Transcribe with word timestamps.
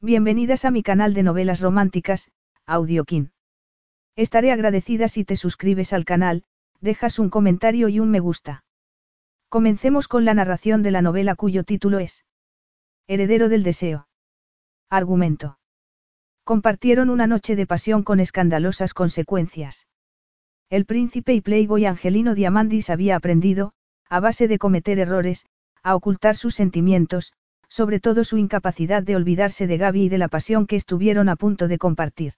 Bienvenidas 0.00 0.64
a 0.64 0.70
mi 0.70 0.84
canal 0.84 1.12
de 1.12 1.24
novelas 1.24 1.60
románticas, 1.60 2.30
Audiokin. 2.66 3.32
Estaré 4.14 4.52
agradecida 4.52 5.08
si 5.08 5.24
te 5.24 5.34
suscribes 5.34 5.92
al 5.92 6.04
canal, 6.04 6.44
dejas 6.80 7.18
un 7.18 7.30
comentario 7.30 7.88
y 7.88 7.98
un 7.98 8.08
me 8.08 8.20
gusta. 8.20 8.62
Comencemos 9.48 10.06
con 10.06 10.24
la 10.24 10.34
narración 10.34 10.84
de 10.84 10.92
la 10.92 11.02
novela 11.02 11.34
cuyo 11.34 11.64
título 11.64 11.98
es 11.98 12.24
Heredero 13.08 13.48
del 13.48 13.64
Deseo. 13.64 14.06
Argumento. 14.88 15.58
Compartieron 16.44 17.10
una 17.10 17.26
noche 17.26 17.56
de 17.56 17.66
pasión 17.66 18.04
con 18.04 18.20
escandalosas 18.20 18.94
consecuencias. 18.94 19.88
El 20.70 20.84
príncipe 20.84 21.34
y 21.34 21.40
playboy 21.40 21.86
Angelino 21.86 22.36
Diamandis 22.36 22.90
había 22.90 23.16
aprendido, 23.16 23.72
a 24.08 24.20
base 24.20 24.46
de 24.46 24.60
cometer 24.60 25.00
errores, 25.00 25.46
a 25.82 25.96
ocultar 25.96 26.36
sus 26.36 26.54
sentimientos, 26.54 27.32
sobre 27.68 28.00
todo 28.00 28.24
su 28.24 28.38
incapacidad 28.38 29.02
de 29.02 29.16
olvidarse 29.16 29.66
de 29.66 29.76
Gaby 29.78 30.04
y 30.04 30.08
de 30.08 30.18
la 30.18 30.28
pasión 30.28 30.66
que 30.66 30.76
estuvieron 30.76 31.28
a 31.28 31.36
punto 31.36 31.68
de 31.68 31.78
compartir. 31.78 32.34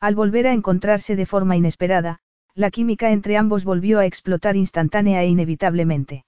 Al 0.00 0.14
volver 0.14 0.46
a 0.46 0.52
encontrarse 0.52 1.16
de 1.16 1.26
forma 1.26 1.56
inesperada, 1.56 2.20
la 2.54 2.70
química 2.70 3.10
entre 3.12 3.36
ambos 3.36 3.64
volvió 3.64 3.98
a 3.98 4.06
explotar 4.06 4.56
instantánea 4.56 5.22
e 5.22 5.28
inevitablemente. 5.28 6.24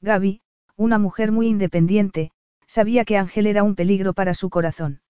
Gaby, 0.00 0.40
una 0.76 0.98
mujer 0.98 1.32
muy 1.32 1.48
independiente, 1.48 2.30
sabía 2.66 3.04
que 3.04 3.18
Ángel 3.18 3.46
era 3.46 3.62
un 3.62 3.74
peligro 3.74 4.14
para 4.14 4.34
su 4.34 4.50
corazón. 4.50 5.00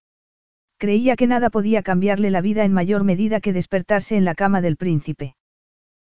Creía 0.77 1.16
que 1.16 1.27
nada 1.27 1.50
podía 1.50 1.82
cambiarle 1.82 2.30
la 2.30 2.41
vida 2.41 2.64
en 2.64 2.72
mayor 2.72 3.05
medida 3.05 3.41
que 3.41 3.52
despertarse 3.52 4.16
en 4.16 4.24
la 4.24 4.34
cama 4.34 4.60
del 4.60 4.77
príncipe. 4.77 5.36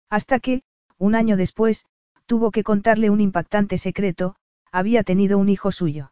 Hasta 0.09 0.39
que, 0.39 0.61
un 0.97 1.15
año 1.15 1.37
después, 1.37 1.85
tuvo 2.25 2.51
que 2.51 2.63
contarle 2.63 3.09
un 3.09 3.21
impactante 3.21 3.77
secreto, 3.77 4.35
había 4.71 5.03
tenido 5.03 5.37
un 5.37 5.49
hijo 5.49 5.71
suyo. 5.71 6.11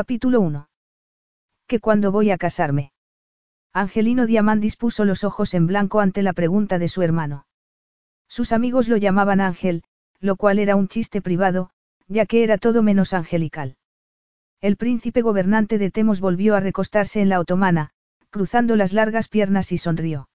Capítulo 0.00 0.40
1. 0.42 0.68
Que 1.66 1.80
cuando 1.80 2.12
voy 2.12 2.30
a 2.30 2.38
casarme. 2.38 2.92
Angelino 3.72 4.26
Diamandis 4.26 4.76
puso 4.76 5.04
los 5.04 5.24
ojos 5.24 5.54
en 5.54 5.66
blanco 5.66 5.98
ante 5.98 6.22
la 6.22 6.34
pregunta 6.34 6.78
de 6.78 6.86
su 6.86 7.02
hermano. 7.02 7.48
Sus 8.28 8.52
amigos 8.52 8.86
lo 8.86 8.96
llamaban 8.96 9.40
Ángel, 9.40 9.82
lo 10.20 10.36
cual 10.36 10.60
era 10.60 10.76
un 10.76 10.86
chiste 10.86 11.20
privado, 11.20 11.70
ya 12.06 12.26
que 12.26 12.44
era 12.44 12.58
todo 12.58 12.84
menos 12.84 13.12
angelical. 13.12 13.76
El 14.60 14.76
príncipe 14.76 15.20
gobernante 15.20 15.78
de 15.78 15.90
Temos 15.90 16.20
volvió 16.20 16.54
a 16.54 16.60
recostarse 16.60 17.20
en 17.20 17.28
la 17.28 17.40
otomana, 17.40 17.90
cruzando 18.30 18.76
las 18.76 18.92
largas 18.92 19.26
piernas 19.26 19.72
y 19.72 19.78
sonrió. 19.78 20.28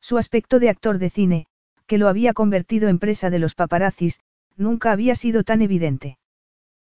Su 0.00 0.16
aspecto 0.16 0.60
de 0.60 0.70
actor 0.70 0.96
de 0.96 1.10
cine, 1.10 1.46
que 1.86 1.98
lo 1.98 2.08
había 2.08 2.32
convertido 2.32 2.88
en 2.88 2.98
presa 2.98 3.28
de 3.28 3.38
los 3.38 3.54
paparazzis, 3.54 4.18
nunca 4.56 4.92
había 4.92 5.14
sido 5.14 5.44
tan 5.44 5.60
evidente. 5.60 6.18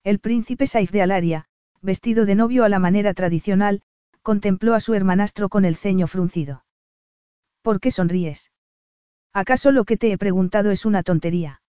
El 0.05 0.21
príncipe 0.21 0.67
Saif 0.67 0.91
de 0.91 1.03
Alaria, 1.03 1.49
vestido 1.83 2.25
de 2.25 2.36
novio 2.36 2.64
a 2.64 2.69
la 2.69 2.78
manera 2.78 3.12
tradicional, 3.12 3.83
contempló 4.22 4.75
a 4.75 4.80
su 4.80 4.94
hermanastro 4.94 5.48
con 5.48 5.64
el 5.64 5.77
ceño 5.77 6.06
fruncido. 6.06 6.64
¿Por 7.61 7.80
qué 7.80 7.91
sonríes? 7.91 8.52
¿Acaso 9.33 9.72
lo 9.72 9.84
que 9.84 9.97
te 9.97 10.12
he 10.12 10.19
preguntado 10.19 10.70
es 10.70 10.84
una 10.84 11.03
tontería? 11.03 11.62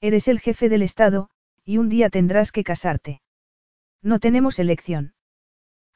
Eres 0.00 0.28
el 0.28 0.40
jefe 0.40 0.68
del 0.68 0.82
Estado, 0.82 1.30
y 1.64 1.78
un 1.78 1.88
día 1.88 2.10
tendrás 2.10 2.52
que 2.52 2.64
casarte. 2.64 3.22
No 4.02 4.18
tenemos 4.18 4.58
elección. 4.58 5.14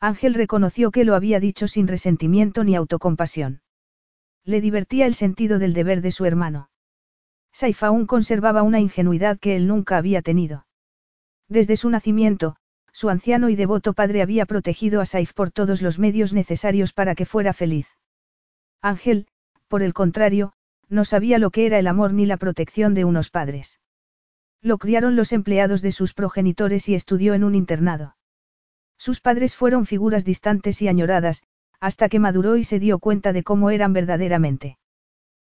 Ángel 0.01 0.35
reconoció 0.35 0.91
que 0.91 1.05
lo 1.05 1.15
había 1.15 1.41
dicho 1.41 1.69
sin 1.69 1.89
resentimiento 1.89 2.65
ni 2.65 2.77
autocompasión. 2.77 3.63
Le 4.45 4.61
divertía 4.61 5.07
el 5.07 5.15
sentido 5.15 5.59
del 5.59 5.73
deber 5.73 6.03
de 6.03 6.11
su 6.11 6.27
hermano. 6.27 6.71
Saif 7.53 7.83
aún 7.83 8.07
conservaba 8.07 8.63
una 8.63 8.81
ingenuidad 8.81 9.39
que 9.39 9.57
él 9.57 9.67
nunca 9.67 9.97
había 9.97 10.21
tenido. 10.21 10.67
Desde 11.49 11.77
su 11.77 11.89
nacimiento, 11.89 12.57
su 12.95 13.11
anciano 13.11 13.49
y 13.49 13.57
devoto 13.57 13.93
padre 13.93 14.23
había 14.23 14.47
protegido 14.47 15.01
a 15.01 15.05
Saif 15.05 15.33
por 15.33 15.51
todos 15.51 15.83
los 15.83 15.99
medios 15.99 16.33
necesarios 16.33 16.93
para 16.93 17.17
que 17.17 17.27
fuera 17.27 17.53
feliz. 17.53 17.89
Ángel, 18.81 19.27
por 19.67 19.83
el 19.83 19.93
contrario, 19.93 20.53
no 20.89 21.05
sabía 21.05 21.39
lo 21.39 21.51
que 21.51 21.67
era 21.67 21.81
el 21.81 21.89
amor 21.89 22.13
ni 22.13 22.25
la 22.25 22.37
protección 22.37 22.95
de 22.95 23.05
unos 23.05 23.31
padres. 23.31 23.81
Lo 24.63 24.79
criaron 24.79 25.17
los 25.17 25.33
empleados 25.33 25.83
de 25.83 25.91
sus 25.91 26.15
progenitores 26.15 26.89
y 26.89 26.95
estudió 26.95 27.35
en 27.35 27.43
un 27.43 27.57
internado. 27.57 28.17
Sus 28.97 29.21
padres 29.21 29.57
fueron 29.57 29.87
figuras 29.87 30.25
distantes 30.25 30.81
y 30.81 30.87
añoradas, 30.87 31.43
hasta 31.81 32.09
que 32.09 32.21
maduró 32.21 32.57
y 32.57 32.63
se 32.63 32.79
dio 32.79 33.01
cuenta 33.01 33.33
de 33.33 33.43
cómo 33.43 33.71
eran 33.71 33.93
verdaderamente. 33.93 34.79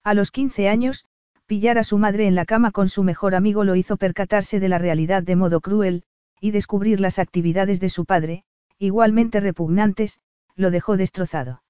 A 0.03 0.13
los 0.13 0.31
15 0.31 0.67
años, 0.67 1.05
pillar 1.45 1.77
a 1.77 1.85
su 1.85 1.97
madre 1.97 2.27
en 2.27 2.35
la 2.35 2.43
cama 2.43 2.71
con 2.71 2.89
su 2.89 3.03
mejor 3.03 3.33
amigo 3.33 3.63
lo 3.63 3.75
hizo 3.75 3.95
percatarse 3.95 4.59
de 4.59 4.67
la 4.67 4.77
realidad 4.77 5.23
de 5.23 5.37
modo 5.37 5.61
cruel, 5.61 6.03
y 6.39 6.51
descubrir 6.51 6.99
las 6.99 7.19
actividades 7.19 7.79
de 7.79 7.89
su 7.89 8.05
padre, 8.05 8.43
igualmente 8.77 9.39
repugnantes, 9.39 10.19
lo 10.55 10.71
dejó 10.71 10.97
destrozado. 10.97 11.63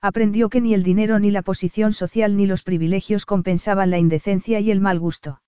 Aprendió 0.00 0.48
que 0.50 0.60
ni 0.60 0.74
el 0.74 0.82
dinero 0.82 1.18
ni 1.18 1.30
la 1.30 1.42
posición 1.42 1.92
social 1.92 2.36
ni 2.36 2.46
los 2.46 2.62
privilegios 2.62 3.26
compensaban 3.26 3.90
la 3.90 3.98
indecencia 3.98 4.60
y 4.60 4.70
el 4.70 4.80
mal 4.80 4.98
gusto. 4.98 5.40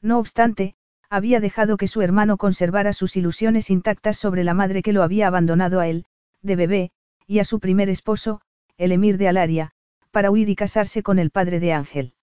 No 0.00 0.18
obstante, 0.18 0.76
había 1.10 1.40
dejado 1.40 1.76
que 1.76 1.88
su 1.88 2.02
hermano 2.02 2.36
conservara 2.36 2.92
sus 2.92 3.16
ilusiones 3.16 3.70
intactas 3.70 4.16
sobre 4.16 4.44
la 4.44 4.54
madre 4.54 4.82
que 4.82 4.92
lo 4.92 5.02
había 5.02 5.26
abandonado 5.26 5.80
a 5.80 5.88
él, 5.88 6.06
de 6.42 6.56
bebé, 6.56 6.90
y 7.26 7.38
a 7.38 7.44
su 7.44 7.60
primer 7.60 7.88
esposo, 7.88 8.40
el 8.76 8.92
emir 8.92 9.18
de 9.18 9.28
Alaria, 9.28 9.72
para 10.10 10.30
huir 10.30 10.48
y 10.48 10.56
casarse 10.56 11.02
con 11.02 11.18
el 11.18 11.30
padre 11.30 11.60
de 11.60 11.72
Ángel. 11.72 12.14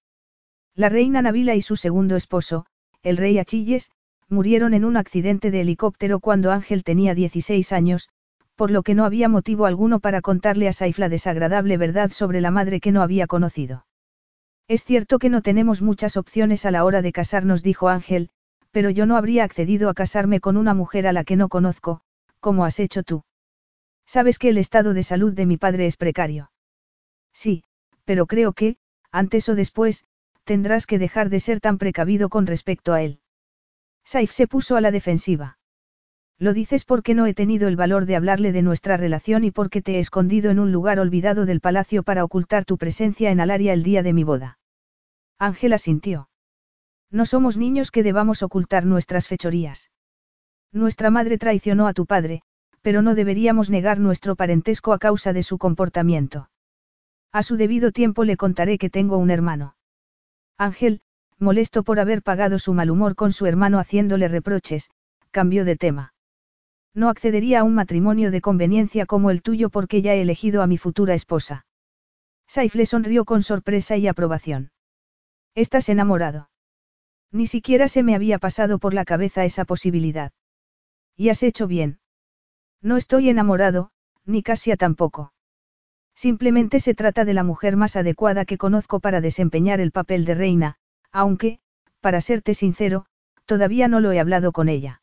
La 0.76 0.90
reina 0.90 1.22
Nabila 1.22 1.56
y 1.56 1.62
su 1.62 1.76
segundo 1.76 2.16
esposo, 2.16 2.66
el 3.04 3.18
rey 3.18 3.40
Achilles, 3.40 3.92
murieron 4.32 4.74
en 4.74 4.86
un 4.86 4.98
accidente 4.98 5.52
de 5.52 5.62
helicóptero 5.62 6.20
cuando 6.20 6.52
Ángel 6.52 6.84
tenía 6.84 7.14
16 7.14 7.72
años, 7.74 8.10
por 8.56 8.72
lo 8.72 8.82
que 8.82 8.96
no 8.96 9.06
había 9.06 9.28
motivo 9.28 9.66
alguno 9.66 10.00
para 10.00 10.22
contarle 10.22 10.68
a 10.68 10.74
Saif 10.74 10.98
la 11.00 11.10
desagradable 11.10 11.78
verdad 11.78 12.12
sobre 12.12 12.42
la 12.42 12.50
madre 12.50 12.80
que 12.80 12.92
no 12.92 13.02
había 13.02 13.28
conocido. 13.28 13.86
Es 14.68 14.84
cierto 14.84 15.20
que 15.20 15.30
no 15.30 15.42
tenemos 15.42 15.82
muchas 15.82 16.16
opciones 16.16 16.66
a 16.66 16.72
la 16.72 16.86
hora 16.86 17.02
de 17.02 17.12
casarnos, 17.12 17.62
dijo 17.62 17.90
Ángel, 17.90 18.30
pero 18.72 18.90
yo 18.90 19.06
no 19.06 19.18
habría 19.18 19.44
accedido 19.44 19.90
a 19.90 19.94
casarme 19.94 20.40
con 20.40 20.58
una 20.58 20.74
mujer 20.74 21.08
a 21.08 21.14
la 21.14 21.24
que 21.24 21.36
no 21.36 21.50
conozco, 21.50 22.02
como 22.40 22.64
has 22.66 22.80
hecho 22.80 23.04
tú. 23.04 23.24
Sabes 24.06 24.40
que 24.40 24.50
el 24.50 24.58
estado 24.58 24.94
de 24.94 25.04
salud 25.04 25.34
de 25.34 25.46
mi 25.46 25.58
padre 25.58 25.88
es 25.88 25.98
precario. 25.98 26.52
Sí, 27.34 27.64
pero 28.06 28.26
creo 28.26 28.54
que, 28.54 28.78
antes 29.12 29.50
o 29.50 29.56
después, 29.56 30.06
tendrás 30.44 30.86
que 30.86 31.00
dejar 31.00 31.30
de 31.30 31.40
ser 31.40 31.60
tan 31.60 31.78
precavido 31.78 32.30
con 32.30 32.46
respecto 32.46 32.94
a 32.94 33.02
él. 33.02 33.21
Saif 34.04 34.32
se 34.32 34.48
puso 34.48 34.76
a 34.76 34.82
la 34.82 34.92
defensiva. 34.92 35.58
Lo 36.38 36.54
dices 36.54 36.86
porque 36.86 37.14
no 37.14 37.28
he 37.28 37.36
tenido 37.36 37.68
el 37.68 37.76
valor 37.76 38.06
de 38.06 38.16
hablarle 38.16 38.52
de 38.52 38.64
nuestra 38.64 38.98
relación 38.98 39.44
y 39.44 39.52
porque 39.52 39.82
te 39.82 39.98
he 39.98 40.00
escondido 40.00 40.50
en 40.50 40.60
un 40.60 40.72
lugar 40.72 41.00
olvidado 41.00 41.46
del 41.46 41.62
palacio 41.62 42.02
para 42.02 42.24
ocultar 42.24 42.66
tu 42.66 42.78
presencia 42.78 43.30
en 43.30 43.40
Alaria 43.40 43.74
el 43.74 43.84
día 43.84 44.02
de 44.02 44.14
mi 44.14 44.24
boda. 44.24 44.58
Ángela 45.38 45.78
sintió. 45.78 46.30
No 47.12 47.26
somos 47.26 47.58
niños 47.58 47.92
que 47.92 48.04
debamos 48.04 48.42
ocultar 48.42 48.86
nuestras 48.86 49.28
fechorías. 49.28 49.92
Nuestra 50.72 51.12
madre 51.12 51.38
traicionó 51.38 51.88
a 51.88 51.94
tu 51.94 52.06
padre, 52.06 52.42
pero 52.82 53.02
no 53.02 53.14
deberíamos 53.14 53.70
negar 53.70 54.00
nuestro 54.00 54.36
parentesco 54.36 54.94
a 54.94 55.00
causa 55.00 55.34
de 55.34 55.44
su 55.44 55.58
comportamiento. 55.58 56.50
A 57.32 57.44
su 57.44 57.56
debido 57.56 57.92
tiempo 57.92 58.24
le 58.24 58.38
contaré 58.38 58.78
que 58.78 58.90
tengo 58.90 59.18
un 59.18 59.30
hermano. 59.30 59.76
Ángel, 60.58 61.02
molesto 61.42 61.84
por 61.84 62.00
haber 62.00 62.22
pagado 62.22 62.60
su 62.60 62.74
mal 62.74 62.92
humor 62.92 63.16
con 63.16 63.34
su 63.34 63.48
hermano 63.48 63.80
haciéndole 63.80 64.28
reproches, 64.28 64.92
cambió 65.32 65.66
de 65.66 65.76
tema. 65.76 66.14
No 66.94 67.10
accedería 67.10 67.62
a 67.62 67.64
un 67.64 67.74
matrimonio 67.74 68.32
de 68.32 68.42
conveniencia 68.42 69.06
como 69.06 69.32
el 69.32 69.42
tuyo 69.42 69.70
porque 69.70 70.02
ya 70.02 70.14
he 70.14 70.22
elegido 70.22 70.62
a 70.62 70.68
mi 70.68 70.78
futura 70.78 71.14
esposa. 71.14 71.66
Saif 72.48 72.76
le 72.76 72.86
sonrió 72.86 73.26
con 73.26 73.44
sorpresa 73.44 73.98
y 73.98 74.08
aprobación. 74.08 74.72
¿Estás 75.56 75.90
enamorado? 75.90 76.50
Ni 77.32 77.48
siquiera 77.48 77.88
se 77.88 78.04
me 78.04 78.14
había 78.14 78.40
pasado 78.40 78.78
por 78.78 78.94
la 78.94 79.06
cabeza 79.06 79.46
esa 79.46 79.66
posibilidad. 79.66 80.34
Y 81.16 81.30
has 81.30 81.44
hecho 81.44 81.66
bien. 81.66 82.00
No 82.82 82.98
estoy 82.98 83.30
enamorado, 83.30 83.92
ni 84.26 84.44
Casia 84.44 84.76
tampoco. 84.76 85.34
Simplemente 86.14 86.80
se 86.80 86.94
trata 86.94 87.26
de 87.26 87.34
la 87.34 87.44
mujer 87.44 87.78
más 87.78 87.96
adecuada 87.96 88.46
que 88.46 88.58
conozco 88.58 89.00
para 89.00 89.22
desempeñar 89.22 89.80
el 89.80 89.92
papel 89.92 90.26
de 90.26 90.36
reina, 90.36 90.76
aunque, 91.12 91.60
para 92.00 92.22
serte 92.22 92.54
sincero, 92.54 93.06
todavía 93.46 93.88
no 93.88 94.00
lo 94.00 94.12
he 94.12 94.20
hablado 94.20 94.52
con 94.52 94.70
ella. 94.70 95.02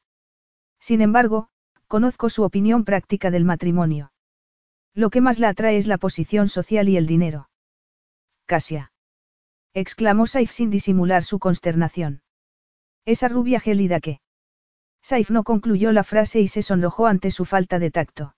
Sin 0.80 1.00
embargo, 1.00 1.48
conozco 1.86 2.30
su 2.30 2.42
opinión 2.42 2.84
práctica 2.84 3.30
del 3.30 3.44
matrimonio. 3.44 4.12
Lo 4.94 5.10
que 5.10 5.20
más 5.20 5.38
la 5.38 5.50
atrae 5.50 5.76
es 5.76 5.86
la 5.86 5.98
posición 5.98 6.48
social 6.48 6.88
y 6.88 6.96
el 6.96 7.06
dinero. 7.06 7.50
Casia. 8.46 8.92
exclamó 9.74 10.26
Saif 10.26 10.50
sin 10.50 10.70
disimular 10.70 11.22
su 11.22 11.38
consternación. 11.38 12.22
Esa 13.04 13.28
rubia 13.28 13.60
gélida 13.60 14.00
que. 14.00 14.20
Saif 15.02 15.30
no 15.30 15.44
concluyó 15.44 15.92
la 15.92 16.04
frase 16.04 16.40
y 16.40 16.48
se 16.48 16.62
sonrojó 16.62 17.06
ante 17.06 17.30
su 17.30 17.44
falta 17.44 17.78
de 17.78 17.90
tacto. 17.90 18.34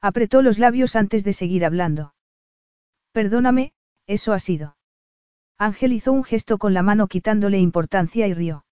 Apretó 0.00 0.42
los 0.42 0.58
labios 0.58 0.96
antes 0.96 1.24
de 1.24 1.32
seguir 1.32 1.64
hablando. 1.64 2.14
Perdóname, 3.12 3.72
eso 4.06 4.32
ha 4.32 4.38
sido. 4.38 4.76
Ángel 5.62 5.92
hizo 5.92 6.12
un 6.12 6.24
gesto 6.24 6.58
con 6.58 6.74
la 6.74 6.82
mano 6.82 7.06
quitándole 7.06 7.60
importancia 7.60 8.26
y 8.26 8.34
rió. 8.34 8.64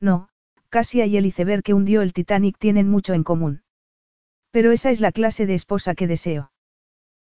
No, 0.00 0.30
Casia 0.70 1.04
y 1.04 1.18
el 1.18 1.26
iceberg 1.26 1.62
que 1.62 1.74
hundió 1.74 2.00
el 2.00 2.14
Titanic 2.14 2.56
tienen 2.56 2.88
mucho 2.88 3.12
en 3.12 3.22
común. 3.22 3.62
Pero 4.50 4.72
esa 4.72 4.90
es 4.90 5.02
la 5.02 5.12
clase 5.12 5.44
de 5.44 5.52
esposa 5.52 5.94
que 5.94 6.06
deseo. 6.06 6.52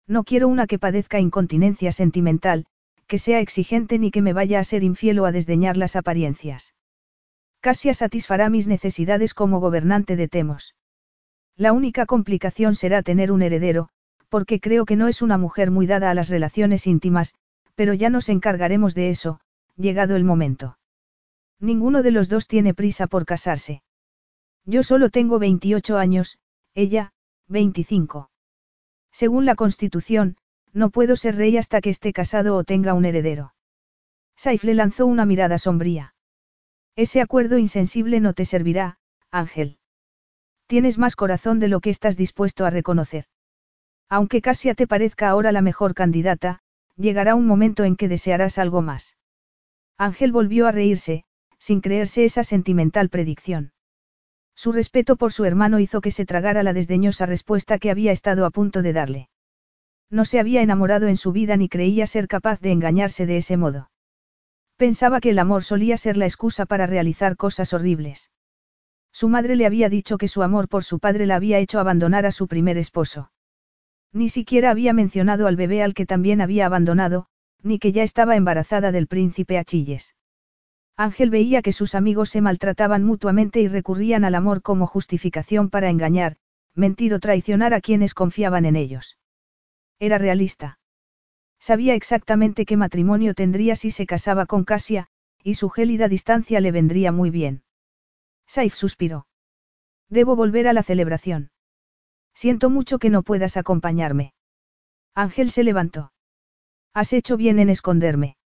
No 0.08 0.24
quiero 0.24 0.48
una 0.48 0.66
que 0.66 0.80
padezca 0.80 1.20
incontinencia 1.20 1.92
sentimental, 1.92 2.66
que 3.06 3.18
sea 3.18 3.38
exigente 3.38 4.00
ni 4.00 4.10
que 4.10 4.22
me 4.22 4.32
vaya 4.32 4.58
a 4.58 4.64
ser 4.64 4.82
infiel 4.82 5.20
o 5.20 5.24
a 5.24 5.30
desdeñar 5.30 5.76
las 5.76 5.94
apariencias. 5.94 6.74
Casia 7.60 7.94
satisfará 7.94 8.50
mis 8.50 8.66
necesidades 8.66 9.34
como 9.34 9.60
gobernante 9.60 10.16
de 10.16 10.26
Temos. 10.26 10.74
La 11.56 11.72
única 11.72 12.06
complicación 12.06 12.74
será 12.74 13.02
tener 13.02 13.30
un 13.30 13.42
heredero, 13.42 13.88
porque 14.28 14.58
creo 14.58 14.84
que 14.84 14.96
no 14.96 15.06
es 15.06 15.22
una 15.22 15.38
mujer 15.38 15.70
muy 15.70 15.86
dada 15.86 16.10
a 16.10 16.14
las 16.14 16.28
relaciones 16.28 16.88
íntimas, 16.88 17.36
pero 17.80 17.94
ya 17.94 18.10
nos 18.10 18.28
encargaremos 18.28 18.94
de 18.94 19.08
eso, 19.08 19.40
llegado 19.74 20.14
el 20.14 20.22
momento. 20.22 20.76
Ninguno 21.58 22.02
de 22.02 22.10
los 22.10 22.28
dos 22.28 22.46
tiene 22.46 22.74
prisa 22.74 23.06
por 23.06 23.24
casarse. 23.24 23.82
Yo 24.66 24.82
solo 24.82 25.08
tengo 25.08 25.38
28 25.38 25.96
años, 25.96 26.38
ella, 26.74 27.14
25. 27.48 28.28
Según 29.10 29.46
la 29.46 29.54
Constitución, 29.54 30.36
no 30.74 30.90
puedo 30.90 31.16
ser 31.16 31.36
rey 31.36 31.56
hasta 31.56 31.80
que 31.80 31.88
esté 31.88 32.12
casado 32.12 32.54
o 32.54 32.64
tenga 32.64 32.92
un 32.92 33.06
heredero. 33.06 33.54
Saif 34.36 34.62
le 34.62 34.74
lanzó 34.74 35.06
una 35.06 35.24
mirada 35.24 35.56
sombría. 35.56 36.14
Ese 36.96 37.22
acuerdo 37.22 37.56
insensible 37.56 38.20
no 38.20 38.34
te 38.34 38.44
servirá, 38.44 38.98
Ángel. 39.30 39.78
Tienes 40.66 40.98
más 40.98 41.16
corazón 41.16 41.58
de 41.60 41.68
lo 41.68 41.80
que 41.80 41.88
estás 41.88 42.18
dispuesto 42.18 42.66
a 42.66 42.70
reconocer. 42.70 43.24
Aunque 44.10 44.42
Casia 44.42 44.74
te 44.74 44.86
parezca 44.86 45.30
ahora 45.30 45.50
la 45.50 45.62
mejor 45.62 45.94
candidata, 45.94 46.60
llegará 47.00 47.34
un 47.34 47.46
momento 47.46 47.84
en 47.84 47.96
que 47.96 48.08
desearás 48.08 48.58
algo 48.58 48.82
más. 48.82 49.16
Ángel 49.96 50.32
volvió 50.32 50.66
a 50.66 50.72
reírse, 50.72 51.24
sin 51.58 51.80
creerse 51.80 52.24
esa 52.24 52.44
sentimental 52.44 53.08
predicción. 53.08 53.72
Su 54.54 54.72
respeto 54.72 55.16
por 55.16 55.32
su 55.32 55.44
hermano 55.44 55.78
hizo 55.78 56.00
que 56.00 56.10
se 56.10 56.26
tragara 56.26 56.62
la 56.62 56.72
desdeñosa 56.72 57.26
respuesta 57.26 57.78
que 57.78 57.90
había 57.90 58.12
estado 58.12 58.44
a 58.44 58.50
punto 58.50 58.82
de 58.82 58.92
darle. 58.92 59.28
No 60.10 60.24
se 60.24 60.40
había 60.40 60.62
enamorado 60.62 61.06
en 61.06 61.16
su 61.16 61.32
vida 61.32 61.56
ni 61.56 61.68
creía 61.68 62.06
ser 62.06 62.28
capaz 62.28 62.60
de 62.60 62.72
engañarse 62.72 63.26
de 63.26 63.38
ese 63.38 63.56
modo. 63.56 63.90
Pensaba 64.76 65.20
que 65.20 65.30
el 65.30 65.38
amor 65.38 65.62
solía 65.62 65.96
ser 65.96 66.16
la 66.16 66.26
excusa 66.26 66.66
para 66.66 66.86
realizar 66.86 67.36
cosas 67.36 67.72
horribles. 67.72 68.30
Su 69.12 69.28
madre 69.28 69.56
le 69.56 69.66
había 69.66 69.88
dicho 69.88 70.18
que 70.18 70.28
su 70.28 70.42
amor 70.42 70.68
por 70.68 70.84
su 70.84 70.98
padre 70.98 71.26
la 71.26 71.36
había 71.36 71.58
hecho 71.58 71.80
abandonar 71.80 72.26
a 72.26 72.32
su 72.32 72.48
primer 72.48 72.78
esposo. 72.78 73.30
Ni 74.12 74.28
siquiera 74.28 74.70
había 74.70 74.92
mencionado 74.92 75.46
al 75.46 75.56
bebé 75.56 75.82
al 75.82 75.94
que 75.94 76.06
también 76.06 76.40
había 76.40 76.66
abandonado, 76.66 77.26
ni 77.62 77.78
que 77.78 77.92
ya 77.92 78.02
estaba 78.02 78.36
embarazada 78.36 78.92
del 78.92 79.06
príncipe 79.06 79.58
Achilles. 79.58 80.14
Ángel 80.96 81.30
veía 81.30 81.62
que 81.62 81.72
sus 81.72 81.94
amigos 81.94 82.30
se 82.30 82.40
maltrataban 82.40 83.04
mutuamente 83.04 83.60
y 83.60 83.68
recurrían 83.68 84.24
al 84.24 84.34
amor 84.34 84.62
como 84.62 84.86
justificación 84.86 85.70
para 85.70 85.88
engañar, 85.88 86.36
mentir 86.74 87.14
o 87.14 87.20
traicionar 87.20 87.72
a 87.72 87.80
quienes 87.80 88.14
confiaban 88.14 88.64
en 88.64 88.76
ellos. 88.76 89.18
Era 89.98 90.18
realista. 90.18 90.78
Sabía 91.58 91.94
exactamente 91.94 92.64
qué 92.64 92.76
matrimonio 92.76 93.34
tendría 93.34 93.76
si 93.76 93.90
se 93.90 94.06
casaba 94.06 94.46
con 94.46 94.64
Casia, 94.64 95.08
y 95.42 95.54
su 95.54 95.68
gélida 95.68 96.08
distancia 96.08 96.60
le 96.60 96.72
vendría 96.72 97.12
muy 97.12 97.30
bien. 97.30 97.62
Saif 98.46 98.74
suspiró. 98.74 99.26
Debo 100.08 100.36
volver 100.36 100.68
a 100.68 100.72
la 100.72 100.82
celebración. 100.82 101.50
Siento 102.40 102.70
mucho 102.70 102.98
que 102.98 103.10
no 103.10 103.22
puedas 103.22 103.58
acompañarme. 103.58 104.32
Ángel 105.14 105.50
se 105.50 105.62
levantó. 105.62 106.10
Has 106.94 107.12
hecho 107.12 107.36
bien 107.36 107.58
en 107.58 107.68
esconderme. 107.68 108.38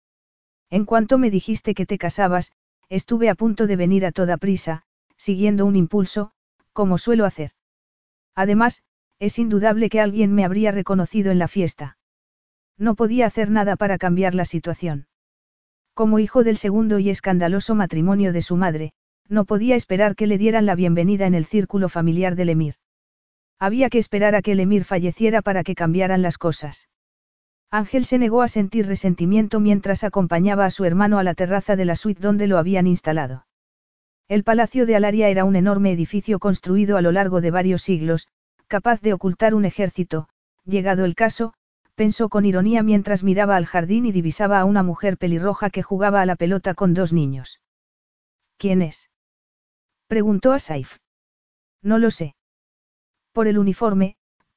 En 0.71 0.87
cuanto 0.87 1.19
me 1.19 1.31
dijiste 1.31 1.75
que 1.75 1.85
te 1.85 1.99
casabas, 1.99 2.53
estuve 2.89 3.29
a 3.29 3.35
punto 3.35 3.67
de 3.67 3.77
venir 3.77 4.07
a 4.07 4.11
toda 4.11 4.39
prisa, 4.39 4.85
siguiendo 5.19 5.67
un 5.67 5.77
impulso, 5.77 6.31
como 6.73 6.97
suelo 6.97 7.27
hacer. 7.27 7.51
Además, 8.35 8.83
es 9.19 9.39
indudable 9.39 9.91
que 9.91 10.01
alguien 10.01 10.33
me 10.33 10.47
habría 10.47 10.71
reconocido 10.71 11.31
en 11.31 11.39
la 11.39 11.49
fiesta. 11.49 11.99
No 12.79 12.95
podía 12.95 13.27
hacer 13.27 13.51
nada 13.51 13.77
para 13.77 13.99
cambiar 13.99 14.35
la 14.35 14.47
situación. 14.47 15.07
Como 15.93 16.19
hijo 16.19 16.45
del 16.45 16.57
segundo 16.57 16.99
y 16.99 17.11
escandaloso 17.11 17.75
matrimonio 17.75 18.33
de 18.33 18.41
su 18.41 18.57
madre, 18.57 18.95
no 19.29 19.45
podía 19.45 19.77
esperar 19.77 20.17
que 20.17 20.27
le 20.27 20.39
dieran 20.39 20.65
la 20.65 20.77
bienvenida 20.77 21.27
en 21.27 21.35
el 21.35 21.45
círculo 21.45 21.91
familiar 21.91 22.37
del 22.37 22.49
Emir. 22.49 22.77
Había 23.63 23.91
que 23.91 23.99
esperar 23.99 24.35
a 24.35 24.43
que 24.43 24.51
el 24.51 24.59
Emir 24.59 24.83
falleciera 24.83 25.41
para 25.41 25.63
que 25.63 25.77
cambiaran 25.77 26.21
las 26.21 26.37
cosas. 26.37 26.89
Ángel 27.71 28.07
se 28.07 28.19
negó 28.19 28.43
a 28.43 28.49
sentir 28.49 28.89
resentimiento 28.89 29.61
mientras 29.61 30.03
acompañaba 30.03 30.67
a 30.67 30.73
su 30.73 30.85
hermano 30.85 31.21
a 31.21 31.23
la 31.23 31.35
terraza 31.35 31.77
de 31.77 31.85
la 31.85 31.95
suite 31.95 32.21
donde 32.21 32.49
lo 32.49 32.59
habían 32.59 32.89
instalado. 32.89 33.47
El 34.27 34.43
Palacio 34.43 34.85
de 34.85 34.97
Alaria 34.97 35.29
era 35.29 35.45
un 35.45 35.55
enorme 35.55 35.93
edificio 35.93 36.41
construido 36.41 36.97
a 36.97 37.03
lo 37.03 37.13
largo 37.13 37.41
de 37.41 37.53
varios 37.53 37.83
siglos, 37.83 38.27
capaz 38.67 39.01
de 39.01 39.13
ocultar 39.13 39.55
un 39.55 39.65
ejército, 39.65 40.29
llegado 40.65 41.05
el 41.05 41.15
caso, 41.15 41.55
pensó 41.95 42.31
con 42.31 42.45
ironía 42.45 42.83
mientras 42.83 43.23
miraba 43.23 43.55
al 43.55 43.67
jardín 43.67 44.07
y 44.07 44.11
divisaba 44.11 44.59
a 44.59 44.65
una 44.65 44.83
mujer 44.83 45.19
pelirroja 45.19 45.71
que 45.71 45.85
jugaba 45.85 46.21
a 46.21 46.27
la 46.27 46.35
pelota 46.35 46.75
con 46.75 46.95
dos 46.95 47.13
niños. 47.13 47.61
¿Quién 48.57 48.83
es? 48.83 49.09
preguntó 50.09 50.53
a 50.53 50.59
Saif. 50.59 50.97
No 51.81 51.99
lo 51.99 52.11
sé. 52.11 52.35
Por 53.33 53.49
el 53.49 53.59
uniforme, 53.59 54.17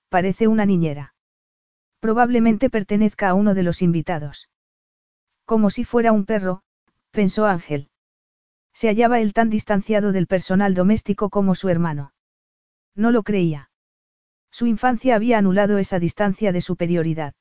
parece 0.09 0.47
una 0.47 0.65
niñera. 0.65 1.13
Probablemente 1.99 2.69
pertenezca 2.69 3.29
a 3.29 3.33
uno 3.33 3.53
de 3.53 3.63
los 3.63 3.81
invitados. 3.81 4.49
Como 5.45 5.69
si 5.69 5.83
fuera 5.83 6.11
un 6.11 6.25
perro, 6.25 6.61
pensó 7.11 7.45
Ángel. 7.45 7.89
Se 8.73 8.87
hallaba 8.87 9.21
él 9.21 9.33
tan 9.33 9.49
distanciado 9.49 10.11
del 10.11 10.27
personal 10.27 10.73
doméstico 10.73 11.29
como 11.29 11.55
su 11.55 11.69
hermano. 11.69 12.13
No 12.95 13.11
lo 13.11 13.23
creía. 13.23 13.69
Su 14.51 14.67
infancia 14.67 15.15
había 15.15 15.37
anulado 15.37 15.77
esa 15.77 15.99
distancia 15.99 16.51
de 16.51 16.61
superioridad. 16.61 17.33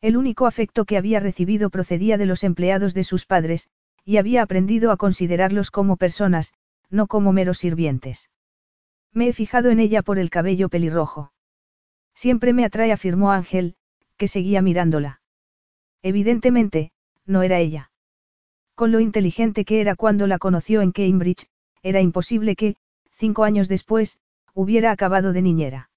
El 0.00 0.16
único 0.16 0.46
afecto 0.46 0.84
que 0.84 0.96
había 0.96 1.20
recibido 1.20 1.70
procedía 1.70 2.18
de 2.18 2.26
los 2.26 2.44
empleados 2.44 2.94
de 2.94 3.04
sus 3.04 3.26
padres, 3.26 3.68
y 4.04 4.16
había 4.16 4.42
aprendido 4.42 4.90
a 4.90 4.96
considerarlos 4.96 5.70
como 5.70 5.96
personas, 5.96 6.52
no 6.90 7.06
como 7.06 7.32
meros 7.32 7.58
sirvientes. 7.58 8.30
Me 9.12 9.28
he 9.28 9.32
fijado 9.32 9.70
en 9.70 9.80
ella 9.80 10.02
por 10.02 10.18
el 10.18 10.30
cabello 10.30 10.68
pelirrojo. 10.68 11.32
Siempre 12.14 12.52
me 12.52 12.64
atrae, 12.64 12.92
afirmó 12.92 13.30
Ángel, 13.32 13.76
que 14.16 14.28
seguía 14.28 14.62
mirándola. 14.62 15.20
Evidentemente, 16.02 16.92
no 17.26 17.42
era 17.42 17.58
ella. 17.58 17.90
Con 18.74 18.92
lo 18.92 19.00
inteligente 19.00 19.64
que 19.64 19.80
era 19.80 19.96
cuando 19.96 20.26
la 20.26 20.38
conoció 20.38 20.82
en 20.82 20.92
Cambridge, 20.92 21.46
era 21.82 22.00
imposible 22.00 22.56
que, 22.56 22.76
cinco 23.12 23.44
años 23.44 23.68
después, 23.68 24.18
hubiera 24.54 24.90
acabado 24.90 25.32
de 25.32 25.42
niñera. 25.42 25.90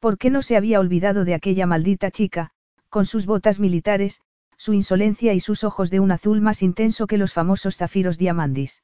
¿Por 0.00 0.18
qué 0.18 0.30
no 0.30 0.42
se 0.42 0.56
había 0.56 0.80
olvidado 0.80 1.24
de 1.24 1.34
aquella 1.34 1.66
maldita 1.66 2.10
chica, 2.10 2.50
con 2.88 3.06
sus 3.06 3.26
botas 3.26 3.60
militares, 3.60 4.20
su 4.56 4.72
insolencia 4.72 5.32
y 5.32 5.40
sus 5.40 5.64
ojos 5.64 5.90
de 5.90 6.00
un 6.00 6.10
azul 6.12 6.40
más 6.40 6.62
intenso 6.62 7.06
que 7.06 7.18
los 7.18 7.32
famosos 7.32 7.76
zafiros 7.76 8.18
diamandis? 8.18 8.82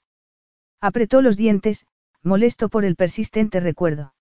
Apretó 0.80 1.22
los 1.22 1.36
dientes, 1.36 1.86
molesto 2.22 2.68
por 2.68 2.84
el 2.84 2.96
persistente 2.96 3.60
recuerdo. 3.60 4.14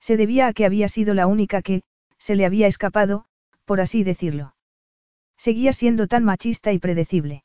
Se 0.00 0.16
debía 0.16 0.48
a 0.48 0.52
que 0.52 0.66
había 0.66 0.88
sido 0.88 1.14
la 1.14 1.26
única 1.26 1.62
que, 1.62 1.82
se 2.18 2.34
le 2.34 2.46
había 2.46 2.66
escapado, 2.66 3.24
por 3.64 3.80
así 3.80 4.04
decirlo. 4.04 4.54
Seguía 5.36 5.72
siendo 5.72 6.06
tan 6.06 6.24
machista 6.24 6.72
y 6.72 6.78
predecible. 6.78 7.44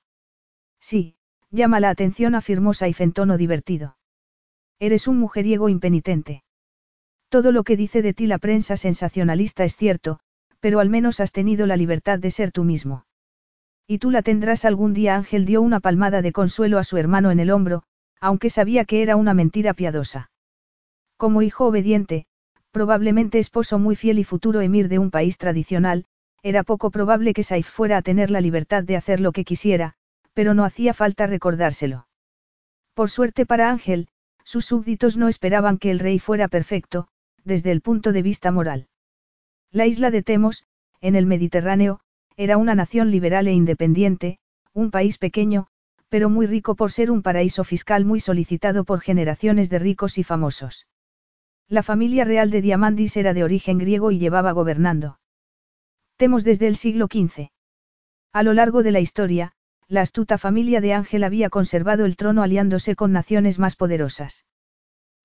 Sí, 0.79 1.15
llama 1.51 1.79
la 1.79 1.89
atención, 1.89 2.35
afirmó 2.35 2.73
Saif 2.73 3.01
en 3.01 3.11
tono 3.11 3.37
divertido. 3.37 3.97
Eres 4.79 5.07
un 5.07 5.19
mujeriego 5.19 5.69
impenitente. 5.69 6.43
Todo 7.29 7.51
lo 7.51 7.63
que 7.63 7.75
dice 7.75 8.01
de 8.01 8.13
ti 8.13 8.27
la 8.27 8.37
prensa 8.37 8.77
sensacionalista 8.77 9.63
es 9.63 9.75
cierto, 9.75 10.19
pero 10.59 10.79
al 10.79 10.89
menos 10.89 11.19
has 11.19 11.31
tenido 11.31 11.65
la 11.65 11.77
libertad 11.77 12.19
de 12.19 12.31
ser 12.31 12.51
tú 12.51 12.63
mismo. 12.63 13.05
Y 13.87 13.99
tú 13.99 14.11
la 14.11 14.21
tendrás 14.21 14.65
algún 14.65 14.93
día. 14.93 15.15
Ángel 15.15 15.45
dio 15.45 15.61
una 15.61 15.79
palmada 15.79 16.21
de 16.21 16.31
consuelo 16.31 16.77
a 16.77 16.83
su 16.83 16.97
hermano 16.97 17.31
en 17.31 17.39
el 17.39 17.51
hombro, 17.51 17.83
aunque 18.19 18.49
sabía 18.49 18.85
que 18.85 19.01
era 19.01 19.15
una 19.15 19.33
mentira 19.33 19.73
piadosa. 19.73 20.31
Como 21.17 21.41
hijo 21.41 21.65
obediente, 21.65 22.25
probablemente 22.71 23.39
esposo 23.39 23.79
muy 23.79 23.95
fiel 23.95 24.19
y 24.19 24.23
futuro 24.23 24.61
emir 24.61 24.87
de 24.87 24.99
un 24.99 25.11
país 25.11 25.37
tradicional, 25.37 26.05
era 26.43 26.63
poco 26.63 26.91
probable 26.91 27.33
que 27.33 27.43
Saif 27.43 27.67
fuera 27.67 27.97
a 27.97 28.01
tener 28.01 28.29
la 28.29 28.41
libertad 28.41 28.83
de 28.83 28.95
hacer 28.95 29.19
lo 29.19 29.31
que 29.31 29.43
quisiera, 29.43 29.95
pero 30.33 30.53
no 30.53 30.63
hacía 30.63 30.93
falta 30.93 31.25
recordárselo. 31.25 32.07
Por 32.93 33.09
suerte 33.09 33.45
para 33.45 33.69
Ángel, 33.69 34.07
sus 34.43 34.65
súbditos 34.65 35.17
no 35.17 35.27
esperaban 35.27 35.77
que 35.77 35.91
el 35.91 35.99
rey 35.99 36.19
fuera 36.19 36.47
perfecto, 36.47 37.07
desde 37.43 37.71
el 37.71 37.81
punto 37.81 38.11
de 38.11 38.21
vista 38.21 38.51
moral. 38.51 38.87
La 39.71 39.87
isla 39.87 40.11
de 40.11 40.23
Temos, 40.23 40.63
en 41.01 41.15
el 41.15 41.25
Mediterráneo, 41.25 41.99
era 42.37 42.57
una 42.57 42.75
nación 42.75 43.11
liberal 43.11 43.47
e 43.47 43.53
independiente, 43.53 44.39
un 44.73 44.91
país 44.91 45.17
pequeño, 45.17 45.67
pero 46.09 46.29
muy 46.29 46.45
rico 46.45 46.75
por 46.75 46.91
ser 46.91 47.11
un 47.11 47.21
paraíso 47.21 47.63
fiscal 47.63 48.05
muy 48.05 48.19
solicitado 48.19 48.83
por 48.83 49.01
generaciones 49.01 49.69
de 49.69 49.79
ricos 49.79 50.17
y 50.17 50.23
famosos. 50.23 50.87
La 51.67 51.83
familia 51.83 52.23
real 52.23 52.49
de 52.49 52.61
Diamandis 52.61 53.17
era 53.17 53.33
de 53.33 53.43
origen 53.43 53.77
griego 53.77 54.11
y 54.11 54.19
llevaba 54.19 54.53
gobernando. 54.53 55.19
Temos 56.15 56.43
desde 56.43 56.67
el 56.67 56.77
siglo 56.77 57.07
XV. 57.11 57.49
A 58.33 58.43
lo 58.43 58.53
largo 58.53 58.83
de 58.83 58.91
la 58.91 58.99
historia, 58.99 59.51
la 59.87 60.01
astuta 60.01 60.37
familia 60.37 60.81
de 60.81 60.93
Ángel 60.93 61.23
había 61.23 61.49
conservado 61.49 62.05
el 62.05 62.15
trono 62.15 62.43
aliándose 62.43 62.95
con 62.95 63.11
naciones 63.11 63.59
más 63.59 63.75
poderosas. 63.75 64.45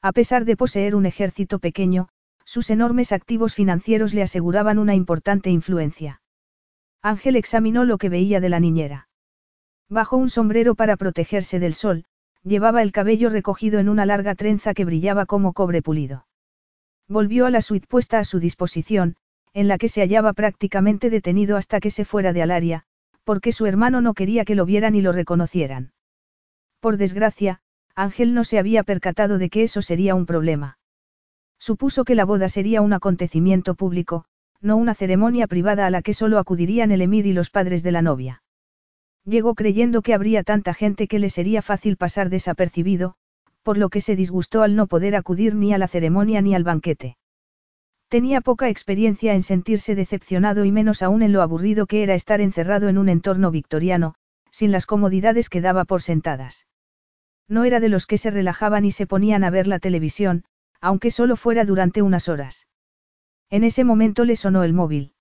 A 0.01 0.13
pesar 0.13 0.45
de 0.45 0.57
poseer 0.57 0.95
un 0.95 1.07
ejército 1.07 1.59
pequeño, 1.59 2.09
Sus 2.45 2.71
enormes 2.71 3.13
activos 3.13 3.55
financieros 3.55 4.15
le 4.15 4.23
aseguraban 4.23 4.79
una 4.79 4.95
importante 4.95 5.51
influencia. 5.51 6.21
Ángel 7.01 7.37
examinó 7.37 7.85
lo 7.85 7.99
que 7.99 8.09
veía 8.09 8.41
de 8.41 8.49
la 8.49 8.61
niñera. 8.61 9.09
Bajo 9.93 10.17
un 10.17 10.31
sombrero 10.31 10.75
para 10.75 10.97
protegerse 10.97 11.59
del 11.59 11.75
sol, 11.75 12.07
llevaba 12.43 12.81
el 12.81 12.93
cabello 12.93 13.29
recogido 13.29 13.79
en 13.79 13.91
una 13.91 14.07
larga 14.07 14.35
trenza 14.35 14.73
que 14.73 14.87
brillaba 14.87 15.27
como 15.27 15.53
cobre 15.53 15.83
pulido. 15.83 16.27
Volvió 17.09 17.45
a 17.45 17.51
la 17.51 17.61
suite 17.61 17.87
puesta 17.87 18.19
a 18.19 18.25
su 18.25 18.41
disposición, 18.41 19.17
en 19.53 19.69
la 19.69 19.77
que 19.77 19.91
se 19.91 20.01
hallaba 20.01 20.33
prácticamente 20.33 21.11
detenido 21.11 21.59
hasta 21.59 21.79
que 21.79 21.91
se 21.91 22.07
fuera 22.07 22.33
de 22.33 22.41
Alaria, 22.41 22.85
porque 23.25 23.53
su 23.53 23.67
hermano 23.67 24.01
no 24.01 24.15
quería 24.15 24.47
que 24.47 24.55
lo 24.55 24.65
vieran 24.65 24.95
y 24.95 25.03
lo 25.03 25.13
reconocieran. 25.13 25.93
Por 26.81 26.97
desgracia, 26.97 27.61
Ángel 27.95 28.33
no 28.33 28.45
se 28.45 28.59
había 28.59 28.85
percatado 28.85 29.37
de 29.37 29.51
que 29.51 29.63
eso 29.63 29.83
sería 29.83 30.15
un 30.15 30.25
problema. 30.25 30.79
Supuso 31.59 32.07
que 32.07 32.15
la 32.15 32.25
boda 32.25 32.49
sería 32.49 32.81
un 32.81 32.95
acontecimiento 32.95 33.75
público, 33.75 34.25
no 34.63 34.79
una 34.79 34.95
ceremonia 34.95 35.47
privada 35.49 35.85
a 35.85 35.91
la 35.91 36.01
que 36.01 36.15
solo 36.15 36.39
acudirían 36.39 36.93
el 36.93 37.03
emir 37.03 37.27
y 37.27 37.35
los 37.35 37.51
padres 37.51 37.83
de 37.83 37.93
la 37.93 38.01
novia. 38.01 38.43
Llegó 39.25 39.55
creyendo 39.55 40.03
que 40.03 40.15
habría 40.15 40.43
tanta 40.43 40.75
gente 40.75 41.07
que 41.07 41.19
le 41.19 41.31
sería 41.31 41.63
fácil 41.63 41.97
pasar 41.97 42.29
desapercibido, 42.29 43.15
por 43.63 43.79
lo 43.79 43.89
que 43.89 44.01
se 44.01 44.17
disgustó 44.17 44.63
al 44.63 44.75
no 44.75 44.89
poder 44.89 45.15
acudir 45.15 45.55
ni 45.55 45.73
a 45.73 45.79
la 45.79 45.89
ceremonia 45.89 46.43
ni 46.43 46.55
al 46.55 46.65
banquete. 46.65 47.17
Tenía 48.09 48.41
poca 48.41 48.69
experiencia 48.69 49.33
en 49.35 49.43
sentirse 49.43 49.95
decepcionado 49.95 50.65
y 50.65 50.73
menos 50.73 51.03
aún 51.03 51.23
en 51.23 51.33
lo 51.33 51.41
aburrido 51.41 51.87
que 51.87 52.03
era 52.03 52.15
estar 52.15 52.41
encerrado 52.41 52.89
en 52.89 52.99
un 52.99 53.09
entorno 53.09 53.51
victoriano, 53.51 54.17
sin 54.51 54.71
las 54.73 54.87
comodidades 54.87 55.49
que 55.49 55.61
daba 55.61 55.85
por 55.85 56.03
sentadas. 56.03 56.67
No 57.49 57.65
era 57.65 57.81
de 57.81 57.89
los 57.89 58.07
que 58.07 58.19
se 58.19 58.31
relajaban 58.31 58.85
y 58.85 58.91
se 58.91 59.07
ponían 59.07 59.45
a 59.45 59.51
ver 59.51 59.67
la 59.67 59.79
televisión, 59.79 60.45
aunque 60.81 61.11
solo 61.11 61.37
fuera 61.37 61.65
durante 61.65 62.03
unas 62.03 62.29
horas. 62.29 62.67
En 63.49 63.65
ese 63.65 63.85
momento 63.85 64.25
le 64.25 64.37
sonó 64.37 64.65
el 64.65 64.73
móvil. 64.73 65.15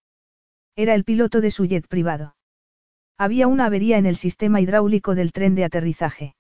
Era 0.75 0.95
el 0.95 1.03
piloto 1.03 1.39
de 1.39 1.51
su 1.51 1.65
jet 1.65 1.87
privado. 1.87 2.35
Había 3.17 3.47
una 3.47 3.65
avería 3.65 3.97
en 3.97 4.05
el 4.05 4.15
sistema 4.15 4.61
hidráulico 4.61 5.15
del 5.15 5.31
tren 5.31 5.55
de 5.55 5.63
aterrizaje. 5.63 6.35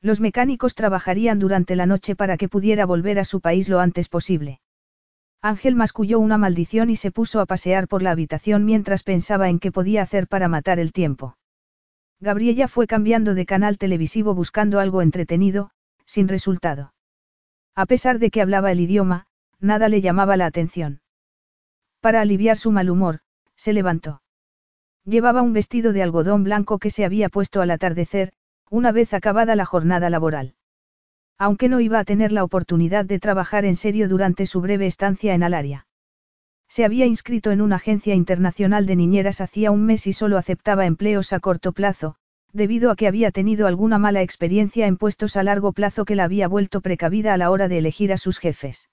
Los 0.00 0.20
mecánicos 0.20 0.74
trabajarían 0.74 1.38
durante 1.38 1.74
la 1.74 1.86
noche 1.86 2.14
para 2.14 2.36
que 2.36 2.48
pudiera 2.48 2.86
volver 2.86 3.18
a 3.18 3.24
su 3.24 3.40
país 3.40 3.68
lo 3.68 3.80
antes 3.80 4.08
posible. 4.08 4.60
Ángel 5.42 5.74
masculló 5.74 6.18
una 6.18 6.38
maldición 6.38 6.90
y 6.90 6.96
se 6.96 7.10
puso 7.10 7.40
a 7.40 7.46
pasear 7.46 7.88
por 7.88 8.02
la 8.02 8.10
habitación 8.10 8.64
mientras 8.64 9.02
pensaba 9.02 9.48
en 9.48 9.58
qué 9.58 9.72
podía 9.72 10.02
hacer 10.02 10.28
para 10.28 10.48
matar 10.48 10.78
el 10.78 10.92
tiempo. 10.92 11.36
Gabriella 12.20 12.68
fue 12.68 12.86
cambiando 12.86 13.34
de 13.34 13.46
canal 13.46 13.78
televisivo 13.78 14.34
buscando 14.34 14.80
algo 14.80 15.02
entretenido, 15.02 15.70
sin 16.04 16.28
resultado. 16.28 16.94
A 17.74 17.86
pesar 17.86 18.18
de 18.18 18.30
que 18.30 18.40
hablaba 18.40 18.72
el 18.72 18.80
idioma, 18.80 19.26
nada 19.60 19.88
le 19.88 20.00
llamaba 20.00 20.36
la 20.36 20.46
atención. 20.46 21.00
Para 22.00 22.20
aliviar 22.20 22.56
su 22.56 22.72
mal 22.72 22.90
humor, 22.90 23.20
se 23.54 23.72
levantó. 23.72 24.22
Llevaba 25.06 25.40
un 25.40 25.52
vestido 25.52 25.92
de 25.92 26.02
algodón 26.02 26.42
blanco 26.42 26.80
que 26.80 26.90
se 26.90 27.04
había 27.04 27.28
puesto 27.28 27.62
al 27.62 27.70
atardecer, 27.70 28.32
una 28.68 28.90
vez 28.90 29.14
acabada 29.14 29.54
la 29.54 29.64
jornada 29.64 30.10
laboral. 30.10 30.54
Aunque 31.38 31.68
no 31.68 31.80
iba 31.80 32.00
a 32.00 32.04
tener 32.04 32.32
la 32.32 32.42
oportunidad 32.42 33.04
de 33.04 33.20
trabajar 33.20 33.64
en 33.64 33.76
serio 33.76 34.08
durante 34.08 34.46
su 34.46 34.60
breve 34.60 34.86
estancia 34.86 35.34
en 35.34 35.44
Alaria. 35.44 35.86
Se 36.68 36.84
había 36.84 37.06
inscrito 37.06 37.52
en 37.52 37.60
una 37.60 37.76
agencia 37.76 38.16
internacional 38.16 38.86
de 38.86 38.96
niñeras 38.96 39.40
hacía 39.40 39.70
un 39.70 39.86
mes 39.86 40.08
y 40.08 40.12
solo 40.12 40.38
aceptaba 40.38 40.86
empleos 40.86 41.32
a 41.32 41.38
corto 41.38 41.70
plazo, 41.70 42.16
debido 42.52 42.90
a 42.90 42.96
que 42.96 43.06
había 43.06 43.30
tenido 43.30 43.68
alguna 43.68 43.98
mala 43.98 44.22
experiencia 44.22 44.88
en 44.88 44.96
puestos 44.96 45.36
a 45.36 45.44
largo 45.44 45.72
plazo 45.72 46.04
que 46.04 46.16
la 46.16 46.24
había 46.24 46.48
vuelto 46.48 46.80
precavida 46.80 47.32
a 47.32 47.36
la 47.36 47.52
hora 47.52 47.68
de 47.68 47.78
elegir 47.78 48.12
a 48.12 48.16
sus 48.16 48.40
jefes. 48.40 48.88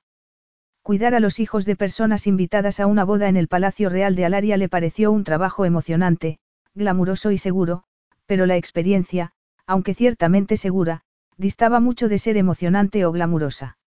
Cuidar 0.83 1.15
a 1.15 1.21
los 1.21 1.39
hijos 1.39 1.63
de 1.63 1.77
personas 1.77 2.27
invitadas 2.27 2.81
a 2.81 2.87
una 2.87 3.05
boda 3.05 3.29
en 3.29 3.37
el 3.37 3.47
Palacio 3.47 3.87
Real 3.87 4.17
de 4.17 4.25
Alaria 4.25 4.57
le 4.57 4.67
pareció 4.67 5.13
un 5.13 5.23
trabajo 5.23 5.63
emocionante, 5.63 6.39
glamuroso 6.75 7.31
y 7.31 7.37
seguro, 7.37 7.85
pero 8.25 8.45
la 8.45 8.57
experiencia, 8.57 9.31
aunque 9.65 9.93
ciertamente 9.93 10.57
segura, 10.57 11.03
distaba 11.37 11.79
mucho 11.79 12.09
de 12.09 12.17
ser 12.17 12.35
emocionante 12.35 13.05
o 13.05 13.13
glamurosa. 13.13 13.77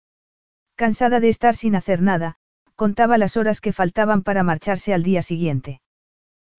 Cansada 0.75 1.19
de 1.19 1.29
estar 1.29 1.55
sin 1.55 1.75
hacer 1.75 2.01
nada, 2.01 2.37
contaba 2.75 3.19
las 3.19 3.37
horas 3.37 3.61
que 3.61 3.73
faltaban 3.73 4.23
para 4.23 4.41
marcharse 4.41 4.91
al 4.91 5.03
día 5.03 5.21
siguiente. 5.21 5.81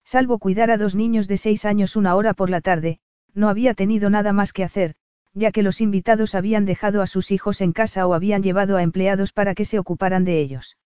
Salvo 0.05 0.39
cuidar 0.39 0.71
a 0.71 0.77
dos 0.77 0.95
niños 0.95 1.27
de 1.27 1.35
seis 1.35 1.65
años 1.65 1.97
una 1.97 2.15
hora 2.15 2.33
por 2.33 2.49
la 2.49 2.61
tarde, 2.61 3.01
no 3.33 3.49
había 3.49 3.73
tenido 3.73 4.09
nada 4.09 4.31
más 4.31 4.53
que 4.53 4.63
hacer, 4.63 4.95
ya 5.33 5.51
que 5.51 5.63
los 5.63 5.81
invitados 5.81 6.35
habían 6.35 6.65
dejado 6.65 7.01
a 7.01 7.07
sus 7.07 7.31
hijos 7.31 7.61
en 7.61 7.71
casa 7.71 8.07
o 8.07 8.13
habían 8.13 8.43
llevado 8.43 8.77
a 8.77 8.83
empleados 8.83 9.31
para 9.31 9.55
que 9.55 9.65
se 9.65 9.79
ocuparan 9.79 10.25
de 10.25 10.39
ellos. 10.39 10.77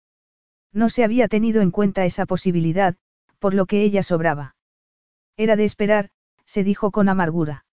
No 0.71 0.89
se 0.89 1.03
había 1.03 1.27
tenido 1.27 1.61
en 1.61 1.71
cuenta 1.71 2.05
esa 2.05 2.25
posibilidad, 2.25 2.95
por 3.39 3.53
lo 3.53 3.65
que 3.65 3.83
ella 3.83 4.03
sobraba. 4.03 4.55
Era 5.37 5.55
de 5.55 5.65
esperar, 5.65 6.09
se 6.45 6.63
dijo 6.63 6.91
con 6.91 7.09
amargura. 7.09 7.65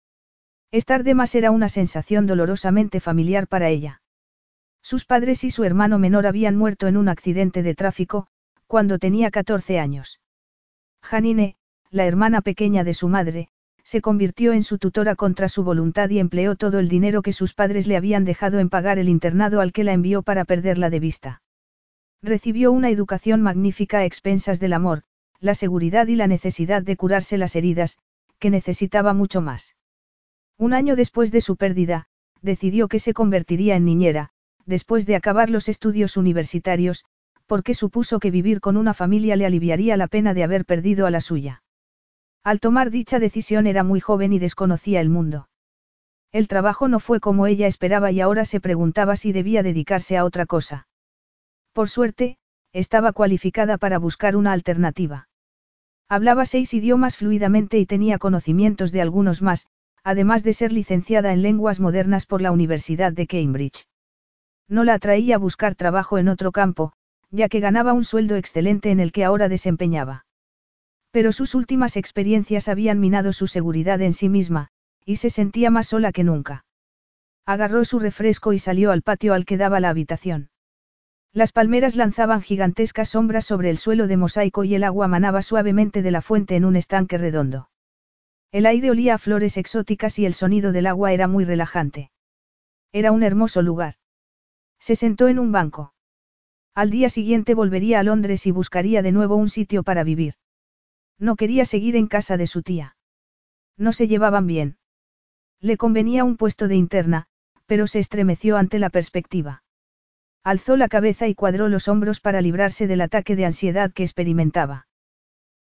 Estar 0.71 1.03
de 1.05 1.15
más 1.15 1.35
era 1.35 1.51
una 1.51 1.69
sensación 1.69 2.27
dolorosamente 2.27 3.01
familiar 3.01 3.49
para 3.49 3.69
ella. 3.69 4.03
Sus 4.83 5.05
padres 5.05 5.45
y 5.45 5.51
su 5.51 5.65
hermano 5.65 5.99
menor 5.99 6.27
habían 6.27 6.57
muerto 6.57 6.87
en 6.87 6.97
un 6.97 7.09
accidente 7.09 7.63
de 7.63 7.75
tráfico, 7.75 8.29
cuando 8.67 8.99
tenía 8.99 9.31
14 9.31 9.79
años. 9.79 10.21
Janine, 11.03 11.57
la 11.91 12.05
hermana 12.05 12.43
pequeña 12.43 12.85
de 12.85 12.95
su 12.95 13.09
madre, 13.09 13.49
se 13.89 14.03
convirtió 14.03 14.53
en 14.53 14.65
su 14.65 14.77
tutora 14.77 15.17
contra 15.17 15.49
su 15.49 15.65
voluntad 15.65 16.11
y 16.11 16.19
empleó 16.19 16.57
todo 16.57 16.79
el 16.79 16.91
dinero 16.91 17.23
que 17.23 17.33
sus 17.33 17.55
padres 17.55 17.87
le 17.87 17.97
habían 17.97 18.27
dejado 18.27 18.59
en 18.59 18.69
pagar 18.69 18.99
el 18.99 19.09
internado 19.09 19.63
al 19.63 19.73
que 19.73 19.83
la 19.83 19.95
envió 19.95 20.21
para 20.21 20.45
perderla 20.45 20.91
de 20.91 21.01
vista. 21.01 21.41
Recibió 22.21 22.71
una 22.71 22.91
educación 22.91 23.41
magnífica 23.41 24.01
a 24.01 24.05
expensas 24.05 24.61
del 24.61 24.75
amor, 24.75 25.05
la 25.41 25.55
seguridad 25.55 26.07
y 26.09 26.17
la 26.17 26.27
necesidad 26.27 26.83
de 26.83 26.99
curarse 26.99 27.39
las 27.39 27.57
heridas, 27.57 27.97
que 28.39 28.51
necesitaba 28.51 29.15
mucho 29.15 29.41
más. 29.41 29.75
Un 30.59 30.75
año 30.75 30.95
después 30.95 31.33
de 31.33 31.41
su 31.41 31.57
pérdida, 31.57 32.09
decidió 32.43 32.89
que 32.89 32.99
se 32.99 33.15
convertiría 33.15 33.75
en 33.75 33.87
niñera, 33.87 34.33
después 34.67 35.07
de 35.07 35.17
acabar 35.17 35.49
los 35.49 35.67
estudios 35.67 36.19
universitarios, 36.19 37.07
porque 37.47 37.73
supuso 37.73 38.21
que 38.21 38.31
vivir 38.31 38.61
con 38.61 38.77
una 38.77 38.93
familia 38.93 39.35
le 39.37 39.47
aliviaría 39.47 39.97
la 39.97 40.09
pena 40.09 40.35
de 40.35 40.45
haber 40.45 40.67
perdido 40.67 41.07
a 41.07 41.11
la 41.11 41.23
suya. 41.23 41.63
Al 42.45 42.61
tomar 42.61 42.91
dicha 42.91 43.19
decisión 43.19 43.67
era 43.67 43.85
muy 43.85 44.01
joven 44.01 44.33
y 44.33 44.39
desconocía 44.39 45.01
el 45.01 45.09
mundo. 45.09 45.49
El 46.33 46.49
trabajo 46.49 46.89
no 46.89 47.01
fue 47.01 47.21
como 47.21 47.47
ella 47.47 47.67
esperaba 47.67 48.11
y 48.11 48.21
ahora 48.21 48.45
se 48.45 48.61
preguntaba 48.61 49.17
si 49.17 49.33
debía 49.33 49.63
dedicarse 49.63 50.17
a 50.17 50.25
otra 50.25 50.47
cosa. 50.47 50.87
Por 51.73 51.89
suerte, 51.89 52.39
estaba 52.73 53.13
cualificada 53.13 53.79
para 53.79 53.99
buscar 53.99 54.37
una 54.37 54.53
alternativa. 54.53 55.29
Hablaba 56.09 56.47
seis 56.47 56.73
idiomas 56.75 57.17
fluidamente 57.17 57.79
y 57.79 57.87
tenía 57.87 58.19
conocimientos 58.19 58.93
de 58.93 59.03
algunos 59.03 59.43
más, 59.43 59.67
además 60.05 60.43
de 60.43 60.55
ser 60.55 60.73
licenciada 60.73 61.33
en 61.33 61.43
lenguas 61.43 61.81
modernas 61.81 62.27
por 62.27 62.41
la 62.41 62.51
Universidad 62.51 63.13
de 63.13 63.27
Cambridge. 63.27 63.87
No 64.69 64.85
la 64.85 64.95
atraía 64.95 65.39
buscar 65.39 65.75
trabajo 65.75 66.19
en 66.19 66.29
otro 66.29 66.53
campo, 66.53 66.93
ya 67.31 67.49
que 67.49 67.61
ganaba 67.61 67.93
un 67.93 68.05
sueldo 68.05 68.37
excelente 68.37 68.91
en 68.91 69.01
el 69.01 69.13
que 69.13 69.25
ahora 69.25 69.49
desempeñaba. 69.49 70.25
Pero 71.19 71.33
sus 71.33 71.57
últimas 71.57 71.97
experiencias 71.97 72.69
habían 72.69 73.01
minado 73.01 73.33
su 73.33 73.49
seguridad 73.49 74.01
en 74.03 74.13
sí 74.13 74.29
misma, 74.29 74.69
y 75.05 75.17
se 75.17 75.31
sentía 75.31 75.69
más 75.69 75.89
sola 75.89 76.13
que 76.13 76.23
nunca. 76.23 76.65
Agarró 77.45 77.85
su 77.85 77.99
refresco 77.99 78.53
y 78.53 78.61
salió 78.61 78.93
al 78.93 79.03
patio 79.03 79.35
al 79.35 79.45
que 79.45 79.57
daba 79.57 79.81
la 79.81 79.89
habitación. 79.89 80.51
Las 81.33 81.51
palmeras 81.51 81.97
lanzaban 81.97 82.41
gigantescas 82.41 83.09
sombras 83.09 83.45
sobre 83.45 83.69
el 83.69 83.79
suelo 83.79 84.07
de 84.07 84.17
mosaico 84.17 84.63
y 84.63 84.77
el 84.77 84.85
agua 84.85 85.09
manaba 85.09 85.43
suavemente 85.43 86.03
de 86.03 86.13
la 86.13 86.23
fuente 86.23 86.55
en 86.55 86.65
un 86.65 86.77
estanque 86.77 87.19
redondo. 87.19 87.69
El 88.53 88.65
aire 88.65 88.93
olía 88.93 89.15
a 89.15 89.19
flores 89.19 89.57
exóticas 89.57 90.21
y 90.21 90.25
el 90.25 90.35
sonido 90.35 90.71
del 90.71 90.87
agua 90.87 91.13
era 91.13 91.27
muy 91.27 91.45
relajante. 91.45 92.13
Era 92.93 93.11
un 93.11 93.25
hermoso 93.25 93.61
lugar. 93.61 93.95
Se 94.79 94.95
sentó 94.95 95.27
en 95.27 95.41
un 95.41 95.51
banco. 95.51 95.95
Al 96.77 96.91
día 96.91 97.09
siguiente 97.09 97.55
volvería 97.55 97.99
a 97.99 98.05
Londres 98.05 98.47
y 98.47 98.53
buscaría 98.53 99.03
de 99.03 99.11
nuevo 99.11 99.35
un 99.35 99.49
sitio 99.49 99.83
para 99.83 100.05
vivir. 100.05 100.35
No 101.19 101.37
quería 101.37 101.65
seguir 101.65 101.97
en 101.97 102.07
casa 102.07 102.37
de 102.37 102.47
su 102.47 102.63
tía. 102.63 102.97
No 103.77 103.93
se 103.93 104.09
llevaban 104.09 104.47
bien. 104.47 104.79
Le 105.61 105.77
convenía 105.77 106.25
un 106.25 106.37
puesto 106.37 106.69
de 106.69 106.77
interna, 106.77 107.27
pero 107.67 107.87
se 107.87 107.99
estremeció 107.99 108.57
ante 108.57 108.79
la 108.79 108.91
perspectiva. 108.91 109.63
Alzó 110.45 110.77
la 110.77 110.89
cabeza 110.89 111.27
y 111.27 111.35
cuadró 111.35 111.69
los 111.69 111.89
hombros 111.89 112.21
para 112.21 112.41
librarse 112.41 112.87
del 112.87 113.01
ataque 113.01 113.37
de 113.37 113.45
ansiedad 113.45 113.93
que 113.93 114.05
experimentaba. 114.05 114.87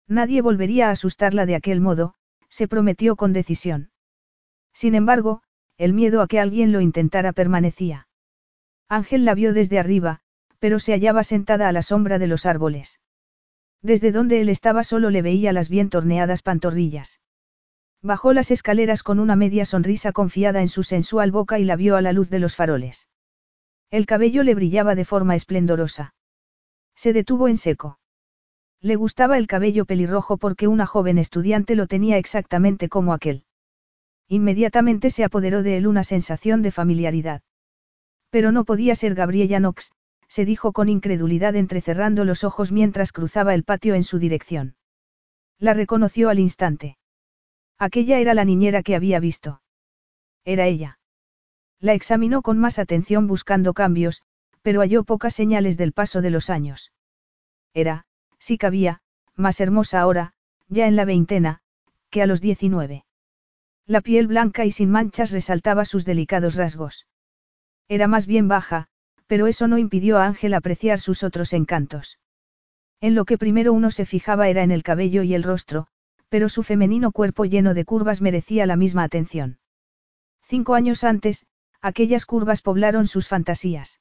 Nadie 0.06 0.40
volvería 0.40 0.88
a 0.88 0.92
asustarla 0.92 1.44
de 1.44 1.56
aquel 1.56 1.80
modo, 1.80 2.14
se 2.48 2.68
prometió 2.68 3.16
con 3.16 3.32
decisión. 3.32 3.90
Sin 4.72 4.94
embargo, 4.94 5.42
el 5.76 5.92
miedo 5.92 6.22
a 6.22 6.28
que 6.28 6.40
alguien 6.40 6.72
lo 6.72 6.80
intentara 6.80 7.32
permanecía. 7.32 8.08
Ángel 8.88 9.24
la 9.24 9.34
vio 9.34 9.52
desde 9.52 9.78
arriba, 9.78 10.20
pero 10.58 10.78
se 10.78 10.92
hallaba 10.92 11.24
sentada 11.24 11.68
a 11.68 11.72
la 11.72 11.82
sombra 11.82 12.18
de 12.18 12.26
los 12.26 12.46
árboles. 12.46 13.00
Desde 13.82 14.12
donde 14.12 14.40
él 14.40 14.48
estaba 14.48 14.82
solo 14.84 15.10
le 15.10 15.22
veía 15.22 15.52
las 15.52 15.68
bien 15.68 15.90
torneadas 15.90 16.42
pantorrillas. 16.42 17.20
Bajó 18.02 18.32
las 18.32 18.50
escaleras 18.50 19.02
con 19.02 19.18
una 19.18 19.36
media 19.36 19.64
sonrisa 19.64 20.12
confiada 20.12 20.60
en 20.60 20.68
su 20.68 20.82
sensual 20.82 21.30
boca 21.30 21.58
y 21.58 21.64
la 21.64 21.76
vio 21.76 21.96
a 21.96 22.02
la 22.02 22.12
luz 22.12 22.30
de 22.30 22.38
los 22.38 22.54
faroles. 22.54 23.08
El 23.90 24.06
cabello 24.06 24.42
le 24.42 24.54
brillaba 24.54 24.94
de 24.94 25.04
forma 25.04 25.34
esplendorosa. 25.34 26.14
Se 26.94 27.12
detuvo 27.12 27.48
en 27.48 27.56
seco. 27.56 27.98
Le 28.80 28.96
gustaba 28.96 29.38
el 29.38 29.46
cabello 29.46 29.84
pelirrojo 29.84 30.36
porque 30.36 30.68
una 30.68 30.86
joven 30.86 31.18
estudiante 31.18 31.74
lo 31.74 31.86
tenía 31.86 32.18
exactamente 32.18 32.88
como 32.88 33.12
aquel. 33.12 33.44
Inmediatamente 34.28 35.10
se 35.10 35.24
apoderó 35.24 35.62
de 35.62 35.78
él 35.78 35.86
una 35.86 36.04
sensación 36.04 36.62
de 36.62 36.70
familiaridad. 36.70 37.42
Pero 38.30 38.52
no 38.52 38.64
podía 38.64 38.94
ser 38.94 39.14
Gabriella 39.14 39.58
Knox, 39.58 39.90
se 40.28 40.44
dijo 40.44 40.72
con 40.72 40.88
incredulidad 40.88 41.56
entrecerrando 41.56 42.24
los 42.24 42.44
ojos 42.44 42.70
mientras 42.70 43.12
cruzaba 43.12 43.54
el 43.54 43.64
patio 43.64 43.94
en 43.94 44.04
su 44.04 44.18
dirección. 44.18 44.76
La 45.58 45.74
reconoció 45.74 46.28
al 46.28 46.38
instante. 46.38 46.98
Aquella 47.78 48.18
era 48.18 48.34
la 48.34 48.44
niñera 48.44 48.82
que 48.82 48.94
había 48.94 49.20
visto. 49.20 49.62
Era 50.44 50.66
ella. 50.66 50.98
La 51.80 51.94
examinó 51.94 52.42
con 52.42 52.58
más 52.58 52.78
atención 52.78 53.26
buscando 53.26 53.72
cambios, 53.72 54.22
pero 54.62 54.80
halló 54.80 55.04
pocas 55.04 55.34
señales 55.34 55.76
del 55.76 55.92
paso 55.92 56.20
de 56.20 56.30
los 56.30 56.50
años. 56.50 56.92
Era, 57.74 58.04
sí 58.38 58.58
cabía, 58.58 59.00
más 59.34 59.60
hermosa 59.60 60.00
ahora, 60.00 60.34
ya 60.68 60.86
en 60.86 60.96
la 60.96 61.04
veintena, 61.04 61.60
que 62.10 62.22
a 62.22 62.26
los 62.26 62.40
diecinueve. 62.40 63.04
La 63.86 64.00
piel 64.00 64.26
blanca 64.26 64.64
y 64.64 64.72
sin 64.72 64.90
manchas 64.90 65.30
resaltaba 65.30 65.84
sus 65.84 66.04
delicados 66.04 66.56
rasgos. 66.56 67.06
Era 67.88 68.08
más 68.08 68.26
bien 68.26 68.48
baja, 68.48 68.88
pero 69.28 69.46
eso 69.46 69.68
no 69.68 69.78
impidió 69.78 70.18
a 70.18 70.26
Ángel 70.26 70.54
apreciar 70.54 70.98
sus 70.98 71.22
otros 71.22 71.52
encantos. 71.52 72.18
En 73.00 73.14
lo 73.14 73.24
que 73.24 73.38
primero 73.38 73.72
uno 73.72 73.92
se 73.92 74.06
fijaba 74.06 74.48
era 74.48 74.64
en 74.64 74.72
el 74.72 74.82
cabello 74.82 75.22
y 75.22 75.34
el 75.34 75.44
rostro, 75.44 75.86
pero 76.28 76.48
su 76.48 76.64
femenino 76.64 77.12
cuerpo 77.12 77.44
lleno 77.44 77.74
de 77.74 77.84
curvas 77.84 78.20
merecía 78.20 78.66
la 78.66 78.74
misma 78.74 79.04
atención. 79.04 79.58
Cinco 80.42 80.74
años 80.74 81.04
antes, 81.04 81.46
aquellas 81.80 82.26
curvas 82.26 82.62
poblaron 82.62 83.06
sus 83.06 83.28
fantasías. 83.28 84.00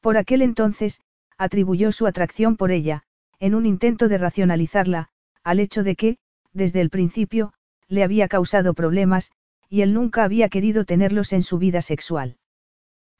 Por 0.00 0.16
aquel 0.16 0.42
entonces, 0.42 1.00
atribuyó 1.36 1.92
su 1.92 2.06
atracción 2.06 2.56
por 2.56 2.70
ella, 2.70 3.02
en 3.38 3.54
un 3.54 3.66
intento 3.66 4.08
de 4.08 4.18
racionalizarla, 4.18 5.08
al 5.44 5.60
hecho 5.60 5.82
de 5.82 5.96
que, 5.96 6.18
desde 6.52 6.80
el 6.80 6.90
principio, 6.90 7.52
le 7.88 8.02
había 8.04 8.28
causado 8.28 8.74
problemas, 8.74 9.32
y 9.68 9.82
él 9.82 9.94
nunca 9.94 10.24
había 10.24 10.48
querido 10.48 10.84
tenerlos 10.84 11.32
en 11.32 11.42
su 11.42 11.58
vida 11.58 11.82
sexual. 11.82 12.38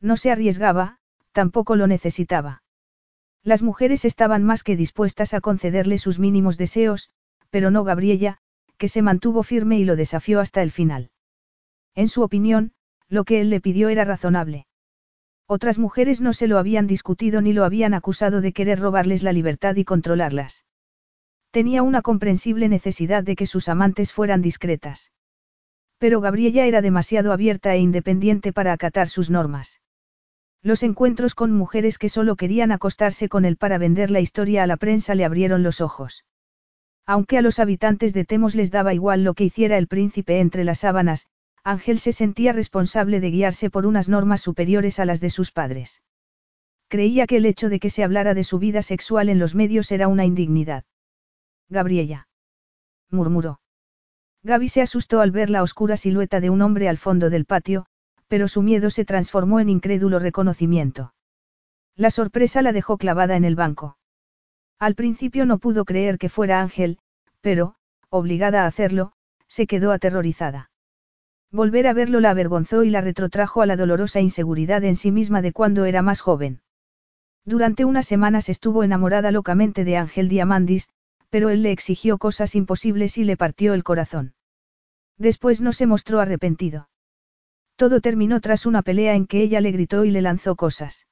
No 0.00 0.17
se 0.17 0.31
arriesgaba, 0.31 1.00
tampoco 1.32 1.76
lo 1.76 1.87
necesitaba. 1.87 2.62
Las 3.42 3.62
mujeres 3.62 4.04
estaban 4.04 4.44
más 4.44 4.62
que 4.62 4.76
dispuestas 4.76 5.32
a 5.34 5.40
concederle 5.40 5.99
sus 5.99 6.18
mínimos 6.18 6.58
deseos, 6.58 7.10
pero 7.50 7.70
no 7.70 7.84
Gabriella, 7.84 8.38
que 8.76 8.88
se 8.88 9.02
mantuvo 9.02 9.42
firme 9.42 9.78
y 9.78 9.84
lo 9.84 9.96
desafió 9.96 10.40
hasta 10.40 10.62
el 10.62 10.70
final. 10.70 11.10
En 11.94 12.08
su 12.08 12.22
opinión, 12.22 12.72
lo 13.08 13.25
que 13.25 13.40
él 13.40 13.50
le 13.50 13.60
pidió 13.60 13.88
era 13.88 14.04
razonable. 14.04 14.66
Otras 15.46 15.78
mujeres 15.78 16.20
no 16.20 16.32
se 16.32 16.46
lo 16.46 16.58
habían 16.58 16.87
discutido 16.87 17.40
ni 17.40 17.52
lo 17.52 17.64
habían 17.64 17.92
acusado 17.92 18.40
de 18.40 18.52
querer 18.52 18.78
robarles 18.78 19.22
la 19.22 19.32
libertad 19.32 19.75
y 19.76 19.84
controlarlas. 19.84 20.64
Tenía 21.50 21.82
una 21.82 22.02
comprensible 22.02 22.68
necesidad 22.68 23.25
de 23.25 23.34
que 23.34 23.46
sus 23.46 23.68
amantes 23.68 24.12
fueran 24.12 24.42
discretas. 24.42 25.10
Pero 25.99 26.20
Gabriella 26.20 26.66
era 26.66 26.82
demasiado 26.82 27.32
abierta 27.32 27.75
e 27.75 27.80
independiente 27.80 28.52
para 28.52 28.72
acatar 28.72 29.08
sus 29.08 29.28
normas. 29.28 29.80
Los 30.62 30.83
encuentros 30.83 31.35
con 31.35 31.52
mujeres 31.52 31.97
que 31.97 32.11
solo 32.11 32.37
querían 32.37 32.71
acostarse 32.71 33.29
con 33.29 33.45
él 33.45 33.57
para 33.57 33.79
vender 33.79 34.11
la 34.11 34.21
historia 34.21 34.62
a 34.62 34.67
la 34.67 34.76
prensa 34.76 35.14
le 35.14 35.25
abrieron 35.25 35.62
los 35.62 35.81
ojos. 35.81 36.25
Aunque 37.07 37.38
a 37.38 37.43
los 37.43 37.59
habitantes 37.59 38.12
de 38.12 38.25
Temos 38.25 38.55
les 38.55 38.71
daba 38.71 38.93
igual 38.93 39.25
lo 39.25 39.35
que 39.35 39.45
hiciera 39.45 39.79
el 39.79 39.88
príncipe 39.88 40.38
entre 40.40 40.64
las 40.64 40.81
sábanas, 40.81 41.26
Ángel 41.64 41.99
se 41.99 42.12
sentía 42.12 42.52
responsable 42.52 43.21
de 43.21 43.31
guiarse 43.31 43.71
por 43.71 43.87
unas 43.87 44.09
normas 44.09 44.43
superiores 44.43 44.99
a 44.99 45.07
las 45.07 45.21
de 45.21 45.31
sus 45.31 45.50
padres. 45.50 46.02
Creía 46.88 47.26
que 47.26 47.37
el 47.37 47.47
hecho 47.47 47.69
de 47.69 47.81
que 47.81 47.90
se 47.90 48.05
hablara 48.05 48.35
de 48.35 48.45
su 48.45 48.59
vida 48.59 48.83
sexual 48.83 49.29
en 49.29 49.38
los 49.38 49.55
medios 49.55 49.90
era 49.93 50.09
una 50.09 50.25
indignidad. 50.25 50.85
Gabriella. 51.69 52.29
murmuró. 53.11 53.61
Gaby 54.43 54.69
se 54.69 54.82
asustó 54.82 55.21
al 55.21 55.30
ver 55.30 55.50
la 55.50 55.63
oscura 55.63 55.97
silueta 55.97 56.41
de 56.41 56.50
un 56.50 56.63
hombre 56.63 56.89
al 56.89 56.97
fondo 56.97 57.28
del 57.30 57.45
patio, 57.45 57.87
pero 58.30 58.47
su 58.47 58.62
miedo 58.62 58.90
se 58.90 59.04
transformó 59.04 59.58
en 59.58 59.69
incrédulo 59.69 60.21
reconocimiento. 60.21 61.12
La 61.97 62.12
sorpresa 62.12 62.62
la 62.62 62.71
dejó 62.73 62.97
clavada 62.97 63.34
en 63.34 63.45
el 63.45 63.56
banco. 63.56 63.99
Al 64.78 64.95
principio 64.95 65.47
no 65.47 65.58
pudo 65.58 65.84
creer 65.84 66.16
que 66.16 66.28
fuera 66.28 66.60
Ángel, 66.60 66.99
pero, 67.40 67.75
obligada 68.08 68.62
a 68.62 68.66
hacerlo, 68.69 69.10
se 69.49 69.66
quedó 69.66 69.90
aterrorizada. 69.90 70.71
Volver 71.50 71.88
a 71.88 71.93
verlo 71.93 72.21
la 72.21 72.30
avergonzó 72.30 72.84
y 72.84 72.90
la 72.90 73.00
retrotrajo 73.00 73.62
a 73.62 73.66
la 73.66 73.75
dolorosa 73.75 74.21
inseguridad 74.21 74.84
en 74.84 74.95
sí 74.95 75.10
misma 75.10 75.43
de 75.43 75.52
cuando 75.52 75.84
era 75.84 76.00
más 76.00 76.21
joven. 76.21 76.60
Durante 77.45 77.84
unas 77.84 78.06
semanas 78.06 78.49
estuvo 78.49 78.84
enamorada 78.84 79.32
locamente 79.32 79.82
de 79.82 79.97
Ángel 79.97 80.28
Diamandis, 80.28 80.88
pero 81.30 81.50
él 81.50 81.64
le 81.64 81.73
exigió 81.73 82.16
cosas 82.16 82.54
imposibles 82.54 83.19
y 83.19 83.25
le 83.25 83.36
partió 83.36 83.75
el 83.75 83.82
corazón. 83.82 84.34
Después 85.19 85.60
no 85.60 85.73
se 85.73 85.86
mostró 85.86 86.21
arrepentido. 86.21 86.88
Todo 87.80 88.02
terminó 88.02 88.43
tras 88.43 88.66
una 88.66 88.82
pelea 88.82 89.14
en 89.14 89.26
que 89.26 89.40
ella 89.40 89.62
le 89.62 89.71
gritó 89.71 90.04
y 90.04 90.10
le 90.10 90.21
lanzó 90.21 90.54
cosas. 90.54 91.06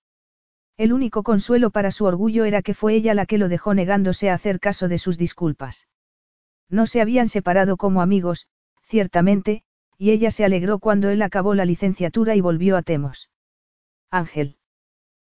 El 0.76 0.92
único 0.92 1.22
consuelo 1.22 1.70
para 1.70 1.90
su 1.90 2.04
orgullo 2.04 2.44
era 2.44 2.60
que 2.60 2.74
fue 2.74 2.92
ella 2.92 3.14
la 3.14 3.24
que 3.24 3.38
lo 3.38 3.48
dejó 3.48 3.72
negándose 3.72 4.28
a 4.28 4.34
hacer 4.34 4.60
caso 4.60 4.86
de 4.86 4.98
sus 4.98 5.16
disculpas. 5.16 5.88
No 6.68 6.86
se 6.86 7.00
habían 7.00 7.28
separado 7.28 7.78
como 7.78 8.02
amigos, 8.02 8.48
ciertamente, 8.82 9.62
y 9.96 10.10
ella 10.10 10.30
se 10.30 10.44
alegró 10.44 10.78
cuando 10.78 11.08
él 11.08 11.22
acabó 11.22 11.54
la 11.54 11.64
licenciatura 11.64 12.34
y 12.36 12.42
volvió 12.42 12.76
a 12.76 12.82
Temos. 12.82 13.30
Ángel. 14.10 14.58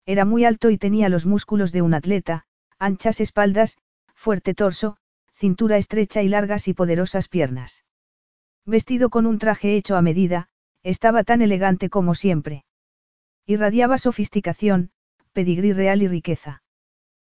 Era 0.05 0.27
muy 0.27 0.45
alto 0.45 0.69
y 0.69 0.77
tenía 0.77 1.09
los 1.09 1.25
músculos 1.25 1.73
de 1.73 1.81
un 1.81 1.95
atleta, 1.95 2.45
anchas 2.79 3.23
espaldas, 3.23 3.79
fuerte 4.15 4.53
torso, 4.53 4.99
cintura 5.33 5.79
estrecha 5.79 6.21
y 6.21 6.29
largas 6.29 6.69
y 6.69 6.75
poderosas 6.75 7.29
piernas. 7.29 7.87
Vestido 8.67 9.09
con 9.09 9.25
un 9.25 9.39
traje 9.39 9.77
hecho 9.77 9.97
a 9.97 10.03
medida, 10.03 10.51
estaba 10.83 11.25
tan 11.25 11.43
elegante 11.43 11.89
como 11.89 12.15
siempre. 12.15 12.65
Irradiaba 13.47 13.99
sofisticación, 13.99 14.91
pedigrí 15.33 15.73
real 15.73 16.03
y 16.03 16.09
riqueza. 16.09 16.63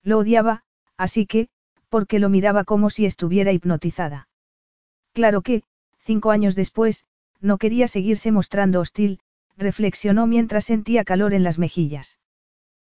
Lo 0.03 0.19
odiaba, 0.19 0.65
así 0.97 1.27
que, 1.27 1.49
porque 1.89 2.19
lo 2.19 2.29
miraba 2.29 2.65
como 2.65 2.91
si 2.91 3.07
estuviera 3.07 3.53
hipnotizada. 3.53 4.29
Claro 5.13 5.43
que, 5.43 5.63
cinco 5.99 6.31
años 6.31 6.55
después, 6.55 7.05
no 7.41 7.59
quería 7.59 7.89
seguirse 7.89 8.33
mostrando 8.33 8.81
hostil, 8.81 9.21
reflexionó 9.57 10.27
mientras 10.27 10.65
sentía 10.65 11.05
calor 11.05 11.35
en 11.35 11.43
las 11.43 11.59
mejillas. 11.59 12.19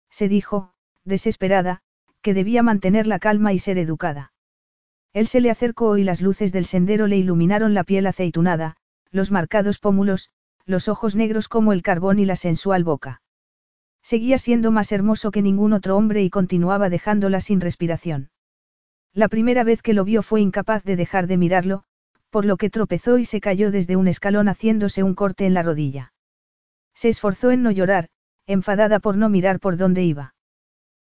Se 0.09 0.27
dijo, 0.27 0.73
desesperada, 1.03 1.81
que 2.21 2.33
debía 2.33 2.61
mantener 2.61 3.07
la 3.07 3.19
calma 3.19 3.53
y 3.53 3.59
ser 3.59 3.77
educada. 3.77 4.33
Él 5.13 5.27
se 5.27 5.41
le 5.41 5.49
acercó 5.49 5.97
y 5.97 6.03
las 6.03 6.21
luces 6.21 6.51
del 6.51 6.65
sendero 6.65 7.07
le 7.07 7.17
iluminaron 7.17 7.73
la 7.73 7.83
piel 7.83 8.07
aceitunada, 8.07 8.77
los 9.09 9.31
marcados 9.31 9.79
pómulos, 9.79 10.29
los 10.65 10.87
ojos 10.87 11.15
negros 11.15 11.47
como 11.47 11.73
el 11.73 11.81
carbón 11.81 12.19
y 12.19 12.25
la 12.25 12.35
sensual 12.35 12.83
boca. 12.83 13.21
Seguía 14.03 14.37
siendo 14.37 14.71
más 14.71 14.91
hermoso 14.91 15.31
que 15.31 15.41
ningún 15.41 15.73
otro 15.73 15.95
hombre 15.95 16.23
y 16.23 16.29
continuaba 16.29 16.89
dejándola 16.89 17.39
sin 17.39 17.61
respiración. 17.61 18.29
La 19.13 19.27
primera 19.27 19.63
vez 19.63 19.81
que 19.81 19.93
lo 19.93 20.05
vio 20.05 20.23
fue 20.23 20.41
incapaz 20.41 20.83
de 20.83 20.95
dejar 20.95 21.27
de 21.27 21.37
mirarlo, 21.37 21.83
por 22.29 22.45
lo 22.45 22.57
que 22.57 22.69
tropezó 22.69 23.17
y 23.17 23.25
se 23.25 23.41
cayó 23.41 23.71
desde 23.71 23.95
un 23.95 24.07
escalón 24.07 24.47
haciéndose 24.47 25.03
un 25.03 25.15
corte 25.15 25.45
en 25.45 25.53
la 25.53 25.63
rodilla. 25.63 26.13
Se 26.93 27.09
esforzó 27.09 27.51
en 27.51 27.61
no 27.61 27.71
llorar, 27.71 28.07
enfadada 28.47 28.99
por 28.99 29.17
no 29.17 29.29
mirar 29.29 29.59
por 29.59 29.77
dónde 29.77 30.03
iba. 30.03 30.33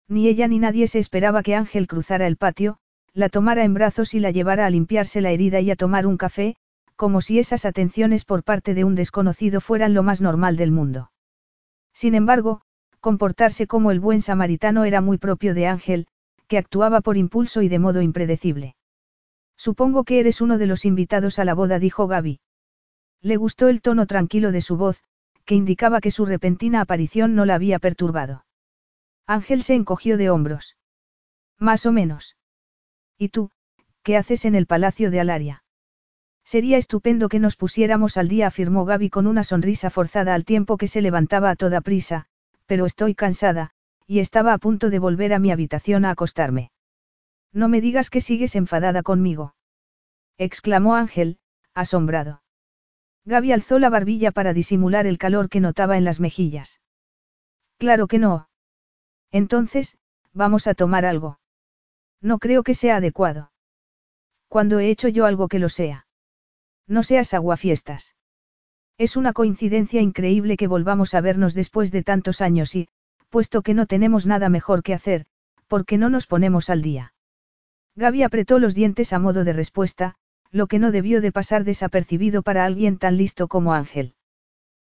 Ni 0.06 0.28
ella 0.28 0.48
ni 0.48 0.58
nadie 0.58 0.86
se 0.86 0.98
esperaba 0.98 1.42
que 1.42 1.54
Ángel 1.54 1.86
cruzara 1.86 2.26
el 2.26 2.36
patio, 2.36 2.78
la 3.14 3.28
tomara 3.28 3.64
en 3.64 3.74
brazos 3.74 4.12
y 4.12 4.20
la 4.20 4.30
llevara 4.30 4.66
a 4.66 4.70
limpiarse 4.70 5.20
la 5.20 5.30
herida 5.30 5.60
y 5.60 5.70
a 5.70 5.76
tomar 5.76 6.06
un 6.06 6.16
café, 6.16 6.56
como 6.96 7.20
si 7.20 7.38
esas 7.38 7.64
atenciones 7.64 8.24
por 8.24 8.44
parte 8.44 8.74
de 8.74 8.84
un 8.84 8.94
desconocido 8.94 9.60
fueran 9.60 9.94
lo 9.94 10.02
más 10.02 10.20
normal 10.20 10.56
del 10.56 10.70
mundo. 10.70 11.10
Sin 11.92 12.14
embargo, 12.14 12.62
comportarse 13.00 13.66
como 13.66 13.90
el 13.90 14.00
buen 14.00 14.20
samaritano 14.20 14.84
era 14.84 15.00
muy 15.00 15.18
propio 15.18 15.54
de 15.54 15.66
Ángel, 15.66 16.06
que 16.48 16.58
actuaba 16.58 17.00
por 17.00 17.16
impulso 17.16 17.62
y 17.62 17.68
de 17.68 17.78
modo 17.78 18.02
impredecible. 18.02 18.76
Supongo 19.56 20.04
que 20.04 20.20
eres 20.20 20.40
uno 20.40 20.58
de 20.58 20.66
los 20.66 20.84
invitados 20.84 21.38
a 21.38 21.44
la 21.44 21.54
boda, 21.54 21.78
dijo 21.78 22.06
Gaby. 22.06 22.40
Le 23.20 23.36
gustó 23.36 23.68
el 23.68 23.80
tono 23.80 24.06
tranquilo 24.06 24.52
de 24.52 24.60
su 24.60 24.76
voz, 24.76 25.02
que 25.44 25.54
indicaba 25.54 26.00
que 26.00 26.10
su 26.10 26.26
repentina 26.26 26.80
aparición 26.80 27.34
no 27.34 27.44
la 27.44 27.54
había 27.54 27.78
perturbado. 27.78 28.44
Ángel 29.26 29.62
se 29.62 29.74
encogió 29.74 30.16
de 30.16 30.30
hombros. 30.30 30.76
Más 31.58 31.86
o 31.86 31.92
menos. 31.92 32.36
¿Y 33.16 33.30
tú, 33.30 33.50
qué 34.02 34.16
haces 34.16 34.44
en 34.44 34.54
el 34.54 34.66
palacio 34.66 35.10
de 35.10 35.20
Alaria? 35.20 35.63
Sería 36.44 36.76
estupendo 36.76 37.28
que 37.28 37.38
nos 37.38 37.56
pusiéramos 37.56 38.16
al 38.16 38.28
día, 38.28 38.46
afirmó 38.46 38.84
Gaby 38.84 39.10
con 39.10 39.26
una 39.26 39.44
sonrisa 39.44 39.90
forzada 39.90 40.34
al 40.34 40.44
tiempo 40.44 40.76
que 40.76 40.88
se 40.88 41.02
levantaba 41.02 41.50
a 41.50 41.56
toda 41.56 41.80
prisa, 41.80 42.26
pero 42.66 42.86
estoy 42.86 43.14
cansada, 43.14 43.70
y 44.06 44.20
estaba 44.20 44.52
a 44.52 44.58
punto 44.58 44.90
de 44.90 44.98
volver 44.98 45.32
a 45.32 45.38
mi 45.38 45.50
habitación 45.50 46.04
a 46.04 46.10
acostarme. 46.10 46.70
No 47.52 47.68
me 47.68 47.80
digas 47.80 48.10
que 48.10 48.20
sigues 48.20 48.56
enfadada 48.56 49.02
conmigo. 49.02 49.54
exclamó 50.36 50.96
Ángel, 50.96 51.38
asombrado. 51.72 52.42
Gaby 53.24 53.52
alzó 53.52 53.78
la 53.78 53.88
barbilla 53.88 54.32
para 54.32 54.52
disimular 54.52 55.06
el 55.06 55.18
calor 55.18 55.48
que 55.48 55.60
notaba 55.60 55.96
en 55.96 56.04
las 56.04 56.20
mejillas. 56.20 56.80
Claro 57.78 58.06
que 58.06 58.18
no. 58.18 58.48
Entonces, 59.30 59.98
Vamos 60.34 60.66
a 60.66 60.74
tomar 60.74 61.04
algo. 61.04 61.38
No 62.20 62.38
creo 62.38 62.64
que 62.64 62.74
sea 62.74 62.96
adecuado. 62.96 63.52
Cuando 64.48 64.80
he 64.80 64.90
hecho 64.90 65.08
yo 65.08 65.26
algo 65.26 65.46
que 65.46 65.60
lo 65.60 65.68
sea. 65.68 66.06
No 66.86 67.02
seas 67.02 67.34
aguafiestas. 67.34 68.14
Es 68.98 69.16
una 69.16 69.32
coincidencia 69.32 70.00
increíble 70.00 70.56
que 70.56 70.66
volvamos 70.66 71.14
a 71.14 71.20
vernos 71.20 71.54
después 71.54 71.90
de 71.90 72.02
tantos 72.02 72.40
años 72.40 72.74
y, 72.76 72.88
puesto 73.28 73.62
que 73.62 73.74
no 73.74 73.86
tenemos 73.86 74.26
nada 74.26 74.48
mejor 74.48 74.82
que 74.82 74.94
hacer, 74.94 75.26
¿por 75.66 75.84
qué 75.84 75.98
no 75.98 76.10
nos 76.10 76.26
ponemos 76.26 76.70
al 76.70 76.82
día? 76.82 77.14
Gaby 77.96 78.22
apretó 78.22 78.58
los 78.58 78.74
dientes 78.74 79.12
a 79.12 79.18
modo 79.18 79.44
de 79.44 79.52
respuesta, 79.52 80.14
lo 80.50 80.66
que 80.68 80.78
no 80.78 80.92
debió 80.92 81.20
de 81.20 81.32
pasar 81.32 81.64
desapercibido 81.64 82.42
para 82.42 82.64
alguien 82.64 82.98
tan 82.98 83.16
listo 83.16 83.48
como 83.48 83.72
Ángel. 83.72 84.14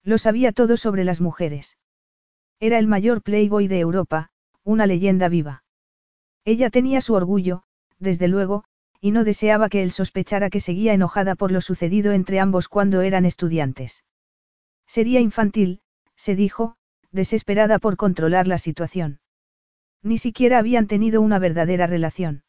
Lo 0.04 0.18
sabía 0.18 0.54
todo 0.54 0.78
sobre 0.78 1.04
las 1.04 1.20
mujeres. 1.20 1.78
Era 2.60 2.80
el 2.80 2.88
mayor 2.88 3.22
playboy 3.22 3.68
de 3.68 3.80
Europa, 3.80 4.30
una 4.64 4.86
leyenda 4.86 5.28
viva. 5.28 5.64
Ella 6.46 6.70
tenía 6.70 7.02
su 7.02 7.14
orgullo, 7.14 7.64
desde 8.00 8.28
luego, 8.28 8.64
y 9.02 9.12
no 9.12 9.24
deseaba 9.24 9.70
que 9.70 9.82
él 9.84 9.92
sospechara 9.92 10.50
que 10.50 10.60
seguía 10.60 10.94
enojada 10.94 11.36
por 11.36 11.52
lo 11.52 11.62
sucedido 11.62 12.12
entre 12.12 12.40
ambos 12.40 12.68
cuando 12.68 13.02
eran 13.02 13.26
estudiantes. 13.26 14.04
Sería 14.86 15.20
infantil, 15.20 15.82
se 16.16 16.36
dijo, 16.36 16.76
desesperada 17.12 17.80
por 17.80 17.96
controlar 17.96 18.48
la 18.48 18.58
situación. 18.58 19.20
Ni 20.04 20.18
siquiera 20.18 20.60
habían 20.60 20.88
tenido 20.88 21.22
una 21.22 21.40
verdadera 21.40 21.88
relación. 21.88 22.44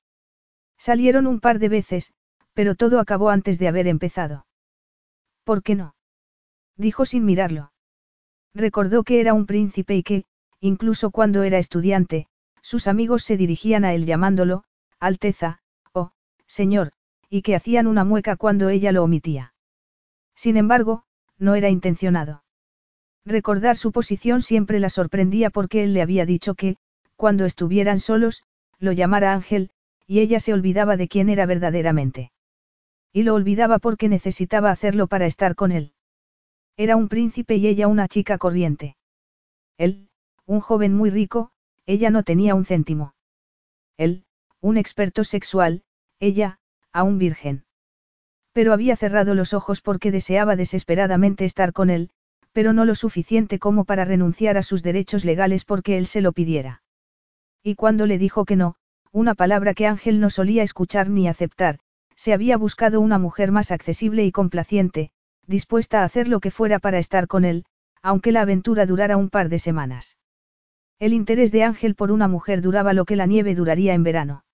Salieron 0.79 1.27
un 1.27 1.41
par 1.41 1.59
de 1.59 1.69
veces, 1.69 2.15
pero 2.55 2.75
todo 2.75 3.01
acabó 3.01 3.31
antes 3.31 3.59
de 3.59 3.69
haber 3.69 3.87
empezado. 3.87 4.47
¿Por 5.45 5.63
qué 5.63 5.75
no? 5.75 5.95
Dijo 6.77 7.05
sin 7.05 7.25
mirarlo. 7.25 7.73
Recordó 8.55 9.05
que 9.05 9.21
era 9.21 9.35
un 9.35 9.47
príncipe 9.47 9.95
y 9.95 10.03
que, 10.03 10.25
incluso 10.61 11.11
cuando 11.11 11.43
era 11.43 11.59
estudiante, 11.59 12.27
sus 12.63 12.87
amigos 12.87 13.23
se 13.23 13.37
dirigían 13.37 13.85
a 13.85 13.95
él 13.95 14.07
llamándolo, 14.07 14.65
Alteza, 14.99 15.61
Señor, 16.51 16.91
y 17.29 17.43
que 17.43 17.55
hacían 17.55 17.87
una 17.87 18.03
mueca 18.03 18.35
cuando 18.35 18.71
ella 18.71 18.91
lo 18.91 19.05
omitía. 19.05 19.55
Sin 20.35 20.57
embargo, 20.57 21.05
no 21.39 21.55
era 21.55 21.71
intencionado. 21.71 22.43
Recordar 23.25 23.77
su 23.77 23.93
posición 23.93 24.43
siempre 24.43 24.81
la 24.81 24.91
sorprendía 24.91 25.51
porque 25.51 25.85
él 25.85 25.95
le 25.95 26.03
había 26.03 26.27
dicho 26.27 26.57
que, 26.57 26.77
cuando 27.15 27.45
estuvieran 27.45 28.01
solos, 28.01 28.43
lo 28.81 28.91
llamara 28.91 29.33
Ángel, 29.33 29.71
y 30.09 30.19
ella 30.19 30.41
se 30.41 30.53
olvidaba 30.53 30.97
de 30.97 31.07
quién 31.07 31.29
era 31.29 31.47
verdaderamente. 31.47 32.33
Y 33.13 33.23
lo 33.23 33.35
olvidaba 33.35 33.79
porque 33.79 34.09
necesitaba 34.09 34.73
hacerlo 34.73 35.07
para 35.07 35.27
estar 35.27 35.55
con 35.55 35.71
él. 35.71 35.93
Era 36.77 36.97
un 36.97 37.09
príncipe 37.09 37.55
y 37.57 37.69
ella 37.69 37.87
una 37.87 38.09
chica 38.09 38.39
corriente. 38.39 38.97
Él, 39.79 40.09
un 40.47 40.59
joven 40.59 40.95
muy 40.95 41.11
rico, 41.11 41.53
ella 41.87 42.11
no 42.11 42.25
tenía 42.25 42.57
un 42.57 42.65
céntimo. 42.65 43.15
Él, 43.97 44.25
un 44.61 44.79
experto 44.79 45.23
sexual, 45.23 45.85
ella, 46.21 46.59
aún 46.93 47.19
virgen. 47.19 47.65
Pero 48.53 48.73
había 48.73 48.97
cerrado 48.97 49.35
los 49.35 49.55
ojos 49.55 49.81
porque 49.81 50.11
deseaba 50.11 50.55
desesperadamente 50.55 51.45
estar 51.45 51.73
con 51.73 51.91
él, 51.91 52.11
pero 52.53 52.73
no 52.73 52.85
lo 52.85 52.95
suficiente 52.95 53.59
como 53.59 53.85
para 53.85 54.05
renunciar 54.05 54.57
a 54.57 54.63
sus 54.63 54.83
derechos 54.83 55.25
legales 55.25 55.65
porque 55.65 55.99
él 55.99 56.07
se 56.07 56.21
lo 56.21 56.33
pidiera. 56.33 56.83
Y 57.63 57.75
cuando 57.75 58.07
le 58.07 58.19
dijo 58.19 58.45
que 58.45 58.57
no, 58.57 58.77
una 59.13 59.35
palabra 59.35 59.75
que 59.75 59.87
Ángel 59.87 60.21
no 60.21 60.31
solía 60.31 60.63
escuchar 60.63 61.09
ni 61.09 61.27
aceptar, 61.29 61.79
se 62.17 62.33
había 62.33 62.57
buscado 62.57 63.01
una 63.01 63.19
mujer 63.19 63.51
más 63.51 63.71
accesible 63.71 64.25
y 64.25 64.33
complaciente, 64.33 65.11
dispuesta 65.47 66.03
a 66.03 66.05
hacer 66.05 66.29
lo 66.29 66.41
que 66.41 66.51
fuera 66.51 66.79
para 66.79 66.99
estar 66.99 67.27
con 67.27 67.45
él, 67.45 67.65
aunque 68.03 68.33
la 68.33 68.43
aventura 68.43 68.87
durara 68.87 69.17
un 69.17 69.31
par 69.31 69.49
de 69.49 69.59
semanas. 69.59 70.19
El 70.99 71.13
interés 71.13 71.51
de 71.51 71.65
Ángel 71.65 71.95
por 71.95 72.13
una 72.13 72.29
mujer 72.29 72.61
duraba 72.61 72.93
lo 72.93 73.05
que 73.05 73.17
la 73.17 73.27
nieve 73.27 73.55
duraría 73.55 73.95
en 73.95 74.03
verano. 74.03 74.45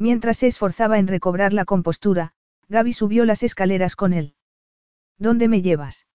Mientras 0.00 0.38
se 0.38 0.46
esforzaba 0.46 0.98
en 0.98 1.06
recobrar 1.06 1.52
la 1.52 1.66
compostura, 1.66 2.32
Gaby 2.70 2.94
subió 2.94 3.26
las 3.26 3.42
escaleras 3.42 3.96
con 3.96 4.14
él. 4.14 4.34
¿Dónde 5.18 5.46
me 5.46 5.60
llevas? 5.60 6.06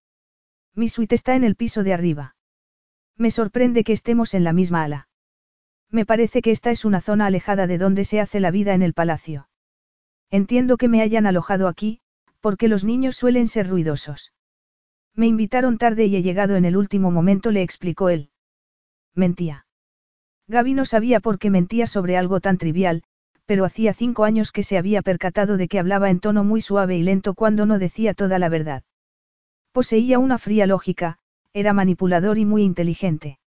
Mi 0.74 0.90
suite 0.90 1.14
está 1.14 1.36
en 1.36 1.44
el 1.44 1.56
piso 1.56 1.84
de 1.84 1.94
arriba. 1.94 2.36
Me 3.16 3.30
sorprende 3.30 3.84
que 3.84 3.94
estemos 3.94 4.34
en 4.34 4.44
la 4.44 4.54
misma 4.54 4.84
ala. 4.84 5.08
Me 5.92 6.04
parece 6.04 6.42
que 6.42 6.50
esta 6.50 6.72
es 6.72 6.84
una 6.84 7.00
zona 7.00 7.28
alejada 7.28 7.68
de 7.68 7.78
donde 7.78 8.06
se 8.06 8.20
hace 8.20 8.40
la 8.40 8.50
vida 8.50 8.74
en 8.74 8.82
el 8.82 8.96
palacio. 8.96 9.50
Entiendo 10.32 10.78
que 10.78 10.88
me 10.88 11.04
hayan 11.04 11.28
alojado 11.28 11.68
aquí, 11.68 12.02
porque 12.40 12.68
los 12.68 12.84
niños 12.84 13.16
suelen 13.16 13.48
ser 13.48 13.70
ruidosos. 13.70 14.34
Me 15.14 15.28
invitaron 15.28 15.78
tarde 15.78 16.06
y 16.08 16.16
he 16.16 16.24
llegado 16.24 16.56
en 16.56 16.66
el 16.66 16.76
último 16.76 17.12
momento, 17.12 17.52
le 17.52 17.62
explicó 17.62 18.10
él. 18.10 18.32
Mentía. 19.14 19.68
Gaby 20.48 20.74
no 20.74 20.86
sabía 20.86 21.20
por 21.20 21.38
qué 21.38 21.52
mentía 21.52 21.86
sobre 21.86 22.18
algo 22.18 22.40
tan 22.40 22.58
trivial, 22.58 23.04
pero 23.46 23.66
hacía 23.66 23.94
cinco 23.94 24.24
años 24.24 24.52
que 24.52 24.64
se 24.64 24.78
había 24.78 25.02
percatado 25.02 25.58
de 25.58 25.68
que 25.68 25.80
hablaba 25.80 26.10
en 26.10 26.20
tono 26.20 26.44
muy 26.44 26.62
suave 26.62 26.98
y 26.98 27.04
lento 27.04 27.34
cuando 27.34 27.66
no 27.66 27.80
decía 27.80 28.14
toda 28.14 28.40
la 28.40 28.50
verdad. 28.50 28.84
Poseía 29.72 30.20
una 30.20 30.38
fría 30.38 30.66
lógica, 30.66 31.20
era 31.54 31.74
manipulador 31.74 32.38
y 32.38 32.46
muy 32.46 32.64
inteligente. 32.64 33.40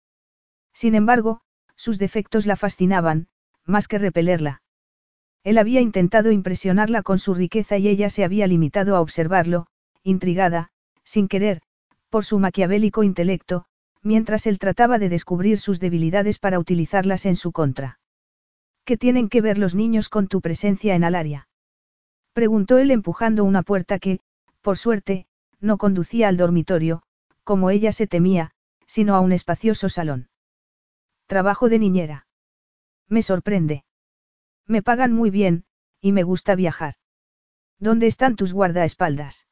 Sin 0.73 0.95
embargo, 0.95 1.41
sus 1.75 1.99
defectos 1.99 2.47
la 2.47 2.57
fascinaban, 2.57 3.29
más 3.65 3.89
que 3.89 3.99
repelerla. 3.99 4.63
Él 5.45 5.59
había 5.59 5.81
intentado 5.81 6.31
impresionarla 6.31 7.03
con 7.03 7.19
su 7.19 7.35
riqueza 7.35 7.79
y 7.79 7.89
ella 7.89 8.11
se 8.11 8.25
había 8.25 8.47
limitado 8.47 8.97
a 8.97 9.01
observarlo, 9.01 9.67
intrigada, 10.03 10.71
sin 11.05 11.29
querer, 11.29 11.63
por 12.11 12.25
su 12.25 12.39
maquiavélico 12.39 13.03
intelecto, 13.03 13.65
mientras 14.03 14.47
él 14.47 14.59
trataba 14.59 14.99
de 14.99 15.09
descubrir 15.09 15.59
sus 15.59 15.81
debilidades 15.81 16.39
para 16.39 16.59
utilizarlas 16.59 17.27
en 17.27 17.37
su 17.37 17.53
contra. 17.53 17.99
¿Qué 18.89 18.97
tienen 18.97 19.29
que 19.29 19.43
ver 19.43 19.59
los 19.59 19.75
niños 19.75 20.09
con 20.09 20.29
tu 20.29 20.41
presencia 20.41 20.95
en 20.95 21.05
Alaria? 21.05 21.47
Preguntó 22.33 22.79
él 22.79 22.91
empujando 22.91 23.45
una 23.45 23.63
puerta 23.63 23.99
que, 23.99 24.21
por 24.63 24.79
suerte, 24.79 25.27
no 25.61 25.77
conducía 25.77 26.27
al 26.29 26.39
dormitorio, 26.39 27.03
como 27.45 27.69
ella 27.69 27.93
se 27.93 28.07
temía, 28.07 28.53
sino 28.87 29.15
a 29.15 29.21
un 29.21 29.33
espacioso 29.33 29.91
salón. 29.91 30.31
Trabajo 31.27 31.69
de 31.69 31.79
niñera. 31.79 32.27
Me 33.09 33.21
sorprende. 33.21 33.85
Me 34.67 34.81
pagan 34.81 35.13
muy 35.13 35.29
bien, 35.29 35.67
y 36.01 36.13
me 36.13 36.23
gusta 36.23 36.55
viajar. 36.55 36.95
¿Dónde 37.79 38.07
están 38.07 38.37
tus 38.37 38.55
guardaespaldas? 38.55 39.47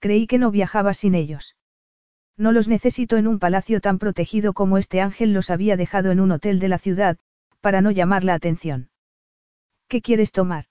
Creí 0.00 0.26
que 0.26 0.36
no 0.36 0.50
viajabas 0.50 0.98
sin 0.98 1.14
ellos. 1.14 1.56
No 2.36 2.52
los 2.52 2.68
necesito 2.68 3.16
en 3.16 3.26
un 3.26 3.38
palacio 3.38 3.80
tan 3.80 3.98
protegido 3.98 4.52
como 4.52 4.76
este 4.76 5.00
ángel 5.00 5.32
los 5.32 5.48
había 5.48 5.78
dejado 5.78 6.10
en 6.10 6.20
un 6.20 6.30
hotel 6.30 6.58
de 6.58 6.68
la 6.68 6.76
ciudad, 6.76 7.16
para 7.64 7.80
no 7.80 7.90
llamar 7.90 8.24
la 8.24 8.34
atención. 8.34 8.90
¿Qué 9.88 10.02
quieres 10.02 10.32
tomar? 10.32 10.66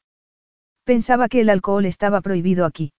Pensaba 0.84 1.28
que 1.28 1.42
el 1.42 1.50
alcohol 1.50 1.88
estaba 1.88 2.22
prohibido 2.22 2.66
aquí. 2.66 2.94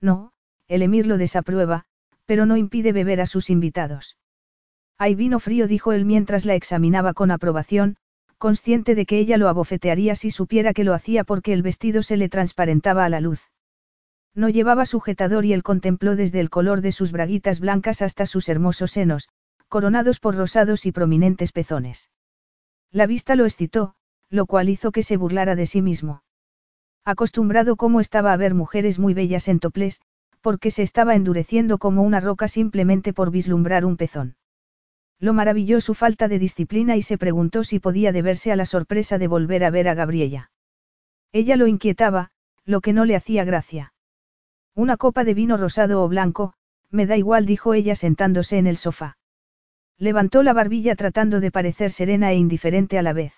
No, 0.00 0.32
el 0.68 0.80
emir 0.80 1.06
lo 1.06 1.18
desaprueba, 1.18 1.84
pero 2.24 2.46
no 2.46 2.56
impide 2.56 2.94
beber 2.94 3.20
a 3.20 3.26
sus 3.26 3.50
invitados. 3.50 4.16
Hay 4.96 5.14
vino 5.14 5.38
frío, 5.38 5.68
dijo 5.68 5.92
él 5.92 6.06
mientras 6.06 6.46
la 6.46 6.54
examinaba 6.54 7.12
con 7.12 7.30
aprobación, 7.30 7.98
consciente 8.38 8.94
de 8.94 9.04
que 9.04 9.18
ella 9.18 9.36
lo 9.36 9.50
abofetearía 9.50 10.14
si 10.14 10.30
supiera 10.30 10.72
que 10.72 10.84
lo 10.84 10.94
hacía 10.94 11.22
porque 11.22 11.52
el 11.52 11.60
vestido 11.60 12.02
se 12.02 12.16
le 12.16 12.30
transparentaba 12.30 13.04
a 13.04 13.10
la 13.10 13.20
luz. 13.20 13.50
No 14.34 14.48
llevaba 14.48 14.86
sujetador 14.86 15.44
y 15.44 15.52
él 15.52 15.62
contempló 15.62 16.16
desde 16.16 16.40
el 16.40 16.48
color 16.48 16.80
de 16.80 16.92
sus 16.92 17.12
braguitas 17.12 17.60
blancas 17.60 18.00
hasta 18.00 18.24
sus 18.24 18.48
hermosos 18.48 18.92
senos, 18.92 19.28
coronados 19.68 20.20
por 20.20 20.36
rosados 20.36 20.86
y 20.86 20.92
prominentes 20.92 21.52
pezones. 21.52 22.08
La 22.92 23.06
vista 23.06 23.36
lo 23.36 23.44
excitó, 23.44 23.94
lo 24.28 24.46
cual 24.46 24.68
hizo 24.68 24.90
que 24.90 25.02
se 25.02 25.16
burlara 25.16 25.54
de 25.54 25.66
sí 25.66 25.82
mismo. 25.82 26.22
Acostumbrado 27.04 27.76
como 27.76 28.00
estaba 28.00 28.32
a 28.32 28.36
ver 28.36 28.54
mujeres 28.54 28.98
muy 28.98 29.14
bellas 29.14 29.48
en 29.48 29.60
toplés, 29.60 30.00
porque 30.40 30.70
se 30.70 30.82
estaba 30.82 31.14
endureciendo 31.14 31.78
como 31.78 32.02
una 32.02 32.20
roca 32.20 32.48
simplemente 32.48 33.12
por 33.12 33.30
vislumbrar 33.30 33.84
un 33.84 33.96
pezón. 33.96 34.36
Lo 35.18 35.34
maravilló 35.34 35.80
su 35.80 35.94
falta 35.94 36.28
de 36.28 36.38
disciplina 36.38 36.96
y 36.96 37.02
se 37.02 37.18
preguntó 37.18 37.62
si 37.62 37.78
podía 37.78 38.10
deberse 38.10 38.52
a 38.52 38.56
la 38.56 38.66
sorpresa 38.66 39.18
de 39.18 39.28
volver 39.28 39.64
a 39.64 39.70
ver 39.70 39.88
a 39.88 39.94
Gabriella. 39.94 40.50
Ella 41.32 41.56
lo 41.56 41.66
inquietaba, 41.66 42.30
lo 42.64 42.80
que 42.80 42.92
no 42.92 43.04
le 43.04 43.16
hacía 43.16 43.44
gracia. 43.44 43.92
Una 44.74 44.96
copa 44.96 45.24
de 45.24 45.34
vino 45.34 45.56
rosado 45.56 46.02
o 46.02 46.08
blanco, 46.08 46.54
me 46.90 47.06
da 47.06 47.16
igual, 47.16 47.44
dijo 47.44 47.74
ella 47.74 47.94
sentándose 47.94 48.58
en 48.58 48.66
el 48.66 48.76
sofá. 48.76 49.18
Levantó 50.00 50.42
la 50.42 50.54
barbilla 50.54 50.96
tratando 50.96 51.40
de 51.40 51.50
parecer 51.50 51.92
serena 51.92 52.32
e 52.32 52.36
indiferente 52.36 52.98
a 52.98 53.02
la 53.02 53.12
vez. 53.12 53.34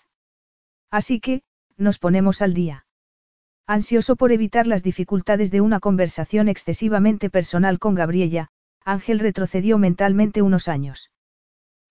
Así 0.92 1.18
que, 1.18 1.42
nos 1.76 1.98
ponemos 1.98 2.40
al 2.40 2.54
día. 2.54 2.86
Ansioso 3.66 4.14
por 4.14 4.30
evitar 4.30 4.68
las 4.68 4.84
dificultades 4.84 5.50
de 5.50 5.60
una 5.60 5.80
conversación 5.80 6.48
excesivamente 6.48 7.30
personal 7.30 7.80
con 7.80 7.96
Gabriella, 7.96 8.50
Ángel 8.84 9.18
retrocedió 9.18 9.76
mentalmente 9.76 10.40
unos 10.40 10.68
años. 10.68 11.10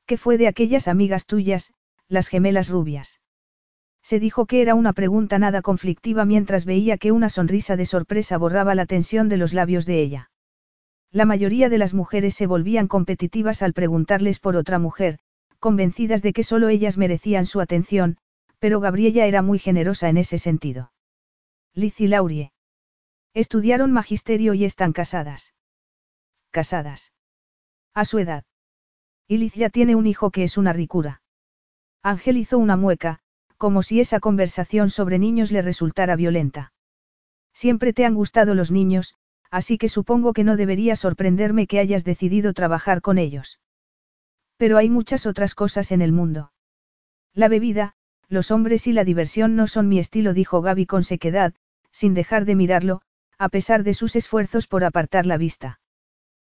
¿Qué 0.05 0.15
fue 0.15 0.37
de 0.37 0.47
aquellas 0.47 0.87
amigas 0.87 1.25
tuyas, 1.25 1.73
las 2.07 2.29
gemelas 2.29 2.69
rubias? 2.69 3.19
Se 4.01 4.21
dijo 4.21 4.45
que 4.45 4.61
era 4.61 4.73
una 4.73 4.93
pregunta 4.93 5.37
nada 5.37 5.61
conflictiva 5.61 6.23
mientras 6.23 6.63
veía 6.63 6.97
que 6.97 7.11
una 7.11 7.29
sonrisa 7.29 7.75
de 7.75 7.85
sorpresa 7.85 8.37
borraba 8.37 8.73
la 8.73 8.85
tensión 8.85 9.27
de 9.27 9.35
los 9.35 9.51
labios 9.51 9.85
de 9.85 10.01
ella. 10.01 10.30
La 11.11 11.25
mayoría 11.25 11.67
de 11.67 11.77
las 11.77 11.93
mujeres 11.93 12.35
se 12.35 12.47
volvían 12.47 12.87
competitivas 12.87 13.61
al 13.61 13.73
preguntarles 13.73 14.39
por 14.39 14.55
otra 14.55 14.79
mujer, 14.79 15.19
convencidas 15.59 16.21
de 16.21 16.31
que 16.31 16.43
solo 16.43 16.69
ellas 16.69 16.97
merecían 16.97 17.45
su 17.45 17.59
atención, 17.59 18.17
pero 18.59 18.79
Gabriella 18.79 19.25
era 19.25 19.41
muy 19.41 19.59
generosa 19.59 20.07
en 20.07 20.17
ese 20.17 20.39
sentido. 20.39 20.93
Liz 21.73 21.99
y 21.99 22.07
Laurie. 22.07 22.53
Estudiaron 23.33 23.91
magisterio 23.91 24.53
y 24.53 24.63
están 24.63 24.93
casadas. 24.93 25.53
Casadas. 26.49 27.11
A 27.93 28.05
su 28.05 28.19
edad. 28.19 28.43
Y 29.27 29.37
Liz 29.37 29.53
ya 29.53 29.69
tiene 29.69 29.95
un 29.95 30.07
hijo 30.07 30.31
que 30.31 30.43
es 30.43 30.57
una 30.57 30.73
ricura. 30.73 31.21
Ángel 32.03 32.37
hizo 32.37 32.57
una 32.57 32.77
mueca, 32.77 33.19
como 33.57 33.83
si 33.83 33.99
esa 33.99 34.19
conversación 34.19 34.89
sobre 34.89 35.19
niños 35.19 35.51
le 35.51 35.61
resultara 35.61 36.15
violenta. 36.15 36.73
Siempre 37.53 37.93
te 37.93 38.05
han 38.05 38.15
gustado 38.15 38.55
los 38.55 38.71
niños, 38.71 39.15
así 39.51 39.77
que 39.77 39.89
supongo 39.89 40.33
que 40.33 40.43
no 40.43 40.55
debería 40.55 40.95
sorprenderme 40.95 41.67
que 41.67 41.79
hayas 41.79 42.03
decidido 42.03 42.53
trabajar 42.53 43.01
con 43.01 43.17
ellos. 43.17 43.59
Pero 44.57 44.77
hay 44.77 44.89
muchas 44.89 45.25
otras 45.25 45.53
cosas 45.53 45.91
en 45.91 46.01
el 46.01 46.11
mundo. 46.11 46.53
La 47.33 47.49
bebida, 47.49 47.93
los 48.29 48.49
hombres 48.49 48.87
y 48.87 48.93
la 48.93 49.03
diversión 49.03 49.55
no 49.55 49.67
son 49.67 49.89
mi 49.89 49.99
estilo, 49.99 50.33
dijo 50.33 50.61
Gaby 50.61 50.85
con 50.85 51.03
sequedad, 51.03 51.53
sin 51.91 52.13
dejar 52.13 52.45
de 52.45 52.55
mirarlo, 52.55 53.01
a 53.37 53.49
pesar 53.49 53.83
de 53.83 53.93
sus 53.93 54.15
esfuerzos 54.15 54.67
por 54.67 54.83
apartar 54.85 55.25
la 55.25 55.37
vista. 55.37 55.79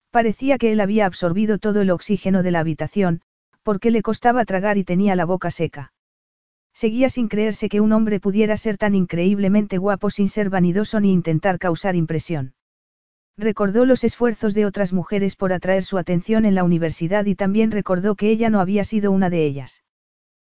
Parecía 0.09 0.57
que 0.57 0.71
él 0.71 0.79
había 0.79 1.05
absorbido 1.05 1.59
todo 1.59 1.81
el 1.81 1.91
oxígeno 1.91 2.41
de 2.41 2.51
la 2.51 2.61
habitación, 2.61 3.21
porque 3.61 3.91
le 3.91 4.01
costaba 4.01 4.45
tragar 4.45 4.77
y 4.77 4.83
tenía 4.83 5.15
la 5.15 5.25
boca 5.25 5.51
seca. 5.51 5.93
Seguía 6.73 7.09
sin 7.09 7.27
creerse 7.27 7.69
que 7.69 7.81
un 7.81 7.91
hombre 7.91 8.19
pudiera 8.19 8.57
ser 8.57 8.77
tan 8.77 8.95
increíblemente 8.95 9.77
guapo 9.77 10.09
sin 10.09 10.29
ser 10.29 10.49
vanidoso 10.49 10.99
ni 10.99 11.11
intentar 11.11 11.59
causar 11.59 11.95
impresión. 11.95 12.53
Recordó 13.37 13.85
los 13.85 14.03
esfuerzos 14.03 14.55
de 14.55 14.65
otras 14.65 14.93
mujeres 14.93 15.35
por 15.35 15.53
atraer 15.53 15.83
su 15.83 15.99
atención 15.99 16.43
en 16.45 16.55
la 16.55 16.63
universidad 16.63 17.25
y 17.25 17.35
también 17.35 17.69
recordó 17.69 18.15
que 18.15 18.31
ella 18.31 18.49
no 18.49 18.59
había 18.59 18.83
sido 18.83 19.11
una 19.11 19.29
de 19.29 19.45
ellas. 19.45 19.83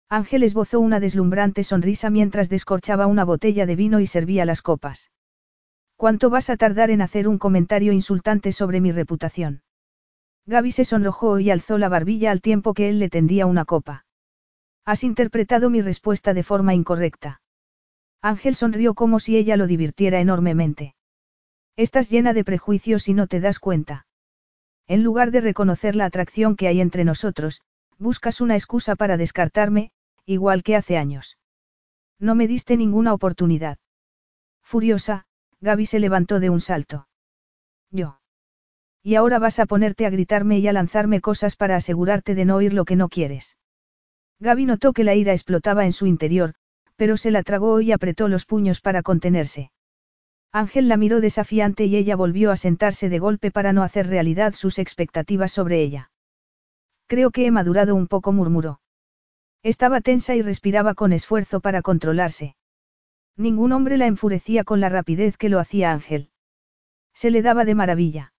Ángel 0.09 0.41
esbozó 0.41 0.79
una 0.79 0.99
deslumbrante 0.99 1.63
sonrisa 1.63 2.09
mientras 2.09 2.49
descorchaba 2.49 3.05
una 3.05 3.23
botella 3.23 3.67
de 3.67 3.75
vino 3.75 3.99
y 3.99 4.07
servía 4.07 4.45
las 4.45 4.63
copas. 4.63 5.11
¿Cuánto 5.95 6.31
vas 6.31 6.49
a 6.49 6.57
tardar 6.57 6.89
en 6.89 7.03
hacer 7.03 7.27
un 7.27 7.37
comentario 7.37 7.93
insultante 7.93 8.51
sobre 8.51 8.81
mi 8.81 8.91
reputación? 8.91 9.61
Gaby 10.47 10.71
se 10.71 10.83
sonrojó 10.83 11.39
y 11.39 11.51
alzó 11.51 11.77
la 11.77 11.87
barbilla 11.87 12.31
al 12.31 12.41
tiempo 12.41 12.73
que 12.73 12.89
él 12.89 12.97
le 12.97 13.09
tendía 13.09 13.45
una 13.45 13.63
copa. 13.63 14.05
Has 14.85 15.03
interpretado 15.03 15.69
mi 15.69 15.81
respuesta 15.81 16.33
de 16.33 16.41
forma 16.41 16.73
incorrecta. 16.73 17.41
Ángel 18.23 18.55
sonrió 18.55 18.95
como 18.95 19.19
si 19.19 19.37
ella 19.37 19.55
lo 19.55 19.67
divirtiera 19.67 20.19
enormemente. 20.19 20.95
Estás 21.81 22.11
llena 22.11 22.33
de 22.33 22.43
prejuicios 22.43 23.07
y 23.07 23.15
no 23.15 23.25
te 23.25 23.39
das 23.39 23.57
cuenta. 23.57 24.05
En 24.87 25.01
lugar 25.01 25.31
de 25.31 25.41
reconocer 25.41 25.95
la 25.95 26.05
atracción 26.05 26.55
que 26.55 26.67
hay 26.67 26.79
entre 26.79 27.03
nosotros, 27.05 27.61
buscas 27.97 28.39
una 28.39 28.53
excusa 28.53 28.95
para 28.95 29.17
descartarme, 29.17 29.89
igual 30.27 30.61
que 30.61 30.75
hace 30.75 30.95
años. 30.97 31.39
No 32.19 32.35
me 32.35 32.47
diste 32.47 32.77
ninguna 32.77 33.15
oportunidad. 33.15 33.79
Furiosa, 34.61 35.25
Gaby 35.59 35.87
se 35.87 35.97
levantó 35.97 36.39
de 36.39 36.51
un 36.51 36.61
salto. 36.61 37.07
Yo. 37.89 38.19
Y 39.01 39.15
ahora 39.15 39.39
vas 39.39 39.57
a 39.57 39.65
ponerte 39.65 40.05
a 40.05 40.11
gritarme 40.11 40.59
y 40.59 40.67
a 40.67 40.73
lanzarme 40.73 41.19
cosas 41.19 41.55
para 41.55 41.77
asegurarte 41.77 42.35
de 42.35 42.45
no 42.45 42.57
oír 42.57 42.73
lo 42.73 42.85
que 42.85 42.95
no 42.95 43.09
quieres. 43.09 43.57
Gaby 44.39 44.67
notó 44.67 44.93
que 44.93 45.03
la 45.03 45.15
ira 45.15 45.33
explotaba 45.33 45.87
en 45.87 45.93
su 45.93 46.05
interior, 46.05 46.53
pero 46.95 47.17
se 47.17 47.31
la 47.31 47.41
tragó 47.41 47.81
y 47.81 47.91
apretó 47.91 48.27
los 48.27 48.45
puños 48.45 48.81
para 48.81 49.01
contenerse. 49.01 49.71
Ángel 50.53 50.89
la 50.89 50.97
miró 50.97 51.21
desafiante 51.21 51.85
y 51.85 51.95
ella 51.95 52.17
volvió 52.17 52.51
a 52.51 52.57
sentarse 52.57 53.07
de 53.07 53.19
golpe 53.19 53.51
para 53.51 53.71
no 53.71 53.83
hacer 53.83 54.07
realidad 54.07 54.53
sus 54.53 54.79
expectativas 54.79 55.51
sobre 55.51 55.81
ella. 55.81 56.11
Creo 57.07 57.31
que 57.31 57.45
he 57.45 57.51
madurado 57.51 57.95
un 57.95 58.07
poco, 58.07 58.33
murmuró. 58.33 58.81
Estaba 59.63 60.01
tensa 60.01 60.35
y 60.35 60.41
respiraba 60.41 60.93
con 60.93 61.13
esfuerzo 61.13 61.61
para 61.61 61.81
controlarse. 61.81 62.55
Ningún 63.37 63.71
hombre 63.71 63.97
la 63.97 64.07
enfurecía 64.07 64.63
con 64.65 64.81
la 64.81 64.89
rapidez 64.89 65.37
que 65.37 65.49
lo 65.49 65.59
hacía 65.59 65.93
Ángel. 65.93 66.29
Se 67.13 67.31
le 67.31 67.41
daba 67.41 67.63
de 67.63 67.75
maravilla. 67.75 68.33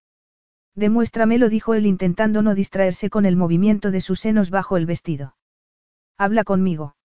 Demuéstramelo, 0.75 1.48
dijo 1.48 1.75
él 1.75 1.87
intentando 1.87 2.42
no 2.42 2.55
distraerse 2.55 3.09
con 3.09 3.25
el 3.25 3.37
movimiento 3.37 3.90
de 3.90 4.01
sus 4.01 4.20
senos 4.20 4.51
bajo 4.51 4.77
el 4.77 4.87
vestido. 4.87 5.37
Habla 6.18 6.44
conmigo. 6.44 6.96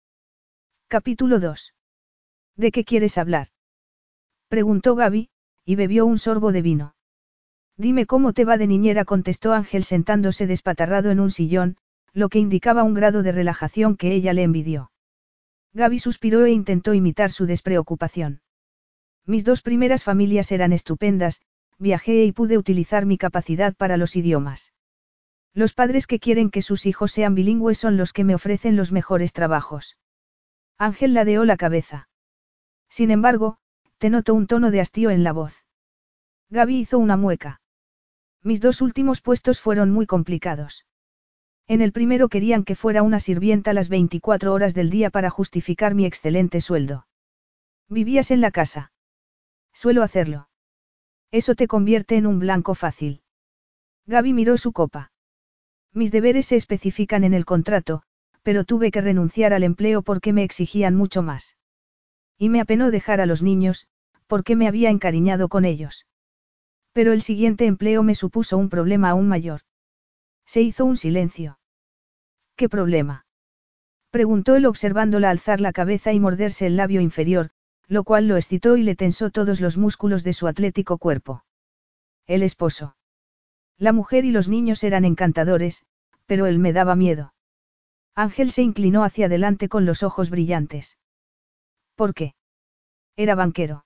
Capítulo 0.88 1.40
2. 1.40 1.74
¿De 2.56 2.72
qué 2.72 2.84
quieres 2.84 3.18
hablar? 3.18 3.50
Preguntó 4.48 4.96
Gaby, 4.96 5.30
y 5.66 5.76
bebió 5.76 6.06
un 6.06 6.18
sorbo 6.18 6.52
de 6.52 6.62
vino. 6.62 6.96
Dime 7.76 8.06
cómo 8.06 8.34
te 8.34 8.46
va 8.46 8.58
de 8.58 8.68
niñera, 8.68 9.06
contestó 9.06 9.54
Ángel 9.54 9.84
sentándose 9.84 10.48
despatarrado 10.48 11.12
en 11.12 11.20
un 11.20 11.30
sillón, 11.30 11.78
lo 12.14 12.30
que 12.30 12.40
indicaba 12.40 12.84
un 12.84 12.94
grado 12.94 13.22
de 13.22 13.32
relajación 13.32 13.98
que 13.98 14.14
ella 14.14 14.34
le 14.34 14.44
envidió. 14.44 14.92
Gaby 15.74 16.00
suspiró 16.00 16.46
e 16.46 16.52
intentó 16.52 16.94
imitar 16.94 17.32
su 17.32 17.46
despreocupación. 17.46 18.42
Mis 19.26 19.44
dos 19.44 19.62
primeras 19.62 20.04
familias 20.04 20.52
eran 20.52 20.74
estupendas, 20.74 21.42
viajé 21.78 22.24
y 22.24 22.32
pude 22.32 22.58
utilizar 22.58 23.06
mi 23.06 23.18
capacidad 23.18 23.76
para 23.76 23.98
los 23.98 24.16
idiomas. 24.16 24.74
Los 25.54 25.74
padres 25.74 26.08
que 26.08 26.20
quieren 26.20 26.50
que 26.50 26.62
sus 26.62 26.86
hijos 26.86 27.12
sean 27.12 27.36
bilingües 27.36 27.78
son 27.78 27.98
los 27.98 28.14
que 28.14 28.24
me 28.24 28.34
ofrecen 28.34 28.76
los 28.76 28.92
mejores 28.92 29.34
trabajos. 29.34 29.98
Ángel 30.78 31.14
ladeó 31.14 31.46
la 31.46 31.58
cabeza. 31.58 32.10
Sin 32.90 33.12
embargo, 33.12 33.58
te 33.98 34.10
noto 34.10 34.34
un 34.34 34.48
tono 34.48 34.72
de 34.72 34.82
hastío 34.82 35.10
en 35.10 35.24
la 35.24 35.34
voz. 35.34 35.64
Gaby 36.50 36.80
hizo 36.80 37.00
una 37.00 37.18
mueca. 37.18 37.62
Mis 38.44 38.62
dos 38.62 38.82
últimos 38.82 39.22
puestos 39.22 39.60
fueron 39.60 39.92
muy 39.92 40.06
complicados. 40.06 40.86
En 41.68 41.82
el 41.82 41.92
primero 41.92 42.30
querían 42.30 42.64
que 42.64 42.76
fuera 42.76 43.04
una 43.04 43.20
sirvienta 43.20 43.74
las 43.74 43.90
24 43.90 44.54
horas 44.54 44.74
del 44.74 44.90
día 44.90 45.10
para 45.10 45.30
justificar 45.30 45.96
mi 45.96 46.06
excelente 46.06 46.62
sueldo. 46.62 47.08
¿Vivías 47.90 48.32
en 48.32 48.40
la 48.40 48.52
casa? 48.52 48.94
Suelo 49.74 50.04
hacerlo. 50.04 50.48
Eso 51.32 51.56
te 51.56 51.68
convierte 51.68 52.16
en 52.16 52.26
un 52.26 52.40
blanco 52.40 52.74
fácil. 52.74 53.22
Gaby 54.06 54.32
miró 54.32 54.58
su 54.58 54.72
copa. 54.72 55.12
Mis 55.94 56.12
deberes 56.12 56.46
se 56.46 56.56
especifican 56.56 57.26
en 57.26 57.34
el 57.34 57.44
contrato, 57.44 58.04
pero 58.44 58.64
tuve 58.64 58.92
que 58.92 59.02
renunciar 59.02 59.52
al 59.52 59.64
empleo 59.64 60.04
porque 60.04 60.32
me 60.32 60.44
exigían 60.44 60.96
mucho 60.96 61.22
más. 61.22 61.57
Y 62.38 62.50
me 62.50 62.62
apenó 62.62 62.92
dejar 62.92 63.22
a 63.22 63.26
los 63.26 63.42
niños, 63.42 63.88
porque 64.28 64.56
me 64.56 64.68
había 64.68 64.90
encariñado 64.90 65.50
con 65.50 65.66
ellos. 65.66 66.06
Pero 66.94 67.14
el 67.14 67.22
siguiente 67.22 67.66
empleo 67.66 68.04
me 68.04 68.16
supuso 68.16 68.58
un 68.58 68.70
problema 68.70 69.10
aún 69.10 69.28
mayor. 69.28 69.62
Se 70.46 70.62
hizo 70.62 70.86
un 70.86 70.98
silencio. 70.98 71.60
¿Qué 72.56 72.70
problema? 72.70 73.26
Preguntó 74.12 74.56
él 74.56 74.66
observándola 74.66 75.30
alzar 75.30 75.62
la 75.62 75.74
cabeza 75.74 76.14
y 76.14 76.20
morderse 76.20 76.66
el 76.66 76.78
labio 76.78 77.02
inferior, 77.02 77.52
lo 77.88 78.04
cual 78.04 78.28
lo 78.28 78.36
excitó 78.36 78.78
y 78.78 78.84
le 78.84 78.96
tensó 78.96 79.30
todos 79.30 79.62
los 79.62 79.78
músculos 79.78 80.24
de 80.24 80.34
su 80.34 80.48
atlético 80.48 80.98
cuerpo. 80.98 81.44
El 82.26 82.44
esposo. 82.44 82.96
La 83.78 83.94
mujer 83.94 84.26
y 84.26 84.32
los 84.32 84.48
niños 84.48 84.84
eran 84.84 85.06
encantadores, 85.06 85.86
pero 86.26 86.46
él 86.48 86.60
me 86.60 86.74
daba 86.74 86.96
miedo. 86.96 87.34
Ángel 88.16 88.52
se 88.52 88.64
inclinó 88.64 89.04
hacia 89.04 89.28
adelante 89.28 89.70
con 89.70 89.86
los 89.86 90.02
ojos 90.04 90.30
brillantes. 90.30 90.98
¿Por 91.98 92.14
qué? 92.14 92.36
Era 93.16 93.34
banquero. 93.34 93.86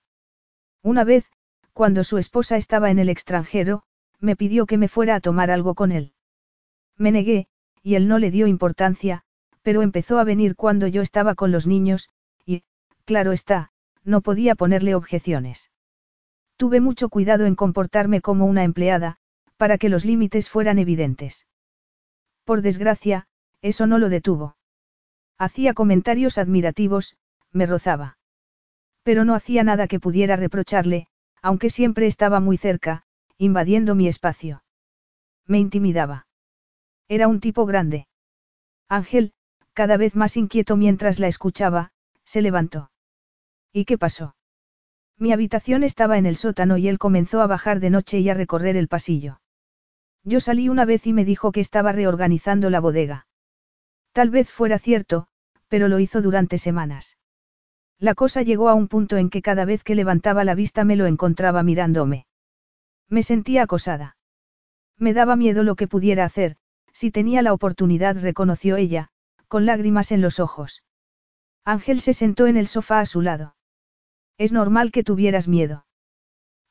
Una 0.82 1.02
vez, 1.02 1.24
cuando 1.72 2.04
su 2.04 2.18
esposa 2.18 2.58
estaba 2.58 2.90
en 2.90 2.98
el 2.98 3.08
extranjero, 3.08 3.84
me 4.20 4.36
pidió 4.36 4.66
que 4.66 4.76
me 4.76 4.88
fuera 4.88 5.14
a 5.14 5.20
tomar 5.20 5.50
algo 5.50 5.74
con 5.74 5.90
él. 5.92 6.12
Me 6.98 7.10
negué, 7.10 7.46
y 7.82 7.94
él 7.94 8.08
no 8.08 8.18
le 8.18 8.30
dio 8.30 8.46
importancia, 8.46 9.22
pero 9.62 9.80
empezó 9.80 10.18
a 10.18 10.24
venir 10.24 10.56
cuando 10.56 10.86
yo 10.88 11.00
estaba 11.00 11.34
con 11.34 11.52
los 11.52 11.66
niños, 11.66 12.10
y, 12.44 12.64
claro 13.06 13.32
está, 13.32 13.72
no 14.04 14.20
podía 14.20 14.56
ponerle 14.56 14.94
objeciones. 14.94 15.70
Tuve 16.58 16.80
mucho 16.80 17.08
cuidado 17.08 17.46
en 17.46 17.54
comportarme 17.54 18.20
como 18.20 18.44
una 18.44 18.62
empleada, 18.62 19.16
para 19.56 19.78
que 19.78 19.88
los 19.88 20.04
límites 20.04 20.50
fueran 20.50 20.78
evidentes. 20.78 21.46
Por 22.44 22.60
desgracia, 22.60 23.26
eso 23.62 23.86
no 23.86 23.98
lo 23.98 24.10
detuvo. 24.10 24.56
Hacía 25.38 25.72
comentarios 25.72 26.36
admirativos, 26.36 27.16
me 27.52 27.66
rozaba. 27.66 28.18
Pero 29.02 29.24
no 29.24 29.34
hacía 29.34 29.62
nada 29.62 29.88
que 29.88 30.00
pudiera 30.00 30.36
reprocharle, 30.36 31.08
aunque 31.42 31.70
siempre 31.70 32.06
estaba 32.06 32.40
muy 32.40 32.56
cerca, 32.56 33.04
invadiendo 33.36 33.94
mi 33.94 34.08
espacio. 34.08 34.62
Me 35.46 35.58
intimidaba. 35.58 36.26
Era 37.08 37.28
un 37.28 37.40
tipo 37.40 37.66
grande. 37.66 38.06
Ángel, 38.88 39.32
cada 39.72 39.96
vez 39.96 40.14
más 40.14 40.36
inquieto 40.36 40.76
mientras 40.76 41.18
la 41.18 41.28
escuchaba, 41.28 41.92
se 42.24 42.42
levantó. 42.42 42.90
¿Y 43.72 43.84
qué 43.84 43.98
pasó? 43.98 44.36
Mi 45.18 45.32
habitación 45.32 45.82
estaba 45.82 46.18
en 46.18 46.26
el 46.26 46.36
sótano 46.36 46.76
y 46.76 46.88
él 46.88 46.98
comenzó 46.98 47.40
a 47.40 47.46
bajar 47.46 47.80
de 47.80 47.90
noche 47.90 48.20
y 48.20 48.28
a 48.28 48.34
recorrer 48.34 48.76
el 48.76 48.88
pasillo. 48.88 49.40
Yo 50.24 50.40
salí 50.40 50.68
una 50.68 50.84
vez 50.84 51.06
y 51.06 51.12
me 51.12 51.24
dijo 51.24 51.52
que 51.52 51.60
estaba 51.60 51.92
reorganizando 51.92 52.70
la 52.70 52.80
bodega. 52.80 53.26
Tal 54.12 54.30
vez 54.30 54.50
fuera 54.50 54.78
cierto, 54.78 55.26
pero 55.68 55.88
lo 55.88 55.98
hizo 55.98 56.22
durante 56.22 56.58
semanas. 56.58 57.16
La 58.02 58.16
cosa 58.16 58.42
llegó 58.42 58.68
a 58.68 58.74
un 58.74 58.88
punto 58.88 59.16
en 59.16 59.30
que 59.30 59.42
cada 59.42 59.64
vez 59.64 59.84
que 59.84 59.94
levantaba 59.94 60.42
la 60.42 60.56
vista 60.56 60.82
me 60.82 60.96
lo 60.96 61.06
encontraba 61.06 61.62
mirándome. 61.62 62.26
Me 63.08 63.22
sentía 63.22 63.62
acosada. 63.62 64.16
Me 64.98 65.12
daba 65.12 65.36
miedo 65.36 65.62
lo 65.62 65.76
que 65.76 65.86
pudiera 65.86 66.24
hacer, 66.24 66.56
Si 66.92 67.12
tenía 67.12 67.42
la 67.42 67.52
oportunidad, 67.52 68.16
reconoció 68.20 68.76
ella, 68.76 69.10
con 69.46 69.66
lágrimas 69.66 70.10
en 70.10 70.20
los 70.20 70.40
ojos. 70.40 70.82
Ángel 71.64 72.00
se 72.00 72.12
sentó 72.12 72.48
en 72.48 72.56
el 72.56 72.66
sofá 72.66 72.98
a 72.98 73.06
su 73.06 73.22
lado. 73.22 73.54
Es 74.36 74.52
normal 74.52 74.90
que 74.90 75.04
tuvieras 75.04 75.46
miedo. 75.46 75.86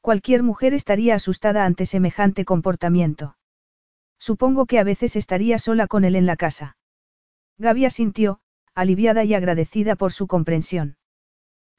Cualquier 0.02 0.44
mujer 0.44 0.74
estaría 0.74 1.16
asustada 1.16 1.66
ante 1.66 1.86
semejante 1.86 2.44
comportamiento. 2.44 3.38
Supongo 4.20 4.66
que 4.66 4.80
a 4.80 4.84
veces 4.84 5.16
estaría 5.16 5.60
sola 5.60 5.88
con 5.88 6.04
él 6.04 6.18
en 6.18 6.26
la 6.26 6.36
casa. 6.36 6.76
Gaby 7.58 7.86
asintió, 7.86 8.42
aliviada 8.76 9.24
y 9.24 9.34
agradecida 9.34 9.96
por 9.96 10.12
su 10.12 10.28
comprensión. 10.28 10.98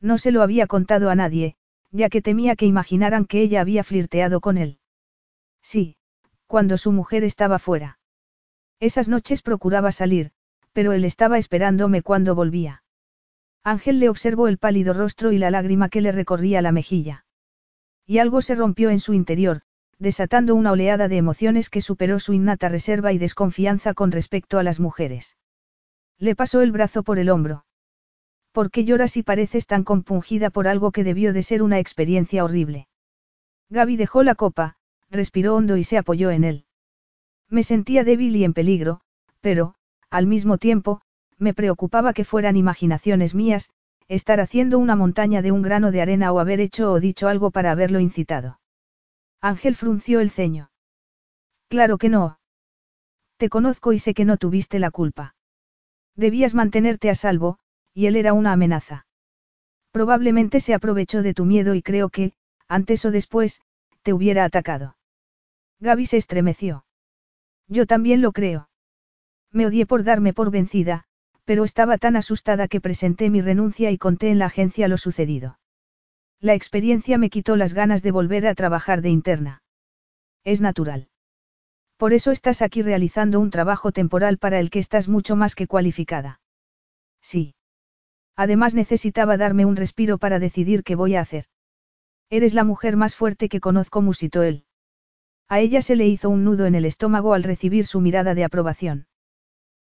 No 0.02 0.18
se 0.18 0.32
lo 0.32 0.42
había 0.42 0.66
contado 0.66 1.08
a 1.08 1.14
nadie, 1.14 1.54
ya 1.92 2.10
que 2.10 2.20
temía 2.20 2.56
que 2.56 2.66
imaginaran 2.66 3.24
que 3.24 3.40
ella 3.40 3.60
había 3.60 3.84
flirteado 3.84 4.40
con 4.40 4.58
él. 4.58 4.78
Sí, 5.62 5.96
cuando 6.46 6.76
su 6.76 6.92
mujer 6.92 7.24
estaba 7.24 7.58
fuera. 7.58 7.98
Esas 8.80 9.08
noches 9.08 9.42
procuraba 9.42 9.92
salir, 9.92 10.32
pero 10.72 10.92
él 10.92 11.04
estaba 11.04 11.38
esperándome 11.38 12.02
cuando 12.02 12.34
volvía. 12.34 12.82
Ángel 13.62 14.00
le 14.00 14.08
observó 14.08 14.48
el 14.48 14.58
pálido 14.58 14.92
rostro 14.92 15.30
y 15.30 15.38
la 15.38 15.52
lágrima 15.52 15.88
que 15.88 16.00
le 16.00 16.10
recorría 16.10 16.62
la 16.62 16.72
mejilla. 16.72 17.24
Y 18.04 18.18
algo 18.18 18.42
se 18.42 18.56
rompió 18.56 18.90
en 18.90 18.98
su 18.98 19.14
interior, 19.14 19.62
desatando 20.00 20.56
una 20.56 20.72
oleada 20.72 21.06
de 21.06 21.16
emociones 21.16 21.70
que 21.70 21.80
superó 21.80 22.18
su 22.18 22.32
innata 22.32 22.68
reserva 22.68 23.12
y 23.12 23.18
desconfianza 23.18 23.94
con 23.94 24.10
respecto 24.10 24.58
a 24.58 24.64
las 24.64 24.80
mujeres. 24.80 25.36
Le 26.18 26.34
pasó 26.34 26.60
el 26.60 26.72
brazo 26.72 27.04
por 27.04 27.20
el 27.20 27.30
hombro. 27.30 27.64
¿Por 28.52 28.70
qué 28.70 28.84
lloras 28.84 29.16
y 29.16 29.22
pareces 29.22 29.66
tan 29.66 29.82
compungida 29.82 30.50
por 30.50 30.68
algo 30.68 30.92
que 30.92 31.04
debió 31.04 31.32
de 31.32 31.42
ser 31.42 31.62
una 31.62 31.78
experiencia 31.78 32.44
horrible? 32.44 32.86
Gaby 33.70 33.96
dejó 33.96 34.22
la 34.22 34.34
copa, 34.34 34.76
respiró 35.10 35.56
hondo 35.56 35.78
y 35.78 35.84
se 35.84 35.96
apoyó 35.96 36.30
en 36.30 36.44
él. 36.44 36.66
Me 37.48 37.62
sentía 37.62 38.04
débil 38.04 38.36
y 38.36 38.44
en 38.44 38.52
peligro, 38.52 39.00
pero, 39.40 39.74
al 40.10 40.26
mismo 40.26 40.58
tiempo, 40.58 41.00
me 41.38 41.54
preocupaba 41.54 42.12
que 42.12 42.24
fueran 42.24 42.56
imaginaciones 42.56 43.34
mías, 43.34 43.70
estar 44.08 44.40
haciendo 44.40 44.78
una 44.78 44.96
montaña 44.96 45.40
de 45.40 45.52
un 45.52 45.62
grano 45.62 45.90
de 45.90 46.02
arena 46.02 46.32
o 46.32 46.38
haber 46.38 46.60
hecho 46.60 46.92
o 46.92 47.00
dicho 47.00 47.28
algo 47.28 47.50
para 47.50 47.70
haberlo 47.70 48.00
incitado. 48.00 48.60
Ángel 49.40 49.74
frunció 49.74 50.20
el 50.20 50.30
ceño. 50.30 50.70
Claro 51.68 51.96
que 51.96 52.10
no. 52.10 52.38
Te 53.38 53.48
conozco 53.48 53.92
y 53.94 53.98
sé 53.98 54.12
que 54.12 54.26
no 54.26 54.36
tuviste 54.36 54.78
la 54.78 54.90
culpa. 54.90 55.34
Debías 56.14 56.54
mantenerte 56.54 57.08
a 57.08 57.14
salvo, 57.14 57.58
y 57.94 58.06
él 58.06 58.16
era 58.16 58.32
una 58.32 58.52
amenaza. 58.52 59.06
Probablemente 59.90 60.60
se 60.60 60.74
aprovechó 60.74 61.22
de 61.22 61.34
tu 61.34 61.44
miedo 61.44 61.74
y 61.74 61.82
creo 61.82 62.08
que, 62.08 62.32
antes 62.68 63.04
o 63.04 63.10
después, 63.10 63.60
te 64.02 64.12
hubiera 64.12 64.44
atacado. 64.44 64.96
Gaby 65.80 66.06
se 66.06 66.16
estremeció. 66.16 66.84
Yo 67.68 67.86
también 67.86 68.22
lo 68.22 68.32
creo. 68.32 68.68
Me 69.50 69.66
odié 69.66 69.86
por 69.86 70.04
darme 70.04 70.32
por 70.32 70.50
vencida, 70.50 71.04
pero 71.44 71.64
estaba 71.64 71.98
tan 71.98 72.16
asustada 72.16 72.68
que 72.68 72.80
presenté 72.80 73.28
mi 73.28 73.40
renuncia 73.40 73.90
y 73.90 73.98
conté 73.98 74.30
en 74.30 74.38
la 74.38 74.46
agencia 74.46 74.88
lo 74.88 74.96
sucedido. 74.96 75.58
La 76.40 76.54
experiencia 76.54 77.18
me 77.18 77.30
quitó 77.30 77.56
las 77.56 77.74
ganas 77.74 78.02
de 78.02 78.10
volver 78.10 78.46
a 78.46 78.54
trabajar 78.54 79.02
de 79.02 79.10
interna. 79.10 79.62
Es 80.44 80.60
natural. 80.60 81.08
Por 81.96 82.12
eso 82.12 82.32
estás 82.32 82.62
aquí 82.62 82.82
realizando 82.82 83.38
un 83.38 83.50
trabajo 83.50 83.92
temporal 83.92 84.38
para 84.38 84.58
el 84.58 84.70
que 84.70 84.80
estás 84.80 85.08
mucho 85.08 85.36
más 85.36 85.54
que 85.54 85.66
cualificada. 85.66 86.40
Sí. 87.20 87.54
Además 88.36 88.74
necesitaba 88.74 89.36
darme 89.36 89.64
un 89.64 89.76
respiro 89.76 90.18
para 90.18 90.38
decidir 90.38 90.84
qué 90.84 90.94
voy 90.94 91.14
a 91.14 91.20
hacer. 91.20 91.46
Eres 92.30 92.54
la 92.54 92.64
mujer 92.64 92.96
más 92.96 93.14
fuerte 93.14 93.48
que 93.48 93.60
conozco, 93.60 94.00
musitó 94.00 94.42
él. 94.42 94.64
A 95.48 95.60
ella 95.60 95.82
se 95.82 95.96
le 95.96 96.08
hizo 96.08 96.30
un 96.30 96.44
nudo 96.44 96.64
en 96.64 96.74
el 96.74 96.86
estómago 96.86 97.34
al 97.34 97.42
recibir 97.42 97.84
su 97.84 98.00
mirada 98.00 98.34
de 98.34 98.44
aprobación. 98.44 99.06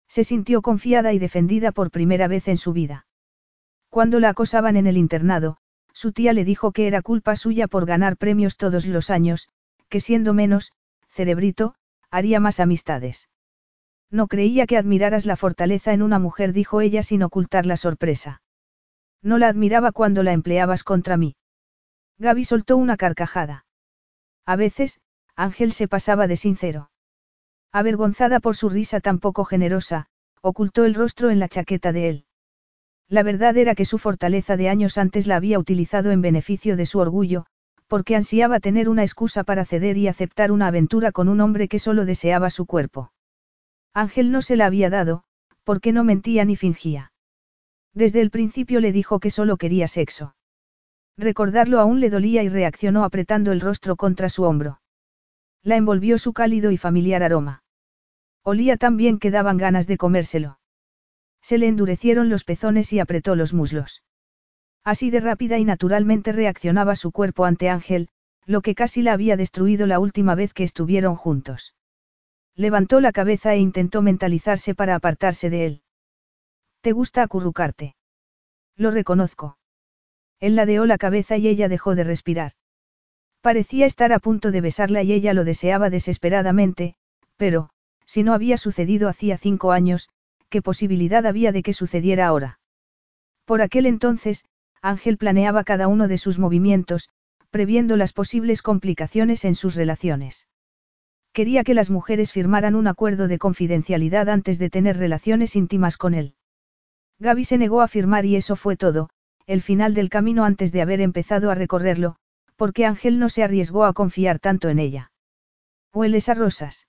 Se 0.09 0.25
sintió 0.25 0.63
confiada 0.63 1.13
y 1.13 1.21
defendida 1.21 1.71
por 1.71 1.93
primera 1.93 2.27
vez 2.27 2.49
en 2.49 2.57
su 2.57 2.73
vida. 2.73 3.07
Cuando 3.89 4.19
la 4.19 4.31
acosaban 4.31 4.77
en 4.77 4.89
el 4.89 4.97
internado, 4.97 5.59
su 5.93 6.11
tía 6.11 6.33
le 6.33 6.45
dijo 6.45 6.73
que 6.73 6.89
era 6.89 7.03
culpa 7.03 7.37
suya 7.37 7.69
por 7.69 7.87
ganar 7.87 8.17
premios 8.17 8.57
todos 8.57 8.85
los 8.85 9.11
años, 9.11 9.49
que 9.89 10.01
siendo 10.01 10.35
menos, 10.35 10.73
cerebrito, 11.09 11.77
haría 12.11 12.41
más 12.41 12.59
amistades. 12.59 13.30
No 14.11 14.27
creía 14.27 14.67
que 14.67 14.77
admiraras 14.77 15.25
la 15.25 15.37
fortaleza 15.37 15.93
en 15.93 16.03
una 16.03 16.19
mujer, 16.19 16.53
dijo 16.53 16.81
ella 16.81 17.03
sin 17.03 17.23
ocultar 17.23 17.67
la 17.67 17.77
sorpresa. 17.77 18.43
No 19.23 19.39
la 19.39 19.49
admiraba 19.49 19.93
cuando 19.93 20.23
la 20.23 20.33
empleabas 20.33 20.83
contra 20.83 21.17
mí. 21.17 21.37
Gaby 22.19 22.45
soltó 22.45 22.77
una 22.77 22.97
carcajada. 22.97 23.67
A 24.47 24.57
veces, 24.57 25.01
Ángel 25.37 25.73
se 25.73 25.89
pasaba 25.89 26.27
de 26.27 26.37
sincero. 26.37 26.91
Avergonzada 27.73 28.41
por 28.41 28.57
su 28.57 28.69
risa 28.69 29.01
tan 29.01 29.21
poco 29.21 29.45
generosa, 29.45 30.07
ocultó 30.43 30.85
el 30.85 30.95
rostro 30.95 31.31
en 31.31 31.39
la 31.39 31.49
chaqueta 31.49 31.93
de 31.93 32.09
él. 32.09 32.25
La 33.09 33.23
verdad 33.23 33.57
era 33.57 33.75
que 33.75 33.85
su 33.85 33.99
fortaleza 33.99 34.57
de 34.57 34.69
años 34.69 34.99
antes 34.99 35.27
la 35.27 35.37
había 35.37 35.59
utilizado 35.59 36.11
en 36.11 36.21
beneficio 36.21 36.77
de 36.77 36.87
su 36.87 36.99
orgullo, 36.99 37.47
porque 37.87 38.17
ansiaba 38.17 38.61
tener 38.61 38.89
una 38.89 39.03
excusa 39.03 39.45
para 39.45 39.65
ceder 39.65 39.97
y 39.99 40.09
aceptar 40.09 40.51
una 40.53 40.67
aventura 40.67 41.13
con 41.13 41.29
un 41.29 41.41
hombre 41.41 41.69
que 41.69 41.79
solo 41.79 42.05
deseaba 42.05 42.51
su 42.51 42.67
cuerpo. 42.67 43.13
Ángel 43.95 44.31
no 44.31 44.43
se 44.43 44.57
la 44.57 44.67
había 44.67 44.91
dado, 44.91 45.25
porque 45.65 45.93
no 45.93 46.05
mentía 46.05 46.45
ni 46.45 46.57
fingía. 46.57 47.13
Desde 47.93 48.21
el 48.21 48.31
principio 48.31 48.81
le 48.81 48.93
dijo 48.93 49.19
que 49.19 49.31
solo 49.31 49.57
quería 49.57 49.89
sexo. 49.89 50.37
Recordarlo 51.17 51.81
aún 51.81 52.01
le 52.01 52.11
dolía 52.11 52.43
y 52.43 52.49
reaccionó 52.49 53.05
apretando 53.05 53.53
el 53.53 53.61
rostro 53.61 53.97
contra 53.97 54.29
su 54.29 54.45
hombro. 54.45 54.81
La 55.63 55.77
envolvió 55.77 56.19
su 56.19 56.33
cálido 56.33 56.71
y 56.71 56.77
familiar 56.77 57.23
aroma. 57.23 57.63
Olía 58.43 58.77
tan 58.77 58.97
bien 58.97 59.19
que 59.19 59.31
daban 59.31 59.59
ganas 59.59 59.87
de 59.87 59.99
comérselo. 59.99 60.59
Se 61.43 61.59
le 61.59 61.69
endurecieron 61.69 62.29
los 62.29 62.45
pezones 62.45 62.93
y 62.93 63.01
apretó 63.01 63.35
los 63.35 63.53
muslos. 63.53 64.03
Así 64.85 65.11
de 65.11 65.21
rápida 65.21 65.59
y 65.59 65.65
naturalmente 65.65 66.33
reaccionaba 66.33 66.97
su 66.97 67.13
cuerpo 67.13 67.45
ante 67.45 67.69
Ángel, 67.69 68.09
lo 68.47 68.63
que 68.63 68.75
casi 68.75 69.03
la 69.03 69.13
había 69.13 69.37
destruido 69.37 69.87
la 69.87 69.99
última 69.99 70.35
vez 70.35 70.55
que 70.55 70.65
estuvieron 70.65 71.17
juntos. 71.17 71.75
Levantó 72.57 73.01
la 73.01 73.13
cabeza 73.13 73.55
e 73.55 73.59
intentó 73.59 74.03
mentalizarse 74.03 74.75
para 74.75 74.95
apartarse 74.95 75.51
de 75.51 75.67
él. 75.67 75.83
¿Te 76.81 76.93
gusta 76.93 77.23
acurrucarte? 77.23 77.95
Lo 78.77 78.91
reconozco. 78.91 79.59
Él 80.41 80.57
ladeó 80.57 80.87
la 80.87 80.99
cabeza 80.99 81.37
y 81.37 81.49
ella 81.49 81.69
dejó 81.69 81.95
de 81.95 82.05
respirar. 82.05 82.53
Parecía 83.41 83.87
estar 83.87 84.13
a 84.13 84.19
punto 84.19 84.51
de 84.51 84.61
besarla 84.61 85.03
y 85.03 85.13
ella 85.13 85.35
lo 85.35 85.45
deseaba 85.45 85.91
desesperadamente, 85.91 86.95
pero, 87.37 87.71
si 88.05 88.23
no 88.23 88.35
había 88.35 88.59
sucedido 88.59 89.09
hacía 89.09 89.39
cinco 89.39 89.73
años, 89.73 90.09
¿qué 90.49 90.63
posibilidad 90.63 91.25
había 91.27 91.53
de 91.53 91.63
que 91.63 91.73
sucediera 91.73 92.27
ahora? 92.27 92.59
Por 93.45 93.63
aquel 93.63 93.87
entonces, 93.87 94.45
Ángel 94.83 95.17
planeaba 95.17 95.65
cada 95.65 95.89
uno 95.89 96.09
de 96.09 96.19
sus 96.19 96.39
movimientos, 96.39 97.09
previendo 97.51 97.97
las 97.97 98.13
posibles 98.13 98.63
complicaciones 98.63 99.45
en 99.45 99.55
sus 99.55 99.75
relaciones. 99.75 100.47
Quería 101.33 101.63
que 101.63 101.75
las 101.75 101.91
mujeres 101.91 102.33
firmaran 102.33 102.75
un 102.75 102.89
acuerdo 102.89 103.29
de 103.29 103.39
confidencialidad 103.39 104.29
antes 104.29 104.59
de 104.59 104.69
tener 104.69 104.97
relaciones 104.97 105.55
íntimas 105.55 105.97
con 105.97 106.15
él. 106.15 106.35
Gaby 107.21 107.45
se 107.45 107.59
negó 107.59 107.83
a 107.83 107.89
firmar 107.89 108.25
y 108.27 108.37
eso 108.37 108.57
fue 108.57 108.77
todo, 108.77 109.11
el 109.47 109.63
final 109.63 109.95
del 109.95 110.09
camino 110.09 110.45
antes 110.45 110.73
de 110.73 110.83
haber 110.83 111.01
empezado 111.01 111.51
a 111.51 111.55
recorrerlo, 111.55 112.17
porque 112.57 112.85
Ángel 112.85 113.19
no 113.19 113.29
se 113.29 113.43
arriesgó 113.43 113.85
a 113.85 113.93
confiar 113.93 114.39
tanto 114.39 114.69
en 114.69 114.79
ella. 114.79 115.13
Hueles 115.93 116.29
a 116.29 116.35
rosas. 116.35 116.89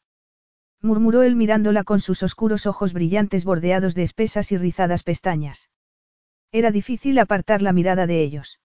murmuró 0.82 1.22
él 1.22 1.36
mirándola 1.36 1.84
con 1.84 2.00
sus 2.00 2.24
oscuros 2.24 2.66
ojos 2.66 2.94
brillantes 2.94 3.46
bordeados 3.46 3.94
de 3.94 4.04
espesas 4.04 4.52
y 4.52 4.58
rizadas 4.58 5.04
pestañas. 5.04 5.70
Era 6.52 6.72
difícil 6.72 7.20
apartar 7.20 7.62
la 7.62 7.74
mirada 7.74 8.08
de 8.08 8.22
ellos. 8.22 8.60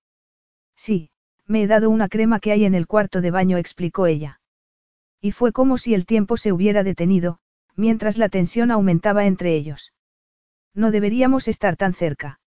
Sí, 0.75 1.11
me 1.47 1.63
he 1.63 1.67
dado 1.67 1.91
una 1.91 2.09
crema 2.09 2.41
que 2.41 2.53
hay 2.53 2.65
en 2.65 2.75
el 2.75 2.87
cuarto 2.87 3.21
de 3.21 3.31
baño, 3.31 3.59
explicó 3.59 4.07
ella. 4.07 4.41
Y 5.21 5.33
fue 5.33 5.53
como 5.53 5.79
si 5.79 5.95
el 5.95 6.07
tiempo 6.07 6.37
se 6.37 6.53
hubiera 6.53 6.83
detenido, 6.83 7.39
mientras 7.75 8.19
la 8.19 8.29
tensión 8.29 8.71
aumentaba 8.71 9.27
entre 9.27 9.55
ellos. 9.55 9.93
No 10.75 10.91
deberíamos 10.91 11.49
estar 11.49 11.77
tan 11.77 11.95
cerca. 11.95 12.41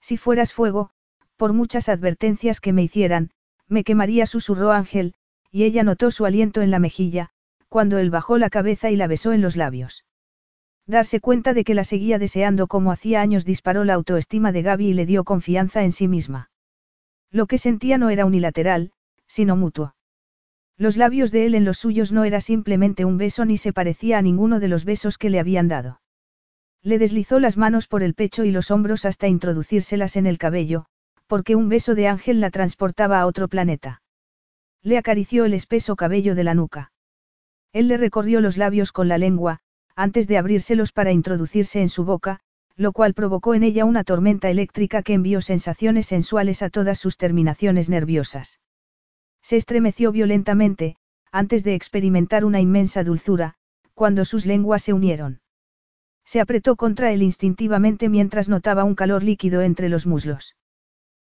Si 0.00 0.16
fueras 0.16 0.52
fuego, 0.52 0.90
por 1.36 1.52
muchas 1.52 1.88
advertencias 1.88 2.60
que 2.60 2.72
me 2.72 2.82
hicieran, 2.82 3.30
me 3.68 3.82
quemaría, 3.82 4.26
susurró 4.26 4.72
Ángel, 4.72 5.14
y 5.50 5.64
ella 5.64 5.82
notó 5.82 6.10
su 6.10 6.26
aliento 6.26 6.62
en 6.62 6.70
la 6.70 6.78
mejilla, 6.78 7.30
cuando 7.68 7.98
él 7.98 8.10
bajó 8.10 8.38
la 8.38 8.50
cabeza 8.50 8.90
y 8.90 8.96
la 8.96 9.06
besó 9.06 9.32
en 9.32 9.40
los 9.40 9.56
labios. 9.56 10.04
Darse 10.86 11.20
cuenta 11.20 11.52
de 11.52 11.64
que 11.64 11.74
la 11.74 11.82
seguía 11.82 12.18
deseando 12.18 12.68
como 12.68 12.92
hacía 12.92 13.20
años 13.20 13.44
disparó 13.44 13.84
la 13.84 13.94
autoestima 13.94 14.52
de 14.52 14.62
Gaby 14.62 14.88
y 14.88 14.94
le 14.94 15.04
dio 15.04 15.24
confianza 15.24 15.82
en 15.82 15.90
sí 15.90 16.06
misma. 16.06 16.50
Lo 17.32 17.46
que 17.46 17.58
sentía 17.58 17.98
no 17.98 18.08
era 18.10 18.24
unilateral, 18.24 18.92
sino 19.26 19.56
mutuo. 19.56 19.95
Los 20.78 20.96
labios 20.96 21.30
de 21.30 21.46
él 21.46 21.54
en 21.54 21.64
los 21.64 21.78
suyos 21.78 22.12
no 22.12 22.24
era 22.24 22.40
simplemente 22.40 23.04
un 23.04 23.16
beso 23.16 23.44
ni 23.44 23.56
se 23.56 23.72
parecía 23.72 24.18
a 24.18 24.22
ninguno 24.22 24.60
de 24.60 24.68
los 24.68 24.84
besos 24.84 25.16
que 25.16 25.30
le 25.30 25.40
habían 25.40 25.68
dado. 25.68 26.00
Le 26.82 26.98
deslizó 26.98 27.40
las 27.40 27.56
manos 27.56 27.88
por 27.88 28.02
el 28.02 28.14
pecho 28.14 28.44
y 28.44 28.50
los 28.50 28.70
hombros 28.70 29.06
hasta 29.06 29.26
introducírselas 29.26 30.16
en 30.16 30.26
el 30.26 30.38
cabello, 30.38 30.86
porque 31.26 31.56
un 31.56 31.68
beso 31.68 31.94
de 31.94 32.08
ángel 32.08 32.40
la 32.40 32.50
transportaba 32.50 33.20
a 33.20 33.26
otro 33.26 33.48
planeta. 33.48 34.02
Le 34.82 34.98
acarició 34.98 35.46
el 35.46 35.54
espeso 35.54 35.96
cabello 35.96 36.34
de 36.34 36.44
la 36.44 36.54
nuca. 36.54 36.92
Él 37.72 37.88
le 37.88 37.96
recorrió 37.96 38.40
los 38.40 38.56
labios 38.56 38.92
con 38.92 39.08
la 39.08 39.18
lengua, 39.18 39.60
antes 39.96 40.28
de 40.28 40.38
abrírselos 40.38 40.92
para 40.92 41.10
introducirse 41.10 41.80
en 41.80 41.88
su 41.88 42.04
boca, 42.04 42.40
lo 42.76 42.92
cual 42.92 43.14
provocó 43.14 43.54
en 43.54 43.64
ella 43.64 43.86
una 43.86 44.04
tormenta 44.04 44.50
eléctrica 44.50 45.02
que 45.02 45.14
envió 45.14 45.40
sensaciones 45.40 46.06
sensuales 46.06 46.62
a 46.62 46.68
todas 46.68 46.98
sus 46.98 47.16
terminaciones 47.16 47.88
nerviosas. 47.88 48.60
Se 49.46 49.56
estremeció 49.56 50.10
violentamente, 50.10 50.96
antes 51.30 51.62
de 51.62 51.76
experimentar 51.76 52.44
una 52.44 52.58
inmensa 52.58 53.04
dulzura, 53.04 53.54
cuando 53.94 54.24
sus 54.24 54.44
lenguas 54.44 54.82
se 54.82 54.92
unieron. 54.92 55.40
Se 56.24 56.40
apretó 56.40 56.74
contra 56.74 57.12
él 57.12 57.22
instintivamente 57.22 58.08
mientras 58.08 58.48
notaba 58.48 58.82
un 58.82 58.96
calor 58.96 59.22
líquido 59.22 59.62
entre 59.62 59.88
los 59.88 60.04
muslos. 60.04 60.56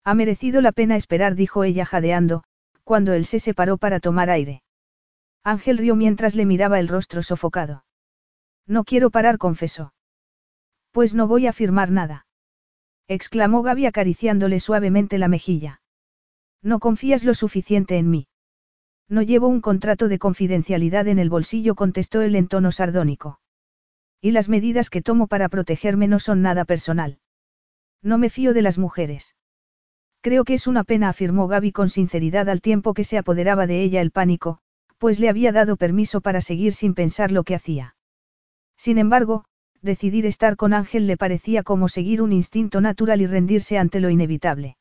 Ha 0.04 0.14
merecido 0.14 0.62
la 0.62 0.72
pena 0.72 0.96
esperar, 0.96 1.34
dijo 1.34 1.64
ella 1.64 1.88
jadeando, 1.88 2.44
cuando 2.84 3.14
él 3.14 3.26
se 3.26 3.40
separó 3.40 3.80
para 3.80 4.00
tomar 4.00 4.30
aire. 4.30 4.62
Ángel 5.44 5.80
rió 5.80 5.96
mientras 5.96 6.36
le 6.36 6.46
miraba 6.46 6.80
el 6.80 6.90
rostro 6.90 7.24
sofocado. 7.24 7.84
No 8.68 8.84
quiero 8.84 9.10
parar, 9.10 9.40
confesó. 9.40 9.96
Pues 10.92 11.16
no 11.16 11.28
voy 11.28 11.48
a 11.48 11.52
firmar 11.52 11.90
nada. 11.90 12.28
exclamó 13.08 13.64
Gaby 13.64 13.88
acariciándole 13.88 14.60
suavemente 14.60 15.18
la 15.18 15.30
mejilla. 15.30 15.82
No 16.64 16.80
confías 16.80 17.24
lo 17.26 17.34
suficiente 17.34 17.98
en 17.98 18.10
mí. 18.10 18.28
No 19.10 19.22
llevo 19.22 19.48
un 19.48 19.60
contrato 19.60 20.08
de 20.08 20.18
confidencialidad 20.18 21.08
en 21.08 21.20
el 21.20 21.30
bolsillo, 21.30 21.76
contestó 21.76 22.22
él 22.22 22.36
en 22.36 22.48
tono 22.48 22.72
sardónico. 22.72 23.40
Y 24.22 24.32
las 24.32 24.48
medidas 24.48 24.90
que 24.90 25.02
tomo 25.02 25.28
para 25.28 25.50
protegerme 25.50 26.08
no 26.08 26.20
son 26.20 26.42
nada 26.42 26.64
personal. 26.64 27.20
No 28.02 28.18
me 28.18 28.30
fío 28.30 28.54
de 28.54 28.62
las 28.62 28.78
mujeres. 28.78 29.36
Creo 30.22 30.46
que 30.46 30.54
es 30.54 30.68
una 30.68 30.86
pena, 30.86 31.10
afirmó 31.10 31.50
Gaby 31.50 31.74
con 31.74 31.90
sinceridad 31.90 32.50
al 32.50 32.62
tiempo 32.62 32.94
que 32.94 33.04
se 33.04 33.18
apoderaba 33.18 33.68
de 33.68 33.82
ella 33.82 34.00
el 34.00 34.12
pánico, 34.12 34.60
pues 34.98 35.20
le 35.20 35.28
había 35.28 35.52
dado 35.52 35.76
permiso 35.76 36.22
para 36.22 36.40
seguir 36.40 36.74
sin 36.74 36.94
pensar 36.94 37.34
lo 37.34 37.44
que 37.44 37.56
hacía. 37.56 37.98
Sin 38.78 38.98
embargo, 38.98 39.44
decidir 39.82 40.26
estar 40.26 40.56
con 40.56 40.74
Ángel 40.74 41.08
le 41.08 41.18
parecía 41.18 41.62
como 41.64 41.90
seguir 41.90 42.22
un 42.22 42.32
instinto 42.32 42.80
natural 42.80 43.22
y 43.22 43.28
rendirse 43.28 43.78
ante 43.78 44.00
lo 44.00 44.10
inevitable. 44.10 44.78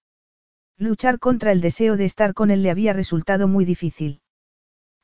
Luchar 0.82 1.20
contra 1.20 1.52
el 1.52 1.60
deseo 1.60 1.96
de 1.96 2.04
estar 2.04 2.34
con 2.34 2.50
él 2.50 2.64
le 2.64 2.70
había 2.70 2.92
resultado 2.92 3.46
muy 3.46 3.64
difícil. 3.64 4.20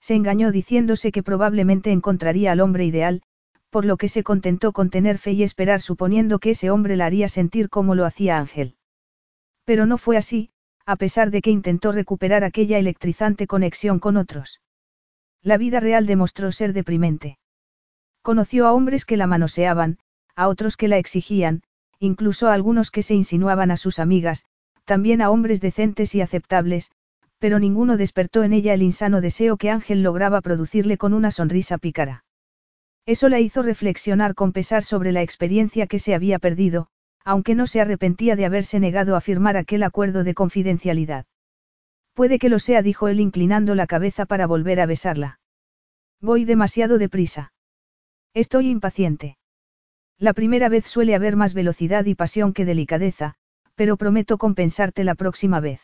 Se 0.01 0.17
engañó 0.17 0.51
diciéndose 0.51 1.13
que 1.13 1.23
probablemente 1.23 1.93
encontraría 1.93 2.51
al 2.51 2.59
hombre 2.59 2.85
ideal, 2.85 3.23
por 3.71 3.85
lo 3.85 3.97
que 3.97 4.09
se 4.09 4.25
contentó 4.25 4.73
con 4.73 4.91
tener 4.91 5.19
fe 5.19 5.33
y 5.33 5.45
esperar 5.45 5.81
suponiendo 5.81 6.41
que 6.41 6.51
ese 6.51 6.73
hombre 6.73 6.97
la 6.97 7.07
haría 7.07 7.29
sentir 7.29 7.69
como 7.69 7.95
lo 7.95 8.07
hacía 8.07 8.39
Ángel. 8.39 8.75
Pero 9.65 9.87
no 9.87 9.99
fue 9.99 10.17
así, 10.17 10.51
a 10.85 10.97
pesar 10.97 11.31
de 11.31 11.43
que 11.43 11.53
intentó 11.53 11.93
recuperar 11.93 12.43
aquella 12.43 12.79
electrizante 12.81 13.47
conexión 13.47 14.01
con 14.01 14.17
otros. 14.17 14.61
La 15.43 15.59
vida 15.59 15.79
real 15.79 16.07
demostró 16.07 16.51
ser 16.51 16.73
deprimente. 16.73 17.39
Conoció 18.23 18.67
a 18.67 18.73
hombres 18.73 19.05
que 19.05 19.17
la 19.17 19.29
manoseaban, 19.29 19.99
a 20.35 20.49
otros 20.49 20.77
que 20.77 20.89
la 20.89 20.99
exigían, 20.99 21.63
incluso 22.01 22.49
a 22.49 22.55
algunos 22.55 22.91
que 22.91 23.05
se 23.05 23.15
insinuaban 23.15 23.71
a 23.71 23.77
sus 23.77 24.01
amigas, 24.01 24.45
también 24.89 25.21
a 25.21 25.31
hombres 25.31 25.61
decentes 25.61 26.15
y 26.15 26.23
aceptables, 26.23 26.91
pero 27.39 27.59
ninguno 27.59 27.99
despertó 27.99 28.43
en 28.43 28.55
ella 28.55 28.73
el 28.73 28.81
insano 28.81 29.21
deseo 29.21 29.59
que 29.59 29.71
Ángel 29.71 30.03
lograba 30.03 30.41
producirle 30.41 30.97
con 30.97 31.13
una 31.13 31.31
sonrisa 31.31 31.77
pícara. 31.77 32.25
Eso 33.05 33.29
la 33.29 33.39
hizo 33.39 33.61
reflexionar 33.63 34.35
con 34.35 34.53
pesar 34.53 34.83
sobre 34.83 35.13
la 35.13 35.21
experiencia 35.21 35.87
que 35.87 35.99
se 35.99 36.15
había 36.15 36.39
perdido, 36.39 36.89
aunque 37.23 37.55
no 37.55 37.67
se 37.67 37.83
arrepentía 37.83 38.35
de 38.35 38.47
haberse 38.47 38.81
negado 38.81 39.15
a 39.15 39.21
firmar 39.21 39.59
aquel 39.59 39.83
acuerdo 39.83 40.25
de 40.25 40.33
confidencialidad. 40.33 41.27
Puede 42.15 42.39
que 42.39 42.49
lo 42.49 42.59
sea, 42.59 42.81
dijo 42.81 43.09
él 43.09 43.21
inclinando 43.21 43.75
la 43.75 43.87
cabeza 43.87 44.25
para 44.25 44.47
volver 44.47 44.81
a 44.81 44.87
besarla. 44.87 45.39
Voy 46.21 46.47
demasiado 46.47 46.97
deprisa. 46.97 47.53
Estoy 48.33 48.71
impaciente. 48.71 49.37
La 50.19 50.33
primera 50.33 50.71
vez 50.71 50.87
suele 50.87 51.15
haber 51.15 51.37
más 51.37 51.53
velocidad 51.53 52.07
y 52.07 52.15
pasión 52.15 52.55
que 52.55 52.65
delicadeza, 52.65 53.35
pero 53.79 53.97
prometo 53.97 54.39
compensarte 54.39 55.05
la 55.05 55.15
próxima 55.15 55.61
vez. 55.61 55.81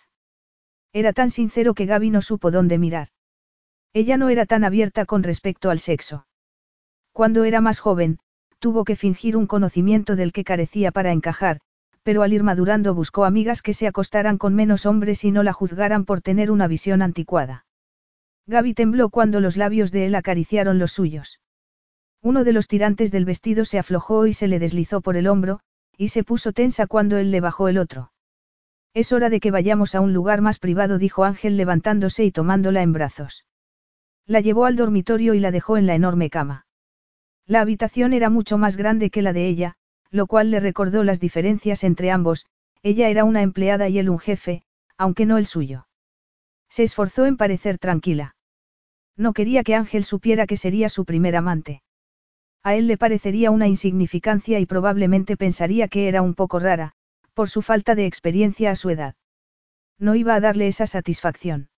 Era 0.92 1.12
tan 1.12 1.30
sincero 1.30 1.74
que 1.74 1.86
Gaby 1.86 2.10
no 2.10 2.22
supo 2.22 2.50
dónde 2.50 2.76
mirar. 2.76 3.08
Ella 3.92 4.16
no 4.16 4.30
era 4.30 4.46
tan 4.46 4.64
abierta 4.64 5.06
con 5.06 5.22
respecto 5.22 5.70
al 5.70 5.78
sexo. 5.78 6.26
Cuando 7.12 7.44
era 7.44 7.60
más 7.60 7.78
joven, 7.78 8.18
tuvo 8.58 8.82
que 8.84 8.96
fingir 8.96 9.36
un 9.36 9.46
conocimiento 9.46 10.16
del 10.16 10.32
que 10.32 10.42
carecía 10.42 10.90
para 10.90 11.12
encajar, 11.12 11.60
pero 12.02 12.24
al 12.24 12.32
ir 12.32 12.42
madurando 12.42 12.94
buscó 12.94 13.24
amigas 13.24 13.62
que 13.62 13.74
se 13.74 13.86
acostaran 13.86 14.38
con 14.38 14.56
menos 14.56 14.86
hombres 14.86 15.22
y 15.22 15.30
no 15.30 15.44
la 15.44 15.52
juzgaran 15.52 16.04
por 16.04 16.20
tener 16.20 16.50
una 16.50 16.66
visión 16.66 17.00
anticuada. 17.00 17.64
Gaby 18.48 18.74
tembló 18.74 19.08
cuando 19.08 19.38
los 19.38 19.56
labios 19.56 19.92
de 19.92 20.06
él 20.06 20.16
acariciaron 20.16 20.80
los 20.80 20.90
suyos. 20.90 21.40
Uno 22.20 22.42
de 22.42 22.52
los 22.52 22.66
tirantes 22.66 23.12
del 23.12 23.24
vestido 23.24 23.64
se 23.64 23.78
aflojó 23.78 24.26
y 24.26 24.32
se 24.32 24.48
le 24.48 24.58
deslizó 24.58 25.00
por 25.00 25.16
el 25.16 25.28
hombro, 25.28 25.60
y 25.96 26.08
se 26.08 26.24
puso 26.24 26.52
tensa 26.52 26.86
cuando 26.86 27.18
él 27.18 27.30
le 27.30 27.40
bajó 27.40 27.68
el 27.68 27.78
otro. 27.78 28.12
Es 28.94 29.12
hora 29.12 29.28
de 29.28 29.40
que 29.40 29.50
vayamos 29.50 29.94
a 29.94 30.00
un 30.00 30.12
lugar 30.12 30.40
más 30.40 30.58
privado, 30.58 30.98
dijo 30.98 31.24
Ángel 31.24 31.56
levantándose 31.56 32.24
y 32.24 32.30
tomándola 32.30 32.82
en 32.82 32.92
brazos. 32.92 33.44
La 34.26 34.40
llevó 34.40 34.66
al 34.66 34.76
dormitorio 34.76 35.34
y 35.34 35.40
la 35.40 35.50
dejó 35.50 35.76
en 35.76 35.86
la 35.86 35.94
enorme 35.94 36.30
cama. 36.30 36.66
La 37.46 37.60
habitación 37.60 38.12
era 38.12 38.30
mucho 38.30 38.56
más 38.56 38.76
grande 38.76 39.10
que 39.10 39.20
la 39.20 39.32
de 39.32 39.48
ella, 39.48 39.74
lo 40.10 40.26
cual 40.26 40.50
le 40.50 40.60
recordó 40.60 41.04
las 41.04 41.20
diferencias 41.20 41.84
entre 41.84 42.10
ambos, 42.10 42.46
ella 42.82 43.08
era 43.08 43.24
una 43.24 43.42
empleada 43.42 43.88
y 43.88 43.98
él 43.98 44.08
un 44.08 44.18
jefe, 44.18 44.62
aunque 44.96 45.26
no 45.26 45.38
el 45.38 45.46
suyo. 45.46 45.88
Se 46.68 46.84
esforzó 46.84 47.26
en 47.26 47.36
parecer 47.36 47.78
tranquila. 47.78 48.36
No 49.16 49.32
quería 49.32 49.62
que 49.62 49.74
Ángel 49.74 50.04
supiera 50.04 50.46
que 50.46 50.56
sería 50.56 50.88
su 50.88 51.04
primer 51.04 51.36
amante. 51.36 51.82
A 52.64 52.74
él 52.74 52.86
le 52.86 52.96
parecería 52.96 53.50
una 53.50 53.68
insignificancia 53.68 54.58
y 54.58 54.64
probablemente 54.64 55.36
pensaría 55.36 55.86
que 55.88 56.08
era 56.08 56.22
un 56.22 56.34
poco 56.34 56.58
rara, 56.58 56.94
por 57.34 57.50
su 57.50 57.60
falta 57.60 57.94
de 57.94 58.06
experiencia 58.06 58.70
a 58.70 58.76
su 58.76 58.88
edad. 58.88 59.14
No 59.98 60.14
iba 60.14 60.34
a 60.34 60.40
darle 60.40 60.66
esa 60.66 60.86
satisfacción. 60.86 61.68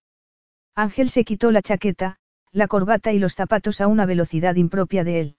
Ángel 0.75 1.09
se 1.09 1.25
quitó 1.25 1.51
la 1.51 1.61
chaqueta, 1.61 2.19
la 2.53 2.67
corbata 2.67 3.11
y 3.11 3.19
los 3.19 3.35
zapatos 3.35 3.81
a 3.81 3.87
una 3.87 4.05
velocidad 4.05 4.55
impropia 4.55 5.03
de 5.03 5.19
él. 5.19 5.35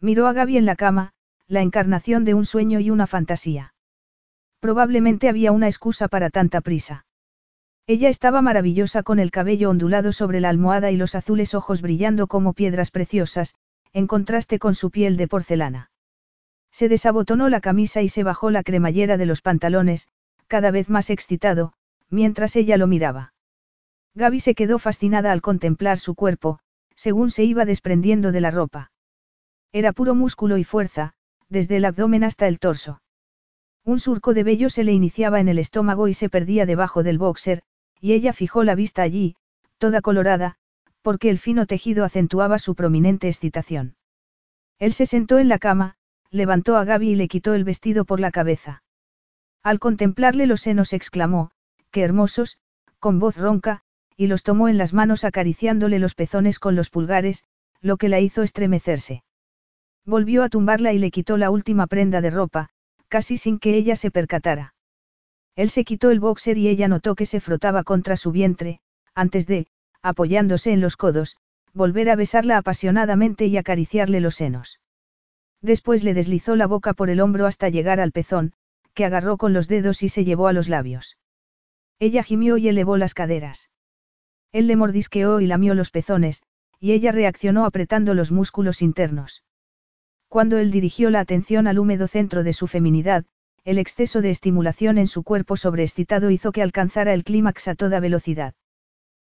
Miró 0.00 0.26
a 0.26 0.32
Gaby 0.32 0.56
en 0.56 0.66
la 0.66 0.74
cama, 0.74 1.12
la 1.46 1.62
encarnación 1.62 2.24
de 2.24 2.34
un 2.34 2.44
sueño 2.44 2.80
y 2.80 2.90
una 2.90 3.06
fantasía. 3.06 3.72
Probablemente 4.58 5.28
había 5.28 5.52
una 5.52 5.68
excusa 5.68 6.08
para 6.08 6.28
tanta 6.28 6.60
prisa. 6.60 7.06
Ella 7.86 8.08
estaba 8.08 8.42
maravillosa 8.42 9.04
con 9.04 9.20
el 9.20 9.30
cabello 9.30 9.70
ondulado 9.70 10.10
sobre 10.10 10.40
la 10.40 10.48
almohada 10.48 10.90
y 10.90 10.96
los 10.96 11.14
azules 11.14 11.54
ojos 11.54 11.82
brillando 11.82 12.26
como 12.26 12.52
piedras 12.52 12.90
preciosas, 12.90 13.54
en 13.92 14.06
contraste 14.06 14.58
con 14.58 14.74
su 14.74 14.90
piel 14.90 15.16
de 15.16 15.28
porcelana. 15.28 15.90
Se 16.70 16.88
desabotonó 16.88 17.48
la 17.48 17.60
camisa 17.60 18.02
y 18.02 18.08
se 18.08 18.22
bajó 18.22 18.50
la 18.50 18.62
cremallera 18.62 19.16
de 19.16 19.26
los 19.26 19.40
pantalones, 19.40 20.08
cada 20.46 20.70
vez 20.70 20.88
más 20.90 21.10
excitado, 21.10 21.72
mientras 22.10 22.56
ella 22.56 22.76
lo 22.76 22.86
miraba. 22.86 23.32
Gaby 24.14 24.40
se 24.40 24.54
quedó 24.54 24.78
fascinada 24.78 25.32
al 25.32 25.42
contemplar 25.42 25.98
su 25.98 26.14
cuerpo, 26.14 26.60
según 26.94 27.30
se 27.30 27.44
iba 27.44 27.64
desprendiendo 27.64 28.32
de 28.32 28.40
la 28.40 28.50
ropa. 28.50 28.90
Era 29.72 29.92
puro 29.92 30.14
músculo 30.14 30.56
y 30.56 30.64
fuerza, 30.64 31.14
desde 31.48 31.76
el 31.76 31.84
abdomen 31.84 32.24
hasta 32.24 32.48
el 32.48 32.58
torso. 32.58 33.02
Un 33.84 34.00
surco 34.00 34.34
de 34.34 34.42
vello 34.42 34.68
se 34.68 34.84
le 34.84 34.92
iniciaba 34.92 35.38
en 35.38 35.48
el 35.48 35.58
estómago 35.58 36.08
y 36.08 36.14
se 36.14 36.28
perdía 36.28 36.66
debajo 36.66 37.02
del 37.02 37.18
boxer, 37.18 37.62
y 38.00 38.14
ella 38.14 38.32
fijó 38.32 38.64
la 38.64 38.74
vista 38.74 39.02
allí, 39.02 39.36
toda 39.78 40.00
colorada, 40.00 40.56
porque 41.06 41.30
el 41.30 41.38
fino 41.38 41.66
tejido 41.66 42.04
acentuaba 42.04 42.58
su 42.58 42.74
prominente 42.74 43.28
excitación. 43.28 43.94
Él 44.80 44.92
se 44.92 45.06
sentó 45.06 45.38
en 45.38 45.48
la 45.48 45.60
cama, 45.60 45.94
levantó 46.32 46.76
a 46.76 46.82
Gaby 46.82 47.10
y 47.10 47.14
le 47.14 47.28
quitó 47.28 47.54
el 47.54 47.62
vestido 47.62 48.04
por 48.04 48.18
la 48.18 48.32
cabeza. 48.32 48.82
Al 49.62 49.78
contemplarle 49.78 50.48
los 50.48 50.62
senos 50.62 50.92
exclamó, 50.92 51.52
qué 51.92 52.02
hermosos, 52.02 52.58
con 52.98 53.20
voz 53.20 53.36
ronca, 53.36 53.82
y 54.16 54.26
los 54.26 54.42
tomó 54.42 54.68
en 54.68 54.78
las 54.78 54.92
manos 54.94 55.22
acariciándole 55.22 56.00
los 56.00 56.16
pezones 56.16 56.58
con 56.58 56.74
los 56.74 56.90
pulgares, 56.90 57.44
lo 57.80 57.98
que 57.98 58.08
la 58.08 58.18
hizo 58.18 58.42
estremecerse. 58.42 59.22
Volvió 60.04 60.42
a 60.42 60.48
tumbarla 60.48 60.92
y 60.92 60.98
le 60.98 61.12
quitó 61.12 61.36
la 61.36 61.50
última 61.50 61.86
prenda 61.86 62.20
de 62.20 62.30
ropa, 62.30 62.68
casi 63.06 63.36
sin 63.36 63.60
que 63.60 63.76
ella 63.76 63.94
se 63.94 64.10
percatara. 64.10 64.74
Él 65.54 65.70
se 65.70 65.84
quitó 65.84 66.10
el 66.10 66.18
boxer 66.18 66.58
y 66.58 66.66
ella 66.66 66.88
notó 66.88 67.14
que 67.14 67.26
se 67.26 67.38
frotaba 67.38 67.84
contra 67.84 68.16
su 68.16 68.32
vientre, 68.32 68.80
antes 69.14 69.46
de, 69.46 69.68
apoyándose 70.08 70.72
en 70.72 70.80
los 70.80 70.96
codos, 70.96 71.36
volver 71.74 72.08
a 72.10 72.16
besarla 72.16 72.58
apasionadamente 72.58 73.46
y 73.46 73.56
acariciarle 73.56 74.20
los 74.20 74.36
senos. 74.36 74.80
Después 75.62 76.04
le 76.04 76.14
deslizó 76.14 76.54
la 76.54 76.66
boca 76.66 76.94
por 76.94 77.10
el 77.10 77.20
hombro 77.20 77.46
hasta 77.46 77.68
llegar 77.68 78.00
al 78.00 78.12
pezón, 78.12 78.52
que 78.94 79.04
agarró 79.04 79.36
con 79.36 79.52
los 79.52 79.68
dedos 79.68 80.02
y 80.02 80.08
se 80.08 80.24
llevó 80.24 80.48
a 80.48 80.52
los 80.52 80.68
labios. 80.68 81.18
Ella 81.98 82.22
gimió 82.22 82.56
y 82.56 82.68
elevó 82.68 82.96
las 82.96 83.14
caderas. 83.14 83.68
Él 84.52 84.68
le 84.68 84.76
mordisqueó 84.76 85.40
y 85.40 85.46
lamió 85.46 85.74
los 85.74 85.90
pezones, 85.90 86.42
y 86.78 86.92
ella 86.92 87.10
reaccionó 87.10 87.64
apretando 87.64 88.14
los 88.14 88.30
músculos 88.30 88.82
internos. 88.82 89.42
Cuando 90.28 90.58
él 90.58 90.70
dirigió 90.70 91.10
la 91.10 91.20
atención 91.20 91.66
al 91.66 91.78
húmedo 91.78 92.06
centro 92.06 92.42
de 92.42 92.52
su 92.52 92.66
feminidad, 92.66 93.24
el 93.64 93.78
exceso 93.78 94.22
de 94.22 94.30
estimulación 94.30 94.98
en 94.98 95.08
su 95.08 95.24
cuerpo 95.24 95.56
sobreexcitado 95.56 96.30
hizo 96.30 96.52
que 96.52 96.62
alcanzara 96.62 97.12
el 97.12 97.24
clímax 97.24 97.68
a 97.68 97.74
toda 97.74 97.98
velocidad. 97.98 98.54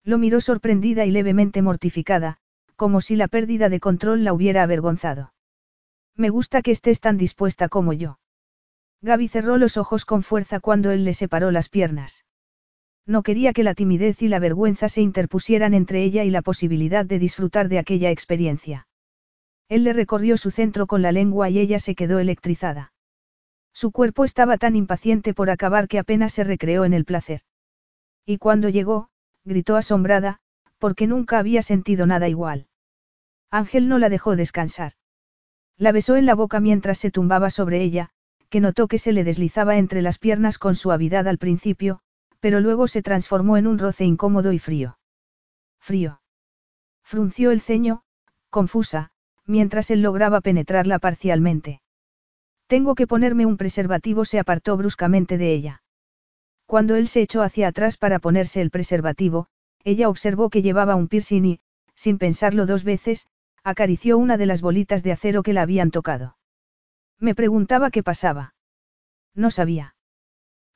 Lo 0.05 0.19
miró 0.19 0.41
sorprendida 0.41 1.05
y 1.05 1.11
levemente 1.11 1.63
mortificada, 1.63 2.39
como 2.77 3.01
si 3.01 3.17
la 3.17 3.29
pérdida 3.29 3.69
de 3.69 3.81
control 3.81 4.25
la 4.25 4.33
hubiera 4.33 4.63
avergonzado. 4.63 5.33
Me 6.17 6.29
gusta 6.29 6.63
que 6.63 6.73
estés 6.73 7.01
tan 7.01 7.17
dispuesta 7.17 7.69
como 7.69 7.93
yo. 7.93 8.19
Gaby 9.01 9.29
cerró 9.29 9.57
los 9.57 9.77
ojos 9.77 10.05
con 10.05 10.23
fuerza 10.23 10.61
cuando 10.61 10.91
él 10.91 11.05
le 11.05 11.15
separó 11.15 11.51
las 11.51 11.69
piernas. 11.69 12.25
No 13.07 13.23
quería 13.23 13.53
que 13.53 13.65
la 13.65 13.75
timidez 13.75 14.23
y 14.23 14.29
la 14.29 14.39
vergüenza 14.39 14.89
se 14.89 15.01
interpusieran 15.01 15.75
entre 15.75 16.05
ella 16.05 16.25
y 16.25 16.31
la 16.31 16.43
posibilidad 16.43 17.05
de 17.05 17.19
disfrutar 17.19 17.69
de 17.69 17.79
aquella 17.79 18.11
experiencia. 18.11 18.87
Él 19.69 19.85
le 19.85 19.93
recorrió 19.93 20.37
su 20.37 20.51
centro 20.51 20.87
con 20.87 21.03
la 21.03 21.13
lengua 21.13 21.51
y 21.51 21.59
ella 21.59 21.81
se 21.81 21.95
quedó 21.95 22.19
electrizada. 22.19 22.93
Su 23.73 23.91
cuerpo 23.91 24.25
estaba 24.25 24.59
tan 24.59 24.77
impaciente 24.77 25.35
por 25.35 25.51
acabar 25.51 25.89
que 25.89 25.99
apenas 25.99 26.33
se 26.33 26.45
recreó 26.45 26.85
en 26.85 26.93
el 26.93 27.05
placer. 27.05 27.41
Y 28.25 28.39
cuando 28.39 28.69
llegó, 28.69 29.09
gritó 29.45 29.77
asombrada, 29.77 30.39
porque 30.79 31.07
nunca 31.07 31.39
había 31.39 31.63
sentido 31.63 32.07
nada 32.07 32.29
igual. 32.29 32.67
Ángel 33.51 33.89
no 33.89 33.99
la 33.99 34.09
dejó 34.09 34.37
descansar. 34.37 34.93
La 35.77 35.93
besó 35.93 36.17
en 36.17 36.27
la 36.27 36.35
boca 36.35 36.61
mientras 36.61 36.99
se 36.99 37.11
tumbaba 37.11 37.51
sobre 37.51 37.83
ella, 37.83 38.11
que 38.49 38.61
notó 38.61 38.89
que 38.89 38.99
se 38.99 39.13
le 39.13 39.25
deslizaba 39.25 39.77
entre 39.79 40.03
las 40.03 40.19
piernas 40.19 40.59
con 40.59 40.75
suavidad 40.75 41.27
al 41.27 41.39
principio, 41.39 42.01
pero 42.41 42.61
luego 42.61 42.87
se 42.89 43.03
transformó 43.03 43.57
en 43.57 43.67
un 43.67 43.79
roce 43.79 44.05
incómodo 44.05 44.53
y 44.53 44.59
frío. 44.59 44.99
Frío. 45.81 46.21
Frunció 47.03 47.51
el 47.51 47.61
ceño, 47.61 48.03
confusa, 48.51 49.11
mientras 49.47 49.91
él 49.91 50.03
lograba 50.03 50.41
penetrarla 50.41 50.99
parcialmente. 50.99 51.83
Tengo 52.67 52.95
que 52.95 53.07
ponerme 53.07 53.47
un 53.47 53.57
preservativo, 53.57 54.25
se 54.25 54.39
apartó 54.39 54.77
bruscamente 54.77 55.39
de 55.39 55.53
ella. 55.53 55.83
Cuando 56.73 56.97
él 56.97 57.07
se 57.07 57.21
echó 57.21 57.43
hacia 57.43 57.69
atrás 57.69 57.99
para 57.99 58.19
ponerse 58.19 58.63
el 58.63 58.71
preservativo, 58.71 59.47
ella 59.85 60.09
observó 60.09 60.49
que 60.49 60.63
llevaba 60.63 60.97
un 60.97 61.07
piercing 61.07 61.45
y, 61.45 61.61
sin 61.95 62.17
pensarlo 62.17 62.65
dos 62.65 62.83
veces, 62.83 63.27
acarició 63.63 64.17
una 64.17 64.39
de 64.39 64.47
las 64.47 64.63
bolitas 64.63 65.03
de 65.03 65.13
acero 65.13 65.43
que 65.43 65.53
la 65.53 65.61
habían 65.61 65.91
tocado. 65.91 66.39
Me 67.19 67.35
preguntaba 67.35 67.91
qué 67.91 68.03
pasaba. 68.03 68.55
No 69.35 69.51
sabía. 69.51 69.97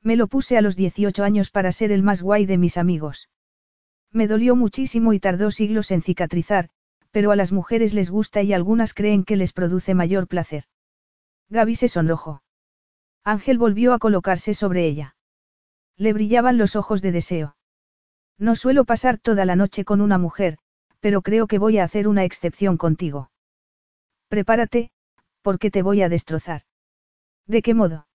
Me 0.03 0.17
lo 0.17 0.27
puse 0.27 0.55
a 0.55 0.61
los 0.61 0.75
18 0.75 1.23
años 1.23 1.49
para 1.49 1.71
ser 1.71 1.91
el 1.91 2.03
más 2.03 2.21
guay 2.21 2.45
de 2.45 2.59
mis 2.59 2.77
amigos. 2.77 3.31
Me 4.11 4.27
dolió 4.27 4.55
muchísimo 4.55 5.13
y 5.13 5.19
tardó 5.19 5.49
siglos 5.49 5.89
en 5.89 6.03
cicatrizar, 6.03 6.69
pero 7.09 7.31
a 7.31 7.35
las 7.35 7.51
mujeres 7.51 7.95
les 7.95 8.11
gusta 8.11 8.43
y 8.43 8.53
algunas 8.53 8.93
creen 8.93 9.23
que 9.23 9.35
les 9.35 9.51
produce 9.51 9.95
mayor 9.95 10.27
placer. 10.27 10.65
Gaby 11.49 11.73
se 11.73 11.87
sonrojó. 11.87 12.43
Ángel 13.23 13.57
volvió 13.57 13.93
a 13.93 13.97
colocarse 13.97 14.53
sobre 14.53 14.85
ella. 14.85 15.15
Le 15.97 16.13
brillaban 16.13 16.57
los 16.57 16.75
ojos 16.75 17.01
de 17.01 17.11
deseo. 17.11 17.55
No 18.37 18.55
suelo 18.55 18.85
pasar 18.85 19.17
toda 19.17 19.45
la 19.45 19.55
noche 19.55 19.83
con 19.83 19.99
una 19.99 20.17
mujer, 20.17 20.59
pero 20.99 21.21
creo 21.21 21.47
que 21.47 21.57
voy 21.57 21.79
a 21.79 21.83
hacer 21.83 22.07
una 22.07 22.23
excepción 22.23 22.77
contigo. 22.77 23.31
Prepárate, 24.27 24.91
porque 25.41 25.71
te 25.71 25.81
voy 25.81 26.01
a 26.01 26.09
destrozar. 26.09 26.61
¿De 27.47 27.61
qué 27.61 27.73
modo? 27.73 28.07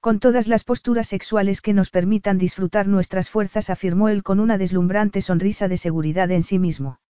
Con 0.00 0.20
todas 0.20 0.48
las 0.48 0.64
posturas 0.64 1.08
sexuales 1.08 1.60
que 1.60 1.72
nos 1.72 1.90
permitan 1.90 2.38
disfrutar 2.38 2.86
nuestras 2.86 3.28
fuerzas, 3.28 3.70
afirmó 3.70 4.08
él 4.08 4.22
con 4.22 4.38
una 4.38 4.58
deslumbrante 4.58 5.22
sonrisa 5.22 5.66
de 5.66 5.76
seguridad 5.76 6.30
en 6.30 6.42
sí 6.42 6.58
mismo. 6.58 7.00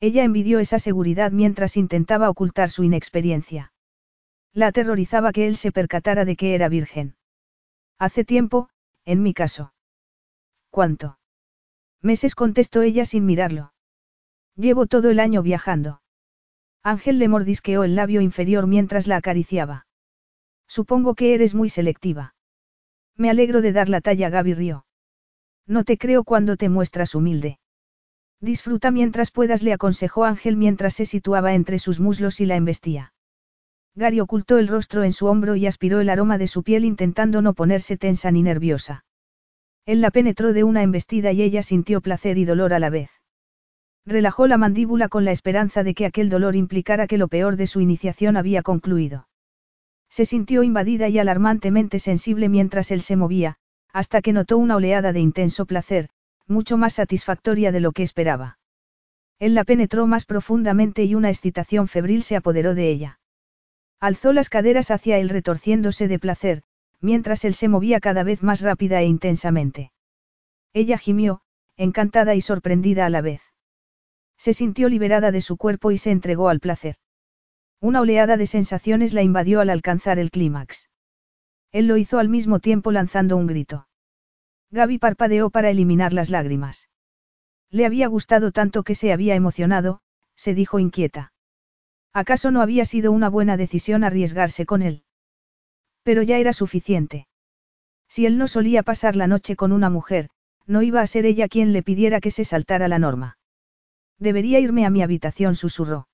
Ella 0.00 0.24
envidió 0.24 0.58
esa 0.58 0.78
seguridad 0.78 1.30
mientras 1.30 1.76
intentaba 1.76 2.30
ocultar 2.30 2.70
su 2.70 2.84
inexperiencia. 2.84 3.72
La 4.52 4.68
aterrorizaba 4.68 5.32
que 5.32 5.46
él 5.46 5.56
se 5.56 5.70
percatara 5.72 6.24
de 6.24 6.36
que 6.36 6.54
era 6.54 6.68
virgen. 6.68 7.14
Hace 7.98 8.24
tiempo, 8.24 8.68
en 9.04 9.22
mi 9.22 9.34
caso. 9.34 9.74
¿Cuánto? 10.70 11.18
Meses 12.00 12.34
contestó 12.34 12.82
ella 12.82 13.04
sin 13.04 13.26
mirarlo. 13.26 13.72
Llevo 14.56 14.86
todo 14.86 15.10
el 15.10 15.20
año 15.20 15.42
viajando. 15.42 16.02
Ángel 16.82 17.18
le 17.18 17.28
mordisqueó 17.28 17.84
el 17.84 17.94
labio 17.94 18.20
inferior 18.20 18.66
mientras 18.66 19.06
la 19.06 19.16
acariciaba. 19.16 19.86
Supongo 20.66 21.14
que 21.14 21.34
eres 21.34 21.54
muy 21.54 21.68
selectiva. 21.68 22.34
Me 23.16 23.30
alegro 23.30 23.60
de 23.60 23.72
dar 23.72 23.88
la 23.88 24.00
talla, 24.00 24.30
Gaby 24.30 24.54
rió. 24.54 24.86
No 25.66 25.84
te 25.84 25.96
creo 25.96 26.24
cuando 26.24 26.56
te 26.56 26.68
muestras 26.68 27.14
humilde. 27.14 27.58
Disfruta 28.40 28.90
mientras 28.90 29.30
puedas, 29.30 29.62
le 29.62 29.72
aconsejó 29.72 30.24
Ángel 30.24 30.56
mientras 30.56 30.94
se 30.94 31.06
situaba 31.06 31.54
entre 31.54 31.78
sus 31.78 32.00
muslos 32.00 32.40
y 32.40 32.46
la 32.46 32.56
embestía. 32.56 33.12
Gary 33.94 34.20
ocultó 34.20 34.58
el 34.58 34.68
rostro 34.68 35.04
en 35.04 35.12
su 35.12 35.26
hombro 35.26 35.54
y 35.56 35.66
aspiró 35.66 36.00
el 36.00 36.08
aroma 36.08 36.38
de 36.38 36.46
su 36.46 36.62
piel 36.62 36.84
intentando 36.84 37.42
no 37.42 37.52
ponerse 37.52 37.96
tensa 37.96 38.30
ni 38.30 38.42
nerviosa. 38.42 39.04
Él 39.84 40.00
la 40.00 40.10
penetró 40.10 40.52
de 40.52 40.64
una 40.64 40.82
embestida 40.82 41.32
y 41.32 41.42
ella 41.42 41.62
sintió 41.62 42.00
placer 42.00 42.38
y 42.38 42.44
dolor 42.44 42.72
a 42.72 42.78
la 42.78 42.88
vez. 42.88 43.10
Relajó 44.06 44.46
la 44.46 44.56
mandíbula 44.56 45.08
con 45.08 45.24
la 45.24 45.32
esperanza 45.32 45.82
de 45.82 45.94
que 45.94 46.06
aquel 46.06 46.28
dolor 46.28 46.56
implicara 46.56 47.06
que 47.06 47.18
lo 47.18 47.28
peor 47.28 47.56
de 47.56 47.66
su 47.66 47.80
iniciación 47.80 48.36
había 48.36 48.62
concluido. 48.62 49.28
Se 50.08 50.26
sintió 50.26 50.62
invadida 50.62 51.08
y 51.08 51.18
alarmantemente 51.18 51.98
sensible 51.98 52.48
mientras 52.48 52.90
él 52.90 53.00
se 53.02 53.16
movía, 53.16 53.56
hasta 53.92 54.22
que 54.22 54.32
notó 54.32 54.58
una 54.58 54.76
oleada 54.76 55.12
de 55.12 55.20
intenso 55.20 55.66
placer, 55.66 56.08
mucho 56.46 56.76
más 56.76 56.94
satisfactoria 56.94 57.72
de 57.72 57.80
lo 57.80 57.92
que 57.92 58.02
esperaba. 58.02 58.58
Él 59.38 59.54
la 59.54 59.64
penetró 59.64 60.06
más 60.06 60.24
profundamente 60.24 61.04
y 61.04 61.14
una 61.14 61.30
excitación 61.30 61.88
febril 61.88 62.22
se 62.22 62.36
apoderó 62.36 62.74
de 62.74 62.90
ella. 62.90 63.18
Alzó 64.02 64.32
las 64.32 64.48
caderas 64.48 64.90
hacia 64.90 65.18
él 65.18 65.28
retorciéndose 65.28 66.08
de 66.08 66.18
placer, 66.18 66.64
mientras 67.00 67.44
él 67.44 67.54
se 67.54 67.68
movía 67.68 68.00
cada 68.00 68.24
vez 68.24 68.42
más 68.42 68.60
rápida 68.60 69.00
e 69.00 69.06
intensamente. 69.06 69.92
Ella 70.72 70.98
gimió, 70.98 71.42
encantada 71.76 72.34
y 72.34 72.40
sorprendida 72.40 73.06
a 73.06 73.10
la 73.10 73.20
vez. 73.20 73.42
Se 74.36 74.54
sintió 74.54 74.88
liberada 74.88 75.30
de 75.30 75.40
su 75.40 75.56
cuerpo 75.56 75.92
y 75.92 75.98
se 75.98 76.10
entregó 76.10 76.48
al 76.48 76.58
placer. 76.58 76.96
Una 77.80 78.00
oleada 78.00 78.36
de 78.36 78.48
sensaciones 78.48 79.12
la 79.12 79.22
invadió 79.22 79.60
al 79.60 79.70
alcanzar 79.70 80.18
el 80.18 80.32
clímax. 80.32 80.90
Él 81.70 81.86
lo 81.86 81.96
hizo 81.96 82.18
al 82.18 82.28
mismo 82.28 82.58
tiempo 82.58 82.90
lanzando 82.90 83.36
un 83.36 83.46
grito. 83.46 83.86
Gaby 84.72 84.98
parpadeó 84.98 85.48
para 85.50 85.70
eliminar 85.70 86.12
las 86.12 86.28
lágrimas. 86.28 86.88
Le 87.70 87.86
había 87.86 88.08
gustado 88.08 88.50
tanto 88.50 88.82
que 88.82 88.96
se 88.96 89.12
había 89.12 89.36
emocionado, 89.36 90.00
se 90.34 90.54
dijo 90.54 90.80
inquieta. 90.80 91.31
¿Acaso 92.12 92.50
no 92.50 92.60
había 92.60 92.84
sido 92.84 93.10
una 93.12 93.30
buena 93.30 93.56
decisión 93.56 94.04
arriesgarse 94.04 94.66
con 94.66 94.82
él? 94.82 95.04
Pero 96.02 96.22
ya 96.22 96.38
era 96.38 96.52
suficiente. 96.52 97.26
Si 98.08 98.26
él 98.26 98.36
no 98.36 98.48
solía 98.48 98.82
pasar 98.82 99.16
la 99.16 99.26
noche 99.26 99.56
con 99.56 99.72
una 99.72 99.88
mujer, 99.88 100.28
no 100.66 100.82
iba 100.82 101.00
a 101.00 101.06
ser 101.06 101.24
ella 101.24 101.48
quien 101.48 101.72
le 101.72 101.82
pidiera 101.82 102.20
que 102.20 102.30
se 102.30 102.44
saltara 102.44 102.88
la 102.88 102.98
norma. 102.98 103.38
Debería 104.18 104.60
irme 104.60 104.84
a 104.84 104.90
mi 104.90 105.02
habitación, 105.02 105.54
susurró. 105.54 106.08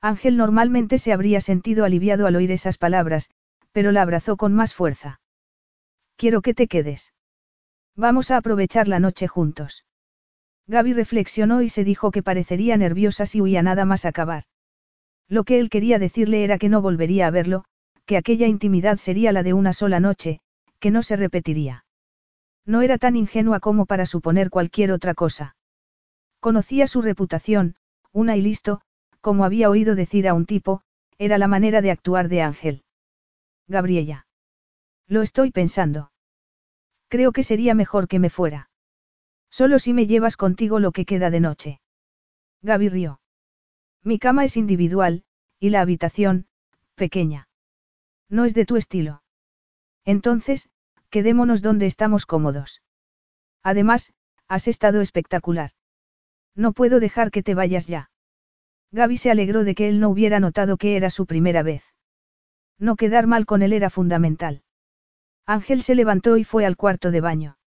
Ángel 0.00 0.36
normalmente 0.36 0.98
se 0.98 1.12
habría 1.12 1.40
sentido 1.40 1.84
aliviado 1.84 2.26
al 2.26 2.36
oír 2.36 2.52
esas 2.52 2.76
palabras, 2.76 3.30
pero 3.72 3.90
la 3.90 4.02
abrazó 4.02 4.36
con 4.36 4.52
más 4.52 4.74
fuerza. 4.74 5.20
Quiero 6.16 6.42
que 6.42 6.54
te 6.54 6.68
quedes. 6.68 7.14
Vamos 7.96 8.30
a 8.30 8.36
aprovechar 8.36 8.86
la 8.86 9.00
noche 9.00 9.26
juntos. 9.26 9.86
Gaby 10.66 10.92
reflexionó 10.92 11.62
y 11.62 11.68
se 11.68 11.84
dijo 11.84 12.10
que 12.10 12.22
parecería 12.22 12.76
nerviosa 12.76 13.26
si 13.26 13.40
huía 13.40 13.62
nada 13.62 13.84
más 13.84 14.04
acabar. 14.04 14.44
Lo 15.28 15.44
que 15.44 15.58
él 15.58 15.70
quería 15.70 15.98
decirle 15.98 16.44
era 16.44 16.58
que 16.58 16.68
no 16.68 16.82
volvería 16.82 17.26
a 17.26 17.30
verlo, 17.30 17.64
que 18.06 18.16
aquella 18.16 18.46
intimidad 18.46 18.98
sería 18.98 19.32
la 19.32 19.42
de 19.42 19.54
una 19.54 19.72
sola 19.72 20.00
noche, 20.00 20.40
que 20.78 20.90
no 20.90 21.02
se 21.02 21.16
repetiría. 21.16 21.84
No 22.66 22.82
era 22.82 22.98
tan 22.98 23.16
ingenua 23.16 23.60
como 23.60 23.86
para 23.86 24.06
suponer 24.06 24.50
cualquier 24.50 24.92
otra 24.92 25.14
cosa. 25.14 25.56
Conocía 26.40 26.86
su 26.86 27.02
reputación, 27.02 27.76
una 28.12 28.36
y 28.36 28.42
listo, 28.42 28.80
como 29.20 29.44
había 29.44 29.70
oído 29.70 29.94
decir 29.94 30.28
a 30.28 30.34
un 30.34 30.44
tipo, 30.44 30.82
era 31.18 31.38
la 31.38 31.48
manera 31.48 31.80
de 31.80 31.90
actuar 31.90 32.28
de 32.28 32.42
Ángel. 32.42 32.84
Gabriela. 33.66 34.26
Lo 35.06 35.22
estoy 35.22 35.50
pensando. 35.50 36.12
Creo 37.08 37.32
que 37.32 37.42
sería 37.42 37.74
mejor 37.74 38.08
que 38.08 38.18
me 38.18 38.30
fuera. 38.30 38.70
Solo 39.50 39.78
si 39.78 39.92
me 39.92 40.06
llevas 40.06 40.36
contigo 40.36 40.80
lo 40.80 40.92
que 40.92 41.04
queda 41.04 41.30
de 41.30 41.40
noche. 41.40 41.80
Gaby 42.62 42.88
rió. 42.88 43.20
Mi 44.04 44.18
cama 44.18 44.44
es 44.44 44.58
individual, 44.58 45.24
y 45.58 45.70
la 45.70 45.80
habitación, 45.80 46.46
pequeña. 46.94 47.48
No 48.28 48.44
es 48.44 48.52
de 48.52 48.66
tu 48.66 48.76
estilo. 48.76 49.22
Entonces, 50.04 50.68
quedémonos 51.08 51.62
donde 51.62 51.86
estamos 51.86 52.26
cómodos. 52.26 52.82
Además, 53.62 54.12
has 54.46 54.68
estado 54.68 55.00
espectacular. 55.00 55.70
No 56.54 56.72
puedo 56.72 57.00
dejar 57.00 57.30
que 57.30 57.42
te 57.42 57.54
vayas 57.54 57.86
ya. 57.86 58.10
Gaby 58.92 59.16
se 59.16 59.30
alegró 59.30 59.64
de 59.64 59.74
que 59.74 59.88
él 59.88 60.00
no 60.00 60.10
hubiera 60.10 60.38
notado 60.38 60.76
que 60.76 60.96
era 60.96 61.08
su 61.08 61.24
primera 61.24 61.62
vez. 61.62 61.82
No 62.78 62.96
quedar 62.96 63.26
mal 63.26 63.46
con 63.46 63.62
él 63.62 63.72
era 63.72 63.88
fundamental. 63.88 64.62
Ángel 65.46 65.82
se 65.82 65.94
levantó 65.94 66.36
y 66.36 66.44
fue 66.44 66.66
al 66.66 66.76
cuarto 66.76 67.10
de 67.10 67.20
baño. 67.22 67.58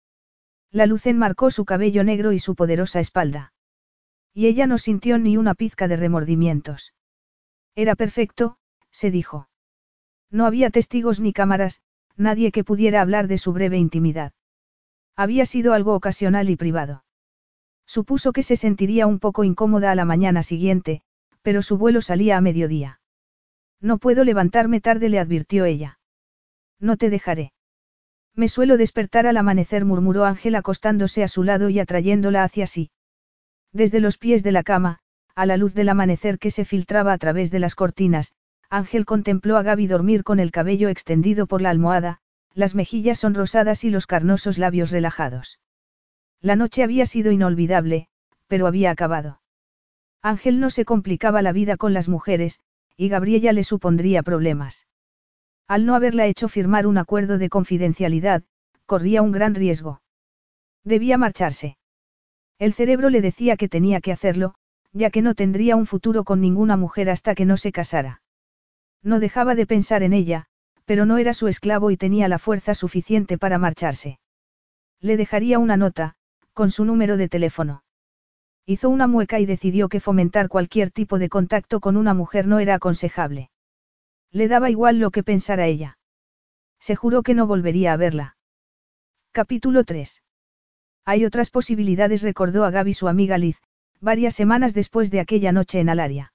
La 0.71 0.87
luz 0.87 1.07
enmarcó 1.07 1.51
su 1.51 1.65
cabello 1.65 2.05
negro 2.05 2.33
y 2.33 2.39
su 2.39 2.55
poderosa 2.55 3.01
espalda. 3.01 3.55
Y 4.37 4.49
ella 4.49 4.67
no 4.67 4.77
sintió 4.77 5.17
ni 5.17 5.39
una 5.39 5.55
pizca 5.55 5.89
de 5.89 5.97
remordimientos. 5.97 6.93
Era 7.75 7.95
perfecto, 7.95 8.59
se 8.91 9.11
dijo. 9.11 9.49
No 10.31 10.45
había 10.45 10.69
testigos 10.69 11.21
ni 11.21 11.33
cámaras, 11.33 11.81
nadie 12.17 12.53
que 12.53 12.63
pudiera 12.63 13.01
hablar 13.01 13.29
de 13.29 13.39
su 13.39 13.55
breve 13.55 13.79
intimidad. 13.79 14.35
Había 15.17 15.47
sido 15.47 15.73
algo 15.73 15.95
ocasional 15.95 16.51
y 16.51 16.57
privado. 16.57 17.03
Supuso 17.87 18.35
que 18.35 18.43
se 18.43 18.57
sentiría 18.57 19.07
un 19.07 19.21
poco 19.21 19.43
incómoda 19.43 19.91
a 19.91 19.95
la 19.95 20.05
mañana 20.05 20.43
siguiente, 20.43 21.01
pero 21.41 21.63
su 21.63 21.79
vuelo 21.79 22.03
salía 22.03 22.37
a 22.37 22.43
mediodía. 22.43 23.01
No 23.81 23.97
puedo 23.97 24.23
levantarme 24.23 24.83
tarde, 24.83 25.09
le 25.09 25.19
advirtió 25.19 25.65
ella. 25.65 25.99
No 26.79 26.99
te 26.99 27.09
dejaré. 27.09 27.55
Me 28.35 28.49
suelo 28.49 28.77
despertar 28.77 29.27
al 29.27 29.39
amanecer, 29.39 29.87
murmuró 29.87 30.27
Ángel 30.27 30.57
acostándose 30.57 31.25
a 31.25 31.29
su 31.29 31.43
lado 31.43 31.71
y 31.71 31.79
atrayéndola 31.79 32.45
hacia 32.45 32.67
sí. 32.67 32.91
Desde 33.77 34.01
los 34.01 34.17
pies 34.17 34.43
de 34.43 34.53
la 34.53 34.63
cama, 34.63 35.01
a 35.35 35.45
la 35.45 35.59
luz 35.59 35.75
del 35.75 35.91
amanecer 35.91 36.39
que 36.39 36.51
se 36.51 36.65
filtraba 36.65 37.13
a 37.13 37.19
través 37.19 37.51
de 37.51 37.59
las 37.59 37.75
cortinas, 37.75 38.33
Ángel 38.71 39.05
contempló 39.05 39.59
a 39.59 39.63
Gaby 39.63 39.87
dormir 39.87 40.25
con 40.25 40.41
el 40.41 40.51
cabello 40.51 40.89
extendido 40.89 41.47
por 41.47 41.61
la 41.61 41.69
almohada, 41.69 42.21
las 42.55 42.75
mejillas 42.75 43.19
sonrosadas 43.19 43.85
y 43.85 43.91
los 43.91 44.07
carnosos 44.07 44.57
labios 44.57 44.93
relajados. 44.93 45.61
La 46.41 46.57
noche 46.57 46.85
había 46.85 47.05
sido 47.05 47.33
inolvidable, 47.33 48.09
pero 48.47 48.67
había 48.67 48.91
acabado. 48.91 49.43
Ángel 50.23 50.59
no 50.59 50.71
se 50.71 50.87
complicaba 50.87 51.43
la 51.43 51.53
vida 51.53 51.77
con 51.77 51.93
las 51.93 52.09
mujeres, 52.09 52.61
y 52.97 53.11
Gabriela 53.11 53.53
le 53.53 53.63
supondría 53.63 54.23
problemas. 54.23 54.87
Al 55.69 55.85
no 55.85 55.95
haberla 55.95 56.25
hecho 56.25 56.49
firmar 56.49 56.87
un 56.87 56.97
acuerdo 56.97 57.37
de 57.37 57.51
confidencialidad, 57.51 58.43
corría 58.87 59.21
un 59.21 59.33
gran 59.33 59.55
riesgo. 59.55 60.01
Debía 60.83 61.19
marcharse. 61.19 61.77
El 62.59 62.73
cerebro 62.73 63.11
le 63.11 63.21
decía 63.21 63.57
que 63.57 63.69
tenía 63.69 64.01
que 64.01 64.13
hacerlo, 64.13 64.55
ya 64.93 65.11
que 65.11 65.21
no 65.21 65.35
tendría 65.35 65.77
un 65.77 65.87
futuro 65.87 66.25
con 66.25 66.41
ninguna 66.41 66.77
mujer 66.77 67.11
hasta 67.11 67.35
que 67.35 67.45
no 67.45 67.57
se 67.57 67.71
casara. 67.71 68.23
No 69.03 69.21
dejaba 69.21 69.55
de 69.55 69.67
pensar 69.67 70.03
en 70.03 70.15
ella, 70.15 70.47
pero 70.87 71.05
no 71.05 71.19
era 71.19 71.35
su 71.35 71.49
esclavo 71.49 71.91
y 71.91 71.97
tenía 71.97 72.29
la 72.29 72.39
fuerza 72.39 72.75
suficiente 72.75 73.37
para 73.37 73.59
marcharse. 73.59 74.19
Le 75.01 75.19
dejaría 75.19 75.59
una 75.59 75.77
nota, 75.77 76.15
con 76.55 76.71
su 76.71 76.87
número 76.87 77.19
de 77.19 77.29
teléfono. 77.29 77.83
Hizo 78.65 78.89
una 78.89 79.07
mueca 79.07 79.39
y 79.39 79.47
decidió 79.47 79.89
que 79.89 80.01
fomentar 80.01 80.49
cualquier 80.49 80.91
tipo 80.91 81.19
de 81.19 81.29
contacto 81.29 81.81
con 81.81 81.97
una 81.97 82.15
mujer 82.15 82.47
no 82.47 82.59
era 82.59 82.75
aconsejable. 82.75 83.51
Le 84.33 84.49
daba 84.49 84.71
igual 84.71 84.99
lo 84.99 85.11
que 85.11 85.23
pensara 85.23 85.67
ella. 85.67 85.99
Se 86.81 86.97
juró 86.97 87.23
que 87.23 87.35
no 87.35 87.47
volvería 87.47 87.93
a 87.93 87.97
verla. 87.97 88.37
Capítulo 89.33 89.85
3. 89.85 90.23
Hay 91.07 91.25
otras 91.25 91.51
posibilidades, 91.51 92.23
recordó 92.23 92.65
a 92.65 92.71
Gaby 92.71 92.93
su 92.93 93.07
amiga 93.07 93.39
Liz, 93.39 93.63
varias 94.01 94.35
semanas 94.35 94.75
después 94.75 95.13
de 95.13 95.21
aquella 95.21 95.53
noche 95.53 95.79
en 95.79 95.89
Alaria. 95.89 96.33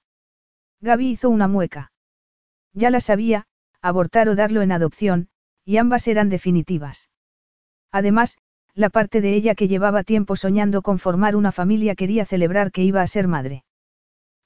Gaby 0.80 1.10
hizo 1.10 1.28
una 1.28 1.46
mueca. 1.46 1.92
Ya 2.72 2.90
la 2.90 3.00
sabía, 3.00 3.44
abortar 3.82 4.30
o 4.30 4.34
darlo 4.34 4.62
en 4.62 4.72
adopción, 4.72 5.28
y 5.66 5.76
ambas 5.76 6.08
eran 6.08 6.30
definitivas. 6.30 7.10
Además, 7.92 8.38
la 8.74 8.88
parte 8.88 9.20
de 9.20 9.34
ella 9.34 9.54
que 9.54 9.68
llevaba 9.68 10.04
tiempo 10.04 10.36
soñando 10.36 10.80
con 10.80 10.98
formar 10.98 11.36
una 11.36 11.52
familia 11.52 11.94
quería 11.94 12.24
celebrar 12.24 12.72
que 12.72 12.82
iba 12.82 13.02
a 13.02 13.06
ser 13.06 13.28
madre. 13.28 13.64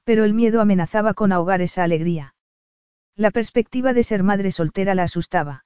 Pero 0.03 0.25
el 0.25 0.35
miedo 0.35 0.61
amenazaba 0.61 1.15
con 1.15 1.31
ahogar 1.31 1.61
esa 1.63 1.85
alegría. 1.85 2.35
La 3.15 3.31
perspectiva 3.31 3.93
de 3.93 4.03
ser 4.03 4.25
madre 4.25 4.51
soltera 4.51 4.97
la 4.97 5.05
asustaba. 5.05 5.65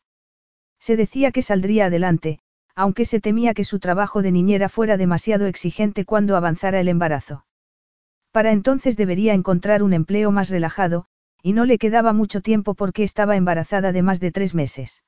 Se 0.78 0.96
decía 0.96 1.32
que 1.32 1.40
saldría 1.40 1.86
adelante, 1.86 2.40
aunque 2.80 3.04
se 3.04 3.20
temía 3.20 3.52
que 3.52 3.64
su 3.64 3.78
trabajo 3.78 4.22
de 4.22 4.32
niñera 4.32 4.70
fuera 4.70 4.96
demasiado 4.96 5.44
exigente 5.44 6.06
cuando 6.06 6.34
avanzara 6.34 6.80
el 6.80 6.88
embarazo. 6.88 7.44
Para 8.32 8.52
entonces 8.52 8.96
debería 8.96 9.34
encontrar 9.34 9.82
un 9.82 9.92
empleo 9.92 10.32
más 10.32 10.48
relajado, 10.48 11.04
y 11.42 11.52
no 11.52 11.66
le 11.66 11.76
quedaba 11.76 12.14
mucho 12.14 12.40
tiempo 12.40 12.74
porque 12.74 13.02
estaba 13.02 13.36
embarazada 13.36 13.92
de 13.92 14.00
más 14.00 14.18
de 14.18 14.32
tres 14.32 14.54
meses. 14.54 15.02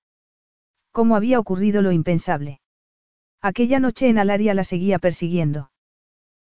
¿Cómo 0.90 1.16
había 1.16 1.40
ocurrido 1.40 1.80
lo 1.80 1.92
impensable? 1.92 2.60
Aquella 3.40 3.80
noche 3.80 4.10
en 4.10 4.18
Alaria 4.18 4.52
la 4.52 4.64
seguía 4.64 4.98
persiguiendo. 4.98 5.70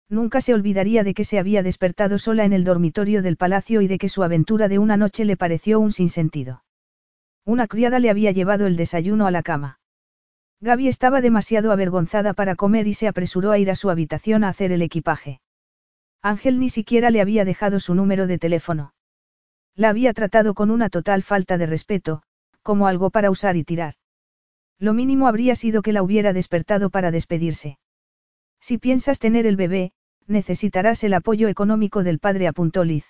Nunca 0.09 0.41
se 0.41 0.55
olvidaría 0.55 1.05
de 1.05 1.13
que 1.13 1.25
se 1.25 1.39
había 1.39 1.63
despertado 1.63 2.19
sola 2.19 2.47
en 2.47 2.55
el 2.55 2.65
dormitorio 2.65 3.21
del 3.21 3.37
palacio 3.37 3.83
y 3.83 3.87
de 3.87 3.99
que 3.99 4.09
su 4.09 4.23
aventura 4.23 4.67
de 4.67 4.79
una 4.79 4.97
noche 4.97 5.27
le 5.27 5.37
pareció 5.37 5.79
un 5.79 5.93
sinsentido. 5.93 6.65
Una 7.45 7.67
criada 7.67 7.99
le 7.99 8.09
había 8.09 8.31
llevado 8.31 8.67
el 8.67 8.77
desayuno 8.77 9.27
a 9.27 9.31
la 9.31 9.43
cama. 9.43 9.78
Gaby 10.61 10.89
estaba 10.89 11.21
demasiado 11.21 11.71
avergonzada 11.71 12.35
para 12.35 12.57
comer 12.57 12.87
y 12.89 12.95
se 12.95 13.07
apresuró 13.07 13.53
a 13.53 13.59
ir 13.59 13.71
a 13.71 13.77
su 13.77 13.91
habitación 13.91 14.43
a 14.43 14.49
hacer 14.49 14.73
el 14.73 14.83
equipaje. 14.83 15.41
Ángel 16.21 16.59
ni 16.59 16.69
siquiera 16.69 17.11
le 17.11 17.21
había 17.21 17.45
dejado 17.45 17.79
su 17.79 17.95
número 17.95 18.27
de 18.27 18.39
teléfono. 18.39 18.93
La 19.77 19.91
había 19.91 20.13
tratado 20.13 20.55
con 20.55 20.73
una 20.73 20.89
total 20.89 21.23
falta 21.23 21.59
de 21.59 21.67
respeto, 21.67 22.23
como 22.63 22.89
algo 22.89 23.11
para 23.11 23.31
usar 23.31 23.57
y 23.57 23.63
tirar. 23.63 23.95
Lo 24.81 24.95
mínimo 24.95 25.29
habría 25.29 25.55
sido 25.55 25.81
que 25.81 25.93
la 25.93 26.03
hubiera 26.03 26.33
despertado 26.33 26.91
para 26.91 27.13
despedirse. 27.13 27.79
Si 28.61 28.79
piensas 28.79 29.21
tener 29.21 29.47
el 29.47 29.55
bebé, 29.55 29.93
necesitarás 30.27 31.05
el 31.05 31.15
apoyo 31.15 31.47
económico 31.47 32.03
del 32.03 32.19
padre, 32.19 32.49
apuntó 32.49 32.83
Liz. 32.83 33.07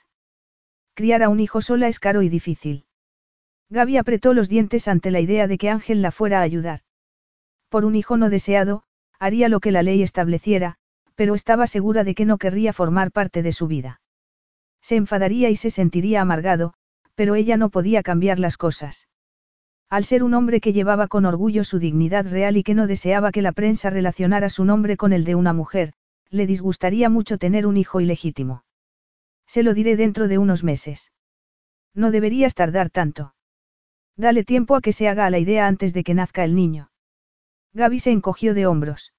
Criar 0.92 1.22
a 1.22 1.30
un 1.30 1.40
hijo 1.40 1.62
sola 1.62 1.88
es 1.88 1.98
caro 1.98 2.20
y 2.20 2.28
difícil. 2.28 2.84
Gaby 3.70 3.96
apretó 3.96 4.34
los 4.34 4.50
dientes 4.50 4.86
ante 4.88 5.10
la 5.10 5.20
idea 5.20 5.46
de 5.46 5.56
que 5.56 5.70
Ángel 5.70 6.02
la 6.02 6.10
fuera 6.10 6.40
a 6.40 6.42
ayudar. 6.42 6.80
Por 7.68 7.84
un 7.84 7.94
hijo 7.94 8.16
no 8.16 8.30
deseado, 8.30 8.82
haría 9.18 9.48
lo 9.48 9.60
que 9.60 9.72
la 9.72 9.82
ley 9.82 10.02
estableciera, 10.02 10.76
pero 11.14 11.34
estaba 11.34 11.66
segura 11.66 12.04
de 12.04 12.14
que 12.14 12.24
no 12.24 12.38
querría 12.38 12.72
formar 12.72 13.12
parte 13.12 13.42
de 13.42 13.52
su 13.52 13.66
vida. 13.66 14.00
Se 14.80 14.96
enfadaría 14.96 15.50
y 15.50 15.56
se 15.56 15.70
sentiría 15.70 16.20
amargado, 16.20 16.74
pero 17.14 17.34
ella 17.34 17.56
no 17.56 17.70
podía 17.70 18.02
cambiar 18.02 18.38
las 18.38 18.56
cosas. 18.56 19.08
Al 19.90 20.04
ser 20.04 20.22
un 20.22 20.34
hombre 20.34 20.60
que 20.60 20.72
llevaba 20.72 21.08
con 21.08 21.24
orgullo 21.24 21.64
su 21.64 21.78
dignidad 21.78 22.26
real 22.26 22.56
y 22.56 22.62
que 22.62 22.74
no 22.74 22.86
deseaba 22.86 23.32
que 23.32 23.42
la 23.42 23.52
prensa 23.52 23.90
relacionara 23.90 24.50
su 24.50 24.64
nombre 24.64 24.96
con 24.96 25.12
el 25.12 25.24
de 25.24 25.34
una 25.34 25.52
mujer, 25.52 25.94
le 26.30 26.46
disgustaría 26.46 27.08
mucho 27.08 27.38
tener 27.38 27.66
un 27.66 27.76
hijo 27.76 28.00
ilegítimo. 28.00 28.64
Se 29.46 29.62
lo 29.62 29.74
diré 29.74 29.96
dentro 29.96 30.28
de 30.28 30.38
unos 30.38 30.62
meses. 30.62 31.10
No 31.94 32.10
deberías 32.10 32.54
tardar 32.54 32.90
tanto. 32.90 33.34
Dale 34.16 34.44
tiempo 34.44 34.76
a 34.76 34.80
que 34.80 34.92
se 34.92 35.08
haga 35.08 35.26
a 35.26 35.30
la 35.30 35.38
idea 35.38 35.66
antes 35.66 35.94
de 35.94 36.04
que 36.04 36.14
nazca 36.14 36.44
el 36.44 36.54
niño. 36.54 36.90
Gaby 37.74 37.98
se 37.98 38.10
encogió 38.10 38.54
de 38.54 38.66
hombros. 38.66 39.12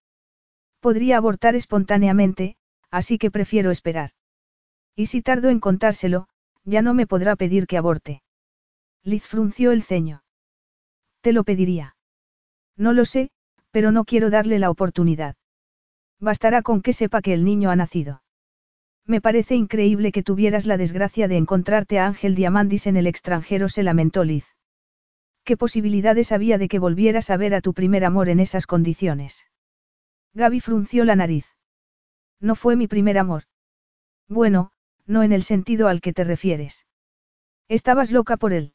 Podría 0.80 1.18
abortar 1.18 1.56
espontáneamente, 1.56 2.58
así 2.90 3.18
que 3.18 3.32
prefiero 3.32 3.72
esperar. 3.72 4.12
Y 4.96 5.08
si 5.08 5.22
tardo 5.22 5.50
en 5.50 5.60
contárselo, 5.60 6.28
ya 6.64 6.82
no 6.82 6.94
me 6.94 7.08
podrá 7.08 7.36
pedir 7.36 7.68
que 7.68 7.78
aborte. 7.78 8.22
Liz 9.04 9.26
frunció 9.26 9.72
el 9.72 9.84
ceño. 9.84 10.24
Te 11.22 11.34
lo 11.34 11.44
pediría. 11.44 11.96
No 12.76 12.94
lo 12.94 13.06
sé, 13.06 13.30
pero 13.72 13.92
no 13.92 14.06
quiero 14.06 14.30
darle 14.30 14.60
la 14.60 14.70
oportunidad. 14.70 15.36
Bastará 16.20 16.62
con 16.62 16.82
que 16.82 16.94
sepa 16.94 17.22
que 17.22 17.34
el 17.34 17.46
niño 17.46 17.72
ha 17.72 17.76
nacido. 17.76 18.24
Me 19.06 19.22
parece 19.22 19.56
increíble 19.56 20.12
que 20.12 20.24
tuvieras 20.24 20.66
la 20.66 20.78
desgracia 20.78 21.28
de 21.28 21.38
encontrarte 21.38 22.00
a 22.00 22.08
Ángel 22.08 22.36
Diamandis 22.36 22.88
en 22.88 22.98
el 22.98 23.08
extranjero, 23.08 23.70
se 23.70 23.84
lamentó 23.84 24.24
Liz. 24.24 24.46
¿Qué 25.50 25.58
posibilidades 25.58 26.32
había 26.32 26.60
de 26.60 26.68
que 26.68 26.78
volvieras 26.78 27.32
a 27.32 27.36
ver 27.36 27.56
a 27.56 27.62
tu 27.62 27.74
primer 27.74 28.06
amor 28.06 28.30
en 28.30 28.40
esas 28.40 28.68
condiciones? 28.68 29.48
Gaby 30.36 30.60
frunció 30.60 31.06
la 31.06 31.16
nariz. 31.16 31.48
No 32.40 32.54
fue 32.54 32.76
mi 32.76 32.88
primer 32.88 33.18
amor. 33.18 33.46
Bueno, 34.28 34.70
no 35.08 35.24
en 35.24 35.32
el 35.32 35.42
sentido 35.42 35.88
al 35.88 36.02
que 36.02 36.14
te 36.14 36.24
refieres. 36.24 36.86
Estabas 37.68 38.12
loca 38.12 38.38
por 38.38 38.54
él. 38.54 38.74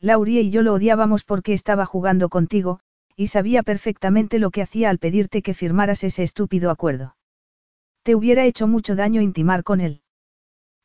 Laurie 0.00 0.40
y 0.40 0.48
yo 0.48 0.62
lo 0.62 0.72
odiábamos 0.72 1.24
porque 1.24 1.52
estaba 1.52 1.84
jugando 1.84 2.30
contigo, 2.30 2.80
y 3.14 3.26
sabía 3.26 3.62
perfectamente 3.62 4.38
lo 4.38 4.50
que 4.50 4.62
hacía 4.62 4.88
al 4.88 4.98
pedirte 4.98 5.42
que 5.42 5.52
firmaras 5.52 6.04
ese 6.04 6.22
estúpido 6.22 6.70
acuerdo. 6.70 7.18
Te 8.02 8.14
hubiera 8.14 8.46
hecho 8.46 8.66
mucho 8.66 8.96
daño 8.96 9.20
intimar 9.20 9.62
con 9.62 9.82
él. 9.82 10.00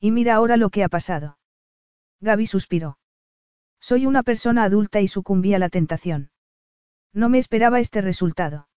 Y 0.02 0.12
mira 0.12 0.36
ahora 0.36 0.58
lo 0.58 0.70
que 0.70 0.84
ha 0.84 0.90
pasado. 0.90 1.38
Gaby 2.20 2.46
suspiró. 2.46 2.98
Soy 3.80 4.06
una 4.06 4.24
persona 4.24 4.64
adulta 4.64 5.02
y 5.02 5.08
sucumbí 5.08 5.54
a 5.54 5.60
la 5.60 5.70
tentación. 5.70 6.32
No 7.14 7.30
me 7.30 7.38
esperaba 7.38 7.80
este 7.80 8.02
resultado. 8.02 8.68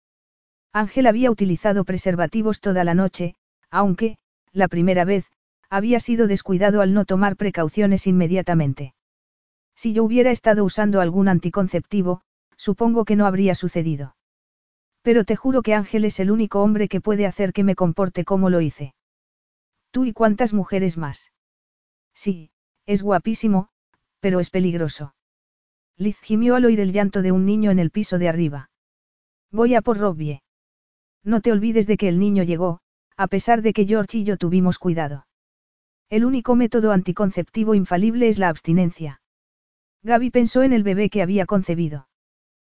Ángel 0.73 1.07
había 1.07 1.31
utilizado 1.31 1.85
preservativos 1.85 2.61
toda 2.61 2.85
la 2.85 2.95
noche, 2.95 3.35
aunque, 3.71 4.19
la 4.53 4.69
primera 4.69 5.05
vez, 5.05 5.31
había 5.69 6.01
sido 6.01 6.27
descuidado 6.27 6.81
al 6.81 6.93
no 6.93 7.05
tomar 7.05 7.37
precauciones 7.37 8.07
inmediatamente. 8.07 8.95
Si 9.75 9.93
yo 9.93 10.05
hubiera 10.05 10.31
estado 10.31 10.65
usando 10.65 11.01
algún 11.01 11.29
anticonceptivo, 11.29 12.23
supongo 12.57 13.05
que 13.05 13.17
no 13.17 13.27
habría 13.27 13.55
sucedido. 13.55 14.17
Pero 15.03 15.25
te 15.25 15.37
juro 15.37 15.63
que 15.63 15.75
Ángel 15.75 16.05
es 16.05 16.21
el 16.21 16.31
único 16.31 16.63
hombre 16.63 16.89
que 16.89 17.01
puede 17.01 17.27
hacer 17.27 17.53
que 17.53 17.65
me 17.65 17.75
comporte 17.75 18.25
como 18.25 18.51
lo 18.51 18.61
hice. 18.61 18.95
¿Tú 19.91 20.05
y 20.05 20.13
cuántas 20.13 20.53
mujeres 20.53 20.99
más? 20.99 21.33
Sí, 22.15 22.51
es 22.85 23.03
guapísimo, 23.03 23.70
pero 24.21 24.41
es 24.41 24.51
peligroso. 24.51 25.15
Liz 25.97 26.19
gimió 26.21 26.55
al 26.55 26.65
oír 26.65 26.81
el 26.81 26.93
llanto 26.93 27.23
de 27.23 27.33
un 27.33 27.45
niño 27.45 27.71
en 27.71 27.79
el 27.79 27.91
piso 27.91 28.19
de 28.19 28.29
arriba. 28.29 28.71
Voy 29.51 29.75
a 29.75 29.83
por 29.83 29.99
Robbie. 29.99 30.43
No 31.25 31.41
te 31.41 31.53
olvides 31.53 31.87
de 31.87 31.97
que 31.97 32.09
el 32.09 32.19
niño 32.19 32.43
llegó, 32.43 32.81
a 33.17 33.27
pesar 33.27 33.61
de 33.63 33.73
que 33.73 33.85
George 33.85 34.19
y 34.19 34.25
yo 34.25 34.37
tuvimos 34.37 34.79
cuidado. 34.79 35.27
El 36.09 36.25
único 36.25 36.57
método 36.57 36.93
anticonceptivo 36.93 37.75
infalible 37.75 38.29
es 38.29 38.39
la 38.39 38.49
abstinencia. 38.49 39.21
Gaby 40.03 40.31
pensó 40.31 40.63
en 40.63 40.73
el 40.73 40.83
bebé 40.83 41.11
que 41.11 41.23
había 41.23 41.45
concebido. 41.45 42.09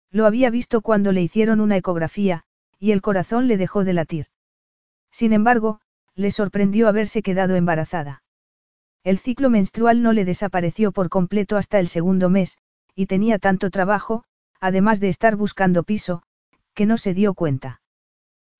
Lo 0.09 0.25
había 0.25 0.49
visto 0.49 0.81
cuando 0.81 1.11
le 1.11 1.21
hicieron 1.21 1.61
una 1.61 1.77
ecografía, 1.77 2.43
y 2.79 2.91
el 2.91 3.01
corazón 3.01 3.47
le 3.47 3.57
dejó 3.57 3.83
de 3.83 3.93
latir. 3.93 4.25
Sin 5.11 5.31
embargo, 5.31 5.79
le 6.15 6.31
sorprendió 6.31 6.87
haberse 6.87 7.21
quedado 7.21 7.55
embarazada. 7.55 8.20
El 9.03 9.17
ciclo 9.17 9.49
menstrual 9.49 10.03
no 10.03 10.13
le 10.13 10.25
desapareció 10.25 10.91
por 10.91 11.09
completo 11.09 11.57
hasta 11.57 11.79
el 11.79 11.87
segundo 11.87 12.29
mes, 12.29 12.59
y 12.95 13.07
tenía 13.07 13.39
tanto 13.39 13.71
trabajo, 13.71 14.23
además 14.59 14.99
de 14.99 15.09
estar 15.09 15.35
buscando 15.35 15.83
piso, 15.83 16.21
que 16.75 16.85
no 16.85 16.97
se 16.97 17.13
dio 17.13 17.33
cuenta. 17.33 17.81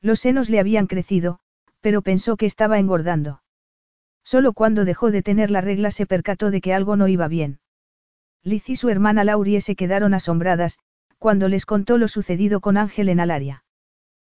Los 0.02 0.20
senos 0.20 0.50
le 0.50 0.60
habían 0.60 0.88
crecido, 0.88 1.39
pero 1.80 2.02
pensó 2.02 2.38
que 2.38 2.48
estaba 2.48 2.80
engordando. 2.80 3.44
Solo 4.24 4.54
cuando 4.54 4.84
dejó 4.84 5.12
de 5.12 5.22
tener 5.22 5.52
la 5.52 5.62
regla 5.62 5.92
se 5.92 6.08
percató 6.08 6.50
de 6.50 6.62
que 6.62 6.74
algo 6.74 6.96
no 6.96 7.08
iba 7.08 7.28
bien. 7.28 7.60
Liz 8.44 8.68
y 8.70 8.76
su 8.76 8.89
hermana 8.89 9.24
Laurie 9.24 9.62
se 9.62 9.76
quedaron 9.76 10.16
asombradas, 10.16 10.80
cuando 11.20 11.48
les 11.48 11.68
contó 11.68 12.00
lo 12.00 12.08
sucedido 12.08 12.62
con 12.62 12.78
Ángel 12.78 13.10
en 13.10 13.20
Alaria. 13.20 13.64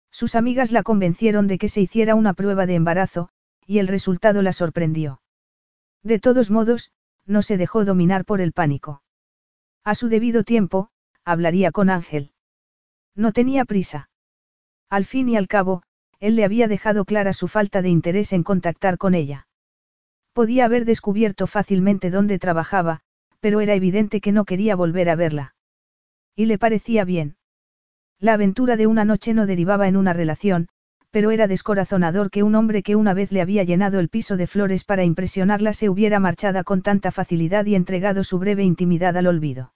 Sus 0.09 0.35
amigas 0.35 0.71
la 0.71 0.83
convencieron 0.83 1.47
de 1.47 1.57
que 1.57 1.67
se 1.67 1.81
hiciera 1.81 2.15
una 2.15 2.33
prueba 2.33 2.65
de 2.65 2.75
embarazo, 2.75 3.29
y 3.65 3.79
el 3.79 3.89
resultado 3.89 4.41
la 4.41 4.53
sorprendió. 4.53 5.19
De 6.03 6.19
todos 6.19 6.49
modos, 6.49 6.91
no 7.25 7.41
se 7.41 7.57
dejó 7.57 7.85
dominar 7.85 8.25
por 8.25 8.41
el 8.41 8.53
pánico. 8.53 9.01
A 9.83 9.95
su 9.95 10.09
debido 10.09 10.43
tiempo, 10.43 10.89
hablaría 11.23 11.71
con 11.71 11.89
Ángel. 11.89 12.31
No 13.15 13.31
tenía 13.33 13.65
prisa. 13.65 14.09
Al 14.89 15.05
fin 15.05 15.27
y 15.29 15.37
al 15.37 15.47
cabo, 15.47 15.83
él 16.19 16.35
le 16.35 16.45
había 16.45 16.67
dejado 16.67 17.05
clara 17.05 17.33
su 17.33 17.47
falta 17.47 17.81
de 17.81 17.89
interés 17.89 18.33
en 18.33 18.43
contactar 18.43 18.97
con 18.97 19.15
ella. 19.15 19.47
Podía 20.33 20.65
haber 20.65 20.85
descubierto 20.85 21.47
fácilmente 21.47 22.09
dónde 22.09 22.39
trabajaba, 22.39 23.01
pero 23.39 23.59
era 23.59 23.73
evidente 23.75 24.21
que 24.21 24.31
no 24.31 24.45
quería 24.45 24.75
volver 24.75 25.09
a 25.09 25.15
verla. 25.15 25.55
Y 26.35 26.45
le 26.45 26.57
parecía 26.57 27.05
bien. 27.05 27.37
La 28.19 28.33
aventura 28.33 28.77
de 28.77 28.87
una 28.87 29.05
noche 29.05 29.33
no 29.33 29.45
derivaba 29.45 29.87
en 29.87 29.97
una 29.97 30.13
relación, 30.13 30.69
pero 31.17 31.31
era 31.31 31.47
descorazonador 31.47 32.29
que 32.29 32.43
un 32.43 32.53
hombre 32.53 32.83
que 32.83 32.95
una 32.95 33.15
vez 33.15 33.31
le 33.31 33.41
había 33.41 33.63
llenado 33.63 33.99
el 33.99 34.07
piso 34.07 34.37
de 34.37 34.45
flores 34.45 34.83
para 34.83 35.03
impresionarla 35.03 35.73
se 35.73 35.89
hubiera 35.89 36.19
marchada 36.19 36.63
con 36.63 36.83
tanta 36.83 37.11
facilidad 37.11 37.65
y 37.65 37.73
entregado 37.73 38.23
su 38.23 38.37
breve 38.37 38.63
intimidad 38.63 39.17
al 39.17 39.25
olvido. 39.25 39.73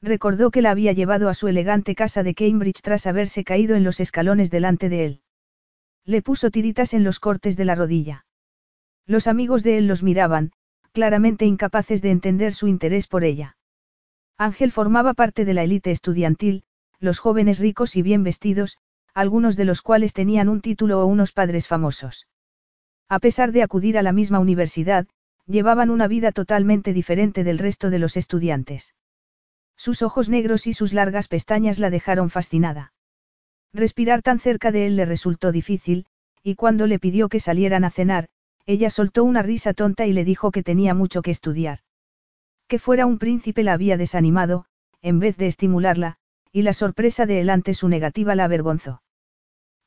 Recordó 0.00 0.50
que 0.50 0.62
la 0.62 0.70
había 0.70 0.92
llevado 0.92 1.28
a 1.28 1.34
su 1.34 1.48
elegante 1.48 1.94
casa 1.94 2.22
de 2.22 2.34
Cambridge 2.34 2.80
tras 2.80 3.06
haberse 3.06 3.44
caído 3.44 3.76
en 3.76 3.84
los 3.84 4.00
escalones 4.00 4.50
delante 4.50 4.88
de 4.88 5.04
él. 5.04 5.20
Le 6.06 6.22
puso 6.22 6.50
tiritas 6.50 6.94
en 6.94 7.04
los 7.04 7.20
cortes 7.20 7.58
de 7.58 7.66
la 7.66 7.74
rodilla. 7.74 8.24
Los 9.06 9.26
amigos 9.26 9.64
de 9.64 9.76
él 9.76 9.86
los 9.86 10.02
miraban, 10.02 10.52
claramente 10.92 11.44
incapaces 11.44 12.00
de 12.00 12.10
entender 12.10 12.54
su 12.54 12.68
interés 12.68 13.06
por 13.06 13.24
ella. 13.24 13.58
Ángel 14.38 14.72
formaba 14.72 15.12
parte 15.12 15.44
de 15.44 15.52
la 15.52 15.62
élite 15.62 15.90
estudiantil, 15.90 16.64
los 17.00 17.18
jóvenes 17.18 17.58
ricos 17.58 17.96
y 17.96 18.00
bien 18.00 18.22
vestidos, 18.22 18.78
algunos 19.14 19.56
de 19.56 19.64
los 19.64 19.80
cuales 19.80 20.12
tenían 20.12 20.48
un 20.48 20.60
título 20.60 21.00
o 21.00 21.06
unos 21.06 21.32
padres 21.32 21.68
famosos. 21.68 22.26
A 23.08 23.20
pesar 23.20 23.52
de 23.52 23.62
acudir 23.62 23.96
a 23.96 24.02
la 24.02 24.12
misma 24.12 24.40
universidad, 24.40 25.06
llevaban 25.46 25.90
una 25.90 26.08
vida 26.08 26.32
totalmente 26.32 26.92
diferente 26.92 27.44
del 27.44 27.58
resto 27.58 27.90
de 27.90 28.00
los 28.00 28.16
estudiantes. 28.16 28.94
Sus 29.76 30.02
ojos 30.02 30.28
negros 30.28 30.66
y 30.66 30.72
sus 30.72 30.92
largas 30.92 31.28
pestañas 31.28 31.78
la 31.78 31.90
dejaron 31.90 32.28
fascinada. 32.30 32.92
Respirar 33.72 34.22
tan 34.22 34.40
cerca 34.40 34.72
de 34.72 34.86
él 34.86 34.96
le 34.96 35.04
resultó 35.04 35.52
difícil, 35.52 36.06
y 36.42 36.54
cuando 36.56 36.86
le 36.86 36.98
pidió 36.98 37.28
que 37.28 37.40
salieran 37.40 37.84
a 37.84 37.90
cenar, 37.90 38.28
ella 38.66 38.90
soltó 38.90 39.24
una 39.24 39.42
risa 39.42 39.74
tonta 39.74 40.06
y 40.06 40.12
le 40.12 40.24
dijo 40.24 40.50
que 40.50 40.62
tenía 40.62 40.94
mucho 40.94 41.22
que 41.22 41.30
estudiar. 41.30 41.80
Que 42.66 42.78
fuera 42.78 43.06
un 43.06 43.18
príncipe 43.18 43.62
la 43.62 43.74
había 43.74 43.96
desanimado, 43.96 44.64
en 45.02 45.18
vez 45.18 45.36
de 45.36 45.46
estimularla, 45.46 46.16
y 46.50 46.62
la 46.62 46.72
sorpresa 46.72 47.26
de 47.26 47.40
él 47.40 47.50
ante 47.50 47.74
su 47.74 47.88
negativa 47.88 48.34
la 48.34 48.44
avergonzó. 48.44 49.02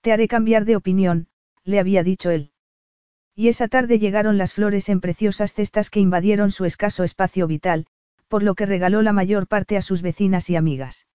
Te 0.02 0.12
haré 0.12 0.28
cambiar 0.28 0.66
de 0.66 0.76
opinión, 0.76 1.28
le 1.64 1.80
había 1.80 2.04
dicho 2.04 2.30
él. 2.30 2.52
Y 3.36 3.50
esa 3.50 3.68
tarde 3.68 4.00
llegaron 4.00 4.38
las 4.38 4.54
flores 4.54 4.90
en 4.90 5.00
preciosas 5.00 5.54
cestas 5.54 5.90
que 5.90 6.00
invadieron 6.00 6.50
su 6.52 6.66
escaso 6.66 7.04
espacio 7.04 7.46
vital, 7.48 7.86
por 8.28 8.44
lo 8.44 8.56
que 8.56 8.66
regaló 8.66 9.02
la 9.02 9.14
mayor 9.14 9.48
parte 9.48 9.78
a 9.78 9.82
sus 9.82 10.02
vecinas 10.02 10.50
y 10.50 10.56
amigas. 10.56 11.08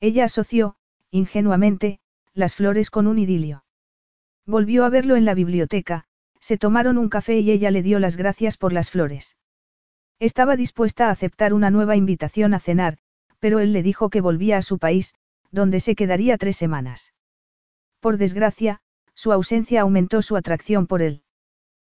Ella 0.00 0.24
asoció, 0.24 0.76
ingenuamente, 1.10 2.00
las 2.34 2.54
flores 2.54 2.90
con 2.90 3.06
un 3.06 3.18
idilio. 3.18 3.64
Volvió 4.46 4.84
a 4.84 4.90
verlo 4.90 5.16
en 5.16 5.24
la 5.24 5.34
biblioteca, 5.34 6.04
se 6.40 6.58
tomaron 6.58 6.98
un 6.98 7.08
café 7.08 7.38
y 7.38 7.50
ella 7.50 7.70
le 7.70 7.82
dio 7.82 7.98
las 7.98 8.16
gracias 8.16 8.56
por 8.56 8.72
las 8.72 8.90
flores. 8.90 9.36
Estaba 10.20 10.56
dispuesta 10.56 11.08
a 11.08 11.10
aceptar 11.10 11.52
una 11.52 11.70
nueva 11.70 11.96
invitación 11.96 12.54
a 12.54 12.60
cenar, 12.60 12.98
pero 13.38 13.60
él 13.60 13.72
le 13.72 13.82
dijo 13.82 14.10
que 14.10 14.20
volvía 14.20 14.56
a 14.56 14.62
su 14.62 14.78
país, 14.78 15.14
donde 15.50 15.80
se 15.80 15.94
quedaría 15.94 16.38
tres 16.38 16.56
semanas. 16.56 17.12
Por 18.00 18.16
desgracia, 18.16 18.80
su 19.14 19.32
ausencia 19.32 19.82
aumentó 19.82 20.22
su 20.22 20.36
atracción 20.36 20.86
por 20.86 21.02
él. 21.02 21.22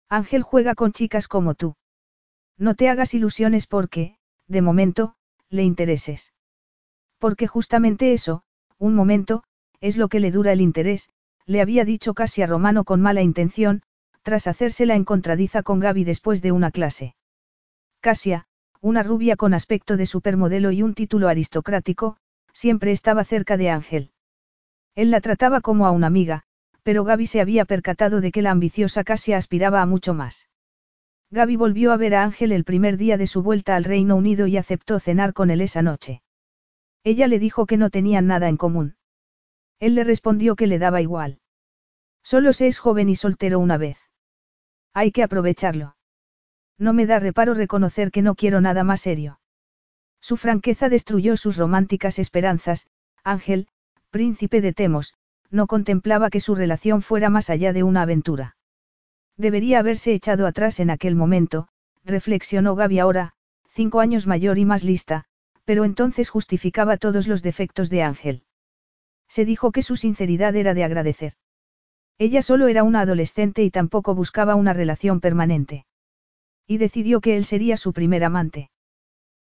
Ángel 0.09 0.41
juega 0.41 0.75
con 0.75 0.91
chicas 0.91 1.27
como 1.27 1.53
tú. 1.53 1.75
No 2.57 2.75
te 2.75 2.89
hagas 2.89 3.13
ilusiones 3.13 3.67
porque, 3.67 4.17
de 4.47 4.61
momento, 4.61 5.15
le 5.49 5.63
intereses. 5.63 6.33
Porque 7.19 7.47
justamente 7.47 8.13
eso, 8.13 8.43
un 8.77 8.95
momento, 8.95 9.43
es 9.79 9.97
lo 9.97 10.09
que 10.09 10.19
le 10.19 10.31
dura 10.31 10.51
el 10.51 10.61
interés, 10.61 11.09
le 11.45 11.61
había 11.61 11.85
dicho 11.85 12.13
casi 12.13 12.41
a 12.41 12.47
Romano 12.47 12.83
con 12.83 13.01
mala 13.01 13.21
intención, 13.21 13.83
tras 14.23 14.47
hacérsela 14.47 14.95
encontradiza 14.95 15.63
con 15.63 15.79
Gaby 15.79 16.03
después 16.03 16.41
de 16.41 16.51
una 16.51 16.71
clase. 16.71 17.15
Casia, 17.99 18.45
una 18.79 19.03
rubia 19.03 19.35
con 19.35 19.53
aspecto 19.53 19.97
de 19.97 20.05
supermodelo 20.05 20.71
y 20.71 20.81
un 20.81 20.93
título 20.93 21.27
aristocrático, 21.27 22.17
siempre 22.53 22.91
estaba 22.91 23.23
cerca 23.23 23.57
de 23.57 23.69
Ángel. 23.69 24.11
Él 24.95 25.11
la 25.11 25.21
trataba 25.21 25.61
como 25.61 25.85
a 25.85 25.91
una 25.91 26.07
amiga, 26.07 26.43
pero 26.83 27.03
Gaby 27.03 27.27
se 27.27 27.41
había 27.41 27.65
percatado 27.65 28.21
de 28.21 28.31
que 28.31 28.41
la 28.41 28.51
ambiciosa 28.51 29.03
Casia 29.03 29.37
aspiraba 29.37 29.81
a 29.81 29.85
mucho 29.85 30.13
más. 30.13 30.49
Gaby 31.31 31.55
volvió 31.55 31.93
a 31.93 31.97
ver 31.97 32.15
a 32.15 32.23
Ángel 32.23 32.51
el 32.51 32.65
primer 32.65 32.97
día 32.97 33.17
de 33.17 33.27
su 33.27 33.41
vuelta 33.41 33.75
al 33.75 33.85
Reino 33.85 34.15
Unido 34.15 34.47
y 34.47 34.57
aceptó 34.57 34.99
cenar 34.99 35.33
con 35.33 35.49
él 35.49 35.61
esa 35.61 35.81
noche. 35.81 36.21
Ella 37.03 37.27
le 37.27 37.39
dijo 37.39 37.65
que 37.65 37.77
no 37.77 37.89
tenían 37.89 38.27
nada 38.27 38.49
en 38.49 38.57
común. 38.57 38.95
Él 39.79 39.95
le 39.95 40.03
respondió 40.03 40.55
que 40.55 40.67
le 40.67 40.77
daba 40.77 41.01
igual. 41.01 41.39
Solo 42.21 42.53
se 42.53 42.67
es 42.67 42.79
joven 42.79 43.09
y 43.09 43.15
soltero 43.15 43.59
una 43.59 43.77
vez. 43.77 43.97
Hay 44.93 45.11
que 45.11 45.23
aprovecharlo. 45.23 45.95
No 46.77 46.93
me 46.93 47.05
da 47.05 47.19
reparo 47.19 47.53
reconocer 47.53 48.11
que 48.11 48.21
no 48.21 48.35
quiero 48.35 48.59
nada 48.59 48.83
más 48.83 49.01
serio. 49.01 49.39
Su 50.19 50.37
franqueza 50.37 50.89
destruyó 50.89 51.37
sus 51.37 51.57
románticas 51.57 52.19
esperanzas, 52.19 52.87
Ángel, 53.23 53.67
príncipe 54.11 54.61
de 54.61 54.73
Temos, 54.73 55.15
no 55.49 55.67
contemplaba 55.67 56.29
que 56.29 56.41
su 56.41 56.53
relación 56.53 57.01
fuera 57.01 57.29
más 57.29 57.49
allá 57.49 57.73
de 57.73 57.83
una 57.83 58.03
aventura. 58.03 58.55
Debería 59.37 59.79
haberse 59.79 60.13
echado 60.13 60.45
atrás 60.45 60.79
en 60.79 60.89
aquel 60.89 61.15
momento, 61.15 61.69
reflexionó 62.03 62.75
Gaby 62.75 62.99
ahora, 62.99 63.33
cinco 63.69 64.01
años 64.01 64.27
mayor 64.27 64.57
y 64.59 64.65
más 64.65 64.83
lista, 64.83 65.23
pero 65.65 65.85
entonces 65.85 66.29
justificaba 66.29 66.97
todos 66.97 67.27
los 67.27 67.41
defectos 67.41 67.89
de 67.89 68.03
Ángel. 68.03 68.43
Se 69.27 69.45
dijo 69.45 69.71
que 69.71 69.81
su 69.81 69.95
sinceridad 69.95 70.55
era 70.55 70.73
de 70.73 70.83
agradecer. 70.83 71.33
Ella 72.17 72.41
solo 72.41 72.67
era 72.67 72.83
una 72.83 73.01
adolescente 73.01 73.63
y 73.63 73.71
tampoco 73.71 74.13
buscaba 74.13 74.55
una 74.55 74.73
relación 74.73 75.21
permanente. 75.21 75.85
Y 76.67 76.77
decidió 76.77 77.21
que 77.21 77.37
él 77.37 77.45
sería 77.45 77.77
su 77.77 77.93
primer 77.93 78.23
amante. 78.23 78.69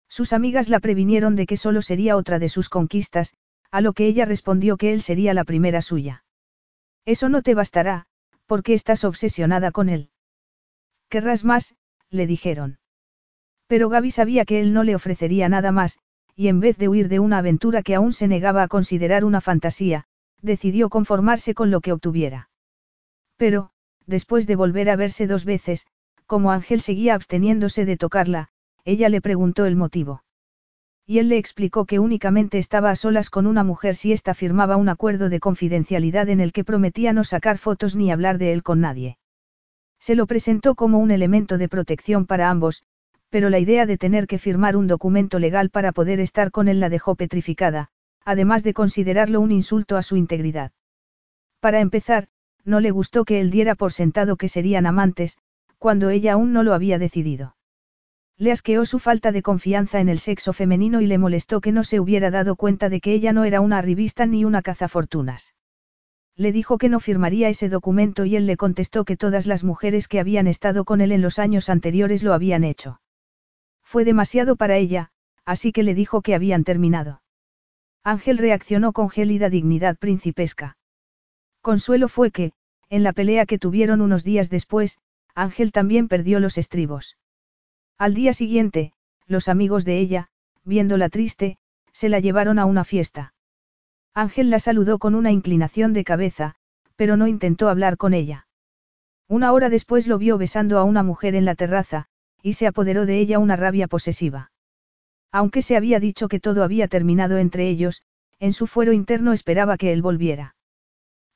Sus 0.09 0.33
amigas 0.33 0.69
la 0.69 0.81
previnieron 0.81 1.37
de 1.37 1.47
que 1.47 1.57
solo 1.57 1.83
sería 1.83 2.17
otra 2.17 2.39
de 2.39 2.49
sus 2.49 2.69
conquistas, 2.69 3.35
a 3.71 3.81
lo 3.81 3.93
que 3.93 4.07
ella 4.07 4.25
respondió 4.25 4.77
que 4.77 4.93
él 4.93 5.03
sería 5.03 5.35
la 5.35 5.45
primera 5.45 5.83
suya. 5.83 6.25
Eso 7.05 7.29
no 7.29 7.43
te 7.43 7.55
bastará, 7.55 8.07
porque 8.47 8.75
estás 8.75 9.05
obsesionada 9.05 9.71
con 9.71 9.89
él. 9.89 10.11
Querrás 11.09 11.45
más, 11.45 11.75
le 12.11 12.27
dijeron. 12.27 12.79
Pero 13.67 13.89
Gaby 13.89 14.11
sabía 14.11 14.45
que 14.45 14.61
él 14.61 14.73
no 14.73 14.83
le 14.85 14.95
ofrecería 14.95 15.49
nada 15.49 15.73
más, 15.73 15.99
y 16.35 16.49
en 16.49 16.61
vez 16.61 16.79
de 16.79 16.89
huir 16.89 17.09
de 17.09 17.19
una 17.19 17.39
aventura 17.39 17.83
que 17.83 17.95
aún 17.95 18.13
se 18.13 18.29
negaba 18.29 18.63
a 18.63 18.69
considerar 18.69 19.25
una 19.25 19.41
fantasía, 19.41 20.05
decidió 20.41 20.89
conformarse 20.89 21.55
con 21.55 21.71
lo 21.71 21.81
que 21.81 21.93
obtuviera. 21.93 22.49
Pero, 23.37 23.71
después 24.07 24.47
de 24.47 24.57
volver 24.57 24.89
a 24.89 24.97
verse 24.97 25.27
dos 25.27 25.45
veces, 25.45 25.87
como 26.27 26.53
Ángel 26.53 26.81
seguía 26.81 27.15
absteniéndose 27.15 27.85
de 27.85 27.97
tocarla, 27.97 28.49
ella 28.85 29.09
le 29.09 29.21
preguntó 29.21 29.67
el 29.67 29.77
motivo. 29.77 30.23
Y 31.11 31.21
él 31.21 31.31
le 31.31 31.39
explicó 31.39 31.87
que 31.87 31.99
únicamente 31.99 32.59
estaba 32.59 32.91
a 32.91 32.95
solas 32.95 33.31
con 33.31 33.47
una 33.47 33.65
mujer 33.65 33.97
si 33.97 34.13
ésta 34.13 34.35
firmaba 34.35 34.77
un 34.77 34.91
acuerdo 34.91 35.31
de 35.31 35.41
confidencialidad 35.41 36.29
en 36.29 36.39
el 36.39 36.53
que 36.53 36.65
prometía 36.65 37.15
no 37.15 37.25
sacar 37.25 37.57
fotos 37.57 37.97
ni 37.97 38.13
hablar 38.13 38.37
de 38.37 38.53
él 38.53 38.63
con 38.63 38.81
nadie. 38.81 39.17
Se 39.99 40.15
lo 40.15 40.27
presentó 40.27 40.75
como 40.75 40.99
un 40.99 41.11
elemento 41.11 41.57
de 41.57 41.71
protección 41.71 42.27
para 42.27 42.51
ambos, 42.51 42.83
pero 43.31 43.49
la 43.49 43.59
idea 43.59 43.87
de 43.87 43.97
tener 43.97 44.27
que 44.27 44.37
firmar 44.37 44.77
un 44.77 44.87
documento 44.87 45.39
legal 45.39 45.71
para 45.71 45.93
poder 45.93 46.21
estar 46.21 46.51
con 46.51 46.69
él 46.69 46.79
la 46.79 46.91
dejó 46.91 47.15
petrificada, 47.15 47.89
además 48.23 48.63
de 48.63 48.75
considerarlo 48.75 49.41
un 49.41 49.51
insulto 49.51 49.97
a 49.97 50.03
su 50.03 50.19
integridad. 50.19 50.73
Para 51.61 51.81
empezar, 51.81 52.29
no 52.67 52.81
le 52.81 52.91
gustó 52.91 53.25
que 53.25 53.41
él 53.41 53.51
diera 53.51 53.77
por 53.77 53.95
sentado 53.95 54.37
que 54.37 54.49
serían 54.49 54.85
amantes, 54.85 55.39
cuando 55.79 56.11
ella 56.11 56.35
aún 56.35 56.53
no 56.53 56.63
lo 56.63 56.75
había 56.75 56.99
decidido. 56.99 57.57
Le 58.41 58.53
asqueó 58.53 58.85
su 58.85 59.01
falta 59.01 59.33
de 59.33 59.43
confianza 59.43 59.99
en 59.99 60.09
el 60.09 60.21
sexo 60.21 60.53
femenino 60.53 61.01
y 61.01 61.07
le 61.07 61.19
molestó 61.19 61.61
que 61.61 61.73
no 61.73 61.83
se 61.83 61.99
hubiera 61.99 62.31
dado 62.31 62.55
cuenta 62.55 62.89
de 62.89 63.01
que 63.01 63.13
ella 63.13 63.33
no 63.33 63.43
era 63.43 63.61
una 63.61 63.79
arribista 63.79 64.27
ni 64.27 64.45
una 64.45 64.63
cazafortunas. 64.63 65.55
Le 66.37 66.53
dijo 66.53 66.79
que 66.79 66.89
no 66.89 67.01
firmaría 67.01 67.49
ese 67.49 67.69
documento 67.69 68.25
y 68.25 68.37
él 68.37 68.47
le 68.47 68.57
contestó 68.57 69.05
que 69.05 69.17
todas 69.17 69.49
las 69.49 69.65
mujeres 69.65 70.07
que 70.07 70.21
habían 70.21 70.47
estado 70.47 70.85
con 70.85 71.01
él 71.01 71.11
en 71.11 71.21
los 71.21 71.41
años 71.41 71.69
anteriores 71.69 72.23
lo 72.23 72.33
habían 72.33 72.63
hecho. 72.63 73.01
Fue 73.83 74.05
demasiado 74.05 74.55
para 74.55 74.77
ella, 74.77 75.11
así 75.45 75.73
que 75.73 75.83
le 75.83 75.97
dijo 75.97 76.23
que 76.23 76.37
habían 76.37 76.63
terminado. 76.63 77.23
Ángel 78.05 78.39
reaccionó 78.39 78.93
con 78.93 79.11
gélida 79.11 79.51
dignidad 79.51 79.99
principesca. 79.99 80.77
Consuelo 81.61 82.07
fue 82.07 82.31
que, 82.31 82.53
en 82.89 83.03
la 83.03 83.13
pelea 83.13 83.47
que 83.47 83.59
tuvieron 83.59 84.01
unos 84.01 84.23
días 84.23 84.49
después, 84.49 84.99
Ángel 85.35 85.73
también 85.73 86.07
perdió 86.07 86.39
los 86.39 86.57
estribos. 86.57 87.17
Al 87.99 88.15
día 88.15 88.33
siguiente, 88.33 88.93
los 89.27 89.49
amigos 89.49 89.85
de 89.85 89.99
ella, 89.99 90.29
viéndola 90.65 91.09
triste, 91.09 91.59
se 91.93 92.09
la 92.09 92.21
llevaron 92.21 92.61
a 92.61 92.65
una 92.65 92.85
fiesta. 92.85 93.35
Ángel 94.15 94.51
la 94.51 94.61
saludó 94.61 94.99
con 94.99 95.17
una 95.17 95.33
inclinación 95.33 95.93
de 95.93 96.05
cabeza, 96.05 96.55
pero 96.95 97.17
no 97.17 97.27
intentó 97.27 97.69
hablar 97.69 97.97
con 97.97 98.15
ella. 98.15 98.47
Una 99.27 99.53
hora 99.53 99.69
después 99.69 100.07
lo 100.07 100.17
vio 100.17 100.39
besando 100.39 100.79
a 100.79 100.85
una 100.85 101.03
mujer 101.03 101.35
en 101.35 101.45
la 101.45 101.57
terraza, 101.57 102.07
y 102.41 102.53
se 102.53 102.69
apoderó 102.69 103.05
de 103.05 103.19
ella 103.19 103.41
una 103.41 103.57
rabia 103.57 103.89
posesiva. 103.89 104.53
Aunque 105.33 105.61
se 105.61 105.77
había 105.77 105.99
dicho 105.99 106.29
que 106.29 106.39
todo 106.39 106.63
había 106.63 106.87
terminado 106.87 107.37
entre 107.37 107.69
ellos, 107.69 108.03
en 108.39 108.53
su 108.53 108.69
fuero 108.69 108.93
interno 108.93 109.33
esperaba 109.33 109.77
que 109.77 109.93
él 109.93 110.03
volviera. 110.03 110.55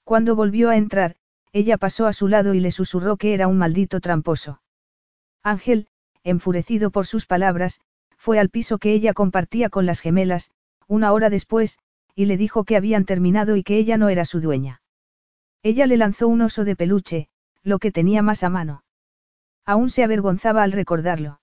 Cuando 0.04 0.36
volvió 0.36 0.70
a 0.70 0.76
entrar, 0.76 1.16
ella 1.52 1.76
pasó 1.76 2.06
a 2.06 2.12
su 2.12 2.28
lado 2.28 2.54
y 2.54 2.60
le 2.60 2.70
susurró 2.70 3.16
que 3.16 3.34
era 3.34 3.48
un 3.48 3.58
maldito 3.58 4.00
tramposo. 4.00 4.62
Ángel, 5.42 5.88
enfurecido 6.24 6.90
por 6.90 7.06
sus 7.06 7.26
palabras, 7.26 7.80
fue 8.16 8.38
al 8.38 8.50
piso 8.50 8.78
que 8.78 8.92
ella 8.92 9.14
compartía 9.14 9.68
con 9.68 9.86
las 9.86 10.00
gemelas, 10.00 10.50
una 10.86 11.12
hora 11.12 11.30
después, 11.30 11.78
y 12.14 12.26
le 12.26 12.36
dijo 12.36 12.64
que 12.64 12.76
habían 12.76 13.04
terminado 13.04 13.56
y 13.56 13.62
que 13.62 13.76
ella 13.78 13.96
no 13.96 14.08
era 14.08 14.24
su 14.24 14.40
dueña. 14.40 14.82
Ella 15.62 15.86
le 15.86 15.96
lanzó 15.96 16.28
un 16.28 16.42
oso 16.42 16.64
de 16.64 16.76
peluche, 16.76 17.28
lo 17.62 17.78
que 17.78 17.92
tenía 17.92 18.22
más 18.22 18.42
a 18.42 18.48
mano. 18.48 18.84
Aún 19.64 19.90
se 19.90 20.04
avergonzaba 20.04 20.62
al 20.62 20.72
recordarlo. 20.72 21.40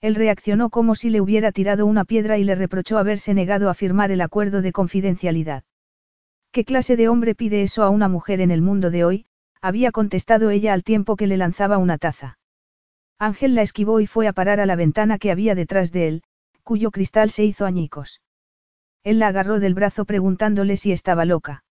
Él 0.00 0.14
reaccionó 0.14 0.70
como 0.70 0.94
si 0.94 1.10
le 1.10 1.20
hubiera 1.20 1.52
tirado 1.52 1.84
una 1.86 2.04
piedra 2.04 2.38
y 2.38 2.44
le 2.44 2.54
reprochó 2.54 2.98
haberse 2.98 3.34
negado 3.34 3.68
a 3.68 3.74
firmar 3.74 4.10
el 4.10 4.22
acuerdo 4.22 4.62
de 4.62 4.72
confidencialidad. 4.72 5.64
¿Qué 6.52 6.64
clase 6.64 6.96
de 6.96 7.08
hombre 7.08 7.34
pide 7.34 7.62
eso 7.62 7.82
a 7.82 7.90
una 7.90 8.08
mujer 8.08 8.40
en 8.40 8.50
el 8.50 8.62
mundo 8.62 8.90
de 8.90 9.04
hoy? 9.04 9.26
había 9.62 9.92
contestado 9.92 10.50
ella 10.50 10.72
al 10.72 10.82
tiempo 10.82 11.16
que 11.16 11.26
le 11.26 11.36
lanzaba 11.36 11.76
una 11.76 11.98
taza. 11.98 12.38
Ángel 13.20 13.54
la 13.54 13.60
esquivó 13.60 14.00
y 14.00 14.06
fue 14.06 14.26
a 14.28 14.32
parar 14.32 14.60
a 14.60 14.66
la 14.66 14.76
ventana 14.76 15.18
que 15.18 15.30
había 15.30 15.54
detrás 15.54 15.92
de 15.92 16.08
él, 16.08 16.22
cuyo 16.64 16.90
cristal 16.90 17.28
se 17.28 17.44
hizo 17.44 17.66
añicos. 17.66 18.22
Él 19.04 19.18
la 19.18 19.28
agarró 19.28 19.60
del 19.60 19.74
brazo 19.74 20.06
preguntándole 20.06 20.78
si 20.78 20.90
estaba 20.90 21.26
loca. 21.26 21.62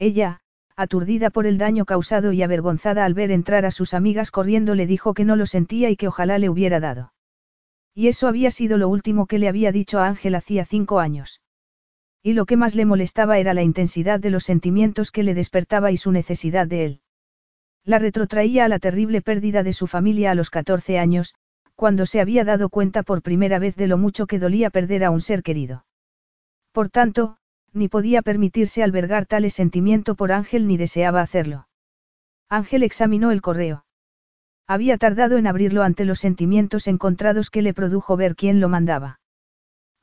Ella, 0.00 0.40
aturdida 0.74 1.30
por 1.30 1.46
el 1.46 1.58
daño 1.58 1.84
causado 1.84 2.32
y 2.32 2.42
avergonzada 2.42 3.04
al 3.04 3.14
ver 3.14 3.30
entrar 3.30 3.64
a 3.64 3.70
sus 3.70 3.94
amigas 3.94 4.32
corriendo, 4.32 4.74
le 4.74 4.88
dijo 4.88 5.14
que 5.14 5.24
no 5.24 5.36
lo 5.36 5.46
sentía 5.46 5.90
y 5.90 5.96
que 5.96 6.08
ojalá 6.08 6.38
le 6.38 6.48
hubiera 6.48 6.80
dado. 6.80 7.12
Y 7.94 8.08
eso 8.08 8.26
había 8.26 8.50
sido 8.50 8.76
lo 8.76 8.88
último 8.88 9.26
que 9.26 9.38
le 9.38 9.48
había 9.48 9.70
dicho 9.70 10.00
a 10.00 10.08
Ángel 10.08 10.34
hacía 10.34 10.64
cinco 10.64 10.98
años. 10.98 11.40
Y 12.20 12.32
lo 12.32 12.46
que 12.46 12.56
más 12.56 12.74
le 12.74 12.84
molestaba 12.84 13.38
era 13.38 13.54
la 13.54 13.62
intensidad 13.62 14.18
de 14.18 14.30
los 14.30 14.42
sentimientos 14.42 15.12
que 15.12 15.22
le 15.22 15.34
despertaba 15.34 15.92
y 15.92 15.96
su 15.98 16.10
necesidad 16.10 16.66
de 16.66 16.84
él. 16.84 17.00
La 17.84 17.98
retrotraía 17.98 18.64
a 18.64 18.68
la 18.68 18.78
terrible 18.78 19.20
pérdida 19.20 19.62
de 19.62 19.74
su 19.74 19.86
familia 19.86 20.30
a 20.30 20.34
los 20.34 20.48
14 20.48 20.98
años, 20.98 21.34
cuando 21.74 22.06
se 22.06 22.20
había 22.20 22.44
dado 22.44 22.68
cuenta 22.70 23.02
por 23.02 23.20
primera 23.20 23.58
vez 23.58 23.76
de 23.76 23.86
lo 23.86 23.98
mucho 23.98 24.26
que 24.26 24.38
dolía 24.38 24.70
perder 24.70 25.04
a 25.04 25.10
un 25.10 25.20
ser 25.20 25.42
querido. 25.42 25.84
Por 26.72 26.88
tanto, 26.88 27.36
ni 27.72 27.88
podía 27.88 28.22
permitirse 28.22 28.82
albergar 28.82 29.26
tales 29.26 29.54
sentimiento 29.54 30.14
por 30.14 30.32
Ángel 30.32 30.66
ni 30.66 30.76
deseaba 30.76 31.20
hacerlo. 31.20 31.68
Ángel 32.48 32.84
examinó 32.84 33.32
el 33.32 33.42
correo. 33.42 33.84
Había 34.66 34.96
tardado 34.96 35.36
en 35.36 35.46
abrirlo 35.46 35.82
ante 35.82 36.04
los 36.04 36.20
sentimientos 36.20 36.86
encontrados 36.86 37.50
que 37.50 37.60
le 37.60 37.74
produjo 37.74 38.16
ver 38.16 38.34
quién 38.34 38.60
lo 38.60 38.68
mandaba. 38.68 39.20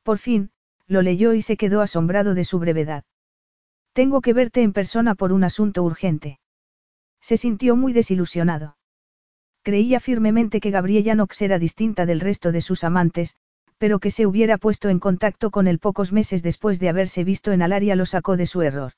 Por 0.04 0.20
fin, 0.20 0.52
lo 0.86 1.02
leyó 1.02 1.34
y 1.34 1.42
se 1.42 1.58
quedó 1.58 1.82
asombrado 1.82 2.36
de 2.36 2.46
su 2.46 2.60
brevedad. 2.60 3.04
Tengo 3.94 4.22
que 4.22 4.34
verte 4.34 4.62
en 4.62 4.74
persona 4.74 5.16
por 5.16 5.32
un 5.32 5.44
asunto 5.44 5.84
urgente. 5.84 6.40
Se 7.22 7.38
sintió 7.38 7.76
muy 7.76 7.94
desilusionado. 7.94 8.78
Creía 9.64 10.00
firmemente 10.00 10.60
que 10.60 10.72
Gabriella 10.72 11.14
Knox 11.14 11.42
era 11.42 11.60
distinta 11.60 12.06
del 12.06 12.20
resto 12.20 12.52
de 12.52 12.62
sus 12.62 12.84
amantes, 12.84 13.36
pero 13.78 14.00
que 14.00 14.12
se 14.12 14.26
hubiera 14.26 14.58
puesto 14.58 14.90
en 14.90 15.00
contacto 15.00 15.52
con 15.52 15.68
él 15.68 15.80
pocos 15.80 16.12
meses 16.12 16.44
después 16.44 16.80
de 16.80 16.90
haberse 16.90 17.24
visto 17.24 17.52
en 17.52 17.62
Alaria 17.62 17.96
lo 17.96 18.06
sacó 18.06 18.38
de 18.38 18.48
su 18.48 18.62
error. 18.62 18.94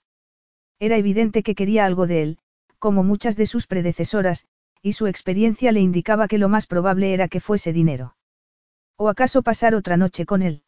Era 0.79 0.97
evidente 0.97 1.43
que 1.43 1.55
quería 1.55 1.85
algo 1.85 2.07
de 2.07 2.21
él, 2.21 2.37
como 2.79 3.03
muchas 3.03 3.37
de 3.37 3.45
sus 3.45 3.67
predecesoras, 3.67 4.45
y 4.81 4.93
su 4.93 5.07
experiencia 5.07 5.71
le 5.71 5.79
indicaba 5.79 6.27
que 6.27 6.37
lo 6.37 6.49
más 6.49 6.67
probable 6.67 7.13
era 7.13 7.29
que 7.29 7.39
fuese 7.39 7.71
dinero. 7.71 8.15
¿O 8.97 9.07
acaso 9.07 9.41
pasar 9.41 9.75
otra 9.75 9.95
noche 9.95 10.25
con 10.25 10.41
él? 10.41 10.63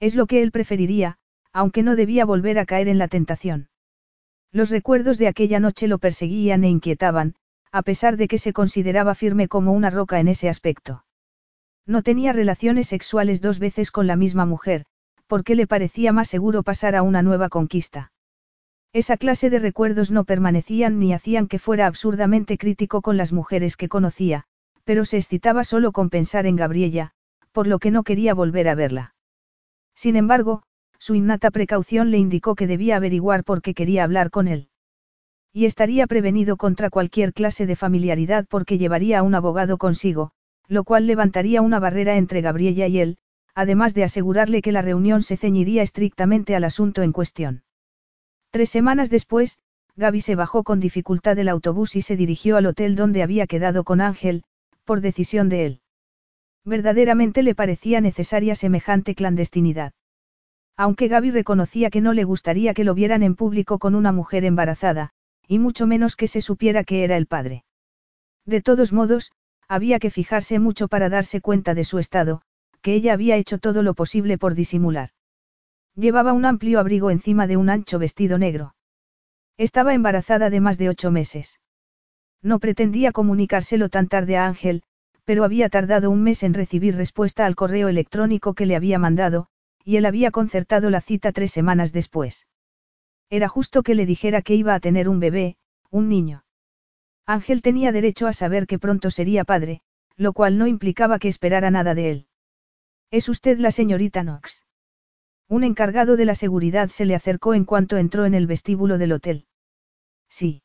Es 0.00 0.14
lo 0.14 0.26
que 0.26 0.42
él 0.42 0.50
preferiría, 0.50 1.18
aunque 1.52 1.82
no 1.82 1.96
debía 1.96 2.24
volver 2.24 2.58
a 2.58 2.66
caer 2.66 2.88
en 2.88 2.98
la 2.98 3.08
tentación. 3.08 3.68
Los 4.52 4.70
recuerdos 4.70 5.18
de 5.18 5.28
aquella 5.28 5.60
noche 5.60 5.88
lo 5.88 5.98
perseguían 5.98 6.64
e 6.64 6.68
inquietaban, 6.68 7.34
a 7.72 7.82
pesar 7.82 8.16
de 8.16 8.28
que 8.28 8.38
se 8.38 8.52
consideraba 8.52 9.14
firme 9.14 9.48
como 9.48 9.72
una 9.72 9.90
roca 9.90 10.20
en 10.20 10.28
ese 10.28 10.48
aspecto. 10.48 11.04
No 11.86 12.02
tenía 12.02 12.32
relaciones 12.32 12.88
sexuales 12.88 13.40
dos 13.40 13.58
veces 13.58 13.90
con 13.90 14.06
la 14.06 14.16
misma 14.16 14.46
mujer, 14.46 14.86
porque 15.26 15.54
le 15.54 15.66
parecía 15.66 16.12
más 16.12 16.28
seguro 16.28 16.62
pasar 16.62 16.96
a 16.96 17.02
una 17.02 17.22
nueva 17.22 17.48
conquista. 17.48 18.12
Esa 18.92 19.16
clase 19.16 19.50
de 19.50 19.58
recuerdos 19.58 20.10
no 20.10 20.24
permanecían 20.24 20.98
ni 20.98 21.12
hacían 21.12 21.48
que 21.48 21.58
fuera 21.58 21.86
absurdamente 21.86 22.56
crítico 22.56 23.02
con 23.02 23.16
las 23.16 23.32
mujeres 23.32 23.76
que 23.76 23.88
conocía, 23.88 24.44
pero 24.84 25.04
se 25.04 25.18
excitaba 25.18 25.64
solo 25.64 25.92
con 25.92 26.10
pensar 26.10 26.46
en 26.46 26.56
Gabriella, 26.56 27.12
por 27.52 27.66
lo 27.66 27.78
que 27.78 27.90
no 27.90 28.04
quería 28.04 28.34
volver 28.34 28.68
a 28.68 28.74
verla. 28.74 29.14
Sin 29.94 30.16
embargo, 30.16 30.62
su 31.06 31.14
innata 31.14 31.52
precaución 31.52 32.10
le 32.10 32.18
indicó 32.18 32.56
que 32.56 32.66
debía 32.66 32.96
averiguar 32.96 33.44
por 33.44 33.62
qué 33.62 33.74
quería 33.74 34.02
hablar 34.02 34.28
con 34.28 34.48
él. 34.48 34.70
Y 35.52 35.66
estaría 35.66 36.08
prevenido 36.08 36.56
contra 36.56 36.90
cualquier 36.90 37.32
clase 37.32 37.64
de 37.64 37.76
familiaridad 37.76 38.44
porque 38.48 38.76
llevaría 38.76 39.20
a 39.20 39.22
un 39.22 39.36
abogado 39.36 39.78
consigo, 39.78 40.32
lo 40.66 40.82
cual 40.82 41.06
levantaría 41.06 41.62
una 41.62 41.78
barrera 41.78 42.16
entre 42.16 42.40
Gabriella 42.40 42.88
y 42.88 42.98
él, 42.98 43.18
además 43.54 43.94
de 43.94 44.02
asegurarle 44.02 44.62
que 44.62 44.72
la 44.72 44.82
reunión 44.82 45.22
se 45.22 45.36
ceñiría 45.36 45.84
estrictamente 45.84 46.56
al 46.56 46.64
asunto 46.64 47.02
en 47.02 47.12
cuestión. 47.12 47.62
Tres 48.50 48.70
semanas 48.70 49.08
después, 49.08 49.60
Gaby 49.94 50.20
se 50.20 50.34
bajó 50.34 50.64
con 50.64 50.80
dificultad 50.80 51.36
del 51.36 51.48
autobús 51.48 51.94
y 51.94 52.02
se 52.02 52.16
dirigió 52.16 52.56
al 52.56 52.66
hotel 52.66 52.96
donde 52.96 53.22
había 53.22 53.46
quedado 53.46 53.84
con 53.84 54.00
Ángel, 54.00 54.42
por 54.84 55.00
decisión 55.02 55.48
de 55.50 55.66
él. 55.66 55.80
Verdaderamente 56.64 57.44
le 57.44 57.54
parecía 57.54 58.00
necesaria 58.00 58.56
semejante 58.56 59.14
clandestinidad. 59.14 59.92
Aunque 60.76 61.08
Gaby 61.08 61.30
reconocía 61.30 61.90
que 61.90 62.00
no 62.00 62.12
le 62.12 62.24
gustaría 62.24 62.74
que 62.74 62.84
lo 62.84 62.94
vieran 62.94 63.22
en 63.22 63.34
público 63.34 63.78
con 63.78 63.94
una 63.94 64.12
mujer 64.12 64.44
embarazada, 64.44 65.10
y 65.48 65.58
mucho 65.58 65.86
menos 65.86 66.16
que 66.16 66.28
se 66.28 66.42
supiera 66.42 66.84
que 66.84 67.04
era 67.04 67.16
el 67.16 67.26
padre. 67.26 67.64
De 68.44 68.60
todos 68.60 68.92
modos, 68.92 69.32
había 69.68 69.98
que 69.98 70.10
fijarse 70.10 70.58
mucho 70.58 70.88
para 70.88 71.08
darse 71.08 71.40
cuenta 71.40 71.74
de 71.74 71.84
su 71.84 71.98
estado, 71.98 72.42
que 72.82 72.94
ella 72.94 73.14
había 73.14 73.36
hecho 73.36 73.58
todo 73.58 73.82
lo 73.82 73.94
posible 73.94 74.38
por 74.38 74.54
disimular. 74.54 75.10
Llevaba 75.94 76.32
un 76.34 76.44
amplio 76.44 76.78
abrigo 76.78 77.10
encima 77.10 77.46
de 77.46 77.56
un 77.56 77.70
ancho 77.70 77.98
vestido 77.98 78.38
negro. 78.38 78.74
Estaba 79.56 79.94
embarazada 79.94 80.50
de 80.50 80.60
más 80.60 80.76
de 80.76 80.90
ocho 80.90 81.10
meses. 81.10 81.58
No 82.42 82.58
pretendía 82.58 83.12
comunicárselo 83.12 83.88
tan 83.88 84.08
tarde 84.08 84.36
a 84.36 84.46
Ángel, 84.46 84.82
pero 85.24 85.42
había 85.42 85.70
tardado 85.70 86.10
un 86.10 86.22
mes 86.22 86.42
en 86.42 86.52
recibir 86.52 86.94
respuesta 86.94 87.46
al 87.46 87.56
correo 87.56 87.88
electrónico 87.88 88.54
que 88.54 88.66
le 88.66 88.76
había 88.76 88.98
mandado, 88.98 89.48
y 89.86 89.96
él 89.98 90.04
había 90.04 90.32
concertado 90.32 90.90
la 90.90 91.00
cita 91.00 91.30
tres 91.30 91.52
semanas 91.52 91.92
después. 91.92 92.48
Era 93.30 93.46
justo 93.46 93.84
que 93.84 93.94
le 93.94 94.04
dijera 94.04 94.42
que 94.42 94.56
iba 94.56 94.74
a 94.74 94.80
tener 94.80 95.08
un 95.08 95.20
bebé, 95.20 95.56
un 95.90 96.08
niño. 96.08 96.44
Ángel 97.24 97.62
tenía 97.62 97.92
derecho 97.92 98.26
a 98.26 98.32
saber 98.32 98.66
que 98.66 98.80
pronto 98.80 99.12
sería 99.12 99.44
padre, 99.44 99.82
lo 100.16 100.32
cual 100.32 100.58
no 100.58 100.66
implicaba 100.66 101.20
que 101.20 101.28
esperara 101.28 101.70
nada 101.70 101.94
de 101.94 102.10
él. 102.10 102.26
¿Es 103.12 103.28
usted 103.28 103.58
la 103.58 103.70
señorita 103.70 104.22
Knox? 104.22 104.64
Un 105.48 105.62
encargado 105.62 106.16
de 106.16 106.24
la 106.24 106.34
seguridad 106.34 106.88
se 106.88 107.04
le 107.04 107.14
acercó 107.14 107.54
en 107.54 107.64
cuanto 107.64 107.96
entró 107.96 108.24
en 108.24 108.34
el 108.34 108.48
vestíbulo 108.48 108.98
del 108.98 109.12
hotel. 109.12 109.46
Sí. 110.28 110.64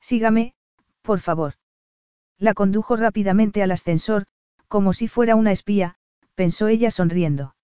Sígame, 0.00 0.56
por 1.02 1.20
favor. 1.20 1.54
La 2.38 2.54
condujo 2.54 2.96
rápidamente 2.96 3.62
al 3.62 3.70
ascensor, 3.70 4.26
como 4.66 4.92
si 4.92 5.06
fuera 5.06 5.36
una 5.36 5.52
espía, 5.52 5.94
pensó 6.34 6.66
ella 6.66 6.90
sonriendo. 6.90 7.54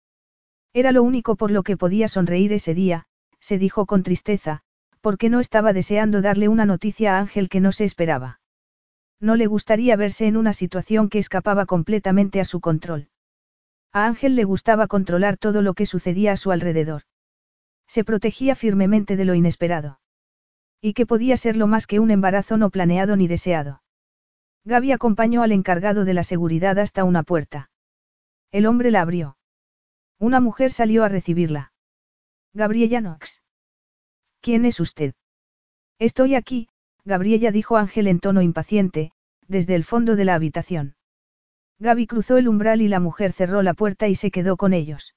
Era 0.72 0.92
lo 0.92 1.02
único 1.02 1.36
por 1.36 1.50
lo 1.50 1.62
que 1.62 1.76
podía 1.76 2.08
sonreír 2.08 2.52
ese 2.52 2.74
día, 2.74 3.06
se 3.40 3.58
dijo 3.58 3.86
con 3.86 4.02
tristeza, 4.02 4.62
porque 5.00 5.30
no 5.30 5.40
estaba 5.40 5.72
deseando 5.72 6.22
darle 6.22 6.48
una 6.48 6.66
noticia 6.66 7.16
a 7.16 7.20
Ángel 7.20 7.48
que 7.48 7.60
no 7.60 7.72
se 7.72 7.84
esperaba. 7.84 8.40
No 9.20 9.36
le 9.36 9.46
gustaría 9.46 9.96
verse 9.96 10.26
en 10.26 10.36
una 10.36 10.52
situación 10.52 11.08
que 11.08 11.18
escapaba 11.18 11.66
completamente 11.66 12.40
a 12.40 12.44
su 12.44 12.60
control. 12.60 13.08
A 13.92 14.06
Ángel 14.06 14.36
le 14.36 14.44
gustaba 14.44 14.86
controlar 14.86 15.38
todo 15.38 15.62
lo 15.62 15.74
que 15.74 15.86
sucedía 15.86 16.32
a 16.32 16.36
su 16.36 16.52
alrededor. 16.52 17.02
Se 17.86 18.04
protegía 18.04 18.54
firmemente 18.54 19.16
de 19.16 19.24
lo 19.24 19.34
inesperado. 19.34 19.98
Y 20.80 20.92
que 20.92 21.06
podía 21.06 21.36
ser 21.36 21.56
lo 21.56 21.66
más 21.66 21.86
que 21.86 21.98
un 21.98 22.10
embarazo 22.10 22.58
no 22.58 22.70
planeado 22.70 23.16
ni 23.16 23.26
deseado. 23.26 23.82
Gaby 24.64 24.92
acompañó 24.92 25.42
al 25.42 25.52
encargado 25.52 26.04
de 26.04 26.14
la 26.14 26.22
seguridad 26.22 26.78
hasta 26.78 27.04
una 27.04 27.22
puerta. 27.22 27.70
El 28.52 28.66
hombre 28.66 28.90
la 28.90 29.00
abrió. 29.00 29.37
Una 30.20 30.40
mujer 30.40 30.72
salió 30.72 31.04
a 31.04 31.08
recibirla. 31.08 31.72
Gabriella 32.52 33.00
Knox. 33.00 33.42
¿Quién 34.40 34.64
es 34.64 34.80
usted? 34.80 35.14
Estoy 36.00 36.34
aquí, 36.34 36.68
Gabriella 37.04 37.52
dijo 37.52 37.76
Ángel 37.76 38.08
en 38.08 38.18
tono 38.18 38.42
impaciente, 38.42 39.12
desde 39.46 39.74
el 39.76 39.84
fondo 39.84 40.16
de 40.16 40.24
la 40.24 40.34
habitación. 40.34 40.96
Gaby 41.78 42.08
cruzó 42.08 42.36
el 42.36 42.48
umbral 42.48 42.82
y 42.82 42.88
la 42.88 42.98
mujer 42.98 43.32
cerró 43.32 43.62
la 43.62 43.74
puerta 43.74 44.08
y 44.08 44.16
se 44.16 44.32
quedó 44.32 44.56
con 44.56 44.72
ellos. 44.72 45.14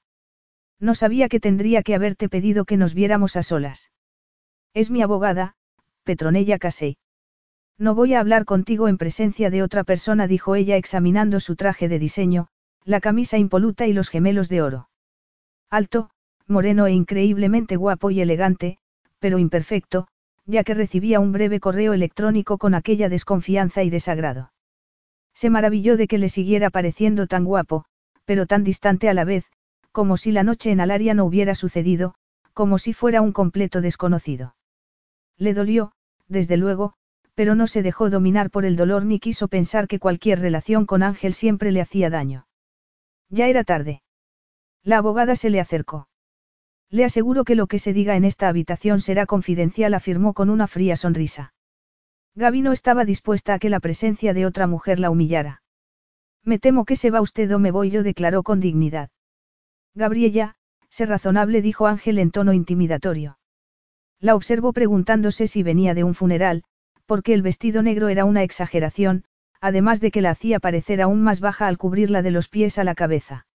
No 0.78 0.94
sabía 0.94 1.28
que 1.28 1.40
tendría 1.40 1.82
que 1.82 1.94
haberte 1.96 2.28
pedido 2.28 2.64
que 2.64 2.76
nos 2.76 2.94
viéramos 2.94 3.34
a 3.36 3.42
solas. 3.42 3.90
Es 4.72 4.90
mi 4.90 5.02
abogada, 5.02 5.56
Petronella 6.04 6.58
Casey. 6.58 6.96
No 7.76 7.96
voy 7.96 8.14
a 8.14 8.20
hablar 8.20 8.44
contigo 8.44 8.86
en 8.86 8.98
presencia 8.98 9.50
de 9.50 9.62
otra 9.64 9.82
persona, 9.82 10.28
dijo 10.28 10.54
ella 10.54 10.76
examinando 10.76 11.40
su 11.40 11.56
traje 11.56 11.88
de 11.88 11.98
diseño, 11.98 12.48
la 12.84 13.00
camisa 13.00 13.38
impoluta 13.38 13.86
y 13.86 13.92
los 13.92 14.08
gemelos 14.08 14.48
de 14.48 14.62
oro. 14.62 14.88
Alto, 15.72 16.10
moreno 16.46 16.86
e 16.86 16.92
increíblemente 16.92 17.76
guapo 17.76 18.10
y 18.10 18.20
elegante, 18.20 18.76
pero 19.20 19.38
imperfecto, 19.38 20.06
ya 20.44 20.64
que 20.64 20.74
recibía 20.74 21.18
un 21.18 21.32
breve 21.32 21.60
correo 21.60 21.94
electrónico 21.94 22.58
con 22.58 22.74
aquella 22.74 23.08
desconfianza 23.08 23.82
y 23.82 23.88
desagrado. 23.88 24.52
Se 25.32 25.48
maravilló 25.48 25.96
de 25.96 26.08
que 26.08 26.18
le 26.18 26.28
siguiera 26.28 26.68
pareciendo 26.68 27.26
tan 27.26 27.46
guapo, 27.46 27.86
pero 28.26 28.44
tan 28.44 28.64
distante 28.64 29.08
a 29.08 29.14
la 29.14 29.24
vez, 29.24 29.46
como 29.92 30.18
si 30.18 30.30
la 30.30 30.42
noche 30.42 30.72
en 30.72 30.80
Alaria 30.80 31.14
no 31.14 31.24
hubiera 31.24 31.54
sucedido, 31.54 32.16
como 32.52 32.76
si 32.76 32.92
fuera 32.92 33.22
un 33.22 33.32
completo 33.32 33.80
desconocido. 33.80 34.54
Le 35.38 35.54
dolió, 35.54 35.92
desde 36.28 36.58
luego, 36.58 36.92
pero 37.34 37.54
no 37.54 37.66
se 37.66 37.82
dejó 37.82 38.10
dominar 38.10 38.50
por 38.50 38.66
el 38.66 38.76
dolor 38.76 39.06
ni 39.06 39.18
quiso 39.18 39.48
pensar 39.48 39.88
que 39.88 39.98
cualquier 39.98 40.38
relación 40.38 40.84
con 40.84 41.02
Ángel 41.02 41.32
siempre 41.32 41.72
le 41.72 41.80
hacía 41.80 42.10
daño. 42.10 42.46
Ya 43.30 43.48
era 43.48 43.64
tarde. 43.64 44.02
La 44.84 44.98
abogada 44.98 45.36
se 45.36 45.50
le 45.50 45.60
acercó. 45.60 46.08
Le 46.90 47.04
aseguro 47.04 47.44
que 47.44 47.54
lo 47.54 47.66
que 47.66 47.78
se 47.78 47.92
diga 47.92 48.16
en 48.16 48.24
esta 48.24 48.48
habitación 48.48 49.00
será 49.00 49.26
confidencial, 49.26 49.94
afirmó 49.94 50.34
con 50.34 50.50
una 50.50 50.66
fría 50.66 50.96
sonrisa. 50.96 51.54
Gaby 52.34 52.62
no 52.62 52.72
estaba 52.72 53.04
dispuesta 53.04 53.54
a 53.54 53.58
que 53.58 53.70
la 53.70 53.80
presencia 53.80 54.34
de 54.34 54.46
otra 54.46 54.66
mujer 54.66 54.98
la 54.98 55.10
humillara. 55.10 55.62
Me 56.44 56.58
temo 56.58 56.84
que 56.84 56.96
se 56.96 57.10
va 57.10 57.20
usted 57.20 57.54
o 57.54 57.58
me 57.58 57.70
voy 57.70 57.90
yo, 57.90 58.02
declaró 58.02 58.42
con 58.42 58.58
dignidad. 58.58 59.10
Gabriella, 59.94 60.56
sé 60.88 61.06
razonable, 61.06 61.62
dijo 61.62 61.86
Ángel 61.86 62.18
en 62.18 62.30
tono 62.30 62.52
intimidatorio. 62.52 63.38
La 64.18 64.34
observó 64.34 64.72
preguntándose 64.72 65.46
si 65.46 65.62
venía 65.62 65.94
de 65.94 66.04
un 66.04 66.14
funeral, 66.14 66.64
porque 67.06 67.34
el 67.34 67.42
vestido 67.42 67.82
negro 67.82 68.08
era 68.08 68.24
una 68.24 68.42
exageración, 68.42 69.24
además 69.60 70.00
de 70.00 70.10
que 70.10 70.22
la 70.22 70.30
hacía 70.30 70.58
parecer 70.58 71.00
aún 71.00 71.22
más 71.22 71.40
baja 71.40 71.66
al 71.68 71.78
cubrirla 71.78 72.22
de 72.22 72.30
los 72.32 72.48
pies 72.48 72.78
a 72.78 72.84
la 72.84 72.94
cabeza. 72.94 73.46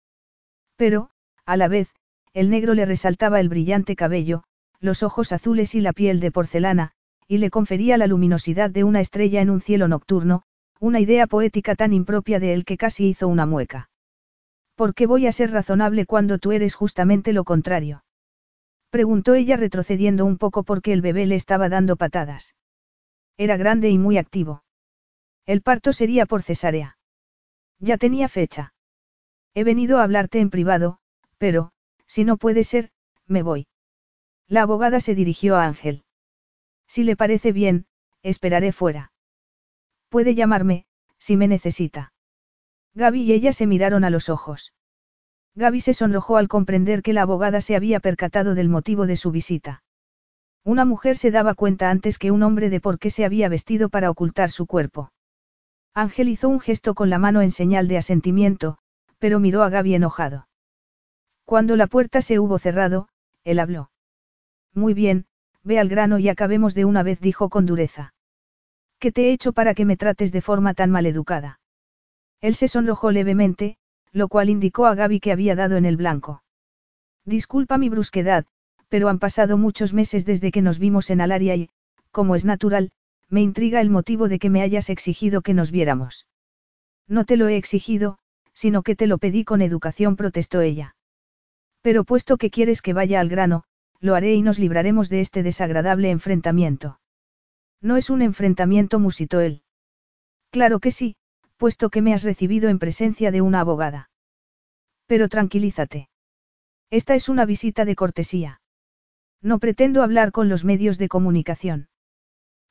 Pero, 0.78 1.10
a 1.48 1.58
la 1.58 1.70
vez, 1.70 1.90
el 2.34 2.50
negro 2.50 2.74
le 2.74 2.86
resaltaba 2.86 3.40
el 3.40 3.50
brillante 3.50 3.96
cabello, 3.96 4.44
los 4.80 5.02
ojos 5.02 5.32
azules 5.32 5.74
y 5.76 5.82
la 5.82 5.94
piel 5.94 6.20
de 6.20 6.30
porcelana, 6.30 6.92
y 7.28 7.40
le 7.40 7.50
confería 7.50 7.98
la 7.98 8.06
luminosidad 8.06 8.70
de 8.70 8.84
una 8.84 9.00
estrella 9.00 9.42
en 9.42 9.50
un 9.50 9.62
cielo 9.62 9.88
nocturno, 9.88 10.44
una 10.80 11.00
idea 11.00 11.26
poética 11.26 11.76
tan 11.76 11.94
impropia 11.94 12.40
de 12.40 12.54
él 12.54 12.66
que 12.66 12.78
casi 12.78 13.08
hizo 13.08 13.30
una 13.30 13.46
mueca. 13.46 13.90
¿Por 14.76 14.94
qué 14.94 15.08
voy 15.08 15.26
a 15.26 15.32
ser 15.32 15.52
razonable 15.52 16.06
cuando 16.06 16.38
tú 16.38 16.52
eres 16.52 16.76
justamente 16.76 17.32
lo 17.32 17.46
contrario? 17.46 18.04
Preguntó 18.90 19.34
ella 19.34 19.56
retrocediendo 19.56 20.26
un 20.26 20.38
poco 20.38 20.64
porque 20.64 20.92
el 20.92 21.02
bebé 21.02 21.26
le 21.26 21.36
estaba 21.36 21.70
dando 21.70 21.96
patadas. 21.96 22.56
Era 23.38 23.56
grande 23.56 23.90
y 23.90 23.98
muy 23.98 24.18
activo. 24.18 24.64
El 25.46 25.62
parto 25.62 25.94
sería 25.94 26.26
por 26.26 26.44
cesárea. 26.44 26.98
Ya 27.80 27.98
tenía 27.98 28.28
fecha. 28.28 28.74
He 29.54 29.64
venido 29.64 30.00
a 30.00 30.04
hablarte 30.04 30.40
en 30.40 30.50
privado, 30.50 31.00
pero, 31.38 31.72
si 32.06 32.24
no 32.24 32.38
puede 32.38 32.64
ser, 32.64 32.92
me 33.28 33.44
voy. 33.44 33.68
La 34.48 34.62
abogada 34.62 35.00
se 35.00 35.16
dirigió 35.16 35.56
a 35.56 35.66
Ángel. 35.66 36.04
Si 36.88 37.04
le 37.04 37.16
parece 37.16 37.52
bien, 37.52 37.86
esperaré 38.24 38.72
fuera. 38.72 39.12
Puede 40.10 40.36
llamarme, 40.36 40.86
si 41.18 41.36
me 41.36 41.48
necesita. 41.48 42.14
Gaby 42.94 43.24
y 43.24 43.34
ella 43.34 43.54
se 43.54 43.68
miraron 43.68 44.04
a 44.04 44.10
los 44.10 44.30
ojos. 44.30 44.74
Gaby 45.56 45.82
se 45.82 45.94
sonrojó 45.94 46.38
al 46.38 46.48
comprender 46.48 47.02
que 47.02 47.14
la 47.14 47.24
abogada 47.24 47.62
se 47.62 47.76
había 47.76 48.00
percatado 48.00 48.56
del 48.56 48.70
motivo 48.70 49.06
de 49.06 49.18
su 49.18 49.32
visita. 49.32 49.84
Una 50.64 50.86
mujer 50.86 51.18
se 51.18 51.32
daba 51.32 51.56
cuenta 51.56 51.90
antes 51.90 52.18
que 52.18 52.32
un 52.32 52.44
hombre 52.44 52.70
de 52.70 52.80
por 52.80 53.00
qué 53.00 53.10
se 53.10 53.26
había 53.26 53.50
vestido 53.50 53.90
para 53.90 54.10
ocultar 54.10 54.50
su 54.52 54.66
cuerpo. 54.66 55.12
Ángel 55.94 56.30
hizo 56.30 56.48
un 56.50 56.60
gesto 56.60 56.94
con 56.94 57.10
la 57.10 57.18
mano 57.18 57.42
en 57.42 57.52
señal 57.52 57.88
de 57.88 57.98
asentimiento, 57.98 58.78
pero 59.18 59.40
miró 59.40 59.64
a 59.64 59.70
Gaby 59.70 59.96
enojado. 59.96 60.48
Cuando 61.48 61.78
la 61.78 61.88
puerta 61.88 62.22
se 62.22 62.40
hubo 62.40 62.60
cerrado, 62.60 63.08
él 63.46 63.60
habló. 63.60 63.90
Muy 64.74 64.94
bien, 64.94 65.28
ve 65.64 65.80
al 65.80 65.88
grano 65.88 66.20
y 66.20 66.28
acabemos 66.28 66.76
de 66.76 66.84
una 66.84 67.04
vez, 67.04 67.22
dijo 67.22 67.48
con 67.48 67.66
dureza. 67.66 68.14
¿Qué 69.00 69.14
te 69.14 69.30
he 69.30 69.32
hecho 69.32 69.54
para 69.54 69.74
que 69.74 69.86
me 69.86 69.96
trates 69.96 70.34
de 70.34 70.42
forma 70.42 70.74
tan 70.74 70.92
maleducada? 70.92 71.62
Él 72.42 72.54
se 72.56 72.68
sonrojó 72.68 73.12
levemente, 73.12 73.78
lo 74.12 74.28
cual 74.28 74.50
indicó 74.50 74.88
a 74.88 74.96
Gaby 74.96 75.22
que 75.22 75.32
había 75.32 75.56
dado 75.56 75.78
en 75.78 75.86
el 75.86 75.96
blanco. 75.96 76.44
Disculpa 77.24 77.78
mi 77.78 77.88
brusquedad, 77.88 78.46
pero 78.90 79.08
han 79.08 79.18
pasado 79.18 79.58
muchos 79.58 79.94
meses 79.94 80.26
desde 80.26 80.52
que 80.52 80.62
nos 80.62 80.80
vimos 80.80 81.10
en 81.12 81.22
Alaria 81.22 81.56
y, 81.56 81.70
como 82.12 82.36
es 82.36 82.44
natural, 82.44 82.92
me 83.30 83.40
intriga 83.40 83.80
el 83.80 83.90
motivo 83.90 84.28
de 84.28 84.40
que 84.40 84.50
me 84.50 84.64
hayas 84.64 84.90
exigido 84.90 85.42
que 85.42 85.54
nos 85.54 85.72
viéramos. 85.72 86.28
No 87.08 87.24
te 87.24 87.38
lo 87.38 87.48
he 87.48 87.56
exigido, 87.56 88.18
sino 88.52 88.84
que 88.84 88.98
te 88.98 89.08
lo 89.08 89.18
pedí 89.18 89.46
con 89.46 89.62
educación, 89.62 90.18
protestó 90.18 90.60
ella. 90.60 90.97
Pero 91.88 92.04
puesto 92.04 92.36
que 92.36 92.52
quieres 92.52 92.82
que 92.82 92.92
vaya 92.92 93.22
al 93.22 93.30
grano, 93.30 93.64
lo 94.02 94.16
haré 94.16 94.36
y 94.36 94.42
nos 94.42 94.60
libraremos 94.60 95.08
de 95.08 95.22
este 95.22 95.42
desagradable 95.42 96.10
enfrentamiento. 96.10 97.00
No 97.82 97.96
es 97.96 98.10
un 98.10 98.22
enfrentamiento, 98.22 99.00
musitó 99.00 99.40
él. 99.40 99.62
Claro 100.52 100.82
que 100.82 100.92
sí, 100.92 101.16
puesto 101.56 101.90
que 101.90 102.02
me 102.02 102.14
has 102.14 102.24
recibido 102.24 102.68
en 102.68 102.78
presencia 102.78 103.32
de 103.32 103.40
una 103.40 103.62
abogada. 103.62 104.10
Pero 105.06 105.30
tranquilízate. 105.30 106.10
Esta 106.90 107.16
es 107.16 107.30
una 107.30 107.46
visita 107.46 107.86
de 107.86 107.96
cortesía. 107.96 108.60
No 109.42 109.58
pretendo 109.58 110.04
hablar 110.04 110.34
con 110.34 110.50
los 110.50 110.66
medios 110.66 110.98
de 110.98 111.08
comunicación. 111.08 111.88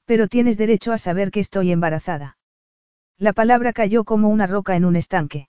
Pero 0.05 0.29
tienes 0.29 0.59
derecho 0.59 0.93
a 0.93 0.99
saber 0.99 1.31
que 1.31 1.41
estoy 1.41 1.73
embarazada. 1.73 2.37
La 3.17 3.33
palabra 3.33 3.73
cayó 3.73 4.05
como 4.05 4.29
una 4.29 4.47
roca 4.47 4.77
en 4.77 4.85
un 4.85 4.95
estanque. 4.95 5.49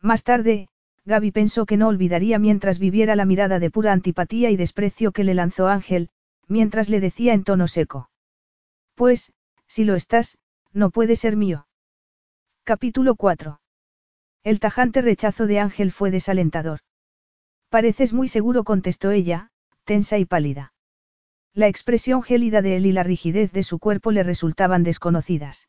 Más 0.00 0.22
tarde, 0.22 0.68
Gaby 1.06 1.30
pensó 1.30 1.66
que 1.66 1.76
no 1.76 1.86
olvidaría 1.86 2.38
mientras 2.40 2.80
viviera 2.80 3.14
la 3.14 3.24
mirada 3.24 3.60
de 3.60 3.70
pura 3.70 3.92
antipatía 3.92 4.50
y 4.50 4.56
desprecio 4.56 5.12
que 5.12 5.22
le 5.22 5.34
lanzó 5.34 5.68
Ángel, 5.68 6.10
mientras 6.48 6.88
le 6.88 7.00
decía 7.00 7.32
en 7.32 7.44
tono 7.44 7.68
seco. 7.68 8.10
Pues, 8.96 9.32
si 9.68 9.84
lo 9.84 9.94
estás, 9.94 10.36
no 10.72 10.90
puede 10.90 11.14
ser 11.14 11.36
mío. 11.36 11.68
Capítulo 12.64 13.14
4. 13.14 13.60
El 14.42 14.58
tajante 14.58 15.00
rechazo 15.00 15.46
de 15.46 15.60
Ángel 15.60 15.92
fue 15.92 16.10
desalentador. 16.10 16.80
Pareces 17.68 18.12
muy 18.12 18.26
seguro, 18.26 18.64
contestó 18.64 19.12
ella, 19.12 19.50
tensa 19.84 20.18
y 20.18 20.24
pálida. 20.24 20.72
La 21.54 21.68
expresión 21.68 22.22
gélida 22.22 22.62
de 22.62 22.76
él 22.76 22.86
y 22.86 22.92
la 22.92 23.04
rigidez 23.04 23.52
de 23.52 23.62
su 23.62 23.78
cuerpo 23.78 24.10
le 24.10 24.24
resultaban 24.24 24.82
desconocidas. 24.82 25.68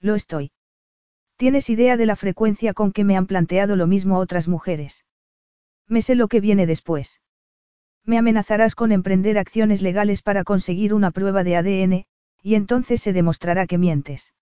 Lo 0.00 0.14
estoy. 0.14 0.50
¿Tienes 1.36 1.68
idea 1.68 1.98
de 1.98 2.06
la 2.06 2.16
frecuencia 2.16 2.72
con 2.72 2.92
que 2.92 3.04
me 3.04 3.14
han 3.14 3.26
planteado 3.26 3.76
lo 3.76 3.86
mismo 3.86 4.18
otras 4.18 4.48
mujeres? 4.48 5.04
Me 5.86 6.00
sé 6.00 6.14
lo 6.14 6.28
que 6.28 6.40
viene 6.40 6.66
después. 6.66 7.20
Me 8.06 8.16
amenazarás 8.16 8.74
con 8.74 8.90
emprender 8.90 9.36
acciones 9.36 9.82
legales 9.82 10.22
para 10.22 10.44
conseguir 10.44 10.94
una 10.94 11.10
prueba 11.10 11.44
de 11.44 11.56
ADN, 11.56 12.06
y 12.42 12.54
entonces 12.54 13.02
se 13.02 13.12
demostrará 13.12 13.66
que 13.66 13.76
mientes. 13.76 14.32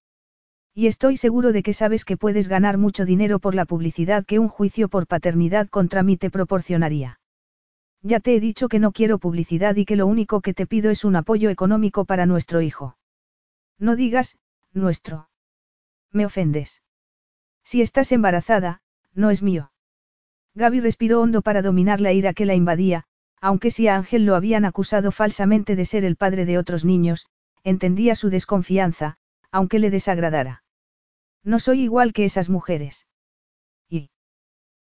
Y 0.73 0.87
estoy 0.87 1.17
seguro 1.17 1.51
de 1.53 1.65
que 1.65 1.73
sabes 1.73 2.05
que 2.05 2.17
puedes 2.17 2.47
ganar 2.47 2.79
mucho 2.79 3.05
dinero 3.05 3.41
por 3.41 3.57
la 3.57 3.65
publicidad 3.65 4.25
que 4.25 4.39
un 4.39 4.49
juicio 4.49 4.89
por 4.89 5.09
paternidad 5.09 5.69
contra 5.69 6.05
mí 6.05 6.17
te 6.17 6.31
proporcionaría. 6.31 7.19
Ya 8.03 8.21
te 8.21 8.37
he 8.37 8.41
dicho 8.41 8.69
que 8.69 8.79
no 8.79 8.93
quiero 8.93 9.19
publicidad 9.19 9.75
y 9.75 9.85
que 9.85 9.97
lo 9.97 10.07
único 10.07 10.43
que 10.43 10.55
te 10.55 10.67
pido 10.67 10.91
es 10.93 11.05
un 11.05 11.17
apoyo 11.17 11.51
económico 11.51 12.05
para 12.05 12.27
nuestro 12.27 12.61
hijo. 12.61 12.97
No 13.81 13.97
digas, 13.97 14.37
nuestro. 14.73 15.29
Me 16.13 16.27
ofendes. 16.27 16.84
Si 17.65 17.83
estás 17.83 18.12
embarazada, 18.12 18.83
no 19.15 19.31
es 19.31 19.43
mío. 19.43 19.73
Gaby 20.55 20.81
respiró 20.81 21.21
hondo 21.21 21.43
para 21.43 21.62
dominar 21.62 22.01
la 22.01 22.12
ira 22.12 22.33
que 22.35 22.47
la 22.47 22.55
invadía, 22.55 23.05
aunque 23.41 23.71
si 23.71 23.89
a 23.89 23.97
Ángel 23.97 24.25
lo 24.25 24.37
habían 24.37 24.65
acusado 24.65 25.11
falsamente 25.11 25.75
de 25.77 25.85
ser 25.85 26.05
el 26.05 26.17
padre 26.17 26.45
de 26.47 26.59
otros 26.59 26.85
niños, 26.85 27.27
entendía 27.65 28.15
su 28.15 28.31
desconfianza, 28.31 29.17
aunque 29.51 29.79
le 29.79 29.91
desagradara. 29.91 30.62
No 31.43 31.59
soy 31.59 31.83
igual 31.83 32.12
que 32.12 32.25
esas 32.25 32.49
mujeres. 32.49 33.07
Y. 33.89 34.11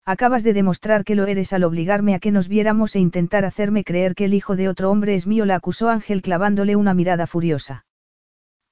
Acabas 0.04 0.42
de 0.42 0.52
demostrar 0.52 1.04
que 1.04 1.14
lo 1.14 1.26
eres 1.26 1.52
al 1.52 1.64
obligarme 1.64 2.14
a 2.14 2.18
que 2.18 2.32
nos 2.32 2.48
viéramos 2.48 2.96
e 2.96 3.00
intentar 3.00 3.44
hacerme 3.44 3.84
creer 3.84 4.14
que 4.14 4.24
el 4.24 4.34
hijo 4.34 4.56
de 4.56 4.68
otro 4.68 4.90
hombre 4.90 5.14
es 5.14 5.26
mío, 5.26 5.44
la 5.44 5.56
acusó 5.56 5.88
Ángel 5.88 6.22
clavándole 6.22 6.76
una 6.76 6.94
mirada 6.94 7.26
furiosa. 7.26 7.86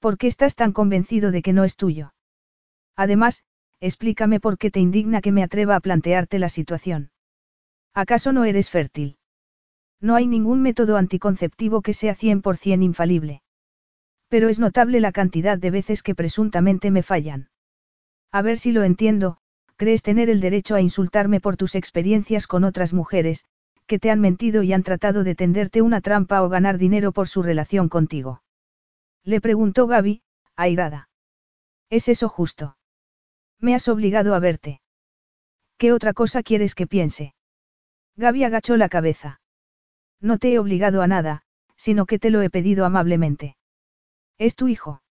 ¿Por 0.00 0.18
qué 0.18 0.26
estás 0.26 0.54
tan 0.54 0.72
convencido 0.72 1.30
de 1.30 1.42
que 1.42 1.52
no 1.52 1.64
es 1.64 1.76
tuyo? 1.76 2.14
Además, 2.96 3.44
explícame 3.80 4.40
por 4.40 4.58
qué 4.58 4.70
te 4.70 4.80
indigna 4.80 5.20
que 5.20 5.32
me 5.32 5.42
atreva 5.42 5.76
a 5.76 5.80
plantearte 5.80 6.38
la 6.38 6.48
situación. 6.48 7.10
¿Acaso 7.94 8.32
no 8.32 8.44
eres 8.44 8.70
fértil? 8.70 9.18
No 10.00 10.14
hay 10.14 10.26
ningún 10.26 10.62
método 10.62 10.96
anticonceptivo 10.96 11.82
que 11.82 11.92
sea 11.92 12.14
100% 12.14 12.82
infalible. 12.82 13.42
Pero 14.28 14.48
es 14.48 14.58
notable 14.58 15.00
la 15.00 15.12
cantidad 15.12 15.56
de 15.58 15.70
veces 15.70 16.02
que 16.02 16.14
presuntamente 16.14 16.90
me 16.90 17.02
fallan. 17.02 17.48
A 18.32 18.42
ver 18.42 18.58
si 18.58 18.72
lo 18.72 18.82
entiendo, 18.82 19.38
crees 19.76 20.02
tener 20.02 20.28
el 20.30 20.40
derecho 20.40 20.74
a 20.74 20.80
insultarme 20.80 21.40
por 21.40 21.56
tus 21.56 21.74
experiencias 21.74 22.46
con 22.46 22.64
otras 22.64 22.92
mujeres, 22.92 23.44
que 23.86 23.98
te 23.98 24.10
han 24.10 24.20
mentido 24.20 24.62
y 24.62 24.72
han 24.72 24.82
tratado 24.82 25.22
de 25.22 25.34
tenderte 25.34 25.80
una 25.80 26.00
trampa 26.00 26.42
o 26.42 26.48
ganar 26.48 26.76
dinero 26.76 27.12
por 27.12 27.28
su 27.28 27.42
relación 27.42 27.88
contigo. 27.88 28.42
Le 29.24 29.40
preguntó 29.40 29.86
Gaby, 29.86 30.22
airada. 30.56 31.08
¿Es 31.88 32.08
eso 32.08 32.28
justo? 32.28 32.75
Me 33.60 33.74
has 33.74 33.88
obligado 33.88 34.34
a 34.34 34.38
verte. 34.38 34.80
¿Qué 35.78 35.92
otra 35.92 36.12
cosa 36.12 36.42
quieres 36.42 36.74
que 36.74 36.86
piense? 36.86 37.34
Gaby 38.16 38.44
agachó 38.44 38.76
la 38.76 38.88
cabeza. 38.88 39.40
No 40.20 40.38
te 40.38 40.52
he 40.52 40.58
obligado 40.58 41.02
a 41.02 41.06
nada, 41.06 41.42
sino 41.76 42.06
que 42.06 42.18
te 42.18 42.30
lo 42.30 42.40
he 42.42 42.50
pedido 42.50 42.84
amablemente. 42.84 43.56
Es 44.38 44.56
tu 44.56 44.68
hijo. 44.68 45.02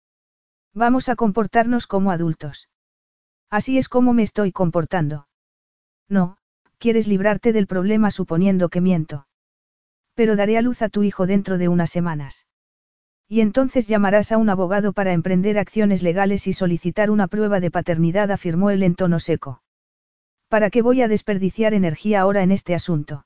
Vamos 0.74 1.10
a 1.10 1.16
comportarnos 1.16 1.88
como 1.88 2.12
adultos. 2.12 2.70
Así 3.50 3.78
es 3.78 3.90
como 3.90 4.14
me 4.14 4.24
estoy 4.24 4.52
comportando. 4.52 5.28
No, 6.10 6.38
quieres 6.78 7.08
librarte 7.08 7.54
del 7.54 7.68
problema 7.68 8.12
suponiendo 8.12 8.70
que 8.70 8.82
miento. 8.82 9.28
Pero 10.14 10.36
daré 10.36 10.58
a 10.58 10.62
luz 10.62 10.82
a 10.82 10.90
tu 10.90 11.04
hijo 11.04 11.28
dentro 11.28 11.58
de 11.58 11.68
unas 11.68 11.92
semanas. 11.92 12.46
Y 13.28 13.42
entonces 13.42 13.88
llamarás 13.88 14.32
a 14.32 14.38
un 14.38 14.50
abogado 14.50 14.94
para 14.94 15.14
emprender 15.14 15.58
acciones 15.58 16.04
legales 16.04 16.48
y 16.48 16.54
solicitar 16.54 17.10
una 17.10 17.28
prueba 17.28 17.60
de 17.60 17.72
paternidad, 17.72 18.32
afirmó 18.32 18.70
él 18.70 18.84
en 18.84 18.96
tono 18.96 19.20
seco. 19.20 19.64
¿Para 20.48 20.70
qué 20.70 20.82
voy 20.82 21.02
a 21.02 21.08
desperdiciar 21.08 21.74
energía 21.74 22.22
ahora 22.22 22.44
en 22.44 22.52
este 22.52 22.76
asunto? 22.76 23.26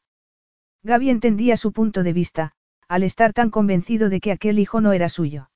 Gaby 0.83 1.09
entendía 1.09 1.57
su 1.57 1.73
punto 1.73 2.03
de 2.03 2.13
vista, 2.13 2.53
al 2.87 3.03
estar 3.03 3.33
tan 3.33 3.49
convencido 3.49 4.09
de 4.09 4.21
que 4.21 4.31
aquel 4.31 4.57
hijo 4.57 4.79
no 4.79 4.93
era 4.93 5.09
suyo. 5.09 5.49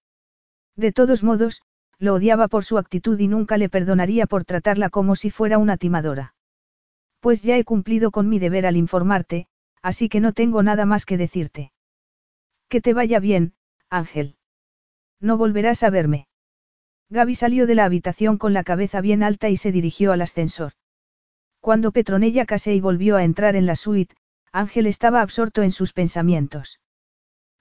De 0.75 0.91
todos 0.91 1.23
modos, 1.23 1.61
lo 1.97 2.15
odiaba 2.15 2.49
por 2.49 2.65
su 2.65 2.77
actitud 2.77 3.17
y 3.19 3.29
nunca 3.29 3.57
le 3.57 3.69
perdonaría 3.69 4.27
por 4.27 4.43
tratarla 4.43 4.89
como 4.89 5.15
si 5.15 5.29
fuera 5.29 5.57
una 5.57 5.77
timadora. 5.77 6.35
Pues 7.21 7.41
ya 7.41 7.57
he 7.57 7.63
cumplido 7.63 8.11
con 8.11 8.27
mi 8.27 8.39
deber 8.39 8.65
al 8.65 8.75
informarte, 8.75 9.47
así 9.81 10.09
que 10.09 10.19
no 10.19 10.33
tengo 10.33 10.63
nada 10.63 10.85
más 10.85 11.05
que 11.05 11.17
decirte. 11.17 11.71
Que 12.67 12.81
te 12.81 12.93
vaya 12.93 13.19
bien, 13.19 13.53
Ángel. 13.93 14.37
No 15.21 15.37
volverás 15.37 15.83
a 15.83 15.91
verme. 15.91 16.25
Gaby 17.11 17.35
salió 17.35 17.67
de 17.67 17.75
la 17.75 17.85
habitación 17.85 18.39
con 18.39 18.51
la 18.51 18.63
cabeza 18.63 19.01
bien 19.01 19.21
alta 19.21 19.49
y 19.49 19.57
se 19.57 19.71
dirigió 19.71 20.11
al 20.11 20.23
ascensor. 20.23 20.73
Cuando 21.59 21.91
Petronella 21.91 22.47
Casey 22.47 22.81
volvió 22.81 23.17
a 23.17 23.23
entrar 23.23 23.55
en 23.55 23.67
la 23.67 23.75
suite, 23.75 24.15
Ángel 24.51 24.87
estaba 24.87 25.21
absorto 25.21 25.61
en 25.61 25.71
sus 25.71 25.93
pensamientos. 25.93 26.79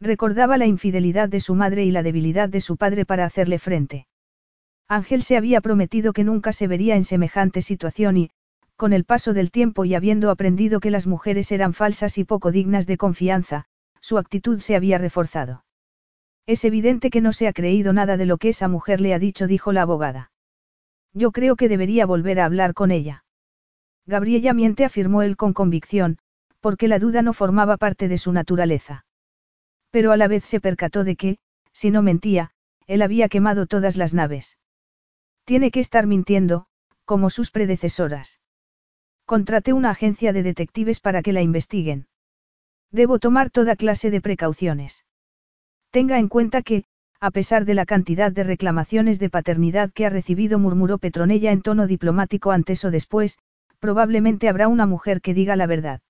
Recordaba 0.00 0.56
la 0.56 0.64
infidelidad 0.64 1.28
de 1.28 1.40
su 1.40 1.54
madre 1.54 1.84
y 1.84 1.90
la 1.90 2.02
debilidad 2.02 2.48
de 2.48 2.62
su 2.62 2.78
padre 2.78 3.04
para 3.04 3.26
hacerle 3.26 3.58
frente. 3.58 4.06
Ángel 4.88 5.22
se 5.22 5.36
había 5.36 5.60
prometido 5.60 6.14
que 6.14 6.24
nunca 6.24 6.54
se 6.54 6.66
vería 6.66 6.96
en 6.96 7.04
semejante 7.04 7.60
situación 7.60 8.16
y, 8.16 8.30
con 8.76 8.94
el 8.94 9.04
paso 9.04 9.34
del 9.34 9.50
tiempo 9.50 9.84
y 9.84 9.94
habiendo 9.94 10.30
aprendido 10.30 10.80
que 10.80 10.90
las 10.90 11.06
mujeres 11.06 11.52
eran 11.52 11.74
falsas 11.74 12.16
y 12.16 12.24
poco 12.24 12.52
dignas 12.52 12.86
de 12.86 12.96
confianza, 12.96 13.66
su 14.00 14.16
actitud 14.16 14.60
se 14.60 14.76
había 14.76 14.96
reforzado. 14.96 15.64
Es 16.46 16.64
evidente 16.64 17.10
que 17.10 17.20
no 17.20 17.32
se 17.32 17.46
ha 17.46 17.52
creído 17.52 17.92
nada 17.92 18.16
de 18.16 18.26
lo 18.26 18.38
que 18.38 18.48
esa 18.48 18.68
mujer 18.68 19.00
le 19.00 19.14
ha 19.14 19.18
dicho, 19.18 19.46
dijo 19.46 19.72
la 19.72 19.82
abogada. 19.82 20.32
Yo 21.12 21.30
creo 21.30 21.56
que 21.56 21.68
debería 21.68 22.06
volver 22.06 22.40
a 22.40 22.44
hablar 22.44 22.74
con 22.74 22.90
ella. 22.90 23.24
Gabriela 24.06 24.52
miente, 24.52 24.84
afirmó 24.84 25.22
él 25.22 25.36
con 25.36 25.52
convicción, 25.52 26.18
porque 26.60 26.88
la 26.88 26.98
duda 26.98 27.22
no 27.22 27.32
formaba 27.32 27.76
parte 27.76 28.08
de 28.08 28.18
su 28.18 28.32
naturaleza. 28.32 29.04
Pero 29.90 30.10
a 30.10 30.16
la 30.16 30.26
vez 30.26 30.44
se 30.44 30.60
percató 30.60 31.04
de 31.04 31.16
que, 31.16 31.38
si 31.72 31.90
no 31.90 32.02
mentía, 32.02 32.50
él 32.86 33.02
había 33.02 33.28
quemado 33.28 33.66
todas 33.66 33.96
las 33.96 34.14
naves. 34.14 34.58
Tiene 35.44 35.70
que 35.70 35.80
estar 35.80 36.06
mintiendo, 36.06 36.66
como 37.04 37.30
sus 37.30 37.50
predecesoras. 37.50 38.40
Contraté 39.24 39.72
una 39.72 39.90
agencia 39.90 40.32
de 40.32 40.42
detectives 40.42 40.98
para 40.98 41.22
que 41.22 41.32
la 41.32 41.42
investiguen. 41.42 42.06
Debo 42.90 43.18
tomar 43.18 43.50
toda 43.50 43.76
clase 43.76 44.10
de 44.10 44.20
precauciones. 44.20 45.04
Tenga 45.92 46.18
en 46.18 46.28
cuenta 46.28 46.62
que, 46.62 46.84
a 47.20 47.30
pesar 47.30 47.66
de 47.66 47.74
la 47.74 47.84
cantidad 47.84 48.32
de 48.32 48.44
reclamaciones 48.44 49.18
de 49.18 49.28
paternidad 49.28 49.92
que 49.92 50.06
ha 50.06 50.10
recibido, 50.10 50.58
murmuró 50.58 50.96
Petronella 50.96 51.52
en 51.52 51.60
tono 51.60 51.86
diplomático 51.86 52.50
antes 52.50 52.82
o 52.86 52.90
después, 52.90 53.38
probablemente 53.78 54.48
habrá 54.48 54.68
una 54.68 54.86
mujer 54.86 55.20
que 55.20 55.34
diga 55.34 55.54
la 55.54 55.66
verdad. 55.66 56.00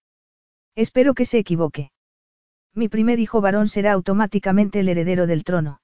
Espero 0.77 1.15
que 1.15 1.25
se 1.25 1.39
equivoque. 1.39 1.91
Mi 2.75 2.89
primer 2.89 3.19
hijo 3.19 3.41
varón 3.41 3.67
será 3.67 3.93
automáticamente 3.93 4.81
el 4.81 4.89
heredero 4.89 5.27
del 5.27 5.43
trono. 5.43 5.81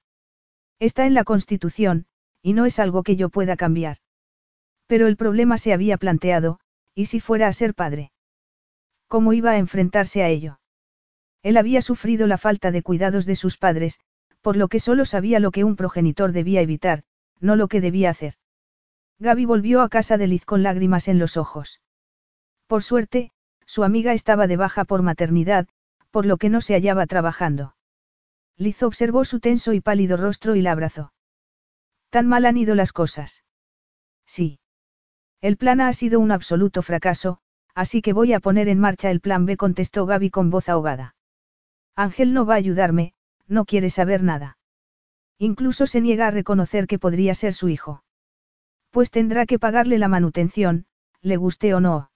Está 0.79 1.05
en 1.07 1.15
la 1.15 1.25
Constitución, 1.25 2.07
y 2.41 2.53
no 2.53 2.67
es 2.67 2.79
algo 2.79 3.03
que 3.03 3.17
yo 3.17 3.31
pueda 3.31 3.57
cambiar. 3.57 3.97
Pero 4.87 5.09
el 5.09 5.17
problema 5.17 5.59
se 5.59 5.73
había 5.73 5.99
planteado, 5.99 6.61
¿y 6.95 7.07
si 7.07 7.19
fuera 7.19 7.49
a 7.49 7.53
ser 7.53 7.75
padre? 7.75 8.13
¿Cómo 9.09 9.33
iba 9.33 9.51
a 9.51 9.59
enfrentarse 9.59 10.23
a 10.23 10.29
ello? 10.29 10.58
Él 11.43 11.57
había 11.57 11.83
sufrido 11.83 12.27
la 12.27 12.39
falta 12.39 12.71
de 12.71 12.83
cuidados 12.83 13.27
de 13.27 13.37
sus 13.37 13.57
padres, 13.57 14.01
por 14.41 14.57
lo 14.57 14.69
que 14.69 14.81
solo 14.81 15.05
sabía 15.05 15.41
lo 15.41 15.51
que 15.51 15.65
un 15.65 15.77
progenitor 15.77 16.33
debía 16.33 16.61
evitar, 16.61 17.05
no 17.41 17.57
lo 17.57 17.69
que 17.69 17.81
debía 17.81 18.11
hacer. 18.11 18.35
Gaby 19.19 19.45
volvió 19.45 19.83
a 19.83 19.89
casa 19.89 20.17
de 20.17 20.27
Liz 20.27 20.45
con 20.45 20.63
lágrimas 20.63 21.09
en 21.09 21.19
los 21.19 21.37
ojos. 21.37 21.81
Por 22.67 22.83
suerte, 22.83 23.33
su 23.67 23.85
amiga 23.85 24.13
estaba 24.13 24.47
de 24.47 24.57
baja 24.57 24.85
por 24.85 25.03
maternidad, 25.03 25.69
por 26.11 26.25
lo 26.25 26.37
que 26.37 26.49
no 26.49 26.61
se 26.61 26.75
hallaba 26.75 27.07
trabajando. 27.07 27.77
Liz 28.57 28.83
observó 28.83 29.25
su 29.25 29.41
tenso 29.41 29.73
y 29.73 29.81
pálido 29.81 30.17
rostro 30.17 30.57
y 30.57 30.63
la 30.63 30.73
abrazó. 30.73 31.13
¿Tan 32.11 32.27
mal 32.27 32.47
han 32.47 32.57
ido 32.57 32.75
las 32.75 32.93
cosas? 32.93 33.45
Sí. 34.27 34.61
El 35.41 35.57
plan 35.57 35.81
A 35.81 35.89
ha 35.89 35.93
sido 35.93 36.19
un 36.19 36.33
absoluto 36.33 36.83
fracaso, 36.83 37.39
así 37.75 38.03
que 38.03 38.13
voy 38.13 38.33
a 38.33 38.41
poner 38.41 38.69
en 38.69 38.81
marcha 38.81 39.11
el 39.11 39.21
plan 39.21 39.47
B, 39.47 39.57
contestó 39.57 40.07
Gaby 40.07 40.31
con 40.31 40.51
voz 40.51 40.69
ahogada. 40.69 41.15
Ángel 41.99 42.33
no 42.33 42.47
va 42.47 42.55
a 42.55 42.59
ayudarme, 42.59 43.13
no 43.49 43.65
quiere 43.65 43.91
saber 43.91 44.23
nada. 44.23 44.57
Incluso 45.37 45.85
se 45.89 46.01
niega 46.01 46.29
a 46.29 46.31
reconocer 46.31 46.87
que 46.87 47.01
podría 47.01 47.35
ser 47.35 47.55
su 47.55 47.69
hijo. 47.69 48.05
Pues 48.93 49.11
tendrá 49.11 49.47
que 49.47 49.59
pagarle 49.59 49.99
la 49.99 50.07
manutención, 50.07 50.87
le 51.23 51.37
guste 51.37 51.75
o 51.75 51.81
no. 51.81 52.13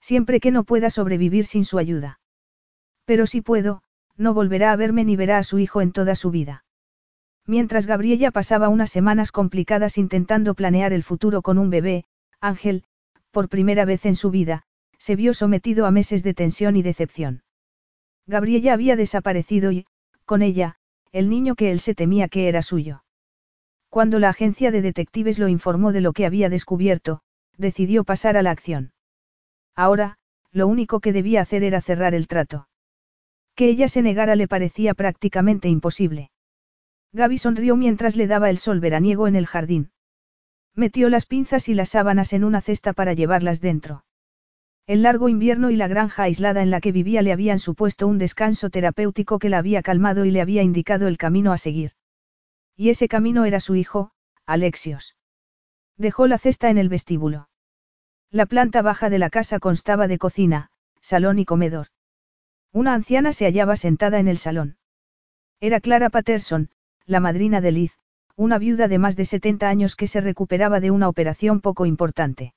Siempre 0.00 0.40
que 0.40 0.50
no 0.50 0.64
pueda 0.64 0.90
sobrevivir 0.90 1.46
sin 1.46 1.64
su 1.64 1.78
ayuda. 1.78 2.18
Pero 3.04 3.26
si 3.26 3.42
puedo, 3.42 3.84
no 4.16 4.34
volverá 4.34 4.72
a 4.72 4.76
verme 4.76 5.04
ni 5.04 5.14
verá 5.14 5.38
a 5.38 5.44
su 5.44 5.60
hijo 5.60 5.80
en 5.82 5.92
toda 5.92 6.16
su 6.16 6.32
vida. 6.32 6.64
Mientras 7.46 7.86
Gabriella 7.86 8.32
pasaba 8.32 8.68
unas 8.68 8.90
semanas 8.90 9.30
complicadas 9.30 9.98
intentando 9.98 10.54
planear 10.54 10.92
el 10.92 11.04
futuro 11.04 11.42
con 11.42 11.58
un 11.58 11.70
bebé, 11.70 12.06
Ángel, 12.40 12.82
por 13.30 13.48
primera 13.48 13.84
vez 13.84 14.04
en 14.04 14.16
su 14.16 14.32
vida, 14.32 14.64
se 14.98 15.14
vio 15.14 15.32
sometido 15.32 15.86
a 15.86 15.92
meses 15.92 16.24
de 16.24 16.34
tensión 16.34 16.74
y 16.74 16.82
decepción. 16.82 17.44
Gabriella 18.26 18.72
había 18.72 18.96
desaparecido 18.96 19.72
y, 19.72 19.86
con 20.24 20.42
ella, 20.42 20.76
el 21.12 21.28
niño 21.28 21.54
que 21.54 21.70
él 21.70 21.80
se 21.80 21.94
temía 21.94 22.28
que 22.28 22.48
era 22.48 22.62
suyo. 22.62 23.04
Cuando 23.88 24.18
la 24.18 24.30
agencia 24.30 24.70
de 24.70 24.82
detectives 24.82 25.38
lo 25.38 25.48
informó 25.48 25.92
de 25.92 26.00
lo 26.00 26.12
que 26.12 26.26
había 26.26 26.48
descubierto, 26.48 27.22
decidió 27.56 28.04
pasar 28.04 28.36
a 28.36 28.42
la 28.42 28.50
acción. 28.50 28.92
Ahora, 29.74 30.18
lo 30.50 30.66
único 30.66 31.00
que 31.00 31.12
debía 31.12 31.42
hacer 31.42 31.62
era 31.62 31.80
cerrar 31.80 32.14
el 32.14 32.28
trato. 32.28 32.68
Que 33.54 33.68
ella 33.68 33.88
se 33.88 34.02
negara 34.02 34.36
le 34.36 34.48
parecía 34.48 34.94
prácticamente 34.94 35.68
imposible. 35.68 36.30
Gaby 37.12 37.38
sonrió 37.38 37.76
mientras 37.76 38.16
le 38.16 38.26
daba 38.26 38.50
el 38.50 38.58
sol 38.58 38.80
veraniego 38.80 39.28
en 39.28 39.36
el 39.36 39.46
jardín. 39.46 39.90
Metió 40.74 41.08
las 41.08 41.24
pinzas 41.24 41.68
y 41.68 41.74
las 41.74 41.90
sábanas 41.90 42.32
en 42.32 42.44
una 42.44 42.60
cesta 42.60 42.92
para 42.92 43.14
llevarlas 43.14 43.60
dentro. 43.60 44.04
El 44.86 45.02
largo 45.02 45.28
invierno 45.28 45.70
y 45.70 45.76
la 45.76 45.88
granja 45.88 46.22
aislada 46.22 46.62
en 46.62 46.70
la 46.70 46.80
que 46.80 46.92
vivía 46.92 47.20
le 47.20 47.32
habían 47.32 47.58
supuesto 47.58 48.06
un 48.06 48.18
descanso 48.18 48.70
terapéutico 48.70 49.40
que 49.40 49.48
la 49.48 49.58
había 49.58 49.82
calmado 49.82 50.24
y 50.24 50.30
le 50.30 50.40
había 50.40 50.62
indicado 50.62 51.08
el 51.08 51.18
camino 51.18 51.52
a 51.52 51.58
seguir. 51.58 51.92
Y 52.76 52.90
ese 52.90 53.08
camino 53.08 53.44
era 53.46 53.58
su 53.58 53.74
hijo, 53.74 54.12
Alexios. 54.46 55.16
Dejó 55.96 56.28
la 56.28 56.38
cesta 56.38 56.70
en 56.70 56.78
el 56.78 56.88
vestíbulo. 56.88 57.48
La 58.30 58.46
planta 58.46 58.80
baja 58.80 59.10
de 59.10 59.18
la 59.18 59.28
casa 59.28 59.58
constaba 59.58 60.06
de 60.06 60.18
cocina, 60.18 60.70
salón 61.00 61.40
y 61.40 61.44
comedor. 61.44 61.88
Una 62.72 62.94
anciana 62.94 63.32
se 63.32 63.46
hallaba 63.46 63.74
sentada 63.74 64.20
en 64.20 64.28
el 64.28 64.38
salón. 64.38 64.76
Era 65.58 65.80
Clara 65.80 66.10
Patterson, 66.10 66.70
la 67.06 67.18
madrina 67.18 67.60
de 67.60 67.72
Liz, 67.72 67.98
una 68.36 68.58
viuda 68.58 68.86
de 68.86 68.98
más 68.98 69.16
de 69.16 69.24
70 69.24 69.68
años 69.68 69.96
que 69.96 70.06
se 70.06 70.20
recuperaba 70.20 70.78
de 70.78 70.92
una 70.92 71.08
operación 71.08 71.60
poco 71.60 71.86
importante. 71.86 72.54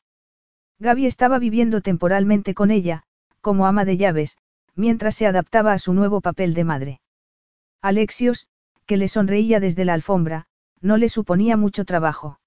Gaby 0.80 1.06
estaba 1.06 1.39
viviendo 1.39 1.81
temporalmente 1.81 2.53
con 2.53 2.72
ella, 2.72 3.03
como 3.41 3.68
ama 3.68 3.84
de 3.84 3.97
llaves, 3.97 4.38
mientras 4.76 5.15
se 5.15 5.27
adaptaba 5.27 5.73
a 5.73 5.80
su 5.80 5.93
nuevo 5.93 6.22
papel 6.22 6.53
de 6.53 6.64
madre. 6.64 7.01
Alexios, 7.81 8.47
que 8.85 8.97
le 8.97 9.07
sonreía 9.07 9.60
desde 9.60 9.85
la 9.85 9.93
alfombra, 9.93 10.47
no 10.81 10.97
le 10.97 11.10
suponía 11.10 11.57
mucho 11.57 11.84
trabajo. 11.84 12.39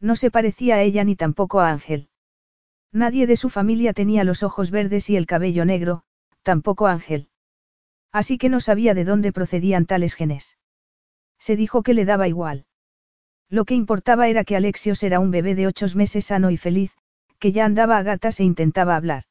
No 0.00 0.14
se 0.14 0.30
parecía 0.30 0.76
a 0.76 0.82
ella 0.82 1.02
ni 1.02 1.16
tampoco 1.16 1.60
a 1.60 1.70
Ángel. 1.70 2.08
Nadie 2.92 3.26
de 3.26 3.36
su 3.36 3.50
familia 3.50 3.92
tenía 3.92 4.24
los 4.24 4.42
ojos 4.42 4.70
verdes 4.70 5.10
y 5.10 5.16
el 5.16 5.26
cabello 5.26 5.64
negro, 5.64 6.04
tampoco 6.42 6.86
Ángel. 6.86 7.28
Así 8.12 8.38
que 8.38 8.48
no 8.48 8.60
sabía 8.60 8.94
de 8.94 9.04
dónde 9.04 9.32
procedían 9.32 9.84
tales 9.84 10.14
genes. 10.14 10.56
Se 11.38 11.56
dijo 11.56 11.82
que 11.82 11.94
le 11.94 12.04
daba 12.04 12.28
igual. 12.28 12.66
Lo 13.50 13.64
que 13.64 13.74
importaba 13.74 14.28
era 14.28 14.44
que 14.44 14.56
Alexios 14.56 15.02
era 15.02 15.20
un 15.20 15.30
bebé 15.30 15.54
de 15.54 15.66
ocho 15.66 15.86
meses 15.94 16.26
sano 16.26 16.50
y 16.50 16.56
feliz, 16.56 16.96
que 17.38 17.52
ya 17.52 17.64
andaba 17.64 17.98
a 17.98 18.02
gatas 18.02 18.40
e 18.40 18.44
intentaba 18.44 18.96
hablar. 18.96 19.24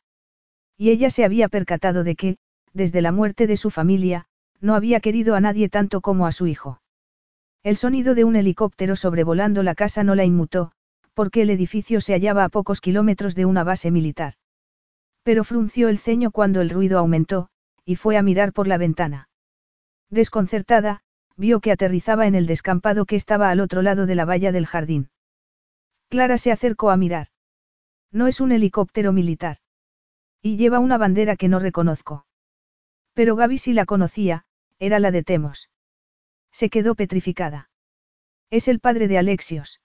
Y 0.78 0.92
ella 0.92 1.10
se 1.10 1.26
había 1.26 1.50
percatado 1.50 2.04
de 2.04 2.16
que, 2.16 2.38
desde 2.74 3.02
la 3.02 3.12
muerte 3.12 3.48
de 3.48 3.58
su 3.58 3.70
familia, 3.72 4.26
no 4.62 4.76
había 4.76 5.00
querido 5.00 5.36
a 5.36 5.42
nadie 5.42 5.70
tanto 5.70 6.02
como 6.02 6.28
a 6.28 6.32
su 6.32 6.48
hijo. 6.48 6.82
El 7.64 7.78
sonido 7.78 8.16
de 8.16 8.24
un 8.24 8.36
helicóptero 8.36 8.96
sobrevolando 8.96 9.64
la 9.64 9.76
casa 9.76 10.04
no 10.04 10.16
la 10.16 10.24
inmutó, 10.24 10.72
porque 11.14 11.42
el 11.42 11.50
edificio 11.50 12.00
se 12.02 12.14
hallaba 12.14 12.44
a 12.44 12.50
pocos 12.50 12.80
kilómetros 12.80 13.36
de 13.36 13.46
una 13.46 13.64
base 13.64 13.92
militar. 13.92 14.34
Pero 15.24 15.44
frunció 15.44 15.90
el 15.90 15.98
ceño 15.98 16.32
cuando 16.32 16.62
el 16.62 16.70
ruido 16.70 17.00
aumentó, 17.00 17.50
y 17.84 17.96
fue 17.96 18.18
a 18.18 18.22
mirar 18.22 18.54
por 18.54 18.68
la 18.68 18.78
ventana. 18.78 19.30
Desconcertada, 20.10 21.02
vio 21.36 21.60
que 21.60 21.72
aterrizaba 21.72 22.28
en 22.28 22.36
el 22.36 22.46
descampado 22.46 23.06
que 23.06 23.16
estaba 23.16 23.50
al 23.50 23.60
otro 23.60 23.82
lado 23.82 24.06
de 24.06 24.16
la 24.16 24.26
valla 24.26 24.52
del 24.52 24.66
jardín. 24.66 25.10
Clara 26.10 26.38
se 26.38 26.52
acercó 26.52 26.90
a 26.90 26.98
mirar. 26.98 27.28
No 28.12 28.28
es 28.28 28.40
un 28.40 28.52
helicóptero 28.52 29.12
militar. 29.14 29.58
Y 30.42 30.58
lleva 30.58 30.80
una 30.80 30.98
bandera 30.98 31.36
que 31.36 31.48
no 31.48 31.60
reconozco. 31.60 32.26
Pero 33.14 33.36
Gaby 33.36 33.58
sí 33.58 33.74
la 33.74 33.86
conocía, 33.86 34.46
era 34.80 35.00
la 35.00 35.12
de 35.12 35.24
Temos. 35.24 35.70
Se 36.52 36.70
quedó 36.70 36.96
petrificada. 36.96 37.70
Es 38.50 38.68
el 38.68 38.80
padre 38.80 39.08
de 39.08 39.18
Alexios. 39.18 39.82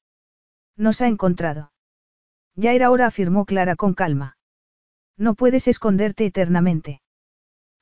Nos 0.77 1.01
ha 1.01 1.09
encontrado. 1.09 1.73
Ya 2.55 2.73
era 2.73 2.90
hora, 2.90 3.07
afirmó 3.07 3.44
Clara 3.44 3.77
con 3.77 3.94
calma. 3.94 4.36
No 5.16 5.35
puedes 5.35 5.69
esconderte 5.69 6.27
eternamente. 6.27 7.03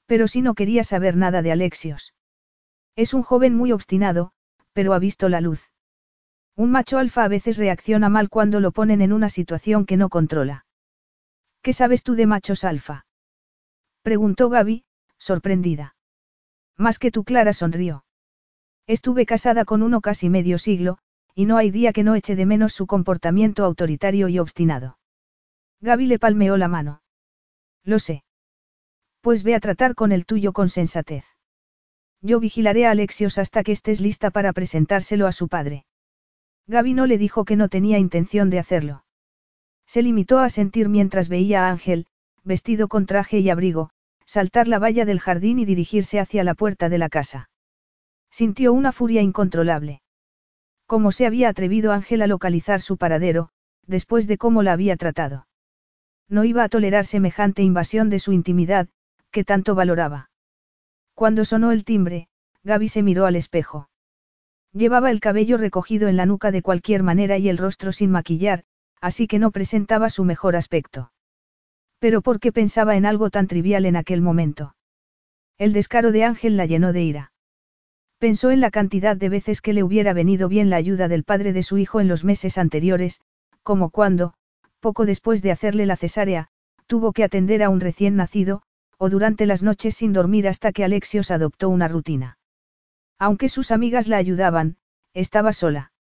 Pero 0.06 0.26
si 0.26 0.42
no 0.42 0.54
quería 0.54 0.84
saber 0.84 1.16
nada 1.16 1.42
de 1.42 1.52
Alexios. 1.52 2.14
Es 2.96 3.14
un 3.14 3.22
joven 3.22 3.54
muy 3.54 3.72
obstinado, 3.72 4.32
pero 4.72 4.92
ha 4.94 4.98
visto 4.98 5.28
la 5.28 5.40
luz. 5.40 5.69
Un 6.56 6.70
macho 6.70 6.98
alfa 6.98 7.24
a 7.24 7.28
veces 7.28 7.56
reacciona 7.56 8.08
mal 8.08 8.28
cuando 8.28 8.60
lo 8.60 8.72
ponen 8.72 9.00
en 9.00 9.12
una 9.12 9.28
situación 9.28 9.86
que 9.86 9.96
no 9.96 10.08
controla. 10.08 10.66
¿Qué 11.62 11.72
sabes 11.72 12.02
tú 12.02 12.14
de 12.14 12.26
machos 12.26 12.64
alfa? 12.64 13.06
Preguntó 14.02 14.48
Gaby, 14.48 14.84
sorprendida. 15.18 15.94
Más 16.76 16.98
que 16.98 17.10
tú, 17.10 17.24
Clara 17.24 17.52
sonrió. 17.52 18.04
Estuve 18.86 19.26
casada 19.26 19.64
con 19.64 19.82
uno 19.82 20.00
casi 20.00 20.30
medio 20.30 20.58
siglo, 20.58 20.98
y 21.34 21.46
no 21.46 21.56
hay 21.56 21.70
día 21.70 21.92
que 21.92 22.02
no 22.02 22.14
eche 22.14 22.34
de 22.36 22.46
menos 22.46 22.72
su 22.72 22.86
comportamiento 22.86 23.64
autoritario 23.64 24.28
y 24.28 24.38
obstinado. 24.38 24.98
Gaby 25.80 26.06
le 26.06 26.18
palmeó 26.18 26.56
la 26.56 26.68
mano. 26.68 27.02
Lo 27.84 27.98
sé. 27.98 28.24
Pues 29.20 29.42
ve 29.42 29.54
a 29.54 29.60
tratar 29.60 29.94
con 29.94 30.12
el 30.12 30.26
tuyo 30.26 30.52
con 30.52 30.68
sensatez. 30.68 31.24
Yo 32.22 32.40
vigilaré 32.40 32.86
a 32.86 32.90
Alexios 32.90 33.38
hasta 33.38 33.62
que 33.62 33.72
estés 33.72 34.00
lista 34.00 34.30
para 34.30 34.52
presentárselo 34.52 35.26
a 35.26 35.32
su 35.32 35.48
padre. 35.48 35.84
Gaby 36.70 36.94
no 36.94 37.06
le 37.06 37.18
dijo 37.18 37.44
que 37.44 37.56
no 37.56 37.68
tenía 37.68 37.98
intención 37.98 38.48
de 38.48 38.60
hacerlo. 38.60 39.04
Se 39.86 40.02
limitó 40.02 40.38
a 40.38 40.48
sentir 40.50 40.88
mientras 40.88 41.28
veía 41.28 41.66
a 41.66 41.70
Ángel, 41.70 42.06
vestido 42.44 42.86
con 42.86 43.06
traje 43.06 43.40
y 43.40 43.50
abrigo, 43.50 43.90
saltar 44.24 44.68
la 44.68 44.78
valla 44.78 45.04
del 45.04 45.18
jardín 45.18 45.58
y 45.58 45.64
dirigirse 45.64 46.20
hacia 46.20 46.44
la 46.44 46.54
puerta 46.54 46.88
de 46.88 46.98
la 46.98 47.08
casa. 47.08 47.50
Sintió 48.30 48.72
una 48.72 48.92
furia 48.92 49.20
incontrolable. 49.20 50.00
¿Cómo 50.86 51.10
se 51.10 51.26
había 51.26 51.48
atrevido 51.48 51.90
Ángel 51.90 52.22
a 52.22 52.28
localizar 52.28 52.80
su 52.80 52.96
paradero, 52.96 53.48
después 53.88 54.28
de 54.28 54.38
cómo 54.38 54.62
la 54.62 54.72
había 54.72 54.96
tratado? 54.96 55.48
No 56.28 56.44
iba 56.44 56.62
a 56.62 56.68
tolerar 56.68 57.04
semejante 57.04 57.64
invasión 57.64 58.10
de 58.10 58.20
su 58.20 58.32
intimidad, 58.32 58.88
que 59.32 59.42
tanto 59.42 59.74
valoraba. 59.74 60.30
Cuando 61.14 61.44
sonó 61.44 61.72
el 61.72 61.84
timbre, 61.84 62.28
Gaby 62.62 62.88
se 62.88 63.02
miró 63.02 63.26
al 63.26 63.34
espejo. 63.34 63.89
Llevaba 64.72 65.10
el 65.10 65.20
cabello 65.20 65.56
recogido 65.56 66.08
en 66.08 66.16
la 66.16 66.26
nuca 66.26 66.50
de 66.50 66.62
cualquier 66.62 67.02
manera 67.02 67.38
y 67.38 67.48
el 67.48 67.58
rostro 67.58 67.92
sin 67.92 68.10
maquillar, 68.10 68.64
así 69.00 69.26
que 69.26 69.38
no 69.38 69.50
presentaba 69.50 70.10
su 70.10 70.24
mejor 70.24 70.54
aspecto. 70.54 71.12
Pero 71.98 72.22
¿por 72.22 72.40
qué 72.40 72.52
pensaba 72.52 72.96
en 72.96 73.04
algo 73.04 73.30
tan 73.30 73.46
trivial 73.46 73.84
en 73.84 73.96
aquel 73.96 74.20
momento? 74.20 74.74
El 75.58 75.72
descaro 75.72 76.12
de 76.12 76.24
Ángel 76.24 76.56
la 76.56 76.66
llenó 76.66 76.92
de 76.92 77.02
ira. 77.02 77.32
Pensó 78.18 78.50
en 78.50 78.60
la 78.60 78.70
cantidad 78.70 79.16
de 79.16 79.28
veces 79.28 79.60
que 79.60 79.72
le 79.72 79.82
hubiera 79.82 80.12
venido 80.12 80.48
bien 80.48 80.70
la 80.70 80.76
ayuda 80.76 81.08
del 81.08 81.24
padre 81.24 81.52
de 81.52 81.62
su 81.62 81.78
hijo 81.78 82.00
en 82.00 82.08
los 82.08 82.24
meses 82.24 82.58
anteriores, 82.58 83.20
como 83.62 83.90
cuando, 83.90 84.34
poco 84.80 85.04
después 85.04 85.42
de 85.42 85.52
hacerle 85.52 85.86
la 85.86 85.96
cesárea, 85.96 86.48
tuvo 86.86 87.12
que 87.12 87.24
atender 87.24 87.62
a 87.62 87.68
un 87.68 87.80
recién 87.80 88.16
nacido, 88.16 88.62
o 88.98 89.08
durante 89.08 89.46
las 89.46 89.62
noches 89.62 89.94
sin 89.96 90.12
dormir 90.12 90.48
hasta 90.48 90.72
que 90.72 90.84
Alexios 90.84 91.30
adoptó 91.30 91.68
una 91.68 91.88
rutina. 91.88 92.38
Aunque 93.20 93.50
sus 93.50 93.70
amigas 93.70 94.08
la 94.08 94.16
ayudaban, 94.16 94.78
estaba 95.12 95.52
sola. 95.52 95.92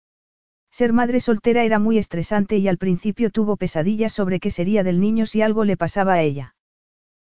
Ser 0.70 0.92
madre 0.92 1.18
soltera 1.18 1.64
era 1.64 1.80
muy 1.80 1.98
estresante 1.98 2.58
y 2.58 2.68
al 2.68 2.78
principio 2.78 3.30
tuvo 3.30 3.56
pesadillas 3.56 4.12
sobre 4.12 4.38
qué 4.38 4.52
sería 4.52 4.84
del 4.84 5.00
niño 5.00 5.26
si 5.26 5.42
algo 5.42 5.64
le 5.64 5.76
pasaba 5.76 6.12
a 6.14 6.22
ella. 6.22 6.54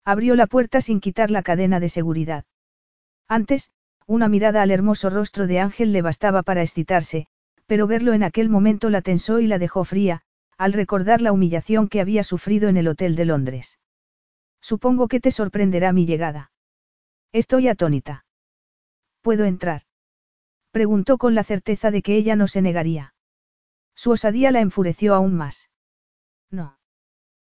Abrió 0.04 0.36
la 0.36 0.46
puerta 0.46 0.82
sin 0.82 1.00
quitar 1.00 1.32
la 1.32 1.42
cadena 1.42 1.80
de 1.80 1.88
seguridad. 1.88 2.44
Antes, 3.30 3.72
una 4.06 4.28
mirada 4.28 4.62
al 4.62 4.72
hermoso 4.72 5.10
rostro 5.10 5.48
de 5.48 5.62
Ángel 5.62 5.94
le 5.94 6.02
bastaba 6.02 6.44
para 6.44 6.64
excitarse, 6.64 7.28
pero 7.66 7.88
verlo 7.88 8.12
en 8.12 8.24
aquel 8.24 8.50
momento 8.50 8.90
la 8.90 9.02
tensó 9.02 9.40
y 9.40 9.48
la 9.48 9.58
dejó 9.58 9.86
fría, 9.86 10.22
al 10.58 10.74
recordar 10.74 11.22
la 11.22 11.32
humillación 11.32 11.88
que 11.88 12.02
había 12.02 12.26
sufrido 12.26 12.68
en 12.68 12.76
el 12.76 12.90
Hotel 12.90 13.16
de 13.16 13.24
Londres. 13.24 13.80
Supongo 14.60 15.08
que 15.08 15.22
te 15.22 15.32
sorprenderá 15.32 15.94
mi 15.94 16.06
llegada. 16.06 16.52
Estoy 17.32 17.70
atónita. 17.70 18.26
¿Puedo 19.22 19.46
entrar? 19.46 19.84
Preguntó 20.72 21.18
con 21.18 21.36
la 21.36 21.44
certeza 21.44 21.92
de 21.92 22.02
que 22.02 22.16
ella 22.16 22.36
no 22.36 22.48
se 22.48 22.62
negaría. 22.62 23.14
Su 23.96 24.12
osadía 24.12 24.52
la 24.52 24.62
enfureció 24.62 25.16
aún 25.16 25.36
más. 25.36 25.70
No. 26.52 26.78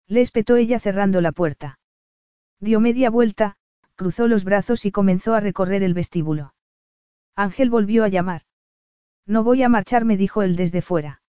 Le 0.06 0.20
espetó 0.20 0.56
ella 0.56 0.78
cerrando 0.78 1.20
la 1.20 1.32
puerta. 1.32 1.78
Dio 2.60 2.80
media 2.80 3.10
vuelta, 3.10 3.56
cruzó 3.94 4.26
los 4.26 4.44
brazos 4.44 4.84
y 4.84 4.92
comenzó 4.92 5.34
a 5.34 5.40
recorrer 5.40 5.82
el 5.82 5.94
vestíbulo. 5.94 6.54
Ángel 7.34 7.70
volvió 7.70 8.04
a 8.04 8.08
llamar. 8.08 8.42
No 9.26 9.42
voy 9.42 9.62
a 9.62 9.68
marcharme, 9.68 10.16
dijo 10.16 10.42
él 10.42 10.56
desde 10.56 10.82
fuera. 10.82 11.22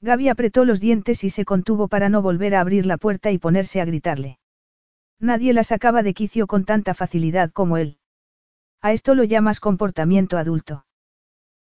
Gaby 0.00 0.28
apretó 0.28 0.64
los 0.64 0.80
dientes 0.80 1.22
y 1.22 1.30
se 1.30 1.44
contuvo 1.44 1.86
para 1.86 2.08
no 2.08 2.22
volver 2.22 2.56
a 2.56 2.60
abrir 2.60 2.86
la 2.86 2.98
puerta 2.98 3.30
y 3.30 3.38
ponerse 3.38 3.80
a 3.80 3.84
gritarle. 3.84 4.40
Nadie 5.20 5.52
la 5.52 5.62
sacaba 5.62 6.02
de 6.02 6.14
quicio 6.14 6.48
con 6.48 6.64
tanta 6.64 6.94
facilidad 6.94 7.52
como 7.52 7.76
él. 7.76 7.98
A 8.82 8.92
esto 8.92 9.14
lo 9.14 9.22
llamas 9.22 9.60
comportamiento 9.60 10.36
adulto. 10.36 10.84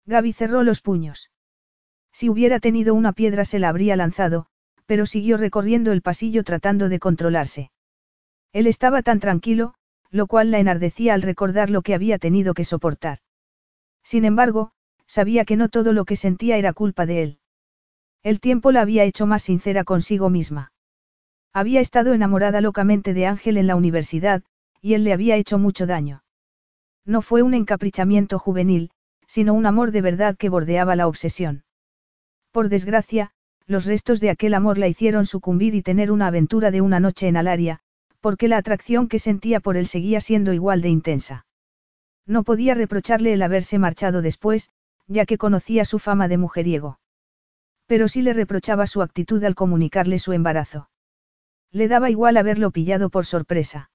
Gaby 0.05 0.31
cerró 0.31 0.63
los 0.63 0.79
puños. 0.79 1.31
Si 2.13 2.29
hubiera 2.29 2.59
tenido 2.61 2.95
una 2.95 3.11
piedra 3.11 3.43
se 3.43 3.59
la 3.59 3.69
habría 3.69 3.97
lanzado, 3.97 4.47
pero 4.85 5.05
siguió 5.05 5.37
recorriendo 5.37 5.91
el 5.91 6.01
pasillo 6.01 6.43
tratando 6.43 6.87
de 6.87 6.99
controlarse. 6.99 7.71
Él 8.53 8.67
estaba 8.67 9.03
tan 9.03 9.19
tranquilo, 9.19 9.75
lo 10.09 10.27
cual 10.27 10.49
la 10.49 10.59
enardecía 10.59 11.13
al 11.13 11.21
recordar 11.21 11.69
lo 11.69 11.81
que 11.81 11.93
había 11.93 12.17
tenido 12.17 12.53
que 12.53 12.65
soportar. 12.65 13.19
Sin 14.01 14.23
embargo, 14.25 14.71
sabía 15.05 15.43
que 15.43 15.57
no 15.57 15.69
todo 15.69 15.91
lo 15.93 16.05
que 16.05 16.15
sentía 16.15 16.57
era 16.57 16.73
culpa 16.73 17.05
de 17.05 17.21
él. 17.21 17.39
El 18.23 18.39
tiempo 18.39 18.71
la 18.71 18.81
había 18.81 19.03
hecho 19.03 19.27
más 19.27 19.43
sincera 19.43 19.83
consigo 19.83 20.29
misma. 20.29 20.71
Había 21.53 21.81
estado 21.81 22.13
enamorada 22.13 22.61
locamente 22.61 23.13
de 23.13 23.27
Ángel 23.27 23.57
en 23.57 23.67
la 23.67 23.75
universidad, 23.75 24.41
y 24.81 24.93
él 24.93 25.03
le 25.03 25.13
había 25.13 25.35
hecho 25.35 25.59
mucho 25.59 25.85
daño. 25.85 26.23
No 27.09 27.23
fue 27.23 27.41
un 27.41 27.55
encaprichamiento 27.55 28.37
juvenil, 28.37 28.91
sino 29.25 29.55
un 29.55 29.65
amor 29.65 29.89
de 29.89 30.01
verdad 30.01 30.37
que 30.37 30.47
bordeaba 30.47 30.95
la 30.95 31.07
obsesión. 31.07 31.63
Por 32.51 32.69
desgracia, 32.69 33.31
los 33.65 33.85
restos 33.85 34.19
de 34.19 34.29
aquel 34.29 34.53
amor 34.53 34.77
la 34.77 34.87
hicieron 34.87 35.25
sucumbir 35.25 35.73
y 35.73 35.81
tener 35.81 36.11
una 36.11 36.27
aventura 36.27 36.69
de 36.69 36.81
una 36.81 36.99
noche 36.99 37.27
en 37.27 37.35
Alaria, 37.35 37.79
porque 38.19 38.47
la 38.47 38.57
atracción 38.57 39.07
que 39.07 39.17
sentía 39.17 39.59
por 39.59 39.75
él 39.75 39.87
seguía 39.87 40.21
siendo 40.21 40.53
igual 40.53 40.83
de 40.83 40.89
intensa. 40.89 41.47
No 42.27 42.43
podía 42.43 42.75
reprocharle 42.75 43.33
el 43.33 43.41
haberse 43.41 43.79
marchado 43.79 44.21
después, 44.21 44.69
ya 45.07 45.25
que 45.25 45.39
conocía 45.39 45.85
su 45.85 45.97
fama 45.97 46.27
de 46.27 46.37
mujeriego. 46.37 46.99
Pero 47.87 48.07
sí 48.07 48.21
le 48.21 48.33
reprochaba 48.33 48.85
su 48.85 49.01
actitud 49.01 49.43
al 49.43 49.55
comunicarle 49.55 50.19
su 50.19 50.31
embarazo. 50.31 50.91
Le 51.71 51.87
daba 51.87 52.11
igual 52.11 52.37
haberlo 52.37 52.69
pillado 52.69 53.09
por 53.09 53.25
sorpresa. 53.25 53.89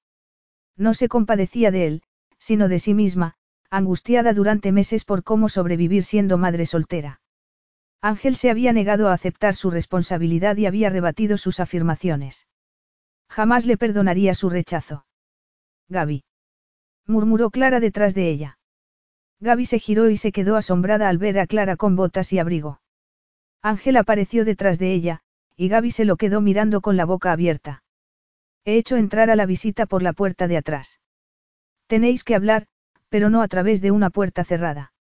No 0.75 0.93
se 0.93 1.07
compadecía 1.07 1.71
de 1.71 1.87
él, 1.87 2.03
sino 2.39 2.67
de 2.67 2.79
sí 2.79 2.93
misma, 2.93 3.35
angustiada 3.69 4.33
durante 4.33 4.71
meses 4.71 5.05
por 5.05 5.23
cómo 5.23 5.49
sobrevivir 5.49 6.03
siendo 6.03 6.37
madre 6.37 6.65
soltera. 6.65 7.21
Ángel 8.01 8.35
se 8.35 8.49
había 8.49 8.71
negado 8.71 9.09
a 9.09 9.13
aceptar 9.13 9.55
su 9.55 9.71
responsabilidad 9.71 10.57
y 10.57 10.65
había 10.65 10.89
rebatido 10.89 11.37
sus 11.37 11.59
afirmaciones. 11.59 12.47
Jamás 13.29 13.65
le 13.65 13.77
perdonaría 13.77 14.35
su 14.35 14.49
rechazo. 14.49 15.05
Gaby. 15.89 16.23
murmuró 17.07 17.49
Clara 17.49 17.79
detrás 17.79 18.13
de 18.13 18.29
ella. 18.29 18.59
Gaby 19.39 19.65
se 19.65 19.79
giró 19.79 20.09
y 20.09 20.17
se 20.17 20.31
quedó 20.31 20.55
asombrada 20.55 21.09
al 21.09 21.17
ver 21.17 21.39
a 21.39 21.47
Clara 21.47 21.75
con 21.75 21.95
botas 21.95 22.31
y 22.31 22.39
abrigo. 22.39 22.79
Ángel 23.61 23.97
apareció 23.97 24.45
detrás 24.45 24.79
de 24.79 24.93
ella, 24.93 25.21
y 25.55 25.67
Gaby 25.67 25.91
se 25.91 26.05
lo 26.05 26.17
quedó 26.17 26.41
mirando 26.41 26.81
con 26.81 26.97
la 26.97 27.05
boca 27.05 27.31
abierta. 27.31 27.83
He 28.63 28.77
hecho 28.77 28.95
entrar 28.95 29.29
a 29.29 29.35
la 29.35 29.45
visita 29.45 29.85
por 29.85 30.01
la 30.01 30.13
puerta 30.13 30.47
de 30.47 30.57
atrás. 30.57 30.99
Tenéis 31.87 32.23
que 32.23 32.35
hablar, 32.35 32.67
pero 33.09 33.29
no 33.29 33.41
a 33.41 33.47
través 33.47 33.81
de 33.81 33.91
una 33.91 34.09
puerta 34.09 34.43
cerrada. 34.43 34.93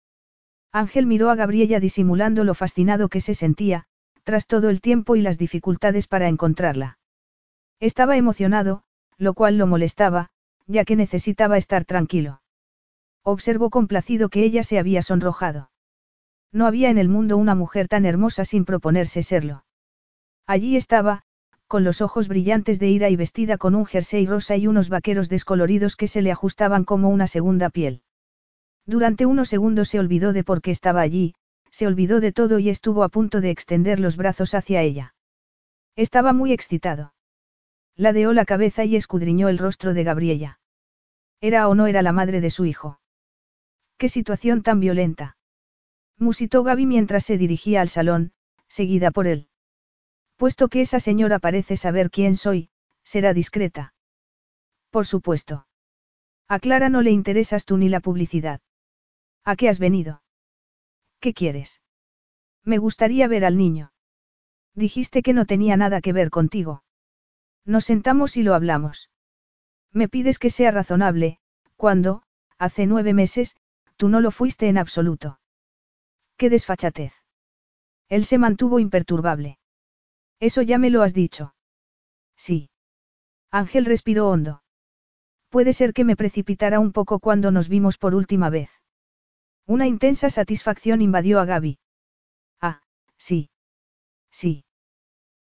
Ángel 0.72 1.06
miró 1.06 1.30
a 1.30 1.34
Gabriela 1.34 1.80
disimulando 1.80 2.44
lo 2.44 2.54
fascinado 2.54 3.08
que 3.08 3.20
se 3.20 3.34
sentía, 3.34 3.84
tras 4.24 4.46
todo 4.46 4.70
el 4.70 4.80
tiempo 4.80 5.16
y 5.16 5.22
las 5.22 5.38
dificultades 5.38 6.06
para 6.06 6.28
encontrarla. 6.28 6.98
Estaba 7.80 8.16
emocionado, 8.16 8.82
lo 9.18 9.34
cual 9.34 9.58
lo 9.58 9.66
molestaba, 9.66 10.30
ya 10.66 10.84
que 10.84 10.96
necesitaba 10.96 11.58
estar 11.58 11.84
tranquilo. 11.84 12.42
Observó 13.22 13.70
complacido 13.70 14.28
que 14.28 14.42
ella 14.42 14.64
se 14.64 14.78
había 14.78 15.02
sonrojado. 15.02 15.70
No 16.52 16.66
había 16.66 16.90
en 16.90 16.98
el 16.98 17.08
mundo 17.08 17.36
una 17.36 17.54
mujer 17.54 17.88
tan 17.88 18.04
hermosa 18.04 18.44
sin 18.44 18.64
proponerse 18.64 19.22
serlo. 19.22 19.64
Allí 20.46 20.76
estaba, 20.76 21.24
con 21.66 21.84
los 21.84 22.00
ojos 22.00 22.28
brillantes 22.28 22.78
de 22.78 22.88
ira 22.88 23.10
y 23.10 23.16
vestida 23.16 23.58
con 23.58 23.74
un 23.74 23.86
jersey 23.86 24.26
rosa 24.26 24.56
y 24.56 24.66
unos 24.66 24.88
vaqueros 24.88 25.28
descoloridos 25.28 25.96
que 25.96 26.08
se 26.08 26.22
le 26.22 26.30
ajustaban 26.30 26.84
como 26.84 27.08
una 27.08 27.26
segunda 27.26 27.70
piel. 27.70 28.02
Durante 28.86 29.26
unos 29.26 29.48
segundos 29.48 29.88
se 29.88 29.98
olvidó 29.98 30.32
de 30.32 30.44
por 30.44 30.60
qué 30.60 30.70
estaba 30.70 31.00
allí, 31.00 31.34
se 31.70 31.86
olvidó 31.86 32.20
de 32.20 32.32
todo 32.32 32.58
y 32.58 32.68
estuvo 32.68 33.02
a 33.02 33.08
punto 33.08 33.40
de 33.40 33.50
extender 33.50 33.98
los 33.98 34.16
brazos 34.16 34.54
hacia 34.54 34.82
ella. 34.82 35.14
Estaba 35.96 36.32
muy 36.32 36.52
excitado. 36.52 37.14
Ladeó 37.96 38.32
la 38.32 38.44
cabeza 38.44 38.84
y 38.84 38.96
escudriñó 38.96 39.48
el 39.48 39.58
rostro 39.58 39.94
de 39.94 40.04
Gabriella. 40.04 40.60
¿Era 41.40 41.68
o 41.68 41.74
no 41.74 41.86
era 41.86 42.02
la 42.02 42.12
madre 42.12 42.40
de 42.40 42.50
su 42.50 42.64
hijo? 42.64 43.00
¡Qué 43.96 44.08
situación 44.08 44.62
tan 44.62 44.80
violenta! 44.80 45.36
Musitó 46.18 46.62
Gaby 46.62 46.86
mientras 46.86 47.24
se 47.24 47.38
dirigía 47.38 47.80
al 47.80 47.88
salón, 47.88 48.32
seguida 48.68 49.10
por 49.10 49.26
él. 49.26 49.48
Puesto 50.36 50.68
que 50.68 50.80
esa 50.80 51.00
señora 51.00 51.38
parece 51.38 51.76
saber 51.76 52.10
quién 52.10 52.36
soy, 52.36 52.70
será 53.02 53.32
discreta. 53.34 53.94
Por 54.90 55.06
supuesto. 55.06 55.66
A 56.48 56.58
Clara 56.58 56.88
no 56.88 57.02
le 57.02 57.10
interesas 57.10 57.64
tú 57.64 57.76
ni 57.76 57.88
la 57.88 58.00
publicidad. 58.00 58.60
¿A 59.44 59.56
qué 59.56 59.68
has 59.68 59.78
venido? 59.78 60.22
¿Qué 61.20 61.34
quieres? 61.34 61.82
Me 62.64 62.78
gustaría 62.78 63.28
ver 63.28 63.44
al 63.44 63.56
niño. 63.56 63.92
Dijiste 64.74 65.22
que 65.22 65.32
no 65.32 65.46
tenía 65.46 65.76
nada 65.76 66.00
que 66.00 66.12
ver 66.12 66.30
contigo. 66.30 66.82
Nos 67.64 67.84
sentamos 67.84 68.36
y 68.36 68.42
lo 68.42 68.54
hablamos. 68.54 69.10
Me 69.92 70.08
pides 70.08 70.38
que 70.38 70.50
sea 70.50 70.70
razonable, 70.70 71.38
cuando, 71.76 72.22
hace 72.58 72.86
nueve 72.86 73.14
meses, 73.14 73.56
tú 73.96 74.08
no 74.08 74.20
lo 74.20 74.30
fuiste 74.30 74.68
en 74.68 74.78
absoluto. 74.78 75.38
¡Qué 76.36 76.50
desfachatez! 76.50 77.12
Él 78.08 78.24
se 78.24 78.38
mantuvo 78.38 78.80
imperturbable. 78.80 79.58
Eso 80.48 80.60
ya 80.60 80.76
me 80.76 80.90
lo 80.90 81.00
has 81.00 81.14
dicho. 81.14 81.54
Sí. 82.36 82.68
Ángel 83.50 83.86
respiró 83.86 84.28
hondo. 84.28 84.62
Puede 85.48 85.72
ser 85.72 85.94
que 85.94 86.04
me 86.04 86.16
precipitara 86.16 86.80
un 86.80 86.92
poco 86.92 87.18
cuando 87.18 87.50
nos 87.50 87.70
vimos 87.70 87.96
por 87.96 88.14
última 88.14 88.50
vez. 88.50 88.68
Una 89.66 89.86
intensa 89.86 90.28
satisfacción 90.28 91.00
invadió 91.00 91.40
a 91.40 91.46
Gaby. 91.46 91.78
Ah, 92.60 92.82
sí. 93.16 93.48
Sí. 94.30 94.66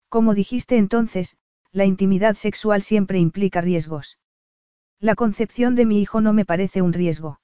Como 0.08 0.34
dijiste 0.34 0.78
entonces, 0.78 1.36
la 1.74 1.84
intimidad 1.84 2.36
sexual 2.36 2.82
siempre 2.82 3.20
implica 3.20 3.60
riesgos. 3.60 4.18
La 5.02 5.16
concepción 5.16 5.76
de 5.76 5.86
mi 5.86 6.02
hijo 6.02 6.22
no 6.22 6.32
me 6.32 6.46
parece 6.46 6.82
un 6.82 6.94
riesgo. 6.94 7.42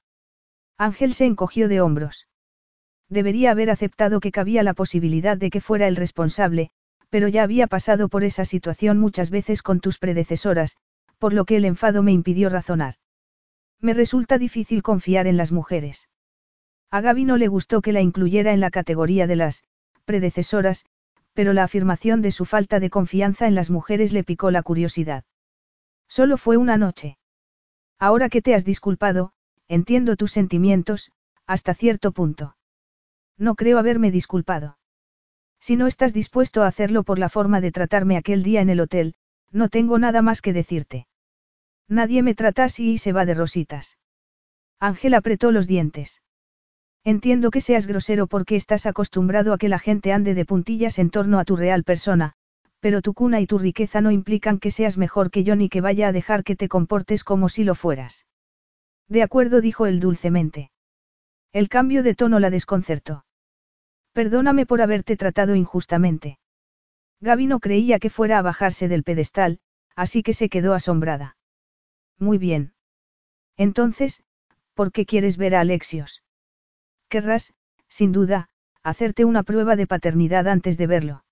Ángel 0.77 1.13
se 1.13 1.25
encogió 1.25 1.67
de 1.67 1.81
hombros. 1.81 2.29
Debería 3.09 3.51
haber 3.51 3.69
aceptado 3.69 4.21
que 4.21 4.31
cabía 4.31 4.63
la 4.63 4.73
posibilidad 4.73 5.35
de 5.35 5.49
que 5.49 5.59
fuera 5.59 5.89
el 5.89 5.97
responsable, 5.97 6.71
pero 7.09 7.27
ya 7.27 7.43
había 7.43 7.67
pasado 7.67 8.09
por 8.09 8.23
esa 8.23 8.45
situación 8.45 8.99
muchas 8.99 9.29
veces 9.29 9.61
con 9.61 9.79
tus 9.79 9.97
predecesoras, 9.97 10.77
por 11.17 11.33
lo 11.33 11.45
que 11.45 11.57
el 11.57 11.65
enfado 11.65 12.03
me 12.03 12.11
impidió 12.11 12.49
razonar. 12.49 12.95
Me 13.79 13.93
resulta 13.93 14.37
difícil 14.37 14.81
confiar 14.83 15.27
en 15.27 15.37
las 15.37 15.51
mujeres. 15.51 16.09
A 16.91 17.01
Gaby 17.01 17.25
no 17.25 17.37
le 17.37 17.47
gustó 17.47 17.81
que 17.81 17.93
la 17.93 18.01
incluyera 18.01 18.51
en 18.51 18.59
la 18.59 18.71
categoría 18.71 19.27
de 19.27 19.35
las 19.35 19.63
predecesoras, 20.05 20.85
pero 21.33 21.53
la 21.53 21.63
afirmación 21.63 22.21
de 22.21 22.31
su 22.31 22.45
falta 22.45 22.79
de 22.79 22.89
confianza 22.89 23.47
en 23.47 23.55
las 23.55 23.69
mujeres 23.69 24.11
le 24.11 24.23
picó 24.23 24.49
la 24.51 24.63
curiosidad. 24.63 25.23
Solo 26.07 26.37
fue 26.37 26.57
una 26.57 26.77
noche. 26.77 27.17
Ahora 27.99 28.29
que 28.29 28.41
te 28.41 28.55
has 28.55 28.65
disculpado, 28.65 29.33
entiendo 29.67 30.15
tus 30.15 30.31
sentimientos, 30.31 31.11
hasta 31.45 31.75
cierto 31.75 32.11
punto. 32.11 32.57
No 33.37 33.55
creo 33.55 33.77
haberme 33.77 34.09
disculpado. 34.09 34.78
Si 35.59 35.75
no 35.75 35.87
estás 35.87 36.13
dispuesto 36.13 36.63
a 36.63 36.67
hacerlo 36.67 37.03
por 37.03 37.19
la 37.19 37.29
forma 37.29 37.61
de 37.61 37.71
tratarme 37.71 38.17
aquel 38.17 38.43
día 38.43 38.61
en 38.61 38.69
el 38.69 38.79
hotel, 38.79 39.15
no 39.51 39.69
tengo 39.69 39.99
nada 39.99 40.21
más 40.21 40.41
que 40.41 40.53
decirte. 40.53 41.07
Nadie 41.87 42.21
me 42.23 42.35
trata 42.35 42.63
así 42.63 42.91
y 42.91 42.97
se 42.97 43.13
va 43.13 43.25
de 43.25 43.33
rositas. 43.33 43.97
Ángel 44.79 45.13
apretó 45.13 45.51
los 45.51 45.67
dientes. 45.67 46.21
Entiendo 47.03 47.49
que 47.49 47.61
seas 47.61 47.87
grosero 47.87 48.27
porque 48.27 48.55
estás 48.55 48.85
acostumbrado 48.85 49.53
a 49.53 49.57
que 49.57 49.69
la 49.69 49.79
gente 49.79 50.13
ande 50.13 50.33
de 50.33 50.45
puntillas 50.45 50.99
en 50.99 51.09
torno 51.09 51.39
a 51.39 51.45
tu 51.45 51.55
real 51.55 51.83
persona, 51.83 52.33
pero 52.79 53.01
tu 53.01 53.13
cuna 53.13 53.41
y 53.41 53.47
tu 53.47 53.57
riqueza 53.57 54.01
no 54.01 54.11
implican 54.11 54.59
que 54.59 54.71
seas 54.71 54.97
mejor 54.97 55.31
que 55.31 55.43
yo 55.43 55.55
ni 55.55 55.69
que 55.69 55.81
vaya 55.81 56.09
a 56.09 56.11
dejar 56.11 56.43
que 56.43 56.55
te 56.55 56.69
comportes 56.69 57.23
como 57.23 57.49
si 57.49 57.63
lo 57.63 57.75
fueras. 57.75 58.25
De 59.07 59.23
acuerdo, 59.23 59.59
dijo 59.59 59.85
él 59.85 59.99
dulcemente. 59.99 60.71
El 61.51 61.67
cambio 61.67 62.03
de 62.03 62.15
tono 62.15 62.39
la 62.39 62.49
desconcertó. 62.49 63.25
Perdóname 64.19 64.65
por 64.65 64.81
haberte 64.81 65.15
tratado 65.15 65.55
injustamente. 65.55 66.39
Gaby 67.21 67.47
no 67.47 67.61
creía 67.61 67.99
que 67.99 68.09
fuera 68.09 68.37
a 68.37 68.41
bajarse 68.41 68.89
del 68.89 69.03
pedestal, 69.03 69.61
así 69.95 70.23
que 70.23 70.33
se 70.33 70.49
quedó 70.49 70.73
asombrada. 70.73 71.37
Muy 72.17 72.37
bien. 72.37 72.73
Entonces, 73.55 74.21
¿por 74.73 74.91
qué 74.91 75.05
quieres 75.05 75.37
ver 75.37 75.55
a 75.55 75.61
Alexios? 75.61 76.21
Querrás, 77.07 77.53
sin 77.87 78.11
duda, 78.11 78.49
hacerte 78.83 79.23
una 79.23 79.43
prueba 79.43 79.77
de 79.77 79.87
paternidad 79.87 80.49
antes 80.49 80.77
de 80.77 80.87
verlo. 80.87 81.23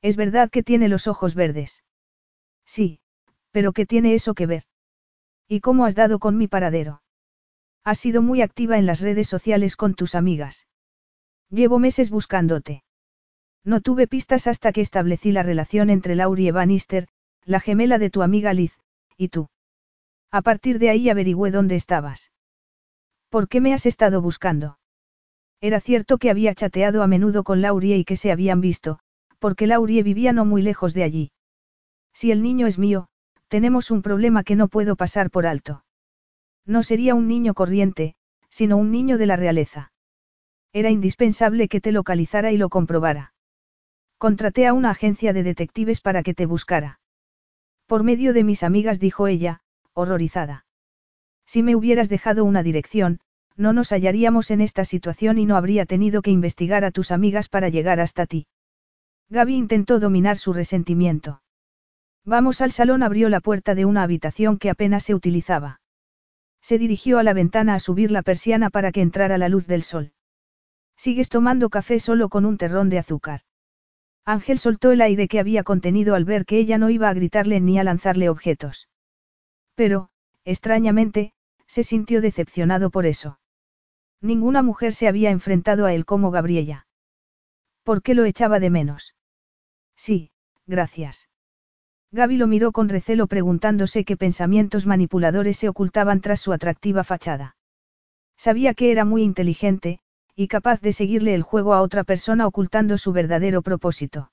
Es 0.00 0.14
verdad 0.14 0.50
que 0.50 0.62
tiene 0.62 0.88
los 0.88 1.08
ojos 1.08 1.34
verdes. 1.34 1.82
Sí, 2.64 3.00
pero 3.50 3.72
¿qué 3.72 3.86
tiene 3.86 4.14
eso 4.14 4.34
que 4.34 4.46
ver? 4.46 4.62
¿Y 5.48 5.58
cómo 5.58 5.84
has 5.84 5.96
dado 5.96 6.20
con 6.20 6.38
mi 6.38 6.46
paradero? 6.46 7.02
Has 7.82 7.98
sido 7.98 8.22
muy 8.22 8.40
activa 8.40 8.78
en 8.78 8.86
las 8.86 9.00
redes 9.00 9.26
sociales 9.26 9.74
con 9.74 9.96
tus 9.96 10.14
amigas. 10.14 10.68
Llevo 11.54 11.78
meses 11.78 12.10
buscándote. 12.10 12.82
No 13.62 13.80
tuve 13.80 14.08
pistas 14.08 14.48
hasta 14.48 14.72
que 14.72 14.80
establecí 14.80 15.30
la 15.30 15.44
relación 15.44 15.88
entre 15.88 16.16
Laurie 16.16 16.50
Bannister, 16.50 17.06
la 17.44 17.60
gemela 17.60 17.98
de 17.98 18.10
tu 18.10 18.22
amiga 18.22 18.52
Liz, 18.52 18.76
y 19.16 19.28
tú. 19.28 19.48
A 20.32 20.42
partir 20.42 20.80
de 20.80 20.90
ahí 20.90 21.08
averigüé 21.08 21.52
dónde 21.52 21.76
estabas. 21.76 22.32
¿Por 23.28 23.46
qué 23.46 23.60
me 23.60 23.72
has 23.72 23.86
estado 23.86 24.20
buscando? 24.20 24.80
Era 25.60 25.78
cierto 25.78 26.18
que 26.18 26.28
había 26.28 26.56
chateado 26.56 27.04
a 27.04 27.06
menudo 27.06 27.44
con 27.44 27.60
Laurie 27.60 27.98
y 27.98 28.04
que 28.04 28.16
se 28.16 28.32
habían 28.32 28.60
visto, 28.60 28.98
porque 29.38 29.68
Laurie 29.68 30.02
vivía 30.02 30.32
no 30.32 30.44
muy 30.44 30.60
lejos 30.60 30.92
de 30.92 31.04
allí. 31.04 31.30
Si 32.12 32.32
el 32.32 32.42
niño 32.42 32.66
es 32.66 32.80
mío, 32.80 33.06
tenemos 33.46 33.92
un 33.92 34.02
problema 34.02 34.42
que 34.42 34.56
no 34.56 34.66
puedo 34.66 34.96
pasar 34.96 35.30
por 35.30 35.46
alto. 35.46 35.84
No 36.66 36.82
sería 36.82 37.14
un 37.14 37.28
niño 37.28 37.54
corriente, 37.54 38.16
sino 38.48 38.76
un 38.76 38.90
niño 38.90 39.18
de 39.18 39.26
la 39.26 39.36
realeza. 39.36 39.92
Era 40.74 40.90
indispensable 40.90 41.68
que 41.68 41.80
te 41.80 41.92
localizara 41.92 42.50
y 42.50 42.58
lo 42.58 42.68
comprobara. 42.68 43.32
Contraté 44.18 44.66
a 44.66 44.72
una 44.72 44.90
agencia 44.90 45.32
de 45.32 45.44
detectives 45.44 46.00
para 46.00 46.24
que 46.24 46.34
te 46.34 46.46
buscara. 46.46 46.98
Por 47.86 48.02
medio 48.02 48.32
de 48.32 48.42
mis 48.42 48.64
amigas, 48.64 48.98
dijo 48.98 49.28
ella, 49.28 49.60
horrorizada. 49.92 50.66
Si 51.46 51.62
me 51.62 51.76
hubieras 51.76 52.08
dejado 52.08 52.44
una 52.44 52.64
dirección, 52.64 53.20
no 53.56 53.72
nos 53.72 53.90
hallaríamos 53.90 54.50
en 54.50 54.60
esta 54.60 54.84
situación 54.84 55.38
y 55.38 55.46
no 55.46 55.56
habría 55.56 55.86
tenido 55.86 56.22
que 56.22 56.32
investigar 56.32 56.84
a 56.84 56.90
tus 56.90 57.12
amigas 57.12 57.48
para 57.48 57.68
llegar 57.68 58.00
hasta 58.00 58.26
ti. 58.26 58.48
Gaby 59.28 59.54
intentó 59.54 60.00
dominar 60.00 60.38
su 60.38 60.52
resentimiento. 60.52 61.40
Vamos 62.24 62.60
al 62.60 62.72
salón 62.72 63.04
abrió 63.04 63.28
la 63.28 63.38
puerta 63.38 63.76
de 63.76 63.84
una 63.84 64.02
habitación 64.02 64.58
que 64.58 64.70
apenas 64.70 65.04
se 65.04 65.14
utilizaba. 65.14 65.80
Se 66.60 66.78
dirigió 66.78 67.20
a 67.20 67.22
la 67.22 67.32
ventana 67.32 67.74
a 67.74 67.78
subir 67.78 68.10
la 68.10 68.22
persiana 68.22 68.70
para 68.70 68.90
que 68.90 69.02
entrara 69.02 69.38
la 69.38 69.48
luz 69.48 69.68
del 69.68 69.84
sol. 69.84 70.13
Sigues 70.96 71.28
tomando 71.28 71.70
café 71.70 71.98
solo 72.00 72.28
con 72.28 72.44
un 72.44 72.56
terrón 72.56 72.88
de 72.88 72.98
azúcar. 72.98 73.40
Ángel 74.24 74.58
soltó 74.58 74.90
el 74.90 75.02
aire 75.02 75.28
que 75.28 75.38
había 75.38 75.64
contenido 75.64 76.14
al 76.14 76.24
ver 76.24 76.46
que 76.46 76.58
ella 76.58 76.78
no 76.78 76.88
iba 76.88 77.08
a 77.08 77.14
gritarle 77.14 77.60
ni 77.60 77.78
a 77.78 77.84
lanzarle 77.84 78.28
objetos. 78.28 78.88
Pero, 79.74 80.08
extrañamente, 80.44 81.34
se 81.66 81.82
sintió 81.82 82.20
decepcionado 82.20 82.90
por 82.90 83.06
eso. 83.06 83.38
Ninguna 84.20 84.62
mujer 84.62 84.94
se 84.94 85.08
había 85.08 85.30
enfrentado 85.30 85.84
a 85.84 85.92
él 85.92 86.06
como 86.06 86.30
Gabriela. 86.30 86.86
¿Por 87.82 88.00
qué 88.00 88.14
lo 88.14 88.24
echaba 88.24 88.60
de 88.60 88.70
menos? 88.70 89.14
Sí, 89.96 90.30
gracias. 90.66 91.28
Gaby 92.12 92.36
lo 92.38 92.46
miró 92.46 92.72
con 92.72 92.88
recelo 92.88 93.26
preguntándose 93.26 94.04
qué 94.04 94.16
pensamientos 94.16 94.86
manipuladores 94.86 95.58
se 95.58 95.68
ocultaban 95.68 96.20
tras 96.20 96.40
su 96.40 96.52
atractiva 96.52 97.04
fachada. 97.04 97.56
Sabía 98.36 98.72
que 98.72 98.92
era 98.92 99.04
muy 99.04 99.22
inteligente, 99.22 100.00
y 100.36 100.48
capaz 100.48 100.80
de 100.80 100.92
seguirle 100.92 101.34
el 101.34 101.42
juego 101.42 101.74
a 101.74 101.82
otra 101.82 102.04
persona 102.04 102.46
ocultando 102.46 102.98
su 102.98 103.12
verdadero 103.12 103.62
propósito. 103.62 104.30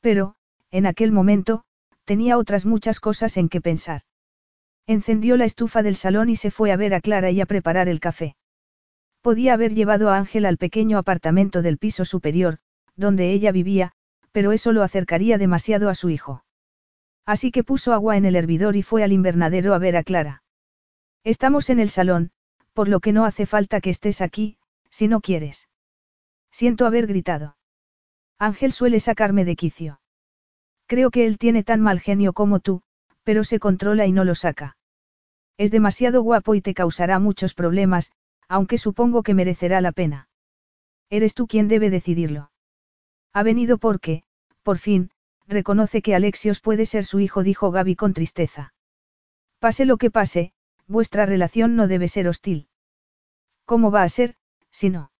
Pero, 0.00 0.34
en 0.70 0.86
aquel 0.86 1.12
momento, 1.12 1.64
tenía 2.04 2.38
otras 2.38 2.66
muchas 2.66 3.00
cosas 3.00 3.36
en 3.36 3.48
que 3.48 3.60
pensar. 3.60 4.02
Encendió 4.86 5.36
la 5.36 5.44
estufa 5.44 5.82
del 5.82 5.96
salón 5.96 6.28
y 6.28 6.36
se 6.36 6.50
fue 6.50 6.70
a 6.70 6.76
ver 6.76 6.94
a 6.94 7.00
Clara 7.00 7.30
y 7.30 7.40
a 7.40 7.46
preparar 7.46 7.88
el 7.88 7.98
café. 7.98 8.36
Podía 9.20 9.54
haber 9.54 9.74
llevado 9.74 10.10
a 10.10 10.16
Ángel 10.16 10.46
al 10.46 10.58
pequeño 10.58 10.98
apartamento 10.98 11.62
del 11.62 11.78
piso 11.78 12.04
superior, 12.04 12.58
donde 12.94 13.32
ella 13.32 13.50
vivía, 13.50 13.92
pero 14.30 14.52
eso 14.52 14.70
lo 14.72 14.82
acercaría 14.82 15.38
demasiado 15.38 15.88
a 15.88 15.94
su 15.94 16.10
hijo. 16.10 16.44
Así 17.24 17.50
que 17.50 17.64
puso 17.64 17.92
agua 17.92 18.16
en 18.16 18.24
el 18.24 18.36
hervidor 18.36 18.76
y 18.76 18.82
fue 18.82 19.02
al 19.02 19.12
invernadero 19.12 19.74
a 19.74 19.78
ver 19.78 19.96
a 19.96 20.04
Clara. 20.04 20.44
Estamos 21.24 21.70
en 21.70 21.80
el 21.80 21.90
salón, 21.90 22.30
por 22.72 22.88
lo 22.88 23.00
que 23.00 23.12
no 23.12 23.24
hace 23.24 23.46
falta 23.46 23.80
que 23.80 23.90
estés 23.90 24.20
aquí, 24.20 24.58
si 24.96 25.08
no 25.08 25.20
quieres. 25.20 25.68
Siento 26.50 26.86
haber 26.86 27.06
gritado. 27.06 27.58
Ángel 28.38 28.72
suele 28.72 28.98
sacarme 28.98 29.44
de 29.44 29.54
quicio. 29.54 30.00
Creo 30.86 31.10
que 31.10 31.26
él 31.26 31.36
tiene 31.36 31.62
tan 31.62 31.82
mal 31.82 32.00
genio 32.00 32.32
como 32.32 32.60
tú, 32.60 32.80
pero 33.22 33.44
se 33.44 33.58
controla 33.58 34.06
y 34.06 34.12
no 34.12 34.24
lo 34.24 34.34
saca. 34.34 34.78
Es 35.58 35.70
demasiado 35.70 36.22
guapo 36.22 36.54
y 36.54 36.62
te 36.62 36.72
causará 36.72 37.18
muchos 37.18 37.52
problemas, 37.52 38.10
aunque 38.48 38.78
supongo 38.78 39.22
que 39.22 39.34
merecerá 39.34 39.82
la 39.82 39.92
pena. 39.92 40.30
Eres 41.10 41.34
tú 41.34 41.46
quien 41.46 41.68
debe 41.68 41.90
decidirlo. 41.90 42.50
Ha 43.34 43.42
venido 43.42 43.76
porque, 43.76 44.22
por 44.62 44.78
fin, 44.78 45.10
reconoce 45.46 46.00
que 46.00 46.14
Alexios 46.14 46.60
puede 46.60 46.86
ser 46.86 47.04
su 47.04 47.20
hijo, 47.20 47.42
dijo 47.42 47.70
Gaby 47.70 47.96
con 47.96 48.14
tristeza. 48.14 48.72
Pase 49.58 49.84
lo 49.84 49.98
que 49.98 50.10
pase, 50.10 50.54
vuestra 50.86 51.26
relación 51.26 51.76
no 51.76 51.86
debe 51.86 52.08
ser 52.08 52.28
hostil. 52.28 52.68
¿Cómo 53.66 53.90
va 53.90 54.02
a 54.02 54.08
ser, 54.08 54.36
si 54.76 54.90
no? 54.90 55.10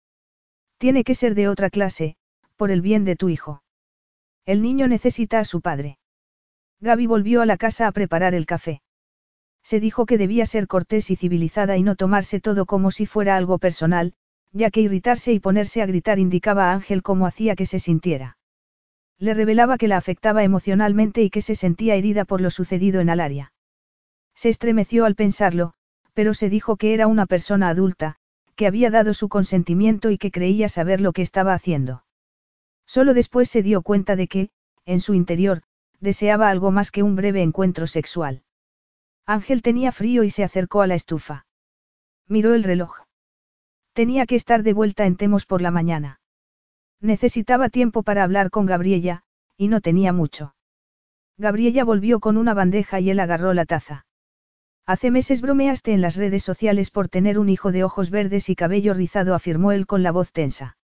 Tiene 0.76 1.02
que 1.02 1.14
ser 1.14 1.34
de 1.34 1.48
otra 1.48 1.70
clase, 1.70 2.16
por 2.56 2.70
el 2.70 2.82
bien 2.82 3.06
de 3.06 3.16
tu 3.16 3.30
hijo. 3.30 3.62
El 4.44 4.60
niño 4.60 4.86
necesita 4.86 5.38
a 5.38 5.46
su 5.46 5.62
padre. 5.62 5.98
Gaby 6.80 7.06
volvió 7.06 7.40
a 7.40 7.46
la 7.46 7.56
casa 7.56 7.86
a 7.86 7.92
preparar 7.92 8.34
el 8.34 8.44
café. 8.44 8.82
Se 9.62 9.80
dijo 9.80 10.04
que 10.04 10.18
debía 10.18 10.44
ser 10.44 10.66
cortés 10.66 11.10
y 11.10 11.16
civilizada 11.16 11.78
y 11.78 11.82
no 11.82 11.96
tomarse 11.96 12.38
todo 12.38 12.66
como 12.66 12.90
si 12.90 13.06
fuera 13.06 13.34
algo 13.34 13.58
personal, 13.58 14.12
ya 14.52 14.70
que 14.70 14.82
irritarse 14.82 15.32
y 15.32 15.40
ponerse 15.40 15.80
a 15.80 15.86
gritar 15.86 16.18
indicaba 16.18 16.70
a 16.70 16.74
Ángel 16.74 17.02
cómo 17.02 17.26
hacía 17.26 17.56
que 17.56 17.64
se 17.64 17.78
sintiera. 17.78 18.36
Le 19.18 19.32
revelaba 19.32 19.78
que 19.78 19.88
la 19.88 19.96
afectaba 19.96 20.44
emocionalmente 20.44 21.22
y 21.22 21.30
que 21.30 21.40
se 21.40 21.54
sentía 21.54 21.94
herida 21.94 22.26
por 22.26 22.42
lo 22.42 22.50
sucedido 22.50 23.00
en 23.00 23.08
Alaria. 23.08 23.54
Se 24.34 24.50
estremeció 24.50 25.06
al 25.06 25.14
pensarlo, 25.14 25.72
pero 26.12 26.34
se 26.34 26.50
dijo 26.50 26.76
que 26.76 26.92
era 26.92 27.06
una 27.06 27.24
persona 27.24 27.70
adulta, 27.70 28.18
que 28.56 28.66
había 28.66 28.90
dado 28.90 29.14
su 29.14 29.28
consentimiento 29.28 30.10
y 30.10 30.18
que 30.18 30.30
creía 30.30 30.68
saber 30.68 31.00
lo 31.00 31.12
que 31.12 31.22
estaba 31.22 31.54
haciendo. 31.54 32.04
Solo 32.86 33.14
después 33.14 33.48
se 33.50 33.62
dio 33.62 33.82
cuenta 33.82 34.16
de 34.16 34.28
que, 34.28 34.50
en 34.86 35.00
su 35.00 35.14
interior, 35.14 35.62
deseaba 36.00 36.48
algo 36.50 36.70
más 36.70 36.90
que 36.90 37.02
un 37.02 37.16
breve 37.16 37.42
encuentro 37.42 37.86
sexual. 37.86 38.42
Ángel 39.26 39.62
tenía 39.62 39.92
frío 39.92 40.24
y 40.24 40.30
se 40.30 40.44
acercó 40.44 40.82
a 40.82 40.86
la 40.86 40.94
estufa. 40.94 41.46
Miró 42.28 42.54
el 42.54 42.64
reloj. 42.64 43.02
Tenía 43.92 44.26
que 44.26 44.36
estar 44.36 44.62
de 44.62 44.72
vuelta 44.72 45.04
en 45.06 45.16
Temos 45.16 45.46
por 45.46 45.62
la 45.62 45.70
mañana. 45.70 46.20
Necesitaba 47.00 47.68
tiempo 47.68 48.02
para 48.02 48.24
hablar 48.24 48.50
con 48.50 48.66
Gabriella, 48.66 49.22
y 49.56 49.68
no 49.68 49.80
tenía 49.80 50.12
mucho. 50.12 50.54
Gabriella 51.38 51.84
volvió 51.84 52.20
con 52.20 52.36
una 52.36 52.54
bandeja 52.54 53.00
y 53.00 53.10
él 53.10 53.20
agarró 53.20 53.52
la 53.52 53.66
taza. 53.66 54.05
Hace 54.86 55.10
meses 55.10 55.40
bromeaste 55.40 55.92
en 55.92 56.00
las 56.00 56.14
redes 56.14 56.44
sociales 56.44 56.92
por 56.92 57.08
tener 57.08 57.40
un 57.40 57.48
hijo 57.48 57.72
de 57.72 57.82
ojos 57.82 58.10
verdes 58.10 58.48
y 58.48 58.54
cabello 58.54 58.94
rizado, 58.94 59.34
afirmó 59.34 59.72
él 59.72 59.84
con 59.84 60.04
la 60.04 60.12
voz 60.12 60.30
tensa. 60.30 60.76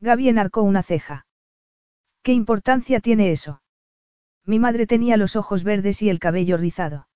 Gaby 0.00 0.30
enarcó 0.30 0.62
una 0.62 0.82
ceja. 0.82 1.26
¿Qué 2.22 2.32
importancia 2.32 3.00
tiene 3.00 3.30
eso? 3.30 3.60
Mi 4.46 4.58
madre 4.58 4.86
tenía 4.86 5.18
los 5.18 5.36
ojos 5.36 5.62
verdes 5.62 6.00
y 6.00 6.08
el 6.08 6.18
cabello 6.18 6.56
rizado. 6.56 7.06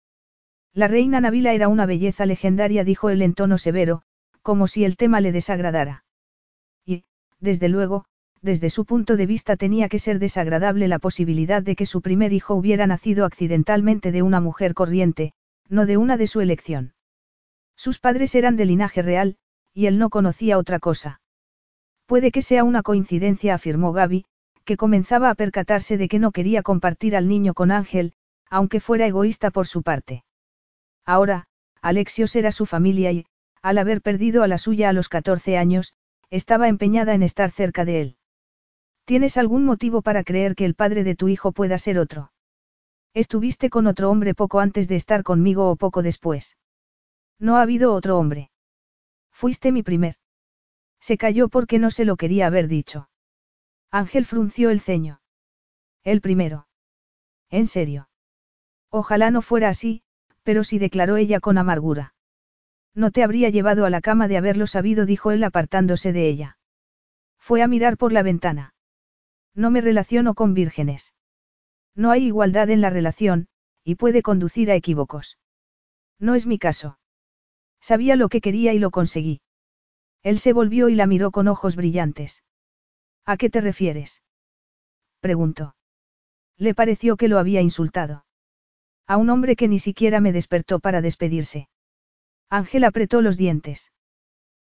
La 0.74 0.86
reina 0.86 1.20
Nabila 1.20 1.55
era 1.55 1.68
una 1.68 1.86
belleza 1.86 2.26
legendaria, 2.26 2.84
dijo 2.84 3.09
él 3.09 3.22
en 3.22 3.32
tono 3.32 3.56
severo, 3.56 4.02
como 4.43 4.66
si 4.66 4.84
el 4.84 4.97
tema 4.97 5.22
le 5.22 5.32
desagradara. 5.32 6.05
Y, 6.84 7.05
desde 7.40 7.70
luego, 7.70 8.05
desde 8.43 8.68
su 8.68 8.84
punto 8.84 9.16
de 9.16 9.24
vista 9.24 9.56
tenía 9.56 9.89
que 9.89 9.98
ser 9.98 10.18
desagradable 10.18 10.89
la 10.89 10.98
posibilidad 10.98 11.62
de 11.62 11.74
que 11.74 11.86
su 11.86 12.02
primer 12.02 12.34
hijo 12.34 12.55
hubiera 12.55 12.86
nacido 12.86 13.24
accidentalmente 13.24 14.12
de 14.12 14.20
una 14.20 14.40
mujer 14.40 14.74
corriente, 14.74 15.32
no 15.68 15.86
de 15.86 15.97
una 15.97 16.16
de 16.16 16.26
su 16.26 16.40
elección. 16.40 16.94
Sus 17.76 17.98
padres 17.98 18.34
eran 18.34 18.56
de 18.56 18.64
linaje 18.64 19.02
real, 19.02 19.36
y 19.74 19.86
él 19.86 19.98
no 19.98 20.10
conocía 20.10 20.59
otra 20.59 20.78
cosa. 20.78 21.20
Puede 22.06 22.30
que 22.30 22.43
sea 22.43 22.64
una 22.64 22.82
coincidencia, 22.82 23.55
afirmó 23.55 23.93
Gaby, 23.93 24.24
que 24.64 24.76
comenzaba 24.76 25.30
a 25.30 25.34
percatarse 25.34 25.97
de 25.97 26.09
que 26.09 26.18
no 26.18 26.30
quería 26.30 26.62
compartir 26.62 27.16
al 27.16 27.28
niño 27.28 27.55
con 27.55 27.70
Ángel, 27.70 28.12
aunque 28.51 28.80
fuera 28.80 29.06
egoísta 29.06 29.51
por 29.51 29.66
su 29.66 29.82
parte. 29.82 30.24
Ahora, 31.05 31.47
Alexios 31.80 32.36
era 32.36 32.52
su 32.52 32.66
familia 32.66 33.12
y, 33.12 33.26
al 33.62 33.78
haber 33.78 34.02
perdido 34.02 34.43
a 34.43 34.48
la 34.48 34.59
suya 34.59 34.89
a 34.89 34.93
los 34.93 35.09
14 35.09 35.56
años, 35.56 35.94
estaba 36.30 36.68
empeñada 36.68 37.14
en 37.14 37.22
estar 37.22 37.51
cerca 37.51 37.84
de 37.84 38.01
él. 38.01 38.16
¿Tienes 39.05 39.36
algún 39.36 39.64
motivo 39.64 40.02
para 40.02 40.22
creer 40.22 40.55
que 40.55 40.64
el 40.64 40.74
padre 40.74 41.02
de 41.05 41.16
tu 41.16 41.28
hijo 41.28 41.52
pueda 41.52 41.78
ser 41.78 41.98
otro? 41.98 42.30
Estuviste 43.14 43.68
con 43.68 43.86
otro 43.86 44.10
hombre 44.10 44.34
poco 44.34 44.60
antes 44.60 44.89
de 44.89 44.97
estar 44.97 45.22
conmigo 45.22 45.70
o 45.70 45.76
poco 45.76 46.02
después. 46.02 46.56
No 47.39 47.56
ha 47.56 47.62
habido 47.62 47.93
otro 47.93 48.18
hombre. 48.18 48.51
Fuiste 49.30 49.72
mi 49.72 49.82
primer. 49.82 50.16
Se 51.01 51.18
calló 51.18 51.48
porque 51.48 51.78
no 51.78 51.90
se 51.90 52.05
lo 52.05 52.16
quería 52.16 52.47
haber 52.47 52.68
dicho. 52.68 53.09
Ángel 53.90 54.24
frunció 54.24 54.70
el 54.70 54.80
ceño. 54.80 55.20
El 56.05 56.20
primero. 56.20 56.68
En 57.51 57.66
serio. 57.66 58.09
Ojalá 58.89 59.30
no 59.30 59.43
fuera 59.43 59.68
así, 59.68 60.02
pero 60.43 60.64
sí 60.64 60.78
declaró 60.78 61.16
ella 61.16 61.40
con 61.40 61.59
amargura. 61.59 62.14
No 62.94 63.10
te 63.10 63.22
habría 63.22 63.48
llevado 63.51 63.84
a 63.84 63.90
la 63.90 64.01
cama 64.01 64.28
de 64.28 64.36
haberlo 64.36 64.66
sabido, 64.66 65.06
dijo 65.06 65.30
él 65.30 65.44
apartándose 65.44 66.12
de 66.12 66.28
ella. 66.28 66.59
Fue 67.39 67.62
a 67.62 67.68
mirar 67.68 67.97
por 67.97 68.12
la 68.12 68.22
ventana. 68.22 68.74
No 69.55 69.70
me 69.70 69.80
relaciono 69.80 70.34
con 70.34 70.55
vírgenes. 70.55 71.14
No 71.94 72.10
hay 72.10 72.27
igualdad 72.27 72.70
en 72.70 72.81
la 72.81 72.90
relación, 72.90 73.48
y 73.85 73.97
puede 73.97 74.23
conducir 74.23 74.70
a 74.70 74.74
equívocos. 74.74 75.39
No 76.19 76.35
es 76.35 76.47
mi 76.47 76.59
caso. 76.59 76.98
Sabía 77.81 78.16
lo 78.16 78.28
que 78.28 78.40
quería 78.40 78.73
y 78.73 78.78
lo 78.78 78.90
conseguí. 78.90 79.40
Él 80.23 80.39
se 80.39 80.52
volvió 80.52 80.89
y 80.89 80.94
la 80.94 81.06
miró 81.06 81.31
con 81.32 81.48
ojos 81.48 81.77
brillantes. 81.77 82.44
¿A 83.24 83.36
qué 83.36 83.51
te 83.51 83.60
refieres? 83.60 84.23
preguntó. 85.20 85.74
Le 86.56 86.74
pareció 86.74 87.16
que 87.16 87.28
lo 87.28 87.39
había 87.39 87.60
insultado. 87.60 88.24
A 89.06 89.16
un 89.16 89.31
hombre 89.31 89.56
que 89.56 89.69
ni 89.69 89.78
siquiera 89.78 90.20
me 90.20 90.32
despertó 90.32 90.78
para 90.78 91.01
despedirse. 91.01 91.69
Ángel 92.48 92.85
apretó 92.85 93.20
los 93.20 93.36
dientes. 93.36 93.93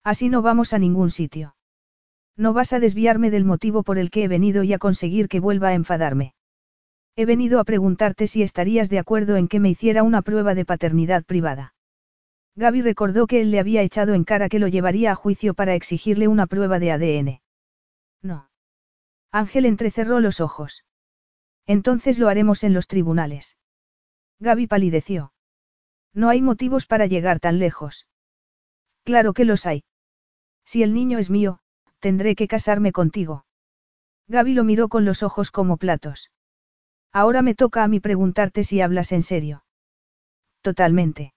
Así 0.03 0.29
no 0.29 0.43
vamos 0.43 0.73
a 0.73 0.79
ningún 0.79 1.11
sitio. 1.11 1.55
No 2.37 2.53
vas 2.53 2.73
a 2.73 2.81
desviarme 2.81 3.31
del 3.31 3.45
motivo 3.45 3.83
por 3.83 3.99
el 3.99 4.11
que 4.11 4.25
he 4.25 4.29
venido 4.29 4.63
y 4.63 4.73
a 4.73 4.79
conseguir 4.79 5.29
que 5.29 5.41
vuelva 5.41 5.69
a 5.69 5.75
enfadarme. 5.75 6.35
He 7.15 7.27
venido 7.27 7.61
a 7.61 7.65
preguntarte 7.65 8.27
si 8.27 8.43
estarías 8.43 8.89
de 8.89 8.99
acuerdo 8.99 9.37
en 9.37 9.49
que 9.49 9.61
me 9.61 9.69
hiciera 9.69 10.03
una 10.03 10.23
prueba 10.23 10.55
de 10.55 10.65
paternidad 10.65 11.25
privada. 11.25 11.75
Gaby 12.57 12.83
recordó 12.83 13.27
que 13.27 13.41
él 13.41 13.51
le 13.51 13.61
había 13.61 13.83
echado 13.83 14.15
en 14.15 14.25
cara 14.25 14.49
que 14.49 14.59
lo 14.59 14.69
llevaría 14.69 15.13
a 15.13 15.15
juicio 15.15 15.55
para 15.55 15.75
exigirle 15.75 16.29
una 16.29 16.47
prueba 16.47 16.79
de 16.79 16.93
ADN. 16.93 17.43
No. 18.23 18.51
Ángel 19.31 19.67
entrecerró 19.67 20.21
los 20.21 20.41
ojos. 20.41 20.85
Entonces 21.67 22.19
lo 22.19 22.29
haremos 22.29 22.65
en 22.65 22.75
los 22.75 22.87
tribunales. 22.87 23.57
Gaby 24.41 24.67
palideció. 24.67 25.33
No 26.15 26.29
hay 26.29 26.43
motivos 26.43 26.87
para 26.87 27.07
llegar 27.07 27.41
tan 27.41 27.59
lejos. 27.59 28.07
Claro 29.05 29.33
que 29.33 29.45
los 29.45 29.67
hay. 29.67 29.85
Si 30.65 30.83
el 30.83 30.93
niño 30.93 31.19
es 31.19 31.31
mío, 31.31 31.61
tendré 32.01 32.35
que 32.35 32.49
casarme 32.49 32.93
contigo. 32.93 33.47
Gaby 34.29 34.55
lo 34.55 34.65
miró 34.65 34.89
con 34.89 35.05
los 35.05 35.23
ojos 35.23 35.51
como 35.51 35.77
platos. 35.77 36.31
Ahora 37.13 37.43
me 37.43 37.55
toca 37.55 37.85
a 37.85 37.89
mí 37.89 38.01
preguntarte 38.01 38.65
si 38.65 38.81
hablas 38.81 39.13
en 39.13 39.23
serio. 39.23 39.65
Totalmente. 40.63 41.35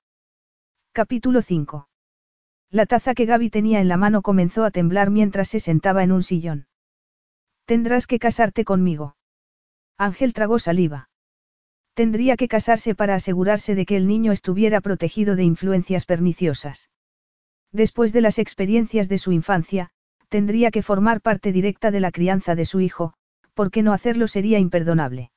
Capítulo 0.93 1.41
5. 1.41 1.89
La 2.71 2.85
taza 2.85 3.13
que 3.13 3.25
Gaby 3.25 3.49
tenía 3.49 3.81
en 3.81 3.89
la 3.89 3.97
mano 3.97 4.21
comenzó 4.21 4.63
a 4.63 4.71
temblar 4.71 5.09
mientras 5.09 5.49
se 5.49 5.59
sentaba 5.59 6.03
en 6.03 6.13
un 6.13 6.23
sillón. 6.23 6.67
Tendrás 7.65 8.07
que 8.07 8.19
casarte 8.19 8.63
conmigo. 8.63 9.17
Ángel 9.97 10.33
tragó 10.33 10.59
saliva. 10.59 11.09
Tendría 11.93 12.37
que 12.37 12.47
casarse 12.47 12.95
para 12.95 13.15
asegurarse 13.15 13.75
de 13.75 13.85
que 13.85 13.97
el 13.97 14.07
niño 14.07 14.31
estuviera 14.31 14.81
protegido 14.81 15.35
de 15.35 15.43
influencias 15.43 16.05
perniciosas. 16.05 16.89
Después 17.71 18.13
de 18.13 18.21
las 18.21 18.39
experiencias 18.39 19.09
de 19.09 19.17
su 19.17 19.31
infancia, 19.31 19.89
tendría 20.29 20.71
que 20.71 20.81
formar 20.83 21.21
parte 21.21 21.51
directa 21.51 21.91
de 21.91 21.99
la 21.99 22.11
crianza 22.11 22.55
de 22.55 22.65
su 22.65 22.79
hijo, 22.79 23.13
porque 23.53 23.83
no 23.83 23.93
hacerlo 23.93 24.27
sería 24.27 24.59
imperdonable. 24.59 25.31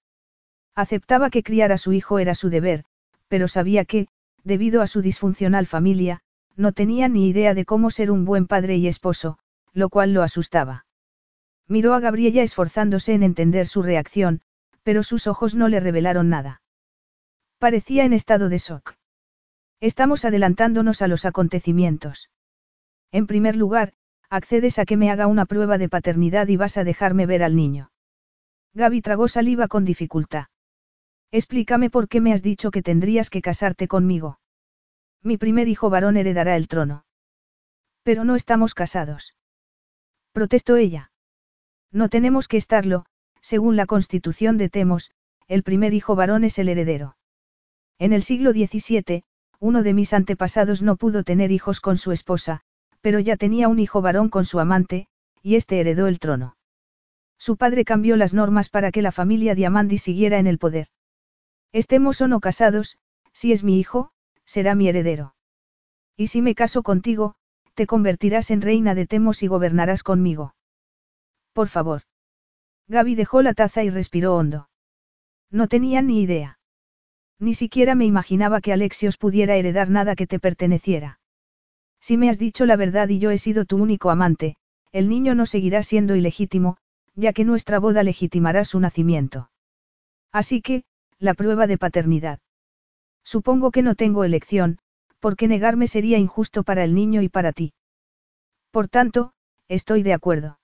Aceptaba 0.78 1.28
que 1.30 1.42
criar 1.42 1.72
a 1.72 1.76
su 1.76 1.92
hijo 1.92 2.20
era 2.20 2.36
su 2.36 2.50
deber, 2.50 2.84
pero 3.26 3.48
sabía 3.48 3.84
que, 3.84 4.06
debido 4.44 4.80
a 4.80 4.86
su 4.86 5.02
disfuncional 5.02 5.66
familia, 5.66 6.20
no 6.54 6.70
tenía 6.70 7.08
ni 7.08 7.28
idea 7.28 7.52
de 7.52 7.64
cómo 7.64 7.90
ser 7.90 8.12
un 8.12 8.24
buen 8.24 8.46
padre 8.46 8.76
y 8.76 8.86
esposo, 8.86 9.40
lo 9.72 9.88
cual 9.88 10.14
lo 10.14 10.22
asustaba. 10.22 10.86
Miró 11.66 11.94
a 11.94 11.98
Gabriela 11.98 12.42
esforzándose 12.42 13.12
en 13.12 13.24
entender 13.24 13.66
su 13.66 13.82
reacción, 13.82 14.40
pero 14.84 15.02
sus 15.02 15.26
ojos 15.26 15.56
no 15.56 15.66
le 15.66 15.80
revelaron 15.80 16.28
nada. 16.28 16.62
Parecía 17.58 18.04
en 18.04 18.12
estado 18.12 18.48
de 18.48 18.58
shock. 18.58 18.94
Estamos 19.80 20.24
adelantándonos 20.24 21.02
a 21.02 21.08
los 21.08 21.24
acontecimientos. 21.24 22.30
En 23.10 23.26
primer 23.26 23.56
lugar, 23.56 23.94
accedes 24.30 24.78
a 24.78 24.84
que 24.84 24.96
me 24.96 25.10
haga 25.10 25.26
una 25.26 25.44
prueba 25.44 25.76
de 25.76 25.88
paternidad 25.88 26.46
y 26.46 26.56
vas 26.56 26.76
a 26.76 26.84
dejarme 26.84 27.26
ver 27.26 27.42
al 27.42 27.56
niño. 27.56 27.90
Gaby 28.74 29.02
tragó 29.02 29.26
saliva 29.26 29.66
con 29.66 29.84
dificultad. 29.84 30.46
Explícame 31.30 31.90
por 31.90 32.08
qué 32.08 32.20
me 32.20 32.32
has 32.32 32.42
dicho 32.42 32.70
que 32.70 32.82
tendrías 32.82 33.28
que 33.28 33.42
casarte 33.42 33.86
conmigo. 33.86 34.40
Mi 35.22 35.36
primer 35.36 35.68
hijo 35.68 35.90
varón 35.90 36.16
heredará 36.16 36.56
el 36.56 36.68
trono. 36.68 37.04
Pero 38.02 38.24
no 38.24 38.34
estamos 38.36 38.74
casados. 38.74 39.34
Protestó 40.32 40.76
ella. 40.76 41.10
No 41.92 42.08
tenemos 42.08 42.48
que 42.48 42.56
estarlo, 42.56 43.04
según 43.40 43.76
la 43.76 43.86
constitución 43.86 44.56
de 44.56 44.68
Temos, 44.68 45.10
el 45.46 45.62
primer 45.62 45.94
hijo 45.94 46.14
varón 46.14 46.44
es 46.44 46.58
el 46.58 46.68
heredero. 46.68 47.16
En 47.98 48.12
el 48.12 48.22
siglo 48.22 48.52
XVII, 48.52 49.24
uno 49.60 49.82
de 49.82 49.94
mis 49.94 50.12
antepasados 50.12 50.82
no 50.82 50.96
pudo 50.96 51.24
tener 51.24 51.50
hijos 51.50 51.80
con 51.80 51.96
su 51.96 52.12
esposa, 52.12 52.60
pero 53.00 53.18
ya 53.18 53.36
tenía 53.36 53.68
un 53.68 53.78
hijo 53.78 54.00
varón 54.00 54.28
con 54.28 54.44
su 54.44 54.60
amante, 54.60 55.08
y 55.42 55.56
este 55.56 55.80
heredó 55.80 56.06
el 56.06 56.18
trono. 56.18 56.56
Su 57.38 57.56
padre 57.56 57.84
cambió 57.84 58.16
las 58.16 58.34
normas 58.34 58.68
para 58.68 58.90
que 58.92 59.02
la 59.02 59.12
familia 59.12 59.54
Diamandi 59.54 59.98
siguiera 59.98 60.38
en 60.38 60.46
el 60.46 60.58
poder. 60.58 60.88
Estemos 61.72 62.20
o 62.20 62.28
no 62.28 62.40
casados, 62.40 62.98
si 63.32 63.52
es 63.52 63.62
mi 63.62 63.78
hijo, 63.78 64.10
será 64.44 64.74
mi 64.74 64.88
heredero. 64.88 65.34
Y 66.16 66.28
si 66.28 66.42
me 66.42 66.54
caso 66.54 66.82
contigo, 66.82 67.34
te 67.74 67.86
convertirás 67.86 68.50
en 68.50 68.62
reina 68.62 68.94
de 68.94 69.06
Temos 69.06 69.42
y 69.42 69.46
gobernarás 69.46 70.02
conmigo. 70.02 70.54
Por 71.52 71.68
favor. 71.68 72.02
Gaby 72.88 73.14
dejó 73.14 73.42
la 73.42 73.54
taza 73.54 73.84
y 73.84 73.90
respiró 73.90 74.34
hondo. 74.36 74.68
No 75.50 75.68
tenía 75.68 76.02
ni 76.02 76.22
idea. 76.22 76.58
Ni 77.38 77.54
siquiera 77.54 77.94
me 77.94 78.06
imaginaba 78.06 78.60
que 78.60 78.72
Alexios 78.72 79.16
pudiera 79.16 79.56
heredar 79.56 79.90
nada 79.90 80.16
que 80.16 80.26
te 80.26 80.40
perteneciera. 80.40 81.20
Si 82.00 82.16
me 82.16 82.30
has 82.30 82.38
dicho 82.38 82.66
la 82.66 82.76
verdad 82.76 83.08
y 83.08 83.18
yo 83.18 83.30
he 83.30 83.38
sido 83.38 83.64
tu 83.64 83.76
único 83.76 84.10
amante, 84.10 84.56
el 84.90 85.08
niño 85.08 85.34
no 85.34 85.46
seguirá 85.46 85.82
siendo 85.82 86.16
ilegítimo, 86.16 86.78
ya 87.14 87.32
que 87.32 87.44
nuestra 87.44 87.78
boda 87.78 88.02
legitimará 88.02 88.64
su 88.64 88.80
nacimiento. 88.80 89.50
Así 90.32 90.62
que, 90.62 90.84
la 91.18 91.34
prueba 91.34 91.66
de 91.66 91.78
paternidad. 91.78 92.40
Supongo 93.24 93.70
que 93.70 93.82
no 93.82 93.94
tengo 93.94 94.24
elección, 94.24 94.78
porque 95.20 95.48
negarme 95.48 95.88
sería 95.88 96.18
injusto 96.18 96.62
para 96.62 96.84
el 96.84 96.94
niño 96.94 97.22
y 97.22 97.28
para 97.28 97.52
ti. 97.52 97.72
Por 98.70 98.88
tanto, 98.88 99.32
estoy 99.68 100.02
de 100.02 100.14
acuerdo. 100.14 100.58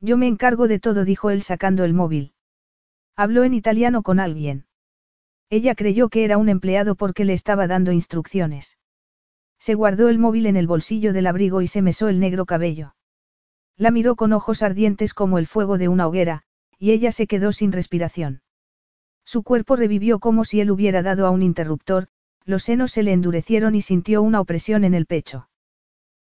Yo 0.00 0.16
me 0.16 0.26
encargo 0.26 0.68
de 0.68 0.78
todo, 0.78 1.04
dijo 1.04 1.30
él 1.30 1.42
sacando 1.42 1.84
el 1.84 1.94
móvil. 1.94 2.32
Habló 3.16 3.44
en 3.44 3.54
italiano 3.54 4.02
con 4.02 4.20
alguien. 4.20 4.66
Ella 5.48 5.74
creyó 5.74 6.08
que 6.08 6.24
era 6.24 6.38
un 6.38 6.48
empleado 6.48 6.96
porque 6.96 7.24
le 7.24 7.32
estaba 7.32 7.66
dando 7.66 7.92
instrucciones. 7.92 8.78
Se 9.58 9.74
guardó 9.74 10.08
el 10.08 10.18
móvil 10.18 10.46
en 10.46 10.56
el 10.56 10.66
bolsillo 10.66 11.12
del 11.12 11.26
abrigo 11.26 11.62
y 11.62 11.66
se 11.66 11.82
mesó 11.82 12.08
el 12.08 12.20
negro 12.20 12.46
cabello. 12.46 12.94
La 13.76 13.90
miró 13.90 14.16
con 14.16 14.32
ojos 14.32 14.62
ardientes 14.62 15.14
como 15.14 15.38
el 15.38 15.46
fuego 15.46 15.78
de 15.78 15.88
una 15.88 16.06
hoguera, 16.06 16.42
y 16.78 16.92
ella 16.92 17.12
se 17.12 17.26
quedó 17.26 17.52
sin 17.52 17.72
respiración. 17.72 18.42
Su 19.26 19.42
cuerpo 19.42 19.74
revivió 19.74 20.20
como 20.20 20.44
si 20.44 20.60
él 20.60 20.70
hubiera 20.70 21.02
dado 21.02 21.26
a 21.26 21.30
un 21.30 21.42
interruptor, 21.42 22.06
los 22.44 22.62
senos 22.62 22.92
se 22.92 23.02
le 23.02 23.12
endurecieron 23.12 23.74
y 23.74 23.82
sintió 23.82 24.22
una 24.22 24.40
opresión 24.40 24.84
en 24.84 24.94
el 24.94 25.04
pecho. 25.04 25.48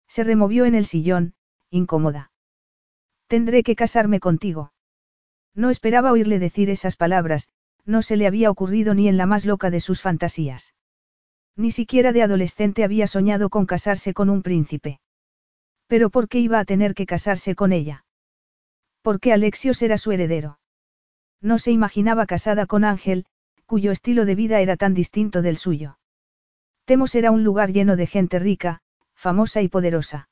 Se 0.07 0.23
removió 0.23 0.63
en 0.63 0.73
el 0.73 0.85
sillón, 0.85 1.33
incómoda. 1.69 2.31
Tendré 3.27 3.63
que 3.63 3.75
casarme 3.75 4.21
contigo. 4.21 4.71
No 5.53 5.69
esperaba 5.69 6.13
oírle 6.13 6.39
decir 6.39 6.69
esas 6.69 6.95
palabras, 6.95 7.49
no 7.85 8.01
se 8.01 8.15
le 8.15 8.25
había 8.25 8.49
ocurrido 8.49 8.93
ni 8.93 9.09
en 9.09 9.17
la 9.17 9.25
más 9.25 9.43
loca 9.43 9.69
de 9.69 9.81
sus 9.81 10.01
fantasías. 10.01 10.73
Ni 11.57 11.71
siquiera 11.71 12.13
de 12.13 12.23
adolescente 12.23 12.85
había 12.85 13.07
soñado 13.07 13.49
con 13.49 13.65
casarse 13.65 14.13
con 14.13 14.29
un 14.29 14.43
príncipe. 14.43 15.01
Pero 15.87 16.09
¿por 16.09 16.29
qué 16.29 16.39
iba 16.39 16.57
a 16.59 16.65
tener 16.65 16.93
que 16.93 17.05
casarse 17.05 17.53
con 17.53 17.73
ella? 17.73 18.05
¿Por 19.01 19.19
qué 19.19 19.33
Alexios 19.33 19.81
era 19.81 19.97
su 19.97 20.13
heredero? 20.13 20.57
No 21.43 21.59
se 21.59 21.71
imaginaba 21.71 22.25
casada 22.25 22.65
con 22.65 22.85
Ángel, 22.85 23.25
cuyo 23.65 23.91
estilo 23.91 24.25
de 24.25 24.33
vida 24.33 24.61
era 24.61 24.77
tan 24.77 24.93
distinto 24.93 25.41
del 25.41 25.57
suyo. 25.57 25.99
Temos 26.85 27.13
era 27.15 27.31
un 27.31 27.43
lugar 27.43 27.73
lleno 27.73 27.97
de 27.97 28.07
gente 28.07 28.39
rica, 28.39 28.79
famosa 29.13 29.61
y 29.61 29.67
poderosa. 29.67 30.29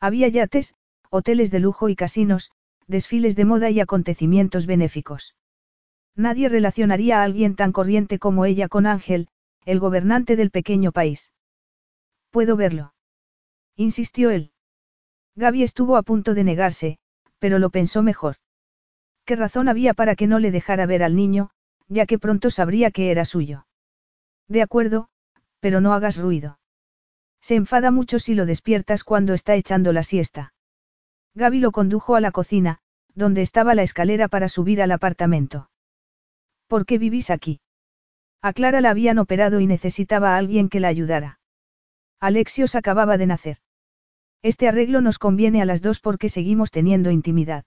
Había 0.00 0.26
yates, 0.26 0.74
hoteles 1.08 1.52
de 1.52 1.60
lujo 1.60 1.88
y 1.88 1.94
casinos, 1.94 2.50
desfiles 2.88 3.36
de 3.36 3.44
moda 3.44 3.70
y 3.70 3.78
acontecimientos 3.78 4.66
benéficos. 4.66 5.36
Nadie 6.16 6.48
relacionaría 6.48 7.20
a 7.20 7.24
alguien 7.24 7.54
tan 7.54 7.70
corriente 7.70 8.18
como 8.18 8.44
ella 8.44 8.68
con 8.68 8.86
Ángel, 8.86 9.28
el 9.64 9.78
gobernante 9.78 10.34
del 10.34 10.50
pequeño 10.50 10.90
país. 10.90 11.30
¿Puedo 12.30 12.56
verlo? 12.56 12.92
insistió 13.76 14.30
él. 14.30 14.50
Gaby 15.36 15.62
estuvo 15.62 15.96
a 15.96 16.02
punto 16.02 16.34
de 16.34 16.42
negarse, 16.42 16.98
pero 17.38 17.60
lo 17.60 17.70
pensó 17.70 18.02
mejor. 18.02 18.36
¿Qué 19.24 19.36
razón 19.36 19.68
había 19.68 19.94
para 19.94 20.16
que 20.16 20.26
no 20.26 20.38
le 20.38 20.50
dejara 20.50 20.86
ver 20.86 21.02
al 21.02 21.16
niño, 21.16 21.50
ya 21.88 22.06
que 22.06 22.18
pronto 22.18 22.50
sabría 22.50 22.90
que 22.90 23.10
era 23.10 23.24
suyo? 23.24 23.66
De 24.48 24.62
acuerdo, 24.62 25.08
pero 25.60 25.80
no 25.80 25.94
hagas 25.94 26.18
ruido. 26.18 26.58
Se 27.40 27.54
enfada 27.54 27.90
mucho 27.90 28.18
si 28.18 28.34
lo 28.34 28.46
despiertas 28.46 29.04
cuando 29.04 29.34
está 29.34 29.54
echando 29.54 29.92
la 29.92 30.02
siesta. 30.02 30.52
Gaby 31.34 31.60
lo 31.60 31.72
condujo 31.72 32.16
a 32.16 32.20
la 32.20 32.32
cocina, 32.32 32.78
donde 33.14 33.42
estaba 33.42 33.74
la 33.74 33.82
escalera 33.82 34.28
para 34.28 34.48
subir 34.48 34.82
al 34.82 34.92
apartamento. 34.92 35.70
¿Por 36.66 36.86
qué 36.86 36.98
vivís 36.98 37.30
aquí? 37.30 37.60
A 38.42 38.52
Clara 38.52 38.80
la 38.80 38.90
habían 38.90 39.18
operado 39.18 39.60
y 39.60 39.66
necesitaba 39.66 40.34
a 40.34 40.38
alguien 40.38 40.68
que 40.68 40.80
la 40.80 40.88
ayudara. 40.88 41.40
Alexios 42.20 42.74
acababa 42.74 43.16
de 43.16 43.26
nacer. 43.26 43.58
Este 44.42 44.68
arreglo 44.68 45.00
nos 45.00 45.18
conviene 45.18 45.62
a 45.62 45.64
las 45.64 45.80
dos 45.80 46.00
porque 46.00 46.28
seguimos 46.28 46.70
teniendo 46.70 47.10
intimidad. 47.10 47.64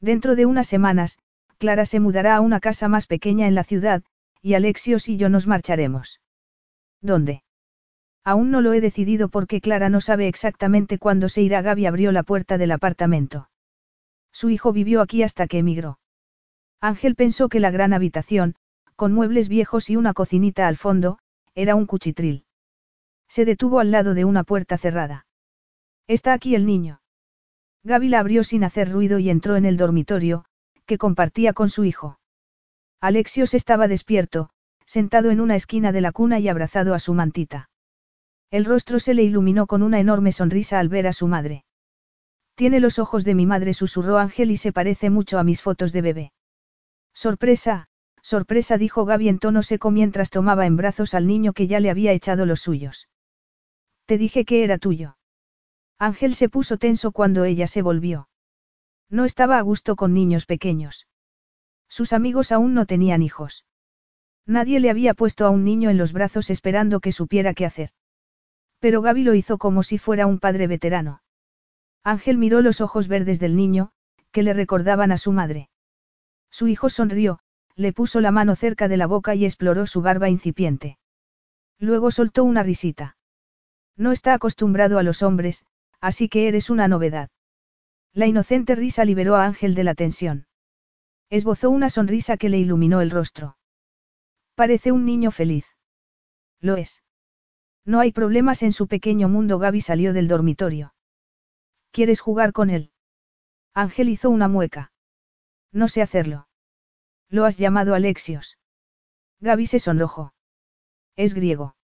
Dentro 0.00 0.36
de 0.36 0.46
unas 0.46 0.66
semanas, 0.66 1.18
Clara 1.58 1.86
se 1.86 2.00
mudará 2.00 2.36
a 2.36 2.40
una 2.40 2.60
casa 2.60 2.88
más 2.88 3.06
pequeña 3.06 3.46
en 3.46 3.54
la 3.54 3.64
ciudad, 3.64 4.02
y 4.42 4.54
Alexios 4.54 5.08
y 5.08 5.16
yo 5.16 5.28
nos 5.28 5.46
marcharemos. 5.46 6.20
¿Dónde? 7.00 7.42
Aún 8.24 8.50
no 8.50 8.60
lo 8.60 8.72
he 8.72 8.80
decidido 8.80 9.28
porque 9.28 9.60
Clara 9.60 9.88
no 9.88 10.00
sabe 10.00 10.26
exactamente 10.28 10.98
cuándo 10.98 11.28
se 11.28 11.42
irá. 11.42 11.62
Gaby 11.62 11.86
abrió 11.86 12.12
la 12.12 12.24
puerta 12.24 12.58
del 12.58 12.72
apartamento. 12.72 13.48
Su 14.32 14.50
hijo 14.50 14.72
vivió 14.72 15.00
aquí 15.00 15.22
hasta 15.22 15.46
que 15.46 15.58
emigró. 15.58 15.98
Ángel 16.80 17.14
pensó 17.14 17.48
que 17.48 17.60
la 17.60 17.70
gran 17.70 17.92
habitación, 17.92 18.56
con 18.96 19.12
muebles 19.12 19.48
viejos 19.48 19.88
y 19.90 19.96
una 19.96 20.12
cocinita 20.12 20.66
al 20.66 20.76
fondo, 20.76 21.18
era 21.54 21.74
un 21.74 21.86
cuchitril. 21.86 22.44
Se 23.28 23.44
detuvo 23.44 23.80
al 23.80 23.90
lado 23.90 24.14
de 24.14 24.24
una 24.24 24.44
puerta 24.44 24.76
cerrada. 24.76 25.26
¿Está 26.06 26.32
aquí 26.32 26.54
el 26.54 26.66
niño? 26.66 27.00
Gaby 27.86 28.08
la 28.08 28.18
abrió 28.18 28.42
sin 28.42 28.64
hacer 28.64 28.90
ruido 28.90 29.20
y 29.20 29.30
entró 29.30 29.54
en 29.54 29.64
el 29.64 29.76
dormitorio, 29.76 30.44
que 30.86 30.98
compartía 30.98 31.52
con 31.52 31.68
su 31.68 31.84
hijo. 31.84 32.18
Alexios 33.00 33.54
estaba 33.54 33.86
despierto, 33.86 34.50
sentado 34.84 35.30
en 35.30 35.40
una 35.40 35.54
esquina 35.54 35.92
de 35.92 36.00
la 36.00 36.10
cuna 36.10 36.40
y 36.40 36.48
abrazado 36.48 36.94
a 36.94 36.98
su 36.98 37.14
mantita. 37.14 37.70
El 38.50 38.64
rostro 38.64 38.98
se 38.98 39.14
le 39.14 39.22
iluminó 39.22 39.68
con 39.68 39.84
una 39.84 40.00
enorme 40.00 40.32
sonrisa 40.32 40.80
al 40.80 40.88
ver 40.88 41.06
a 41.06 41.12
su 41.12 41.28
madre. 41.28 41.64
Tiene 42.56 42.80
los 42.80 42.98
ojos 42.98 43.24
de 43.24 43.36
mi 43.36 43.46
madre, 43.46 43.72
susurró 43.72 44.18
Ángel 44.18 44.50
y 44.50 44.56
se 44.56 44.72
parece 44.72 45.08
mucho 45.08 45.38
a 45.38 45.44
mis 45.44 45.62
fotos 45.62 45.92
de 45.92 46.02
bebé. 46.02 46.32
Sorpresa, 47.14 47.86
sorpresa, 48.20 48.78
dijo 48.78 49.04
Gaby 49.04 49.28
en 49.28 49.38
tono 49.38 49.62
seco 49.62 49.92
mientras 49.92 50.30
tomaba 50.30 50.66
en 50.66 50.76
brazos 50.76 51.14
al 51.14 51.28
niño 51.28 51.52
que 51.52 51.68
ya 51.68 51.78
le 51.78 51.90
había 51.90 52.10
echado 52.10 52.46
los 52.46 52.58
suyos. 52.58 53.08
Te 54.06 54.18
dije 54.18 54.44
que 54.44 54.64
era 54.64 54.78
tuyo. 54.78 55.16
Ángel 55.98 56.34
se 56.34 56.48
puso 56.48 56.76
tenso 56.76 57.12
cuando 57.12 57.44
ella 57.44 57.66
se 57.66 57.82
volvió. 57.82 58.28
No 59.08 59.24
estaba 59.24 59.58
a 59.58 59.62
gusto 59.62 59.96
con 59.96 60.12
niños 60.12 60.44
pequeños. 60.44 61.06
Sus 61.88 62.12
amigos 62.12 62.52
aún 62.52 62.74
no 62.74 62.86
tenían 62.86 63.22
hijos. 63.22 63.64
Nadie 64.44 64.78
le 64.80 64.90
había 64.90 65.14
puesto 65.14 65.46
a 65.46 65.50
un 65.50 65.64
niño 65.64 65.90
en 65.90 65.96
los 65.96 66.12
brazos 66.12 66.50
esperando 66.50 67.00
que 67.00 67.12
supiera 67.12 67.54
qué 67.54 67.64
hacer. 67.64 67.90
Pero 68.78 69.00
Gaby 69.00 69.24
lo 69.24 69.34
hizo 69.34 69.58
como 69.58 69.82
si 69.82 69.98
fuera 69.98 70.26
un 70.26 70.38
padre 70.38 70.66
veterano. 70.66 71.22
Ángel 72.04 72.38
miró 72.38 72.60
los 72.60 72.80
ojos 72.80 73.08
verdes 73.08 73.40
del 73.40 73.56
niño, 73.56 73.90
que 74.32 74.42
le 74.42 74.52
recordaban 74.52 75.12
a 75.12 75.18
su 75.18 75.32
madre. 75.32 75.70
Su 76.50 76.68
hijo 76.68 76.88
sonrió, 76.90 77.40
le 77.74 77.92
puso 77.92 78.20
la 78.20 78.30
mano 78.30 78.54
cerca 78.54 78.86
de 78.86 78.96
la 78.96 79.06
boca 79.06 79.34
y 79.34 79.44
exploró 79.44 79.86
su 79.86 80.02
barba 80.02 80.28
incipiente. 80.28 80.98
Luego 81.78 82.10
soltó 82.10 82.44
una 82.44 82.62
risita. 82.62 83.16
No 83.96 84.12
está 84.12 84.34
acostumbrado 84.34 84.98
a 84.98 85.02
los 85.02 85.22
hombres, 85.22 85.64
así 86.00 86.28
que 86.28 86.48
eres 86.48 86.70
una 86.70 86.88
novedad. 86.88 87.30
La 88.12 88.26
inocente 88.26 88.74
risa 88.74 89.04
liberó 89.04 89.36
a 89.36 89.44
Ángel 89.44 89.74
de 89.74 89.84
la 89.84 89.94
tensión. 89.94 90.46
Esbozó 91.28 91.70
una 91.70 91.90
sonrisa 91.90 92.36
que 92.36 92.48
le 92.48 92.58
iluminó 92.58 93.00
el 93.00 93.10
rostro. 93.10 93.56
Parece 94.54 94.92
un 94.92 95.04
niño 95.04 95.30
feliz. 95.30 95.66
Lo 96.60 96.76
es. 96.76 97.02
No 97.84 98.00
hay 98.00 98.12
problemas 98.12 98.62
en 98.62 98.72
su 98.72 98.88
pequeño 98.88 99.28
mundo. 99.28 99.58
Gaby 99.58 99.80
salió 99.80 100.12
del 100.12 100.28
dormitorio. 100.28 100.94
¿Quieres 101.90 102.20
jugar 102.20 102.52
con 102.52 102.70
él? 102.70 102.90
Ángel 103.74 104.08
hizo 104.08 104.30
una 104.30 104.48
mueca. 104.48 104.92
No 105.72 105.88
sé 105.88 106.00
hacerlo. 106.00 106.48
Lo 107.28 107.44
has 107.44 107.58
llamado 107.58 107.94
Alexios. 107.94 108.58
Gaby 109.40 109.66
se 109.66 109.78
sonrojó. 109.78 110.32
Es 111.16 111.34
griego. 111.34 111.76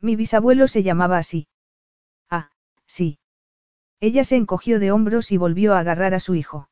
Mi 0.00 0.14
bisabuelo 0.14 0.68
se 0.68 0.82
llamaba 0.82 1.18
así. 1.18 1.48
Ah, 2.30 2.50
sí. 2.86 3.18
Ella 4.00 4.24
se 4.24 4.36
encogió 4.36 4.78
de 4.78 4.92
hombros 4.92 5.32
y 5.32 5.36
volvió 5.36 5.74
a 5.74 5.80
agarrar 5.80 6.14
a 6.14 6.20
su 6.20 6.34
hijo. 6.34 6.68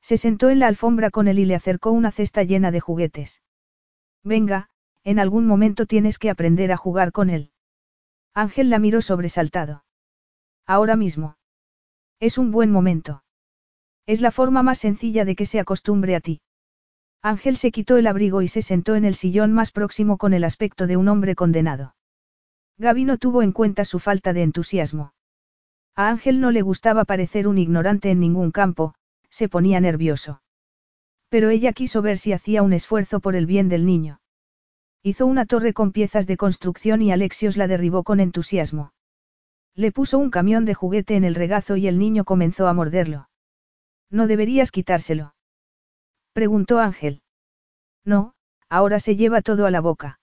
Se 0.00 0.16
sentó 0.16 0.48
en 0.50 0.58
la 0.58 0.66
alfombra 0.66 1.10
con 1.10 1.28
él 1.28 1.38
y 1.38 1.44
le 1.44 1.54
acercó 1.54 1.90
una 1.90 2.10
cesta 2.10 2.42
llena 2.42 2.70
de 2.70 2.80
juguetes. 2.80 3.42
Venga, 4.24 4.70
en 5.04 5.18
algún 5.18 5.46
momento 5.46 5.86
tienes 5.86 6.18
que 6.18 6.30
aprender 6.30 6.72
a 6.72 6.76
jugar 6.76 7.12
con 7.12 7.30
él. 7.30 7.50
Ángel 8.34 8.70
la 8.70 8.78
miró 8.78 9.02
sobresaltado. 9.02 9.84
Ahora 10.66 10.96
mismo. 10.96 11.36
Es 12.20 12.38
un 12.38 12.50
buen 12.50 12.70
momento. 12.70 13.24
Es 14.06 14.20
la 14.20 14.30
forma 14.30 14.62
más 14.62 14.78
sencilla 14.78 15.24
de 15.24 15.36
que 15.36 15.46
se 15.46 15.60
acostumbre 15.60 16.14
a 16.14 16.20
ti. 16.20 16.40
Ángel 17.20 17.56
se 17.56 17.70
quitó 17.70 17.96
el 17.96 18.06
abrigo 18.06 18.42
y 18.42 18.48
se 18.48 18.62
sentó 18.62 18.94
en 18.94 19.04
el 19.04 19.14
sillón 19.14 19.52
más 19.52 19.70
próximo 19.70 20.18
con 20.18 20.32
el 20.32 20.44
aspecto 20.44 20.86
de 20.86 20.96
un 20.96 21.08
hombre 21.08 21.34
condenado. 21.34 21.94
Gaby 22.78 23.04
no 23.04 23.18
tuvo 23.18 23.42
en 23.42 23.52
cuenta 23.52 23.84
su 23.84 23.98
falta 23.98 24.32
de 24.32 24.42
entusiasmo. 24.42 25.12
A 25.98 26.10
Ángel 26.10 26.38
no 26.38 26.52
le 26.52 26.62
gustaba 26.62 27.04
parecer 27.04 27.48
un 27.48 27.58
ignorante 27.58 28.12
en 28.12 28.20
ningún 28.20 28.52
campo, 28.52 28.94
se 29.30 29.48
ponía 29.48 29.80
nervioso. 29.80 30.40
Pero 31.28 31.50
ella 31.50 31.72
quiso 31.72 32.02
ver 32.02 32.18
si 32.18 32.32
hacía 32.32 32.62
un 32.62 32.72
esfuerzo 32.72 33.18
por 33.18 33.34
el 33.34 33.46
bien 33.46 33.68
del 33.68 33.84
niño. 33.84 34.20
Hizo 35.02 35.26
una 35.26 35.44
torre 35.44 35.72
con 35.72 35.90
piezas 35.90 36.28
de 36.28 36.36
construcción 36.36 37.02
y 37.02 37.10
Alexios 37.10 37.56
la 37.56 37.66
derribó 37.66 38.04
con 38.04 38.20
entusiasmo. 38.20 38.92
Le 39.74 39.90
puso 39.90 40.20
un 40.20 40.30
camión 40.30 40.64
de 40.66 40.74
juguete 40.74 41.16
en 41.16 41.24
el 41.24 41.34
regazo 41.34 41.74
y 41.74 41.88
el 41.88 41.98
niño 41.98 42.24
comenzó 42.24 42.68
a 42.68 42.74
morderlo. 42.74 43.28
¿No 44.08 44.28
deberías 44.28 44.70
quitárselo? 44.70 45.34
Preguntó 46.32 46.78
Ángel. 46.78 47.22
No, 48.04 48.34
ahora 48.68 49.00
se 49.00 49.16
lleva 49.16 49.42
todo 49.42 49.66
a 49.66 49.72
la 49.72 49.80
boca. 49.80 50.20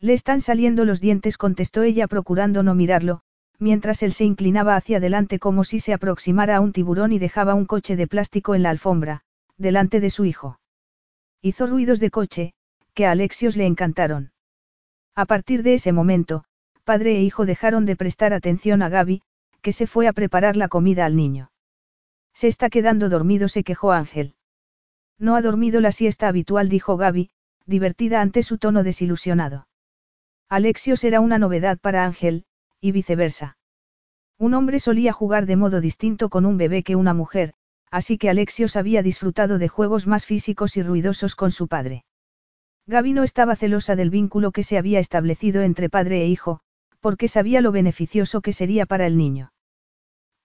Le 0.00 0.12
están 0.12 0.40
saliendo 0.40 0.84
los 0.84 1.00
dientes, 1.00 1.38
contestó 1.38 1.84
ella 1.84 2.08
procurando 2.08 2.64
no 2.64 2.74
mirarlo, 2.74 3.22
mientras 3.58 4.02
él 4.02 4.12
se 4.12 4.24
inclinaba 4.24 4.76
hacia 4.76 4.98
adelante 4.98 5.38
como 5.38 5.64
si 5.64 5.80
se 5.80 5.92
aproximara 5.92 6.56
a 6.56 6.60
un 6.60 6.72
tiburón 6.72 7.12
y 7.12 7.18
dejaba 7.18 7.54
un 7.54 7.66
coche 7.66 7.96
de 7.96 8.06
plástico 8.06 8.54
en 8.54 8.62
la 8.62 8.70
alfombra, 8.70 9.22
delante 9.56 10.00
de 10.00 10.10
su 10.10 10.24
hijo. 10.24 10.60
Hizo 11.42 11.66
ruidos 11.66 12.00
de 12.00 12.10
coche, 12.10 12.54
que 12.94 13.06
a 13.06 13.10
Alexios 13.10 13.56
le 13.56 13.66
encantaron. 13.66 14.32
A 15.14 15.26
partir 15.26 15.62
de 15.62 15.74
ese 15.74 15.92
momento, 15.92 16.44
padre 16.84 17.16
e 17.16 17.22
hijo 17.22 17.46
dejaron 17.46 17.84
de 17.86 17.96
prestar 17.96 18.32
atención 18.32 18.82
a 18.82 18.88
Gaby, 18.88 19.22
que 19.60 19.72
se 19.72 19.86
fue 19.86 20.06
a 20.06 20.12
preparar 20.12 20.56
la 20.56 20.68
comida 20.68 21.04
al 21.04 21.16
niño. 21.16 21.50
Se 22.32 22.48
está 22.48 22.70
quedando 22.70 23.08
dormido, 23.08 23.48
se 23.48 23.64
quejó 23.64 23.92
Ángel. 23.92 24.34
No 25.18 25.34
ha 25.34 25.42
dormido 25.42 25.80
la 25.80 25.90
siesta 25.90 26.28
habitual, 26.28 26.68
dijo 26.68 26.96
Gaby, 26.96 27.30
divertida 27.66 28.20
ante 28.20 28.42
su 28.42 28.58
tono 28.58 28.84
desilusionado. 28.84 29.66
Alexios 30.48 31.04
era 31.04 31.20
una 31.20 31.38
novedad 31.38 31.78
para 31.78 32.04
Ángel, 32.04 32.44
y 32.80 32.92
viceversa. 32.92 33.56
Un 34.38 34.54
hombre 34.54 34.78
solía 34.78 35.12
jugar 35.12 35.46
de 35.46 35.56
modo 35.56 35.80
distinto 35.80 36.28
con 36.28 36.46
un 36.46 36.56
bebé 36.56 36.82
que 36.82 36.96
una 36.96 37.14
mujer, 37.14 37.54
así 37.90 38.18
que 38.18 38.30
Alexios 38.30 38.76
había 38.76 39.02
disfrutado 39.02 39.58
de 39.58 39.68
juegos 39.68 40.06
más 40.06 40.26
físicos 40.26 40.76
y 40.76 40.82
ruidosos 40.82 41.34
con 41.34 41.50
su 41.50 41.68
padre. 41.68 42.04
Gaby 42.86 43.12
no 43.12 43.22
estaba 43.22 43.56
celosa 43.56 43.96
del 43.96 44.10
vínculo 44.10 44.52
que 44.52 44.62
se 44.62 44.78
había 44.78 44.98
establecido 44.98 45.62
entre 45.62 45.90
padre 45.90 46.22
e 46.22 46.28
hijo, 46.28 46.60
porque 47.00 47.28
sabía 47.28 47.60
lo 47.60 47.72
beneficioso 47.72 48.40
que 48.40 48.52
sería 48.52 48.86
para 48.86 49.06
el 49.06 49.16
niño. 49.16 49.52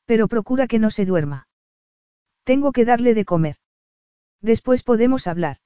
Pero 0.05 0.27
procura 0.27 0.67
que 0.67 0.79
no 0.79 0.91
se 0.91 1.05
duerma. 1.05 1.47
Tengo 2.43 2.71
que 2.71 2.85
darle 2.85 3.13
de 3.13 3.25
comer. 3.25 3.55
Después 4.41 4.83
podemos 4.83 5.27
hablar. 5.27 5.57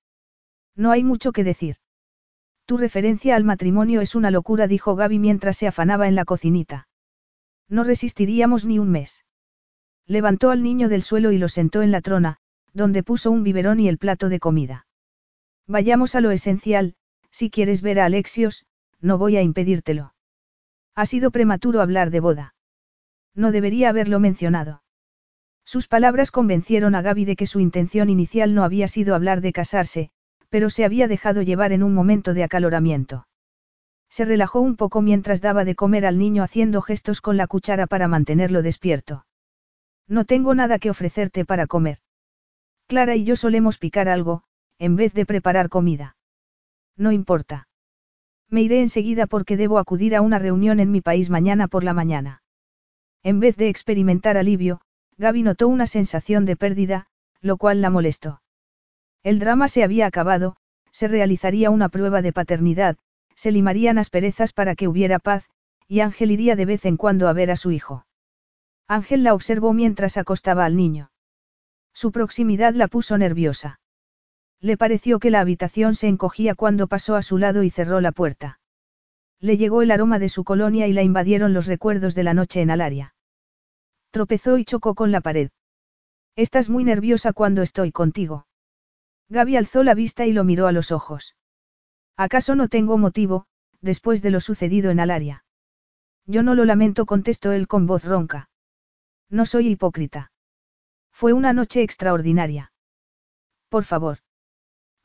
No 0.75 0.91
hay 0.91 1.03
mucho 1.03 1.31
que 1.31 1.43
decir. 1.43 1.77
Tu 2.67 2.75
referencia 2.75 3.37
al 3.37 3.45
matrimonio 3.45 4.01
es 4.01 4.13
una 4.13 4.29
locura, 4.29 4.67
dijo 4.67 4.97
Gaby 4.97 5.19
mientras 5.19 5.55
se 5.55 5.67
afanaba 5.67 6.09
en 6.09 6.15
la 6.15 6.25
cocinita. 6.25 6.89
No 7.69 7.85
resistiríamos 7.85 8.65
ni 8.65 8.77
un 8.77 8.91
mes. 8.91 9.23
Levantó 10.05 10.51
al 10.51 10.63
niño 10.63 10.89
del 10.89 11.01
suelo 11.01 11.31
y 11.31 11.37
lo 11.37 11.47
sentó 11.47 11.81
en 11.81 11.91
la 11.91 12.01
trona, 12.01 12.39
donde 12.73 13.03
puso 13.03 13.31
un 13.31 13.43
biberón 13.43 13.79
y 13.79 13.87
el 13.87 13.97
plato 13.97 14.27
de 14.27 14.41
comida. 14.41 14.85
Vayamos 15.65 16.13
a 16.15 16.19
lo 16.19 16.31
esencial, 16.31 16.95
si 17.31 17.49
quieres 17.49 17.81
ver 17.81 18.01
a 18.01 18.05
Alexios, 18.05 18.65
no 18.99 19.17
voy 19.17 19.37
a 19.37 19.41
impedírtelo. 19.41 20.13
Ha 20.93 21.05
sido 21.05 21.31
prematuro 21.31 21.79
hablar 21.81 22.09
de 22.09 22.19
boda. 22.19 22.53
No 23.33 23.53
debería 23.53 23.87
haberlo 23.87 24.19
mencionado. 24.19 24.83
Sus 25.63 25.87
palabras 25.87 26.31
convencieron 26.31 26.95
a 26.95 27.01
Gaby 27.01 27.23
de 27.23 27.37
que 27.37 27.47
su 27.47 27.61
intención 27.61 28.09
inicial 28.09 28.53
no 28.53 28.65
había 28.65 28.89
sido 28.89 29.15
hablar 29.15 29.39
de 29.39 29.53
casarse, 29.53 30.11
pero 30.49 30.69
se 30.69 30.85
había 30.85 31.07
dejado 31.07 31.41
llevar 31.41 31.71
en 31.71 31.83
un 31.83 31.93
momento 31.93 32.33
de 32.33 32.43
acaloramiento. 32.43 33.27
Se 34.09 34.25
relajó 34.25 34.61
un 34.61 34.75
poco 34.75 35.01
mientras 35.01 35.41
daba 35.41 35.65
de 35.65 35.75
comer 35.75 36.05
al 36.05 36.17
niño 36.17 36.43
haciendo 36.43 36.81
gestos 36.81 37.21
con 37.21 37.37
la 37.37 37.47
cuchara 37.47 37.87
para 37.87 38.07
mantenerlo 38.07 38.61
despierto. 38.61 39.25
No 40.07 40.23
tengo 40.23 40.55
nada 40.55 40.79
que 40.79 40.89
ofrecerte 40.89 41.43
para 41.43 41.67
comer. 41.67 41.99
Clara 42.87 43.15
y 43.15 43.25
yo 43.25 43.35
solemos 43.35 43.77
picar 43.77 44.07
algo, 44.07 44.43
en 44.79 44.95
vez 44.95 45.13
de 45.13 45.25
preparar 45.25 45.67
comida. 45.67 46.15
No 46.95 47.11
importa. 47.11 47.67
Me 48.49 48.61
iré 48.61 48.79
enseguida 48.81 49.27
porque 49.27 49.57
debo 49.57 49.77
acudir 49.77 50.15
a 50.15 50.21
una 50.21 50.39
reunión 50.39 50.79
en 50.79 50.91
mi 50.91 51.01
país 51.01 51.29
mañana 51.29 51.67
por 51.67 51.83
la 51.83 51.93
mañana. 51.93 52.41
En 53.23 53.41
vez 53.41 53.57
de 53.57 53.67
experimentar 53.67 54.37
alivio, 54.37 54.79
Gaby 55.17 55.43
notó 55.43 55.67
una 55.67 55.85
sensación 55.85 56.45
de 56.45 56.55
pérdida, 56.55 57.07
lo 57.41 57.57
cual 57.57 57.81
la 57.81 57.89
molestó. 57.89 58.41
El 59.27 59.39
drama 59.39 59.67
se 59.67 59.83
había 59.83 60.05
acabado, 60.05 60.55
se 60.89 61.09
realizaría 61.09 61.69
una 61.69 61.89
prueba 61.89 62.21
de 62.21 62.31
paternidad, 62.31 62.95
se 63.35 63.51
limarían 63.51 63.97
asperezas 63.97 64.53
para 64.53 64.73
que 64.73 64.87
hubiera 64.87 65.19
paz, 65.19 65.49
y 65.85 65.99
Ángel 65.99 66.31
iría 66.31 66.55
de 66.55 66.65
vez 66.65 66.85
en 66.85 66.95
cuando 66.95 67.27
a 67.27 67.33
ver 67.33 67.51
a 67.51 67.57
su 67.57 67.71
hijo. 67.71 68.05
Ángel 68.87 69.25
la 69.25 69.33
observó 69.33 69.73
mientras 69.73 70.15
acostaba 70.15 70.63
al 70.63 70.77
niño. 70.77 71.11
Su 71.91 72.13
proximidad 72.13 72.73
la 72.73 72.87
puso 72.87 73.17
nerviosa. 73.17 73.81
Le 74.61 74.77
pareció 74.77 75.19
que 75.19 75.29
la 75.29 75.41
habitación 75.41 75.93
se 75.95 76.07
encogía 76.07 76.55
cuando 76.55 76.87
pasó 76.87 77.17
a 77.17 77.21
su 77.21 77.37
lado 77.37 77.63
y 77.63 77.69
cerró 77.69 77.99
la 77.99 78.13
puerta. 78.13 78.61
Le 79.41 79.57
llegó 79.57 79.81
el 79.81 79.91
aroma 79.91 80.19
de 80.19 80.29
su 80.29 80.45
colonia 80.45 80.87
y 80.87 80.93
la 80.93 81.03
invadieron 81.03 81.53
los 81.53 81.67
recuerdos 81.67 82.15
de 82.15 82.23
la 82.23 82.33
noche 82.33 82.61
en 82.61 82.71
Alaria. 82.71 83.13
Tropezó 84.11 84.57
y 84.57 84.63
chocó 84.63 84.95
con 84.95 85.11
la 85.11 85.19
pared. 85.19 85.49
Estás 86.37 86.69
muy 86.69 86.85
nerviosa 86.85 87.33
cuando 87.33 87.61
estoy 87.61 87.91
contigo. 87.91 88.46
Gaby 89.29 89.57
alzó 89.57 89.83
la 89.83 89.93
vista 89.93 90.25
y 90.25 90.33
lo 90.33 90.43
miró 90.43 90.67
a 90.67 90.71
los 90.71 90.91
ojos. 90.91 91.35
¿Acaso 92.15 92.55
no 92.55 92.67
tengo 92.67 92.97
motivo, 92.97 93.45
después 93.81 94.21
de 94.21 94.31
lo 94.31 94.41
sucedido 94.41 94.89
en 94.89 94.99
Alaria? 94.99 95.43
Yo 96.25 96.43
no 96.43 96.55
lo 96.55 96.65
lamento, 96.65 97.05
contestó 97.05 97.51
él 97.51 97.67
con 97.67 97.85
voz 97.87 98.03
ronca. 98.03 98.49
No 99.29 99.45
soy 99.45 99.69
hipócrita. 99.69 100.31
Fue 101.11 101.33
una 101.33 101.53
noche 101.53 101.81
extraordinaria. 101.81 102.71
Por 103.69 103.83
favor. 103.83 104.19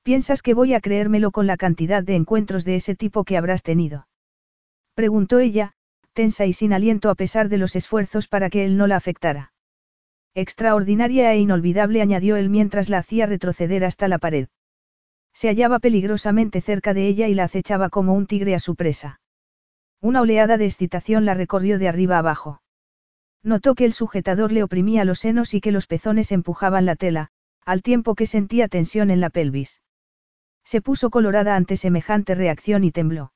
¿Piensas 0.02 0.42
que 0.42 0.54
voy 0.54 0.74
a 0.74 0.80
creérmelo 0.80 1.30
con 1.30 1.46
la 1.46 1.56
cantidad 1.56 2.02
de 2.02 2.16
encuentros 2.16 2.64
de 2.64 2.76
ese 2.76 2.94
tipo 2.94 3.24
que 3.24 3.36
habrás 3.36 3.62
tenido? 3.62 4.08
Preguntó 4.94 5.38
ella, 5.38 5.74
tensa 6.12 6.44
y 6.44 6.52
sin 6.52 6.72
aliento 6.72 7.08
a 7.08 7.14
pesar 7.14 7.48
de 7.48 7.58
los 7.58 7.76
esfuerzos 7.76 8.28
para 8.28 8.50
que 8.50 8.64
él 8.64 8.76
no 8.76 8.86
la 8.86 8.96
afectara. 8.96 9.51
Extraordinaria 10.34 11.32
e 11.32 11.38
inolvidable 11.38 12.00
añadió 12.00 12.36
él 12.36 12.48
mientras 12.48 12.88
la 12.88 12.98
hacía 12.98 13.26
retroceder 13.26 13.84
hasta 13.84 14.08
la 14.08 14.18
pared. 14.18 14.48
Se 15.34 15.48
hallaba 15.48 15.78
peligrosamente 15.78 16.60
cerca 16.60 16.94
de 16.94 17.06
ella 17.06 17.28
y 17.28 17.34
la 17.34 17.44
acechaba 17.44 17.90
como 17.90 18.14
un 18.14 18.26
tigre 18.26 18.54
a 18.54 18.58
su 18.58 18.74
presa. 18.74 19.20
Una 20.00 20.20
oleada 20.20 20.56
de 20.56 20.66
excitación 20.66 21.24
la 21.24 21.34
recorrió 21.34 21.78
de 21.78 21.88
arriba 21.88 22.18
abajo. 22.18 22.62
Notó 23.42 23.74
que 23.74 23.84
el 23.84 23.92
sujetador 23.92 24.52
le 24.52 24.62
oprimía 24.62 25.04
los 25.04 25.20
senos 25.20 25.52
y 25.54 25.60
que 25.60 25.72
los 25.72 25.86
pezones 25.86 26.32
empujaban 26.32 26.86
la 26.86 26.96
tela, 26.96 27.28
al 27.64 27.82
tiempo 27.82 28.14
que 28.14 28.26
sentía 28.26 28.68
tensión 28.68 29.10
en 29.10 29.20
la 29.20 29.30
pelvis. 29.30 29.80
Se 30.64 30.80
puso 30.80 31.10
colorada 31.10 31.56
ante 31.56 31.76
semejante 31.76 32.34
reacción 32.34 32.84
y 32.84 32.90
tembló. 32.90 33.32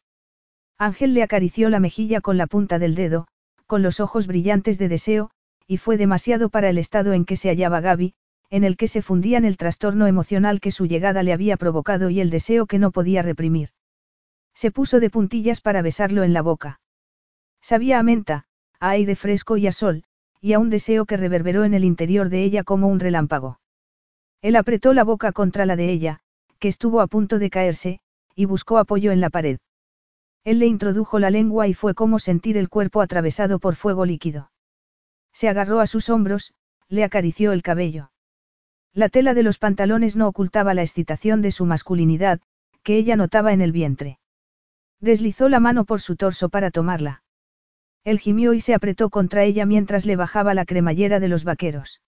Ángel 0.79 1.15
le 1.15 1.23
acarició 1.23 1.71
la 1.71 1.81
mejilla 1.81 2.21
con 2.21 2.37
la 2.37 2.47
punta 2.47 2.79
del 2.79 2.95
dedo, 2.95 3.27
con 3.67 3.83
los 3.83 4.01
ojos 4.01 4.27
brillantes 4.27 4.79
de 4.79 4.89
deseo, 4.89 5.31
y 5.67 5.79
fue 5.79 5.97
demasiado 5.97 6.49
para 6.49 6.69
el 6.69 6.79
estado 6.79 7.13
en 7.13 7.25
que 7.25 7.37
se 7.37 7.49
hallaba 7.49 7.81
Gaby, 7.81 8.15
en 8.51 8.65
el 8.65 8.77
que 8.77 8.89
se 8.89 9.03
fundían 9.03 9.45
el 9.45 9.57
trastorno 9.57 10.07
emocional 10.07 10.61
que 10.61 10.71
su 10.71 10.87
llegada 10.87 11.23
le 11.23 11.33
había 11.33 11.57
provocado 11.57 12.11
y 12.11 12.21
el 12.21 12.31
deseo 12.31 12.67
que 12.67 12.79
no 12.79 12.93
podía 12.93 13.23
reprimir. 13.23 13.71
Se 14.55 14.71
puso 14.71 15.01
de 15.01 15.11
puntillas 15.11 15.61
para 15.61 15.83
besarlo 15.83 16.23
en 16.23 16.33
la 16.33 16.43
boca. 16.43 16.81
Sabía 17.61 17.99
a 17.99 18.03
menta, 18.03 18.47
a 18.79 18.91
aire 18.91 19.17
fresco 19.17 19.57
y 19.57 19.67
a 19.67 19.73
sol, 19.73 20.05
y 20.41 20.53
a 20.53 20.59
un 20.59 20.71
deseo 20.71 21.07
que 21.07 21.17
reverberó 21.17 21.65
en 21.65 21.75
el 21.75 21.85
interior 21.85 22.29
de 22.29 22.45
ella 22.45 22.63
como 22.63 22.89
un 22.89 23.01
relámpago. 23.01 23.59
Él 24.43 24.55
apretó 24.57 24.95
la 24.95 25.03
boca 25.03 25.33
contra 25.33 25.67
la 25.67 25.77
de 25.77 25.91
ella, 25.91 26.21
que 26.59 26.69
estuvo 26.69 27.01
a 27.01 27.07
punto 27.07 27.39
de 27.39 27.51
caerse, 27.51 28.01
y 28.35 28.45
buscó 28.45 28.79
apoyo 28.79 29.11
en 29.11 29.21
la 29.21 29.31
pared. 29.31 29.59
Él 30.45 30.61
le 30.61 30.67
introdujo 30.67 31.19
la 31.19 31.31
lengua 31.31 31.67
y 31.67 31.75
fue 31.75 31.95
como 31.95 32.21
sentir 32.21 32.57
el 32.57 32.69
cuerpo 32.69 33.01
atravesado 33.01 33.59
por 33.59 33.75
fuego 33.75 34.05
líquido. 34.05 34.51
Se 35.37 35.51
agarró 35.51 35.81
a 35.81 35.87
sus 35.87 36.09
hombros, 36.09 36.55
le 36.89 37.05
acarició 37.05 37.53
el 37.53 37.61
cabello. 37.61 38.11
La 38.95 39.11
tela 39.11 39.35
de 39.35 39.43
los 39.43 39.59
pantalones 39.59 40.17
no 40.17 40.29
ocultaba 40.29 40.73
la 40.73 40.81
excitación 40.81 41.43
de 41.43 41.51
su 41.51 41.67
masculinidad, 41.67 42.41
que 42.83 42.97
ella 42.97 43.17
notaba 43.17 43.53
en 43.53 43.61
el 43.61 43.71
vientre. 43.71 44.19
Deslizó 44.99 45.51
la 45.51 45.61
mano 45.61 45.85
por 45.85 46.01
su 46.01 46.17
torso 46.17 46.49
para 46.49 46.71
tomarla. 46.71 47.23
Él 48.03 48.19
gimió 48.19 48.55
y 48.55 48.63
se 48.63 48.73
apretó 48.73 49.11
contra 49.11 49.45
ella 49.45 49.67
mientras 49.67 50.07
le 50.07 50.17
bajaba 50.17 50.55
la 50.55 50.65
cremallera 50.65 51.21
de 51.21 51.29
los 51.29 51.45
vaqueros. 51.45 52.01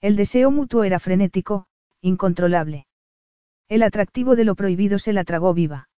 El 0.00 0.14
deseo 0.14 0.52
mutuo 0.52 0.84
era 0.84 1.00
frenético, 1.00 1.66
incontrolable. 2.02 2.86
El 3.68 3.82
atractivo 3.82 4.36
de 4.36 4.44
lo 4.44 4.54
prohibido 4.54 5.00
se 5.00 5.12
la 5.12 5.24
tragó 5.24 5.54
viva. 5.54 5.88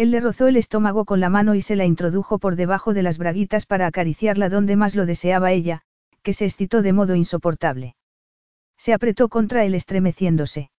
Él 0.00 0.12
le 0.12 0.20
rozó 0.20 0.48
el 0.48 0.56
estómago 0.56 1.04
con 1.04 1.20
la 1.20 1.28
mano 1.28 1.54
y 1.54 1.60
se 1.60 1.76
la 1.76 1.84
introdujo 1.84 2.38
por 2.38 2.56
debajo 2.56 2.94
de 2.94 3.02
las 3.02 3.18
braguitas 3.18 3.66
para 3.66 3.86
acariciarla 3.86 4.48
donde 4.48 4.74
más 4.74 4.94
lo 4.94 5.04
deseaba 5.04 5.52
ella, 5.52 5.82
que 6.22 6.32
se 6.32 6.46
excitó 6.46 6.80
de 6.80 6.94
modo 6.94 7.16
insoportable. 7.16 7.96
Se 8.78 8.94
apretó 8.94 9.28
contra 9.28 9.66
él 9.66 9.74
estremeciéndose. 9.74 10.70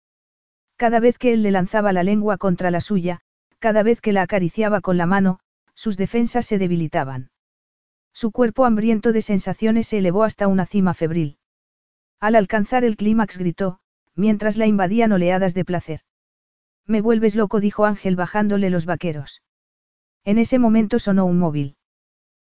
Cada 0.76 1.00
vez 1.00 1.20
que 1.20 1.34
él 1.34 1.44
le 1.44 1.52
lanzaba 1.52 1.94
la 1.94 2.02
lengua 2.02 2.38
contra 2.40 2.72
la 2.72 2.82
suya, 2.82 3.20
cada 3.60 3.84
vez 3.84 4.02
que 4.02 4.12
la 4.12 4.24
acariciaba 4.24 4.82
con 4.82 4.98
la 4.98 5.06
mano, 5.06 5.40
sus 5.76 5.98
defensas 5.98 6.48
se 6.48 6.58
debilitaban. 6.58 7.30
Su 8.14 8.32
cuerpo 8.32 8.66
hambriento 8.66 9.12
de 9.12 9.22
sensaciones 9.22 9.86
se 9.86 10.00
elevó 10.00 10.24
hasta 10.24 10.48
una 10.48 10.66
cima 10.66 10.96
febril. 10.96 11.38
Al 12.20 12.34
alcanzar 12.34 12.84
el 12.84 12.98
clímax 12.98 13.38
gritó, 13.38 13.82
mientras 14.16 14.58
la 14.58 14.66
invadían 14.66 15.12
oleadas 15.12 15.54
de 15.54 15.64
placer. 15.64 16.02
Me 16.88 17.02
vuelves 17.02 17.36
loco, 17.36 17.60
dijo 17.60 17.86
Ángel 17.86 18.16
bajándole 18.16 18.70
los 18.70 18.86
vaqueros. 18.86 19.42
En 20.24 20.38
ese 20.38 20.60
momento 20.60 21.00
sonó 21.00 21.26
un 21.26 21.40
móvil. 21.40 21.76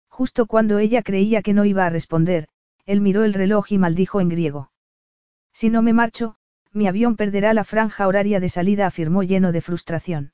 Justo 0.09 0.45
cuando 0.45 0.79
ella 0.79 1.03
creía 1.03 1.41
que 1.41 1.53
no 1.53 1.65
iba 1.65 1.85
a 1.85 1.89
responder, 1.89 2.47
él 2.85 3.01
miró 3.01 3.23
el 3.23 3.33
reloj 3.33 3.71
y 3.71 3.77
maldijo 3.77 4.19
en 4.19 4.29
griego. 4.29 4.71
Si 5.53 5.69
no 5.69 5.81
me 5.81 5.93
marcho, 5.93 6.35
mi 6.73 6.87
avión 6.87 7.15
perderá 7.15 7.53
la 7.53 7.63
franja 7.63 8.07
horaria 8.07 8.39
de 8.39 8.49
salida, 8.49 8.87
afirmó 8.87 9.23
lleno 9.23 9.51
de 9.51 9.61
frustración. 9.61 10.33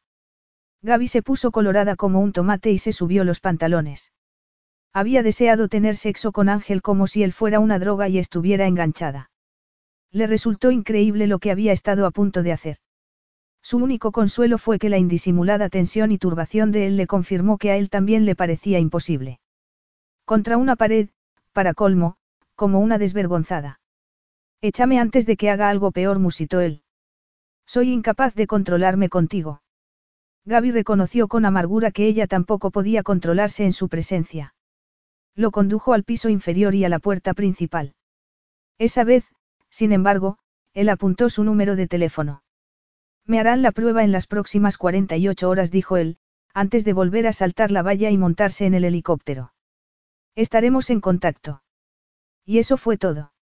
Gaby 0.82 1.08
se 1.08 1.24
puso 1.24 1.52
colorada 1.52 1.96
como 1.96 2.20
un 2.20 2.32
tomate 2.32 2.72
y 2.72 2.78
se 2.78 2.94
subió 2.94 3.24
los 3.24 3.40
pantalones. 3.40 4.14
Había 4.94 5.24
deseado 5.24 5.68
tener 5.68 5.96
sexo 5.96 6.32
con 6.32 6.50
Ángel 6.50 6.82
como 6.82 7.08
si 7.08 7.24
él 7.24 7.34
fuera 7.34 7.60
una 7.60 7.80
droga 7.80 8.08
y 8.10 8.20
estuviera 8.20 8.68
enganchada. 8.68 9.30
Le 10.12 10.28
resultó 10.28 10.72
increíble 10.72 11.28
lo 11.28 11.40
que 11.40 11.52
había 11.52 11.72
estado 11.72 12.06
a 12.06 12.12
punto 12.12 12.42
de 12.44 12.52
hacer. 12.52 12.78
Su 13.70 13.80
único 13.80 14.14
consuelo 14.14 14.58
fue 14.60 14.80
que 14.80 14.88
la 14.88 14.98
indisimulada 14.98 15.68
tensión 15.68 16.14
y 16.14 16.18
turbación 16.18 16.72
de 16.72 16.88
él 16.88 16.96
le 16.96 17.06
confirmó 17.06 17.58
que 17.58 17.70
a 17.70 17.76
él 17.76 17.90
también 17.90 18.24
le 18.24 18.34
parecía 18.34 18.80
imposible. 18.80 19.42
Contra 20.24 20.56
una 20.56 20.78
pared, 20.78 21.10
para 21.52 21.74
colmo, 21.74 22.16
como 22.56 22.80
una 22.80 22.98
desvergonzada. 22.98 23.82
Échame 24.62 25.02
antes 25.02 25.26
de 25.26 25.36
que 25.36 25.50
haga 25.50 25.68
algo 25.68 25.92
peor, 25.92 26.18
musitó 26.18 26.62
él. 26.62 26.82
Soy 27.66 27.92
incapaz 27.92 28.34
de 28.36 28.48
controlarme 28.48 29.10
contigo. 29.10 29.62
Gaby 30.46 30.72
reconoció 30.72 31.28
con 31.28 31.44
amargura 31.44 31.92
que 31.92 32.08
ella 32.08 32.26
tampoco 32.26 32.72
podía 32.72 33.04
controlarse 33.04 33.66
en 33.66 33.74
su 33.74 33.90
presencia. 33.90 34.56
Lo 35.36 35.52
condujo 35.52 35.92
al 35.92 36.06
piso 36.06 36.30
inferior 36.30 36.74
y 36.74 36.86
a 36.86 36.90
la 36.90 37.00
puerta 37.00 37.34
principal. 37.34 37.96
Esa 38.78 39.04
vez, 39.04 39.26
sin 39.70 39.92
embargo, 39.92 40.38
él 40.74 40.88
apuntó 40.88 41.30
su 41.30 41.44
número 41.44 41.76
de 41.76 41.88
teléfono. 41.88 42.44
Me 43.28 43.40
harán 43.42 43.62
la 43.62 43.74
prueba 43.74 44.06
en 44.06 44.14
las 44.14 44.26
próximas 44.26 44.78
48 44.78 45.50
horas, 45.50 45.70
dijo 45.70 45.98
él, 45.98 46.18
antes 46.54 46.86
de 46.86 46.94
volver 46.94 47.28
a 47.28 47.34
saltar 47.34 47.72
la 47.72 47.84
valla 47.84 48.10
y 48.10 48.18
montarse 48.18 48.66
en 48.66 48.74
el 48.74 48.86
helicóptero. 48.86 49.54
Estaremos 50.34 50.90
en 50.90 51.02
contacto. 51.02 51.62
Y 52.46 52.60
eso 52.60 52.78
fue 52.78 52.98
todo. 52.98 53.34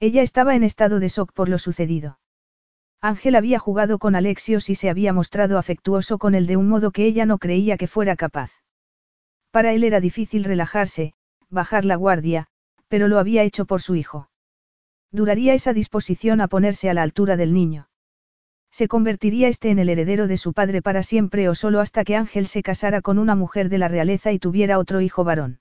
Ella 0.00 0.22
estaba 0.22 0.56
en 0.56 0.64
estado 0.64 0.98
de 0.98 1.08
shock 1.08 1.32
por 1.32 1.50
lo 1.50 1.58
sucedido. 1.58 2.18
Ángel 3.02 3.36
había 3.36 3.58
jugado 3.58 3.98
con 3.98 4.14
Alexios 4.14 4.70
y 4.70 4.76
se 4.76 4.88
había 4.88 5.12
mostrado 5.12 5.58
afectuoso 5.58 6.18
con 6.18 6.34
él 6.34 6.46
de 6.46 6.56
un 6.56 6.68
modo 6.68 6.90
que 6.90 7.04
ella 7.04 7.26
no 7.26 7.38
creía 7.38 7.76
que 7.76 7.88
fuera 7.88 8.16
capaz. 8.16 8.50
Para 9.50 9.72
él 9.74 9.84
era 9.84 10.00
difícil 10.00 10.44
relajarse, 10.44 11.12
bajar 11.50 11.84
la 11.84 11.96
guardia, 11.96 12.46
pero 12.88 13.08
lo 13.08 13.18
había 13.18 13.42
hecho 13.42 13.66
por 13.66 13.82
su 13.82 13.94
hijo. 13.94 14.30
¿Duraría 15.10 15.52
esa 15.52 15.74
disposición 15.74 16.40
a 16.40 16.48
ponerse 16.48 16.88
a 16.88 16.94
la 16.94 17.02
altura 17.02 17.36
del 17.36 17.52
niño? 17.52 17.88
¿Se 18.72 18.88
convertiría 18.88 19.48
este 19.48 19.68
en 19.68 19.78
el 19.78 19.90
heredero 19.90 20.26
de 20.26 20.38
su 20.38 20.54
padre 20.54 20.80
para 20.80 21.02
siempre 21.02 21.46
o 21.50 21.54
solo 21.54 21.80
hasta 21.80 22.04
que 22.04 22.16
Ángel 22.16 22.46
se 22.46 22.62
casara 22.62 23.02
con 23.02 23.18
una 23.18 23.34
mujer 23.34 23.68
de 23.68 23.76
la 23.76 23.86
realeza 23.86 24.32
y 24.32 24.38
tuviera 24.38 24.78
otro 24.78 25.02
hijo 25.02 25.24
varón? 25.24 25.60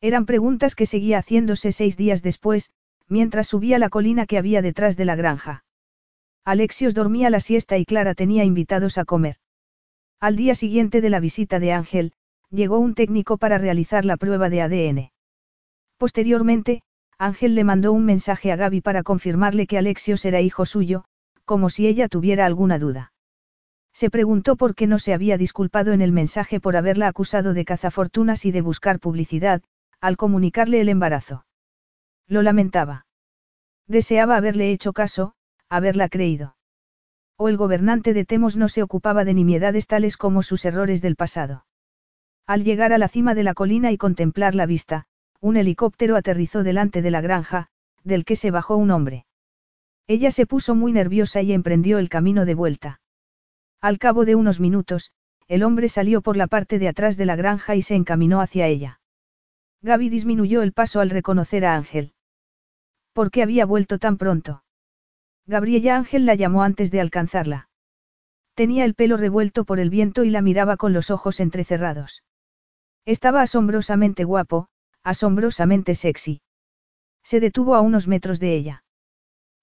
Eran 0.00 0.26
preguntas 0.26 0.76
que 0.76 0.86
seguía 0.86 1.18
haciéndose 1.18 1.72
seis 1.72 1.96
días 1.96 2.22
después, 2.22 2.70
mientras 3.08 3.48
subía 3.48 3.80
la 3.80 3.90
colina 3.90 4.26
que 4.26 4.38
había 4.38 4.62
detrás 4.62 4.96
de 4.96 5.06
la 5.06 5.16
granja. 5.16 5.64
Alexios 6.44 6.94
dormía 6.94 7.30
la 7.30 7.40
siesta 7.40 7.78
y 7.78 7.84
Clara 7.84 8.14
tenía 8.14 8.44
invitados 8.44 8.96
a 8.96 9.04
comer. 9.04 9.36
Al 10.20 10.36
día 10.36 10.54
siguiente 10.54 11.00
de 11.00 11.10
la 11.10 11.18
visita 11.18 11.58
de 11.58 11.72
Ángel, 11.72 12.12
llegó 12.48 12.78
un 12.78 12.94
técnico 12.94 13.38
para 13.38 13.58
realizar 13.58 14.04
la 14.04 14.16
prueba 14.16 14.48
de 14.48 14.62
ADN. 14.62 15.10
Posteriormente, 15.98 16.82
Ángel 17.18 17.56
le 17.56 17.64
mandó 17.64 17.92
un 17.92 18.04
mensaje 18.04 18.52
a 18.52 18.56
Gaby 18.56 18.82
para 18.82 19.02
confirmarle 19.02 19.66
que 19.66 19.78
Alexios 19.78 20.24
era 20.24 20.40
hijo 20.40 20.64
suyo, 20.64 21.04
como 21.50 21.68
si 21.68 21.88
ella 21.88 22.06
tuviera 22.06 22.46
alguna 22.46 22.78
duda. 22.78 23.12
Se 23.92 24.08
preguntó 24.08 24.54
por 24.54 24.76
qué 24.76 24.86
no 24.86 25.00
se 25.00 25.12
había 25.12 25.36
disculpado 25.36 25.90
en 25.92 26.00
el 26.00 26.12
mensaje 26.12 26.60
por 26.60 26.76
haberla 26.76 27.08
acusado 27.08 27.54
de 27.54 27.64
cazafortunas 27.64 28.44
y 28.44 28.52
de 28.52 28.60
buscar 28.60 29.00
publicidad, 29.00 29.60
al 30.00 30.16
comunicarle 30.16 30.80
el 30.80 30.88
embarazo. 30.88 31.44
Lo 32.28 32.42
lamentaba. 32.42 33.04
Deseaba 33.88 34.36
haberle 34.36 34.70
hecho 34.70 34.92
caso, 34.92 35.34
haberla 35.68 36.08
creído. 36.08 36.54
O 37.36 37.48
el 37.48 37.56
gobernante 37.56 38.14
de 38.14 38.24
Temos 38.24 38.56
no 38.56 38.68
se 38.68 38.84
ocupaba 38.84 39.24
de 39.24 39.34
nimiedades 39.34 39.88
tales 39.88 40.16
como 40.16 40.44
sus 40.44 40.64
errores 40.64 41.02
del 41.02 41.16
pasado. 41.16 41.66
Al 42.46 42.62
llegar 42.62 42.92
a 42.92 42.98
la 42.98 43.08
cima 43.08 43.34
de 43.34 43.42
la 43.42 43.54
colina 43.54 43.90
y 43.90 43.96
contemplar 43.96 44.54
la 44.54 44.66
vista, 44.66 45.06
un 45.40 45.56
helicóptero 45.56 46.14
aterrizó 46.14 46.62
delante 46.62 47.02
de 47.02 47.10
la 47.10 47.20
granja, 47.20 47.66
del 48.04 48.24
que 48.24 48.36
se 48.36 48.52
bajó 48.52 48.76
un 48.76 48.92
hombre. 48.92 49.26
Ella 50.10 50.32
se 50.32 50.44
puso 50.44 50.74
muy 50.74 50.90
nerviosa 50.90 51.40
y 51.40 51.52
emprendió 51.52 52.00
el 52.00 52.08
camino 52.08 52.44
de 52.44 52.56
vuelta. 52.56 53.00
Al 53.80 54.00
cabo 54.00 54.24
de 54.24 54.34
unos 54.34 54.58
minutos, 54.58 55.12
el 55.46 55.62
hombre 55.62 55.88
salió 55.88 56.20
por 56.20 56.36
la 56.36 56.48
parte 56.48 56.80
de 56.80 56.88
atrás 56.88 57.16
de 57.16 57.26
la 57.26 57.36
granja 57.36 57.76
y 57.76 57.82
se 57.82 57.94
encaminó 57.94 58.40
hacia 58.40 58.66
ella. 58.66 59.00
Gaby 59.82 60.08
disminuyó 60.08 60.62
el 60.62 60.72
paso 60.72 60.98
al 60.98 61.10
reconocer 61.10 61.64
a 61.64 61.76
Ángel. 61.76 62.12
¿Por 63.12 63.30
qué 63.30 63.44
había 63.44 63.64
vuelto 63.66 64.00
tan 64.00 64.18
pronto? 64.18 64.64
Gabriella 65.46 65.94
Ángel 65.94 66.26
la 66.26 66.34
llamó 66.34 66.64
antes 66.64 66.90
de 66.90 67.00
alcanzarla. 67.00 67.68
Tenía 68.54 68.86
el 68.86 68.94
pelo 68.94 69.16
revuelto 69.16 69.64
por 69.64 69.78
el 69.78 69.90
viento 69.90 70.24
y 70.24 70.30
la 70.30 70.42
miraba 70.42 70.76
con 70.76 70.92
los 70.92 71.12
ojos 71.12 71.38
entrecerrados. 71.38 72.24
Estaba 73.04 73.42
asombrosamente 73.42 74.24
guapo, 74.24 74.70
asombrosamente 75.04 75.94
sexy. 75.94 76.42
Se 77.22 77.38
detuvo 77.38 77.76
a 77.76 77.80
unos 77.80 78.08
metros 78.08 78.40
de 78.40 78.56
ella. 78.56 78.82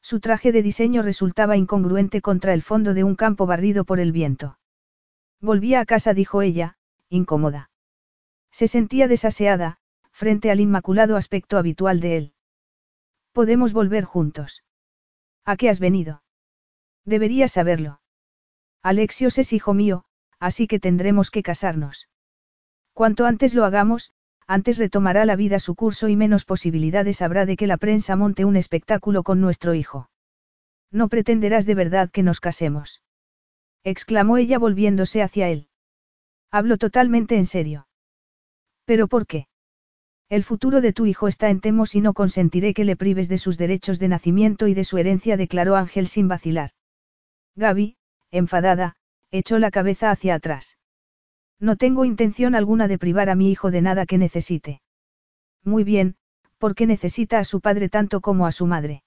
Su 0.10 0.22
traje 0.22 0.54
de 0.54 0.64
diseño 0.64 1.02
resultaba 1.02 1.58
incongruente 1.58 2.22
contra 2.22 2.54
el 2.54 2.62
fondo 2.62 2.94
de 2.94 3.04
un 3.04 3.18
campo 3.18 3.46
barrido 3.46 3.84
por 3.84 4.00
el 4.00 4.14
viento. 4.14 4.58
Volvía 5.42 5.82
a 5.82 5.86
casa, 5.86 6.14
dijo 6.14 6.42
ella, 6.42 6.78
incómoda. 7.10 7.72
Se 8.50 8.70
sentía 8.70 9.10
desaseada, 9.10 9.80
frente 10.14 10.50
al 10.50 10.62
inmaculado 10.62 11.18
aspecto 11.18 11.58
habitual 11.58 12.00
de 12.00 12.16
él. 12.16 12.34
Podemos 13.34 13.74
volver 13.74 14.06
juntos. 14.06 14.64
¿A 15.44 15.58
qué 15.58 15.68
has 15.68 15.82
venido? 15.82 16.24
Deberías 17.04 17.52
saberlo. 17.52 18.00
Alexios 18.82 19.38
es 19.38 19.52
hijo 19.52 19.74
mío, 19.74 20.06
así 20.40 20.68
que 20.68 20.80
tendremos 20.80 21.32
que 21.32 21.44
casarnos. 21.44 22.08
Cuanto 22.94 23.26
antes 23.26 23.54
lo 23.54 23.66
hagamos, 23.66 24.14
antes 24.48 24.78
retomará 24.78 25.26
la 25.26 25.36
vida 25.36 25.60
su 25.60 25.76
curso 25.76 26.08
y 26.08 26.16
menos 26.16 26.46
posibilidades 26.46 27.22
habrá 27.22 27.46
de 27.46 27.58
que 27.58 27.68
la 27.68 27.78
prensa 27.78 28.16
monte 28.16 28.46
un 28.46 28.56
espectáculo 28.56 29.24
con 29.24 29.42
nuestro 29.42 29.74
hijo. 29.74 30.10
No 30.90 31.10
pretenderás 31.10 31.66
de 31.66 31.76
verdad 31.76 32.10
que 32.10 32.24
nos 32.24 32.40
casemos. 32.40 33.02
exclamó 33.84 34.38
ella 34.38 34.58
volviéndose 34.58 35.22
hacia 35.22 35.50
él. 35.50 35.68
Hablo 36.50 36.78
totalmente 36.78 37.36
en 37.36 37.46
serio. 37.46 37.88
¿Pero 38.86 39.08
por 39.08 39.28
qué? 39.28 39.48
El 40.30 40.44
futuro 40.44 40.82
de 40.82 40.94
tu 40.94 41.06
hijo 41.06 41.28
está 41.28 41.50
en 41.50 41.62
Temos 41.62 41.96
y 41.96 42.02
no 42.02 42.14
consentiré 42.14 42.74
que 42.74 42.86
le 42.86 42.96
prives 42.96 43.28
de 43.30 43.38
sus 43.38 43.58
derechos 43.58 44.00
de 44.00 44.08
nacimiento 44.08 44.68
y 44.68 44.74
de 44.74 44.84
su 44.84 44.98
herencia, 44.98 45.38
declaró 45.38 45.76
Ángel 45.76 46.08
sin 46.08 46.28
vacilar. 46.28 46.72
Gaby, 47.56 47.98
enfadada, 48.32 48.96
echó 49.32 49.60
la 49.60 49.72
cabeza 49.72 50.12
hacia 50.12 50.36
atrás. 50.36 50.77
No 51.60 51.76
tengo 51.76 52.06
intención 52.06 52.56
alguna 52.56 52.88
de 52.88 52.98
privar 52.98 53.30
a 53.30 53.36
mi 53.36 53.52
hijo 53.52 53.72
de 53.72 53.82
nada 53.82 54.06
que 54.06 54.18
necesite. 54.18 54.82
Muy 55.64 55.84
bien, 55.84 56.16
porque 56.58 56.86
necesita 56.86 57.40
a 57.40 57.44
su 57.44 57.62
padre 57.62 57.90
tanto 57.90 58.22
como 58.22 58.46
a 58.46 58.52
su 58.52 58.68
madre. 58.68 59.04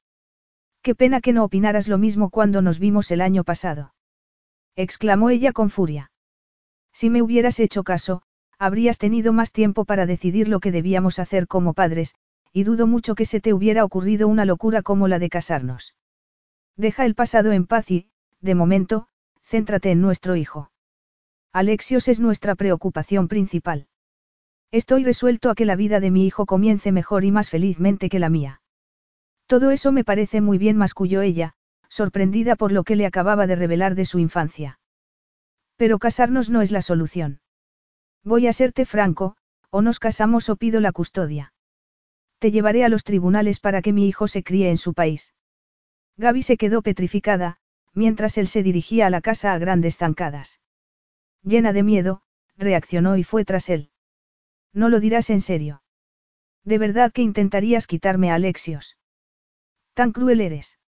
Qué 0.82 0.94
pena 0.94 1.20
que 1.20 1.32
no 1.32 1.44
opinaras 1.44 1.88
lo 1.88 1.98
mismo 1.98 2.30
cuando 2.30 2.62
nos 2.62 2.78
vimos 2.78 3.10
el 3.10 3.20
año 3.20 3.44
pasado. 3.44 3.94
exclamó 4.76 5.30
ella 5.30 5.52
con 5.52 5.68
furia. 5.70 6.10
Si 6.92 7.10
me 7.10 7.22
hubieras 7.22 7.60
hecho 7.60 7.84
caso, 7.84 8.22
habrías 8.58 8.98
tenido 8.98 9.32
más 9.32 9.52
tiempo 9.52 9.84
para 9.84 10.06
decidir 10.06 10.48
lo 10.48 10.60
que 10.60 10.72
debíamos 10.72 11.18
hacer 11.18 11.46
como 11.46 11.74
padres, 11.74 12.14
y 12.52 12.64
dudo 12.64 12.86
mucho 12.86 13.14
que 13.14 13.26
se 13.26 13.40
te 13.40 13.52
hubiera 13.52 13.84
ocurrido 13.84 14.26
una 14.28 14.44
locura 14.44 14.82
como 14.82 15.06
la 15.06 15.18
de 15.18 15.28
casarnos. 15.28 15.94
Deja 16.76 17.04
el 17.04 17.14
pasado 17.14 17.52
en 17.52 17.66
paz 17.66 17.90
y, 17.90 18.10
de 18.40 18.54
momento, 18.54 19.06
céntrate 19.42 19.90
en 19.90 20.00
nuestro 20.00 20.36
hijo. 20.36 20.70
Alexios 21.52 22.06
es 22.06 22.20
nuestra 22.20 22.54
preocupación 22.54 23.26
principal. 23.26 23.88
Estoy 24.70 25.02
resuelto 25.02 25.50
a 25.50 25.56
que 25.56 25.64
la 25.64 25.74
vida 25.74 25.98
de 25.98 26.12
mi 26.12 26.24
hijo 26.24 26.46
comience 26.46 26.92
mejor 26.92 27.24
y 27.24 27.32
más 27.32 27.50
felizmente 27.50 28.08
que 28.08 28.20
la 28.20 28.28
mía. 28.28 28.62
Todo 29.46 29.72
eso 29.72 29.90
me 29.90 30.04
parece 30.04 30.40
muy 30.40 30.58
bien, 30.58 30.76
masculló 30.76 31.22
ella, 31.22 31.54
sorprendida 31.88 32.54
por 32.54 32.70
lo 32.70 32.84
que 32.84 32.94
le 32.94 33.04
acababa 33.04 33.48
de 33.48 33.56
revelar 33.56 33.96
de 33.96 34.04
su 34.04 34.20
infancia. 34.20 34.78
Pero 35.74 35.98
casarnos 35.98 36.50
no 36.50 36.62
es 36.62 36.70
la 36.70 36.82
solución. 36.82 37.40
Voy 38.22 38.46
a 38.46 38.52
serte 38.52 38.86
franco, 38.86 39.36
o 39.70 39.82
nos 39.82 39.98
casamos 39.98 40.48
o 40.50 40.56
pido 40.56 40.78
la 40.78 40.92
custodia. 40.92 41.52
Te 42.38 42.52
llevaré 42.52 42.84
a 42.84 42.88
los 42.88 43.02
tribunales 43.02 43.58
para 43.58 43.82
que 43.82 43.92
mi 43.92 44.06
hijo 44.06 44.28
se 44.28 44.44
críe 44.44 44.70
en 44.70 44.78
su 44.78 44.94
país. 44.94 45.34
Gaby 46.16 46.42
se 46.42 46.56
quedó 46.56 46.82
petrificada, 46.82 47.56
mientras 47.92 48.38
él 48.38 48.46
se 48.46 48.62
dirigía 48.62 49.08
a 49.08 49.10
la 49.10 49.20
casa 49.20 49.52
a 49.52 49.58
grandes 49.58 49.96
zancadas. 49.96 50.59
Llena 51.42 51.72
de 51.72 51.82
miedo, 51.82 52.22
reaccionó 52.56 53.16
y 53.16 53.24
fue 53.24 53.44
tras 53.44 53.68
él. 53.68 53.90
No 54.72 54.88
lo 54.88 55.00
dirás 55.00 55.30
en 55.30 55.40
serio. 55.40 55.82
¿De 56.64 56.78
verdad 56.78 57.12
que 57.12 57.22
intentarías 57.22 57.86
quitarme 57.86 58.30
a 58.30 58.34
Alexios? 58.34 58.98
Tan 59.94 60.12
cruel 60.12 60.40
eres. 60.40 60.78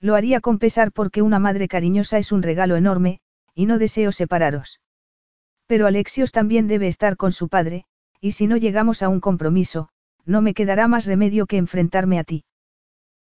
Lo 0.00 0.14
haría 0.14 0.40
con 0.40 0.58
pesar 0.58 0.92
porque 0.92 1.22
una 1.22 1.38
madre 1.38 1.68
cariñosa 1.68 2.18
es 2.18 2.32
un 2.32 2.42
regalo 2.42 2.76
enorme, 2.76 3.20
y 3.54 3.66
no 3.66 3.78
deseo 3.78 4.12
separaros. 4.12 4.80
Pero 5.66 5.86
Alexios 5.86 6.32
también 6.32 6.68
debe 6.68 6.88
estar 6.88 7.16
con 7.16 7.32
su 7.32 7.48
padre, 7.48 7.84
y 8.20 8.32
si 8.32 8.46
no 8.46 8.56
llegamos 8.56 9.02
a 9.02 9.08
un 9.08 9.20
compromiso, 9.20 9.88
no 10.24 10.42
me 10.42 10.54
quedará 10.54 10.88
más 10.88 11.06
remedio 11.06 11.46
que 11.46 11.56
enfrentarme 11.56 12.18
a 12.18 12.24
ti. 12.24 12.44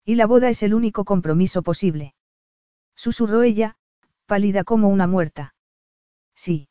Y 0.06 0.16
la 0.16 0.26
boda 0.26 0.50
es 0.50 0.64
el 0.64 0.74
único 0.74 1.06
compromiso 1.06 1.64
posible. 1.64 2.16
Susurró 2.96 3.44
ella, 3.44 3.78
pálida 4.26 4.64
como 4.64 4.90
una 4.90 5.08
muerta. 5.08 5.54
Sí. 6.40 6.70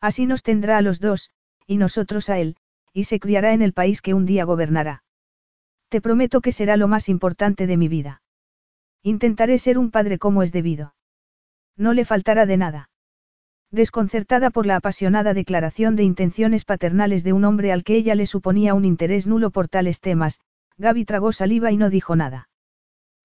Así 0.00 0.26
nos 0.26 0.42
tendrá 0.42 0.76
a 0.76 0.82
los 0.82 0.98
dos, 0.98 1.30
y 1.64 1.76
nosotros 1.76 2.28
a 2.28 2.40
él, 2.40 2.56
y 2.92 3.04
se 3.04 3.20
criará 3.20 3.52
en 3.52 3.62
el 3.62 3.72
país 3.72 4.02
que 4.02 4.14
un 4.14 4.26
día 4.26 4.44
gobernará. 4.44 5.04
Te 5.90 6.00
prometo 6.00 6.40
que 6.40 6.50
será 6.50 6.76
lo 6.76 6.88
más 6.88 7.08
importante 7.08 7.68
de 7.68 7.76
mi 7.76 7.86
vida. 7.86 8.20
Intentaré 9.04 9.58
ser 9.58 9.78
un 9.78 9.92
padre 9.92 10.18
como 10.18 10.42
es 10.42 10.50
debido. 10.50 10.96
No 11.76 11.92
le 11.92 12.04
faltará 12.04 12.46
de 12.46 12.56
nada. 12.56 12.90
Desconcertada 13.70 14.50
por 14.50 14.66
la 14.66 14.74
apasionada 14.74 15.34
declaración 15.34 15.94
de 15.94 16.02
intenciones 16.02 16.64
paternales 16.64 17.22
de 17.22 17.32
un 17.32 17.44
hombre 17.44 17.70
al 17.70 17.84
que 17.84 17.94
ella 17.94 18.16
le 18.16 18.26
suponía 18.26 18.74
un 18.74 18.84
interés 18.84 19.28
nulo 19.28 19.52
por 19.52 19.68
tales 19.68 20.00
temas, 20.00 20.40
Gaby 20.78 21.04
tragó 21.04 21.30
saliva 21.30 21.70
y 21.70 21.76
no 21.76 21.90
dijo 21.90 22.16
nada. 22.16 22.48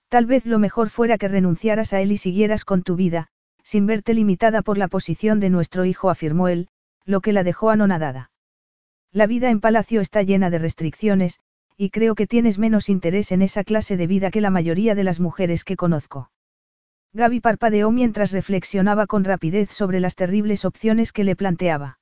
Tal 0.10 0.28
vez 0.28 0.46
lo 0.46 0.60
mejor 0.60 0.92
fuera 0.92 1.18
que 1.18 1.28
renunciaras 1.28 1.92
a 1.94 2.02
él 2.02 2.12
y 2.12 2.18
siguieras 2.18 2.66
con 2.66 2.84
tu 2.84 2.96
vida, 2.96 3.30
sin 3.66 3.88
verte 3.88 4.14
limitada 4.14 4.62
por 4.62 4.78
la 4.78 4.88
posición 4.88 5.40
de 5.40 5.50
nuestro 5.50 5.86
hijo, 5.86 6.12
afirmó 6.12 6.48
él, 6.48 6.70
lo 7.04 7.20
que 7.20 7.34
la 7.34 7.44
dejó 7.44 7.72
anonadada. 7.72 8.30
La 9.12 9.26
vida 9.26 9.50
en 9.50 9.60
palacio 9.60 10.02
está 10.02 10.22
llena 10.22 10.52
de 10.52 10.60
restricciones, 10.60 11.40
y 11.76 11.90
creo 11.90 12.14
que 12.14 12.28
tienes 12.28 12.60
menos 12.60 12.90
interés 12.90 13.32
en 13.32 13.42
esa 13.42 13.64
clase 13.64 13.98
de 13.98 14.08
vida 14.08 14.30
que 14.30 14.40
la 14.40 14.52
mayoría 14.52 14.94
de 14.94 15.04
las 15.04 15.20
mujeres 15.20 15.64
que 15.64 15.76
conozco. 15.76 16.32
Gaby 17.14 17.40
parpadeó 17.40 17.92
mientras 17.92 18.32
reflexionaba 18.32 19.08
con 19.08 19.24
rapidez 19.24 19.72
sobre 19.72 20.00
las 20.00 20.16
terribles 20.16 20.64
opciones 20.64 21.12
que 21.12 21.24
le 21.24 21.36
planteaba. 21.36 22.00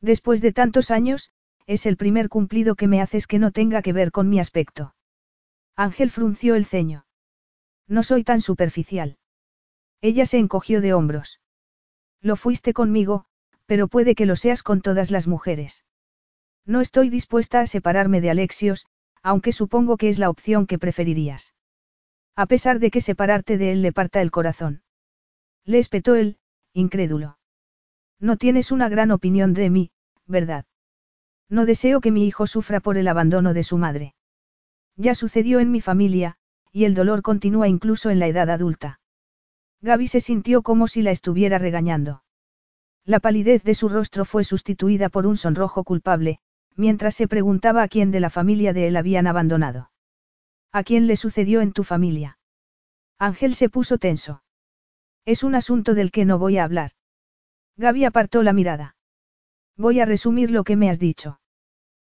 Después 0.00 0.40
de 0.40 0.52
tantos 0.52 0.90
años, 0.90 1.32
es 1.66 1.84
el 1.84 1.96
primer 1.96 2.28
cumplido 2.28 2.76
que 2.76 2.86
me 2.86 3.00
haces 3.00 3.26
que 3.26 3.40
no 3.40 3.50
tenga 3.50 3.82
que 3.82 3.92
ver 3.92 4.12
con 4.12 4.28
mi 4.28 4.38
aspecto. 4.38 4.94
Ángel 5.74 6.10
frunció 6.10 6.54
el 6.54 6.64
ceño. 6.64 7.06
No 7.88 8.04
soy 8.04 8.22
tan 8.22 8.40
superficial. 8.40 9.18
Ella 10.00 10.26
se 10.26 10.38
encogió 10.38 10.80
de 10.80 10.94
hombros. 10.94 11.40
Lo 12.20 12.36
fuiste 12.36 12.72
conmigo, 12.72 13.26
pero 13.66 13.88
puede 13.88 14.14
que 14.14 14.26
lo 14.26 14.36
seas 14.36 14.62
con 14.62 14.80
todas 14.80 15.10
las 15.10 15.26
mujeres. 15.26 15.84
No 16.64 16.80
estoy 16.80 17.10
dispuesta 17.10 17.60
a 17.60 17.66
separarme 17.66 18.20
de 18.20 18.30
Alexios, 18.30 18.86
aunque 19.22 19.52
supongo 19.52 19.96
que 19.96 20.08
es 20.08 20.18
la 20.18 20.30
opción 20.30 20.66
que 20.66 20.78
preferirías. 20.78 21.54
A 22.34 22.46
pesar 22.46 22.78
de 22.78 22.90
que 22.90 23.00
separarte 23.00 23.58
de 23.58 23.72
él 23.72 23.82
le 23.82 23.92
parta 23.92 24.20
el 24.20 24.30
corazón. 24.30 24.82
Le 25.64 25.78
espetó 25.78 26.14
él, 26.14 26.38
incrédulo. 26.72 27.38
No 28.20 28.36
tienes 28.36 28.72
una 28.72 28.88
gran 28.88 29.10
opinión 29.10 29.52
de 29.54 29.70
mí, 29.70 29.90
¿verdad? 30.26 30.64
No 31.48 31.64
deseo 31.64 32.00
que 32.00 32.10
mi 32.10 32.26
hijo 32.26 32.46
sufra 32.46 32.80
por 32.80 32.98
el 32.98 33.08
abandono 33.08 33.54
de 33.54 33.62
su 33.62 33.78
madre. 33.78 34.14
Ya 34.96 35.14
sucedió 35.14 35.60
en 35.60 35.70
mi 35.70 35.80
familia, 35.80 36.36
y 36.72 36.84
el 36.84 36.94
dolor 36.94 37.22
continúa 37.22 37.68
incluso 37.68 38.10
en 38.10 38.18
la 38.18 38.26
edad 38.26 38.50
adulta. 38.50 39.00
Gaby 39.86 40.08
se 40.08 40.20
sintió 40.20 40.62
como 40.62 40.88
si 40.88 41.00
la 41.00 41.12
estuviera 41.12 41.58
regañando. 41.58 42.24
La 43.04 43.20
palidez 43.20 43.62
de 43.62 43.74
su 43.74 43.88
rostro 43.88 44.24
fue 44.24 44.42
sustituida 44.42 45.08
por 45.10 45.28
un 45.28 45.36
sonrojo 45.36 45.84
culpable, 45.84 46.40
mientras 46.74 47.14
se 47.14 47.28
preguntaba 47.28 47.84
a 47.84 47.88
quién 47.88 48.10
de 48.10 48.18
la 48.18 48.28
familia 48.28 48.72
de 48.72 48.88
él 48.88 48.96
habían 48.96 49.28
abandonado. 49.28 49.92
¿A 50.72 50.82
quién 50.82 51.06
le 51.06 51.14
sucedió 51.14 51.60
en 51.60 51.70
tu 51.70 51.84
familia? 51.84 52.36
Ángel 53.20 53.54
se 53.54 53.68
puso 53.68 53.96
tenso. 53.96 54.42
Es 55.24 55.44
un 55.44 55.54
asunto 55.54 55.94
del 55.94 56.10
que 56.10 56.24
no 56.24 56.40
voy 56.40 56.58
a 56.58 56.64
hablar. 56.64 56.90
Gaby 57.76 58.06
apartó 58.06 58.42
la 58.42 58.52
mirada. 58.52 58.96
Voy 59.76 60.00
a 60.00 60.04
resumir 60.04 60.50
lo 60.50 60.64
que 60.64 60.74
me 60.74 60.90
has 60.90 60.98
dicho. 60.98 61.38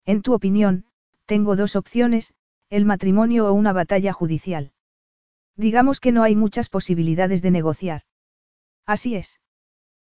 En 0.05 0.23
tu 0.23 0.33
opinión, 0.33 0.85
tengo 1.27 1.55
dos 1.55 1.75
opciones, 1.75 2.33
el 2.71 2.85
matrimonio 2.85 3.45
o 3.47 3.53
una 3.53 3.73
batalla 3.73 4.11
judicial. 4.11 4.71
Digamos 5.59 5.99
que 5.99 6.13
no 6.13 6.23
hay 6.23 6.37
muchas 6.37 6.69
posibilidades 6.69 7.41
de 7.41 7.51
negociar. 7.51 8.03
Así 8.85 9.15
es. 9.15 9.41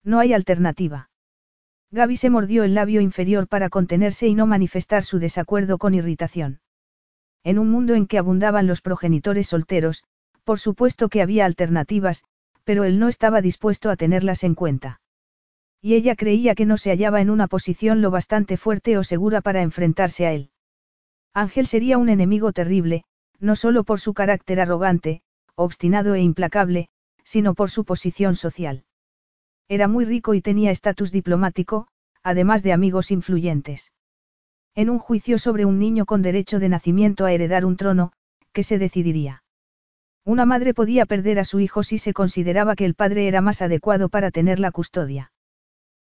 No 0.04 0.18
hay 0.18 0.34
alternativa. 0.34 1.08
Gaby 1.90 2.18
se 2.18 2.28
mordió 2.28 2.62
el 2.62 2.74
labio 2.74 3.00
inferior 3.00 3.48
para 3.48 3.70
contenerse 3.70 4.28
y 4.28 4.34
no 4.34 4.46
manifestar 4.46 5.02
su 5.02 5.18
desacuerdo 5.18 5.78
con 5.78 5.94
irritación. 5.94 6.60
En 7.42 7.58
un 7.58 7.70
mundo 7.70 7.94
en 7.94 8.06
que 8.06 8.18
abundaban 8.18 8.66
los 8.66 8.82
progenitores 8.82 9.48
solteros, 9.48 10.04
por 10.44 10.60
supuesto 10.60 11.08
que 11.08 11.22
había 11.22 11.46
alternativas, 11.46 12.22
pero 12.64 12.84
él 12.84 12.98
no 12.98 13.08
estaba 13.08 13.40
dispuesto 13.40 13.88
a 13.88 13.96
tenerlas 13.96 14.44
en 14.44 14.54
cuenta. 14.54 15.00
Y 15.80 15.94
ella 15.94 16.16
creía 16.16 16.54
que 16.54 16.66
no 16.66 16.76
se 16.76 16.90
hallaba 16.90 17.22
en 17.22 17.30
una 17.30 17.48
posición 17.48 18.02
lo 18.02 18.10
bastante 18.10 18.58
fuerte 18.58 18.98
o 18.98 19.04
segura 19.04 19.40
para 19.40 19.62
enfrentarse 19.62 20.26
a 20.26 20.32
él. 20.34 20.50
Ángel 21.32 21.66
sería 21.66 21.96
un 21.96 22.10
enemigo 22.10 22.52
terrible, 22.52 23.04
no 23.38 23.56
solo 23.56 23.84
por 23.84 24.00
su 24.00 24.12
carácter 24.12 24.60
arrogante, 24.60 25.22
obstinado 25.64 26.14
e 26.14 26.20
implacable, 26.22 26.88
sino 27.24 27.54
por 27.54 27.70
su 27.70 27.84
posición 27.84 28.34
social. 28.36 28.84
Era 29.68 29.88
muy 29.88 30.04
rico 30.04 30.34
y 30.34 30.42
tenía 30.42 30.70
estatus 30.70 31.12
diplomático, 31.12 31.86
además 32.22 32.62
de 32.62 32.72
amigos 32.72 33.10
influyentes. 33.10 33.92
En 34.74 34.90
un 34.90 34.98
juicio 34.98 35.38
sobre 35.38 35.64
un 35.64 35.78
niño 35.78 36.06
con 36.06 36.22
derecho 36.22 36.58
de 36.58 36.68
nacimiento 36.68 37.24
a 37.24 37.32
heredar 37.32 37.64
un 37.64 37.76
trono, 37.76 38.12
¿qué 38.52 38.62
se 38.62 38.78
decidiría? 38.78 39.42
Una 40.24 40.44
madre 40.44 40.74
podía 40.74 41.06
perder 41.06 41.38
a 41.38 41.44
su 41.44 41.60
hijo 41.60 41.82
si 41.82 41.98
se 41.98 42.12
consideraba 42.12 42.76
que 42.76 42.84
el 42.84 42.94
padre 42.94 43.26
era 43.26 43.40
más 43.40 43.62
adecuado 43.62 44.08
para 44.08 44.30
tener 44.30 44.60
la 44.60 44.70
custodia. 44.70 45.32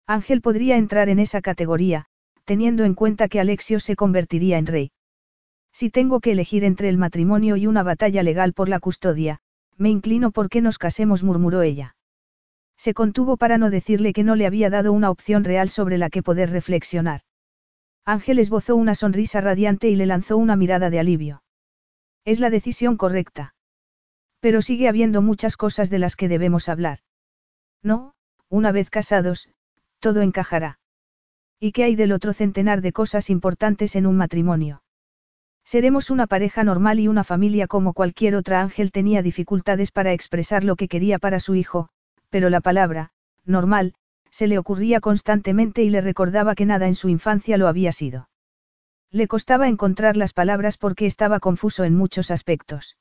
Ángel 0.07 0.41
podría 0.41 0.77
entrar 0.77 1.09
en 1.09 1.19
esa 1.19 1.41
categoría, 1.41 2.07
teniendo 2.45 2.85
en 2.85 2.95
cuenta 2.95 3.29
que 3.29 3.41
Alexio 3.41 3.81
se 3.81 3.97
convertiría 3.97 4.59
en 4.59 4.67
rey. 4.67 4.91
Si 5.75 5.91
tengo 5.91 6.21
que 6.21 6.31
elegir 6.31 6.63
entre 6.63 6.89
el 6.89 6.99
matrimonio 6.99 7.57
y 7.57 7.67
una 7.67 7.83
batalla 7.83 8.23
legal 8.23 8.53
por 8.53 8.69
la 8.69 8.79
custodia, 8.79 9.41
me 9.77 9.91
inclino 9.91 10.31
por 10.31 10.49
que 10.49 10.61
nos 10.61 10.79
casemos, 10.79 11.25
murmuró 11.25 11.63
ella. 11.63 11.97
Se 12.77 12.95
contuvo 12.95 13.37
para 13.37 13.59
no 13.59 13.71
decirle 13.71 14.13
que 14.13 14.23
no 14.23 14.37
le 14.37 14.47
había 14.47 14.71
dado 14.71 14.93
una 14.93 15.11
opción 15.11 15.43
real 15.43 15.69
sobre 15.69 15.99
la 15.99 16.11
que 16.11 16.23
poder 16.23 16.51
reflexionar. 16.51 17.23
Ángel 18.05 18.39
esbozó 18.39 18.77
una 18.77 18.95
sonrisa 18.95 19.41
radiante 19.41 19.89
y 19.89 19.97
le 19.97 20.07
lanzó 20.07 20.37
una 20.37 20.55
mirada 20.55 20.91
de 20.91 21.01
alivio. 21.01 21.43
Es 22.25 22.39
la 22.39 22.51
decisión 22.51 22.97
correcta. 22.97 23.57
Pero 24.39 24.63
sigue 24.63 24.89
habiendo 24.89 25.23
muchas 25.23 25.57
cosas 25.57 25.91
de 25.91 25.99
las 25.99 26.15
que 26.15 26.29
debemos 26.29 26.69
hablar. 26.69 27.01
No, 27.83 28.15
una 28.49 28.71
vez 28.71 28.91
casados, 28.91 29.49
todo 29.99 30.23
encajará. 30.23 30.79
¿Y 31.59 31.73
qué 31.73 31.83
hay 31.83 31.97
del 31.97 32.13
otro 32.13 32.33
centenar 32.33 32.81
de 32.81 32.93
cosas 32.93 33.29
importantes 33.29 33.97
en 33.97 34.07
un 34.07 34.17
matrimonio? 34.17 34.84
Seremos 35.65 36.11
una 36.11 36.27
pareja 36.27 36.63
normal 36.63 37.01
y 37.01 37.09
una 37.09 37.25
familia 37.25 37.67
como 37.67 37.95
cualquier 37.95 38.37
otra. 38.37 38.61
Ángel 38.61 38.93
tenía 38.93 39.23
dificultades 39.23 39.91
para 39.91 40.13
expresar 40.13 40.63
lo 40.63 40.77
que 40.77 40.89
quería 40.89 41.19
para 41.19 41.41
su 41.41 41.55
hijo, 41.55 41.89
pero 42.29 42.51
la 42.51 42.61
palabra, 42.61 43.13
normal, 43.47 43.95
se 44.31 44.47
le 44.47 44.59
ocurría 44.59 45.01
constantemente 45.01 45.83
y 45.83 45.91
le 45.91 46.01
recordaba 46.01 46.55
que 46.55 46.67
nada 46.67 46.87
en 46.87 46.95
su 46.95 47.09
infancia 47.09 47.57
lo 47.57 47.67
había 47.67 47.93
sido. 47.93 48.29
Le 49.11 49.27
costaba 49.27 49.69
encontrar 49.69 50.17
las 50.17 50.33
palabras 50.33 50.77
porque 50.77 51.07
estaba 51.07 51.41
confuso 51.41 51.85
en 51.85 51.95
muchos 51.95 52.31
aspectos. 52.31 52.99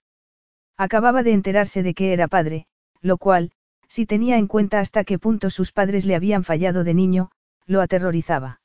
Acababa 0.78 1.22
de 1.22 1.34
enterarse 1.34 1.84
de 1.84 1.94
que 1.94 2.14
era 2.14 2.28
padre, 2.28 2.68
lo 3.02 3.18
cual, 3.18 3.52
si 3.88 4.06
tenía 4.06 4.38
en 4.38 4.48
cuenta 4.48 4.80
hasta 4.80 5.04
qué 5.04 5.20
punto 5.20 5.50
sus 5.50 5.72
padres 5.72 6.06
le 6.06 6.16
habían 6.16 6.44
fallado 6.44 6.84
de 6.84 6.94
niño, 6.94 7.32
lo 7.66 7.82
aterrorizaba. 7.82 8.62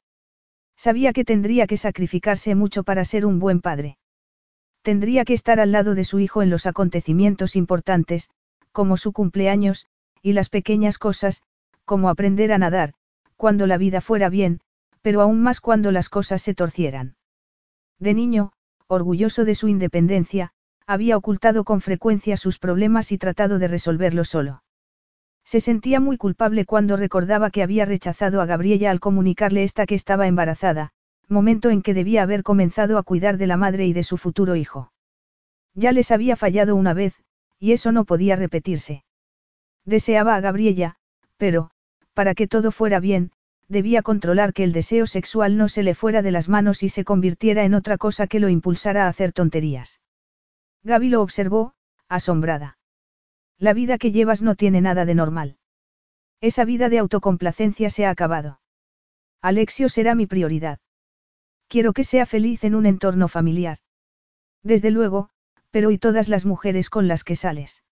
Sabía 0.79 1.13
que 1.13 1.25
tendría 1.25 1.67
que 1.67 1.77
sacrificarse 1.77 2.55
mucho 2.55 2.85
para 2.85 3.05
ser 3.05 3.27
un 3.27 3.41
buen 3.41 3.61
padre. 3.61 3.99
Tendría 4.83 5.25
que 5.25 5.35
estar 5.35 5.59
al 5.59 5.73
lado 5.73 5.97
de 5.97 6.05
su 6.05 6.21
hijo 6.21 6.41
en 6.41 6.51
los 6.51 6.67
acontecimientos 6.67 7.57
importantes, 7.57 8.31
como 8.71 8.97
su 8.97 9.13
cumpleaños, 9.13 9.87
y 10.23 10.35
las 10.35 10.49
pequeñas 10.51 10.97
cosas, 10.99 11.43
como 11.85 12.09
aprender 12.09 12.53
a 12.53 12.59
nadar, 12.59 12.95
cuando 13.37 13.67
la 13.67 13.77
vida 13.77 14.01
fuera 14.01 14.29
bien, 14.29 14.61
pero 15.03 15.21
aún 15.21 15.43
más 15.43 15.61
cuando 15.61 15.91
las 15.91 16.09
cosas 16.09 16.43
se 16.43 16.55
torcieran. 16.55 17.17
De 17.99 18.15
niño, 18.15 18.53
orgulloso 18.87 19.45
de 19.45 19.57
su 19.57 19.67
independencia, 19.67 20.53
había 20.87 21.17
ocultado 21.17 21.65
con 21.65 21.81
frecuencia 21.81 22.37
sus 22.37 22.59
problemas 22.61 23.11
y 23.11 23.19
tratado 23.19 23.59
de 23.59 23.67
resolverlos 23.67 24.29
solo. 24.29 24.63
Se 25.49 25.63
sentía 25.63 25.99
muy 25.99 26.19
culpable 26.19 26.67
cuando 26.67 26.99
recordaba 26.99 27.49
que 27.49 27.63
había 27.63 27.87
rechazado 27.87 28.43
a 28.43 28.45
Gabriela 28.45 28.91
al 28.91 29.01
comunicarle 29.01 29.63
esta 29.63 29.87
que 29.87 29.95
estaba 29.95 30.27
embarazada, 30.27 30.91
momento 31.27 31.71
en 31.71 31.81
que 31.81 31.95
debía 31.95 32.23
haber 32.23 32.43
comenzado 32.43 32.99
a 32.99 33.03
cuidar 33.03 33.39
de 33.39 33.47
la 33.47 33.57
madre 33.57 33.87
y 33.87 33.95
de 33.95 34.03
su 34.03 34.19
futuro 34.19 34.57
hijo. 34.57 34.93
Ya 35.73 35.93
les 35.93 36.11
había 36.11 36.37
fallado 36.37 36.77
una 36.77 36.93
vez, 36.93 37.15
y 37.59 37.73
eso 37.73 37.93
no 37.93 38.05
podía 38.05 38.37
repetirse. 38.37 39.05
Deseaba 39.87 40.37
a 40.37 40.41
Gabriela, 40.43 40.97
pero, 41.39 41.71
para 42.13 42.35
que 42.35 42.47
todo 42.47 42.71
fuera 42.71 43.01
bien, 43.01 43.33
debía 43.69 44.03
controlar 44.03 44.53
que 44.53 44.65
el 44.65 44.75
deseo 44.75 45.07
sexual 45.07 45.57
no 45.57 45.69
se 45.71 45.83
le 45.83 45.95
fuera 45.95 46.21
de 46.21 46.31
las 46.31 46.51
manos 46.51 46.83
y 46.83 46.91
se 46.91 47.05
convirtiera 47.05 47.65
en 47.65 47.73
otra 47.73 47.97
cosa 47.97 48.27
que 48.27 48.39
lo 48.39 48.51
impulsara 48.51 49.07
a 49.07 49.09
hacer 49.09 49.33
tonterías. 49.33 50.03
Gaby 50.83 51.09
lo 51.09 51.23
observó, 51.23 51.73
asombrada. 52.07 52.78
La 53.59 53.73
vida 53.73 53.99
que 53.99 54.13
llevas 54.13 54.41
no 54.41 54.55
tiene 54.55 54.81
nada 54.81 55.05
de 55.05 55.15
normal. 55.15 55.59
Esa 56.41 56.65
vida 56.65 56.89
de 56.89 56.99
autocomplacencia 56.99 57.91
se 57.91 58.07
ha 58.07 58.11
acabado. 58.11 58.61
Alexio 59.43 59.89
será 59.89 60.15
mi 60.15 60.27
prioridad. 60.27 60.79
Quiero 61.67 61.93
que 61.93 62.05
sea 62.05 62.25
feliz 62.25 62.63
en 62.63 62.75
un 62.75 62.87
entorno 62.87 63.27
familiar. 63.27 63.79
Desde 64.63 64.91
luego, 64.91 65.31
pero 65.71 65.91
¿y 65.91 65.99
todas 65.99 66.29
las 66.29 66.47
mujeres 66.47 66.89
con 66.89 67.09
las 67.09 67.25
que 67.25 67.37
sales? 67.37 67.83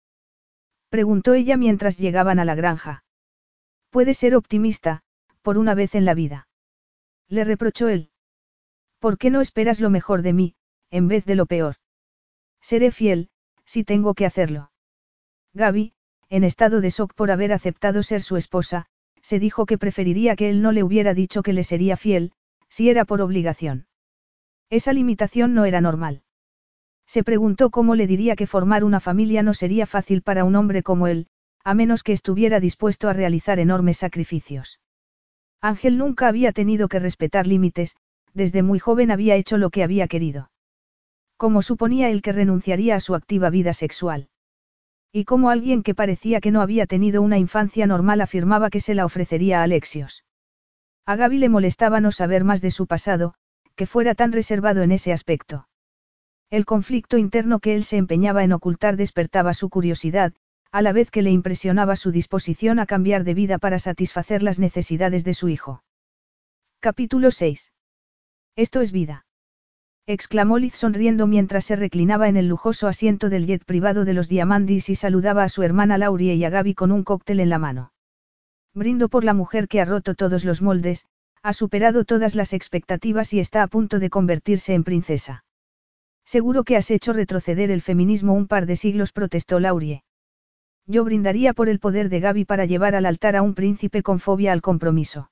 Preguntó 0.89 1.35
ella 1.35 1.57
mientras 1.57 1.99
llegaban 1.99 2.39
a 2.39 2.45
la 2.45 2.55
granja. 2.55 3.05
Puede 3.91 4.15
ser 4.15 4.37
optimista, 4.37 5.03
por 5.43 5.59
una 5.59 5.75
vez 5.75 5.95
en 5.95 6.05
la 6.05 6.15
vida. 6.15 6.49
Le 7.29 7.45
reprochó 7.45 7.89
él. 7.89 8.11
¿Por 9.01 9.19
qué 9.19 9.31
no 9.31 9.41
esperas 9.41 9.81
lo 9.81 9.91
mejor 9.91 10.23
de 10.23 10.33
mí, 10.33 10.55
en 10.91 11.09
vez 11.09 11.25
de 11.25 11.35
lo 11.35 11.47
peor? 11.47 11.77
Seré 12.61 12.93
fiel, 12.93 13.31
si 13.65 13.85
tengo 13.85 14.15
que 14.15 14.27
hacerlo. 14.27 14.71
Gaby, 15.57 15.95
en 16.29 16.45
estado 16.45 16.83
de 16.83 16.91
shock 16.91 17.15
por 17.15 17.31
haber 17.31 17.51
aceptado 17.51 18.03
ser 18.03 18.21
su 18.21 18.37
esposa, 18.37 18.85
se 19.23 19.39
dijo 19.39 19.65
que 19.65 19.79
preferiría 19.79 20.37
que 20.37 20.51
él 20.51 20.61
no 20.61 20.71
le 20.71 20.83
hubiera 20.83 21.15
dicho 21.15 21.43
que 21.43 21.55
le 21.55 21.65
sería 21.65 21.97
fiel, 21.97 22.33
si 22.69 22.91
era 22.91 23.07
por 23.07 23.23
obligación. 23.23 23.87
Esa 24.69 24.93
limitación 24.93 25.55
no 25.55 25.65
era 25.65 25.81
normal. 25.81 26.23
Se 27.07 27.25
preguntó 27.25 27.71
cómo 27.71 27.95
le 27.95 28.07
diría 28.07 28.37
que 28.37 28.47
formar 28.47 28.85
una 28.85 29.01
familia 29.01 29.43
no 29.43 29.55
sería 29.55 29.87
fácil 29.87 30.21
para 30.21 30.45
un 30.45 30.57
hombre 30.57 30.83
como 30.83 31.07
él, 31.07 31.27
a 31.65 31.73
menos 31.73 32.03
que 32.03 32.13
estuviera 32.13 32.61
dispuesto 32.61 33.09
a 33.09 33.15
realizar 33.15 33.59
enormes 33.59 33.97
sacrificios. 33.97 34.79
Ángel 35.63 35.97
nunca 35.97 36.29
había 36.29 36.53
tenido 36.53 36.89
que 36.89 36.99
respetar 36.99 37.47
límites, 37.47 37.97
desde 38.35 38.63
muy 38.63 38.79
joven 38.79 39.11
había 39.11 39.37
hecho 39.37 39.57
lo 39.57 39.71
que 39.71 39.83
había 39.83 40.07
querido. 40.07 40.51
Como 41.39 41.63
suponía 41.63 42.11
él 42.11 42.21
que 42.21 42.33
renunciaría 42.33 42.97
a 42.97 43.01
su 43.01 43.15
activa 43.15 43.49
vida 43.49 43.73
sexual. 43.73 44.29
Y 45.13 45.25
como 45.25 45.51
alguien 45.51 45.83
que 45.83 45.95
parecía 45.95 46.41
que 46.41 46.51
no 46.51 46.61
había 46.61 46.87
tenido 46.87 47.23
una 47.23 47.39
infancia 47.39 47.87
normal 47.87 48.21
afirmaba 48.21 48.71
que 48.71 48.81
se 48.81 48.95
la 48.95 49.05
ofrecería 49.05 49.61
a 49.61 49.63
Alexios. 49.63 50.25
A 51.07 51.17
Gaby 51.17 51.39
le 51.39 51.49
molestaba 51.49 52.01
no 52.01 52.13
saber 52.13 52.45
más 52.45 52.61
de 52.61 52.71
su 52.71 52.87
pasado, 52.87 53.35
que 53.77 53.87
fuera 53.87 54.15
tan 54.15 54.33
reservado 54.33 54.83
en 54.83 54.93
ese 54.93 55.13
aspecto. 55.13 55.69
El 56.51 56.65
conflicto 56.65 57.19
interno 57.19 57.61
que 57.61 57.75
él 57.75 57.85
se 57.85 57.97
empeñaba 57.97 58.45
en 58.45 58.53
ocultar 58.53 58.97
despertaba 58.97 59.55
su 59.55 59.69
curiosidad, 59.69 60.33
a 60.73 60.83
la 60.83 60.93
vez 60.93 61.11
que 61.11 61.23
le 61.23 61.31
impresionaba 61.31 61.97
su 61.97 62.11
disposición 62.11 62.79
a 62.79 62.87
cambiar 62.87 63.25
de 63.25 63.35
vida 63.35 63.59
para 63.59 63.79
satisfacer 63.79 64.43
las 64.43 64.59
necesidades 64.59 65.25
de 65.25 65.35
su 65.35 65.49
hijo. 65.49 65.83
Capítulo 66.81 67.31
6. 67.31 67.73
Esto 68.57 68.81
es 68.81 68.93
vida. 68.93 69.26
Exclamó 70.07 70.59
Liz 70.59 70.77
sonriendo 70.77 71.27
mientras 71.27 71.65
se 71.65 71.75
reclinaba 71.75 72.29
en 72.29 72.37
el 72.37 72.47
lujoso 72.47 72.87
asiento 72.87 73.29
del 73.29 73.47
jet 73.47 73.65
privado 73.65 74.05
de 74.05 74.15
los 74.15 74.29
Diamandis 74.29 74.89
y 74.89 74.95
saludaba 74.95 75.43
a 75.43 75.49
su 75.49 75.65
hermana 75.65 75.99
Laurie 75.99 76.35
y 76.35 76.45
a 76.45 76.51
Gaby 76.51 76.75
con 76.75 76.93
un 76.93 77.03
cóctel 77.03 77.41
en 77.41 77.51
la 77.51 77.59
mano. 77.59 77.93
Brindo 78.73 79.09
por 79.09 79.25
la 79.25 79.35
mujer 79.35 79.67
que 79.67 79.81
ha 79.81 79.85
roto 79.85 80.15
todos 80.15 80.45
los 80.45 80.63
moldes, 80.63 81.07
ha 81.43 81.53
superado 81.53 82.05
todas 82.05 82.35
las 82.35 82.53
expectativas 82.53 83.33
y 83.33 83.41
está 83.41 83.63
a 83.63 83.67
punto 83.67 83.99
de 83.99 84.11
convertirse 84.11 84.75
en 84.75 84.85
princesa. 84.85 85.45
Seguro 86.25 86.63
que 86.63 86.77
has 86.77 86.91
hecho 86.91 87.13
retroceder 87.13 87.71
el 87.71 87.83
feminismo 87.83 88.35
un 88.35 88.47
par 88.47 88.67
de 88.67 88.77
siglos, 88.77 89.13
protestó 89.13 89.61
Laurie. 89.61 90.05
Yo 90.87 91.05
brindaría 91.05 91.53
por 91.53 91.69
el 91.69 91.81
poder 91.81 92.09
de 92.11 92.21
Gaby 92.21 92.45
para 92.45 92.65
llevar 92.65 92.95
al 92.95 93.07
altar 93.07 93.35
a 93.35 93.43
un 93.43 93.55
príncipe 93.55 94.03
con 94.03 94.21
fobia 94.21 94.53
al 94.53 94.63
compromiso. 94.63 95.31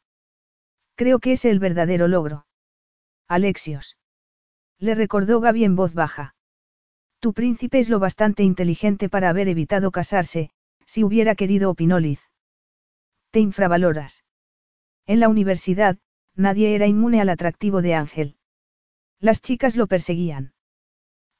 Creo 0.97 1.21
que 1.21 1.33
es 1.33 1.45
el 1.45 1.61
verdadero 1.61 2.09
logro. 2.09 2.47
Alexios. 3.29 3.97
Le 4.79 4.95
recordó 4.95 5.41
Gaby 5.41 5.65
en 5.65 5.77
voz 5.77 5.95
baja. 5.95 6.35
Tu 7.21 7.33
príncipe 7.33 7.79
es 7.79 7.89
lo 7.89 7.99
bastante 7.99 8.43
inteligente 8.43 9.09
para 9.09 9.31
haber 9.31 9.49
evitado 9.49 9.91
casarse, 9.91 10.51
si 10.85 11.05
hubiera 11.05 11.35
querido 11.35 11.71
opinó 11.71 11.99
Liz. 11.99 12.21
Te 13.31 13.41
infravaloras. 13.41 14.25
En 15.07 15.21
la 15.21 15.29
universidad, 15.29 15.99
nadie 16.35 16.75
era 16.75 16.87
inmune 16.87 17.21
al 17.21 17.31
atractivo 17.31 17.81
de 17.81 17.95
Ángel. 17.95 18.37
Las 19.21 19.41
chicas 19.41 19.77
lo 19.77 19.87
perseguían. 19.87 20.53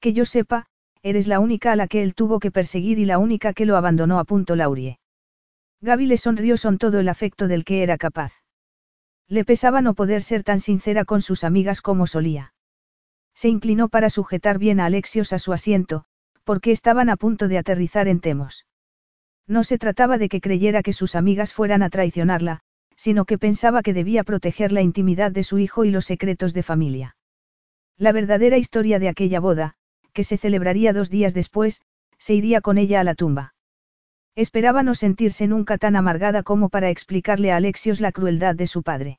Que 0.01 0.13
yo 0.13 0.25
sepa, 0.25 0.67
eres 1.03 1.27
la 1.27 1.39
única 1.39 1.73
a 1.73 1.77
la 1.77 1.87
que 1.87 2.03
él 2.03 2.15
tuvo 2.15 2.41
que 2.41 2.51
perseguir 2.51 2.99
y 2.99 3.05
la 3.05 3.19
única 3.19 3.53
que 3.53 3.67
lo 3.67 3.77
abandonó 3.77 4.19
a 4.19 4.25
punto 4.25 4.57
Laurie. 4.57 4.99
Gaby 5.83 6.07
le 6.07 6.17
sonrió 6.17 6.57
son 6.57 6.79
todo 6.79 6.99
el 6.99 7.11
afecto 7.11 7.47
del 7.47 7.65
que 7.65 7.83
era 7.83 7.99
capaz. 7.99 8.33
Le 9.29 9.45
pesaba 9.45 9.83
no 9.83 9.93
poder 9.93 10.23
ser 10.23 10.45
tan 10.45 10.61
sincera 10.61 11.05
con 11.05 11.21
sus 11.21 11.45
amigas 11.45 11.83
como 11.83 12.07
solía. 12.07 12.54
Se 13.35 13.49
inclinó 13.49 13.89
para 13.89 14.11
sujetar 14.11 14.59
bien 14.59 14.81
a 14.81 14.87
Alexios 14.87 15.33
a 15.33 15.39
su 15.39 15.53
asiento, 15.53 16.05
porque 16.45 16.71
estaban 16.71 17.09
a 17.09 17.17
punto 17.17 17.49
de 17.49 17.59
aterrizar 17.59 18.09
en 18.09 18.21
Temos. 18.21 18.67
No 19.47 19.65
se 19.65 19.79
trataba 19.79 20.19
de 20.19 20.29
que 20.29 20.41
creyera 20.41 20.83
que 20.83 20.93
sus 20.93 21.15
amigas 21.17 21.53
fueran 21.53 21.83
a 21.83 21.91
traicionarla, 21.91 22.61
sino 22.97 23.25
que 23.25 23.39
pensaba 23.39 23.83
que 23.83 23.93
debía 23.93 24.25
proteger 24.25 24.73
la 24.73 24.83
intimidad 24.83 25.33
de 25.33 25.43
su 25.43 25.59
hijo 25.59 25.85
y 25.85 25.91
los 25.91 26.05
secretos 26.05 26.55
de 26.55 26.63
familia. 26.63 27.17
La 27.97 28.13
verdadera 28.13 28.57
historia 28.57 28.99
de 28.99 29.09
aquella 29.09 29.41
boda, 29.41 29.75
que 30.13 30.25
se 30.25 30.37
celebraría 30.37 30.93
dos 30.93 31.11
días 31.11 31.35
después, 31.35 31.83
se 32.19 32.35
iría 32.35 32.61
con 32.61 32.79
ella 32.79 33.01
a 33.01 33.05
la 33.05 33.15
tumba. 33.15 33.55
Esperaba 34.37 34.83
no 34.83 34.95
sentirse 34.95 35.47
nunca 35.47 35.79
tan 35.79 35.97
amargada 35.97 36.43
como 36.43 36.69
para 36.69 36.91
explicarle 36.91 37.53
a 37.53 37.57
Alexios 37.57 38.01
la 38.01 38.13
crueldad 38.13 38.55
de 38.55 38.67
su 38.67 38.83
padre. 38.83 39.19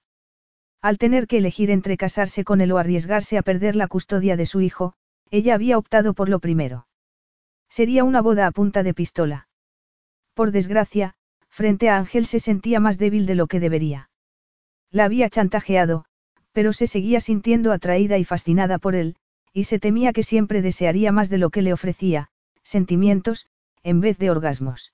Al 0.86 1.00
tener 1.00 1.26
que 1.26 1.40
elegir 1.40 1.72
entre 1.72 1.98
casarse 1.98 2.44
con 2.44 2.62
él 2.62 2.72
o 2.72 2.78
arriesgarse 2.78 3.40
a 3.40 3.42
perder 3.42 3.76
la 3.76 3.88
custodia 3.88 4.38
de 4.38 4.46
su 4.46 4.62
hijo, 4.62 4.94
ella 5.32 5.56
había 5.56 5.80
optado 5.80 6.14
por 6.14 6.30
lo 6.30 6.38
primero. 6.38 6.86
Sería 7.68 8.04
una 8.04 8.22
boda 8.22 8.46
a 8.46 8.52
punta 8.52 8.84
de 8.84 8.94
pistola. 8.94 9.48
Por 10.36 10.52
desgracia, 10.52 11.16
frente 11.50 11.90
a 11.90 11.98
Ángel 11.98 12.28
se 12.28 12.40
sentía 12.40 12.80
más 12.80 13.00
débil 13.00 13.26
de 13.26 13.34
lo 13.34 13.48
que 13.48 13.60
debería. 13.60 14.12
La 14.92 15.06
había 15.06 15.28
chantajeado, 15.28 16.06
pero 16.52 16.72
se 16.72 16.86
seguía 16.86 17.20
sintiendo 17.20 17.72
atraída 17.72 18.20
y 18.20 18.24
fascinada 18.24 18.78
por 18.78 18.94
él, 18.94 19.16
y 19.54 19.64
se 19.64 19.80
temía 19.80 20.14
que 20.14 20.22
siempre 20.22 20.62
desearía 20.62 21.12
más 21.12 21.30
de 21.32 21.40
lo 21.40 21.50
que 21.50 21.64
le 21.64 21.74
ofrecía, 21.74 22.30
sentimientos, 22.62 23.48
en 23.82 24.02
vez 24.02 24.20
de 24.20 24.30
orgasmos. 24.30 24.94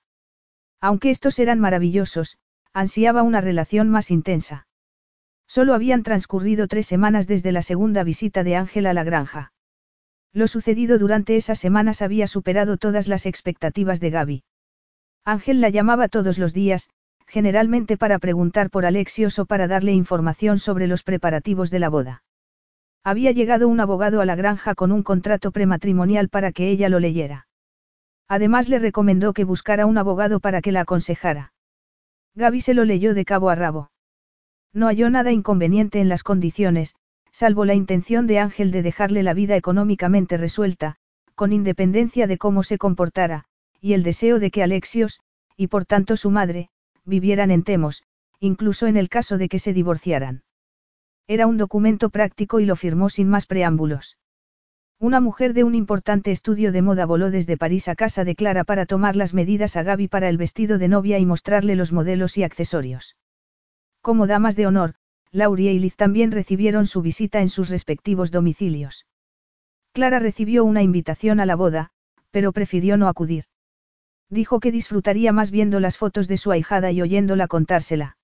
Aunque 0.80 1.10
estos 1.10 1.38
eran 1.38 1.60
maravillosos, 1.60 2.38
ansiaba 2.72 3.22
una 3.22 3.42
relación 3.42 3.90
más 3.90 4.10
intensa. 4.10 4.66
Solo 5.54 5.74
habían 5.74 6.02
transcurrido 6.02 6.66
tres 6.66 6.86
semanas 6.86 7.26
desde 7.26 7.52
la 7.52 7.60
segunda 7.60 8.04
visita 8.04 8.42
de 8.42 8.56
Ángel 8.56 8.86
a 8.86 8.94
la 8.94 9.04
granja. 9.04 9.52
Lo 10.32 10.46
sucedido 10.46 10.96
durante 10.96 11.36
esas 11.36 11.58
semanas 11.58 12.00
había 12.00 12.26
superado 12.26 12.78
todas 12.78 13.06
las 13.06 13.26
expectativas 13.26 14.00
de 14.00 14.08
Gaby. 14.08 14.44
Ángel 15.26 15.60
la 15.60 15.68
llamaba 15.68 16.08
todos 16.08 16.38
los 16.38 16.54
días, 16.54 16.88
generalmente 17.26 17.98
para 17.98 18.18
preguntar 18.18 18.70
por 18.70 18.86
Alexios 18.86 19.38
o 19.38 19.44
para 19.44 19.68
darle 19.68 19.92
información 19.92 20.58
sobre 20.58 20.86
los 20.86 21.02
preparativos 21.02 21.70
de 21.70 21.80
la 21.80 21.90
boda. 21.90 22.24
Había 23.04 23.32
llegado 23.32 23.68
un 23.68 23.78
abogado 23.78 24.22
a 24.22 24.24
la 24.24 24.36
granja 24.36 24.74
con 24.74 24.90
un 24.90 25.02
contrato 25.02 25.50
prematrimonial 25.50 26.30
para 26.30 26.52
que 26.52 26.70
ella 26.70 26.88
lo 26.88 26.98
leyera. 26.98 27.46
Además 28.26 28.70
le 28.70 28.78
recomendó 28.78 29.34
que 29.34 29.44
buscara 29.44 29.84
un 29.84 29.98
abogado 29.98 30.40
para 30.40 30.62
que 30.62 30.72
la 30.72 30.80
aconsejara. 30.80 31.52
Gaby 32.36 32.62
se 32.62 32.72
lo 32.72 32.86
leyó 32.86 33.12
de 33.12 33.26
cabo 33.26 33.50
a 33.50 33.54
rabo. 33.54 33.91
No 34.74 34.86
halló 34.86 35.10
nada 35.10 35.32
inconveniente 35.32 36.00
en 36.00 36.08
las 36.08 36.22
condiciones, 36.22 36.94
salvo 37.30 37.64
la 37.64 37.74
intención 37.74 38.26
de 38.26 38.38
Ángel 38.38 38.70
de 38.70 38.82
dejarle 38.82 39.22
la 39.22 39.34
vida 39.34 39.56
económicamente 39.56 40.36
resuelta, 40.36 40.96
con 41.34 41.52
independencia 41.52 42.26
de 42.26 42.38
cómo 42.38 42.62
se 42.62 42.78
comportara, 42.78 43.44
y 43.80 43.92
el 43.92 44.02
deseo 44.02 44.38
de 44.38 44.50
que 44.50 44.62
Alexios, 44.62 45.20
y 45.56 45.66
por 45.66 45.84
tanto 45.84 46.16
su 46.16 46.30
madre, 46.30 46.70
vivieran 47.04 47.50
en 47.50 47.64
Temos, 47.64 48.04
incluso 48.40 48.86
en 48.86 48.96
el 48.96 49.08
caso 49.08 49.38
de 49.38 49.48
que 49.48 49.58
se 49.58 49.72
divorciaran. 49.72 50.42
Era 51.26 51.46
un 51.46 51.56
documento 51.56 52.10
práctico 52.10 52.60
y 52.60 52.66
lo 52.66 52.76
firmó 52.76 53.10
sin 53.10 53.28
más 53.28 53.46
preámbulos. 53.46 54.18
Una 54.98 55.20
mujer 55.20 55.52
de 55.52 55.64
un 55.64 55.74
importante 55.74 56.30
estudio 56.30 56.70
de 56.72 56.82
moda 56.82 57.06
voló 57.06 57.30
desde 57.30 57.56
París 57.56 57.88
a 57.88 57.94
casa 57.94 58.24
de 58.24 58.36
Clara 58.36 58.64
para 58.64 58.86
tomar 58.86 59.16
las 59.16 59.34
medidas 59.34 59.76
a 59.76 59.82
Gaby 59.82 60.08
para 60.08 60.28
el 60.28 60.38
vestido 60.38 60.78
de 60.78 60.88
novia 60.88 61.18
y 61.18 61.26
mostrarle 61.26 61.76
los 61.76 61.92
modelos 61.92 62.38
y 62.38 62.44
accesorios. 62.44 63.16
Como 64.02 64.26
damas 64.26 64.56
de 64.56 64.66
honor, 64.66 64.94
Laurie 65.30 65.72
y 65.72 65.78
Liz 65.78 65.96
también 65.96 66.32
recibieron 66.32 66.86
su 66.86 67.00
visita 67.00 67.40
en 67.40 67.48
sus 67.48 67.70
respectivos 67.70 68.32
domicilios. 68.32 69.06
Clara 69.92 70.18
recibió 70.18 70.64
una 70.64 70.82
invitación 70.82 71.38
a 71.38 71.46
la 71.46 71.54
boda, 71.54 71.90
pero 72.30 72.52
prefirió 72.52 72.96
no 72.96 73.08
acudir. 73.08 73.44
Dijo 74.28 74.58
que 74.58 74.72
disfrutaría 74.72 75.32
más 75.32 75.50
viendo 75.50 75.78
las 75.78 75.96
fotos 75.96 76.26
de 76.26 76.36
su 76.36 76.50
ahijada 76.50 76.90
y 76.90 77.00
oyéndola 77.00 77.46
contársela. 77.46 78.16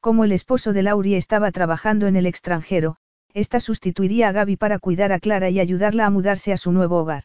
Como 0.00 0.24
el 0.24 0.32
esposo 0.32 0.72
de 0.72 0.82
Laurie 0.82 1.16
estaba 1.16 1.50
trabajando 1.50 2.06
en 2.06 2.16
el 2.16 2.26
extranjero, 2.26 2.96
esta 3.32 3.60
sustituiría 3.60 4.28
a 4.28 4.32
Gaby 4.32 4.56
para 4.56 4.78
cuidar 4.78 5.12
a 5.12 5.20
Clara 5.20 5.50
y 5.50 5.60
ayudarla 5.60 6.06
a 6.06 6.10
mudarse 6.10 6.52
a 6.52 6.56
su 6.56 6.72
nuevo 6.72 6.98
hogar. 6.98 7.24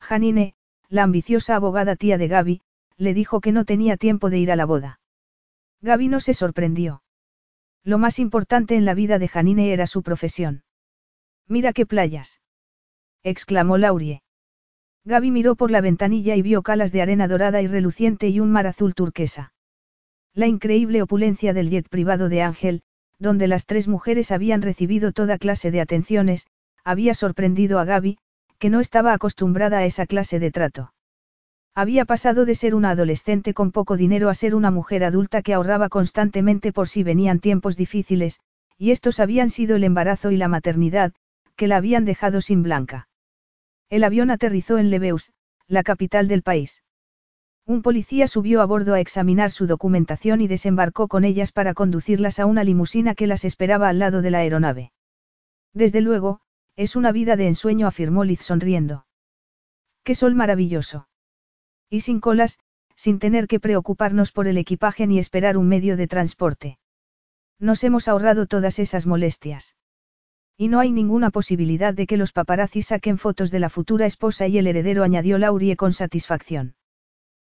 Janine, 0.00 0.54
la 0.88 1.04
ambiciosa 1.04 1.56
abogada 1.56 1.96
tía 1.96 2.18
de 2.18 2.28
Gaby, 2.28 2.60
le 2.96 3.14
dijo 3.14 3.40
que 3.40 3.52
no 3.52 3.64
tenía 3.64 3.96
tiempo 3.96 4.28
de 4.28 4.38
ir 4.38 4.50
a 4.50 4.56
la 4.56 4.66
boda. 4.66 5.00
Gaby 5.82 6.08
no 6.08 6.20
se 6.20 6.32
sorprendió. 6.32 7.02
Lo 7.84 7.98
más 7.98 8.18
importante 8.20 8.76
en 8.76 8.84
la 8.84 8.94
vida 8.94 9.18
de 9.18 9.28
Janine 9.28 9.72
era 9.72 9.86
su 9.86 10.02
profesión. 10.02 10.62
Mira 11.48 11.72
qué 11.72 11.86
playas. 11.86 12.40
exclamó 13.24 13.76
Laurie. 13.76 14.22
Gaby 15.04 15.32
miró 15.32 15.56
por 15.56 15.72
la 15.72 15.80
ventanilla 15.80 16.36
y 16.36 16.42
vio 16.42 16.62
calas 16.62 16.92
de 16.92 17.02
arena 17.02 17.26
dorada 17.26 17.60
y 17.60 17.66
reluciente 17.66 18.28
y 18.28 18.38
un 18.38 18.52
mar 18.52 18.68
azul 18.68 18.94
turquesa. 18.94 19.52
La 20.32 20.46
increíble 20.46 21.02
opulencia 21.02 21.52
del 21.52 21.70
jet 21.70 21.88
privado 21.88 22.28
de 22.28 22.42
Ángel, 22.42 22.82
donde 23.18 23.48
las 23.48 23.66
tres 23.66 23.88
mujeres 23.88 24.30
habían 24.30 24.62
recibido 24.62 25.12
toda 25.12 25.38
clase 25.38 25.72
de 25.72 25.80
atenciones, 25.80 26.46
había 26.84 27.14
sorprendido 27.14 27.80
a 27.80 27.84
Gaby, 27.84 28.18
que 28.58 28.70
no 28.70 28.80
estaba 28.80 29.12
acostumbrada 29.12 29.78
a 29.78 29.84
esa 29.84 30.06
clase 30.06 30.38
de 30.38 30.52
trato. 30.52 30.92
Había 31.74 32.04
pasado 32.04 32.44
de 32.44 32.54
ser 32.54 32.74
una 32.74 32.90
adolescente 32.90 33.54
con 33.54 33.72
poco 33.72 33.96
dinero 33.96 34.28
a 34.28 34.34
ser 34.34 34.54
una 34.54 34.70
mujer 34.70 35.04
adulta 35.04 35.40
que 35.40 35.54
ahorraba 35.54 35.88
constantemente 35.88 36.70
por 36.70 36.86
si 36.86 37.02
venían 37.02 37.40
tiempos 37.40 37.76
difíciles, 37.76 38.40
y 38.76 38.90
estos 38.90 39.20
habían 39.20 39.48
sido 39.48 39.76
el 39.76 39.84
embarazo 39.84 40.30
y 40.30 40.36
la 40.36 40.48
maternidad, 40.48 41.14
que 41.56 41.68
la 41.68 41.76
habían 41.78 42.04
dejado 42.04 42.42
sin 42.42 42.62
blanca. 42.62 43.08
El 43.88 44.04
avión 44.04 44.30
aterrizó 44.30 44.76
en 44.76 44.90
Leveus, 44.90 45.32
la 45.66 45.82
capital 45.82 46.28
del 46.28 46.42
país. 46.42 46.82
Un 47.64 47.80
policía 47.80 48.26
subió 48.26 48.60
a 48.60 48.66
bordo 48.66 48.92
a 48.92 49.00
examinar 49.00 49.50
su 49.50 49.66
documentación 49.66 50.42
y 50.42 50.48
desembarcó 50.48 51.08
con 51.08 51.24
ellas 51.24 51.52
para 51.52 51.72
conducirlas 51.72 52.38
a 52.38 52.44
una 52.44 52.64
limusina 52.64 53.14
que 53.14 53.26
las 53.26 53.44
esperaba 53.44 53.88
al 53.88 53.98
lado 53.98 54.20
de 54.20 54.30
la 54.30 54.38
aeronave. 54.38 54.92
Desde 55.72 56.02
luego, 56.02 56.40
es 56.76 56.96
una 56.96 57.12
vida 57.12 57.36
de 57.36 57.46
ensueño, 57.46 57.86
afirmó 57.86 58.24
Liz 58.24 58.42
sonriendo. 58.42 59.06
¡Qué 60.02 60.14
sol 60.14 60.34
maravilloso! 60.34 61.06
Y 61.92 62.00
sin 62.00 62.20
colas, 62.20 62.58
sin 62.96 63.18
tener 63.18 63.46
que 63.46 63.60
preocuparnos 63.60 64.32
por 64.32 64.48
el 64.48 64.56
equipaje 64.56 65.06
ni 65.06 65.18
esperar 65.18 65.58
un 65.58 65.68
medio 65.68 65.98
de 65.98 66.08
transporte. 66.08 66.78
Nos 67.58 67.84
hemos 67.84 68.08
ahorrado 68.08 68.46
todas 68.46 68.78
esas 68.78 69.06
molestias. 69.06 69.76
Y 70.56 70.68
no 70.68 70.80
hay 70.80 70.90
ninguna 70.90 71.30
posibilidad 71.30 71.92
de 71.92 72.06
que 72.06 72.16
los 72.16 72.32
paparazzi 72.32 72.80
saquen 72.80 73.18
fotos 73.18 73.50
de 73.50 73.58
la 73.58 73.68
futura 73.68 74.06
esposa 74.06 74.48
y 74.48 74.56
el 74.56 74.68
heredero, 74.68 75.02
añadió 75.02 75.36
Laurie 75.36 75.76
con 75.76 75.92
satisfacción. 75.92 76.76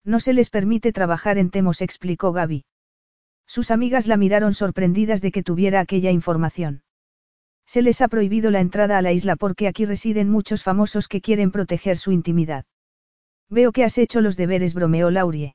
No 0.05 0.21
se 0.21 0.33
les 0.33 0.51
permite 0.51 0.93
trabajar 0.93 1.37
en 1.37 1.51
Temos, 1.51 1.83
explicó 1.83 2.33
Gaby. 2.33 2.65
Sus 3.45 3.73
amigas 3.73 4.07
la 4.07 4.17
miraron 4.17 4.55
sorprendidas 4.55 5.21
de 5.21 5.33
que 5.33 5.43
tuviera 5.43 5.81
aquella 5.81 6.13
información. 6.13 6.85
Se 7.67 7.83
les 7.83 8.01
ha 8.03 8.07
prohibido 8.07 8.53
la 8.53 8.61
entrada 8.61 8.99
a 8.99 9.03
la 9.03 9.11
isla 9.11 9.35
porque 9.35 9.67
aquí 9.67 9.85
residen 9.85 10.31
muchos 10.31 10.63
famosos 10.63 11.09
que 11.09 11.21
quieren 11.21 11.51
proteger 11.51 11.99
su 11.99 12.13
intimidad. 12.13 12.67
Veo 13.51 13.73
que 13.73 13.85
has 13.85 13.99
hecho 13.99 14.21
los 14.21 14.37
deberes, 14.37 14.75
bromeó 14.75 15.11
Laurie. 15.11 15.55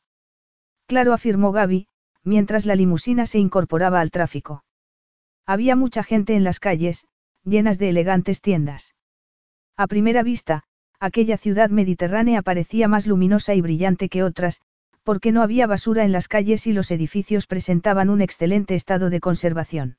Claro, 0.87 1.13
afirmó 1.13 1.51
Gaby, 1.51 1.87
mientras 2.23 2.65
la 2.65 2.75
limusina 2.75 3.25
se 3.25 3.39
incorporaba 3.39 3.99
al 4.01 4.11
tráfico. 4.11 4.63
Había 5.45 5.75
mucha 5.75 6.03
gente 6.03 6.35
en 6.35 6.43
las 6.43 6.59
calles, 6.59 7.05
llenas 7.43 7.77
de 7.77 7.89
elegantes 7.89 8.41
tiendas. 8.41 8.95
A 9.77 9.87
primera 9.87 10.23
vista, 10.23 10.63
aquella 10.99 11.37
ciudad 11.37 11.69
mediterránea 11.69 12.41
parecía 12.41 12.87
más 12.87 13.07
luminosa 13.07 13.53
y 13.53 13.61
brillante 13.61 14.09
que 14.09 14.23
otras, 14.23 14.61
porque 15.03 15.31
no 15.31 15.41
había 15.41 15.67
basura 15.67 16.05
en 16.05 16.13
las 16.13 16.27
calles 16.27 16.65
y 16.65 16.73
los 16.73 16.89
edificios 16.91 17.45
presentaban 17.45 18.09
un 18.09 18.21
excelente 18.21 18.75
estado 18.75 19.09
de 19.09 19.19
conservación. 19.19 19.97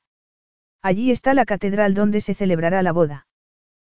Allí 0.81 1.11
está 1.11 1.33
la 1.33 1.45
catedral 1.45 1.93
donde 1.93 2.21
se 2.21 2.33
celebrará 2.33 2.81
la 2.81 2.91
boda. 2.91 3.27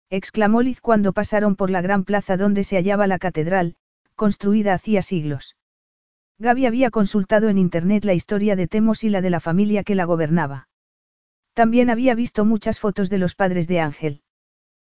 Exclamó 0.09 0.61
Liz 0.61 0.81
cuando 0.81 1.13
pasaron 1.13 1.55
por 1.55 1.69
la 1.69 1.81
gran 1.81 2.03
plaza 2.03 2.37
donde 2.37 2.63
se 2.63 2.77
hallaba 2.77 3.07
la 3.07 3.19
catedral, 3.19 3.75
construida 4.17 4.73
hacía 4.73 5.01
siglos. 5.01 5.55
Gaby 6.39 6.65
había 6.65 6.91
consultado 6.91 7.47
en 7.47 7.57
internet 7.57 8.03
la 8.03 8.13
historia 8.13 8.57
de 8.57 8.67
Temos 8.67 9.03
y 9.03 9.09
la 9.09 9.21
de 9.21 9.29
la 9.29 9.39
familia 9.39 9.83
que 9.83 9.95
la 9.95 10.05
gobernaba. 10.05 10.67
También 11.53 11.89
había 11.89 12.13
visto 12.15 12.43
muchas 12.43 12.79
fotos 12.79 13.09
de 13.09 13.19
los 13.19 13.35
padres 13.35 13.67
de 13.67 13.79
Ángel. 13.79 14.21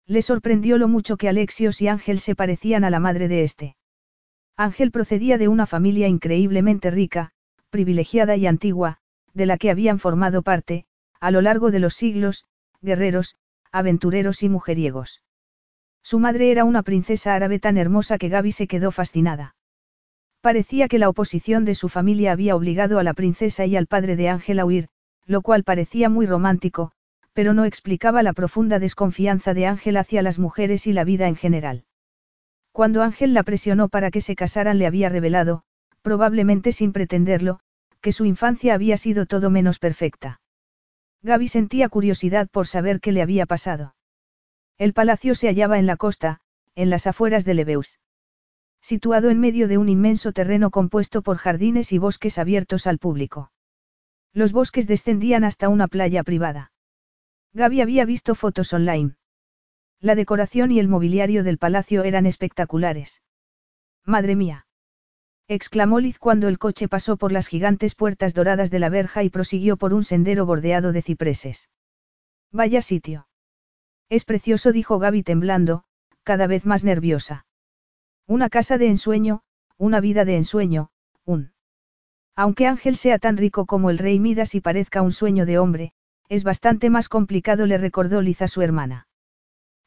Le 0.06 0.22
sorprendió 0.22 0.78
lo 0.78 0.88
mucho 0.88 1.16
que 1.16 1.28
Alexios 1.28 1.82
y 1.82 1.88
Ángel 1.88 2.20
se 2.20 2.34
parecían 2.34 2.84
a 2.84 2.90
la 2.90 3.00
madre 3.00 3.28
de 3.28 3.44
este. 3.44 3.76
Ángel 4.56 4.90
procedía 4.90 5.36
de 5.36 5.48
una 5.48 5.66
familia 5.66 6.08
increíblemente 6.08 6.90
rica, 6.90 7.32
privilegiada 7.70 8.36
y 8.36 8.46
antigua, 8.46 8.98
de 9.34 9.46
la 9.46 9.58
que 9.58 9.70
habían 9.70 9.98
formado 9.98 10.42
parte, 10.42 10.86
a 11.20 11.30
lo 11.30 11.42
largo 11.42 11.70
de 11.70 11.80
los 11.80 11.94
siglos, 11.94 12.44
guerreros, 12.80 13.36
aventureros 13.70 14.42
y 14.42 14.48
mujeriegos. 14.48 15.22
Su 16.02 16.18
madre 16.18 16.50
era 16.50 16.64
una 16.64 16.82
princesa 16.82 17.34
árabe 17.34 17.58
tan 17.58 17.76
hermosa 17.76 18.18
que 18.18 18.28
Gaby 18.28 18.52
se 18.52 18.66
quedó 18.66 18.90
fascinada. 18.90 19.54
Parecía 20.40 20.88
que 20.88 20.98
la 20.98 21.08
oposición 21.08 21.64
de 21.64 21.74
su 21.74 21.88
familia 21.88 22.32
había 22.32 22.54
obligado 22.54 22.98
a 22.98 23.02
la 23.02 23.14
princesa 23.14 23.66
y 23.66 23.76
al 23.76 23.86
padre 23.86 24.16
de 24.16 24.28
Ángel 24.28 24.60
a 24.60 24.64
huir, 24.64 24.88
lo 25.26 25.42
cual 25.42 25.64
parecía 25.64 26.08
muy 26.08 26.26
romántico, 26.26 26.92
pero 27.32 27.54
no 27.54 27.64
explicaba 27.64 28.22
la 28.22 28.32
profunda 28.32 28.78
desconfianza 28.78 29.54
de 29.54 29.66
Ángel 29.66 29.96
hacia 29.96 30.22
las 30.22 30.38
mujeres 30.38 30.86
y 30.86 30.92
la 30.92 31.04
vida 31.04 31.28
en 31.28 31.36
general. 31.36 31.84
Cuando 32.72 33.02
Ángel 33.02 33.34
la 33.34 33.42
presionó 33.42 33.88
para 33.88 34.10
que 34.10 34.20
se 34.20 34.36
casaran 34.36 34.78
le 34.78 34.86
había 34.86 35.08
revelado, 35.08 35.62
probablemente 36.02 36.72
sin 36.72 36.92
pretenderlo, 36.92 37.60
que 38.00 38.12
su 38.12 38.24
infancia 38.24 38.74
había 38.74 38.96
sido 38.96 39.26
todo 39.26 39.50
menos 39.50 39.78
perfecta. 39.78 40.40
Gaby 41.22 41.48
sentía 41.48 41.88
curiosidad 41.88 42.48
por 42.48 42.66
saber 42.66 43.00
qué 43.00 43.12
le 43.12 43.22
había 43.22 43.46
pasado. 43.46 43.94
El 44.78 44.92
palacio 44.92 45.34
se 45.34 45.48
hallaba 45.48 45.78
en 45.78 45.86
la 45.86 45.96
costa, 45.96 46.40
en 46.76 46.88
las 46.88 47.08
afueras 47.08 47.44
de 47.44 47.54
Leveus. 47.54 47.98
Situado 48.80 49.28
en 49.30 49.40
medio 49.40 49.66
de 49.66 49.76
un 49.76 49.88
inmenso 49.88 50.32
terreno 50.32 50.70
compuesto 50.70 51.22
por 51.22 51.36
jardines 51.36 51.92
y 51.92 51.98
bosques 51.98 52.38
abiertos 52.38 52.86
al 52.86 52.98
público. 52.98 53.50
Los 54.32 54.52
bosques 54.52 54.86
descendían 54.86 55.42
hasta 55.42 55.68
una 55.68 55.88
playa 55.88 56.22
privada. 56.22 56.72
Gaby 57.54 57.80
había 57.80 58.04
visto 58.04 58.36
fotos 58.36 58.72
online. 58.72 59.16
La 60.00 60.14
decoración 60.14 60.70
y 60.70 60.78
el 60.78 60.86
mobiliario 60.86 61.42
del 61.42 61.58
palacio 61.58 62.04
eran 62.04 62.24
espectaculares. 62.24 63.20
Madre 64.04 64.36
mía. 64.36 64.66
exclamó 65.48 65.98
Liz 65.98 66.18
cuando 66.20 66.46
el 66.46 66.58
coche 66.58 66.86
pasó 66.86 67.16
por 67.16 67.32
las 67.32 67.48
gigantes 67.48 67.96
puertas 67.96 68.32
doradas 68.32 68.70
de 68.70 68.78
la 68.78 68.90
verja 68.90 69.24
y 69.24 69.30
prosiguió 69.30 69.76
por 69.76 69.92
un 69.92 70.04
sendero 70.04 70.46
bordeado 70.46 70.92
de 70.92 71.02
cipreses. 71.02 71.68
Vaya 72.52 72.80
sitio. 72.80 73.27
Es 74.10 74.24
precioso, 74.24 74.72
dijo 74.72 74.98
Gaby 74.98 75.22
temblando, 75.22 75.84
cada 76.22 76.46
vez 76.46 76.64
más 76.64 76.82
nerviosa. 76.82 77.46
Una 78.26 78.48
casa 78.48 78.78
de 78.78 78.88
ensueño, 78.88 79.42
una 79.76 80.00
vida 80.00 80.24
de 80.24 80.36
ensueño, 80.36 80.90
un. 81.24 81.52
Aunque 82.34 82.66
Ángel 82.66 82.96
sea 82.96 83.18
tan 83.18 83.36
rico 83.36 83.66
como 83.66 83.90
el 83.90 83.98
rey 83.98 84.18
Midas 84.20 84.54
y 84.54 84.60
parezca 84.60 85.02
un 85.02 85.12
sueño 85.12 85.44
de 85.44 85.58
hombre, 85.58 85.92
es 86.28 86.44
bastante 86.44 86.90
más 86.90 87.08
complicado, 87.08 87.66
le 87.66 87.78
recordó 87.78 88.22
Liz 88.22 88.42
a 88.42 88.48
su 88.48 88.62
hermana. 88.62 89.08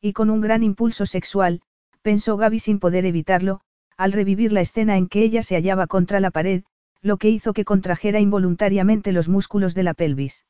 Y 0.01 0.13
con 0.13 0.29
un 0.29 0.41
gran 0.41 0.63
impulso 0.63 1.05
sexual, 1.05 1.61
pensó 2.01 2.37
Gaby 2.37 2.59
sin 2.59 2.79
poder 2.79 3.05
evitarlo, 3.05 3.61
al 3.97 4.11
revivir 4.11 4.51
la 4.51 4.61
escena 4.61 4.97
en 4.97 5.07
que 5.07 5.21
ella 5.23 5.43
se 5.43 5.55
hallaba 5.55 5.87
contra 5.87 6.19
la 6.19 6.31
pared, 6.31 6.63
lo 7.01 7.17
que 7.17 7.29
hizo 7.29 7.53
que 7.53 7.65
contrajera 7.65 8.19
involuntariamente 8.19 9.11
los 9.11 9.29
músculos 9.29 9.75
de 9.75 9.83
la 9.83 9.93
pelvis. 9.93 10.45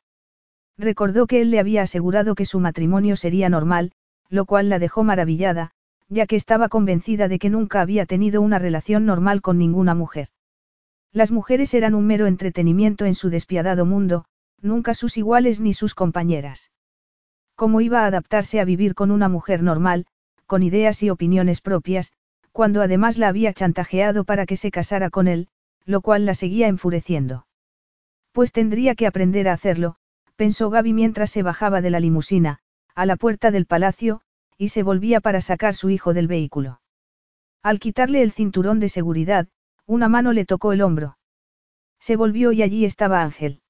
Recordó 0.78 1.28
que 1.28 1.42
él 1.42 1.52
le 1.52 1.60
había 1.60 1.84
asegurado 1.84 2.36
que 2.36 2.46
su 2.46 2.60
matrimonio 2.60 3.16
sería 3.16 3.50
normal, 3.50 3.92
lo 4.30 4.46
cual 4.46 4.70
la 4.70 4.80
dejó 4.80 5.04
maravillada, 5.04 5.72
ya 6.10 6.26
que 6.26 6.36
estaba 6.36 6.70
convencida 6.70 7.28
de 7.28 7.40
que 7.40 7.50
nunca 7.50 7.82
había 7.82 8.06
tenido 8.06 8.42
una 8.42 8.60
relación 8.60 9.06
normal 9.06 9.42
con 9.42 9.58
ninguna 9.58 9.96
mujer. 9.96 10.30
Las 11.14 11.32
mujeres 11.32 11.74
eran 11.74 11.94
un 11.94 12.08
mero 12.08 12.26
entretenimiento 12.28 13.06
en 13.06 13.16
su 13.16 13.30
despiadado 13.30 13.86
mundo, 13.86 14.26
nunca 14.62 14.94
sus 14.94 15.18
iguales 15.18 15.60
ni 15.60 15.74
sus 15.74 15.94
compañeras. 15.94 16.72
¿Cómo 17.56 17.82
iba 17.82 18.04
a 18.04 18.06
adaptarse 18.06 18.60
a 18.60 18.66
vivir 18.66 18.96
con 18.96 19.12
una 19.12 19.28
mujer 19.28 19.62
normal, 19.62 20.06
con 20.46 20.64
ideas 20.64 21.04
y 21.04 21.10
opiniones 21.10 21.62
propias, 21.62 22.14
cuando 22.52 22.82
además 22.82 23.18
la 23.18 23.28
había 23.28 23.54
chantajeado 23.54 24.24
para 24.24 24.46
que 24.46 24.58
se 24.58 24.72
casara 24.72 25.10
con 25.10 25.28
él, 25.28 25.48
lo 25.86 26.02
cual 26.02 26.26
la 26.26 26.34
seguía 26.34 26.68
enfureciendo? 26.68 27.46
Pues 28.32 28.52
tendría 28.52 28.96
que 28.96 29.08
aprender 29.08 29.48
a 29.48 29.54
hacerlo, 29.54 29.98
pensó 30.42 30.72
Gaby 30.72 30.94
mientras 30.94 31.30
se 31.30 31.44
bajaba 31.44 31.82
de 31.82 31.92
la 31.92 32.00
limusina, 32.00 32.58
a 32.96 33.06
la 33.06 33.16
puerta 33.16 33.52
del 33.52 33.68
palacio, 33.68 34.22
y 34.58 34.70
se 34.70 34.82
volvía 34.82 35.22
para 35.22 35.40
sacar 35.40 35.76
su 35.76 35.92
hijo 35.92 36.16
del 36.16 36.28
vehículo. 36.28 36.82
Al 37.62 37.80
quitarle 37.80 38.24
el 38.24 38.32
cinturón 38.32 38.80
de 38.80 38.90
seguridad, 38.90 39.50
una 39.86 40.10
mano 40.10 40.34
le 40.34 40.46
tocó 40.46 40.74
el 40.74 40.82
hombro. 40.82 41.16
Se 42.00 42.16
volvió 42.16 42.54
y 42.54 42.64
allí 42.64 42.86
estaba 42.86 43.22
Ángel. 43.22 43.62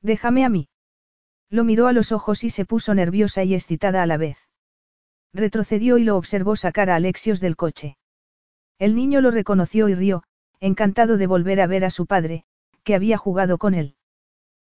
Déjame 0.00 0.44
a 0.44 0.48
mí. 0.48 0.68
Lo 1.50 1.64
miró 1.64 1.88
a 1.88 1.92
los 1.92 2.12
ojos 2.12 2.44
y 2.44 2.50
se 2.50 2.64
puso 2.64 2.94
nerviosa 2.94 3.42
y 3.42 3.56
excitada 3.56 4.00
a 4.00 4.06
la 4.06 4.18
vez. 4.18 4.38
Retrocedió 5.34 5.98
y 5.98 6.04
lo 6.04 6.16
observó 6.16 6.54
sacar 6.54 6.90
a 6.90 6.94
Alexios 6.94 7.40
del 7.40 7.56
coche. 7.56 7.98
El 8.78 8.94
niño 8.94 9.20
lo 9.20 9.32
reconoció 9.32 9.88
y 9.88 9.96
rió, 9.96 10.22
encantado 10.60 11.16
de 11.16 11.26
volver 11.26 11.60
a 11.60 11.66
ver 11.66 11.84
a 11.84 11.90
su 11.90 12.06
padre, 12.06 12.44
que 12.84 12.94
había 12.94 13.18
jugado 13.18 13.58
con 13.58 13.74
él. 13.74 13.96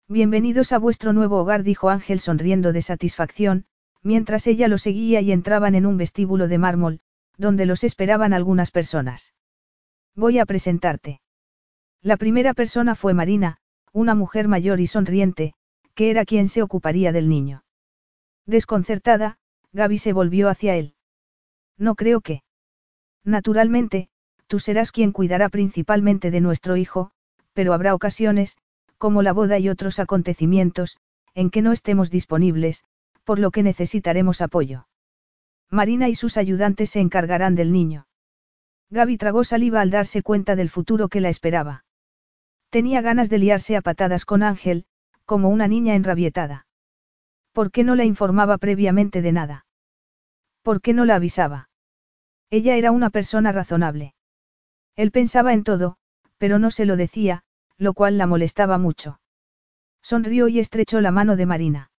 Bienvenidos 0.09 0.71
a 0.71 0.79
vuestro 0.79 1.11
nuevo 1.11 1.37
hogar, 1.37 1.63
dijo 1.63 1.89
Ángel 1.89 2.21
sonriendo 2.21 2.71
de 2.71 2.81
satisfacción, 2.81 3.65
mientras 4.01 4.47
ella 4.47 4.69
lo 4.69 4.77
seguía 4.77 5.19
y 5.19 5.33
entraban 5.33 5.75
en 5.75 5.85
un 5.85 5.97
vestíbulo 5.97 6.47
de 6.47 6.57
mármol, 6.57 7.01
donde 7.37 7.65
los 7.65 7.83
esperaban 7.83 8.31
algunas 8.31 8.71
personas. 8.71 9.33
Voy 10.15 10.39
a 10.39 10.45
presentarte. 10.45 11.19
La 12.01 12.15
primera 12.15 12.53
persona 12.53 12.95
fue 12.95 13.13
Marina, 13.13 13.57
una 13.91 14.15
mujer 14.15 14.47
mayor 14.47 14.79
y 14.79 14.87
sonriente, 14.87 15.55
que 15.93 16.09
era 16.09 16.23
quien 16.23 16.47
se 16.47 16.61
ocuparía 16.61 17.11
del 17.11 17.27
niño. 17.27 17.65
Desconcertada, 18.45 19.39
Gaby 19.73 19.97
se 19.97 20.13
volvió 20.13 20.47
hacia 20.47 20.77
él. 20.77 20.95
No 21.77 21.95
creo 21.95 22.21
que. 22.21 22.43
Naturalmente, 23.25 24.07
tú 24.47 24.59
serás 24.59 24.93
quien 24.93 25.11
cuidará 25.11 25.49
principalmente 25.49 26.31
de 26.31 26.39
nuestro 26.39 26.77
hijo, 26.77 27.11
pero 27.51 27.73
habrá 27.73 27.93
ocasiones, 27.93 28.57
como 28.97 29.21
la 29.21 29.33
boda 29.33 29.59
y 29.59 29.69
otros 29.69 29.99
acontecimientos, 29.99 30.97
en 31.33 31.49
que 31.49 31.61
no 31.61 31.71
estemos 31.71 32.09
disponibles, 32.09 32.83
por 33.23 33.39
lo 33.39 33.51
que 33.51 33.63
necesitaremos 33.63 34.41
apoyo. 34.41 34.87
Marina 35.69 36.07
y 36.09 36.15
sus 36.15 36.37
ayudantes 36.37 36.91
se 36.91 36.99
encargarán 36.99 37.55
del 37.55 37.71
niño. 37.71 38.07
Gaby 38.89 39.17
tragó 39.17 39.43
saliva 39.43 39.81
al 39.81 39.91
darse 39.91 40.23
cuenta 40.23 40.55
del 40.55 40.69
futuro 40.69 41.09
que 41.09 41.21
la 41.21 41.29
esperaba. 41.29 41.83
Tenía 42.69 43.01
ganas 43.01 43.29
de 43.29 43.37
liarse 43.37 43.75
a 43.75 43.81
patadas 43.81 44.25
con 44.25 44.43
Ángel, 44.43 44.85
como 45.25 45.49
una 45.49 45.67
niña 45.67 45.95
enrabietada. 45.95 46.65
¿Por 47.51 47.71
qué 47.71 47.83
no 47.83 47.95
la 47.95 48.05
informaba 48.05 48.57
previamente 48.57 49.21
de 49.21 49.31
nada? 49.31 49.65
¿Por 50.61 50.81
qué 50.81 50.93
no 50.93 51.05
la 51.05 51.15
avisaba? 51.15 51.69
Ella 52.49 52.75
era 52.75 52.91
una 52.91 53.09
persona 53.09 53.51
razonable. 53.51 54.13
Él 54.95 55.11
pensaba 55.11 55.53
en 55.53 55.63
todo, 55.63 55.97
pero 56.37 56.59
no 56.59 56.71
se 56.71 56.85
lo 56.85 56.95
decía, 56.95 57.43
lo 57.77 57.93
cual 57.93 58.17
la 58.17 58.27
molestaba 58.27 58.77
mucho. 58.77 59.19
Sonrió 60.01 60.47
y 60.47 60.59
estrechó 60.59 61.01
la 61.01 61.11
mano 61.11 61.35
de 61.35 61.45
Marina. 61.45 61.91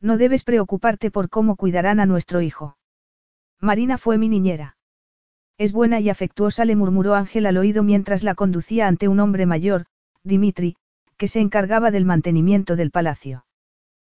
No 0.00 0.16
debes 0.16 0.44
preocuparte 0.44 1.10
por 1.10 1.28
cómo 1.28 1.56
cuidarán 1.56 2.00
a 2.00 2.06
nuestro 2.06 2.40
hijo. 2.40 2.76
Marina 3.60 3.98
fue 3.98 4.18
mi 4.18 4.28
niñera. 4.28 4.76
Es 5.58 5.72
buena 5.72 6.00
y 6.00 6.10
afectuosa, 6.10 6.64
le 6.64 6.76
murmuró 6.76 7.14
Ángel 7.14 7.46
al 7.46 7.56
oído 7.56 7.82
mientras 7.82 8.22
la 8.22 8.34
conducía 8.34 8.88
ante 8.88 9.08
un 9.08 9.20
hombre 9.20 9.46
mayor, 9.46 9.86
Dimitri, 10.22 10.76
que 11.16 11.28
se 11.28 11.40
encargaba 11.40 11.90
del 11.90 12.04
mantenimiento 12.04 12.76
del 12.76 12.90
palacio. 12.90 13.46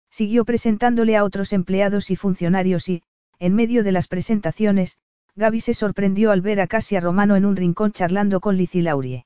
Siguió 0.10 0.44
presentándole 0.44 1.16
a 1.16 1.24
otros 1.24 1.54
empleados 1.54 2.12
y 2.12 2.16
funcionarios 2.16 2.90
y, 2.90 3.04
en 3.38 3.56
medio 3.56 3.84
de 3.84 3.94
las 3.94 4.08
presentaciones, 4.08 4.98
Gaby 5.36 5.62
se 5.62 5.74
sorprendió 5.74 6.32
al 6.32 6.42
ver 6.42 6.60
a 6.60 6.68
Casia 6.68 7.00
Romano 7.00 7.38
en 7.38 7.46
un 7.46 7.56
rincón 7.56 7.94
charlando 7.94 8.42
con 8.42 8.58
Liz 8.58 8.76
Laurie. 8.76 9.26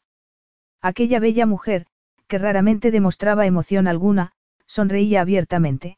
Aquella 0.83 1.21
bella 1.21 1.45
mujer, 1.45 1.85
que 2.27 2.37
raramente 2.37 2.91
demostraba 2.91 3.45
emoción 3.45 3.87
alguna, 3.87 4.33
sonreía 4.67 5.21
abiertamente. 5.21 5.97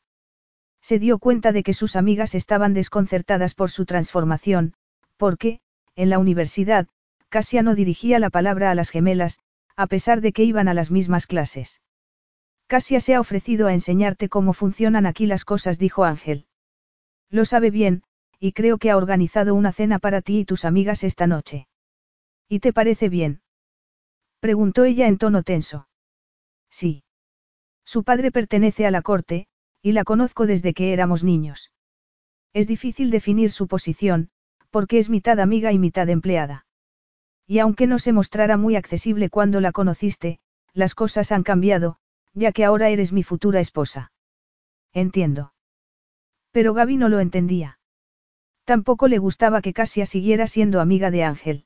Se 0.80 1.00
dio 1.00 1.18
cuenta 1.18 1.52
de 1.52 1.64
que 1.64 1.74
sus 1.74 1.96
amigas 1.96 2.36
estaban 2.36 2.76
desconcertadas 2.76 3.56
por 3.56 3.72
su 3.72 3.86
transformación, 3.86 4.76
porque, 5.18 5.60
en 5.96 6.12
la 6.12 6.20
universidad, 6.20 6.88
Casia 7.30 7.64
no 7.64 7.74
dirigía 7.74 8.20
la 8.20 8.30
palabra 8.30 8.70
a 8.70 8.76
las 8.76 8.92
gemelas, 8.92 9.40
a 9.76 9.88
pesar 9.88 10.22
de 10.22 10.32
que 10.34 10.44
iban 10.44 10.68
a 10.68 10.76
las 10.76 10.92
mismas 10.92 11.26
clases. 11.26 11.82
Casia 12.68 13.00
se 13.00 13.16
ha 13.16 13.20
ofrecido 13.20 13.66
a 13.66 13.74
enseñarte 13.74 14.30
cómo 14.30 14.54
funcionan 14.54 15.08
aquí 15.08 15.26
las 15.26 15.46
cosas, 15.46 15.80
dijo 15.80 16.04
Ángel. 16.04 16.46
Lo 17.32 17.46
sabe 17.46 17.72
bien, 17.72 18.04
y 18.40 18.52
creo 18.52 18.78
que 18.78 18.92
ha 18.92 18.98
organizado 18.98 19.56
una 19.56 19.72
cena 19.72 19.98
para 19.98 20.22
ti 20.22 20.42
y 20.42 20.46
tus 20.46 20.64
amigas 20.64 21.04
esta 21.04 21.26
noche. 21.26 21.68
¿Y 22.48 22.60
te 22.60 22.72
parece 22.72 23.10
bien? 23.10 23.42
Preguntó 24.40 24.84
ella 24.84 25.08
en 25.08 25.18
tono 25.18 25.44
tenso. 25.44 25.88
Sí. 26.70 27.04
Su 27.86 28.04
padre 28.04 28.32
pertenece 28.32 28.86
a 28.86 28.92
la 28.92 29.02
corte, 29.02 29.48
y 29.82 29.92
la 29.92 30.04
conozco 30.04 30.46
desde 30.46 30.74
que 30.74 30.94
éramos 30.94 31.24
niños. 31.24 31.72
Es 32.54 32.68
difícil 32.68 33.12
definir 33.12 33.52
su 33.52 33.68
posición, 33.68 34.30
porque 34.70 34.98
es 34.98 35.10
mitad 35.10 35.40
amiga 35.40 35.72
y 35.72 35.80
mitad 35.80 36.10
empleada. 36.10 36.66
Y 37.48 37.60
aunque 37.60 37.86
no 37.86 38.00
se 38.00 38.12
mostrara 38.12 38.58
muy 38.58 38.76
accesible 38.76 39.30
cuando 39.30 39.62
la 39.62 39.72
conociste, 39.72 40.40
las 40.74 40.96
cosas 40.96 41.32
han 41.32 41.44
cambiado, 41.44 41.98
ya 42.34 42.52
que 42.52 42.66
ahora 42.66 42.90
eres 42.90 43.14
mi 43.14 43.24
futura 43.24 43.60
esposa. 43.60 44.12
Entiendo. 44.92 45.54
Pero 46.52 46.74
Gaby 46.74 46.98
no 46.98 47.10
lo 47.10 47.20
entendía. 47.20 47.80
Tampoco 48.64 49.08
le 49.08 49.20
gustaba 49.20 49.62
que 49.62 49.74
Casia 49.74 50.06
siguiera 50.06 50.48
siendo 50.48 50.82
amiga 50.82 51.12
de 51.12 51.24
Ángel. 51.24 51.66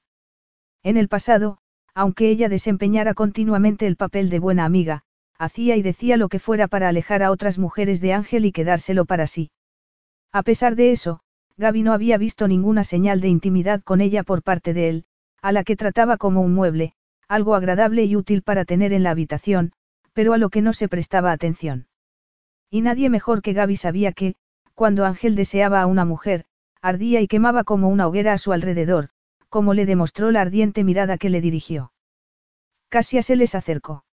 En 0.84 0.98
el 0.98 1.08
pasado, 1.08 1.60
aunque 2.00 2.30
ella 2.30 2.48
desempeñara 2.48 3.14
continuamente 3.14 3.86
el 3.86 3.98
papel 3.98 4.30
de 4.30 4.40
buena 4.40 4.64
amiga, 4.64 5.04
hacía 5.38 5.76
y 5.76 5.82
decía 5.82 6.16
lo 6.16 6.30
que 6.30 6.40
fuera 6.40 6.70
para 6.70 6.88
alejar 6.88 7.22
a 7.24 7.30
otras 7.30 7.60
mujeres 7.60 8.00
de 8.00 8.14
Ángel 8.14 8.46
y 8.46 8.54
quedárselo 8.54 9.04
para 9.04 9.28
sí. 9.28 9.52
A 10.32 10.42
pesar 10.42 10.78
de 10.78 10.94
eso, 10.94 11.20
Gaby 11.58 11.84
no 11.84 11.92
había 11.92 12.18
visto 12.18 12.48
ninguna 12.48 12.86
señal 12.86 13.20
de 13.20 13.28
intimidad 13.28 13.82
con 13.84 14.00
ella 14.00 14.24
por 14.24 14.44
parte 14.44 14.74
de 14.74 14.88
él, 14.88 15.06
a 15.42 15.52
la 15.52 15.66
que 15.66 15.76
trataba 15.76 16.16
como 16.16 16.40
un 16.40 16.54
mueble, 16.54 16.94
algo 17.28 17.54
agradable 17.54 18.06
y 18.06 18.16
útil 18.16 18.44
para 18.44 18.64
tener 18.64 18.94
en 18.94 19.04
la 19.04 19.12
habitación, 19.12 19.74
pero 20.14 20.32
a 20.32 20.38
lo 20.38 20.50
que 20.50 20.62
no 20.62 20.72
se 20.72 20.88
prestaba 20.88 21.34
atención. 21.34 21.88
Y 22.70 22.80
nadie 22.80 23.10
mejor 23.10 23.42
que 23.42 23.52
Gaby 23.52 23.76
sabía 23.76 24.14
que, 24.14 24.36
cuando 24.74 25.04
Ángel 25.04 25.36
deseaba 25.36 25.82
a 25.82 25.86
una 25.86 26.06
mujer, 26.06 26.46
ardía 26.82 27.20
y 27.20 27.28
quemaba 27.28 27.66
como 27.66 27.90
una 27.90 28.08
hoguera 28.08 28.32
a 28.32 28.38
su 28.38 28.54
alrededor, 28.54 29.10
como 29.50 29.74
le 29.74 29.86
demostró 29.86 30.32
la 30.32 30.42
ardiente 30.42 30.84
mirada 30.84 31.18
que 31.18 31.30
le 31.30 31.42
dirigió. 31.42 31.92
Casia 32.88 33.22
se 33.22 33.36
les 33.36 33.56
acercó. 33.56 34.06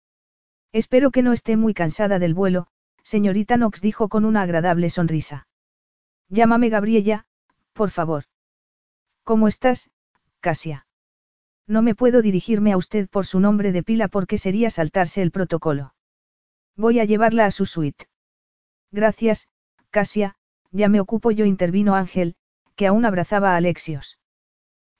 Espero 0.71 1.11
que 1.11 1.21
no 1.21 1.33
esté 1.33 1.55
muy 1.57 1.73
cansada 1.73 2.19
del 2.19 2.33
vuelo, 2.33 2.67
señorita 3.03 3.55
Knox 3.55 3.81
dijo 3.81 4.09
con 4.09 4.25
una 4.25 4.41
agradable 4.41 4.89
sonrisa. 4.89 5.47
Llámame 6.27 6.69
Gabriella, 6.69 7.25
por 7.73 7.91
favor. 7.91 8.25
¿Cómo 9.23 9.47
estás, 9.47 9.89
Casia? 10.39 10.87
No 11.67 11.81
me 11.81 11.95
puedo 11.95 12.21
dirigirme 12.21 12.73
a 12.73 12.77
usted 12.77 13.09
por 13.09 13.25
su 13.25 13.39
nombre 13.39 13.71
de 13.71 13.83
pila 13.83 14.07
porque 14.07 14.37
sería 14.37 14.69
saltarse 14.69 15.21
el 15.21 15.31
protocolo. 15.31 15.93
Voy 16.75 16.99
a 16.99 17.05
llevarla 17.05 17.45
a 17.45 17.51
su 17.51 17.65
suite. 17.65 18.07
Gracias, 18.91 19.47
Casia, 19.89 20.35
ya 20.71 20.89
me 20.89 20.99
ocupo 20.99 21.31
yo, 21.31 21.45
intervino 21.45 21.95
Ángel, 21.95 22.35
que 22.75 22.87
aún 22.87 23.05
abrazaba 23.05 23.53
a 23.53 23.55
Alexios. 23.55 24.19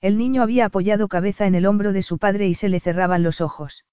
El 0.06 0.18
niño 0.18 0.44
había 0.44 0.66
apoyado 0.66 1.08
cabeza 1.08 1.48
en 1.48 1.56
el 1.56 1.66
hombro 1.66 1.92
de 1.92 2.00
su 2.00 2.18
padre 2.18 2.46
y 2.46 2.54
se 2.54 2.68
le 2.68 2.78
cerraban 2.78 3.24
los 3.24 3.40
ojos. 3.40 3.84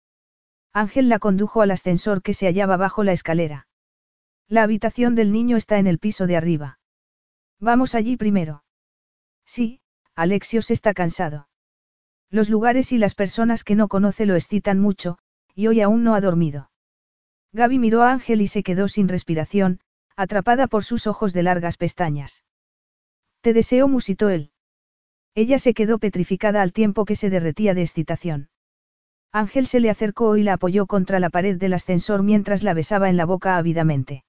Ángel 0.71 1.09
la 1.09 1.17
condujo 1.17 1.63
al 1.63 1.71
ascensor 1.71 2.21
que 2.21 2.35
se 2.35 2.45
hallaba 2.45 2.77
bajo 2.77 3.03
la 3.03 3.13
escalera. 3.13 3.67
La 4.47 4.61
habitación 4.61 5.15
del 5.15 5.31
niño 5.31 5.57
está 5.57 5.79
en 5.79 5.87
el 5.87 5.97
piso 5.97 6.27
de 6.27 6.37
arriba. 6.37 6.77
Vamos 7.59 7.95
allí 7.95 8.15
primero. 8.15 8.63
Sí, 9.43 9.81
Alexios 10.13 10.69
está 10.69 10.93
cansado. 10.93 11.47
Los 12.29 12.47
lugares 12.47 12.91
y 12.91 12.99
las 12.99 13.15
personas 13.15 13.63
que 13.63 13.73
no 13.73 13.87
conoce 13.87 14.27
lo 14.27 14.35
excitan 14.35 14.79
mucho, 14.79 15.17
y 15.55 15.65
hoy 15.65 15.81
aún 15.81 16.03
no 16.03 16.13
ha 16.13 16.21
dormido. 16.21 16.69
Gaby 17.53 17.79
miró 17.79 18.03
a 18.03 18.11
Ángel 18.11 18.43
y 18.43 18.47
se 18.47 18.61
quedó 18.61 18.87
sin 18.87 19.07
respiración, 19.07 19.79
atrapada 20.15 20.67
por 20.67 20.83
sus 20.83 21.07
ojos 21.07 21.33
de 21.33 21.41
largas 21.41 21.77
pestañas. 21.77 22.43
Te 23.41 23.53
deseo, 23.53 23.87
musitó 23.87 24.29
él. 24.29 24.52
Ella 25.35 25.57
se 25.57 25.73
quedó 25.73 25.97
petrificada 25.97 26.61
al 26.61 26.73
tiempo 26.73 27.05
que 27.05 27.15
se 27.15 27.29
derretía 27.29 27.73
de 27.73 27.81
excitación. 27.81 28.49
Ángel 29.31 29.65
se 29.65 29.79
le 29.79 29.89
acercó 29.89 30.37
y 30.37 30.43
la 30.43 30.53
apoyó 30.53 30.85
contra 30.85 31.19
la 31.19 31.31
pared 31.31 31.57
del 31.57 31.73
ascensor 31.73 32.21
mientras 32.21 32.61
la 32.61 32.75
besaba 32.75 33.09
en 33.09 33.17
la 33.17 33.25
boca 33.25 33.57
ávidamente. 33.57 34.23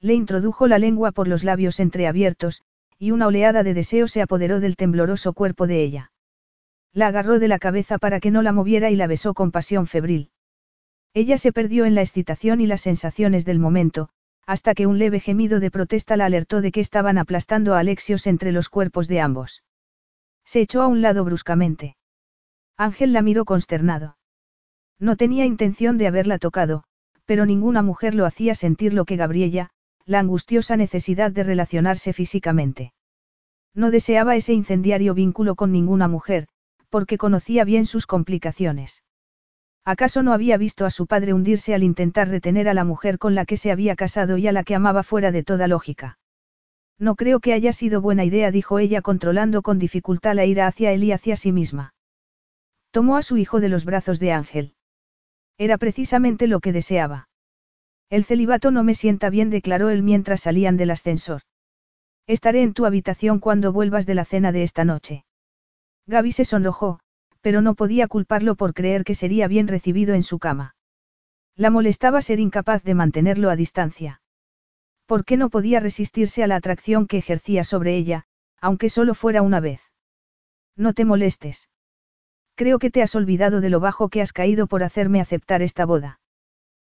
Le 0.00 0.12
introdujo 0.12 0.66
la 0.68 0.78
lengua 0.78 1.12
por 1.12 1.28
los 1.28 1.44
labios 1.44 1.80
entreabiertos, 1.80 2.62
y 2.98 3.10
una 3.12 3.26
oleada 3.26 3.62
de 3.62 3.72
deseo 3.72 4.06
se 4.06 4.20
apoderó 4.20 4.60
del 4.60 4.76
tembloroso 4.76 5.32
cuerpo 5.32 5.66
de 5.66 5.82
ella. 5.82 6.12
La 6.92 7.06
agarró 7.06 7.38
de 7.38 7.48
la 7.48 7.58
cabeza 7.58 7.96
para 7.96 8.20
que 8.20 8.30
no 8.30 8.42
la 8.42 8.52
moviera 8.52 8.90
y 8.90 8.96
la 8.96 9.06
besó 9.06 9.32
con 9.32 9.50
pasión 9.50 9.86
febril. 9.86 10.30
Ella 11.14 11.38
se 11.38 11.52
perdió 11.52 11.86
en 11.86 11.94
la 11.94 12.02
excitación 12.02 12.60
y 12.60 12.66
las 12.66 12.82
sensaciones 12.82 13.46
del 13.46 13.58
momento, 13.58 14.10
hasta 14.46 14.74
que 14.74 14.86
un 14.86 14.98
leve 14.98 15.20
gemido 15.20 15.58
de 15.58 15.70
protesta 15.70 16.16
la 16.16 16.26
alertó 16.26 16.60
de 16.60 16.70
que 16.70 16.80
estaban 16.80 17.16
aplastando 17.16 17.74
a 17.74 17.78
Alexios 17.78 18.26
entre 18.26 18.52
los 18.52 18.68
cuerpos 18.68 19.08
de 19.08 19.20
ambos. 19.20 19.62
Se 20.48 20.62
echó 20.62 20.80
a 20.80 20.86
un 20.86 21.02
lado 21.02 21.24
bruscamente. 21.24 21.94
Ángel 22.78 23.12
la 23.12 23.20
miró 23.20 23.44
consternado. 23.44 24.16
No 24.98 25.14
tenía 25.14 25.44
intención 25.44 25.98
de 25.98 26.06
haberla 26.06 26.38
tocado, 26.38 26.84
pero 27.26 27.44
ninguna 27.44 27.82
mujer 27.82 28.14
lo 28.14 28.24
hacía 28.24 28.54
sentir 28.54 28.94
lo 28.94 29.04
que 29.04 29.16
Gabriella, 29.16 29.68
la 30.06 30.20
angustiosa 30.20 30.78
necesidad 30.78 31.30
de 31.32 31.42
relacionarse 31.42 32.14
físicamente. 32.14 32.94
No 33.74 33.90
deseaba 33.90 34.36
ese 34.36 34.54
incendiario 34.54 35.12
vínculo 35.12 35.54
con 35.54 35.70
ninguna 35.70 36.08
mujer, 36.08 36.48
porque 36.88 37.18
conocía 37.18 37.64
bien 37.64 37.84
sus 37.84 38.06
complicaciones. 38.06 39.02
¿Acaso 39.84 40.22
no 40.22 40.32
había 40.32 40.56
visto 40.56 40.86
a 40.86 40.90
su 40.90 41.06
padre 41.06 41.34
hundirse 41.34 41.74
al 41.74 41.82
intentar 41.82 42.30
retener 42.30 42.70
a 42.70 42.74
la 42.74 42.84
mujer 42.84 43.18
con 43.18 43.34
la 43.34 43.44
que 43.44 43.58
se 43.58 43.70
había 43.70 43.96
casado 43.96 44.38
y 44.38 44.46
a 44.46 44.52
la 44.52 44.64
que 44.64 44.74
amaba 44.74 45.02
fuera 45.02 45.30
de 45.30 45.42
toda 45.42 45.68
lógica? 45.68 46.16
No 46.98 47.14
creo 47.14 47.40
que 47.40 47.52
haya 47.52 47.72
sido 47.72 48.00
buena 48.00 48.24
idea, 48.24 48.50
dijo 48.50 48.78
ella 48.78 49.02
controlando 49.02 49.62
con 49.62 49.78
dificultad 49.78 50.34
la 50.34 50.44
ira 50.44 50.66
hacia 50.66 50.92
él 50.92 51.04
y 51.04 51.12
hacia 51.12 51.36
sí 51.36 51.52
misma. 51.52 51.94
Tomó 52.90 53.16
a 53.16 53.22
su 53.22 53.36
hijo 53.36 53.60
de 53.60 53.68
los 53.68 53.84
brazos 53.84 54.18
de 54.18 54.32
Ángel. 54.32 54.74
Era 55.58 55.78
precisamente 55.78 56.46
lo 56.46 56.60
que 56.60 56.72
deseaba. 56.72 57.28
El 58.10 58.24
celibato 58.24 58.70
no 58.70 58.82
me 58.82 58.94
sienta 58.94 59.30
bien, 59.30 59.50
declaró 59.50 59.90
él 59.90 60.02
mientras 60.02 60.40
salían 60.40 60.76
del 60.76 60.90
ascensor. 60.90 61.42
Estaré 62.26 62.62
en 62.62 62.74
tu 62.74 62.86
habitación 62.86 63.38
cuando 63.38 63.72
vuelvas 63.72 64.06
de 64.06 64.14
la 64.14 64.24
cena 64.24 64.50
de 64.50 64.62
esta 64.62 64.84
noche. 64.84 65.24
Gaby 66.06 66.32
se 66.32 66.44
sonrojó, 66.44 67.00
pero 67.40 67.60
no 67.60 67.74
podía 67.74 68.08
culparlo 68.08 68.54
por 68.54 68.74
creer 68.74 69.04
que 69.04 69.14
sería 69.14 69.46
bien 69.46 69.68
recibido 69.68 70.14
en 70.14 70.22
su 70.22 70.38
cama. 70.38 70.74
La 71.54 71.70
molestaba 71.70 72.22
ser 72.22 72.40
incapaz 72.40 72.82
de 72.82 72.94
mantenerlo 72.94 73.50
a 73.50 73.56
distancia. 73.56 74.20
¿Por 75.08 75.24
qué 75.24 75.38
no 75.38 75.48
podía 75.48 75.80
resistirse 75.80 76.44
a 76.44 76.46
la 76.46 76.56
atracción 76.56 77.06
que 77.06 77.16
ejercía 77.16 77.64
sobre 77.64 77.96
ella, 77.96 78.26
aunque 78.60 78.90
solo 78.90 79.14
fuera 79.14 79.40
una 79.40 79.58
vez? 79.58 79.80
No 80.76 80.92
te 80.92 81.06
molestes. 81.06 81.70
Creo 82.56 82.78
que 82.78 82.90
te 82.90 83.00
has 83.00 83.14
olvidado 83.14 83.62
de 83.62 83.70
lo 83.70 83.80
bajo 83.80 84.10
que 84.10 84.20
has 84.20 84.34
caído 84.34 84.66
por 84.66 84.82
hacerme 84.82 85.22
aceptar 85.22 85.62
esta 85.62 85.86
boda. 85.86 86.20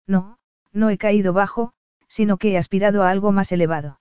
No, 0.08 0.38
no 0.72 0.90
he 0.90 0.98
caído 0.98 1.34
bajo, 1.34 1.74
sino 2.08 2.38
que 2.38 2.52
he 2.54 2.58
aspirado 2.58 3.04
a 3.04 3.10
algo 3.10 3.34
más 3.34 3.52
elevado. 3.52 4.00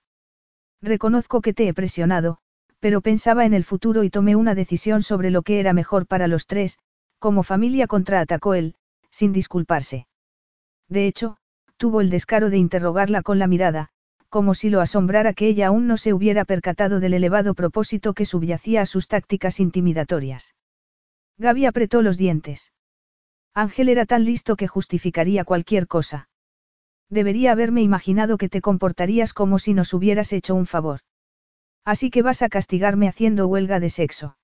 Reconozco 0.81 1.41
que 1.41 1.53
te 1.53 1.67
he 1.67 1.73
presionado, 1.73 2.37
pero 2.79 3.01
pensaba 3.01 3.43
en 3.43 3.53
el 3.53 3.65
futuro 3.65 4.05
y 4.05 4.09
tomé 4.09 4.37
una 4.37 4.55
decisión 4.55 5.01
sobre 5.01 5.29
lo 5.29 5.41
que 5.41 5.59
era 5.59 5.73
mejor 5.73 6.07
para 6.07 6.29
los 6.29 6.47
tres, 6.47 6.79
como 7.19 7.43
familia 7.43 7.85
contraatacó 7.87 8.53
él, 8.53 8.75
sin 9.09 9.33
disculparse. 9.33 10.07
De 10.87 11.05
hecho, 11.05 11.35
tuvo 11.75 11.99
el 11.99 12.09
descaro 12.09 12.49
de 12.49 12.57
interrogarla 12.57 13.21
con 13.21 13.39
la 13.39 13.47
mirada, 13.47 13.91
como 14.35 14.53
si 14.53 14.69
lo 14.69 14.81
asombrara 14.81 15.31
que 15.31 15.47
ella 15.47 15.67
aún 15.67 15.87
no 15.87 15.95
se 15.95 16.11
hubiera 16.11 16.43
percatado 16.43 16.99
del 16.99 17.13
elevado 17.13 17.53
propósito 17.53 18.13
que 18.13 18.25
subyacía 18.25 18.81
a 18.81 18.85
sus 18.85 19.07
tácticas 19.07 19.61
intimidatorias. 19.61 20.55
Gaby 21.37 21.65
apretó 21.67 22.01
los 22.01 22.17
dientes. 22.17 22.73
Ángel 23.53 23.87
era 23.87 24.05
tan 24.05 24.25
listo 24.25 24.57
que 24.57 24.67
justificaría 24.67 25.45
cualquier 25.45 25.87
cosa. 25.87 26.27
Debería 27.09 27.53
haberme 27.53 27.81
imaginado 27.81 28.37
que 28.37 28.49
te 28.49 28.59
comportarías 28.59 29.31
como 29.31 29.57
si 29.57 29.73
nos 29.73 29.93
hubieras 29.93 30.33
hecho 30.33 30.53
un 30.53 30.65
favor. 30.65 30.99
Así 31.85 32.09
que 32.09 32.21
vas 32.21 32.41
a 32.41 32.49
castigarme 32.49 33.07
haciendo 33.07 33.47
huelga 33.47 33.79
de 33.79 33.89
sexo. 33.89 34.37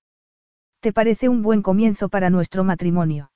¿Te 0.79 0.93
parece 0.93 1.27
un 1.27 1.41
buen 1.41 1.61
comienzo 1.61 2.07
para 2.07 2.29
nuestro 2.29 2.63
matrimonio? 2.63 3.33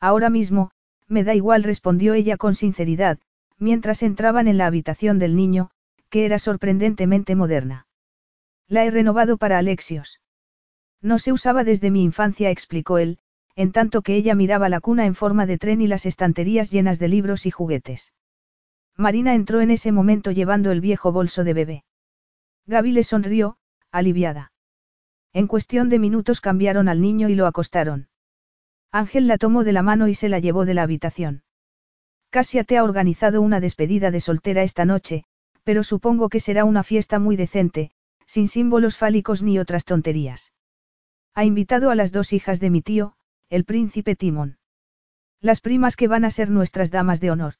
Ahora 0.00 0.28
mismo, 0.28 0.72
me 1.06 1.22
da 1.22 1.36
igual, 1.36 1.62
respondió 1.62 2.14
ella 2.14 2.36
con 2.36 2.56
sinceridad, 2.56 3.20
mientras 3.58 4.02
entraban 4.02 4.48
en 4.48 4.58
la 4.58 4.66
habitación 4.66 5.18
del 5.18 5.36
niño, 5.36 5.70
que 6.10 6.24
era 6.24 6.38
sorprendentemente 6.38 7.36
moderna. 7.36 7.86
La 8.66 8.84
he 8.84 8.90
renovado 8.90 9.36
para 9.36 9.58
Alexios. 9.58 10.20
No 11.00 11.18
se 11.18 11.32
usaba 11.32 11.64
desde 11.64 11.90
mi 11.90 12.02
infancia, 12.02 12.50
explicó 12.50 12.98
él, 12.98 13.18
en 13.56 13.72
tanto 13.72 14.02
que 14.02 14.14
ella 14.14 14.34
miraba 14.34 14.68
la 14.68 14.80
cuna 14.80 15.06
en 15.06 15.14
forma 15.14 15.46
de 15.46 15.58
tren 15.58 15.80
y 15.80 15.86
las 15.86 16.06
estanterías 16.06 16.70
llenas 16.70 16.98
de 16.98 17.08
libros 17.08 17.46
y 17.46 17.50
juguetes. 17.50 18.12
Marina 18.96 19.34
entró 19.34 19.60
en 19.60 19.70
ese 19.70 19.92
momento 19.92 20.30
llevando 20.32 20.70
el 20.70 20.80
viejo 20.80 21.12
bolso 21.12 21.44
de 21.44 21.54
bebé. 21.54 21.84
Gaby 22.66 22.92
le 22.92 23.04
sonrió, 23.04 23.56
aliviada. 23.90 24.52
En 25.32 25.46
cuestión 25.46 25.88
de 25.88 25.98
minutos 25.98 26.40
cambiaron 26.40 26.88
al 26.88 27.00
niño 27.00 27.28
y 27.28 27.34
lo 27.34 27.46
acostaron. 27.46 28.08
Ángel 28.90 29.26
la 29.26 29.38
tomó 29.38 29.64
de 29.64 29.72
la 29.72 29.82
mano 29.82 30.08
y 30.08 30.14
se 30.14 30.28
la 30.28 30.38
llevó 30.38 30.64
de 30.64 30.74
la 30.74 30.82
habitación. 30.82 31.42
Casia 32.38 32.62
te 32.62 32.78
ha 32.78 32.84
organizado 32.84 33.42
una 33.42 33.58
despedida 33.58 34.12
de 34.12 34.20
soltera 34.20 34.62
esta 34.62 34.84
noche, 34.84 35.24
pero 35.64 35.82
supongo 35.82 36.28
que 36.28 36.38
será 36.38 36.64
una 36.64 36.84
fiesta 36.84 37.18
muy 37.18 37.34
decente, 37.34 37.90
sin 38.26 38.46
símbolos 38.46 38.96
fálicos 38.96 39.42
ni 39.42 39.58
otras 39.58 39.84
tonterías. 39.84 40.52
Ha 41.34 41.44
invitado 41.44 41.90
a 41.90 41.96
las 41.96 42.12
dos 42.12 42.32
hijas 42.32 42.60
de 42.60 42.70
mi 42.70 42.80
tío, 42.80 43.14
el 43.48 43.64
príncipe 43.64 44.14
Timón. 44.14 44.56
Las 45.40 45.60
primas 45.60 45.96
que 45.96 46.06
van 46.06 46.24
a 46.24 46.30
ser 46.30 46.48
nuestras 46.48 46.92
damas 46.92 47.18
de 47.20 47.32
honor. 47.32 47.54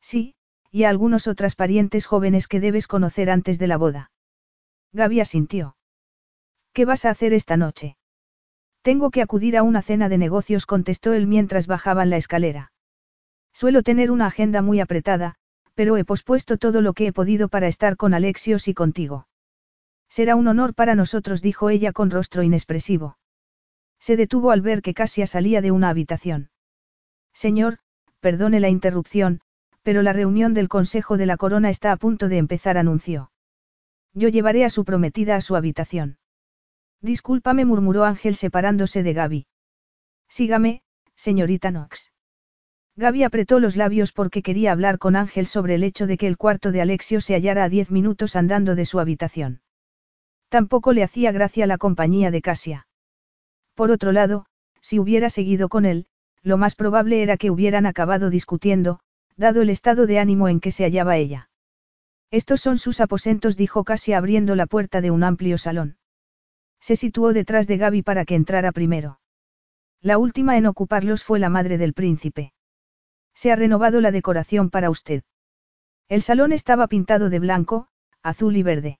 Sí, 0.00 0.34
y 0.70 0.84
a 0.84 0.88
algunos 0.88 1.26
otras 1.26 1.54
parientes 1.54 2.06
jóvenes 2.06 2.48
que 2.48 2.58
debes 2.58 2.86
conocer 2.86 3.28
antes 3.28 3.58
de 3.58 3.66
la 3.66 3.76
boda. 3.76 4.12
Gaby 4.94 5.20
asintió. 5.20 5.76
¿Qué 6.72 6.86
vas 6.86 7.04
a 7.04 7.10
hacer 7.10 7.34
esta 7.34 7.58
noche? 7.58 7.98
Tengo 8.80 9.10
que 9.10 9.20
acudir 9.20 9.58
a 9.58 9.62
una 9.62 9.82
cena 9.82 10.08
de 10.08 10.16
negocios, 10.16 10.64
contestó 10.64 11.12
él 11.12 11.26
mientras 11.26 11.66
bajaban 11.66 12.08
la 12.08 12.16
escalera. 12.16 12.69
Suelo 13.52 13.82
tener 13.82 14.10
una 14.10 14.26
agenda 14.26 14.62
muy 14.62 14.80
apretada, 14.80 15.36
pero 15.74 15.96
he 15.96 16.04
pospuesto 16.04 16.56
todo 16.56 16.80
lo 16.80 16.92
que 16.92 17.06
he 17.06 17.12
podido 17.12 17.48
para 17.48 17.66
estar 17.66 17.96
con 17.96 18.14
Alexios 18.14 18.68
y 18.68 18.74
contigo. 18.74 19.26
Será 20.08 20.36
un 20.36 20.48
honor 20.48 20.74
para 20.74 20.94
nosotros, 20.94 21.40
dijo 21.40 21.70
ella 21.70 21.92
con 21.92 22.10
rostro 22.10 22.42
inexpresivo. 22.42 23.16
Se 23.98 24.16
detuvo 24.16 24.50
al 24.50 24.60
ver 24.60 24.82
que 24.82 24.94
Casia 24.94 25.26
salía 25.26 25.60
de 25.60 25.70
una 25.70 25.88
habitación. 25.88 26.50
Señor, 27.32 27.78
perdone 28.20 28.60
la 28.60 28.68
interrupción, 28.68 29.40
pero 29.82 30.02
la 30.02 30.12
reunión 30.12 30.52
del 30.52 30.68
Consejo 30.68 31.16
de 31.16 31.26
la 31.26 31.36
Corona 31.36 31.70
está 31.70 31.92
a 31.92 31.96
punto 31.96 32.28
de 32.28 32.38
empezar, 32.38 32.76
anunció. 32.76 33.30
Yo 34.12 34.28
llevaré 34.28 34.64
a 34.64 34.70
su 34.70 34.84
prometida 34.84 35.36
a 35.36 35.40
su 35.40 35.54
habitación. 35.56 36.18
Discúlpame, 37.00 37.64
murmuró 37.64 38.04
Ángel 38.04 38.34
separándose 38.34 39.02
de 39.02 39.12
Gaby. 39.12 39.46
Sígame, 40.28 40.82
señorita 41.14 41.70
Knox. 41.70 42.12
Gaby 43.00 43.24
apretó 43.24 43.60
los 43.60 43.76
labios 43.76 44.12
porque 44.12 44.42
quería 44.42 44.72
hablar 44.72 44.98
con 44.98 45.16
Ángel 45.16 45.46
sobre 45.46 45.74
el 45.74 45.84
hecho 45.84 46.06
de 46.06 46.18
que 46.18 46.26
el 46.26 46.36
cuarto 46.36 46.70
de 46.70 46.82
Alexio 46.82 47.22
se 47.22 47.34
hallara 47.34 47.64
a 47.64 47.70
diez 47.70 47.90
minutos 47.90 48.36
andando 48.36 48.74
de 48.74 48.84
su 48.84 49.00
habitación. 49.00 49.62
Tampoco 50.50 50.92
le 50.92 51.02
hacía 51.02 51.32
gracia 51.32 51.66
la 51.66 51.78
compañía 51.78 52.30
de 52.30 52.42
Casia. 52.42 52.86
Por 53.74 53.90
otro 53.90 54.12
lado, 54.12 54.44
si 54.82 54.98
hubiera 54.98 55.30
seguido 55.30 55.70
con 55.70 55.86
él, 55.86 56.08
lo 56.42 56.58
más 56.58 56.74
probable 56.74 57.22
era 57.22 57.38
que 57.38 57.50
hubieran 57.50 57.86
acabado 57.86 58.28
discutiendo, 58.28 59.00
dado 59.34 59.62
el 59.62 59.70
estado 59.70 60.06
de 60.06 60.18
ánimo 60.18 60.48
en 60.48 60.60
que 60.60 60.70
se 60.70 60.84
hallaba 60.84 61.16
ella. 61.16 61.48
Estos 62.30 62.60
son 62.60 62.76
sus 62.76 63.00
aposentos, 63.00 63.56
dijo 63.56 63.82
casi 63.82 64.12
abriendo 64.12 64.56
la 64.56 64.66
puerta 64.66 65.00
de 65.00 65.10
un 65.10 65.24
amplio 65.24 65.56
salón. 65.56 65.96
Se 66.80 66.96
situó 66.96 67.32
detrás 67.32 67.66
de 67.66 67.78
Gaby 67.78 68.02
para 68.02 68.26
que 68.26 68.34
entrara 68.34 68.72
primero. 68.72 69.20
La 70.02 70.18
última 70.18 70.58
en 70.58 70.66
ocuparlos 70.66 71.24
fue 71.24 71.38
la 71.38 71.48
madre 71.48 71.78
del 71.78 71.94
príncipe. 71.94 72.52
Se 73.40 73.50
ha 73.50 73.56
renovado 73.56 74.02
la 74.02 74.10
decoración 74.10 74.68
para 74.68 74.90
usted. 74.90 75.22
El 76.10 76.20
salón 76.20 76.52
estaba 76.52 76.88
pintado 76.88 77.30
de 77.30 77.38
blanco, 77.38 77.88
azul 78.22 78.54
y 78.54 78.62
verde. 78.62 78.98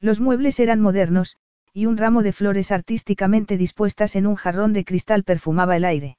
Los 0.00 0.18
muebles 0.18 0.58
eran 0.60 0.80
modernos, 0.80 1.36
y 1.74 1.84
un 1.84 1.98
ramo 1.98 2.22
de 2.22 2.32
flores 2.32 2.72
artísticamente 2.72 3.58
dispuestas 3.58 4.16
en 4.16 4.26
un 4.26 4.36
jarrón 4.36 4.72
de 4.72 4.86
cristal 4.86 5.24
perfumaba 5.24 5.76
el 5.76 5.84
aire. 5.84 6.16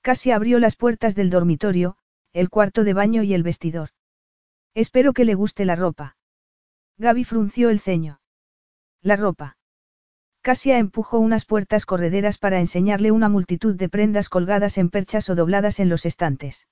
Casi 0.00 0.32
abrió 0.32 0.58
las 0.58 0.74
puertas 0.74 1.14
del 1.14 1.30
dormitorio, 1.30 1.96
el 2.32 2.50
cuarto 2.50 2.82
de 2.82 2.92
baño 2.92 3.22
y 3.22 3.34
el 3.34 3.44
vestidor. 3.44 3.90
Espero 4.74 5.12
que 5.12 5.24
le 5.24 5.36
guste 5.36 5.64
la 5.64 5.76
ropa. 5.76 6.16
Gaby 6.96 7.22
frunció 7.22 7.70
el 7.70 7.78
ceño. 7.78 8.20
La 9.00 9.14
ropa. 9.14 9.57
Casia 10.48 10.78
empujó 10.78 11.18
unas 11.18 11.44
puertas 11.44 11.84
correderas 11.84 12.38
para 12.38 12.58
enseñarle 12.58 13.10
una 13.10 13.28
multitud 13.28 13.76
de 13.76 13.90
prendas 13.90 14.30
colgadas 14.30 14.78
en 14.78 14.88
perchas 14.88 15.28
o 15.28 15.34
dobladas 15.34 15.78
en 15.78 15.90
los 15.90 16.06
estantes. 16.06 16.68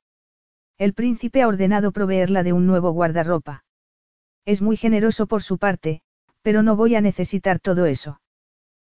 El 0.79 0.95
príncipe 0.95 1.43
ha 1.43 1.47
ordenado 1.47 1.93
proveerla 1.93 2.43
de 2.43 2.55
un 2.55 2.67
nuevo 2.67 2.93
guardarropa. 2.93 3.67
Es 4.47 4.63
muy 4.63 4.79
generoso 4.79 5.27
por 5.27 5.43
su 5.43 5.59
parte, 5.59 6.01
pero 6.41 6.63
no 6.63 6.75
voy 6.75 6.95
a 6.95 7.03
necesitar 7.03 7.61
todo 7.61 7.85
eso. 7.85 8.23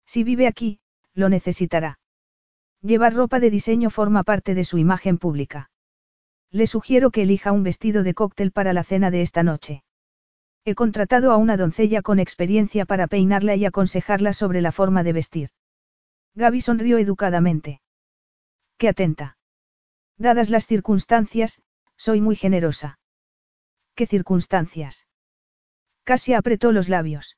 Si 0.06 0.24
vive 0.24 0.48
aquí, 0.48 0.80
lo 1.14 1.28
necesitará. 1.28 2.00
Llevar 2.82 3.14
ropa 3.14 3.42
de 3.42 3.50
diseño 3.50 3.90
forma 3.90 4.24
parte 4.24 4.56
de 4.56 4.64
su 4.64 4.78
imagen 4.78 5.18
pública. 5.18 5.72
Le 6.52 6.68
sugiero 6.68 7.12
que 7.12 7.24
elija 7.24 7.52
un 7.52 7.64
vestido 7.64 8.02
de 8.04 8.14
cóctel 8.14 8.54
para 8.54 8.72
la 8.72 8.86
cena 8.86 9.12
de 9.12 9.24
esta 9.24 9.44
noche. 9.44 9.84
He 10.70 10.76
contratado 10.76 11.32
a 11.32 11.38
una 11.38 11.58
doncella 11.58 12.04
con 12.04 12.20
experiencia 12.20 12.86
para 12.86 13.08
peinarla 13.08 13.56
y 13.56 13.66
aconsejarla 13.66 14.34
sobre 14.34 14.62
la 14.62 14.72
forma 14.72 15.02
de 15.02 15.14
vestir. 15.14 15.50
Gaby 16.36 16.62
sonrió 16.62 17.00
educadamente. 17.00 17.82
Qué 18.78 18.88
atenta. 18.88 19.40
Dadas 20.20 20.52
las 20.52 20.68
circunstancias, 20.68 21.64
soy 21.98 22.22
muy 22.22 22.36
generosa. 22.36 23.00
¿Qué 23.96 24.06
circunstancias? 24.06 25.08
Casi 26.04 26.36
apretó 26.36 26.72
los 26.72 26.88
labios. 26.88 27.36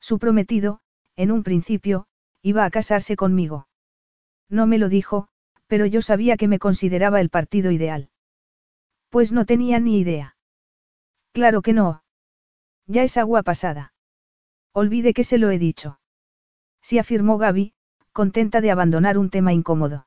Su 0.00 0.18
prometido, 0.18 0.80
en 1.14 1.30
un 1.30 1.44
principio, 1.44 2.08
iba 2.42 2.64
a 2.64 2.70
casarse 2.70 3.14
conmigo. 3.14 3.68
No 4.48 4.66
me 4.66 4.78
lo 4.78 4.88
dijo, 4.88 5.28
pero 5.68 5.86
yo 5.86 6.02
sabía 6.02 6.36
que 6.36 6.48
me 6.48 6.58
consideraba 6.58 7.20
el 7.20 7.30
partido 7.30 7.70
ideal. 7.70 8.10
Pues 9.08 9.30
no 9.30 9.46
tenía 9.46 9.78
ni 9.78 10.00
idea. 10.00 10.34
Claro 11.32 11.62
que 11.62 11.74
no. 11.74 12.02
Ya 12.86 13.02
es 13.02 13.16
agua 13.16 13.42
pasada. 13.42 13.92
Olvide 14.72 15.14
que 15.14 15.24
se 15.24 15.38
lo 15.38 15.50
he 15.50 15.58
dicho. 15.58 16.00
Sí 16.82 16.98
afirmó 16.98 17.38
Gaby, 17.38 17.74
contenta 18.12 18.60
de 18.60 18.70
abandonar 18.70 19.18
un 19.18 19.30
tema 19.30 19.52
incómodo. 19.52 20.06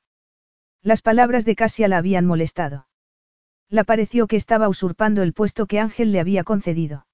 Las 0.81 1.01
palabras 1.01 1.45
de 1.45 1.55
Casia 1.55 1.87
la 1.87 1.97
habían 1.97 2.25
molestado. 2.25 2.87
Le 3.69 3.85
pareció 3.85 4.27
que 4.27 4.35
estaba 4.35 4.67
usurpando 4.67 5.21
el 5.21 5.33
puesto 5.33 5.65
que 5.65 5.79
Ángel 5.79 6.11
le 6.11 6.19
había 6.19 6.43
concedido. 6.43 7.07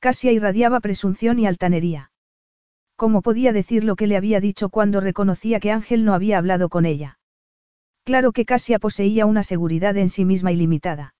Casia 0.00 0.32
irradiaba 0.32 0.80
presunción 0.80 1.38
y 1.38 1.46
altanería. 1.46 2.10
¿Cómo 2.96 3.22
podía 3.22 3.52
decir 3.52 3.84
lo 3.84 3.96
que 3.96 4.06
le 4.06 4.16
había 4.16 4.40
dicho 4.40 4.68
cuando 4.68 5.00
reconocía 5.00 5.60
que 5.60 5.70
Ángel 5.70 6.04
no 6.04 6.14
había 6.14 6.38
hablado 6.38 6.68
con 6.68 6.84
ella? 6.84 7.18
Claro 8.04 8.32
que 8.32 8.44
Casia 8.44 8.78
poseía 8.78 9.26
una 9.26 9.42
seguridad 9.42 9.96
en 9.96 10.08
sí 10.08 10.24
misma 10.24 10.52
ilimitada. 10.52 11.14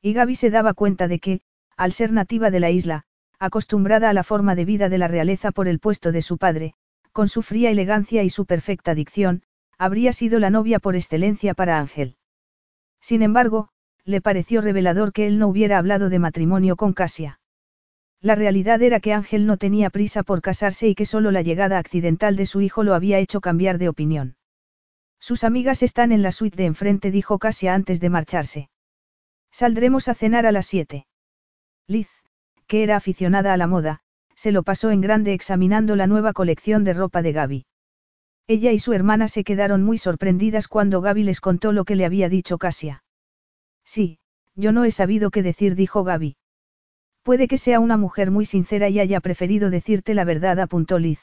Y 0.00 0.14
Gaby 0.14 0.34
se 0.34 0.50
daba 0.50 0.74
cuenta 0.74 1.08
de 1.08 1.18
que, 1.18 1.40
al 1.76 1.92
ser 1.92 2.12
nativa 2.12 2.50
de 2.50 2.60
la 2.60 2.70
isla, 2.70 3.04
acostumbrada 3.38 4.10
a 4.10 4.12
la 4.12 4.24
forma 4.24 4.54
de 4.54 4.64
vida 4.64 4.88
de 4.88 4.98
la 4.98 5.08
realeza 5.08 5.52
por 5.52 5.68
el 5.68 5.78
puesto 5.78 6.12
de 6.12 6.22
su 6.22 6.38
padre, 6.38 6.74
con 7.12 7.28
su 7.28 7.42
fría 7.42 7.70
elegancia 7.70 8.22
y 8.22 8.30
su 8.30 8.46
perfecta 8.46 8.94
dicción, 8.94 9.42
habría 9.78 10.12
sido 10.12 10.38
la 10.38 10.50
novia 10.50 10.78
por 10.78 10.96
excelencia 10.96 11.54
para 11.54 11.78
Ángel. 11.78 12.16
Sin 13.00 13.22
embargo, 13.22 13.68
le 14.04 14.20
pareció 14.20 14.60
revelador 14.60 15.12
que 15.12 15.26
él 15.26 15.38
no 15.38 15.48
hubiera 15.48 15.78
hablado 15.78 16.08
de 16.08 16.18
matrimonio 16.18 16.76
con 16.76 16.92
Casia. 16.92 17.40
La 18.20 18.34
realidad 18.34 18.80
era 18.80 19.00
que 19.00 19.12
Ángel 19.12 19.46
no 19.46 19.56
tenía 19.56 19.90
prisa 19.90 20.22
por 20.22 20.40
casarse 20.40 20.88
y 20.88 20.94
que 20.94 21.06
solo 21.06 21.30
la 21.30 21.42
llegada 21.42 21.78
accidental 21.78 22.36
de 22.36 22.46
su 22.46 22.60
hijo 22.60 22.82
lo 22.82 22.94
había 22.94 23.18
hecho 23.18 23.40
cambiar 23.40 23.78
de 23.78 23.88
opinión. 23.88 24.36
Sus 25.18 25.44
amigas 25.44 25.82
están 25.82 26.12
en 26.12 26.22
la 26.22 26.32
suite 26.32 26.56
de 26.56 26.64
enfrente, 26.64 27.10
dijo 27.10 27.38
Casia 27.38 27.74
antes 27.74 28.00
de 28.00 28.10
marcharse. 28.10 28.70
Saldremos 29.50 30.08
a 30.08 30.14
cenar 30.14 30.46
a 30.46 30.52
las 30.52 30.66
siete. 30.66 31.06
Liz, 31.88 32.08
que 32.66 32.82
era 32.82 32.96
aficionada 32.96 33.52
a 33.52 33.56
la 33.56 33.66
moda, 33.66 34.00
se 34.34 34.50
lo 34.50 34.62
pasó 34.62 34.90
en 34.90 35.00
grande 35.00 35.32
examinando 35.32 35.94
la 35.94 36.06
nueva 36.06 36.32
colección 36.32 36.82
de 36.84 36.94
ropa 36.94 37.22
de 37.22 37.32
Gaby. 37.32 37.66
Ella 38.48 38.72
y 38.72 38.78
su 38.78 38.92
hermana 38.92 39.28
se 39.28 39.44
quedaron 39.44 39.82
muy 39.82 39.98
sorprendidas 39.98 40.68
cuando 40.68 41.00
Gaby 41.00 41.22
les 41.22 41.40
contó 41.40 41.72
lo 41.72 41.84
que 41.84 41.96
le 41.96 42.04
había 42.04 42.28
dicho 42.28 42.58
Casia. 42.58 43.02
Sí, 43.84 44.18
yo 44.54 44.72
no 44.72 44.84
he 44.84 44.90
sabido 44.90 45.30
qué 45.30 45.42
decir, 45.42 45.74
dijo 45.74 46.04
Gaby. 46.04 46.36
Puede 47.22 47.48
que 47.48 47.58
sea 47.58 47.80
una 47.80 47.96
mujer 47.96 48.30
muy 48.30 48.46
sincera 48.46 48.88
y 48.88 49.00
haya 49.00 49.20
preferido 49.20 49.70
decirte 49.70 50.14
la 50.14 50.24
verdad, 50.24 50.60
apuntó 50.60 50.98
Liz. 50.98 51.20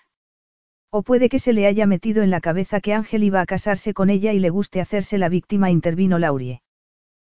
O 0.90 1.02
puede 1.02 1.30
que 1.30 1.40
se 1.40 1.53
le 1.53 1.65
haya 1.65 1.88
metido 1.88 2.23
en 2.23 2.30
la 2.30 2.41
cabeza 2.41 2.81
que 2.81 2.94
Ángel 2.94 3.23
iba 3.23 3.41
a 3.41 3.45
casarse 3.45 3.94
con 3.94 4.10
ella 4.10 4.34
y 4.34 4.40
le 4.40 4.49
guste 4.49 4.81
hacerse 4.81 5.18
la 5.18 5.30
víctima, 5.30 5.72
intervino 5.72 6.19
Laurie. 6.19 6.61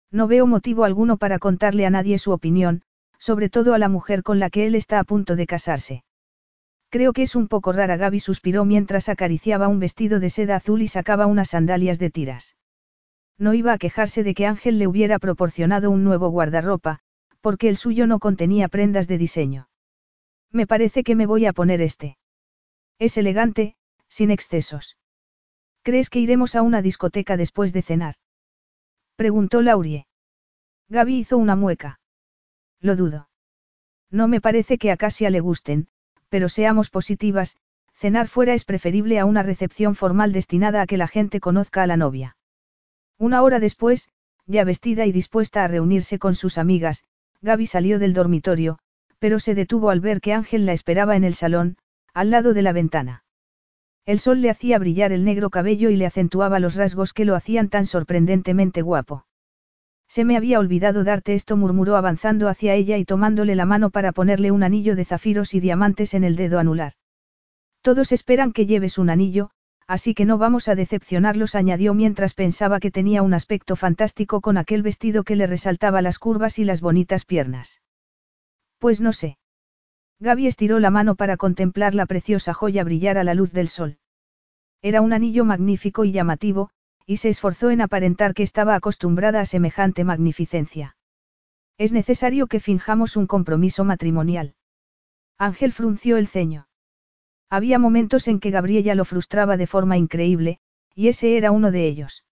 No 0.10 0.28
veo 0.28 0.48
motivo 0.48 0.84
alguno 0.84 1.18
para 1.18 1.38
contarle 1.38 1.86
a 1.86 1.90
nadie 1.90 2.18
su 2.18 2.32
opinión, 2.32 2.82
sobre 3.22 3.52
todo 3.52 3.76
a 3.76 3.78
la 3.78 3.88
mujer 3.88 4.24
con 4.24 4.40
la 4.40 4.50
que 4.50 4.66
él 4.66 4.74
está 4.74 4.98
a 4.98 5.04
punto 5.04 5.36
de 5.36 5.46
casarse. 5.46 6.04
Creo 6.90 7.14
que 7.14 7.22
es 7.22 7.36
un 7.36 7.48
poco 7.48 7.72
rara, 7.72 7.96
Gaby 7.96 8.20
suspiró 8.20 8.66
mientras 8.66 9.10
acariciaba 9.10 9.68
un 9.68 9.80
vestido 9.80 10.20
de 10.20 10.32
seda 10.32 10.56
azul 10.56 10.82
y 10.82 10.88
sacaba 10.88 11.28
unas 11.28 11.52
sandalias 11.52 12.00
de 12.00 12.10
tiras. 12.10 12.56
No 13.38 13.54
iba 13.54 13.74
a 13.74 13.78
quejarse 13.78 14.24
de 14.24 14.34
que 14.34 14.48
Ángel 14.48 14.80
le 14.80 14.88
hubiera 14.88 15.20
proporcionado 15.20 15.92
un 15.92 16.04
nuevo 16.04 16.30
guardarropa, 16.30 17.00
porque 17.42 17.70
el 17.70 17.78
suyo 17.78 18.08
no 18.08 18.18
contenía 18.18 18.68
prendas 18.68 19.08
de 19.08 19.20
diseño. 19.20 19.70
Me 20.52 20.66
parece 20.66 21.04
que 21.04 21.16
me 21.16 21.28
voy 21.28 21.46
a 21.46 21.54
poner 21.54 21.80
este. 21.80 22.18
Es 22.98 23.18
elegante, 23.18 23.76
sin 24.10 24.32
excesos. 24.32 24.98
¿Crees 25.84 26.10
que 26.10 26.20
iremos 26.20 26.56
a 26.56 26.64
una 26.64 26.82
discoteca 26.82 27.38
después 27.38 27.72
de 27.72 27.84
cenar? 27.84 28.16
Preguntó 29.16 29.62
Laurie. 29.62 30.08
Gaby 30.90 31.20
hizo 31.20 31.38
una 31.38 31.56
mueca. 31.56 32.01
Lo 32.82 32.96
dudo. 32.96 33.30
No 34.10 34.28
me 34.28 34.42
parece 34.42 34.78
que 34.78 34.92
a 34.92 34.98
Casia 34.98 35.30
le 35.30 35.40
gusten, 35.40 35.88
pero 36.30 36.50
seamos 36.50 36.90
positivas, 36.90 37.56
cenar 37.94 38.28
fuera 38.28 38.54
es 38.54 38.66
preferible 38.66 39.20
a 39.20 39.26
una 39.26 39.44
recepción 39.44 39.96
formal 39.96 40.34
destinada 40.34 40.82
a 40.82 40.88
que 40.88 40.98
la 40.98 41.08
gente 41.08 41.40
conozca 41.40 41.84
a 41.84 41.88
la 41.88 41.98
novia. 41.98 42.38
Una 43.18 43.44
hora 43.44 43.60
después, 43.60 44.10
ya 44.48 44.64
vestida 44.64 45.06
y 45.06 45.12
dispuesta 45.12 45.64
a 45.64 45.68
reunirse 45.68 46.18
con 46.18 46.34
sus 46.34 46.58
amigas, 46.58 47.04
Gaby 47.42 47.68
salió 47.68 48.00
del 48.00 48.14
dormitorio, 48.14 48.80
pero 49.20 49.40
se 49.40 49.54
detuvo 49.54 49.92
al 49.92 50.00
ver 50.00 50.20
que 50.20 50.34
Ángel 50.34 50.66
la 50.66 50.74
esperaba 50.74 51.16
en 51.16 51.24
el 51.24 51.36
salón, 51.36 51.78
al 52.14 52.32
lado 52.32 52.54
de 52.54 52.64
la 52.64 52.74
ventana. 52.74 53.24
El 54.06 54.20
sol 54.20 54.42
le 54.42 54.50
hacía 54.50 54.80
brillar 54.80 55.12
el 55.12 55.24
negro 55.24 55.52
cabello 55.52 55.92
y 55.92 55.96
le 55.96 56.08
acentuaba 56.08 56.60
los 56.60 56.76
rasgos 56.76 57.14
que 57.14 57.26
lo 57.26 57.36
hacían 57.36 57.70
tan 57.70 57.86
sorprendentemente 57.86 58.82
guapo. 58.82 59.26
Se 60.12 60.26
me 60.26 60.36
había 60.36 60.60
olvidado 60.60 61.06
darte 61.06 61.36
esto, 61.36 61.56
murmuró 61.56 61.96
avanzando 61.96 62.50
hacia 62.50 62.76
ella 62.76 62.98
y 62.98 63.06
tomándole 63.06 63.56
la 63.56 63.66
mano 63.66 63.92
para 63.92 64.12
ponerle 64.12 64.52
un 64.52 64.62
anillo 64.62 64.98
de 64.98 65.06
zafiros 65.06 65.54
y 65.54 65.62
diamantes 65.62 66.14
en 66.14 66.26
el 66.26 66.36
dedo 66.36 66.60
anular. 66.60 66.96
Todos 67.82 68.12
esperan 68.12 68.52
que 68.52 68.66
lleves 68.66 68.98
un 68.98 69.10
anillo, 69.10 69.52
así 69.88 70.14
que 70.14 70.26
no 70.26 70.38
vamos 70.38 70.68
a 70.68 70.76
decepcionarlos, 70.76 71.56
añadió 71.56 71.94
mientras 71.94 72.34
pensaba 72.34 72.82
que 72.82 72.92
tenía 72.92 73.22
un 73.22 73.34
aspecto 73.34 73.78
fantástico 73.78 74.42
con 74.42 74.58
aquel 74.58 74.82
vestido 74.82 75.24
que 75.24 75.38
le 75.38 75.48
resaltaba 75.48 76.02
las 76.02 76.20
curvas 76.20 76.60
y 76.60 76.66
las 76.66 76.82
bonitas 76.82 77.24
piernas. 77.24 77.82
Pues 78.80 79.00
no 79.00 79.14
sé. 79.14 79.38
Gaby 80.20 80.48
estiró 80.48 80.80
la 80.80 80.90
mano 80.90 81.16
para 81.16 81.38
contemplar 81.38 81.96
la 81.96 82.06
preciosa 82.06 82.54
joya 82.54 82.84
brillar 82.84 83.18
a 83.18 83.24
la 83.24 83.34
luz 83.34 83.54
del 83.54 83.70
sol. 83.70 83.98
Era 84.82 85.00
un 85.00 85.14
anillo 85.14 85.46
magnífico 85.46 86.04
y 86.04 86.12
llamativo, 86.12 86.70
y 87.12 87.18
se 87.18 87.28
esforzó 87.28 87.72
en 87.72 87.82
aparentar 87.82 88.34
que 88.34 88.42
estaba 88.42 88.74
acostumbrada 88.74 89.42
a 89.42 89.46
semejante 89.46 90.06
magnificencia. 90.06 90.96
Es 91.78 91.92
necesario 91.92 92.48
que 92.48 92.62
finjamos 92.62 93.18
un 93.18 93.28
compromiso 93.28 93.84
matrimonial. 93.84 94.56
Ángel 95.38 95.74
frunció 95.74 96.16
el 96.16 96.28
ceño. 96.28 96.70
Había 97.50 97.80
momentos 97.80 98.30
en 98.30 98.40
que 98.40 98.50
Gabriela 98.50 98.96
lo 98.96 99.04
frustraba 99.04 99.58
de 99.58 99.68
forma 99.68 99.98
increíble, 99.98 100.60
y 100.96 101.10
ese 101.10 101.36
era 101.36 101.52
uno 101.52 101.70
de 101.70 101.86
ellos. 101.86 102.24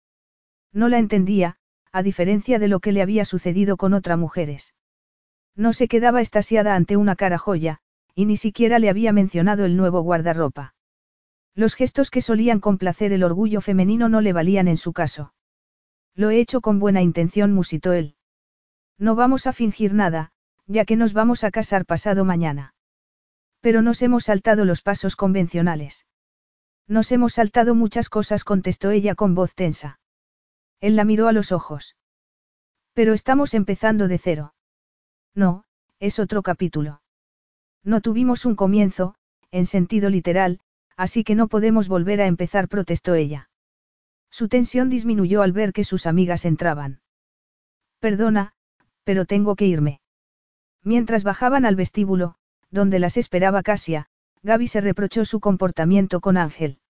No 0.72 0.88
la 0.88 1.00
entendía, 1.00 1.56
a 1.90 2.05
diferencia 2.05 2.60
de 2.60 2.68
lo 2.68 2.78
que 2.78 2.92
le 2.92 3.02
había 3.02 3.24
sucedido 3.24 3.76
con 3.76 3.94
otras 3.94 4.16
mujeres. 4.16 4.76
No 5.56 5.72
se 5.72 5.88
quedaba 5.88 6.20
estasiada 6.20 6.76
ante 6.76 6.96
una 6.96 7.16
cara 7.16 7.38
joya, 7.38 7.80
y 8.14 8.26
ni 8.26 8.36
siquiera 8.36 8.78
le 8.78 8.90
había 8.90 9.12
mencionado 9.12 9.64
el 9.64 9.76
nuevo 9.76 10.02
guardarropa. 10.02 10.76
Los 11.59 11.74
gestos 11.74 12.12
que 12.12 12.22
solían 12.22 12.60
complacer 12.60 13.12
el 13.12 13.24
orgullo 13.24 13.60
femenino 13.60 14.09
no 14.09 14.20
le 14.20 14.32
valían 14.32 14.68
en 14.68 14.76
su 14.76 14.93
caso. 14.93 15.35
Lo 16.14 16.30
he 16.30 16.39
hecho 16.39 16.60
con 16.60 16.78
buena 16.78 17.02
intención, 17.02 17.52
musitó 17.52 17.93
él. 17.93 18.14
No 18.97 19.16
vamos 19.16 19.48
a 19.48 19.52
fingir 19.52 19.93
nada, 19.93 20.30
ya 20.68 20.85
que 20.85 20.94
nos 20.94 21.14
vamos 21.14 21.43
a 21.43 21.51
casar 21.51 21.85
pasado 21.85 22.24
mañana. 22.24 22.74
Pero 23.60 23.82
nos 23.82 24.01
hemos 24.02 24.26
saltado 24.26 24.64
los 24.64 24.82
pasos 24.82 25.16
convencionales. 25.16 26.06
Nos 26.86 27.10
hemos 27.10 27.32
saltado 27.32 27.74
muchas 27.74 28.09
cosas, 28.09 28.44
contestó 28.44 28.93
ella 28.93 29.16
con 29.16 29.35
voz 29.35 29.56
tensa. 29.56 29.98
Él 30.78 30.94
la 30.94 31.05
miró 31.05 31.26
a 31.26 31.32
los 31.32 31.51
ojos. 31.51 31.97
Pero 32.93 33.14
estamos 33.14 33.52
empezando 33.52 34.06
de 34.06 34.18
cero. 34.18 34.55
No, 35.35 35.64
es 35.98 36.20
otro 36.20 36.44
capítulo. 36.44 37.02
No 37.82 38.01
tuvimos 38.01 38.44
un 38.44 38.55
comienzo, 38.55 39.16
en 39.51 39.66
sentido 39.66 40.09
literal, 40.09 40.60
así 40.98 41.22
que 41.22 41.36
no 41.36 41.46
podemos 41.46 41.88
volver 41.88 42.20
a 42.20 42.26
empezar, 42.26 42.68
protestó 42.68 43.14
ella. 43.14 43.48
Su 44.30 44.48
tensión 44.48 44.90
disminuyó 44.90 45.42
al 45.42 45.52
ver 45.52 45.72
que 45.72 45.84
sus 45.84 46.06
amigas 46.06 46.44
entraban. 46.44 47.00
Perdona, 48.00 48.52
pero 49.04 49.24
tengo 49.24 49.56
que 49.56 49.66
irme. 49.66 50.00
Mientras 50.82 51.22
bajaban 51.22 51.64
al 51.64 51.76
vestíbulo, 51.76 52.34
donde 52.70 52.98
las 52.98 53.16
esperaba 53.16 53.62
Casia, 53.62 54.08
Gaby 54.42 54.66
se 54.66 54.80
reprochó 54.80 55.24
su 55.24 55.40
comportamiento 55.40 56.20
con 56.20 56.36
Ángel. 56.36 56.80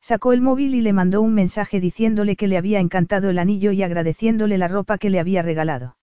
Sacó 0.00 0.32
el 0.32 0.40
móvil 0.40 0.74
y 0.74 0.80
le 0.80 0.94
mandó 0.94 1.20
un 1.20 1.34
mensaje 1.34 1.78
diciéndole 1.78 2.36
que 2.36 2.48
le 2.48 2.56
había 2.56 2.80
encantado 2.80 3.28
el 3.28 3.38
anillo 3.38 3.70
y 3.72 3.82
agradeciéndole 3.82 4.56
la 4.56 4.68
ropa 4.68 4.98
que 4.98 5.10
le 5.10 5.20
había 5.20 5.42
regalado. 5.42 5.96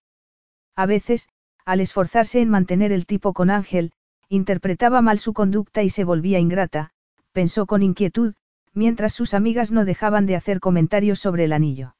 A 0.75 0.85
veces, 0.85 1.29
al 1.65 1.79
esforzarse 1.79 2.41
en 2.41 2.49
mantener 2.49 2.91
el 2.91 3.05
tipo 3.05 3.33
con 3.33 3.49
Ángel, 3.49 3.91
interpretaba 4.29 5.01
mal 5.01 5.19
su 5.19 5.33
conducta 5.33 5.83
y 5.83 5.89
se 5.89 6.03
volvía 6.03 6.39
ingrata, 6.39 6.92
pensó 7.33 7.65
con 7.65 7.83
inquietud, 7.83 8.35
mientras 8.73 9.13
sus 9.13 9.33
amigas 9.33 9.71
no 9.71 9.83
dejaban 9.83 10.25
de 10.25 10.35
hacer 10.35 10.59
comentarios 10.59 11.19
sobre 11.19 11.43
el 11.43 11.53
anillo. 11.53 11.95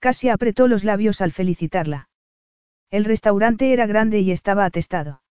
Casi 0.00 0.28
apretó 0.28 0.66
los 0.66 0.82
labios 0.82 1.20
al 1.20 1.30
felicitarla. 1.30 2.08
El 2.90 3.04
restaurante 3.04 3.72
era 3.72 3.86
grande 3.86 4.20
y 4.20 4.32
estaba 4.32 4.64
atestado. 4.64 5.22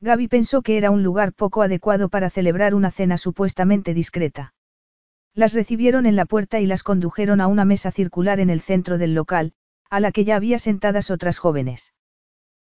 Gaby 0.00 0.28
pensó 0.28 0.62
que 0.62 0.76
era 0.76 0.90
un 0.90 1.02
lugar 1.02 1.32
poco 1.32 1.62
adecuado 1.62 2.08
para 2.10 2.30
celebrar 2.30 2.74
una 2.74 2.90
cena 2.90 3.16
supuestamente 3.16 3.94
discreta. 3.94 4.54
Las 5.34 5.54
recibieron 5.54 6.06
en 6.06 6.16
la 6.16 6.26
puerta 6.26 6.60
y 6.60 6.66
las 6.66 6.82
condujeron 6.82 7.40
a 7.40 7.46
una 7.46 7.64
mesa 7.64 7.90
circular 7.90 8.38
en 8.38 8.50
el 8.50 8.60
centro 8.60 8.98
del 8.98 9.14
local, 9.14 9.54
a 9.90 10.00
la 10.00 10.12
que 10.12 10.24
ya 10.24 10.36
había 10.36 10.58
sentadas 10.58 11.10
otras 11.10 11.38
jóvenes. 11.38 11.94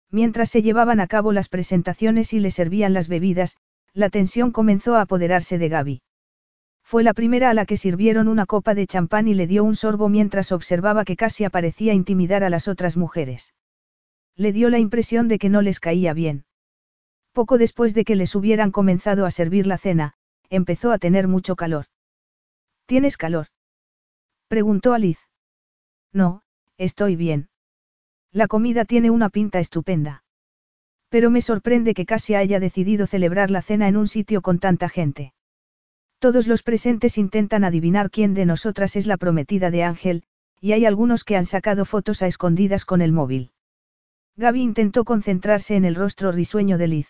Mientras 0.09 0.49
se 0.49 0.61
llevaban 0.61 0.99
a 0.99 1.07
cabo 1.07 1.31
las 1.31 1.47
presentaciones 1.47 2.33
y 2.33 2.39
le 2.39 2.51
servían 2.51 2.93
las 2.93 3.07
bebidas, 3.07 3.55
la 3.93 4.09
tensión 4.09 4.51
comenzó 4.51 4.95
a 4.95 5.01
apoderarse 5.01 5.57
de 5.57 5.69
Gaby. 5.69 6.01
Fue 6.83 7.03
la 7.03 7.13
primera 7.13 7.49
a 7.49 7.53
la 7.53 7.65
que 7.65 7.77
sirvieron 7.77 8.27
una 8.27 8.45
copa 8.45 8.73
de 8.73 8.87
champán 8.87 9.27
y 9.27 9.33
le 9.33 9.47
dio 9.47 9.63
un 9.63 9.75
sorbo 9.75 10.09
mientras 10.09 10.51
observaba 10.51 11.05
que 11.05 11.15
casi 11.15 11.47
parecía 11.49 11.93
intimidar 11.93 12.43
a 12.43 12.49
las 12.49 12.67
otras 12.67 12.97
mujeres. 12.97 13.53
Le 14.35 14.51
dio 14.51 14.69
la 14.69 14.79
impresión 14.79 15.27
de 15.27 15.39
que 15.39 15.49
no 15.49 15.61
les 15.61 15.79
caía 15.79 16.13
bien. 16.13 16.45
Poco 17.33 17.57
después 17.57 17.93
de 17.93 18.03
que 18.03 18.15
les 18.15 18.35
hubieran 18.35 18.71
comenzado 18.71 19.25
a 19.25 19.31
servir 19.31 19.67
la 19.67 19.77
cena, 19.77 20.13
empezó 20.49 20.91
a 20.91 20.97
tener 20.97 21.27
mucho 21.27 21.55
calor. 21.55 21.85
¿Tienes 22.85 23.15
calor? 23.15 23.47
preguntó 24.49 24.93
Alice. 24.93 25.21
No, 26.11 26.41
estoy 26.77 27.15
bien. 27.15 27.49
La 28.33 28.47
comida 28.47 28.83
tiene 28.83 29.11
una 29.11 29.29
pinta 29.29 29.59
estupenda. 29.59 30.20
Pero 31.11 31.29
me 31.29 31.41
sorprende 31.41 31.93
que 31.93 32.05
casi 32.05 32.35
haya 32.35 32.61
decidido 32.61 33.05
celebrar 33.05 33.51
la 33.51 33.61
cena 33.61 33.89
en 33.89 33.97
un 33.97 34.07
sitio 34.07 34.41
con 34.41 34.59
tanta 34.59 34.87
gente. 34.87 35.33
Todos 36.19 36.47
los 36.47 36.63
presentes 36.63 37.17
intentan 37.17 37.65
adivinar 37.65 38.09
quién 38.09 38.33
de 38.33 38.45
nosotras 38.45 38.95
es 38.95 39.07
la 39.07 39.17
prometida 39.17 39.71
de 39.71 39.83
Ángel, 39.83 40.23
y 40.61 40.71
hay 40.71 40.85
algunos 40.85 41.25
que 41.25 41.35
han 41.35 41.45
sacado 41.45 41.83
fotos 41.83 42.21
a 42.21 42.27
escondidas 42.27 42.85
con 42.85 43.01
el 43.01 43.11
móvil. 43.11 43.51
Gaby 44.37 44.61
intentó 44.61 45.03
concentrarse 45.03 45.75
en 45.75 45.83
el 45.83 45.95
rostro 45.95 46.31
risueño 46.31 46.77
de 46.77 46.87
Liz. 46.87 47.09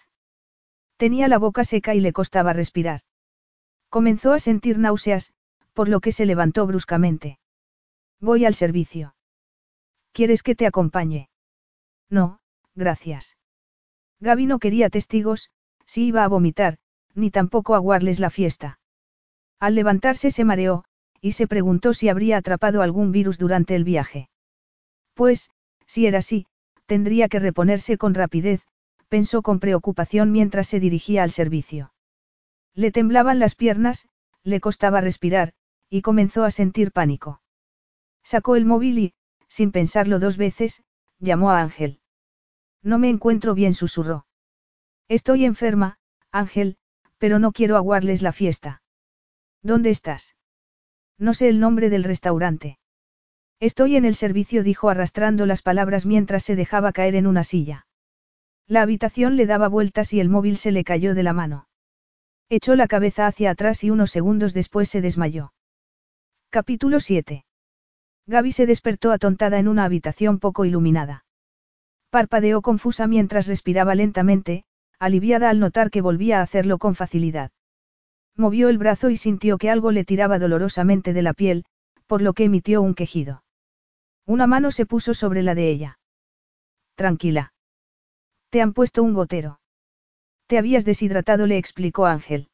Tenía 0.98 1.28
la 1.28 1.38
boca 1.38 1.64
seca 1.64 1.94
y 1.94 2.00
le 2.00 2.12
costaba 2.12 2.54
respirar. 2.54 3.02
Comenzó 3.90 4.34
a 4.34 4.40
sentir 4.40 4.80
náuseas, 4.80 5.32
por 5.74 5.90
lo 5.90 6.00
que 6.00 6.12
se 6.12 6.26
levantó 6.26 6.66
bruscamente. 6.66 7.38
Voy 8.20 8.46
al 8.46 8.56
servicio. 8.56 9.14
¿Quieres 10.12 10.42
que 10.42 10.56
te 10.56 10.66
acompañe? 10.66 11.30
No, 12.10 12.40
gracias. 12.74 13.38
Gaby 14.22 14.46
no 14.46 14.60
quería 14.60 14.90
testigos, 14.90 15.50
si 15.86 16.06
iba 16.06 16.24
a 16.24 16.28
vomitar, 16.28 16.78
ni 17.16 17.32
tampoco 17.32 17.76
aguarles 17.76 18.20
la 18.20 18.30
fiesta. 18.30 18.80
Al 19.60 19.76
levantarse 19.76 20.32
se 20.32 20.46
mareó, 20.46 20.86
y 21.20 21.34
se 21.34 21.48
preguntó 21.48 21.94
si 21.94 22.08
habría 22.08 22.38
atrapado 22.38 22.82
algún 22.82 23.12
virus 23.12 23.38
durante 23.38 23.76
el 23.76 23.84
viaje. 23.84 24.30
Pues, 25.14 25.50
si 25.86 26.06
era 26.06 26.20
así, 26.20 26.48
tendría 26.86 27.30
que 27.30 27.40
reponerse 27.40 27.98
con 27.98 28.14
rapidez, 28.14 28.62
pensó 29.10 29.42
con 29.42 29.60
preocupación 29.60 30.32
mientras 30.32 30.68
se 30.68 30.80
dirigía 30.80 31.24
al 31.24 31.32
servicio. 31.32 31.94
Le 32.74 32.92
temblaban 32.92 33.40
las 33.40 33.56
piernas, 33.56 34.08
le 34.44 34.60
costaba 34.60 35.02
respirar, 35.02 35.54
y 35.90 36.02
comenzó 36.02 36.44
a 36.44 36.52
sentir 36.52 36.92
pánico. 36.92 37.42
Sacó 38.24 38.56
el 38.56 38.66
móvil 38.66 39.00
y, 39.00 39.14
sin 39.48 39.72
pensarlo 39.72 40.20
dos 40.20 40.38
veces, 40.38 40.84
llamó 41.20 41.52
a 41.52 41.62
Ángel. 41.62 42.01
No 42.84 43.00
me 43.00 43.10
encuentro 43.10 43.54
bien, 43.54 43.74
susurró. 43.74 44.26
Estoy 45.08 45.46
enferma, 45.46 45.98
Ángel, 46.32 46.78
pero 47.18 47.38
no 47.38 47.52
quiero 47.52 47.78
aguarles 47.78 48.22
la 48.22 48.32
fiesta. 48.32 48.82
¿Dónde 49.62 49.90
estás? 49.90 50.36
No 51.18 51.34
sé 51.34 51.50
el 51.50 51.60
nombre 51.60 51.90
del 51.90 52.04
restaurante. 52.04 52.80
Estoy 53.60 53.96
en 53.96 54.06
el 54.06 54.16
servicio, 54.16 54.64
dijo 54.64 54.90
arrastrando 54.90 55.46
las 55.46 55.62
palabras 55.62 56.08
mientras 56.08 56.44
se 56.44 56.56
dejaba 56.56 56.94
caer 56.94 57.14
en 57.14 57.28
una 57.28 57.44
silla. 57.44 57.86
La 58.68 58.82
habitación 58.82 59.36
le 59.36 59.46
daba 59.46 59.68
vueltas 59.68 60.14
y 60.14 60.20
el 60.20 60.30
móvil 60.30 60.58
se 60.58 60.72
le 60.72 60.84
cayó 60.84 61.14
de 61.14 61.24
la 61.24 61.34
mano. 61.34 61.68
Echó 62.50 62.76
la 62.76 62.88
cabeza 62.88 63.28
hacia 63.28 63.52
atrás 63.52 63.84
y 63.84 63.92
unos 63.92 64.10
segundos 64.10 64.54
después 64.54 64.90
se 64.90 65.02
desmayó. 65.02 65.54
Capítulo 66.50 67.00
7. 67.00 67.46
Gaby 68.26 68.52
se 68.52 68.66
despertó 68.66 69.12
atontada 69.12 69.60
en 69.60 69.68
una 69.68 69.86
habitación 69.86 70.40
poco 70.40 70.66
iluminada. 70.66 71.24
Parpadeó 72.12 72.62
confusa 72.62 73.08
mientras 73.08 73.48
respiraba 73.48 73.96
lentamente, 73.96 74.66
aliviada 75.00 75.50
al 75.50 75.60
notar 75.60 75.90
que 75.90 76.02
volvía 76.02 76.40
a 76.40 76.42
hacerlo 76.42 76.78
con 76.78 76.94
facilidad. 76.94 77.52
Movió 78.36 78.68
el 78.68 78.78
brazo 78.78 79.10
y 79.10 79.16
sintió 79.16 79.58
que 79.58 79.70
algo 79.70 79.92
le 79.92 80.04
tiraba 80.04 80.38
dolorosamente 80.38 81.14
de 81.14 81.22
la 81.22 81.34
piel, 81.34 81.64
por 82.08 82.22
lo 82.22 82.34
que 82.34 82.44
emitió 82.44 82.82
un 82.82 82.96
quejido. 82.96 83.46
Una 84.26 84.46
mano 84.46 84.72
se 84.72 84.86
puso 84.86 85.14
sobre 85.14 85.42
la 85.42 85.56
de 85.56 85.70
ella. 85.70 86.00
Tranquila. 86.96 87.54
Te 88.50 88.62
han 88.62 88.74
puesto 88.74 89.04
un 89.04 89.14
gotero. 89.14 89.62
Te 90.48 90.58
habías 90.58 90.84
deshidratado, 90.84 91.48
le 91.48 91.58
explicó 91.58 92.08
Ángel. 92.08 92.50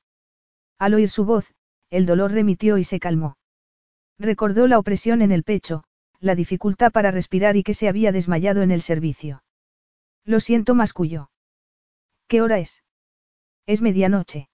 Al 0.77 0.93
oír 0.93 1.09
su 1.09 1.25
voz, 1.25 1.51
el 1.89 2.05
dolor 2.05 2.31
remitió 2.31 2.77
y 2.77 2.83
se 2.83 2.99
calmó. 2.99 3.37
Recordó 4.19 4.67
la 4.67 4.77
opresión 4.77 5.23
en 5.23 5.31
el 5.31 5.43
pecho, 5.43 5.83
la 6.19 6.35
dificultad 6.35 6.91
para 6.91 7.09
respirar 7.09 7.55
y 7.55 7.63
que 7.63 7.73
se 7.73 7.87
había 7.87 8.11
desmayado 8.11 8.61
en 8.61 8.69
el 8.69 8.83
servicio. 8.83 9.41
Lo 10.27 10.41
siento, 10.41 10.75
masculló. 10.75 11.31
¿Qué 12.27 12.41
hora 12.41 12.59
es? 12.59 12.83
Es 13.65 13.81
medianoche. 13.81 14.49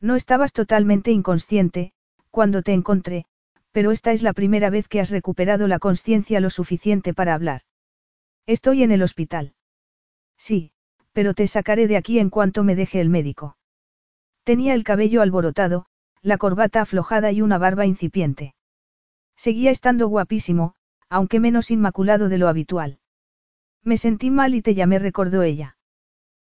No 0.00 0.16
estabas 0.16 0.52
totalmente 0.52 1.12
inconsciente, 1.12 1.92
cuando 2.30 2.62
te 2.62 2.72
encontré, 2.72 3.24
pero 3.70 3.92
esta 3.92 4.10
es 4.10 4.22
la 4.22 4.32
primera 4.32 4.70
vez 4.70 4.88
que 4.88 5.00
has 5.00 5.10
recuperado 5.10 5.68
la 5.68 5.78
conciencia 5.78 6.40
lo 6.40 6.50
suficiente 6.50 7.14
para 7.14 7.34
hablar. 7.34 7.62
Estoy 8.44 8.82
en 8.82 8.90
el 8.90 9.02
hospital. 9.02 9.54
Sí, 10.36 10.72
pero 11.12 11.32
te 11.32 11.46
sacaré 11.46 11.86
de 11.86 11.96
aquí 11.96 12.18
en 12.18 12.28
cuanto 12.28 12.64
me 12.64 12.74
deje 12.74 13.00
el 13.00 13.08
médico. 13.08 13.56
Tenía 14.42 14.74
el 14.74 14.82
cabello 14.82 15.22
alborotado, 15.22 15.86
la 16.22 16.38
corbata 16.38 16.80
aflojada 16.80 17.30
y 17.30 17.40
una 17.40 17.58
barba 17.58 17.86
incipiente. 17.86 18.56
Seguía 19.36 19.70
estando 19.70 20.08
guapísimo, 20.08 20.74
aunque 21.08 21.38
menos 21.38 21.70
inmaculado 21.70 22.28
de 22.28 22.38
lo 22.38 22.48
habitual. 22.48 22.98
Me 23.84 23.96
sentí 23.96 24.30
mal 24.30 24.54
y 24.54 24.62
te 24.62 24.74
llamé, 24.74 24.98
recordó 24.98 25.42
ella. 25.42 25.76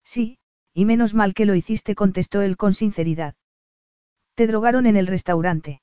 Sí, 0.05 0.39
y 0.73 0.85
menos 0.85 1.15
mal 1.15 1.35
que 1.35 1.47
lo 1.47 1.55
hiciste, 1.55 1.95
contestó 1.95 2.43
él 2.43 2.57
con 2.57 2.75
sinceridad. 2.75 3.35
Te 4.35 4.47
drogaron 4.47 4.87
en 4.87 4.97
el 4.97 5.07
restaurante. 5.07 5.81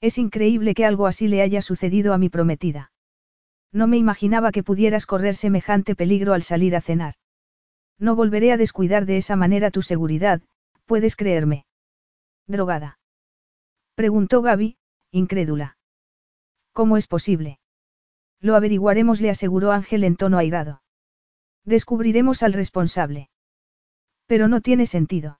Es 0.00 0.18
increíble 0.18 0.74
que 0.74 0.84
algo 0.84 1.06
así 1.06 1.28
le 1.28 1.42
haya 1.42 1.62
sucedido 1.62 2.12
a 2.12 2.18
mi 2.18 2.28
prometida. 2.28 2.92
No 3.72 3.86
me 3.86 3.96
imaginaba 3.96 4.52
que 4.52 4.62
pudieras 4.62 5.06
correr 5.06 5.34
semejante 5.34 5.94
peligro 5.94 6.34
al 6.34 6.42
salir 6.42 6.76
a 6.76 6.80
cenar. 6.80 7.14
No 7.98 8.14
volveré 8.16 8.52
a 8.52 8.56
descuidar 8.56 9.06
de 9.06 9.16
esa 9.16 9.36
manera 9.36 9.70
tu 9.70 9.80
seguridad, 9.80 10.42
puedes 10.84 11.16
creerme. 11.16 11.64
¿Drogada? 12.46 12.98
Preguntó 13.94 14.42
Gaby, 14.42 14.76
incrédula. 15.10 15.78
¿Cómo 16.72 16.96
es 16.96 17.06
posible? 17.06 17.60
Lo 18.42 18.56
averiguaremos, 18.56 19.20
le 19.20 19.30
aseguró 19.30 19.70
Ángel 19.70 20.02
en 20.02 20.16
tono 20.16 20.36
airado. 20.36 20.82
Descubriremos 21.64 22.42
al 22.42 22.52
responsable. 22.52 23.30
Pero 24.26 24.48
no 24.48 24.60
tiene 24.60 24.86
sentido. 24.86 25.38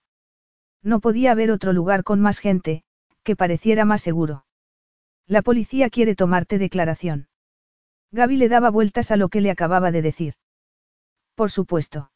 No 0.81 1.01
podía 1.01 1.33
haber 1.33 1.51
otro 1.51 1.73
lugar 1.73 2.03
con 2.03 2.21
más 2.21 2.39
gente, 2.39 2.83
que 3.23 3.35
pareciera 3.35 3.83
más 3.83 4.01
seguro. 4.01 4.45
La 5.27 5.41
policía 5.41 5.89
quiere 5.89 6.15
tomarte 6.15 6.57
declaración. 6.57 7.27
Gaby 8.11 8.37
le 8.37 8.47
daba 8.49 8.69
vueltas 8.69 9.11
a 9.11 9.17
lo 9.17 9.27
que 9.27 9.41
le 9.41 9.51
acababa 9.51 9.91
de 9.91 10.01
decir. 10.01 10.35
Por 11.35 11.51
supuesto. 11.51 12.11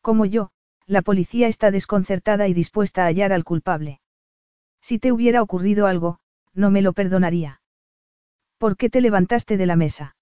Como 0.00 0.24
yo, 0.24 0.50
la 0.86 1.02
policía 1.02 1.48
está 1.48 1.70
desconcertada 1.70 2.48
y 2.48 2.54
dispuesta 2.54 3.02
a 3.02 3.08
hallar 3.08 3.32
al 3.32 3.44
culpable. 3.44 4.00
Si 4.80 4.98
te 4.98 5.12
hubiera 5.12 5.42
ocurrido 5.42 5.86
algo, 5.86 6.20
no 6.54 6.70
me 6.70 6.80
lo 6.80 6.94
perdonaría. 6.94 7.60
¿Por 8.58 8.76
qué 8.76 8.90
te 8.90 9.00
levantaste 9.00 9.56
de 9.56 9.66
la 9.66 9.76
mesa? 9.76 10.16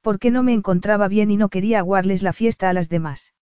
Porque 0.00 0.30
no 0.30 0.42
me 0.42 0.52
encontraba 0.52 1.08
bien 1.08 1.30
y 1.30 1.36
no 1.36 1.48
quería 1.48 1.80
aguarles 1.80 2.22
la 2.22 2.32
fiesta 2.32 2.70
a 2.70 2.72
las 2.72 2.88
demás. 2.88 3.34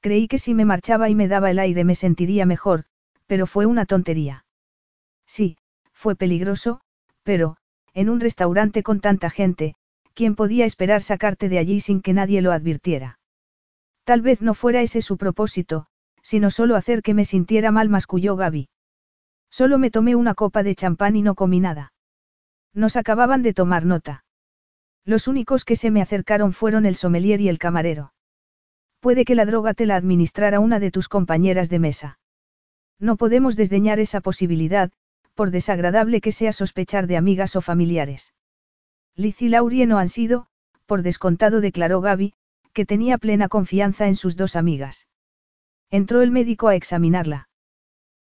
Creí 0.00 0.28
que 0.28 0.38
si 0.38 0.54
me 0.54 0.64
marchaba 0.64 1.08
y 1.08 1.14
me 1.14 1.26
daba 1.26 1.50
el 1.50 1.58
aire 1.58 1.84
me 1.84 1.94
sentiría 1.94 2.46
mejor, 2.46 2.84
pero 3.26 3.46
fue 3.46 3.66
una 3.66 3.86
tontería. 3.86 4.44
Sí, 5.26 5.56
fue 5.92 6.16
peligroso, 6.16 6.80
pero, 7.22 7.56
en 7.94 8.08
un 8.08 8.20
restaurante 8.20 8.82
con 8.82 9.00
tanta 9.00 9.30
gente, 9.30 9.74
¿quién 10.14 10.34
podía 10.34 10.64
esperar 10.64 11.02
sacarte 11.02 11.48
de 11.48 11.58
allí 11.58 11.80
sin 11.80 12.02
que 12.02 12.12
nadie 12.12 12.42
lo 12.42 12.52
advirtiera? 12.52 13.18
Tal 14.04 14.22
vez 14.22 14.42
no 14.42 14.54
fuera 14.54 14.82
ese 14.82 15.02
su 15.02 15.16
propósito, 15.16 15.86
sino 16.22 16.50
solo 16.50 16.76
hacer 16.76 17.02
que 17.02 17.14
me 17.14 17.24
sintiera 17.24 17.70
mal, 17.70 17.88
masculló 17.88 18.36
Gaby. 18.36 18.68
Solo 19.50 19.78
me 19.78 19.90
tomé 19.90 20.14
una 20.14 20.34
copa 20.34 20.62
de 20.62 20.74
champán 20.74 21.16
y 21.16 21.22
no 21.22 21.34
comí 21.34 21.60
nada. 21.60 21.92
Nos 22.74 22.96
acababan 22.96 23.42
de 23.42 23.52
tomar 23.52 23.84
nota. 23.84 24.24
Los 25.04 25.28
únicos 25.28 25.64
que 25.64 25.76
se 25.76 25.90
me 25.90 26.02
acercaron 26.02 26.52
fueron 26.52 26.86
el 26.86 26.94
sommelier 26.94 27.40
y 27.40 27.48
el 27.48 27.58
camarero. 27.58 28.12
Puede 29.00 29.24
que 29.24 29.34
la 29.34 29.46
droga 29.46 29.74
te 29.74 29.86
la 29.86 29.96
administrara 29.96 30.60
una 30.60 30.78
de 30.78 30.90
tus 30.90 31.08
compañeras 31.08 31.70
de 31.70 31.78
mesa. 31.78 32.18
No 32.98 33.16
podemos 33.16 33.56
desdeñar 33.56 33.98
esa 33.98 34.20
posibilidad, 34.20 34.92
por 35.34 35.50
desagradable 35.50 36.20
que 36.20 36.32
sea 36.32 36.52
sospechar 36.52 37.06
de 37.06 37.16
amigas 37.16 37.56
o 37.56 37.62
familiares. 37.62 38.34
Liz 39.16 39.40
y 39.40 39.48
no 39.86 39.98
han 39.98 40.08
sido, 40.08 40.46
por 40.86 41.02
descontado 41.02 41.60
declaró 41.60 42.00
Gaby, 42.00 42.34
que 42.72 42.84
tenía 42.86 43.18
plena 43.18 43.48
confianza 43.48 44.06
en 44.06 44.16
sus 44.16 44.36
dos 44.36 44.54
amigas. 44.54 45.08
Entró 45.90 46.22
el 46.22 46.30
médico 46.30 46.68
a 46.68 46.76
examinarla. 46.76 47.48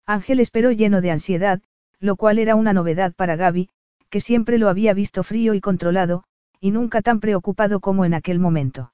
Ángel 0.05 0.39
esperó 0.39 0.71
lleno 0.71 1.01
de 1.01 1.11
ansiedad, 1.11 1.61
lo 1.99 2.15
cual 2.15 2.39
era 2.39 2.55
una 2.55 2.71
novedad 2.71 3.13
para 3.13 3.35
Gaby, 3.35 3.69
que 4.09 4.21
siempre 4.21 4.57
lo 4.57 4.69
había 4.69 4.93
visto 4.93 5.23
frío 5.23 5.53
y 5.53 5.61
controlado, 5.61 6.23
y 6.59 6.71
nunca 6.71 7.01
tan 7.01 7.19
preocupado 7.19 7.79
como 7.79 8.05
en 8.05 8.13
aquel 8.13 8.39
momento. 8.39 8.93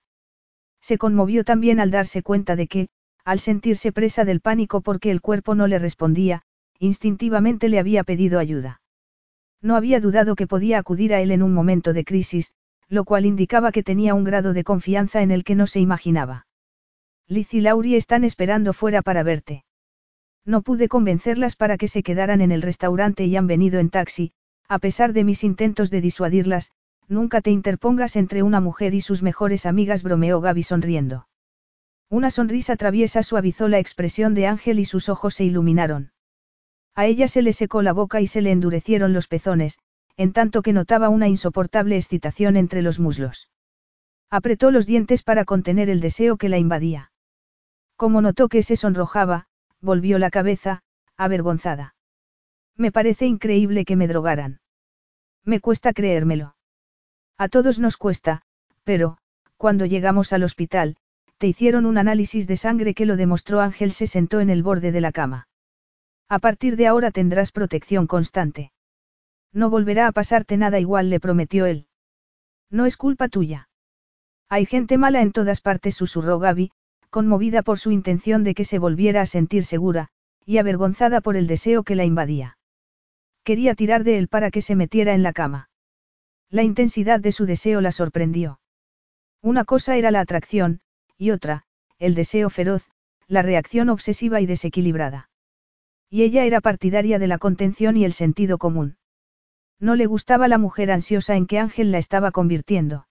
Se 0.82 0.98
conmovió 0.98 1.44
también 1.44 1.80
al 1.80 1.92
darse 1.92 2.24
cuenta 2.24 2.56
de 2.56 2.68
que, 2.68 2.90
al 3.24 3.40
sentirse 3.40 3.92
presa 3.92 4.26
del 4.26 4.42
pánico 4.42 4.82
porque 4.82 5.12
el 5.12 5.22
cuerpo 5.22 5.56
no 5.56 5.68
le 5.68 5.80
respondía, 5.80 6.42
instintivamente 6.78 7.70
le 7.70 7.80
había 7.80 8.04
pedido 8.04 8.40
ayuda. 8.40 8.82
No 9.62 9.78
había 9.78 10.02
dudado 10.02 10.36
que 10.36 10.48
podía 10.48 10.78
acudir 10.78 11.14
a 11.14 11.22
él 11.22 11.32
en 11.32 11.42
un 11.42 11.54
momento 11.54 11.94
de 11.94 12.04
crisis, 12.04 12.52
lo 12.90 13.06
cual 13.06 13.26
indicaba 13.26 13.72
que 13.72 13.82
tenía 13.82 14.14
un 14.14 14.26
grado 14.26 14.54
de 14.54 14.66
confianza 14.66 15.22
en 15.22 15.32
el 15.32 15.46
que 15.46 15.56
no 15.56 15.68
se 15.68 15.80
imaginaba. 15.80 16.48
Liz 17.28 17.54
y 17.54 17.62
Laurie 17.62 17.96
están 17.96 18.26
esperando 18.26 18.74
fuera 18.74 19.02
para 19.02 19.24
verte. 19.24 19.64
No 20.46 20.62
pude 20.62 20.90
convencerlas 20.90 21.56
para 21.56 21.78
que 21.78 21.88
se 21.88 22.04
quedaran 22.04 22.42
en 22.42 22.52
el 22.52 22.62
restaurante 22.62 23.24
y 23.26 23.38
han 23.38 23.48
venido 23.48 23.80
en 23.80 23.90
taxi, 23.90 24.34
a 24.68 24.80
pesar 24.80 25.14
de 25.14 25.24
mis 25.24 25.44
intentos 25.44 25.90
de 25.90 26.02
disuadirlas, 26.02 26.72
nunca 27.08 27.42
te 27.42 27.52
interpongas 27.52 28.16
entre 28.16 28.44
una 28.44 28.60
mujer 28.60 28.94
y 28.94 29.02
sus 29.02 29.22
mejores 29.22 29.66
amigas, 29.66 30.04
bromeó 30.04 30.42
Gaby 30.42 30.64
sonriendo. 30.64 31.28
Una 32.10 32.30
sonrisa 32.30 32.76
traviesa 32.76 33.24
suavizó 33.24 33.68
la 33.68 33.80
expresión 33.80 34.34
de 34.34 34.48
Ángel 34.48 34.80
y 34.80 34.86
sus 34.86 35.10
ojos 35.10 35.36
se 35.36 35.46
iluminaron. 35.46 36.12
A 36.96 37.06
ella 37.06 37.28
se 37.28 37.42
le 37.42 37.54
secó 37.54 37.82
la 37.82 37.94
boca 37.94 38.22
y 38.22 38.28
se 38.28 38.42
le 38.42 38.52
endurecieron 38.52 39.14
los 39.14 39.28
pezones, 39.28 39.80
en 40.16 40.32
tanto 40.32 40.62
que 40.62 40.74
notaba 40.74 41.10
una 41.10 41.28
insoportable 41.28 41.98
excitación 41.98 42.56
entre 42.56 42.82
los 42.84 43.00
muslos. 43.00 43.50
Apretó 44.30 44.72
los 44.72 44.86
dientes 44.86 45.24
para 45.24 45.46
contener 45.46 45.90
el 45.90 46.02
deseo 46.02 46.38
que 46.38 46.50
la 46.50 46.60
invadía. 46.60 47.12
Como 47.96 48.22
notó 48.22 48.48
que 48.48 48.64
se 48.64 48.76
sonrojaba, 48.76 49.48
volvió 49.82 50.20
la 50.20 50.30
cabeza, 50.30 50.84
avergonzada. 51.18 51.96
Me 52.78 52.92
parece 52.92 53.26
increíble 53.26 53.86
que 53.86 53.96
me 53.96 54.08
drogaran. 54.08 54.60
Me 55.44 55.60
cuesta 55.60 55.94
creérmelo. 55.94 56.56
A 57.38 57.48
todos 57.48 57.80
nos 57.80 57.98
cuesta, 57.98 58.42
pero, 58.84 59.18
cuando 59.58 59.86
llegamos 59.86 60.34
al 60.34 60.44
hospital, 60.44 60.96
te 61.38 61.48
hicieron 61.48 61.86
un 61.86 61.98
análisis 61.98 62.48
de 62.48 62.58
sangre 62.58 62.94
que 62.94 63.06
lo 63.06 63.16
demostró 63.16 63.60
Ángel 63.60 63.92
se 63.92 64.08
sentó 64.08 64.40
en 64.40 64.50
el 64.50 64.64
borde 64.64 64.92
de 64.92 65.02
la 65.02 65.12
cama. 65.12 65.48
A 66.30 66.40
partir 66.40 66.78
de 66.78 66.88
ahora 66.88 67.12
tendrás 67.12 67.52
protección 67.52 68.08
constante. 68.08 68.72
No 69.52 69.70
volverá 69.70 70.08
a 70.08 70.12
pasarte 70.12 70.58
nada 70.58 70.80
igual, 70.80 71.10
le 71.10 71.20
prometió 71.20 71.66
él. 71.66 71.88
No 72.72 72.86
es 72.86 72.98
culpa 72.98 73.28
tuya. 73.28 73.70
Hay 74.50 74.66
gente 74.66 74.98
mala 74.98 75.22
en 75.22 75.32
todas 75.32 75.62
partes, 75.62 75.96
susurró 75.96 76.40
Gaby, 76.40 76.72
conmovida 77.10 77.62
por 77.62 77.78
su 77.78 77.92
intención 77.92 78.44
de 78.44 78.56
que 78.56 78.66
se 78.66 78.80
volviera 78.80 79.22
a 79.22 79.26
sentir 79.26 79.64
segura, 79.64 80.08
y 80.46 80.58
avergonzada 80.58 81.22
por 81.22 81.36
el 81.36 81.46
deseo 81.46 81.84
que 81.84 81.96
la 81.96 82.06
invadía. 82.06 82.58
Quería 83.44 83.76
tirar 83.76 84.04
de 84.04 84.18
él 84.18 84.28
para 84.28 84.52
que 84.52 84.62
se 84.62 84.76
metiera 84.76 85.14
en 85.14 85.24
la 85.24 85.34
cama. 85.34 85.70
La 86.50 86.64
intensidad 86.64 87.20
de 87.20 87.32
su 87.32 87.46
deseo 87.46 87.82
la 87.82 87.92
sorprendió. 87.92 88.60
Una 89.42 89.66
cosa 89.66 89.98
era 89.98 90.12
la 90.12 90.22
atracción, 90.22 90.82
y 91.18 91.32
otra, 91.32 91.64
el 92.00 92.16
deseo 92.16 92.50
feroz, 92.50 92.88
la 93.28 93.42
reacción 93.42 93.90
obsesiva 93.90 94.40
y 94.40 94.46
desequilibrada. 94.46 95.30
Y 96.10 96.24
ella 96.24 96.46
era 96.46 96.62
partidaria 96.62 97.20
de 97.20 97.28
la 97.28 97.38
contención 97.38 97.98
y 97.98 98.06
el 98.06 98.14
sentido 98.14 98.58
común. 98.58 98.98
No 99.80 99.96
le 99.96 100.06
gustaba 100.06 100.48
la 100.48 100.58
mujer 100.58 100.92
ansiosa 100.92 101.36
en 101.36 101.48
que 101.48 101.60
Ángel 101.60 101.92
la 101.92 101.98
estaba 101.98 102.32
convirtiendo. 102.32 103.08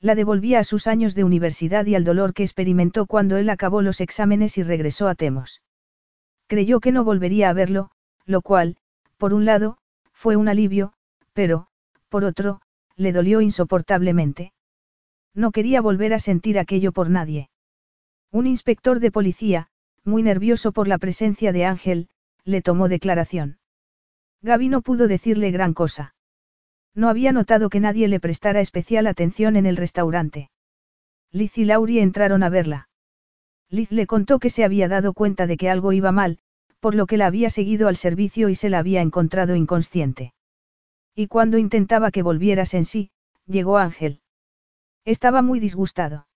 La 0.00 0.14
devolvía 0.14 0.58
a 0.58 0.64
sus 0.64 0.86
años 0.86 1.14
de 1.14 1.24
universidad 1.24 1.86
y 1.86 1.94
al 1.94 2.04
dolor 2.04 2.34
que 2.34 2.42
experimentó 2.42 3.06
cuando 3.06 3.36
él 3.36 3.48
acabó 3.48 3.82
los 3.82 4.00
exámenes 4.00 4.58
y 4.58 4.62
regresó 4.62 5.08
a 5.08 5.14
Temos. 5.14 5.62
Creyó 6.46 6.80
que 6.80 6.92
no 6.92 7.04
volvería 7.04 7.50
a 7.50 7.52
verlo, 7.52 7.90
lo 8.26 8.42
cual, 8.42 8.76
por 9.24 9.32
un 9.32 9.46
lado, 9.46 9.78
fue 10.12 10.36
un 10.36 10.48
alivio, 10.48 10.92
pero, 11.32 11.68
por 12.10 12.26
otro, 12.26 12.60
le 12.94 13.10
dolió 13.10 13.40
insoportablemente. 13.40 14.52
No 15.34 15.50
quería 15.50 15.80
volver 15.80 16.12
a 16.12 16.18
sentir 16.18 16.58
aquello 16.58 16.92
por 16.92 17.08
nadie. 17.08 17.48
Un 18.30 18.46
inspector 18.46 19.00
de 19.00 19.10
policía, 19.10 19.68
muy 20.04 20.22
nervioso 20.22 20.72
por 20.72 20.88
la 20.88 20.98
presencia 20.98 21.52
de 21.52 21.64
Ángel, 21.64 22.10
le 22.44 22.60
tomó 22.60 22.86
declaración. 22.86 23.56
Gaby 24.42 24.68
no 24.68 24.82
pudo 24.82 25.08
decirle 25.08 25.50
gran 25.50 25.72
cosa. 25.72 26.14
No 26.94 27.08
había 27.08 27.32
notado 27.32 27.70
que 27.70 27.80
nadie 27.80 28.08
le 28.08 28.20
prestara 28.20 28.60
especial 28.60 29.06
atención 29.06 29.56
en 29.56 29.64
el 29.64 29.78
restaurante. 29.78 30.50
Liz 31.32 31.56
y 31.56 31.64
Laurie 31.64 32.02
entraron 32.02 32.42
a 32.42 32.50
verla. 32.50 32.90
Liz 33.70 33.90
le 33.90 34.06
contó 34.06 34.38
que 34.38 34.50
se 34.50 34.64
había 34.64 34.86
dado 34.86 35.14
cuenta 35.14 35.46
de 35.46 35.56
que 35.56 35.70
algo 35.70 35.94
iba 35.94 36.12
mal, 36.12 36.40
por 36.84 36.94
lo 36.94 37.06
que 37.06 37.16
la 37.16 37.24
había 37.24 37.48
seguido 37.48 37.88
al 37.88 37.96
servicio 37.96 38.50
y 38.50 38.54
se 38.54 38.68
la 38.68 38.78
había 38.78 39.00
encontrado 39.00 39.56
inconsciente. 39.56 40.34
Y 41.14 41.28
cuando 41.28 41.56
intentaba 41.56 42.10
que 42.10 42.20
volvieras 42.20 42.74
en 42.74 42.84
sí, 42.84 43.10
llegó 43.46 43.78
Ángel. 43.78 44.20
Estaba 45.06 45.40
muy 45.40 45.60
disgustado. 45.60 46.26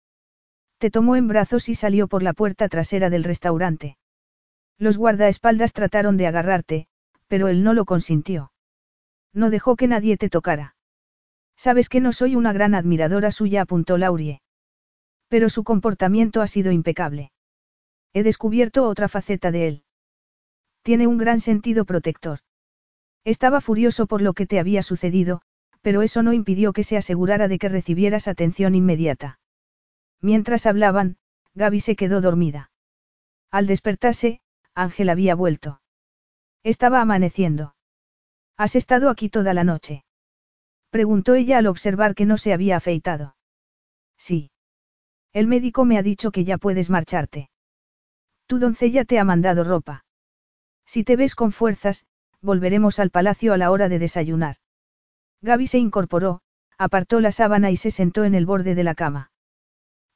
Te 0.79 0.91
tomó 0.91 1.17
en 1.17 1.29
brazos 1.29 1.69
y 1.69 1.75
salió 1.75 2.09
por 2.09 2.23
la 2.23 2.33
puerta 2.33 2.67
trasera 2.71 3.11
del 3.11 3.25
restaurante. 3.25 3.99
Los 4.79 4.97
guardaespaldas 4.97 5.75
trataron 5.75 6.17
de 6.17 6.29
agarrarte, 6.29 6.87
pero 7.27 7.49
él 7.49 7.63
no 7.63 7.75
lo 7.75 7.85
consintió. 7.85 8.51
No 9.35 9.51
dejó 9.51 9.77
que 9.77 9.87
nadie 9.87 10.17
te 10.17 10.31
tocara. 10.31 10.77
Sabes 11.59 11.91
que 11.91 12.01
no 12.01 12.13
soy 12.13 12.37
una 12.37 12.55
gran 12.55 12.75
admiradora 12.75 13.33
suya, 13.33 13.61
apuntó 13.61 13.99
Laurie. 13.99 14.41
Pero 15.29 15.51
su 15.51 15.63
comportamiento 15.63 16.41
ha 16.41 16.47
sido 16.47 16.73
impecable. 16.73 17.33
He 18.15 18.23
descubierto 18.23 18.89
otra 18.89 19.09
faceta 19.09 19.51
de 19.51 19.69
él. 19.69 19.83
Tiene 20.89 21.07
un 21.07 21.19
gran 21.19 21.39
sentido 21.39 21.85
protector. 21.85 22.39
Estaba 23.23 23.61
furioso 23.61 24.07
por 24.07 24.23
lo 24.23 24.33
que 24.33 24.47
te 24.47 24.59
había 24.59 24.83
sucedido, 24.83 25.43
pero 25.83 26.01
eso 26.01 26.23
no 26.23 26.33
impidió 26.33 26.73
que 26.73 26.83
se 26.83 26.97
asegurara 26.97 27.47
de 27.47 27.59
que 27.59 27.69
recibieras 27.69 28.27
atención 28.27 28.75
inmediata. 28.75 29.39
Mientras 30.23 30.65
hablaban, 30.65 31.19
Gaby 31.53 31.81
se 31.81 31.95
quedó 31.95 32.23
dormida. 32.23 32.71
Al 33.51 33.67
despertarse, 33.67 34.41
Ángel 34.75 35.11
había 35.11 35.35
vuelto. 35.35 35.83
Estaba 36.63 37.03
amaneciendo. 37.03 37.75
¿Has 38.57 38.75
estado 38.75 39.11
aquí 39.11 39.29
toda 39.29 39.53
la 39.53 39.65
noche? 39.65 40.07
Preguntó 40.89 41.35
ella 41.35 41.59
al 41.59 41.67
observar 41.67 42.15
que 42.15 42.25
no 42.25 42.39
se 42.39 42.55
había 42.55 42.79
afeitado. 42.79 43.37
Sí. 44.17 44.53
El 45.35 45.49
médico 45.49 45.85
me 45.85 45.99
ha 45.99 46.03
dicho 46.03 46.31
que 46.31 46.45
ya 46.45 46.57
puedes 46.57 46.89
marcharte. 46.89 47.51
Tu 48.47 48.59
doncella 48.59 49.05
te 49.05 49.19
ha 49.19 49.25
mandado 49.25 49.65
ropa. 49.65 50.07
Si 50.89 51.05
te 51.05 51.17
ves 51.17 51.35
con 51.35 51.53
fuerzas, 51.53 52.07
volveremos 52.41 52.99
al 52.99 53.11
palacio 53.11 53.53
a 53.53 53.59
la 53.59 53.71
hora 53.71 53.91
de 53.91 53.99
desayunar. 53.99 54.57
Gaby 55.43 55.67
se 55.67 55.77
incorporó, 55.77 56.41
apartó 56.79 57.21
la 57.21 57.31
sábana 57.31 57.71
y 57.71 57.77
se 57.77 57.91
sentó 57.91 58.25
en 58.25 58.35
el 58.35 58.47
borde 58.47 58.75
de 58.75 58.85
la 58.85 58.95
cama. 58.95 59.31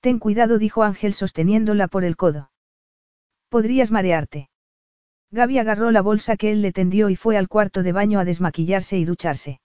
Ten 0.01 0.19
cuidado, 0.19 0.57
dijo 0.57 0.83
Ángel 0.83 1.13
sosteniéndola 1.13 1.89
por 1.89 2.05
el 2.05 2.17
codo. 2.17 2.51
Podrías 3.51 3.91
marearte. 3.91 4.49
Gaby 5.31 5.59
agarró 5.59 5.91
la 5.91 6.01
bolsa 6.01 6.39
que 6.39 6.53
él 6.53 6.63
le 6.63 6.73
tendió 6.73 7.11
y 7.11 7.17
fue 7.17 7.37
al 7.37 7.49
cuarto 7.49 7.83
de 7.83 7.93
baño 7.93 8.19
a 8.19 8.25
desmaquillarse 8.25 8.97
y 8.97 9.05
ducharse. 9.05 9.61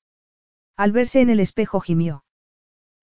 Al 0.75 0.91
verse 0.91 1.21
en 1.21 1.29
el 1.29 1.39
espejo 1.39 1.79
gimió. 1.79 2.25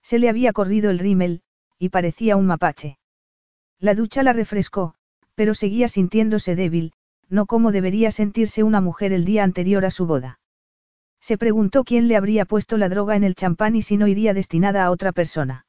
Se 0.02 0.18
le 0.18 0.28
había 0.28 0.52
corrido 0.52 0.91
el 0.91 0.99
rímel, 0.99 1.42
y 1.78 1.89
parecía 1.89 2.36
un 2.36 2.44
mapache. 2.44 2.99
La 3.78 3.94
ducha 3.94 4.23
la 4.23 4.34
refrescó, 4.34 4.94
pero 5.34 5.55
seguía 5.55 5.89
sintiéndose 5.89 6.55
débil, 6.55 6.92
no 7.28 7.46
como 7.46 7.72
debería 7.72 8.10
sentirse 8.10 8.62
una 8.62 8.80
mujer 8.80 9.12
el 9.12 9.24
día 9.24 9.44
anterior 9.44 9.84
a 9.84 9.90
su 9.90 10.06
boda. 10.06 10.40
Se 11.20 11.38
preguntó 11.38 11.84
quién 11.84 12.06
le 12.06 12.16
habría 12.16 12.44
puesto 12.44 12.76
la 12.76 12.88
droga 12.88 13.16
en 13.16 13.24
el 13.24 13.34
champán 13.34 13.76
y 13.76 13.82
si 13.82 13.96
no 13.96 14.06
iría 14.06 14.34
destinada 14.34 14.84
a 14.84 14.90
otra 14.90 15.12
persona. 15.12 15.66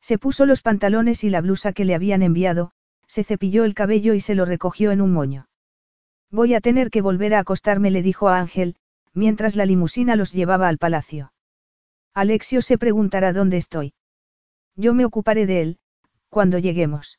Se 0.00 0.18
puso 0.18 0.46
los 0.46 0.62
pantalones 0.62 1.24
y 1.24 1.30
la 1.30 1.40
blusa 1.40 1.72
que 1.72 1.84
le 1.84 1.94
habían 1.94 2.22
enviado, 2.22 2.70
se 3.06 3.24
cepilló 3.24 3.64
el 3.64 3.74
cabello 3.74 4.14
y 4.14 4.20
se 4.20 4.34
lo 4.34 4.44
recogió 4.44 4.92
en 4.92 5.00
un 5.00 5.12
moño. 5.12 5.48
Voy 6.30 6.54
a 6.54 6.60
tener 6.60 6.90
que 6.90 7.00
volver 7.00 7.34
a 7.34 7.40
acostarme, 7.40 7.90
le 7.90 8.02
dijo 8.02 8.28
a 8.28 8.38
Ángel, 8.38 8.76
mientras 9.14 9.56
la 9.56 9.66
limusina 9.66 10.14
los 10.14 10.32
llevaba 10.32 10.68
al 10.68 10.78
palacio. 10.78 11.32
Alexio 12.14 12.62
se 12.62 12.78
preguntará 12.78 13.32
dónde 13.32 13.56
estoy. 13.56 13.94
Yo 14.76 14.94
me 14.94 15.04
ocuparé 15.04 15.46
de 15.46 15.62
él, 15.62 15.78
cuando 16.28 16.58
lleguemos. 16.58 17.18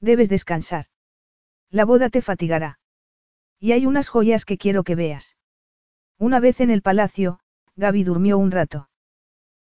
Debes 0.00 0.28
descansar. 0.28 0.86
La 1.70 1.84
boda 1.84 2.08
te 2.08 2.22
fatigará. 2.22 2.78
Y 3.60 3.72
hay 3.72 3.86
unas 3.86 4.08
joyas 4.08 4.44
que 4.44 4.58
quiero 4.58 4.84
que 4.84 4.94
veas. 4.94 5.36
Una 6.18 6.40
vez 6.40 6.60
en 6.60 6.70
el 6.70 6.82
palacio, 6.82 7.40
Gaby 7.76 8.04
durmió 8.04 8.38
un 8.38 8.50
rato. 8.50 8.88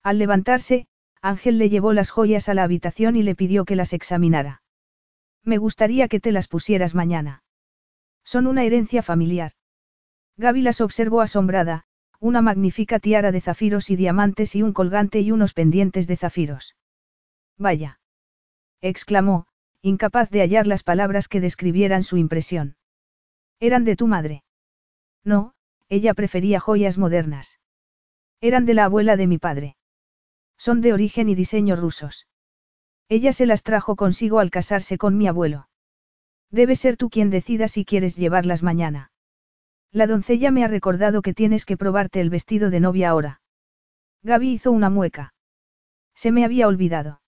Al 0.03 0.19
levantarse, 0.19 0.87
Ángel 1.23 1.59
le 1.59 1.69
llevó 1.69 1.93
las 1.93 2.11
joyas 2.11 2.49
a 2.49 2.55
la 2.55 2.63
habitación 2.63 3.17
y 3.17 3.23
le 3.23 3.35
pidió 3.35 3.65
que 3.65 3.77
las 3.77 3.93
examinara. 3.93 4.63
Me 5.45 5.59
gustaría 5.59 6.09
que 6.09 6.21
te 6.21 6.33
las 6.33 6.49
pusieras 6.49 6.95
mañana. 6.95 7.43
Son 8.25 8.47
una 8.47 8.65
herencia 8.65 9.03
familiar. 9.03 9.53
Gaby 10.37 10.63
las 10.63 10.81
observó 10.81 11.21
asombrada, 11.21 11.85
una 12.19 12.43
magnífica 12.43 12.99
tiara 12.99 13.33
de 13.33 13.41
zafiros 13.41 13.91
y 13.91 13.97
diamantes 13.97 14.55
y 14.55 14.63
un 14.63 14.73
colgante 14.73 15.21
y 15.21 15.33
unos 15.33 15.53
pendientes 15.53 16.07
de 16.07 16.17
zafiros. 16.17 16.77
Vaya. 17.59 18.01
exclamó, 18.81 19.47
incapaz 19.83 20.31
de 20.31 20.41
hallar 20.41 20.67
las 20.67 20.83
palabras 20.83 21.29
que 21.29 21.41
describieran 21.41 22.03
su 22.03 22.17
impresión. 22.17 22.77
Eran 23.61 23.85
de 23.85 23.97
tu 23.97 24.07
madre. 24.07 24.43
No, 25.25 25.55
ella 25.89 26.15
prefería 26.15 26.61
joyas 26.61 26.99
modernas. 26.99 27.59
Eran 28.41 28.67
de 28.67 28.75
la 28.75 28.85
abuela 28.85 29.17
de 29.17 29.27
mi 29.27 29.39
padre. 29.39 29.77
Son 30.57 30.81
de 30.81 30.93
origen 30.93 31.29
y 31.29 31.35
diseño 31.35 31.77
rusos. 31.77 32.27
Ella 33.09 33.33
se 33.33 33.47
las 33.47 33.63
trajo 33.63 33.97
consigo 33.97 34.39
al 34.39 34.51
casarse 34.51 34.99
con 34.99 35.17
mi 35.17 35.27
abuelo. 35.27 35.69
Debe 36.51 36.77
ser 36.77 36.97
tú 36.97 37.11
quien 37.11 37.31
decida 37.31 37.69
si 37.69 37.85
quieres 37.85 38.17
llevarlas 38.17 38.63
mañana. 38.63 39.11
La 39.93 40.07
doncella 40.07 40.51
me 40.51 40.65
ha 40.65 40.69
recordado 40.69 41.23
que 41.23 41.35
tienes 41.35 41.65
que 41.65 41.77
probarte 41.77 42.21
el 42.21 42.31
vestido 42.31 42.71
de 42.71 42.81
novia 42.81 43.11
ahora. 43.11 43.41
Gaby 44.23 44.53
hizo 44.53 44.71
una 44.71 44.91
mueca. 44.91 45.35
Se 46.15 46.31
me 46.31 46.45
había 46.45 46.69
olvidado. 46.69 47.21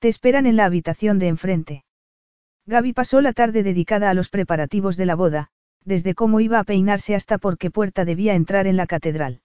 Te 0.00 0.08
esperan 0.08 0.46
en 0.46 0.56
la 0.56 0.64
habitación 0.64 1.18
de 1.18 1.28
enfrente. 1.28 1.84
Gaby 2.66 2.94
pasó 2.94 3.20
la 3.20 3.34
tarde 3.34 3.62
dedicada 3.62 4.08
a 4.08 4.14
los 4.14 4.30
preparativos 4.30 4.96
de 4.96 5.04
la 5.04 5.14
boda, 5.14 5.48
desde 5.84 6.14
cómo 6.14 6.40
iba 6.40 6.58
a 6.58 6.64
peinarse 6.64 7.14
hasta 7.14 7.36
por 7.36 7.58
qué 7.58 7.70
puerta 7.70 8.06
debía 8.06 8.34
entrar 8.34 8.66
en 8.66 8.78
la 8.78 8.86
catedral. 8.86 9.42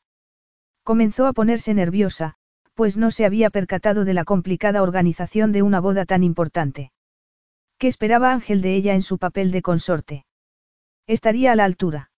Comenzó 0.83 1.27
a 1.27 1.33
ponerse 1.33 1.73
nerviosa, 1.73 2.35
pues 2.73 2.95
no 2.95 3.11
se 3.11 3.25
había 3.25 3.49
percatado 3.49 4.05
de 4.05 4.13
la 4.13 4.23
complicada 4.23 4.81
organización 4.81 5.51
de 5.51 5.61
una 5.61 5.81
boda 5.81 6.05
tan 6.05 6.23
importante. 6.23 6.93
¿Qué 7.77 7.87
esperaba 7.87 8.31
Ángel 8.31 8.61
de 8.61 8.75
ella 8.75 8.95
en 8.95 9.01
su 9.01 9.17
papel 9.17 9.51
de 9.51 9.61
consorte? 9.61 10.25
Estaría 11.05 11.51
a 11.51 11.55
la 11.57 11.65
altura. 11.65 12.11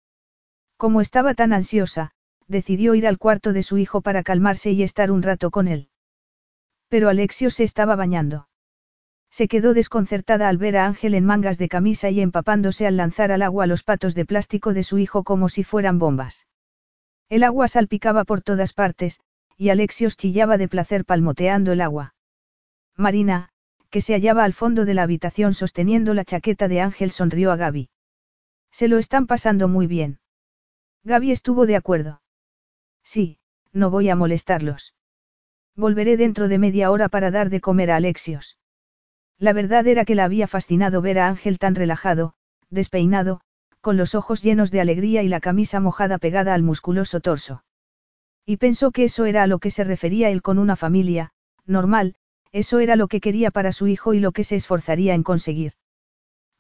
Como 0.78 1.02
estaba 1.02 1.34
tan 1.34 1.54
ansiosa, 1.54 2.12
decidió 2.48 2.94
ir 2.94 3.08
al 3.08 3.18
cuarto 3.18 3.52
de 3.52 3.64
su 3.64 3.80
hijo 3.80 4.02
para 4.02 4.22
calmarse 4.22 4.72
y 4.72 4.84
estar 4.84 5.10
un 5.10 5.24
rato 5.24 5.50
con 5.50 5.68
él. 5.68 5.90
Pero 6.90 7.10
Alexio 7.10 7.50
se 7.50 7.64
estaba 7.64 7.96
bañando. 7.96 8.48
Se 9.30 9.48
quedó 9.48 9.74
desconcertada 9.74 10.48
al 10.50 10.58
ver 10.58 10.78
a 10.78 10.86
Ángel 10.86 11.14
en 11.14 11.26
mangas 11.26 11.58
de 11.58 11.68
camisa 11.68 12.10
y 12.10 12.22
empapándose 12.22 12.88
al 12.88 12.98
lanzar 12.98 13.32
al 13.32 13.42
agua 13.42 13.68
los 13.68 13.84
patos 13.84 14.16
de 14.16 14.26
plástico 14.26 14.74
de 14.74 14.84
su 14.84 14.98
hijo 14.98 15.24
como 15.24 15.50
si 15.50 15.64
fueran 15.64 16.00
bombas. 16.00 16.48
El 17.30 17.44
agua 17.44 17.68
salpicaba 17.68 18.24
por 18.24 18.42
todas 18.42 18.74
partes, 18.74 19.20
y 19.58 19.70
Alexios 19.70 20.16
chillaba 20.16 20.58
de 20.58 20.68
placer 20.68 21.04
palmoteando 21.04 21.74
el 21.74 21.82
agua. 21.82 22.16
Marina, 22.96 23.50
que 23.90 24.02
se 24.02 24.14
hallaba 24.14 24.44
al 24.44 24.54
fondo 24.54 24.86
de 24.86 24.94
la 24.94 25.04
habitación 25.04 25.54
sosteniendo 25.54 26.14
la 26.14 26.26
chaqueta 26.26 26.68
de 26.68 26.82
Ángel, 26.82 27.12
sonrió 27.12 27.52
a 27.52 27.58
Gaby. 27.58 27.90
Se 28.72 28.88
lo 28.88 28.98
están 28.98 29.28
pasando 29.28 29.68
muy 29.68 29.88
bien. 29.88 30.20
Gaby 31.04 31.32
estuvo 31.32 31.66
de 31.66 31.76
acuerdo. 31.76 32.22
Sí, 33.04 33.40
no 33.72 33.90
voy 33.90 34.10
a 34.10 34.16
molestarlos. 34.16 34.97
Volveré 35.78 36.18
dentro 36.18 36.48
de 36.48 36.58
media 36.58 36.90
hora 36.90 37.08
para 37.08 37.30
dar 37.30 37.52
de 37.52 37.62
comer 37.62 37.92
a 37.92 37.98
Alexios. 37.98 38.58
La 39.38 39.54
verdad 39.54 39.86
era 39.86 40.06
que 40.06 40.16
la 40.16 40.26
había 40.26 40.48
fascinado 40.48 41.04
ver 41.04 41.20
a 41.20 41.28
Ángel 41.28 41.60
tan 41.60 41.76
relajado, 41.76 42.34
despeinado, 42.72 43.42
con 43.80 43.96
los 43.96 44.16
ojos 44.16 44.42
llenos 44.42 44.72
de 44.72 44.82
alegría 44.82 45.22
y 45.22 45.28
la 45.28 45.40
camisa 45.40 45.80
mojada 45.80 46.18
pegada 46.18 46.56
al 46.56 46.64
musculoso 46.64 47.20
torso. 47.20 47.64
Y 48.44 48.58
pensó 48.58 48.90
que 48.90 49.04
eso 49.04 49.26
era 49.26 49.44
a 49.44 49.48
lo 49.48 49.60
que 49.60 49.70
se 49.70 49.84
refería 49.84 50.32
él 50.32 50.42
con 50.42 50.58
una 50.58 50.76
familia, 50.76 51.30
normal, 51.68 52.16
eso 52.52 52.80
era 52.80 52.96
lo 52.96 53.08
que 53.08 53.22
quería 53.22 53.52
para 53.52 53.72
su 53.72 53.86
hijo 53.86 54.16
y 54.16 54.20
lo 54.20 54.32
que 54.32 54.44
se 54.44 54.56
esforzaría 54.56 55.14
en 55.14 55.22
conseguir. 55.22 55.74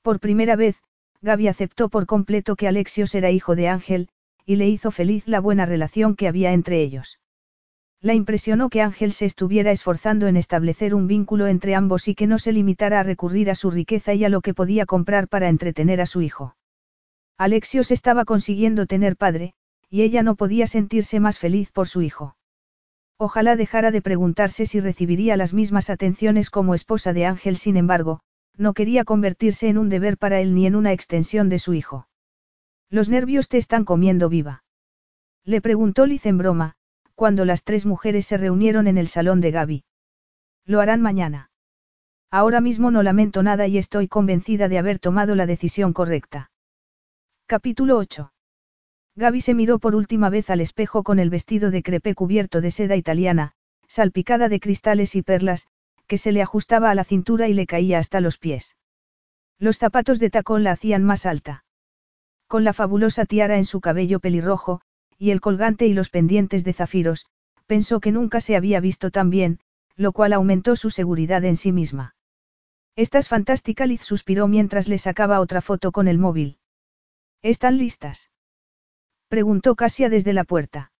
Por 0.03 0.19
primera 0.19 0.55
vez, 0.55 0.77
Gaby 1.21 1.47
aceptó 1.47 1.89
por 1.89 2.05
completo 2.05 2.55
que 2.55 2.67
Alexios 2.67 3.15
era 3.15 3.31
hijo 3.31 3.55
de 3.55 3.67
Ángel, 3.67 4.09
y 4.45 4.57
le 4.57 4.69
hizo 4.69 4.91
feliz 4.91 5.27
la 5.27 5.39
buena 5.39 5.65
relación 5.65 6.15
que 6.15 6.27
había 6.27 6.53
entre 6.53 6.81
ellos. 6.81 7.19
La 8.01 8.13
impresionó 8.13 8.69
que 8.69 8.81
Ángel 8.81 9.11
se 9.11 9.25
estuviera 9.25 9.71
esforzando 9.71 10.27
en 10.27 10.37
establecer 10.37 10.93
un 10.93 11.07
vínculo 11.07 11.47
entre 11.47 11.73
ambos 11.73 12.07
y 12.07 12.13
que 12.15 12.27
no 12.27 12.37
se 12.37 12.51
limitara 12.51 12.99
a 12.99 13.03
recurrir 13.03 13.49
a 13.49 13.55
su 13.55 13.71
riqueza 13.71 14.13
y 14.13 14.23
a 14.23 14.29
lo 14.29 14.41
que 14.41 14.53
podía 14.53 14.85
comprar 14.85 15.27
para 15.27 15.49
entretener 15.49 15.99
a 16.01 16.05
su 16.05 16.21
hijo. 16.21 16.55
Alexios 17.37 17.91
estaba 17.91 18.25
consiguiendo 18.25 18.85
tener 18.85 19.15
padre, 19.15 19.53
y 19.89 20.03
ella 20.03 20.21
no 20.21 20.35
podía 20.35 20.67
sentirse 20.67 21.19
más 21.19 21.39
feliz 21.39 21.71
por 21.71 21.87
su 21.87 22.01
hijo. 22.01 22.35
Ojalá 23.17 23.55
dejara 23.55 23.89
de 23.89 24.01
preguntarse 24.03 24.67
si 24.67 24.79
recibiría 24.79 25.37
las 25.37 25.53
mismas 25.53 25.89
atenciones 25.89 26.51
como 26.51 26.75
esposa 26.75 27.13
de 27.13 27.25
Ángel, 27.25 27.57
sin 27.57 27.77
embargo, 27.77 28.19
no 28.55 28.73
quería 28.73 29.05
convertirse 29.05 29.69
en 29.69 29.77
un 29.79 29.89
deber 29.89 30.17
para 30.17 30.39
él 30.39 30.53
ni 30.53 30.67
en 30.67 30.75
una 30.75 30.91
extensión 30.91 31.49
de 31.49 31.57
su 31.57 31.73
hijo. 31.73 32.07
Los 32.89 33.09
nervios 33.09 33.49
te 33.49 33.57
están 33.57 33.85
comiendo 33.85 34.29
viva. 34.29 34.63
Le 35.43 35.61
preguntó 35.61 36.05
Liz 36.05 36.25
en 36.25 36.37
broma, 36.37 36.75
cuando 37.17 37.45
las 37.45 37.63
tres 37.63 37.87
mujeres 37.87 38.27
se 38.27 38.37
reunieron 38.37 38.85
en 38.85 38.99
el 38.99 39.07
salón 39.07 39.41
de 39.41 39.49
Gaby. 39.49 39.83
Lo 40.65 40.81
harán 40.81 41.01
mañana. 41.01 41.49
Ahora 42.29 42.61
mismo 42.61 42.91
no 42.91 43.01
lamento 43.01 43.41
nada 43.41 43.65
y 43.65 43.79
estoy 43.79 44.07
convencida 44.07 44.67
de 44.67 44.77
haber 44.77 44.99
tomado 44.99 45.33
la 45.33 45.47
decisión 45.47 45.93
correcta. 45.93 46.51
Capítulo 47.47 47.97
8. 47.97 48.31
Gaby 49.15 49.41
se 49.41 49.55
miró 49.55 49.79
por 49.79 49.95
última 49.95 50.29
vez 50.29 50.51
al 50.51 50.61
espejo 50.61 51.01
con 51.01 51.17
el 51.17 51.31
vestido 51.31 51.71
de 51.71 51.81
crepé 51.81 52.13
cubierto 52.13 52.61
de 52.61 52.69
seda 52.69 52.95
italiana, 52.95 53.53
salpicada 53.87 54.47
de 54.47 54.59
cristales 54.59 55.15
y 55.15 55.23
perlas, 55.23 55.65
que 56.05 56.19
se 56.19 56.31
le 56.31 56.43
ajustaba 56.43 56.91
a 56.91 56.95
la 56.95 57.03
cintura 57.03 57.47
y 57.47 57.55
le 57.55 57.65
caía 57.65 57.97
hasta 57.97 58.21
los 58.21 58.37
pies. 58.37 58.77
Los 59.57 59.79
zapatos 59.79 60.19
de 60.19 60.29
tacón 60.29 60.63
la 60.63 60.73
hacían 60.73 61.03
más 61.03 61.25
alta. 61.25 61.65
Con 62.45 62.63
la 62.63 62.73
fabulosa 62.73 63.25
tiara 63.25 63.57
en 63.57 63.65
su 63.65 63.81
cabello 63.81 64.19
pelirrojo, 64.19 64.81
y 65.17 65.31
el 65.31 65.41
colgante 65.41 65.87
y 65.87 65.93
los 65.93 66.09
pendientes 66.09 66.63
de 66.63 66.73
zafiros, 66.73 67.25
pensó 67.65 67.99
que 67.99 68.11
nunca 68.11 68.41
se 68.41 68.55
había 68.55 68.79
visto 68.79 69.11
tan 69.11 69.29
bien, 69.29 69.59
lo 69.95 70.11
cual 70.11 70.33
aumentó 70.33 70.75
su 70.75 70.89
seguridad 70.89 71.43
en 71.43 71.57
sí 71.57 71.71
misma. 71.71 72.15
Estás 72.95 73.27
fantástica, 73.27 73.85
Liz 73.85 74.01
suspiró 74.01 74.47
mientras 74.47 74.87
le 74.87 74.97
sacaba 74.97 75.39
otra 75.39 75.61
foto 75.61 75.91
con 75.91 76.07
el 76.07 76.17
móvil. 76.17 76.57
¿Están 77.41 77.77
listas? 77.77 78.31
Preguntó 79.27 79.75
Casia 79.75 80.09
desde 80.09 80.33
la 80.33 80.43
puerta. 80.43 80.91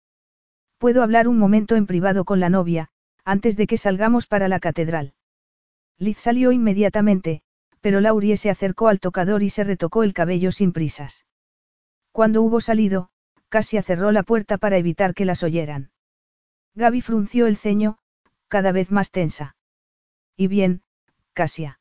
¿Puedo 0.78 1.02
hablar 1.02 1.26
un 1.26 1.38
momento 1.38 1.74
en 1.74 1.86
privado 1.86 2.24
con 2.24 2.38
la 2.38 2.50
novia, 2.50 2.90
antes 3.24 3.56
de 3.56 3.66
que 3.66 3.78
salgamos 3.78 4.26
para 4.26 4.48
la 4.48 4.60
catedral? 4.60 5.14
Liz 5.98 6.18
salió 6.18 6.52
inmediatamente, 6.52 7.42
pero 7.80 8.00
Laurie 8.00 8.36
se 8.36 8.50
acercó 8.50 8.88
al 8.88 9.00
tocador 9.00 9.42
y 9.42 9.50
se 9.50 9.64
retocó 9.64 10.02
el 10.04 10.12
cabello 10.12 10.52
sin 10.52 10.72
prisas. 10.72 11.26
Cuando 12.12 12.42
hubo 12.42 12.60
salido, 12.60 13.10
Casia 13.48 13.82
cerró 13.82 14.12
la 14.12 14.22
puerta 14.22 14.58
para 14.58 14.76
evitar 14.76 15.14
que 15.14 15.24
las 15.24 15.42
oyeran. 15.42 15.90
Gaby 16.74 17.00
frunció 17.00 17.46
el 17.46 17.56
ceño, 17.56 17.98
cada 18.48 18.72
vez 18.72 18.90
más 18.90 19.10
tensa. 19.10 19.56
Y 20.36 20.48
bien, 20.48 20.82
Casia. 21.32 21.80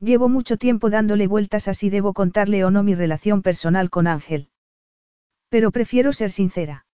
Llevo 0.00 0.28
mucho 0.28 0.56
tiempo 0.56 0.90
dándole 0.90 1.26
vueltas 1.26 1.68
a 1.68 1.74
si 1.74 1.90
debo 1.90 2.12
contarle 2.12 2.64
o 2.64 2.70
no 2.70 2.82
mi 2.82 2.94
relación 2.94 3.42
personal 3.42 3.90
con 3.90 4.06
Ángel. 4.06 4.50
Pero 5.48 5.70
prefiero 5.70 6.12
ser 6.12 6.30
sincera. 6.30 6.86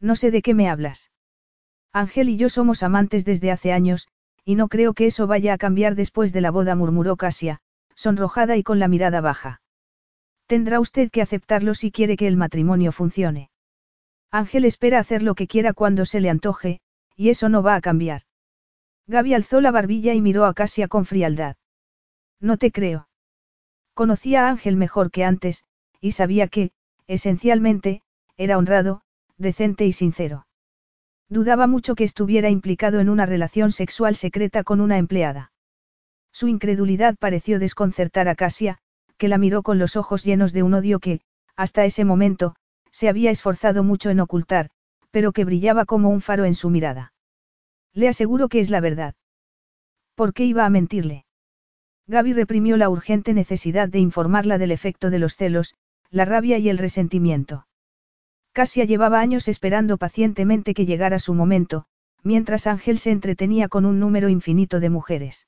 No 0.00 0.16
sé 0.16 0.30
de 0.30 0.42
qué 0.42 0.54
me 0.54 0.68
hablas. 0.68 1.10
Ángel 1.92 2.28
y 2.28 2.36
yo 2.36 2.48
somos 2.48 2.82
amantes 2.82 3.24
desde 3.24 3.50
hace 3.50 3.72
años, 3.72 4.08
y 4.44 4.54
no 4.54 4.68
creo 4.68 4.94
que 4.94 5.06
eso 5.06 5.26
vaya 5.26 5.52
a 5.54 5.58
cambiar 5.58 5.94
después 5.94 6.32
de 6.32 6.40
la 6.40 6.50
boda, 6.50 6.74
murmuró 6.74 7.16
Casia, 7.16 7.60
sonrojada 7.94 8.56
y 8.56 8.62
con 8.62 8.78
la 8.78 8.88
mirada 8.88 9.20
baja. 9.20 9.60
Tendrá 10.50 10.80
usted 10.80 11.12
que 11.12 11.22
aceptarlo 11.22 11.74
si 11.74 11.92
quiere 11.92 12.16
que 12.16 12.26
el 12.26 12.36
matrimonio 12.36 12.90
funcione. 12.90 13.50
Ángel 14.32 14.64
espera 14.64 14.98
hacer 14.98 15.22
lo 15.22 15.36
que 15.36 15.46
quiera 15.46 15.72
cuando 15.72 16.04
se 16.04 16.18
le 16.18 16.28
antoje, 16.28 16.80
y 17.14 17.28
eso 17.28 17.48
no 17.48 17.62
va 17.62 17.76
a 17.76 17.80
cambiar. 17.80 18.22
Gaby 19.06 19.34
alzó 19.34 19.60
la 19.60 19.70
barbilla 19.70 20.12
y 20.12 20.20
miró 20.20 20.46
a 20.46 20.54
Casia 20.54 20.88
con 20.88 21.04
frialdad. 21.04 21.54
No 22.40 22.56
te 22.56 22.72
creo. 22.72 23.08
Conocía 23.94 24.48
a 24.48 24.50
Ángel 24.50 24.74
mejor 24.74 25.12
que 25.12 25.22
antes, 25.22 25.62
y 26.00 26.12
sabía 26.12 26.48
que, 26.48 26.72
Esencialmente, 27.06 28.02
era 28.36 28.58
honrado, 28.58 29.02
decente 29.38 29.86
y 29.86 29.92
sincero. 29.92 30.48
Dudaba 31.28 31.68
mucho 31.68 31.94
que 31.94 32.02
estuviera 32.02 32.50
implicado 32.50 32.98
en 32.98 33.08
una 33.08 33.24
relación 33.24 33.70
sexual 33.70 34.16
secreta 34.16 34.64
con 34.64 34.80
una 34.80 34.98
empleada. 34.98 35.52
Su 36.32 36.48
incredulidad 36.48 37.14
pareció 37.20 37.60
desconcertar 37.60 38.26
a 38.26 38.34
Casia, 38.34 38.80
que 39.20 39.28
la 39.28 39.36
miró 39.36 39.62
con 39.62 39.78
los 39.78 39.96
ojos 39.96 40.24
llenos 40.24 40.54
de 40.54 40.62
un 40.62 40.72
odio 40.72 40.98
que, 40.98 41.20
hasta 41.54 41.84
ese 41.84 42.06
momento, 42.06 42.56
se 42.90 43.10
había 43.10 43.30
esforzado 43.30 43.84
mucho 43.84 44.08
en 44.08 44.18
ocultar, 44.18 44.70
pero 45.10 45.32
que 45.32 45.44
brillaba 45.44 45.84
como 45.84 46.08
un 46.08 46.22
faro 46.22 46.46
en 46.46 46.54
su 46.54 46.70
mirada. 46.70 47.12
Le 47.92 48.08
aseguro 48.08 48.48
que 48.48 48.60
es 48.60 48.70
la 48.70 48.80
verdad. 48.80 49.14
¿Por 50.14 50.32
qué 50.32 50.46
iba 50.46 50.64
a 50.64 50.70
mentirle? 50.70 51.26
Gaby 52.06 52.32
reprimió 52.32 52.78
la 52.78 52.88
urgente 52.88 53.34
necesidad 53.34 53.90
de 53.90 53.98
informarla 53.98 54.56
del 54.56 54.72
efecto 54.72 55.10
de 55.10 55.18
los 55.18 55.36
celos, 55.36 55.74
la 56.08 56.24
rabia 56.24 56.56
y 56.56 56.70
el 56.70 56.78
resentimiento. 56.78 57.66
Casia 58.52 58.86
llevaba 58.86 59.20
años 59.20 59.48
esperando 59.48 59.98
pacientemente 59.98 60.72
que 60.72 60.86
llegara 60.86 61.18
su 61.18 61.34
momento, 61.34 61.84
mientras 62.22 62.66
Ángel 62.66 62.98
se 62.98 63.10
entretenía 63.10 63.68
con 63.68 63.84
un 63.84 64.00
número 64.00 64.30
infinito 64.30 64.80
de 64.80 64.88
mujeres. 64.88 65.46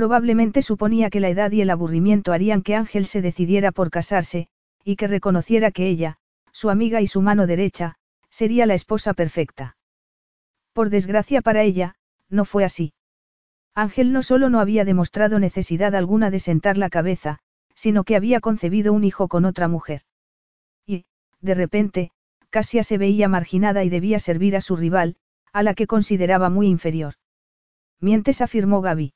Probablemente 0.00 0.62
suponía 0.62 1.10
que 1.10 1.20
la 1.20 1.28
edad 1.28 1.52
y 1.52 1.60
el 1.60 1.68
aburrimiento 1.68 2.32
harían 2.32 2.62
que 2.62 2.74
Ángel 2.74 3.04
se 3.04 3.20
decidiera 3.20 3.70
por 3.70 3.90
casarse, 3.90 4.48
y 4.82 4.96
que 4.96 5.06
reconociera 5.06 5.72
que 5.72 5.88
ella, 5.88 6.16
su 6.52 6.70
amiga 6.70 7.02
y 7.02 7.06
su 7.06 7.20
mano 7.20 7.46
derecha, 7.46 7.96
sería 8.30 8.64
la 8.64 8.72
esposa 8.72 9.12
perfecta. 9.12 9.76
Por 10.72 10.88
desgracia 10.88 11.42
para 11.42 11.64
ella, 11.64 11.96
no 12.30 12.46
fue 12.46 12.64
así. 12.64 12.94
Ángel 13.74 14.10
no 14.10 14.22
solo 14.22 14.48
no 14.48 14.60
había 14.60 14.86
demostrado 14.86 15.38
necesidad 15.38 15.94
alguna 15.94 16.30
de 16.30 16.38
sentar 16.38 16.78
la 16.78 16.88
cabeza, 16.88 17.40
sino 17.74 18.04
que 18.04 18.16
había 18.16 18.40
concebido 18.40 18.94
un 18.94 19.04
hijo 19.04 19.28
con 19.28 19.44
otra 19.44 19.68
mujer. 19.68 20.00
Y, 20.86 21.04
de 21.42 21.52
repente, 21.52 22.10
Casia 22.48 22.84
se 22.84 22.96
veía 22.96 23.28
marginada 23.28 23.84
y 23.84 23.90
debía 23.90 24.18
servir 24.18 24.56
a 24.56 24.62
su 24.62 24.76
rival, 24.76 25.16
a 25.52 25.62
la 25.62 25.74
que 25.74 25.86
consideraba 25.86 26.48
muy 26.48 26.68
inferior. 26.68 27.16
Mientes, 28.00 28.40
afirmó 28.40 28.80
Gaby. 28.80 29.12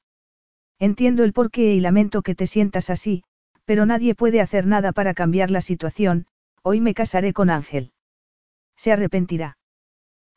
Entiendo 0.78 1.24
el 1.24 1.32
porqué 1.32 1.74
y 1.74 1.80
lamento 1.80 2.22
que 2.22 2.34
te 2.34 2.46
sientas 2.46 2.90
así, 2.90 3.24
pero 3.64 3.86
nadie 3.86 4.14
puede 4.14 4.40
hacer 4.40 4.66
nada 4.66 4.92
para 4.92 5.14
cambiar 5.14 5.50
la 5.50 5.60
situación, 5.60 6.26
hoy 6.62 6.80
me 6.80 6.94
casaré 6.94 7.32
con 7.32 7.50
Ángel. 7.50 7.92
Se 8.76 8.92
arrepentirá. 8.92 9.56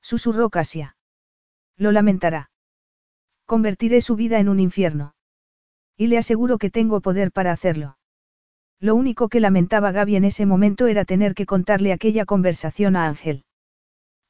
Susurró 0.02 0.50
Casia. 0.50 0.96
Lo 1.78 1.92
lamentará. 1.92 2.50
Convertiré 3.46 4.02
su 4.02 4.16
vida 4.16 4.40
en 4.40 4.50
un 4.50 4.60
infierno. 4.60 5.16
Y 5.96 6.08
le 6.08 6.18
aseguro 6.18 6.58
que 6.58 6.70
tengo 6.70 7.02
poder 7.02 7.32
para 7.32 7.52
hacerlo. 7.52 7.98
Lo 8.80 8.94
único 8.94 9.30
que 9.30 9.40
lamentaba 9.40 9.92
Gaby 9.92 10.18
en 10.18 10.26
ese 10.26 10.46
momento 10.46 10.88
era 10.88 11.06
tener 11.06 11.34
que 11.34 11.48
contarle 11.48 11.92
aquella 11.92 12.26
conversación 12.26 12.96
a 12.96 13.08
Ángel. 13.08 13.44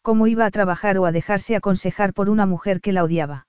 ¿Cómo 0.01 0.27
iba 0.27 0.45
a 0.45 0.51
trabajar 0.51 0.97
o 0.97 1.05
a 1.05 1.11
dejarse 1.11 1.55
aconsejar 1.55 2.13
por 2.13 2.29
una 2.29 2.45
mujer 2.45 2.79
que 2.79 2.93
la 2.93 3.03
odiaba? 3.03 3.46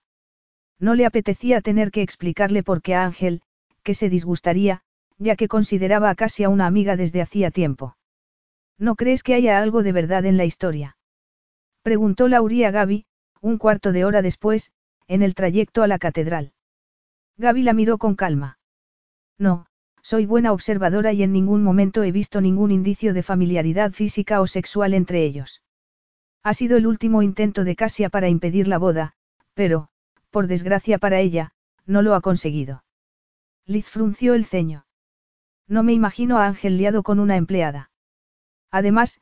No 0.80 0.94
le 0.94 1.06
apetecía 1.06 1.60
tener 1.60 1.90
que 1.90 2.02
explicarle 2.02 2.62
por 2.62 2.82
qué 2.82 2.94
a 2.94 3.04
Ángel, 3.04 3.42
que 3.82 3.94
se 3.94 4.08
disgustaría, 4.08 4.82
ya 5.18 5.34
que 5.34 5.48
consideraba 5.48 6.10
a 6.10 6.14
Casia 6.14 6.48
una 6.48 6.66
amiga 6.66 6.96
desde 6.96 7.20
hacía 7.20 7.50
tiempo. 7.50 7.96
¿No 8.78 8.94
crees 8.94 9.22
que 9.22 9.34
haya 9.34 9.60
algo 9.60 9.82
de 9.82 9.92
verdad 9.92 10.24
en 10.24 10.36
la 10.36 10.44
historia? 10.44 10.96
Preguntó 11.82 12.28
Lauría 12.28 12.68
a 12.68 12.70
Gaby, 12.70 13.06
un 13.40 13.58
cuarto 13.58 13.92
de 13.92 14.04
hora 14.04 14.22
después, 14.22 14.72
en 15.08 15.22
el 15.22 15.34
trayecto 15.34 15.82
a 15.82 15.88
la 15.88 15.98
catedral. 15.98 16.52
Gaby 17.38 17.62
la 17.62 17.72
miró 17.72 17.98
con 17.98 18.14
calma. 18.14 18.58
No, 19.38 19.66
soy 20.02 20.26
buena 20.26 20.52
observadora 20.52 21.12
y 21.12 21.22
en 21.22 21.32
ningún 21.32 21.62
momento 21.62 22.02
he 22.02 22.12
visto 22.12 22.40
ningún 22.40 22.70
indicio 22.70 23.14
de 23.14 23.22
familiaridad 23.22 23.92
física 23.92 24.40
o 24.40 24.46
sexual 24.46 24.94
entre 24.94 25.24
ellos. 25.24 25.62
Ha 26.42 26.54
sido 26.54 26.76
el 26.76 26.86
último 26.86 27.22
intento 27.22 27.64
de 27.64 27.74
Casia 27.74 28.10
para 28.10 28.28
impedir 28.28 28.68
la 28.68 28.78
boda, 28.78 29.14
pero, 29.54 29.90
por 30.30 30.46
desgracia 30.46 30.98
para 30.98 31.20
ella, 31.20 31.52
no 31.86 32.02
lo 32.02 32.14
ha 32.14 32.20
conseguido. 32.20 32.84
Liz 33.66 33.86
frunció 33.86 34.34
el 34.34 34.44
ceño. 34.44 34.86
No 35.66 35.82
me 35.82 35.92
imagino 35.92 36.38
a 36.38 36.46
Ángel 36.46 36.78
liado 36.78 37.02
con 37.02 37.20
una 37.20 37.36
empleada. 37.36 37.90
Además, 38.70 39.20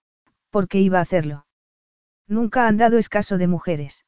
¿por 0.51 0.69
qué 0.69 0.81
iba 0.81 0.99
a 0.99 1.03
hacerlo? 1.03 1.47
Nunca 2.29 2.65
ha 2.65 2.69
andado 2.69 2.99
escaso 2.99 3.39
de 3.39 3.47
mujeres. 3.47 4.07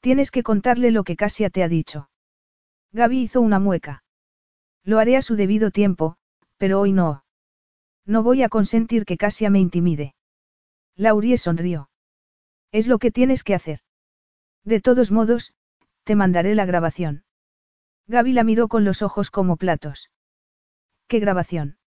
Tienes 0.00 0.30
que 0.30 0.42
contarle 0.42 0.90
lo 0.90 1.04
que 1.04 1.16
Casia 1.16 1.50
te 1.50 1.62
ha 1.62 1.68
dicho. 1.68 2.10
Gaby 2.92 3.22
hizo 3.22 3.40
una 3.40 3.58
mueca. 3.58 4.04
Lo 4.82 4.98
haré 4.98 5.16
a 5.16 5.22
su 5.22 5.34
debido 5.34 5.70
tiempo, 5.70 6.16
pero 6.58 6.80
hoy 6.80 6.92
no. 6.92 7.24
No 8.06 8.22
voy 8.22 8.42
a 8.42 8.50
consentir 8.50 9.06
que 9.06 9.16
Casia 9.16 9.48
me 9.48 9.60
intimide. 9.60 10.14
Laurie 10.94 11.38
sonrió. 11.38 11.88
Es 12.70 12.86
lo 12.86 12.98
que 12.98 13.10
tienes 13.10 13.42
que 13.42 13.54
hacer. 13.54 13.80
De 14.64 14.80
todos 14.80 15.10
modos, 15.10 15.54
te 16.04 16.14
mandaré 16.14 16.54
la 16.54 16.66
grabación. 16.66 17.24
Gaby 18.06 18.32
la 18.34 18.44
miró 18.44 18.68
con 18.68 18.84
los 18.84 19.02
ojos 19.02 19.30
como 19.30 19.56
platos. 19.56 20.10
¿Qué 21.08 21.18
grabación? 21.18 21.78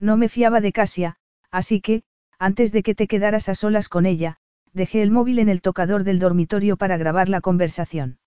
No 0.00 0.16
me 0.16 0.28
fiaba 0.28 0.60
de 0.60 0.72
Casia, 0.72 1.16
así 1.50 1.80
que, 1.80 2.02
antes 2.38 2.72
de 2.72 2.82
que 2.82 2.94
te 2.94 3.06
quedaras 3.06 3.48
a 3.48 3.54
solas 3.54 3.88
con 3.88 4.06
ella, 4.06 4.38
dejé 4.72 5.02
el 5.02 5.10
móvil 5.10 5.38
en 5.38 5.48
el 5.48 5.62
tocador 5.62 6.04
del 6.04 6.18
dormitorio 6.18 6.76
para 6.76 6.96
grabar 6.96 7.28
la 7.28 7.40
conversación. 7.40 8.18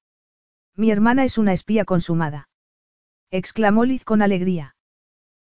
Mi 0.75 0.91
hermana 0.91 1.23
es 1.23 1.37
una 1.37 1.53
espía 1.53 1.85
consumada. 1.85 2.49
Exclamó 3.31 3.83
Liz 3.83 4.05
con 4.05 4.21
alegría. 4.21 4.75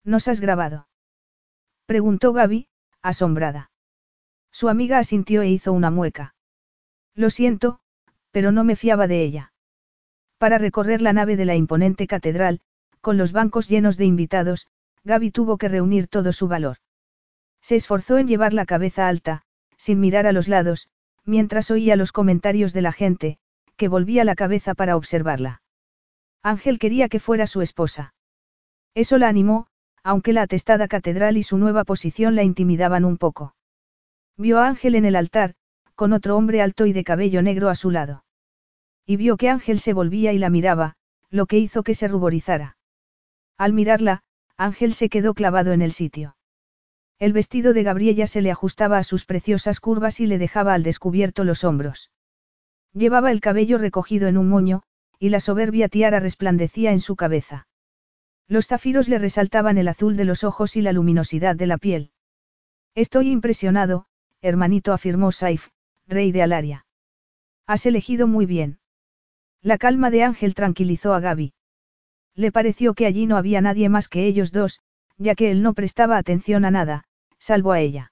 ¿Nos 0.03 0.27
has 0.27 0.39
grabado? 0.39 0.87
Preguntó 1.85 2.31
Gaby, 2.31 2.67
asombrada. 3.01 3.71
Su 4.51 4.69
amiga 4.69 4.99
asintió 4.99 5.41
e 5.41 5.49
hizo 5.49 5.73
una 5.73 5.91
mueca. 5.91 6.35
Lo 7.15 7.29
siento, 7.29 7.79
pero 8.31 8.51
no 8.51 8.63
me 8.63 8.75
fiaba 8.75 9.07
de 9.07 9.23
ella. 9.23 9.53
Para 10.37 10.57
recorrer 10.57 11.01
la 11.01 11.13
nave 11.13 11.37
de 11.37 11.45
la 11.45 11.55
imponente 11.55 12.07
catedral, 12.07 12.61
con 13.01 13.17
los 13.17 13.31
bancos 13.31 13.69
llenos 13.69 13.97
de 13.97 14.05
invitados, 14.05 14.67
Gaby 15.03 15.31
tuvo 15.31 15.57
que 15.57 15.69
reunir 15.69 16.07
todo 16.07 16.33
su 16.33 16.47
valor. 16.47 16.77
Se 17.61 17.75
esforzó 17.75 18.17
en 18.17 18.27
llevar 18.27 18.53
la 18.53 18.65
cabeza 18.65 19.07
alta, 19.07 19.43
sin 19.77 19.99
mirar 19.99 20.27
a 20.27 20.31
los 20.31 20.47
lados, 20.47 20.89
mientras 21.23 21.71
oía 21.71 21.95
los 21.95 22.11
comentarios 22.11 22.73
de 22.73 22.81
la 22.81 22.91
gente, 22.91 23.37
que 23.77 23.87
volvía 23.87 24.23
la 24.23 24.35
cabeza 24.35 24.73
para 24.73 24.95
observarla. 24.95 25.61
Ángel 26.43 26.79
quería 26.79 27.09
que 27.09 27.19
fuera 27.19 27.47
su 27.47 27.61
esposa. 27.61 28.13
Eso 28.93 29.17
la 29.17 29.27
animó, 29.27 29.67
aunque 30.03 30.33
la 30.33 30.43
atestada 30.43 30.87
catedral 30.87 31.37
y 31.37 31.43
su 31.43 31.57
nueva 31.57 31.83
posición 31.83 32.35
la 32.35 32.43
intimidaban 32.43 33.05
un 33.05 33.17
poco. 33.17 33.55
Vio 34.37 34.59
a 34.59 34.67
Ángel 34.67 34.95
en 34.95 35.05
el 35.05 35.15
altar, 35.15 35.55
con 35.95 36.13
otro 36.13 36.37
hombre 36.37 36.61
alto 36.61 36.85
y 36.85 36.93
de 36.93 37.03
cabello 37.03 37.41
negro 37.41 37.69
a 37.69 37.75
su 37.75 37.89
lado. 37.89 38.24
Y 39.05 39.17
vio 39.17 39.37
que 39.37 39.49
Ángel 39.49 39.79
se 39.79 39.93
volvía 39.93 40.33
y 40.33 40.37
la 40.37 40.49
miraba, 40.49 40.95
lo 41.29 41.45
que 41.45 41.59
hizo 41.59 41.83
que 41.83 41.93
se 41.93 42.07
ruborizara. 42.07 42.77
Al 43.57 43.73
mirarla, 43.73 44.23
Ángel 44.57 44.93
se 44.93 45.09
quedó 45.09 45.33
clavado 45.33 45.73
en 45.73 45.81
el 45.81 45.91
sitio. 45.91 46.35
El 47.19 47.31
vestido 47.31 47.73
de 47.73 47.83
Gabriella 47.83 48.27
se 48.27 48.41
le 48.41 48.51
ajustaba 48.51 48.97
a 48.97 49.03
sus 49.03 49.25
preciosas 49.25 49.79
curvas 49.79 50.19
y 50.19 50.25
le 50.25 50.37
dejaba 50.37 50.73
al 50.73 50.83
descubierto 50.83 51.43
los 51.43 51.63
hombros. 51.63 52.11
Llevaba 52.93 53.31
el 53.31 53.41
cabello 53.41 53.77
recogido 53.77 54.27
en 54.27 54.37
un 54.37 54.49
moño, 54.49 54.83
y 55.19 55.29
la 55.29 55.39
soberbia 55.39 55.87
tiara 55.87 56.19
resplandecía 56.19 56.91
en 56.91 56.99
su 56.99 57.15
cabeza. 57.15 57.67
Los 58.47 58.67
zafiros 58.67 59.07
le 59.07 59.17
resaltaban 59.17 59.77
el 59.77 59.87
azul 59.87 60.17
de 60.17 60.25
los 60.25 60.43
ojos 60.43 60.75
y 60.75 60.81
la 60.81 60.93
luminosidad 60.93 61.55
de 61.55 61.67
la 61.67 61.77
piel. 61.77 62.11
Estoy 62.93 63.31
impresionado, 63.31 64.05
hermanito, 64.41 64.93
afirmó 64.93 65.31
Saif, 65.31 65.69
rey 66.07 66.31
de 66.31 66.43
Alaria. 66.43 66.85
Has 67.65 67.85
elegido 67.85 68.27
muy 68.27 68.45
bien. 68.45 68.79
La 69.65 69.79
calma 69.79 70.11
de 70.11 70.21
Ángel 70.21 70.53
tranquilizó 70.53 71.15
a 71.15 71.19
Gaby. 71.19 71.51
Le 72.35 72.51
pareció 72.51 72.93
que 72.93 73.07
allí 73.07 73.25
no 73.25 73.35
había 73.35 73.61
nadie 73.61 73.89
más 73.89 74.07
que 74.07 74.27
ellos 74.27 74.51
dos, 74.51 74.79
ya 75.17 75.33
que 75.33 75.49
él 75.49 75.63
no 75.63 75.73
prestaba 75.73 76.17
atención 76.17 76.65
a 76.65 76.69
nada, 76.69 77.05
salvo 77.39 77.71
a 77.71 77.79
ella. 77.79 78.11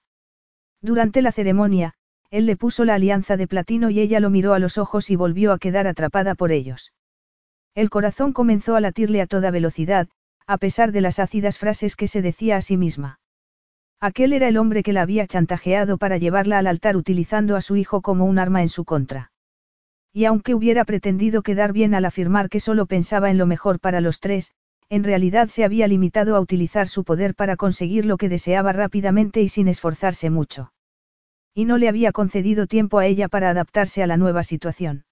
Durante 0.82 1.22
la 1.22 1.32
ceremonia, 1.32 1.94
él 2.32 2.48
le 2.48 2.58
puso 2.58 2.86
la 2.86 2.96
alianza 2.96 3.38
de 3.38 3.46
platino 3.46 3.92
y 3.92 4.00
ella 4.00 4.20
lo 4.20 4.32
miró 4.32 4.56
a 4.56 4.60
los 4.60 4.80
ojos 4.80 5.12
y 5.12 5.16
volvió 5.16 5.52
a 5.52 5.60
quedar 5.60 5.86
atrapada 5.86 6.34
por 6.34 6.52
ellos. 6.52 6.92
El 7.76 7.92
corazón 7.92 8.34
comenzó 8.34 8.76
a 8.76 8.82
latirle 8.82 9.22
a 9.22 9.28
toda 9.28 9.52
velocidad, 9.52 10.08
a 10.48 10.58
pesar 10.58 10.92
de 10.92 11.02
las 11.02 11.20
ácidas 11.20 11.60
frases 11.60 11.96
que 11.96 12.08
se 12.08 12.24
decía 12.24 12.58
a 12.58 12.62
sí 12.64 12.78
misma. 12.78 13.20
Aquel 14.00 14.34
era 14.34 14.48
el 14.48 14.58
hombre 14.58 14.82
que 14.82 14.92
la 14.92 15.04
había 15.04 15.28
chantajeado 15.28 16.00
para 16.00 16.18
llevarla 16.18 16.58
al 16.58 16.66
altar 16.66 16.98
utilizando 16.98 17.56
a 17.56 17.62
su 17.62 17.76
hijo 17.76 18.02
como 18.02 18.26
un 18.26 18.40
arma 18.40 18.64
en 18.64 18.70
su 18.70 18.86
contra. 18.86 19.33
Y 20.14 20.26
aunque 20.26 20.54
hubiera 20.54 20.86
pretendido 20.86 21.42
quedar 21.42 21.74
bien 21.74 21.96
al 21.96 22.06
afirmar 22.06 22.50
que 22.50 22.60
solo 22.60 22.86
pensaba 22.86 23.32
en 23.32 23.40
lo 23.40 23.48
mejor 23.48 23.80
para 23.80 24.00
los 24.00 24.20
tres, 24.20 24.52
en 24.90 25.04
realidad 25.04 25.48
se 25.48 25.64
había 25.64 25.88
limitado 25.88 26.36
a 26.36 26.40
utilizar 26.40 26.88
su 26.88 27.04
poder 27.04 27.34
para 27.34 27.56
conseguir 27.56 28.06
lo 28.06 28.18
que 28.18 28.30
deseaba 28.30 28.74
rápidamente 28.74 29.42
y 29.42 29.50
sin 29.50 29.68
esforzarse 29.68 30.30
mucho. 30.30 30.72
Y 31.56 31.66
no 31.66 31.80
le 31.80 31.90
había 31.90 32.12
concedido 32.12 32.68
tiempo 32.68 33.00
a 33.00 33.08
ella 33.08 33.28
para 33.28 33.50
adaptarse 33.50 34.04
a 34.04 34.08
la 34.08 34.18
nueva 34.18 34.44
situación. 34.44 35.06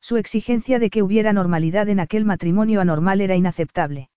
Su 0.00 0.16
exigencia 0.16 0.80
de 0.80 0.90
que 0.90 1.02
hubiera 1.02 1.32
normalidad 1.32 1.88
en 1.88 2.00
aquel 2.00 2.24
matrimonio 2.24 2.80
anormal 2.80 3.20
era 3.20 3.36
inaceptable. 3.36 4.10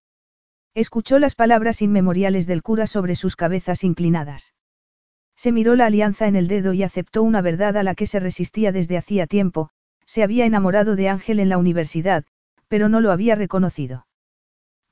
Escuchó 0.74 1.20
las 1.20 1.36
palabras 1.36 1.84
inmemoriales 1.84 2.48
del 2.48 2.64
cura 2.64 2.88
sobre 2.88 3.16
sus 3.16 3.36
cabezas 3.36 3.84
inclinadas. 3.84 4.56
Se 5.36 5.52
miró 5.52 5.76
la 5.76 5.86
alianza 5.86 6.28
en 6.28 6.36
el 6.36 6.48
dedo 6.48 6.74
y 6.74 6.84
aceptó 6.84 7.24
una 7.24 7.42
verdad 7.42 7.78
a 7.78 7.84
la 7.84 7.96
que 7.96 8.08
se 8.08 8.20
resistía 8.20 8.72
desde 8.72 8.98
hacía 8.98 9.26
tiempo, 9.26 9.70
se 10.10 10.24
había 10.24 10.48
enamorado 10.48 10.96
de 10.96 11.08
Ángel 11.08 11.40
en 11.40 11.50
la 11.50 11.60
universidad, 11.60 12.26
pero 12.68 12.90
no 12.90 13.00
lo 13.00 13.12
había 13.12 13.36
reconocido. 13.36 14.08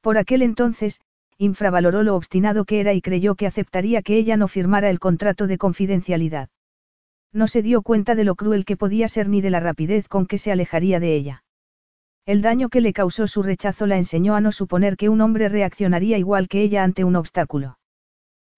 Por 0.01 0.19
aquel 0.19 0.43
entonces, 0.43 1.01
infravaloró 1.39 2.03
lo 2.03 2.15
obstinado 2.15 2.65
que 2.65 2.79
era 2.79 2.93
y 2.93 3.01
creyó 3.01 3.33
que 3.33 3.47
aceptaría 3.47 4.03
que 4.03 4.15
ella 4.15 4.37
no 4.37 4.47
firmara 4.47 4.91
el 4.91 4.99
contrato 4.99 5.47
de 5.47 5.57
confidencialidad. 5.57 6.49
No 7.33 7.47
se 7.47 7.63
dio 7.63 7.81
cuenta 7.81 8.13
de 8.13 8.25
lo 8.25 8.35
cruel 8.35 8.63
que 8.63 8.77
podía 8.77 9.07
ser 9.07 9.27
ni 9.27 9.41
de 9.41 9.49
la 9.49 9.59
rapidez 9.59 10.07
con 10.07 10.27
que 10.27 10.37
se 10.37 10.51
alejaría 10.51 10.99
de 10.99 11.15
ella. 11.15 11.43
El 12.27 12.43
daño 12.43 12.69
que 12.69 12.81
le 12.81 12.93
causó 12.93 13.25
su 13.25 13.41
rechazo 13.41 13.87
la 13.87 13.97
enseñó 13.97 14.35
a 14.35 14.41
no 14.41 14.51
suponer 14.51 14.97
que 14.97 15.09
un 15.09 15.21
hombre 15.21 15.49
reaccionaría 15.49 16.19
igual 16.19 16.47
que 16.47 16.61
ella 16.61 16.83
ante 16.83 17.03
un 17.03 17.15
obstáculo. 17.15 17.79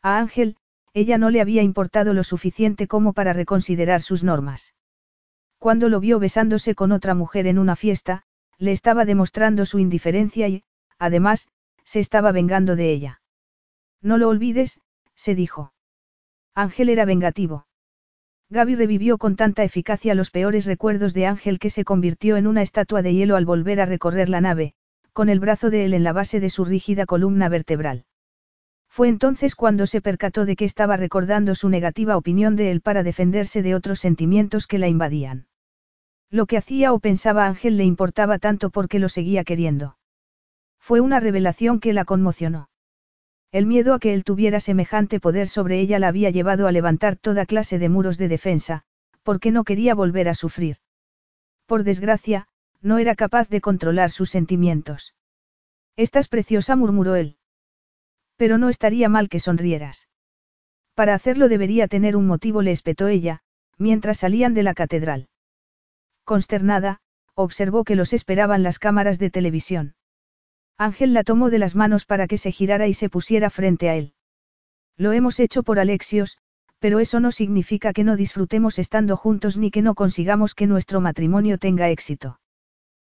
A 0.01 0.17
Ángel, 0.17 0.57
ella 0.93 1.17
no 1.17 1.29
le 1.29 1.39
había 1.39 1.63
importado 1.63 2.13
lo 2.13 2.25
suficiente 2.25 2.85
como 2.85 3.13
para 3.13 3.31
reconsiderar 3.31 4.01
sus 4.01 4.25
normas. 4.25 4.73
Cuando 5.59 5.89
lo 5.89 5.99
vio 5.99 6.19
besándose 6.19 6.73
con 6.73 6.93
otra 6.93 7.13
mujer 7.13 7.45
en 7.45 7.59
una 7.59 7.75
fiesta, 7.75 8.23
le 8.57 8.71
estaba 8.71 9.03
demostrando 9.03 9.65
su 9.65 9.77
indiferencia 9.77 10.47
y, 10.47 10.63
además, 10.97 11.49
se 11.83 11.99
estaba 11.99 12.31
vengando 12.31 12.77
de 12.77 12.91
ella. 12.91 13.21
No 14.01 14.17
lo 14.17 14.29
olvides, 14.29 14.79
se 15.15 15.35
dijo. 15.35 15.73
Ángel 16.55 16.87
era 16.87 17.03
vengativo. 17.03 17.67
Gaby 18.49 18.75
revivió 18.75 19.17
con 19.17 19.35
tanta 19.35 19.63
eficacia 19.63 20.15
los 20.15 20.31
peores 20.31 20.65
recuerdos 20.65 21.13
de 21.13 21.25
Ángel 21.25 21.59
que 21.59 21.69
se 21.69 21.83
convirtió 21.83 22.37
en 22.37 22.47
una 22.47 22.61
estatua 22.61 23.01
de 23.01 23.13
hielo 23.13 23.35
al 23.35 23.45
volver 23.45 23.81
a 23.81 23.85
recorrer 23.85 24.29
la 24.29 24.39
nave, 24.39 24.73
con 25.11 25.27
el 25.27 25.41
brazo 25.41 25.69
de 25.69 25.83
él 25.83 25.93
en 25.93 26.05
la 26.05 26.13
base 26.13 26.39
de 26.39 26.49
su 26.49 26.63
rígida 26.63 27.05
columna 27.05 27.49
vertebral. 27.49 28.05
Fue 28.87 29.09
entonces 29.09 29.55
cuando 29.55 29.85
se 29.87 30.01
percató 30.01 30.45
de 30.45 30.55
que 30.55 30.65
estaba 30.65 30.95
recordando 30.95 31.53
su 31.53 31.67
negativa 31.67 32.15
opinión 32.15 32.55
de 32.55 32.71
él 32.71 32.79
para 32.79 33.03
defenderse 33.03 33.61
de 33.61 33.75
otros 33.75 33.99
sentimientos 33.99 34.65
que 34.65 34.79
la 34.79 34.87
invadían. 34.87 35.48
Lo 36.31 36.45
que 36.45 36.57
hacía 36.57 36.93
o 36.93 36.99
pensaba 36.99 37.47
Ángel 37.47 37.77
le 37.77 37.85
importaba 37.85 38.37
tanto 38.37 38.69
porque 38.69 38.99
lo 38.99 39.09
seguía 39.09 39.43
queriendo. 39.43 39.97
Fue 40.79 41.01
una 41.01 41.19
revelación 41.19 41.79
que 41.79 41.93
la 41.93 42.05
conmocionó. 42.05 42.69
El 43.51 43.65
miedo 43.65 43.95
a 43.95 43.99
que 43.99 44.13
él 44.13 44.23
tuviera 44.23 44.59
semejante 44.59 45.19
poder 45.19 45.47
sobre 45.47 45.79
ella 45.79 45.97
la 45.97 46.09
había 46.09 46.29
llevado 46.29 46.67
a 46.67 46.71
levantar 46.71 47.15
toda 47.15 47.47
clase 47.47 47.79
de 47.79 47.89
muros 47.89 48.19
de 48.19 48.27
defensa, 48.27 48.83
porque 49.23 49.51
no 49.51 49.63
quería 49.63 49.95
volver 49.95 50.29
a 50.29 50.35
sufrir. 50.35 50.77
Por 51.65 51.83
desgracia, 51.83 52.47
no 52.81 52.99
era 52.99 53.15
capaz 53.15 53.49
de 53.49 53.61
controlar 53.61 54.11
sus 54.11 54.29
sentimientos. 54.29 55.15
Estás 55.95 56.27
preciosa, 56.27 56.75
murmuró 56.75 57.15
él. 57.15 57.37
Pero 58.37 58.57
no 58.57 58.69
estaría 58.69 59.09
mal 59.09 59.29
que 59.29 59.39
sonrieras. 59.39 60.07
Para 60.93 61.15
hacerlo 61.15 61.49
debería 61.49 61.87
tener 61.87 62.15
un 62.15 62.27
motivo, 62.27 62.61
le 62.61 62.71
espetó 62.71 63.07
ella, 63.07 63.41
mientras 63.77 64.19
salían 64.19 64.53
de 64.53 64.63
la 64.63 64.73
catedral. 64.73 65.27
Consternada, 66.29 66.99
observó 67.33 67.83
que 67.83 67.95
los 67.95 68.13
esperaban 68.13 68.61
las 68.61 68.77
cámaras 68.77 69.17
de 69.17 69.31
televisión. 69.31 69.95
Ángel 70.77 71.11
la 71.11 71.23
tomó 71.23 71.49
de 71.49 71.57
las 71.57 71.75
manos 71.75 72.05
para 72.05 72.27
que 72.27 72.37
se 72.37 72.51
girara 72.51 72.85
y 72.85 72.93
se 72.93 73.09
pusiera 73.09 73.49
frente 73.49 73.89
a 73.89 73.95
él. 73.95 74.13
Lo 74.95 75.11
hemos 75.11 75.39
hecho 75.39 75.63
por 75.63 75.79
Alexios, 75.79 76.37
pero 76.77 76.99
eso 76.99 77.19
no 77.19 77.31
significa 77.31 77.93
que 77.93 78.03
no 78.03 78.15
disfrutemos 78.15 78.77
estando 78.77 79.17
juntos 79.17 79.57
ni 79.57 79.71
que 79.71 79.81
no 79.81 79.95
consigamos 79.95 80.53
que 80.53 80.67
nuestro 80.67 81.01
matrimonio 81.01 81.57
tenga 81.57 81.89
éxito. 81.89 82.39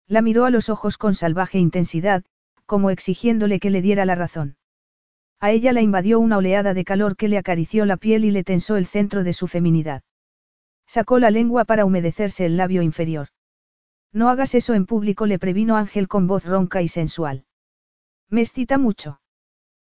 La 0.08 0.22
miró 0.22 0.44
a 0.44 0.50
los 0.50 0.68
ojos 0.68 0.98
con 0.98 1.16
salvaje 1.16 1.58
intensidad, 1.58 2.26
como 2.66 2.90
exigiéndole 2.90 3.62
que 3.62 3.70
le 3.70 3.82
diera 3.82 4.04
la 4.04 4.16
razón. 4.16 4.58
A 5.40 5.52
ella 5.52 5.72
la 5.72 5.82
invadió 5.82 6.20
una 6.20 6.36
oleada 6.36 6.74
de 6.74 6.84
calor 6.84 7.16
que 7.16 7.30
le 7.30 7.38
acarició 7.38 7.86
la 7.86 7.96
piel 7.96 8.26
y 8.26 8.32
le 8.32 8.44
tensó 8.44 8.76
el 8.76 8.88
centro 8.88 9.24
de 9.24 9.32
su 9.32 9.48
feminidad. 9.48 10.04
Sacó 10.88 11.20
la 11.20 11.32
lengua 11.32 11.66
para 11.66 11.86
humedecerse 11.86 12.46
el 12.46 12.58
labio 12.58 12.82
inferior. 12.82 13.30
No 14.14 14.30
hagas 14.30 14.56
eso 14.56 14.74
en 14.74 14.86
público, 14.86 15.26
le 15.26 15.40
previno 15.40 15.76
Ángel 15.76 16.08
con 16.08 16.28
voz 16.28 16.46
ronca 16.46 16.82
y 16.82 16.88
sensual. 16.88 17.46
Me 18.30 18.42
excita 18.42 18.78
mucho. 18.78 19.20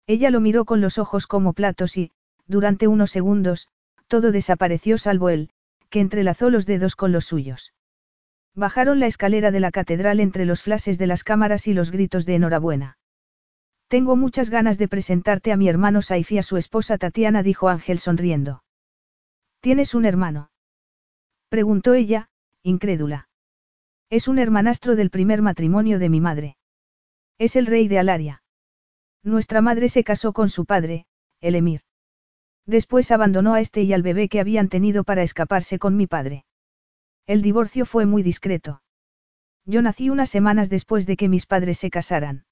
Ella 0.08 0.30
lo 0.30 0.42
miró 0.42 0.66
con 0.66 0.82
los 0.82 0.98
ojos 0.98 1.28
como 1.28 1.54
platos 1.54 1.96
y, 1.98 2.12
durante 2.48 2.88
unos 2.88 3.12
segundos, 3.12 3.70
todo 4.08 4.32
desapareció 4.32 4.98
salvo 4.98 5.30
él, 5.30 5.52
que 5.90 6.00
entrelazó 6.00 6.50
los 6.50 6.66
dedos 6.66 6.96
con 6.96 7.12
los 7.12 7.26
suyos. 7.26 7.74
Bajaron 8.56 9.00
la 9.00 9.06
escalera 9.06 9.52
de 9.52 9.60
la 9.60 9.72
catedral 9.72 10.20
entre 10.20 10.46
los 10.46 10.64
flashes 10.64 10.98
de 10.98 11.08
las 11.08 11.24
cámaras 11.24 11.68
y 11.68 11.74
los 11.74 11.92
gritos 11.92 12.26
de 12.26 12.36
enhorabuena. 12.36 12.98
Tengo 13.88 14.16
muchas 14.16 14.50
ganas 14.50 14.78
de 14.78 14.88
presentarte 14.88 15.52
a 15.52 15.58
mi 15.58 15.70
hermano 15.70 16.02
Saif 16.02 16.32
y 16.32 16.40
a 16.40 16.44
su 16.44 16.58
esposa 16.58 16.98
Tatiana, 16.98 17.42
dijo 17.44 17.70
Ángel 17.70 18.00
sonriendo. 18.00 18.64
¿Tienes 19.62 19.94
un 19.96 20.06
hermano? 20.06 20.49
Preguntó 21.50 21.96
ella, 21.96 22.30
incrédula. 22.62 23.28
Es 24.12 24.28
un 24.28 24.38
hermanastro 24.38 24.96
del 24.96 25.10
primer 25.10 25.42
matrimonio 25.42 25.98
de 25.98 26.10
mi 26.10 26.22
madre. 26.22 26.58
Es 27.40 27.56
el 27.56 27.66
rey 27.66 27.88
de 27.88 27.98
Alaria. 27.98 28.44
Nuestra 29.24 29.62
madre 29.62 29.90
se 29.90 30.04
casó 30.04 30.32
con 30.32 30.50
su 30.50 30.66
padre, 30.66 31.06
el 31.42 31.56
emir. 31.56 31.82
Después 32.68 33.12
abandonó 33.12 33.56
a 33.56 33.62
este 33.62 33.82
y 33.82 33.94
al 33.94 34.04
bebé 34.04 34.30
que 34.30 34.40
habían 34.40 34.70
tenido 34.70 35.04
para 35.04 35.24
escaparse 35.24 35.80
con 35.80 35.98
mi 35.98 36.06
padre. 36.06 36.46
El 37.26 37.42
divorcio 37.42 37.86
fue 37.86 38.06
muy 38.06 38.22
discreto. 38.22 38.84
Yo 39.66 39.82
nací 39.82 40.12
unas 40.12 40.30
semanas 40.30 40.70
después 40.70 41.08
de 41.08 41.18
que 41.18 41.30
mis 41.30 41.48
padres 41.48 41.80
se 41.80 41.90
casaran. 41.90 42.46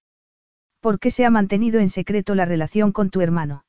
¿Por 0.80 1.00
qué 1.00 1.12
se 1.12 1.26
ha 1.26 1.30
mantenido 1.30 1.80
en 1.80 1.90
secreto 1.90 2.34
la 2.34 2.46
relación 2.46 2.92
con 2.92 3.12
tu 3.12 3.22
hermano? 3.22 3.64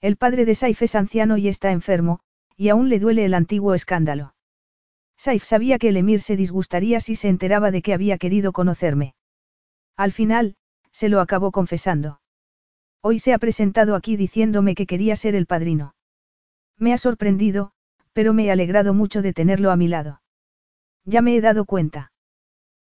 El 0.00 0.16
padre 0.16 0.44
de 0.44 0.56
Saif 0.56 0.82
es 0.82 0.94
anciano 0.96 1.36
y 1.36 1.46
está 1.48 1.70
enfermo, 1.70 2.20
y 2.56 2.68
aún 2.68 2.88
le 2.88 2.98
duele 2.98 3.24
el 3.24 3.34
antiguo 3.34 3.74
escándalo. 3.74 4.34
Saif 5.20 5.44
sabía 5.44 5.78
que 5.78 5.90
el 5.90 5.98
emir 5.98 6.22
se 6.22 6.34
disgustaría 6.34 6.98
si 6.98 7.14
se 7.14 7.28
enteraba 7.28 7.70
de 7.70 7.82
que 7.82 7.92
había 7.92 8.16
querido 8.16 8.52
conocerme. 8.52 9.14
Al 9.94 10.12
final, 10.12 10.56
se 10.92 11.10
lo 11.10 11.20
acabó 11.20 11.50
confesando. 11.50 12.22
Hoy 13.02 13.18
se 13.18 13.34
ha 13.34 13.38
presentado 13.38 13.96
aquí 13.96 14.16
diciéndome 14.16 14.74
que 14.74 14.86
quería 14.86 15.16
ser 15.16 15.34
el 15.34 15.44
padrino. 15.44 15.94
Me 16.78 16.94
ha 16.94 16.96
sorprendido, 16.96 17.72
pero 18.14 18.32
me 18.32 18.46
he 18.46 18.50
alegrado 18.50 18.94
mucho 18.94 19.20
de 19.20 19.34
tenerlo 19.34 19.70
a 19.70 19.76
mi 19.76 19.88
lado. 19.88 20.22
Ya 21.04 21.20
me 21.20 21.36
he 21.36 21.42
dado 21.42 21.66
cuenta. 21.66 22.12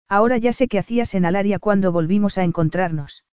Ahora 0.07 0.37
ya 0.37 0.53
sé 0.53 0.69
qué 0.69 0.79
hacías 0.79 1.15
en 1.15 1.25
Alaria 1.25 1.59
cuando 1.59 1.91
volvimos 1.91 2.37
a 2.37 2.45
encontrarnos. 2.45 3.25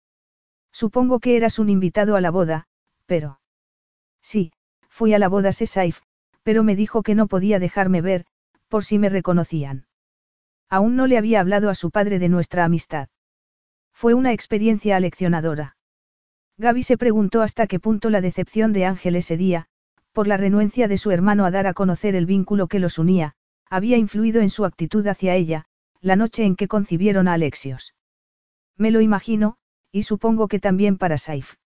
Supongo 0.71 1.19
que 1.19 1.37
eras 1.37 1.59
un 1.59 1.71
invitado 1.71 2.15
a 2.15 2.21
la 2.21 2.31
boda, 2.31 2.69
pero... 3.07 3.41
Sí, 4.23 4.53
fui 4.89 5.13
a 5.13 5.19
la 5.19 5.29
boda 5.29 5.51
de 5.51 5.67
Saif, 5.67 6.03
pero 6.45 6.63
me 6.63 6.77
dijo 6.77 7.03
que 7.03 7.17
no 7.17 7.27
podía 7.27 7.59
dejarme 7.59 8.01
ver, 8.01 8.27
por 8.73 8.87
si 8.87 8.99
me 8.99 9.11
reconocían. 9.11 9.85
Aún 10.71 10.97
no 10.97 11.07
le 11.07 11.19
había 11.19 11.41
hablado 11.41 11.69
a 11.69 11.75
su 11.75 11.91
padre 11.91 12.19
de 12.19 12.31
nuestra 12.31 12.65
amistad. 12.65 13.11
Fue 13.93 14.15
una 14.15 14.33
experiencia 14.33 14.97
aleccionadora. 14.97 15.77
Gaby 16.57 16.83
se 16.83 16.97
preguntó 16.97 17.43
hasta 17.43 17.67
qué 17.67 17.79
punto 17.79 18.09
la 18.09 18.23
decepción 18.23 18.73
de 18.73 18.87
Ángel 18.87 19.17
ese 19.17 19.37
día, 19.37 19.67
por 20.13 20.27
la 20.27 20.39
renuencia 20.39 20.89
de 20.89 20.97
su 20.97 21.11
hermano 21.11 21.45
a 21.45 21.51
dar 21.51 21.67
a 21.67 21.75
conocer 21.75 22.15
el 22.15 22.25
vínculo 22.25 22.67
que 22.67 22.79
los 22.79 22.99
unía, 22.99 23.35
había 23.69 23.99
influido 23.99 24.41
en 24.41 24.49
su 24.49 24.65
actitud 24.65 25.07
hacia 25.07 25.35
ella, 25.35 25.67
la 26.01 26.17
noche 26.17 26.45
en 26.45 26.57
que 26.57 26.67
concibieron 26.67 27.29
a 27.29 27.35
Alexios. 27.35 27.95
Me 28.79 28.91
lo 28.91 29.03
imagino, 29.03 29.57
y 29.91 30.05
supongo 30.05 30.49
que 30.49 30.61
también 30.61 30.97
para 30.97 31.19
Saif. 31.19 31.57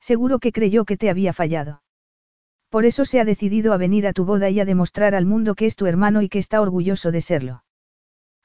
Seguro 0.00 0.38
que 0.38 0.50
creyó 0.50 0.86
que 0.86 0.96
te 0.96 1.10
había 1.10 1.34
fallado. 1.34 1.82
Por 2.72 2.86
eso 2.86 3.04
se 3.04 3.20
ha 3.20 3.26
decidido 3.26 3.74
a 3.74 3.76
venir 3.76 4.06
a 4.06 4.14
tu 4.14 4.24
boda 4.24 4.48
y 4.48 4.58
a 4.58 4.64
demostrar 4.64 5.14
al 5.14 5.26
mundo 5.26 5.54
que 5.54 5.66
es 5.66 5.76
tu 5.76 5.84
hermano 5.84 6.22
y 6.22 6.30
que 6.30 6.38
está 6.38 6.62
orgulloso 6.62 7.10
de 7.12 7.20
serlo. 7.20 7.64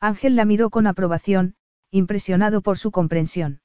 Ángel 0.01 0.35
la 0.35 0.43
miró 0.43 0.69
con 0.69 0.85
aprobación, 0.85 1.55
impresionado 1.91 2.61
por 2.61 2.77
su 2.77 2.91
comprensión. 2.91 3.61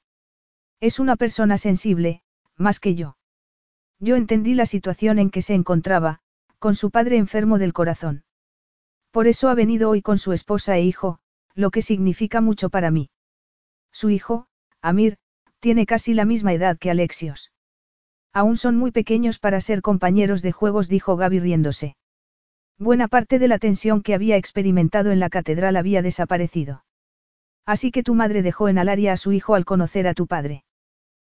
Es 0.79 1.01
una 1.01 1.17
persona 1.17 1.57
sensible, 1.57 2.23
más 2.55 2.79
que 2.79 2.95
yo. 2.95 3.17
Yo 3.99 4.15
entendí 4.15 4.53
la 4.53 4.65
situación 4.65 5.19
en 5.19 5.31
que 5.31 5.41
se 5.41 5.53
encontraba, 5.53 6.21
con 6.59 6.75
su 6.75 6.91
padre 6.91 7.17
enfermo 7.17 7.57
del 7.57 7.73
corazón. 7.73 8.23
Por 9.11 9.27
eso 9.27 9.49
ha 9.49 9.55
venido 9.55 9.89
hoy 9.89 10.01
con 10.01 10.17
su 10.17 10.31
esposa 10.31 10.77
e 10.77 10.83
hijo, 10.83 11.19
lo 11.55 11.71
que 11.71 11.81
significa 11.81 12.39
mucho 12.39 12.69
para 12.69 12.89
mí. 12.89 13.09
Su 13.91 14.09
hijo, 14.09 14.47
Amir, 14.81 15.17
tiene 15.59 15.85
casi 15.85 16.13
la 16.13 16.23
misma 16.23 16.53
edad 16.53 16.77
que 16.77 16.89
Alexios. 16.89 17.52
Aún 18.33 18.57
son 18.57 18.75
muy 18.75 18.91
pequeños 18.91 19.37
para 19.37 19.61
ser 19.61 19.81
compañeros 19.81 20.41
de 20.41 20.51
juegos, 20.51 20.89
dijo 20.89 21.15
Gaby 21.15 21.39
riéndose. 21.39 21.95
Buena 22.79 23.07
parte 23.07 23.37
de 23.37 23.47
la 23.47 23.59
tensión 23.59 24.01
que 24.01 24.15
había 24.15 24.37
experimentado 24.37 25.11
en 25.11 25.19
la 25.19 25.29
catedral 25.29 25.77
había 25.77 26.01
desaparecido. 26.01 26.83
Así 27.65 27.91
que 27.91 28.03
tu 28.03 28.15
madre 28.15 28.41
dejó 28.41 28.67
en 28.67 28.79
Alaria 28.79 29.13
a 29.13 29.17
su 29.17 29.31
hijo 29.31 29.53
al 29.53 29.65
conocer 29.65 30.07
a 30.07 30.15
tu 30.15 30.25
padre. 30.25 30.63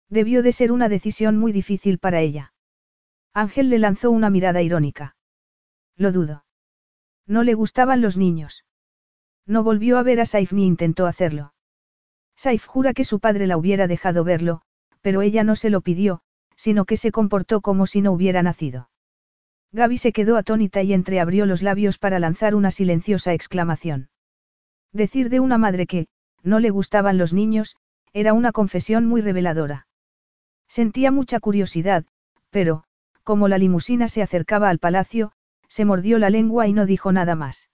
Debió 0.09 0.41
de 0.41 0.51
ser 0.51 0.71
una 0.71 0.89
decisión 0.89 1.37
muy 1.37 1.51
difícil 1.51 1.99
para 1.99 2.21
ella. 2.21 2.53
Ángel 3.33 3.69
le 3.69 3.77
lanzó 3.77 4.09
una 4.09 4.29
mirada 4.31 4.61
irónica. 4.63 5.15
Lo 5.95 6.11
dudo. 6.11 6.45
No 7.27 7.43
le 7.43 7.53
gustaban 7.53 8.01
los 8.01 8.17
niños. 8.17 8.65
No 9.45 9.63
volvió 9.63 9.97
a 9.97 10.03
ver 10.03 10.19
a 10.19 10.25
Saif 10.25 10.51
ni 10.51 10.65
intentó 10.65 11.05
hacerlo. 11.05 11.53
Saif 12.35 12.65
jura 12.65 12.93
que 12.93 13.03
su 13.03 13.19
padre 13.19 13.47
la 13.47 13.57
hubiera 13.57 13.87
dejado 13.87 14.23
verlo, 14.23 14.61
pero 15.01 15.21
ella 15.21 15.43
no 15.43 15.55
se 15.55 15.69
lo 15.69 15.81
pidió, 15.81 16.21
sino 16.57 16.83
que 16.83 16.97
se 16.97 17.11
comportó 17.11 17.61
como 17.61 17.85
si 17.85 18.01
no 18.01 18.11
hubiera 18.11 18.43
nacido. 18.43 18.89
Gaby 19.71 19.97
se 19.97 20.11
quedó 20.11 20.35
atónita 20.35 20.81
y 20.81 20.93
entreabrió 20.93 21.45
los 21.45 21.61
labios 21.61 21.97
para 21.97 22.19
lanzar 22.19 22.55
una 22.55 22.71
silenciosa 22.71 23.33
exclamación. 23.33 24.09
Decir 24.91 25.29
de 25.29 25.39
una 25.39 25.57
madre 25.57 25.87
que, 25.87 26.07
no 26.43 26.59
le 26.59 26.69
gustaban 26.69 27.17
los 27.17 27.33
niños, 27.33 27.75
era 28.13 28.33
una 28.33 28.51
confesión 28.51 29.05
muy 29.05 29.21
reveladora. 29.21 29.87
Sentía 30.67 31.11
mucha 31.11 31.39
curiosidad, 31.39 32.05
pero, 32.49 32.83
como 33.23 33.47
la 33.47 33.57
limusina 33.57 34.07
se 34.07 34.21
acercaba 34.21 34.69
al 34.69 34.79
palacio, 34.79 35.31
se 35.67 35.85
mordió 35.85 36.17
la 36.17 36.29
lengua 36.29 36.67
y 36.67 36.73
no 36.73 36.85
dijo 36.85 37.11
nada 37.11 37.35
más. 37.35 37.69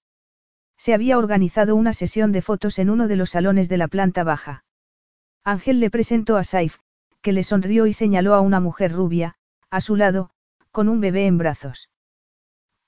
Se 0.78 0.94
había 0.94 1.18
organizado 1.18 1.76
una 1.76 1.94
sesión 1.94 2.32
de 2.32 2.42
fotos 2.42 2.80
en 2.80 2.90
uno 2.90 3.08
de 3.08 3.16
los 3.16 3.30
salones 3.30 3.70
de 3.70 3.78
la 3.78 3.88
planta 3.88 4.24
baja. 4.24 4.66
Ángel 5.44 5.80
le 5.80 5.90
presentó 5.90 6.38
a 6.38 6.44
Saif, 6.44 6.80
que 7.24 7.32
le 7.32 7.44
sonrió 7.44 7.88
y 7.88 7.94
señaló 7.94 8.36
a 8.36 8.42
una 8.42 8.60
mujer 8.60 8.92
rubia, 8.92 9.36
a 9.72 9.82
su 9.82 9.96
lado, 9.96 10.30
con 10.72 10.90
un 10.90 11.00
bebé 11.00 11.26
en 11.26 11.38
brazos. 11.38 11.90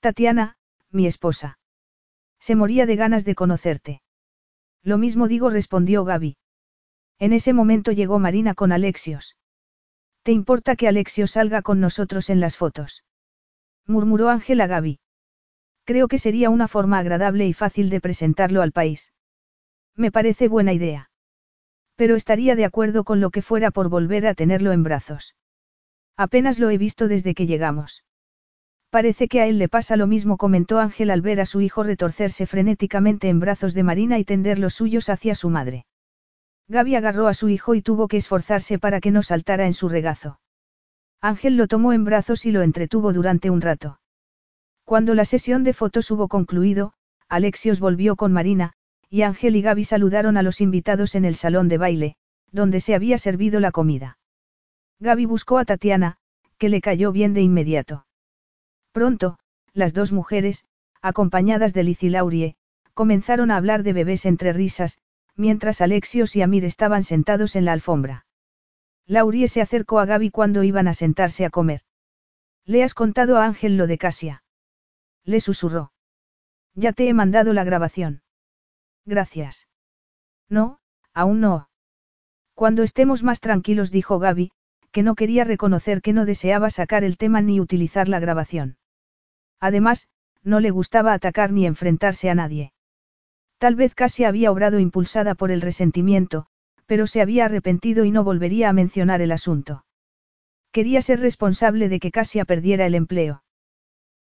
Tatiana, 0.00 0.58
mi 0.90 1.06
esposa. 1.06 1.58
Se 2.38 2.54
moría 2.54 2.86
de 2.86 2.96
ganas 2.96 3.24
de 3.24 3.34
conocerte. 3.34 4.02
Lo 4.82 4.98
mismo 4.98 5.26
digo, 5.26 5.48
respondió 5.48 6.04
Gaby. 6.04 6.36
En 7.18 7.32
ese 7.32 7.54
momento 7.54 7.92
llegó 7.92 8.18
Marina 8.18 8.54
con 8.54 8.72
Alexios. 8.72 9.36
¿Te 10.22 10.32
importa 10.32 10.76
que 10.76 10.86
Alexios 10.86 11.30
salga 11.30 11.62
con 11.62 11.80
nosotros 11.80 12.28
en 12.28 12.40
las 12.40 12.56
fotos? 12.56 13.04
murmuró 13.86 14.28
Ángela 14.28 14.66
Gaby. 14.66 15.00
Creo 15.84 16.08
que 16.08 16.18
sería 16.18 16.50
una 16.50 16.68
forma 16.68 16.98
agradable 16.98 17.46
y 17.46 17.54
fácil 17.54 17.88
de 17.88 18.00
presentarlo 18.00 18.60
al 18.60 18.72
país. 18.72 19.14
Me 19.94 20.12
parece 20.12 20.48
buena 20.48 20.74
idea. 20.74 21.10
Pero 21.96 22.14
estaría 22.14 22.54
de 22.54 22.64
acuerdo 22.64 23.04
con 23.04 23.20
lo 23.20 23.30
que 23.30 23.42
fuera 23.42 23.70
por 23.70 23.88
volver 23.88 24.26
a 24.26 24.34
tenerlo 24.34 24.72
en 24.72 24.82
brazos. 24.82 25.34
Apenas 26.16 26.58
lo 26.58 26.70
he 26.70 26.78
visto 26.78 27.08
desde 27.08 27.34
que 27.34 27.46
llegamos. 27.46 28.04
Parece 28.90 29.28
que 29.28 29.40
a 29.40 29.46
él 29.46 29.58
le 29.58 29.68
pasa 29.68 29.96
lo 29.96 30.06
mismo, 30.06 30.36
comentó 30.36 30.78
Ángel 30.78 31.10
al 31.10 31.20
ver 31.20 31.40
a 31.40 31.46
su 31.46 31.60
hijo 31.60 31.82
retorcerse 31.82 32.46
frenéticamente 32.46 33.28
en 33.28 33.40
brazos 33.40 33.74
de 33.74 33.82
Marina 33.82 34.18
y 34.18 34.24
tender 34.24 34.58
los 34.58 34.74
suyos 34.74 35.08
hacia 35.08 35.34
su 35.34 35.50
madre. 35.50 35.86
Gaby 36.68 36.96
agarró 36.96 37.28
a 37.28 37.34
su 37.34 37.48
hijo 37.48 37.74
y 37.74 37.82
tuvo 37.82 38.08
que 38.08 38.16
esforzarse 38.16 38.78
para 38.78 39.00
que 39.00 39.10
no 39.10 39.22
saltara 39.22 39.66
en 39.66 39.74
su 39.74 39.88
regazo. 39.88 40.40
Ángel 41.20 41.56
lo 41.56 41.66
tomó 41.66 41.92
en 41.92 42.04
brazos 42.04 42.46
y 42.46 42.52
lo 42.52 42.62
entretuvo 42.62 43.12
durante 43.12 43.50
un 43.50 43.60
rato. 43.60 44.00
Cuando 44.84 45.14
la 45.14 45.24
sesión 45.24 45.64
de 45.64 45.72
fotos 45.72 46.10
hubo 46.10 46.28
concluido, 46.28 46.92
Alexios 47.28 47.80
volvió 47.80 48.16
con 48.16 48.32
Marina, 48.32 48.72
y 49.08 49.22
Ángel 49.22 49.56
y 49.56 49.62
Gaby 49.62 49.84
saludaron 49.84 50.36
a 50.36 50.42
los 50.42 50.60
invitados 50.60 51.14
en 51.14 51.24
el 51.24 51.36
salón 51.36 51.68
de 51.68 51.78
baile, 51.78 52.16
donde 52.50 52.80
se 52.80 52.94
había 52.94 53.18
servido 53.18 53.60
la 53.60 53.72
comida. 53.72 54.18
Gaby 55.00 55.26
buscó 55.26 55.58
a 55.58 55.64
Tatiana, 55.64 56.16
que 56.58 56.68
le 56.68 56.80
cayó 56.80 57.12
bien 57.12 57.34
de 57.34 57.42
inmediato. 57.42 58.06
Pronto, 58.92 59.38
las 59.72 59.92
dos 59.92 60.12
mujeres, 60.12 60.64
acompañadas 61.02 61.74
de 61.74 61.82
Liz 61.82 62.02
y 62.02 62.08
Laurie, 62.08 62.56
comenzaron 62.94 63.50
a 63.50 63.56
hablar 63.56 63.82
de 63.82 63.92
bebés 63.92 64.24
entre 64.24 64.52
risas, 64.52 64.98
mientras 65.36 65.80
Alexios 65.82 66.34
y 66.34 66.42
Amir 66.42 66.64
estaban 66.64 67.02
sentados 67.02 67.56
en 67.56 67.66
la 67.66 67.72
alfombra. 67.72 68.26
Laurie 69.06 69.48
se 69.48 69.60
acercó 69.60 70.00
a 70.00 70.06
Gaby 70.06 70.30
cuando 70.30 70.64
iban 70.64 70.88
a 70.88 70.94
sentarse 70.94 71.44
a 71.44 71.50
comer. 71.50 71.82
¿Le 72.64 72.82
has 72.82 72.94
contado 72.94 73.36
a 73.36 73.44
Ángel 73.44 73.76
lo 73.76 73.86
de 73.86 73.98
Casia? 73.98 74.42
Le 75.24 75.40
susurró. 75.40 75.92
Ya 76.74 76.92
te 76.92 77.08
he 77.08 77.14
mandado 77.14 77.52
la 77.52 77.64
grabación. 77.64 78.22
Gracias. 79.06 79.68
No, 80.48 80.80
aún 81.14 81.40
no. 81.40 81.68
Cuando 82.54 82.82
estemos 82.82 83.22
más 83.22 83.40
tranquilos, 83.40 83.90
dijo 83.90 84.18
Gaby, 84.18 84.50
que 84.90 85.02
no 85.02 85.14
quería 85.14 85.44
reconocer 85.44 86.02
que 86.02 86.12
no 86.12 86.26
deseaba 86.26 86.70
sacar 86.70 87.04
el 87.04 87.16
tema 87.16 87.40
ni 87.40 87.60
utilizar 87.60 88.08
la 88.08 88.18
grabación. 88.18 88.76
Además, 89.60 90.08
no 90.42 90.60
le 90.60 90.70
gustaba 90.70 91.12
atacar 91.12 91.52
ni 91.52 91.66
enfrentarse 91.66 92.30
a 92.30 92.34
nadie. 92.34 92.72
Tal 93.58 93.74
vez 93.74 93.94
casi 93.94 94.24
había 94.24 94.50
obrado 94.50 94.78
impulsada 94.78 95.34
por 95.34 95.50
el 95.50 95.60
resentimiento, 95.60 96.46
pero 96.86 97.06
se 97.06 97.20
había 97.20 97.46
arrepentido 97.46 98.04
y 98.04 98.10
no 98.10 98.24
volvería 98.24 98.68
a 98.68 98.72
mencionar 98.72 99.20
el 99.20 99.32
asunto. 99.32 99.84
Quería 100.72 101.00
ser 101.02 101.20
responsable 101.20 101.88
de 101.88 102.00
que 102.00 102.10
Casia 102.10 102.44
perdiera 102.44 102.86
el 102.86 102.94
empleo. 102.94 103.42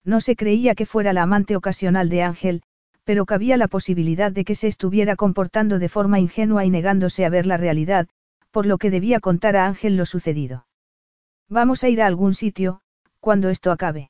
No 0.04 0.22
se 0.22 0.36
creía 0.36 0.76
que 0.76 0.86
fuera 0.86 1.14
la 1.14 1.24
amante 1.24 1.56
ocasional 1.56 2.10
de 2.10 2.24
Ángel, 2.24 2.64
pero 3.06 3.26
cabía 3.26 3.56
la 3.56 3.70
posibilidad 3.70 4.32
de 4.32 4.44
que 4.44 4.56
se 4.56 4.68
estuviera 4.68 5.16
comportando 5.16 5.80
de 5.80 5.88
forma 5.88 6.20
ingenua 6.20 6.66
y 6.66 6.70
negándose 6.70 7.24
a 7.24 7.30
ver 7.30 7.46
la 7.46 7.56
realidad, 7.56 8.08
por 8.52 8.66
lo 8.66 8.78
que 8.78 8.90
debía 8.90 9.20
contar 9.20 9.56
a 9.56 9.68
Ángel 9.68 9.96
lo 9.96 10.06
sucedido. 10.06 10.68
Vamos 11.48 11.84
a 11.84 11.90
ir 11.90 12.02
a 12.02 12.08
algún 12.08 12.34
sitio, 12.34 12.82
cuando 13.20 13.50
esto 13.50 13.72
acabe. 13.72 14.10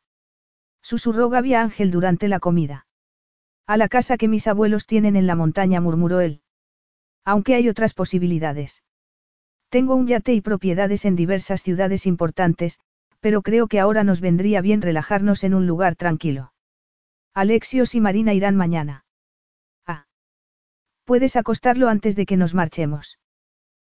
Susurró 0.82 1.30
Gaby 1.30 1.54
a 1.56 1.62
Ángel 1.62 1.92
durante 1.92 2.28
la 2.28 2.40
comida. 2.40 2.88
A 3.68 3.78
la 3.78 3.90
casa 3.90 4.18
que 4.18 4.28
mis 4.28 4.48
abuelos 4.48 4.86
tienen 4.86 5.16
en 5.16 5.28
la 5.28 5.36
montaña, 5.36 5.82
murmuró 5.82 6.22
él. 6.22 6.42
Aunque 7.26 7.56
hay 7.56 7.68
otras 7.68 7.94
posibilidades. 7.94 8.84
Tengo 9.70 9.96
un 9.96 10.08
yate 10.08 10.34
y 10.34 10.42
propiedades 10.42 11.04
en 11.06 11.16
diversas 11.16 11.64
ciudades 11.64 12.06
importantes, 12.06 12.80
pero 13.20 13.42
creo 13.42 13.68
que 13.68 13.80
ahora 13.80 14.04
nos 14.04 14.22
vendría 14.22 14.62
bien 14.62 14.82
relajarnos 14.82 15.44
en 15.44 15.56
un 15.56 15.68
lugar 15.68 15.96
tranquilo. 15.96 16.54
Alexios 17.38 17.96
y 17.96 18.00
Marina 18.00 18.34
irán 18.34 18.56
mañana. 18.56 19.04
Ah. 19.86 20.06
Puedes 21.04 21.36
acostarlo 21.36 21.90
antes 21.90 22.16
de 22.16 22.26
que 22.26 22.38
nos 22.38 22.54
marchemos. 22.54 23.20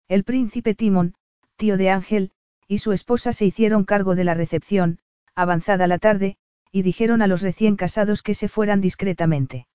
El 0.08 0.24
príncipe 0.24 0.76
Timón, 0.76 1.16
tío 1.58 1.76
de 1.76 1.90
Ángel, 1.90 2.32
y 2.70 2.78
su 2.78 2.94
esposa 2.94 3.34
se 3.34 3.46
hicieron 3.46 3.84
cargo 3.84 4.16
de 4.16 4.24
la 4.24 4.34
recepción, 4.34 5.00
avanzada 5.36 5.88
la 5.88 5.98
tarde, 5.98 6.38
y 6.72 6.84
dijeron 6.84 7.22
a 7.22 7.28
los 7.28 7.42
recién 7.42 7.76
casados 7.76 8.22
que 8.22 8.34
se 8.34 8.48
fueran 8.48 8.80
discretamente. 8.80 9.68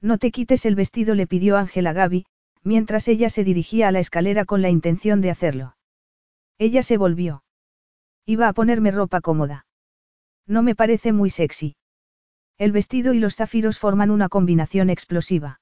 No 0.00 0.16
te 0.16 0.30
quites 0.30 0.64
el 0.64 0.74
vestido, 0.74 1.14
le 1.14 1.26
pidió 1.26 1.58
Ángel 1.58 1.88
a 1.88 1.92
Gaby, 1.92 2.24
mientras 2.62 3.08
ella 3.08 3.28
se 3.28 3.44
dirigía 3.44 3.88
a 3.88 3.92
la 3.92 4.00
escalera 4.00 4.46
con 4.46 4.62
la 4.62 4.70
intención 4.70 5.20
de 5.20 5.30
hacerlo. 5.30 5.76
Ella 6.56 6.82
se 6.82 6.96
volvió. 6.96 7.44
Iba 8.24 8.48
a 8.48 8.54
ponerme 8.54 8.90
ropa 8.90 9.20
cómoda. 9.20 9.66
No 10.46 10.62
me 10.62 10.74
parece 10.74 11.12
muy 11.12 11.28
sexy. 11.28 11.76
El 12.58 12.72
vestido 12.72 13.12
y 13.12 13.18
los 13.18 13.36
zafiros 13.36 13.78
forman 13.78 14.10
una 14.10 14.28
combinación 14.28 14.88
explosiva. 14.90 15.60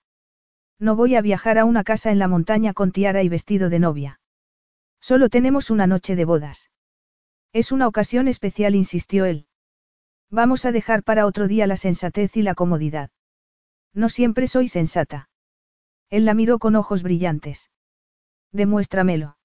No 0.78 0.97
voy 0.97 1.16
a 1.16 1.23
viajar 1.23 1.58
a 1.58 1.64
una 1.64 1.84
casa 1.84 2.10
en 2.10 2.18
la 2.18 2.28
montaña 2.28 2.73
con 2.73 2.92
tiara 2.92 3.23
y 3.23 3.28
vestido 3.28 3.68
de 3.68 3.78
novia. 3.78 4.20
Solo 5.00 5.28
tenemos 5.28 5.70
una 5.70 5.86
noche 5.86 6.16
de 6.16 6.24
bodas. 6.24 6.70
Es 7.52 7.73
una 7.73 7.89
ocasión 7.89 8.28
especial, 8.28 8.74
insistió 8.74 9.24
él. 9.24 9.47
Vamos 10.31 10.64
a 10.64 10.73
dejar 10.73 11.02
para 11.02 11.26
otro 11.26 11.47
día 11.47 11.66
la 11.66 11.76
sensatez 11.76 12.36
y 12.36 12.42
la 12.42 12.55
comodidad. 12.55 13.10
No 13.92 14.08
siempre 14.08 14.47
soy 14.47 14.68
sensata. 14.68 15.28
Él 16.10 16.24
la 16.24 16.34
miró 16.34 16.58
con 16.58 16.74
ojos 16.74 17.02
brillantes. 17.02 17.70
Demuéstramelo. 18.50 19.36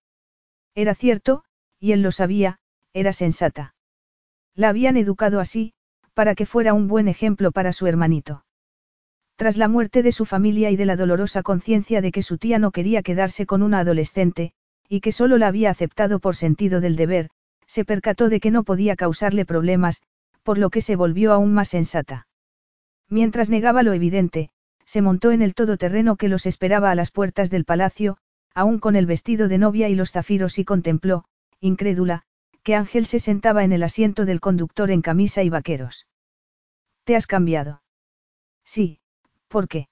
Era 0.75 0.95
cierto, 0.95 1.43
y 1.79 1.91
él 1.91 2.01
lo 2.01 2.11
sabía, 2.11 2.59
era 2.93 3.13
sensata. 3.13 3.75
La 4.55 4.69
habían 4.69 4.97
educado 4.97 5.39
así, 5.39 5.73
para 6.19 6.35
que 6.35 6.45
fuera 6.45 6.73
un 6.73 6.89
buen 6.89 7.07
ejemplo 7.07 7.53
para 7.53 7.71
su 7.71 7.87
hermanito. 7.87 8.43
Tras 9.37 9.55
la 9.55 9.69
muerte 9.69 10.03
de 10.03 10.11
su 10.11 10.25
familia 10.25 10.69
y 10.69 10.75
de 10.75 10.85
la 10.85 10.97
dolorosa 10.97 11.43
conciencia 11.43 12.01
de 12.01 12.11
que 12.11 12.23
su 12.23 12.37
tía 12.37 12.59
no 12.59 12.71
quería 12.71 13.03
quedarse 13.03 13.45
con 13.45 13.63
una 13.63 13.79
adolescente, 13.79 14.51
y 14.89 14.99
que 14.99 15.13
solo 15.13 15.37
la 15.37 15.47
había 15.47 15.69
aceptado 15.69 16.19
por 16.19 16.35
sentido 16.35 16.81
del 16.81 16.97
deber, 16.97 17.29
se 17.67 17.85
percató 17.85 18.27
de 18.27 18.41
que 18.41 18.51
no 18.51 18.65
podía 18.65 18.97
causarle 18.97 19.45
problemas, 19.45 20.01
por 20.43 20.57
lo 20.57 20.69
que 20.69 20.81
se 20.81 20.97
volvió 20.97 21.31
aún 21.31 21.53
más 21.53 21.69
sensata. 21.69 22.27
Mientras 23.07 23.49
negaba 23.49 23.81
lo 23.81 23.93
evidente, 23.93 24.49
se 24.83 25.01
montó 25.01 25.31
en 25.31 25.41
el 25.41 25.53
todoterreno 25.53 26.17
que 26.17 26.27
los 26.27 26.45
esperaba 26.45 26.91
a 26.91 26.95
las 26.95 27.11
puertas 27.11 27.49
del 27.49 27.63
palacio, 27.63 28.17
aún 28.53 28.79
con 28.79 28.97
el 28.97 29.05
vestido 29.05 29.47
de 29.47 29.57
novia 29.57 29.87
y 29.87 29.95
los 29.95 30.11
zafiros 30.11 30.59
y 30.59 30.65
contempló, 30.65 31.23
incrédula, 31.61 32.23
que 32.61 32.75
Ángel 32.75 33.05
se 33.05 33.19
sentaba 33.19 33.63
en 33.63 33.71
el 33.71 33.83
asiento 33.83 34.25
del 34.25 34.41
conductor 34.41 34.91
en 34.91 35.01
camisa 35.01 35.43
y 35.43 35.49
vaqueros. 35.49 36.07
¿Te 37.09 37.15
has 37.15 37.25
cambiado? 37.25 37.81
Sí, 38.63 38.99
¿por 39.47 39.67
qué? 39.67 39.87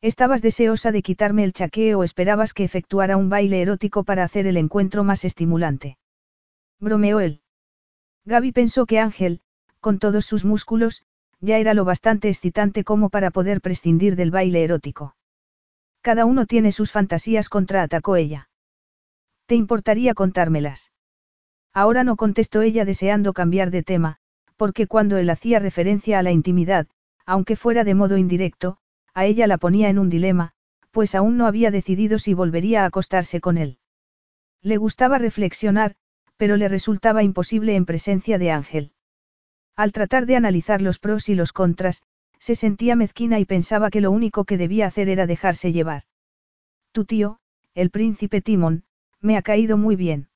¿Estabas 0.00 0.40
deseosa 0.40 0.90
de 0.90 1.02
quitarme 1.02 1.44
el 1.44 1.52
chaqueo 1.52 1.98
o 1.98 2.02
esperabas 2.02 2.54
que 2.54 2.64
efectuara 2.64 3.18
un 3.18 3.28
baile 3.28 3.60
erótico 3.60 4.04
para 4.04 4.24
hacer 4.24 4.46
el 4.46 4.56
encuentro 4.56 5.04
más 5.04 5.26
estimulante? 5.26 5.98
Bromeó 6.78 7.20
él. 7.20 7.42
Gaby 8.24 8.52
pensó 8.52 8.86
que 8.86 8.98
Ángel, 8.98 9.42
con 9.80 9.98
todos 9.98 10.24
sus 10.24 10.46
músculos, 10.46 11.02
ya 11.40 11.58
era 11.58 11.74
lo 11.74 11.84
bastante 11.84 12.30
excitante 12.30 12.84
como 12.84 13.10
para 13.10 13.30
poder 13.30 13.60
prescindir 13.60 14.16
del 14.16 14.30
baile 14.30 14.64
erótico. 14.64 15.16
Cada 16.00 16.24
uno 16.24 16.46
tiene 16.46 16.72
sus 16.72 16.90
fantasías, 16.90 17.50
contraatacó 17.50 18.16
ella. 18.16 18.48
¿Te 19.44 19.56
importaría 19.56 20.14
contármelas? 20.14 20.90
Ahora 21.74 22.02
no 22.02 22.16
contestó 22.16 22.62
ella 22.62 22.86
deseando 22.86 23.34
cambiar 23.34 23.70
de 23.70 23.82
tema, 23.82 24.19
porque 24.60 24.86
cuando 24.86 25.16
él 25.16 25.30
hacía 25.30 25.58
referencia 25.58 26.18
a 26.18 26.22
la 26.22 26.32
intimidad, 26.32 26.86
aunque 27.24 27.56
fuera 27.56 27.82
de 27.82 27.94
modo 27.94 28.18
indirecto, 28.18 28.76
a 29.14 29.24
ella 29.24 29.46
la 29.46 29.56
ponía 29.56 29.88
en 29.88 29.98
un 29.98 30.10
dilema, 30.10 30.52
pues 30.90 31.14
aún 31.14 31.38
no 31.38 31.46
había 31.46 31.70
decidido 31.70 32.18
si 32.18 32.34
volvería 32.34 32.82
a 32.82 32.84
acostarse 32.84 33.40
con 33.40 33.56
él. 33.56 33.78
Le 34.60 34.76
gustaba 34.76 35.16
reflexionar, 35.16 35.94
pero 36.36 36.58
le 36.58 36.68
resultaba 36.68 37.22
imposible 37.22 37.74
en 37.74 37.86
presencia 37.86 38.36
de 38.36 38.50
Ángel. 38.50 38.92
Al 39.76 39.92
tratar 39.92 40.26
de 40.26 40.36
analizar 40.36 40.82
los 40.82 40.98
pros 40.98 41.30
y 41.30 41.34
los 41.34 41.54
contras, 41.54 42.02
se 42.38 42.54
sentía 42.54 42.96
mezquina 42.96 43.38
y 43.38 43.46
pensaba 43.46 43.88
que 43.88 44.02
lo 44.02 44.10
único 44.10 44.44
que 44.44 44.58
debía 44.58 44.88
hacer 44.88 45.08
era 45.08 45.26
dejarse 45.26 45.72
llevar. 45.72 46.02
Tu 46.92 47.06
tío, 47.06 47.38
el 47.72 47.88
príncipe 47.88 48.42
Timón, 48.42 48.84
me 49.22 49.38
ha 49.38 49.42
caído 49.42 49.78
muy 49.78 49.96
bien. 49.96 50.28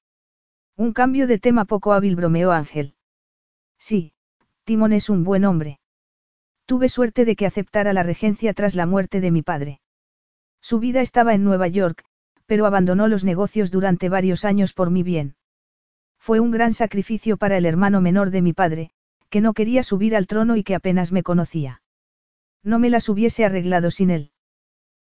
Un 0.76 0.94
cambio 0.94 1.26
de 1.26 1.38
tema 1.38 1.66
poco 1.66 1.92
hábil 1.92 2.16
bromeó 2.16 2.52
Ángel. 2.52 2.94
Sí, 3.78 4.13
Timón 4.64 4.92
es 4.92 5.10
un 5.10 5.24
buen 5.24 5.44
hombre. 5.44 5.78
Tuve 6.66 6.88
suerte 6.88 7.26
de 7.26 7.36
que 7.36 7.46
aceptara 7.46 7.92
la 7.92 8.02
regencia 8.02 8.54
tras 8.54 8.74
la 8.74 8.86
muerte 8.86 9.20
de 9.20 9.30
mi 9.30 9.42
padre. 9.42 9.80
Su 10.62 10.78
vida 10.78 11.02
estaba 11.02 11.34
en 11.34 11.44
Nueva 11.44 11.68
York, 11.68 12.02
pero 12.46 12.64
abandonó 12.64 13.06
los 13.06 13.24
negocios 13.24 13.70
durante 13.70 14.08
varios 14.08 14.46
años 14.46 14.72
por 14.72 14.90
mi 14.90 15.02
bien. 15.02 15.36
Fue 16.18 16.40
un 16.40 16.50
gran 16.50 16.72
sacrificio 16.72 17.36
para 17.36 17.58
el 17.58 17.66
hermano 17.66 18.00
menor 18.00 18.30
de 18.30 18.40
mi 18.40 18.54
padre, 18.54 18.90
que 19.28 19.42
no 19.42 19.52
quería 19.52 19.82
subir 19.82 20.16
al 20.16 20.26
trono 20.26 20.56
y 20.56 20.62
que 20.64 20.74
apenas 20.74 21.12
me 21.12 21.22
conocía. 21.22 21.82
No 22.62 22.78
me 22.78 22.88
las 22.88 23.10
hubiese 23.10 23.44
arreglado 23.44 23.90
sin 23.90 24.08
él. 24.08 24.30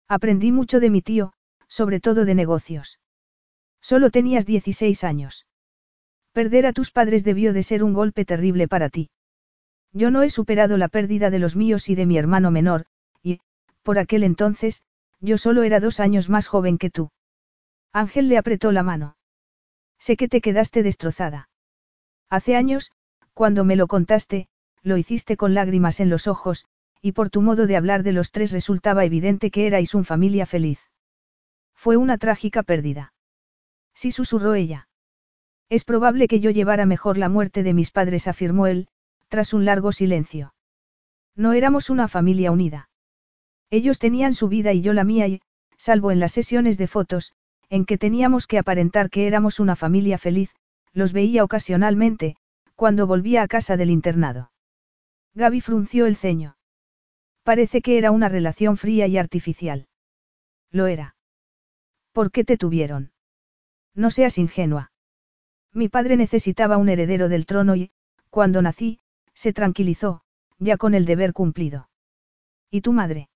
Aprendí 0.07 0.53
mucho 0.53 0.79
de 0.79 0.91
mi 0.91 1.03
tío, 1.03 1.33
sobre 1.67 1.99
todo 1.99 2.25
de 2.25 2.37
negocios. 2.37 3.01
Solo 3.81 4.11
tenías 4.11 4.47
16 4.47 5.03
años. 5.03 5.47
Perder 6.33 6.67
a 6.67 6.73
tus 6.73 6.93
padres 6.93 7.25
debió 7.25 7.53
de 7.53 7.65
ser 7.65 7.83
un 7.83 7.95
golpe 7.95 8.25
terrible 8.25 8.69
para 8.69 8.89
ti. 8.89 9.11
Yo 9.93 10.11
no 10.11 10.23
he 10.23 10.31
superado 10.31 10.77
la 10.77 10.89
pérdida 10.89 11.31
de 11.31 11.39
los 11.39 11.57
míos 11.57 11.89
y 11.89 11.95
de 11.95 12.07
mi 12.07 12.19
hermano 12.19 12.51
menor, 12.51 12.87
y, 13.23 13.41
por 13.83 13.99
aquel 13.99 14.23
entonces, 14.23 14.83
yo 15.21 15.39
solo 15.39 15.63
era 15.63 15.81
dos 15.81 16.01
años 16.01 16.29
más 16.29 16.47
joven 16.47 16.79
que 16.79 16.91
tú. 16.91 17.11
Ángel 17.93 18.29
le 18.29 18.39
apretó 18.39 18.71
la 18.73 18.83
mano. 18.83 19.17
Sé 19.99 20.17
que 20.17 20.29
te 20.29 20.41
quedaste 20.41 20.83
destrozada. 20.83 21.49
Hace 22.29 22.55
años, 22.55 22.93
cuando 23.35 23.65
me 23.65 23.77
lo 23.77 23.87
contaste, 23.87 24.49
lo 24.83 24.97
hiciste 24.97 25.37
con 25.37 25.55
lágrimas 25.55 26.01
en 26.01 26.11
los 26.11 26.27
ojos, 26.27 26.67
y 27.01 27.13
por 27.13 27.31
tu 27.31 27.43
modo 27.43 27.67
de 27.67 27.77
hablar 27.77 28.03
de 28.03 28.13
los 28.13 28.31
tres 28.31 28.53
resultaba 28.53 29.05
evidente 29.05 29.51
que 29.51 29.67
erais 29.67 29.95
un 29.95 30.05
familia 30.05 30.47
feliz. 30.47 30.81
Fue 31.75 31.97
una 31.97 32.19
trágica 32.19 32.63
pérdida. 32.63 33.13
Sí 33.95 34.11
susurró 34.11 34.55
ella. 34.55 34.89
Es 35.69 35.85
probable 35.85 36.29
que 36.29 36.41
yo 36.41 36.51
llevara 36.51 36.87
mejor 36.87 37.19
la 37.19 37.29
muerte 37.29 37.63
de 37.63 37.75
mis 37.75 37.91
padres, 37.91 38.29
afirmó 38.29 38.67
él, 38.67 38.89
tras 39.29 39.53
un 39.55 39.65
largo 39.65 39.93
silencio. 39.93 40.55
No 41.37 41.53
éramos 41.53 41.91
una 41.91 42.09
familia 42.09 42.51
unida. 42.51 42.91
Ellos 43.71 43.99
tenían 43.99 44.35
su 44.35 44.49
vida 44.49 44.73
y 44.73 44.81
yo 44.81 44.93
la 44.93 45.05
mía 45.05 45.29
y, 45.29 45.41
salvo 45.77 46.11
en 46.11 46.21
las 46.21 46.33
sesiones 46.33 46.79
de 46.79 46.87
fotos, 46.87 47.35
en 47.69 47.85
que 47.85 47.99
teníamos 47.99 48.47
que 48.47 48.59
aparentar 48.59 49.11
que 49.11 49.27
éramos 49.27 49.61
una 49.61 49.77
familia 49.77 50.19
feliz, 50.19 50.55
los 50.93 51.13
veía 51.13 51.45
ocasionalmente, 51.45 52.37
cuando 52.75 53.07
volvía 53.07 53.43
a 53.43 53.49
casa 53.49 53.77
del 53.77 53.91
internado. 53.91 54.51
Gaby 55.35 55.61
frunció 55.61 56.07
el 56.07 56.17
ceño. 56.17 56.57
Parece 57.43 57.83
que 57.83 57.99
era 57.99 58.11
una 58.11 58.29
relación 58.29 58.77
fría 58.77 59.07
y 59.07 59.19
artificial. 59.19 59.87
Lo 60.71 60.87
era. 60.87 61.17
¿Por 62.13 62.31
qué 62.31 62.45
te 62.45 62.57
tuvieron? 62.57 63.13
No 63.95 64.11
seas 64.11 64.39
ingenua. 64.39 64.93
Mi 65.73 65.89
padre 65.89 66.17
necesitaba 66.17 66.77
un 66.77 66.89
heredero 66.89 67.29
del 67.29 67.47
trono 67.47 67.77
y, 67.77 67.91
cuando 68.31 68.63
nací, 68.63 69.01
se 69.39 69.53
tranquilizó, 69.53 70.23
ya 70.59 70.77
con 70.77 70.95
el 70.95 71.05
deber 71.05 71.33
cumplido. 71.33 71.89
¿Y 72.73 72.81
tu 72.81 72.93
madre? 72.93 73.29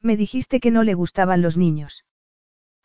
Me 0.00 0.16
dijiste 0.16 0.58
que 0.58 0.70
no 0.70 0.84
le 0.84 0.94
gustaban 0.94 1.42
los 1.42 1.58
niños. 1.58 2.06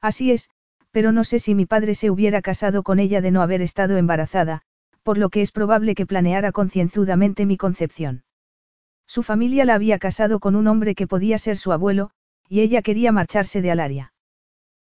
Así 0.01 0.31
es, 0.31 0.49
pero 0.91 1.13
no 1.13 1.23
sé 1.23 1.39
si 1.39 1.55
mi 1.55 1.65
padre 1.65 1.95
se 1.95 2.11
hubiera 2.11 2.41
casado 2.41 2.83
con 2.83 2.99
ella 2.99 3.21
de 3.21 3.31
no 3.31 3.41
haber 3.41 3.61
estado 3.61 3.95
embarazada, 3.95 4.61
por 5.03 5.17
lo 5.17 5.29
que 5.29 5.41
es 5.41 5.53
probable 5.53 5.95
que 5.95 6.05
planeara 6.05 6.51
concienzudamente 6.51 7.45
mi 7.45 7.55
concepción. 7.55 8.25
Su 9.07 9.23
familia 9.23 9.63
la 9.63 9.75
había 9.75 9.97
casado 9.97 10.41
con 10.41 10.57
un 10.57 10.67
hombre 10.67 10.95
que 10.95 11.07
podía 11.07 11.37
ser 11.37 11.57
su 11.57 11.71
abuelo, 11.71 12.11
y 12.49 12.59
ella 12.59 12.81
quería 12.81 13.13
marcharse 13.13 13.61
de 13.61 13.71
Alaria. 13.71 14.13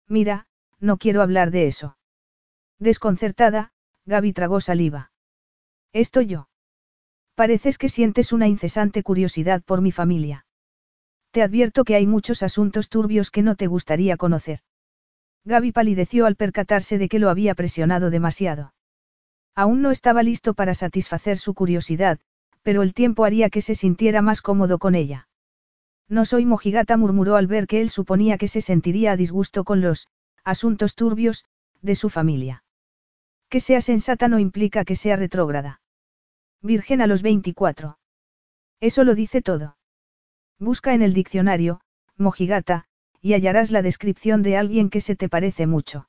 Mira, 0.08 0.46
no 0.78 0.98
quiero 0.98 1.22
hablar 1.22 1.50
de 1.50 1.68
eso. 1.68 1.96
Desconcertada, 2.78 3.72
Gaby 4.04 4.34
tragó 4.34 4.60
saliva. 4.60 5.10
Esto 5.94 6.20
yo. 6.20 6.48
Pareces 7.36 7.76
que 7.76 7.90
sientes 7.90 8.32
una 8.32 8.48
incesante 8.48 9.02
curiosidad 9.02 9.62
por 9.62 9.82
mi 9.82 9.92
familia. 9.92 10.46
Te 11.32 11.42
advierto 11.42 11.84
que 11.84 11.94
hay 11.94 12.06
muchos 12.06 12.42
asuntos 12.42 12.88
turbios 12.88 13.30
que 13.30 13.42
no 13.42 13.56
te 13.56 13.66
gustaría 13.66 14.16
conocer. 14.16 14.60
Gaby 15.44 15.72
palideció 15.72 16.24
al 16.24 16.36
percatarse 16.36 16.96
de 16.96 17.10
que 17.10 17.18
lo 17.18 17.28
había 17.28 17.54
presionado 17.54 18.08
demasiado. 18.08 18.72
Aún 19.54 19.82
no 19.82 19.90
estaba 19.90 20.22
listo 20.22 20.54
para 20.54 20.72
satisfacer 20.72 21.36
su 21.36 21.52
curiosidad, 21.52 22.18
pero 22.62 22.80
el 22.80 22.94
tiempo 22.94 23.26
haría 23.26 23.50
que 23.50 23.60
se 23.60 23.74
sintiera 23.74 24.22
más 24.22 24.40
cómodo 24.40 24.78
con 24.78 24.94
ella. 24.94 25.28
No 26.08 26.24
soy 26.24 26.46
mojigata, 26.46 26.96
murmuró 26.96 27.36
al 27.36 27.48
ver 27.48 27.66
que 27.66 27.82
él 27.82 27.90
suponía 27.90 28.38
que 28.38 28.48
se 28.48 28.62
sentiría 28.62 29.12
a 29.12 29.16
disgusto 29.16 29.62
con 29.64 29.82
los 29.82 30.08
asuntos 30.42 30.94
turbios 30.94 31.44
de 31.82 31.96
su 31.96 32.08
familia. 32.08 32.64
Que 33.50 33.60
sea 33.60 33.82
sensata 33.82 34.26
no 34.26 34.38
implica 34.38 34.86
que 34.86 34.96
sea 34.96 35.16
retrógrada. 35.16 35.82
Virgen 36.62 37.00
a 37.00 37.06
los 37.06 37.22
24. 37.22 37.98
Eso 38.80 39.04
lo 39.04 39.14
dice 39.14 39.42
todo. 39.42 39.76
Busca 40.58 40.94
en 40.94 41.02
el 41.02 41.12
diccionario, 41.12 41.80
mojigata, 42.16 42.86
y 43.20 43.34
hallarás 43.34 43.70
la 43.70 43.82
descripción 43.82 44.42
de 44.42 44.56
alguien 44.56 44.90
que 44.90 45.00
se 45.00 45.16
te 45.16 45.28
parece 45.28 45.66
mucho. 45.66 46.08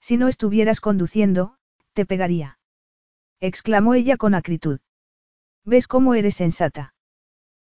Si 0.00 0.16
no 0.16 0.28
estuvieras 0.28 0.80
conduciendo, 0.80 1.56
te 1.94 2.06
pegaría. 2.06 2.58
Exclamó 3.40 3.94
ella 3.94 4.16
con 4.16 4.34
acritud. 4.34 4.80
¿Ves 5.64 5.88
cómo 5.88 6.14
eres 6.14 6.36
sensata? 6.36 6.94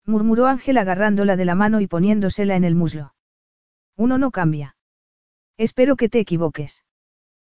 Murmuró 0.05 0.47
Ángel 0.47 0.79
agarrándola 0.79 1.37
de 1.37 1.45
la 1.45 1.55
mano 1.55 1.81
y 1.81 1.87
poniéndosela 1.87 2.57
en 2.57 2.65
el 2.65 2.75
muslo. 2.75 3.15
Uno 3.97 4.19
no 4.19 4.31
cambia. 4.31 4.77
Espero 5.57 5.97
que 5.97 6.09
te 6.09 6.21
equivoques. 6.21 6.85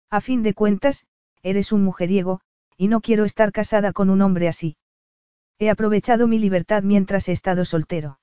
A 0.08 0.20
fin 0.20 0.42
de 0.42 0.54
cuentas, 0.54 1.06
eres 1.42 1.72
un 1.72 1.84
mujeriego, 1.84 2.40
y 2.80 2.88
no 2.88 3.02
quiero 3.02 3.26
estar 3.26 3.52
casada 3.52 3.92
con 3.92 4.08
un 4.08 4.22
hombre 4.22 4.48
así. 4.48 4.78
He 5.58 5.68
aprovechado 5.68 6.26
mi 6.26 6.38
libertad 6.38 6.82
mientras 6.82 7.28
he 7.28 7.32
estado 7.32 7.66
soltero. 7.66 8.20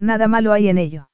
Nada 0.00 0.26
malo 0.26 0.52
hay 0.52 0.68
en 0.68 0.78
ello. 0.78 1.10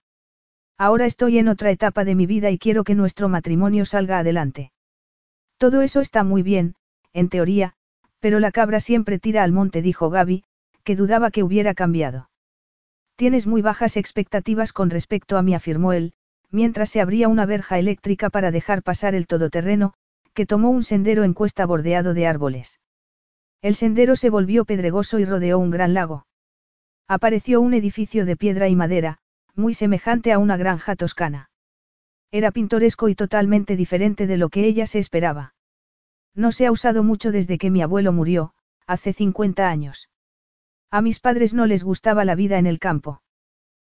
Ahora 0.79 1.05
estoy 1.05 1.37
en 1.37 1.49
otra 1.49 1.71
etapa 1.71 2.07
de 2.07 2.15
mi 2.15 2.25
vida 2.25 2.51
y 2.51 2.59
quiero 2.59 2.83
que 2.83 2.95
nuestro 2.95 3.29
matrimonio 3.29 3.85
salga 3.85 4.19
adelante. 4.19 4.73
Todo 5.59 5.83
eso 5.83 6.01
está 6.01 6.25
muy 6.25 6.43
bien, 6.43 6.75
en 7.13 7.29
teoría, 7.29 7.75
pero 8.19 8.41
la 8.41 8.51
cabra 8.51 8.81
siempre 8.81 9.19
tira 9.19 9.43
al 9.43 9.53
monte, 9.53 9.83
dijo 9.83 10.09
Gaby, 10.09 10.45
que 10.85 10.97
dudaba 10.97 11.31
que 11.31 11.43
hubiera 11.43 11.75
cambiado. 11.75 12.31
Tienes 13.17 13.47
muy 13.47 13.61
bajas 13.61 13.99
expectativas 13.99 14.73
con 14.73 14.89
respecto 14.89 15.37
a 15.37 15.43
mí, 15.43 15.55
afirmó 15.55 15.93
él, 15.93 16.15
mientras 16.51 16.89
se 16.89 17.03
abría 17.03 17.29
una 17.29 17.45
verja 17.45 17.79
eléctrica 17.79 18.31
para 18.31 18.51
dejar 18.51 18.83
pasar 18.83 19.15
el 19.15 19.27
todoterreno, 19.27 19.93
que 20.35 20.47
tomó 20.47 20.71
un 20.71 20.83
sendero 20.83 21.23
en 21.23 21.33
cuesta 21.33 21.65
bordeado 21.65 22.13
de 22.13 22.27
árboles. 22.27 22.81
El 23.63 23.77
sendero 23.77 24.17
se 24.17 24.31
volvió 24.31 24.65
pedregoso 24.65 25.19
y 25.21 25.25
rodeó 25.25 25.59
un 25.59 25.71
gran 25.71 25.95
lago. 25.95 26.27
Apareció 27.07 27.61
un 27.61 27.73
edificio 27.73 28.27
de 28.27 28.37
piedra 28.37 28.69
y 28.69 28.75
madera, 28.75 29.19
muy 29.55 29.75
semejante 29.75 30.33
a 30.33 30.39
una 30.39 30.57
granja 30.57 30.97
toscana. 30.97 31.51
Era 32.33 32.51
pintoresco 32.51 33.09
y 33.09 33.15
totalmente 33.15 33.77
diferente 33.77 34.27
de 34.27 34.37
lo 34.37 34.49
que 34.49 34.67
ella 34.67 34.87
se 34.87 34.99
esperaba. 34.99 35.55
No 36.35 36.51
se 36.51 36.67
ha 36.67 36.73
usado 36.73 37.05
mucho 37.05 37.31
desde 37.31 37.57
que 37.57 37.71
mi 37.71 37.81
abuelo 37.81 38.13
murió, 38.13 38.55
hace 38.89 39.13
50 39.13 39.69
años. 39.69 40.11
A 40.91 41.01
mis 41.01 41.21
padres 41.21 41.55
no 41.55 41.67
les 41.67 41.85
gustaba 41.85 42.25
la 42.25 42.35
vida 42.35 42.59
en 42.59 42.67
el 42.67 42.81
campo. 42.81 43.23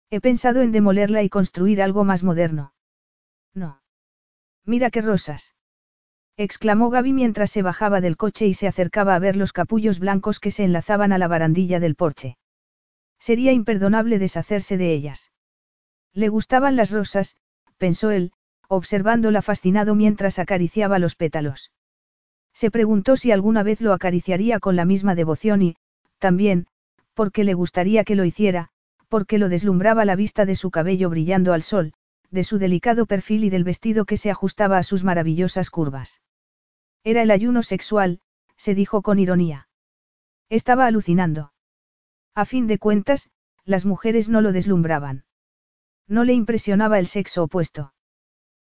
He 0.08 0.20
pensado 0.20 0.62
en 0.62 0.72
demolerla 0.72 1.22
y 1.22 1.28
construir 1.28 1.82
algo 1.82 2.04
más 2.04 2.22
moderno. 2.22 2.72
No. 3.52 3.82
Mira 4.64 4.90
qué 4.90 5.02
rosas 5.02 5.54
exclamó 6.42 6.88
Gaby 6.88 7.12
mientras 7.12 7.50
se 7.50 7.60
bajaba 7.60 8.00
del 8.00 8.16
coche 8.16 8.46
y 8.46 8.54
se 8.54 8.66
acercaba 8.66 9.14
a 9.14 9.18
ver 9.18 9.36
los 9.36 9.52
capullos 9.52 9.98
blancos 9.98 10.40
que 10.40 10.50
se 10.50 10.64
enlazaban 10.64 11.12
a 11.12 11.18
la 11.18 11.28
barandilla 11.28 11.80
del 11.80 11.96
porche. 11.96 12.38
Sería 13.18 13.52
imperdonable 13.52 14.18
deshacerse 14.18 14.78
de 14.78 14.94
ellas. 14.94 15.32
Le 16.14 16.30
gustaban 16.30 16.76
las 16.76 16.92
rosas, 16.92 17.36
pensó 17.76 18.10
él, 18.10 18.32
observándola 18.68 19.42
fascinado 19.42 19.94
mientras 19.94 20.38
acariciaba 20.38 20.98
los 20.98 21.14
pétalos. 21.14 21.72
Se 22.54 22.70
preguntó 22.70 23.16
si 23.16 23.32
alguna 23.32 23.62
vez 23.62 23.82
lo 23.82 23.92
acariciaría 23.92 24.60
con 24.60 24.76
la 24.76 24.86
misma 24.86 25.14
devoción 25.14 25.60
y, 25.60 25.76
también, 26.18 26.68
porque 27.12 27.44
le 27.44 27.52
gustaría 27.52 28.02
que 28.02 28.14
lo 28.14 28.24
hiciera, 28.24 28.70
porque 29.08 29.36
lo 29.36 29.50
deslumbraba 29.50 30.06
la 30.06 30.16
vista 30.16 30.46
de 30.46 30.54
su 30.54 30.70
cabello 30.70 31.10
brillando 31.10 31.52
al 31.52 31.60
sol, 31.60 31.92
de 32.30 32.44
su 32.44 32.56
delicado 32.56 33.04
perfil 33.04 33.44
y 33.44 33.50
del 33.50 33.64
vestido 33.64 34.06
que 34.06 34.16
se 34.16 34.30
ajustaba 34.30 34.78
a 34.78 34.82
sus 34.84 35.04
maravillosas 35.04 35.68
curvas. 35.68 36.22
Era 37.04 37.22
el 37.22 37.30
ayuno 37.30 37.62
sexual, 37.62 38.20
se 38.56 38.74
dijo 38.74 39.02
con 39.02 39.18
ironía. 39.18 39.68
Estaba 40.48 40.86
alucinando. 40.86 41.52
A 42.34 42.44
fin 42.44 42.66
de 42.66 42.78
cuentas, 42.78 43.30
las 43.64 43.86
mujeres 43.86 44.28
no 44.28 44.40
lo 44.40 44.52
deslumbraban. 44.52 45.24
No 46.06 46.24
le 46.24 46.32
impresionaba 46.32 46.98
el 46.98 47.06
sexo 47.06 47.44
opuesto. 47.44 47.94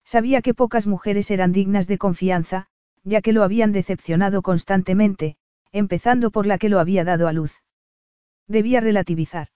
Sabía 0.03 0.41
que 0.41 0.53
pocas 0.53 0.88
mujeres 0.88 1.32
eran 1.32 1.51
dignas 1.51 1.88
de 1.88 1.98
confianza, 1.98 2.67
ya 3.03 3.22
que 3.22 3.33
lo 3.33 3.43
habían 3.43 3.72
decepcionado 3.72 4.41
constantemente, 4.41 5.38
empezando 5.72 6.32
por 6.32 6.45
la 6.45 6.58
que 6.58 6.69
lo 6.69 6.80
había 6.80 7.03
dado 7.03 7.27
a 7.27 7.33
luz. 7.33 7.64
Debía 8.48 8.82
relativizar. 8.82 9.48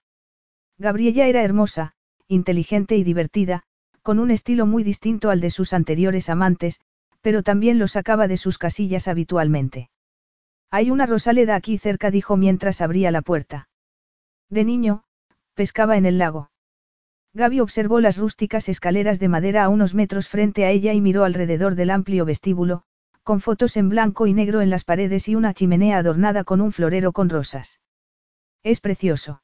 Gabriella 0.78 1.26
era 1.26 1.42
hermosa, 1.42 1.92
inteligente 2.28 2.96
y 2.96 3.04
divertida, 3.04 3.64
con 4.02 4.18
un 4.18 4.30
estilo 4.30 4.66
muy 4.66 4.82
distinto 4.82 5.30
al 5.30 5.40
de 5.40 5.50
sus 5.50 5.72
anteriores 5.72 6.28
amantes, 6.28 6.80
pero 7.24 7.42
también 7.42 7.78
lo 7.78 7.88
sacaba 7.88 8.28
de 8.28 8.36
sus 8.36 8.58
casillas 8.58 9.08
habitualmente. 9.08 9.88
Hay 10.70 10.90
una 10.90 11.06
rosaleda 11.06 11.54
aquí 11.54 11.78
cerca, 11.78 12.10
dijo 12.10 12.36
mientras 12.36 12.82
abría 12.82 13.10
la 13.10 13.22
puerta. 13.22 13.70
De 14.50 14.62
niño, 14.62 15.04
pescaba 15.54 15.96
en 15.96 16.04
el 16.04 16.18
lago. 16.18 16.50
Gaby 17.32 17.60
observó 17.60 18.00
las 18.00 18.18
rústicas 18.18 18.68
escaleras 18.68 19.20
de 19.20 19.28
madera 19.28 19.64
a 19.64 19.70
unos 19.70 19.94
metros 19.94 20.28
frente 20.28 20.66
a 20.66 20.70
ella 20.70 20.92
y 20.92 21.00
miró 21.00 21.24
alrededor 21.24 21.76
del 21.76 21.92
amplio 21.92 22.26
vestíbulo, 22.26 22.82
con 23.22 23.40
fotos 23.40 23.78
en 23.78 23.88
blanco 23.88 24.26
y 24.26 24.34
negro 24.34 24.60
en 24.60 24.68
las 24.68 24.84
paredes 24.84 25.26
y 25.26 25.34
una 25.34 25.54
chimenea 25.54 25.96
adornada 25.96 26.44
con 26.44 26.60
un 26.60 26.72
florero 26.72 27.12
con 27.12 27.30
rosas. 27.30 27.80
Es 28.62 28.82
precioso. 28.82 29.40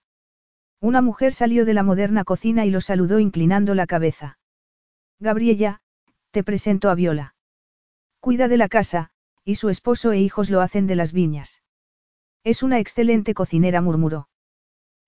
Una 0.83 1.00
mujer 1.00 1.33
salió 1.33 1.65
de 1.65 1.73
la 1.73 1.83
moderna 1.83 2.25
cocina 2.25 2.67
y 2.67 2.70
lo 2.70 2.83
saludó 2.83 3.20
inclinando 3.20 3.75
la 3.75 3.86
cabeza. 3.86 4.39
Gabriella, 5.18 5.81
te 6.31 6.44
presento 6.44 6.91
a 6.91 6.94
Viola. 6.94 7.36
Cuida 8.20 8.49
de 8.49 8.58
la 8.58 8.68
casa, 8.68 9.10
y 9.44 9.55
su 9.55 9.70
esposo 9.70 10.12
e 10.12 10.20
hijos 10.20 10.50
lo 10.50 10.60
hacen 10.60 10.86
de 10.86 10.94
las 10.94 11.12
viñas. 11.12 11.62
Es 12.44 12.62
una 12.62 12.78
excelente 12.78 13.34
cocinera, 13.34 13.81
murmuró. 13.81 14.28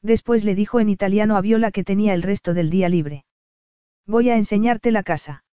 Después 0.03 0.45
le 0.45 0.55
dijo 0.55 0.81
en 0.81 0.89
italiano 0.89 1.37
a 1.37 1.41
Viola 1.43 1.71
que 1.71 1.85
tenía 1.85 2.15
el 2.15 2.23
resto 2.23 2.55
del 2.55 2.71
día 2.71 2.89
libre. 2.89 3.25
Voy 4.07 4.31
a 4.31 4.37
enseñarte 4.37 4.91
la 4.91 5.03
casa. 5.03 5.45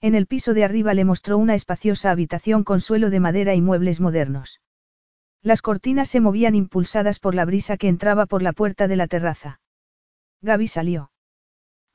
En 0.00 0.14
el 0.14 0.26
piso 0.26 0.54
de 0.54 0.64
arriba 0.64 0.94
le 0.94 1.04
mostró 1.04 1.38
una 1.38 1.54
espaciosa 1.54 2.10
habitación 2.10 2.64
con 2.64 2.80
suelo 2.80 3.10
de 3.10 3.20
madera 3.20 3.54
y 3.54 3.60
muebles 3.60 4.00
modernos. 4.00 4.60
Las 5.42 5.62
cortinas 5.62 6.08
se 6.08 6.20
movían 6.20 6.54
impulsadas 6.54 7.20
por 7.20 7.34
la 7.34 7.44
brisa 7.44 7.76
que 7.76 7.88
entraba 7.88 8.26
por 8.26 8.42
la 8.42 8.52
puerta 8.52 8.88
de 8.88 8.96
la 8.96 9.06
terraza. 9.06 9.60
Gaby 10.42 10.66
salió. 10.66 11.10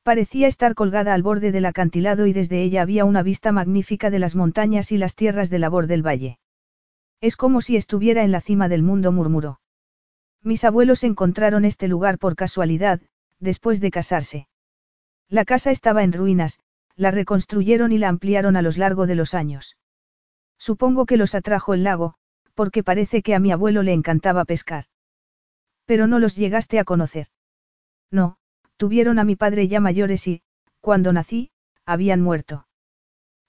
Parecía 0.03 0.47
estar 0.47 0.75
colgada 0.75 1.13
al 1.13 1.23
borde 1.23 1.53
del 1.53 1.65
acantilado 1.65 2.27
y 2.27 2.33
desde 2.33 2.61
ella 2.61 2.81
había 2.81 3.05
una 3.05 3.23
vista 3.23 3.53
magnífica 3.53 4.09
de 4.09 4.19
las 4.19 4.35
montañas 4.35 4.91
y 4.91 4.97
las 4.97 5.15
tierras 5.15 5.49
de 5.49 5.59
labor 5.59 5.87
del 5.87 6.05
valle. 6.05 6.39
Es 7.21 7.37
como 7.37 7.61
si 7.61 7.77
estuviera 7.77 8.23
en 8.23 8.33
la 8.33 8.41
cima 8.41 8.67
del 8.67 8.83
mundo, 8.83 9.13
murmuró. 9.13 9.61
Mis 10.41 10.65
abuelos 10.65 11.05
encontraron 11.05 11.63
este 11.63 11.87
lugar 11.87 12.17
por 12.17 12.35
casualidad, 12.35 12.99
después 13.39 13.79
de 13.79 13.91
casarse. 13.91 14.47
La 15.29 15.45
casa 15.45 15.71
estaba 15.71 16.03
en 16.03 16.11
ruinas, 16.11 16.59
la 16.97 17.11
reconstruyeron 17.11 17.93
y 17.93 17.97
la 17.97 18.09
ampliaron 18.09 18.57
a 18.57 18.61
lo 18.61 18.71
largo 18.75 19.07
de 19.07 19.15
los 19.15 19.33
años. 19.33 19.77
Supongo 20.57 21.05
que 21.05 21.15
los 21.15 21.33
atrajo 21.33 21.73
el 21.73 21.85
lago, 21.85 22.15
porque 22.55 22.83
parece 22.83 23.21
que 23.21 23.35
a 23.35 23.39
mi 23.39 23.53
abuelo 23.53 23.83
le 23.83 23.93
encantaba 23.93 24.43
pescar. 24.43 24.85
Pero 25.85 26.07
no 26.07 26.19
los 26.19 26.35
llegaste 26.35 26.77
a 26.77 26.83
conocer. 26.83 27.27
No, 28.11 28.37
tuvieron 28.77 29.19
a 29.19 29.23
mi 29.23 29.35
padre 29.35 29.67
ya 29.67 29.79
mayores 29.79 30.27
y, 30.27 30.41
cuando 30.81 31.13
nací, 31.13 31.51
habían 31.85 32.21
muerto. 32.21 32.67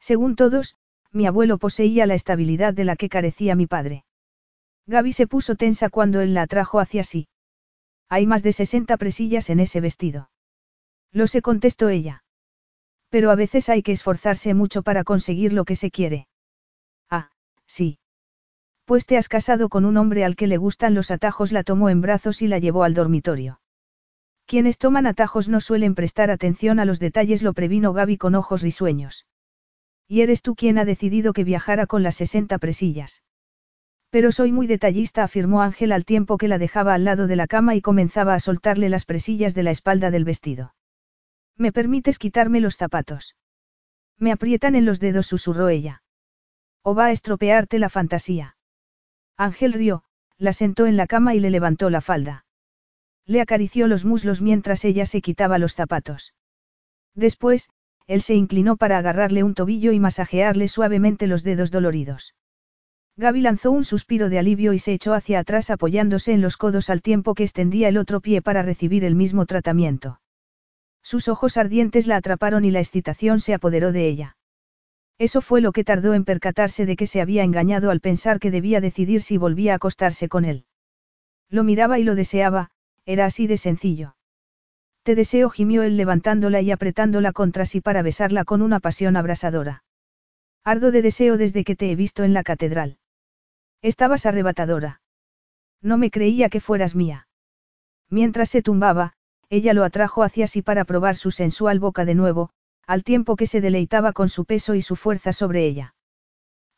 Según 0.01 0.37
todos, 0.37 0.77
mi 1.13 1.27
abuelo 1.27 1.59
poseía 1.59 2.07
la 2.07 2.15
estabilidad 2.15 2.75
de 2.75 2.85
la 2.85 2.97
que 2.97 3.09
carecía 3.09 3.55
mi 3.55 3.67
padre. 3.67 4.05
Gaby 4.87 5.13
se 5.13 5.27
puso 5.27 5.55
tensa 5.55 5.89
cuando 5.89 6.21
él 6.21 6.35
la 6.35 6.43
atrajo 6.43 6.81
hacia 6.81 7.05
sí. 7.05 7.29
Hay 8.09 8.27
más 8.27 8.43
de 8.43 8.53
60 8.53 8.97
presillas 8.97 9.49
en 9.51 9.61
ese 9.61 9.81
vestido. 9.81 10.31
Lo 11.11 11.27
sé, 11.27 11.41
contestó 11.41 11.89
ella. 11.89 12.25
Pero 13.09 13.31
a 13.31 13.35
veces 13.35 13.69
hay 13.69 13.83
que 13.83 13.93
esforzarse 13.93 14.53
mucho 14.55 14.83
para 14.83 15.05
conseguir 15.05 15.53
lo 15.53 15.65
que 15.65 15.77
se 15.77 15.91
quiere. 15.91 16.27
Ah, 17.09 17.31
sí. 17.67 17.99
Pues 18.85 19.07
te 19.07 19.17
has 19.17 19.29
casado 19.29 19.69
con 19.69 19.85
un 19.85 19.97
hombre 19.97 20.25
al 20.25 20.37
que 20.37 20.47
le 20.47 20.59
gustan 20.59 20.95
los 20.95 21.11
atajos, 21.11 21.53
la 21.53 21.63
tomó 21.63 21.89
en 21.89 22.01
brazos 22.01 22.43
y 22.43 22.49
la 22.49 22.59
llevó 22.59 22.83
al 22.85 22.93
dormitorio. 22.93 23.61
Quienes 24.47 24.79
toman 24.79 25.07
atajos 25.07 25.49
no 25.49 25.61
suelen 25.61 25.95
prestar 25.95 26.31
atención 26.31 26.79
a 26.79 26.85
los 26.85 26.99
detalles, 26.99 27.43
lo 27.43 27.55
previno 27.55 27.93
Gaby 27.93 28.19
con 28.19 28.35
ojos 28.35 28.63
risueños. 28.63 29.27
Y 30.07 30.21
eres 30.21 30.43
tú 30.43 30.55
quien 30.55 30.79
ha 30.79 30.85
decidido 30.85 31.33
que 31.33 31.45
viajara 31.45 31.87
con 31.87 32.03
las 32.03 32.17
60 32.17 32.59
presillas. 32.59 33.23
Pero 34.11 34.31
soy 34.31 34.53
muy 34.53 34.67
detallista, 34.67 35.25
afirmó 35.25 35.63
Ángel 35.63 35.93
al 35.93 36.05
tiempo 36.05 36.37
que 36.37 36.47
la 36.47 36.59
dejaba 36.59 36.95
al 36.95 37.05
lado 37.05 37.27
de 37.27 37.37
la 37.37 37.47
cama 37.47 37.75
y 37.75 37.81
comenzaba 37.81 38.35
a 38.35 38.39
soltarle 38.39 38.89
las 38.89 39.07
presillas 39.07 39.55
de 39.55 39.63
la 39.63 39.71
espalda 39.71 40.11
del 40.11 40.25
vestido. 40.25 40.75
¿Me 41.57 41.73
permites 41.73 42.19
quitarme 42.19 42.61
los 42.61 42.77
zapatos? 42.77 43.37
Me 44.19 44.31
aprietan 44.31 44.75
en 44.75 44.85
los 44.85 45.01
dedos, 45.01 45.27
susurró 45.27 45.69
ella. 45.69 46.03
¿O 46.83 46.95
va 46.95 47.07
a 47.07 47.13
estropearte 47.13 47.79
la 47.79 47.89
fantasía? 47.89 48.57
Ángel 49.37 49.73
rió, 49.73 50.05
la 50.39 50.53
sentó 50.53 50.87
en 50.87 50.97
la 50.97 51.07
cama 51.07 51.35
y 51.35 51.41
le 51.41 51.51
levantó 51.51 51.91
la 51.91 52.01
falda. 52.01 52.45
Le 53.27 53.41
acarició 53.41 53.87
los 53.87 54.05
muslos 54.05 54.41
mientras 54.41 54.85
ella 54.85 55.07
se 55.07 55.23
quitaba 55.23 55.59
los 55.59 55.75
zapatos. 55.75 56.35
Después, 57.15 57.71
él 58.07 58.21
se 58.21 58.35
inclinó 58.35 58.77
para 58.77 58.99
agarrarle 58.99 59.43
un 59.43 59.55
tobillo 59.55 59.93
y 59.93 60.01
masajearle 60.01 60.69
suavemente 60.69 61.27
los 61.27 61.43
dedos 61.43 61.71
doloridos. 61.71 62.35
Gaby 63.17 63.41
lanzó 63.41 63.71
un 63.71 63.85
suspiro 63.85 64.29
de 64.29 64.39
alivio 64.39 64.73
y 64.73 64.79
se 64.79 64.93
echó 64.93 65.15
hacia 65.15 65.39
atrás 65.39 65.71
apoyándose 65.71 66.33
en 66.33 66.41
los 66.41 66.57
codos 66.57 66.91
al 66.91 67.01
tiempo 67.01 67.35
que 67.35 67.45
extendía 67.45 67.89
el 67.89 67.97
otro 67.97 68.21
pie 68.21 68.43
para 68.43 68.63
recibir 68.63 69.05
el 69.05 69.15
mismo 69.15 69.47
tratamiento. 69.47 70.21
Sus 71.01 71.29
ojos 71.29 71.57
ardientes 71.57 72.07
la 72.07 72.17
atraparon 72.17 72.65
y 72.65 72.71
la 72.71 72.81
excitación 72.81 73.39
se 73.39 73.55
apoderó 73.55 73.93
de 73.93 74.09
ella. 74.09 74.37
Eso 75.17 75.41
fue 75.41 75.61
lo 75.61 75.71
que 75.71 75.85
tardó 75.85 76.15
en 76.15 76.25
percatarse 76.25 76.87
de 76.87 76.97
que 76.97 77.07
se 77.07 77.21
había 77.21 77.45
engañado 77.45 77.91
al 77.91 78.01
pensar 78.01 78.41
que 78.41 78.51
debía 78.51 78.81
decidir 78.81 79.23
si 79.23 79.39
volvía 79.39 79.75
a 79.75 79.77
acostarse 79.77 80.29
con 80.29 80.45
él. 80.45 80.65
Lo 81.49 81.63
miraba 81.63 82.01
y 82.01 82.05
lo 82.05 82.17
deseaba, 82.17 82.71
era 83.07 83.27
así 83.27 83.47
de 83.47 83.57
sencillo. 83.57 84.17
Te 85.03 85.15
deseo, 85.15 85.51
gimió 85.51 85.83
él 85.83 85.97
levantándola 85.97 86.61
y 86.63 86.71
apretándola 86.71 87.33
contra 87.33 87.67
sí 87.67 87.81
para 87.81 88.03
besarla 88.03 88.45
con 88.45 88.63
una 88.63 88.81
pasión 88.81 89.17
abrasadora. 89.17 89.85
Ardo 90.65 90.91
de 90.91 91.03
deseo 91.03 91.37
desde 91.37 91.63
que 91.63 91.77
te 91.77 91.91
he 91.91 91.97
visto 91.97 92.25
en 92.25 92.33
la 92.33 92.43
catedral. 92.43 92.99
Estabas 93.83 94.25
arrebatadora. 94.25 95.03
No 95.83 95.99
me 95.99 96.11
creía 96.11 96.49
que 96.49 96.61
fueras 96.61 96.95
mía. 96.95 97.29
Mientras 98.09 98.49
se 98.49 98.63
tumbaba, 98.63 99.13
ella 99.51 99.75
lo 99.75 99.85
atrajo 99.85 100.23
hacia 100.23 100.47
sí 100.47 100.63
para 100.63 100.85
probar 100.85 101.17
su 101.17 101.31
sensual 101.31 101.81
boca 101.81 102.07
de 102.07 102.15
nuevo, 102.15 102.51
al 102.87 103.05
tiempo 103.05 103.37
que 103.37 103.47
se 103.47 103.61
deleitaba 103.61 104.15
con 104.15 104.31
su 104.31 104.47
peso 104.47 104.75
y 104.75 104.81
su 104.81 104.97
fuerza 104.97 105.35
sobre 105.35 105.67
ella. 105.67 105.95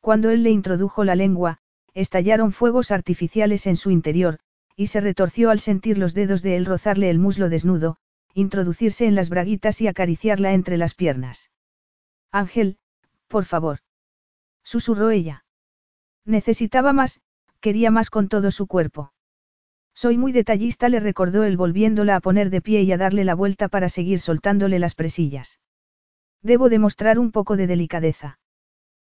Cuando 0.01 0.31
él 0.31 0.43
le 0.43 0.51
introdujo 0.51 1.05
la 1.05 1.15
lengua, 1.15 1.59
estallaron 1.95 2.53
fuegos 2.53 2.91
artificiales 2.91 3.67
en 3.67 3.77
su 3.77 3.91
interior, 3.91 4.39
y 4.77 4.89
se 4.89 5.01
retorció 5.01 5.51
al 5.51 5.59
sentir 5.59 5.97
los 5.97 6.13
dedos 6.15 6.43
de 6.43 6.57
él 6.57 6.67
rozarle 6.67 7.09
el 7.09 7.19
muslo 7.19 7.49
desnudo, 7.49 7.97
introducirse 8.35 9.07
en 9.07 9.15
las 9.15 9.31
braguitas 9.31 9.81
y 9.81 9.89
acariciarla 9.89 10.53
entre 10.53 10.77
las 10.77 10.95
piernas. 10.95 11.51
Ángel, 12.31 12.79
por 13.29 13.47
favor. 13.47 13.79
Susurró 14.63 15.11
ella. 15.11 15.45
Necesitaba 16.27 16.93
más, 16.93 17.21
quería 17.61 17.91
más 17.91 18.11
con 18.11 18.29
todo 18.29 18.51
su 18.51 18.67
cuerpo. 18.67 19.13
Soy 19.95 20.19
muy 20.19 20.33
detallista, 20.33 20.91
le 20.91 21.01
recordó 21.01 21.45
él 21.45 21.57
volviéndola 21.57 22.17
a 22.17 22.21
poner 22.21 22.51
de 22.51 22.61
pie 22.61 22.83
y 22.83 22.93
a 22.93 22.99
darle 22.99 23.25
la 23.25 23.35
vuelta 23.35 23.69
para 23.69 23.89
seguir 23.89 24.21
soltándole 24.21 24.79
las 24.79 24.95
presillas. 24.95 25.59
Debo 26.43 26.69
demostrar 26.69 27.19
un 27.19 27.33
poco 27.33 27.57
de 27.57 27.67
delicadeza. 27.67 28.39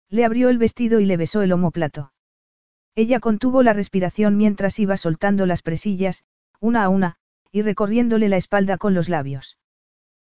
Le 0.08 0.24
abrió 0.24 0.48
el 0.48 0.58
vestido 0.58 1.00
y 1.00 1.06
le 1.06 1.16
besó 1.16 1.42
el 1.42 1.50
omóplato. 1.50 2.12
Ella 2.96 3.20
contuvo 3.20 3.62
la 3.62 3.74
respiración 3.74 4.38
mientras 4.38 4.78
iba 4.78 4.96
soltando 4.96 5.44
las 5.44 5.60
presillas, 5.60 6.24
una 6.60 6.82
a 6.82 6.88
una, 6.88 7.16
y 7.52 7.60
recorriéndole 7.60 8.30
la 8.30 8.38
espalda 8.38 8.78
con 8.78 8.94
los 8.94 9.10
labios. 9.10 9.58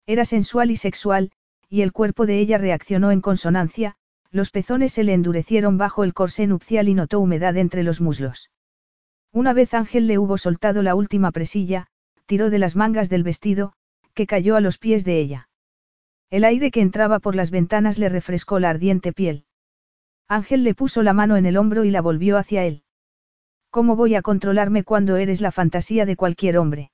Era 0.08 0.24
sensual 0.24 0.72
y 0.72 0.78
sexual, 0.78 1.32
y 1.70 1.82
el 1.82 1.92
cuerpo 1.92 2.26
de 2.26 2.40
ella 2.40 2.58
reaccionó 2.58 3.12
en 3.12 3.20
consonancia, 3.20 3.98
los 4.32 4.50
pezones 4.50 4.94
se 4.94 5.04
le 5.04 5.14
endurecieron 5.14 5.78
bajo 5.78 6.06
el 6.06 6.14
corsé 6.14 6.48
nupcial 6.48 6.88
y 6.88 6.94
notó 6.94 7.20
humedad 7.20 7.58
entre 7.58 7.84
los 7.84 8.00
muslos. 8.00 8.50
Una 9.34 9.52
vez 9.54 9.74
Ángel 9.74 10.08
le 10.08 10.18
hubo 10.18 10.38
soltado 10.38 10.82
la 10.84 10.96
última 10.96 11.32
presilla, 11.32 11.88
tiró 12.26 12.50
de 12.50 12.60
las 12.60 12.76
mangas 12.78 13.10
del 13.10 13.24
vestido, 13.24 13.74
que 14.14 14.26
cayó 14.26 14.56
a 14.56 14.62
los 14.62 14.78
pies 14.78 15.04
de 15.04 15.20
ella. 15.20 15.50
El 16.30 16.46
aire 16.46 16.72
que 16.72 16.82
entraba 16.82 17.20
por 17.20 17.36
las 17.36 17.52
ventanas 17.52 18.00
le 18.00 18.10
refrescó 18.10 18.60
la 18.60 18.70
ardiente 18.70 19.12
piel. 19.12 19.46
Ángel 20.28 20.64
le 20.64 20.74
puso 20.74 21.04
la 21.04 21.14
mano 21.14 21.38
en 21.38 21.46
el 21.46 21.58
hombro 21.58 21.84
y 21.84 21.92
la 21.92 22.02
volvió 22.02 22.38
hacia 22.38 22.64
él. 22.64 22.84
¿Cómo 23.70 23.96
voy 23.96 24.16
a 24.16 24.22
controlarme 24.22 24.84
cuando 24.84 25.18
eres 25.18 25.42
la 25.42 25.52
fantasía 25.52 26.06
de 26.06 26.16
cualquier 26.16 26.58
hombre? 26.58 26.92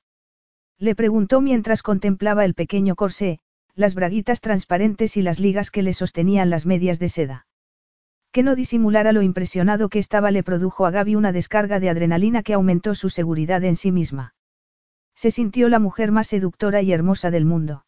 Le 0.77 0.95
preguntó 0.95 1.41
mientras 1.41 1.83
contemplaba 1.83 2.45
el 2.45 2.53
pequeño 2.53 2.95
corsé, 2.95 3.39
las 3.75 3.95
braguitas 3.95 4.41
transparentes 4.41 5.17
y 5.17 5.21
las 5.21 5.39
ligas 5.39 5.71
que 5.71 5.83
le 5.83 5.93
sostenían 5.93 6.49
las 6.49 6.65
medias 6.65 6.99
de 6.99 7.09
seda. 7.09 7.47
Que 8.31 8.43
no 8.43 8.55
disimulara 8.55 9.11
lo 9.11 9.21
impresionado 9.21 9.89
que 9.89 9.99
estaba 9.99 10.31
le 10.31 10.43
produjo 10.43 10.85
a 10.85 10.91
Gaby 10.91 11.15
una 11.15 11.31
descarga 11.31 11.79
de 11.79 11.89
adrenalina 11.89 12.43
que 12.43 12.53
aumentó 12.53 12.95
su 12.95 13.09
seguridad 13.09 13.63
en 13.63 13.75
sí 13.75 13.91
misma. 13.91 14.35
Se 15.15 15.31
sintió 15.31 15.67
la 15.67 15.79
mujer 15.79 16.11
más 16.11 16.27
seductora 16.27 16.81
y 16.81 16.93
hermosa 16.93 17.31
del 17.31 17.45
mundo. 17.45 17.85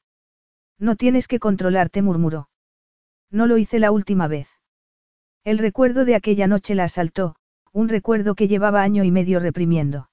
No 0.78 0.96
tienes 0.96 1.28
que 1.28 1.40
controlarte, 1.40 2.02
murmuró. 2.02 2.50
No 3.30 3.48
lo 3.48 3.58
hice 3.58 3.80
la 3.80 3.92
última 3.92 4.28
vez. 4.28 4.61
El 5.44 5.58
recuerdo 5.58 6.06
de 6.06 6.14
aquella 6.14 6.46
noche 6.46 6.76
la 6.76 6.84
asaltó, 6.84 7.36
un 7.74 7.90
recuerdo 7.90 8.36
que 8.36 8.48
llevaba 8.48 8.84
año 8.84 9.04
y 9.04 9.10
medio 9.10 9.40
reprimiendo. 9.40 10.10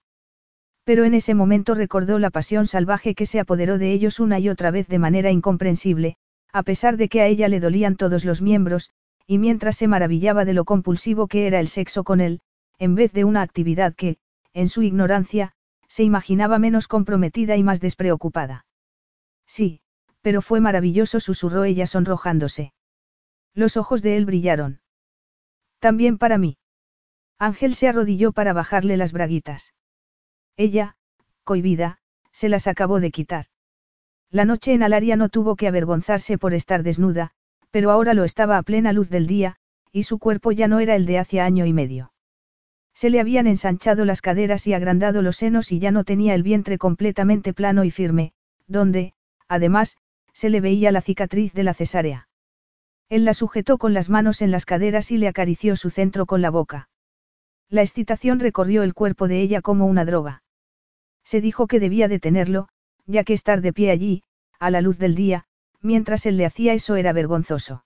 Pero 0.85 1.05
en 1.05 1.13
ese 1.13 1.35
momento 1.35 1.75
recordó 1.75 2.19
la 2.19 2.31
pasión 2.31 2.67
salvaje 2.67 3.15
que 3.15 3.27
se 3.27 3.39
apoderó 3.39 3.77
de 3.77 3.93
ellos 3.93 4.21
una 4.21 4.39
y 4.39 4.49
otra 4.49 4.71
vez 4.71 4.89
de 4.89 4.99
manera 4.99 5.31
incomprensible, 5.31 6.17
a 6.51 6.63
pesar 6.63 6.97
de 6.97 7.11
que 7.11 7.21
a 7.21 7.27
ella 7.27 7.49
le 7.49 7.61
dolían 7.61 7.97
todos 7.97 8.25
los 8.25 8.41
miembros, 8.41 8.91
y 9.27 9.37
mientras 9.37 9.77
se 9.77 9.87
maravillaba 9.87 10.47
de 10.47 10.55
lo 10.55 10.65
compulsivo 10.65 11.27
que 11.27 11.47
era 11.47 11.61
el 11.61 11.69
sexo 11.69 12.05
con 12.05 12.23
él, 12.23 12.41
en 12.79 12.95
vez 12.95 13.13
de 13.13 13.25
una 13.25 13.43
actividad 13.43 13.95
que, 13.95 14.17
en 14.55 14.71
su 14.71 14.83
ignorancia, 14.83 15.53
se 15.89 16.05
imaginaba 16.05 16.59
menos 16.59 16.89
comprometida 16.89 17.57
y 17.57 17.63
más 17.63 17.83
despreocupada. 17.83 18.65
Sí, 19.47 19.83
pero 20.23 20.41
fue 20.41 20.61
maravilloso, 20.61 21.21
susurró 21.21 21.65
ella 21.65 21.87
sonrojándose. 21.87 22.73
Los 23.55 23.77
ojos 23.77 24.01
de 24.01 24.17
él 24.17 24.25
brillaron. 24.25 24.81
También 25.79 26.19
para 26.19 26.39
mí. 26.39 26.59
Ángel 27.39 27.75
se 27.75 27.89
arrodilló 27.89 28.33
para 28.33 28.53
bajarle 28.53 28.97
las 28.97 29.13
braguitas. 29.13 29.75
Ella, 30.57 30.97
cohibida, 31.45 31.99
se 32.33 32.49
las 32.49 32.67
acabó 32.67 33.01
de 33.01 33.11
quitar. 33.11 33.47
La 34.31 34.45
noche 34.45 34.73
en 34.73 34.83
Alaria 34.83 35.17
no 35.17 35.29
tuvo 35.29 35.57
que 35.57 35.69
avergonzarse 35.69 36.37
por 36.37 36.53
estar 36.53 36.83
desnuda, 36.83 37.31
pero 37.71 37.91
ahora 37.91 38.15
lo 38.15 38.25
estaba 38.25 38.59
a 38.59 38.63
plena 38.63 38.93
luz 38.93 39.09
del 39.09 39.27
día, 39.27 39.57
y 39.93 40.03
su 40.03 40.19
cuerpo 40.19 40.53
ya 40.53 40.69
no 40.69 40.81
era 40.81 40.97
el 40.97 41.07
de 41.07 41.19
hace 41.19 41.41
año 41.41 41.65
y 41.65 41.73
medio. 41.73 42.13
Se 42.93 43.11
le 43.11 43.21
habían 43.21 43.47
ensanchado 43.47 44.05
las 44.05 44.21
caderas 44.21 44.67
y 44.67 44.75
agrandado 44.75 45.23
los 45.23 45.37
senos 45.37 45.71
y 45.71 45.79
ya 45.79 45.93
no 45.93 46.05
tenía 46.05 46.35
el 46.35 46.43
vientre 46.43 46.79
completamente 46.79 47.55
plano 47.55 47.85
y 47.85 47.91
firme, 47.91 48.33
donde, 48.67 49.15
además, 49.47 49.97
se 50.33 50.51
le 50.51 50.61
veía 50.61 50.93
la 50.93 51.01
cicatriz 51.01 51.53
de 51.53 51.63
la 51.63 51.75
cesárea. 51.75 52.28
Él 53.09 53.25
la 53.25 53.35
sujetó 53.35 53.79
con 53.79 53.95
las 53.95 54.11
manos 54.11 54.43
en 54.43 54.51
las 54.51 54.67
caderas 54.67 55.11
y 55.11 55.19
le 55.19 55.29
acarició 55.29 55.77
su 55.77 55.91
centro 55.91 56.27
con 56.27 56.43
la 56.43 56.51
boca. 56.51 56.89
La 57.71 57.83
excitación 57.83 58.41
recorrió 58.41 58.83
el 58.83 58.95
cuerpo 58.95 59.29
de 59.29 59.41
ella 59.41 59.63
como 59.63 59.87
una 59.87 60.05
droga. 60.05 60.43
Se 61.25 61.41
dijo 61.41 61.67
que 61.67 61.81
debía 61.81 62.09
detenerlo, 62.09 62.69
ya 63.07 63.25
que 63.25 63.35
estar 63.35 63.61
de 63.61 63.73
pie 63.73 63.91
allí, 63.91 64.23
a 64.59 64.71
la 64.71 64.81
luz 64.81 64.99
del 64.99 65.15
día, 65.15 65.45
mientras 65.81 66.27
él 66.27 66.37
le 66.37 66.47
hacía 66.47 66.75
eso 66.75 66.97
era 66.97 67.13
vergonzoso. 67.13 67.85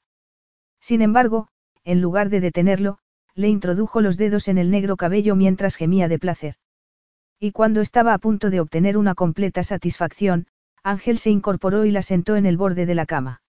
Sin 0.80 1.02
embargo, 1.02 1.48
en 1.84 2.00
lugar 2.00 2.28
de 2.28 2.40
detenerlo, 2.40 2.98
le 3.34 3.48
introdujo 3.48 4.00
los 4.00 4.16
dedos 4.16 4.48
en 4.48 4.58
el 4.58 4.70
negro 4.70 4.96
cabello 4.96 5.36
mientras 5.36 5.76
gemía 5.76 6.08
de 6.08 6.18
placer. 6.18 6.56
Y 7.38 7.52
cuando 7.52 7.80
estaba 7.80 8.14
a 8.14 8.18
punto 8.18 8.50
de 8.50 8.60
obtener 8.60 8.96
una 8.96 9.14
completa 9.14 9.62
satisfacción, 9.62 10.46
Ángel 10.82 11.18
se 11.18 11.30
incorporó 11.30 11.84
y 11.84 11.90
la 11.92 12.02
sentó 12.02 12.36
en 12.36 12.46
el 12.46 12.56
borde 12.56 12.86
de 12.86 12.94
la 12.94 13.06
cama. 13.06 13.42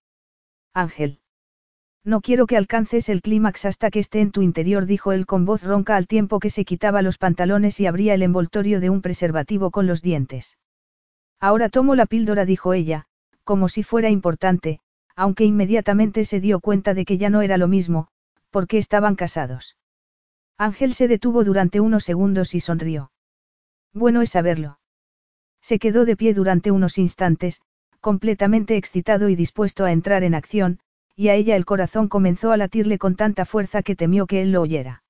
Ángel. 0.74 1.23
No 2.06 2.20
quiero 2.20 2.48
que 2.48 2.58
alcances 2.58 3.08
el 3.08 3.22
clímax 3.22 3.66
hasta 3.66 3.90
que 3.90 4.00
esté 4.00 4.20
en 4.20 4.32
tu 4.32 4.42
interior, 4.42 4.86
dijo 4.86 5.14
él 5.14 5.26
con 5.26 5.46
voz 5.46 5.64
ronca 5.64 5.96
al 5.96 6.06
tiempo 6.06 6.40
que 6.40 6.50
se 6.50 6.66
quitaba 6.66 7.02
los 7.02 7.18
pantalones 7.18 7.80
y 7.80 7.86
abría 7.86 8.14
el 8.14 8.24
envoltorio 8.24 8.82
de 8.82 8.90
un 8.90 9.02
preservativo 9.02 9.72
con 9.72 9.88
los 9.88 10.02
dientes. 10.02 10.58
Ahora 11.40 11.70
tomo 11.70 11.96
la 11.96 12.06
píldora, 12.06 12.46
dijo 12.46 12.74
ella, 12.74 13.06
como 13.44 13.70
si 13.70 13.84
fuera 13.84 14.10
importante, 14.10 14.80
aunque 15.16 15.46
inmediatamente 15.46 16.26
se 16.26 16.42
dio 16.42 16.60
cuenta 16.60 16.94
de 16.94 17.06
que 17.06 17.18
ya 17.18 17.30
no 17.30 17.42
era 17.42 17.58
lo 17.58 17.68
mismo, 17.68 18.08
porque 18.50 18.78
estaban 18.78 19.16
casados. 19.16 19.78
Ángel 20.58 20.94
se 20.94 21.08
detuvo 21.08 21.44
durante 21.44 21.80
unos 21.80 22.04
segundos 22.04 22.54
y 22.54 22.60
sonrió. 22.60 23.12
Bueno 23.94 24.22
es 24.22 24.32
saberlo. 24.32 24.80
Se 25.62 25.80
quedó 25.80 26.04
de 26.04 26.18
pie 26.18 26.34
durante 26.34 26.72
unos 26.72 26.98
instantes, 26.98 27.62
completamente 28.02 28.76
excitado 28.76 29.30
y 29.30 29.36
dispuesto 29.36 29.86
a 29.86 29.92
entrar 29.92 30.24
en 30.24 30.36
acción, 30.36 30.80
y 31.16 31.30
a 31.30 31.36
ella 31.36 31.56
el 31.56 31.66
corazón 31.66 32.08
comenzó 32.08 32.52
a 32.52 32.58
latirle 32.58 32.98
con 32.98 33.16
tanta 33.16 33.46
fuerza 33.46 33.84
que 33.84 33.96
temió 33.96 34.26
que 34.26 34.42
él 34.42 34.52
lo 34.52 34.62
oyera. 34.62 35.04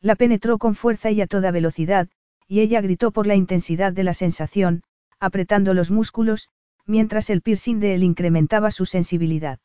La 0.00 0.16
penetró 0.16 0.58
con 0.58 0.74
fuerza 0.74 1.10
y 1.10 1.20
a 1.20 1.26
toda 1.26 1.50
velocidad, 1.50 2.08
y 2.48 2.60
ella 2.60 2.80
gritó 2.80 3.12
por 3.12 3.26
la 3.26 3.36
intensidad 3.36 3.92
de 3.92 4.04
la 4.04 4.14
sensación, 4.14 4.82
apretando 5.20 5.74
los 5.74 5.90
músculos, 5.90 6.48
mientras 6.86 7.30
el 7.30 7.42
piercing 7.42 7.78
de 7.78 7.94
él 7.94 8.02
incrementaba 8.02 8.70
su 8.70 8.86
sensibilidad. 8.86 9.60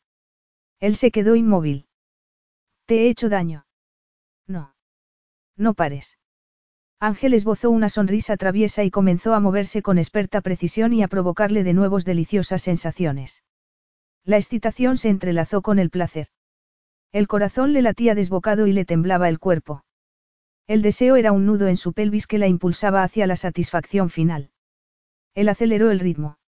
Él 0.78 0.96
se 0.96 1.10
quedó 1.10 1.34
inmóvil. 1.34 1.86
¿Te 2.84 3.02
he 3.02 3.08
hecho 3.08 3.28
daño? 3.28 3.66
No. 4.46 4.74
No 5.56 5.74
pares. 5.74 6.18
Ángel 7.00 7.34
esbozó 7.34 7.70
una 7.70 7.88
sonrisa 7.88 8.36
traviesa 8.36 8.84
y 8.84 8.90
comenzó 8.90 9.34
a 9.34 9.40
moverse 9.40 9.82
con 9.82 9.98
experta 9.98 10.40
precisión 10.40 10.92
y 10.92 11.02
a 11.02 11.08
provocarle 11.08 11.64
de 11.64 11.72
nuevos 11.72 12.04
deliciosas 12.04 12.62
sensaciones. 12.62 13.42
La 14.26 14.38
excitación 14.38 14.96
se 14.96 15.08
entrelazó 15.08 15.62
con 15.62 15.78
el 15.78 15.88
placer. 15.88 16.26
El 17.12 17.28
corazón 17.28 17.72
le 17.72 17.80
latía 17.80 18.16
desbocado 18.16 18.66
y 18.66 18.72
le 18.72 18.84
temblaba 18.84 19.28
el 19.28 19.38
cuerpo. 19.38 19.84
El 20.66 20.82
deseo 20.82 21.14
era 21.14 21.30
un 21.30 21.46
nudo 21.46 21.68
en 21.68 21.76
su 21.76 21.92
pelvis 21.92 22.26
que 22.26 22.38
la 22.38 22.48
impulsaba 22.48 23.04
hacia 23.04 23.28
la 23.28 23.36
satisfacción 23.36 24.10
final. 24.10 24.50
Él 25.36 25.48
aceleró 25.48 25.92
el 25.92 26.00
ritmo. 26.00 26.38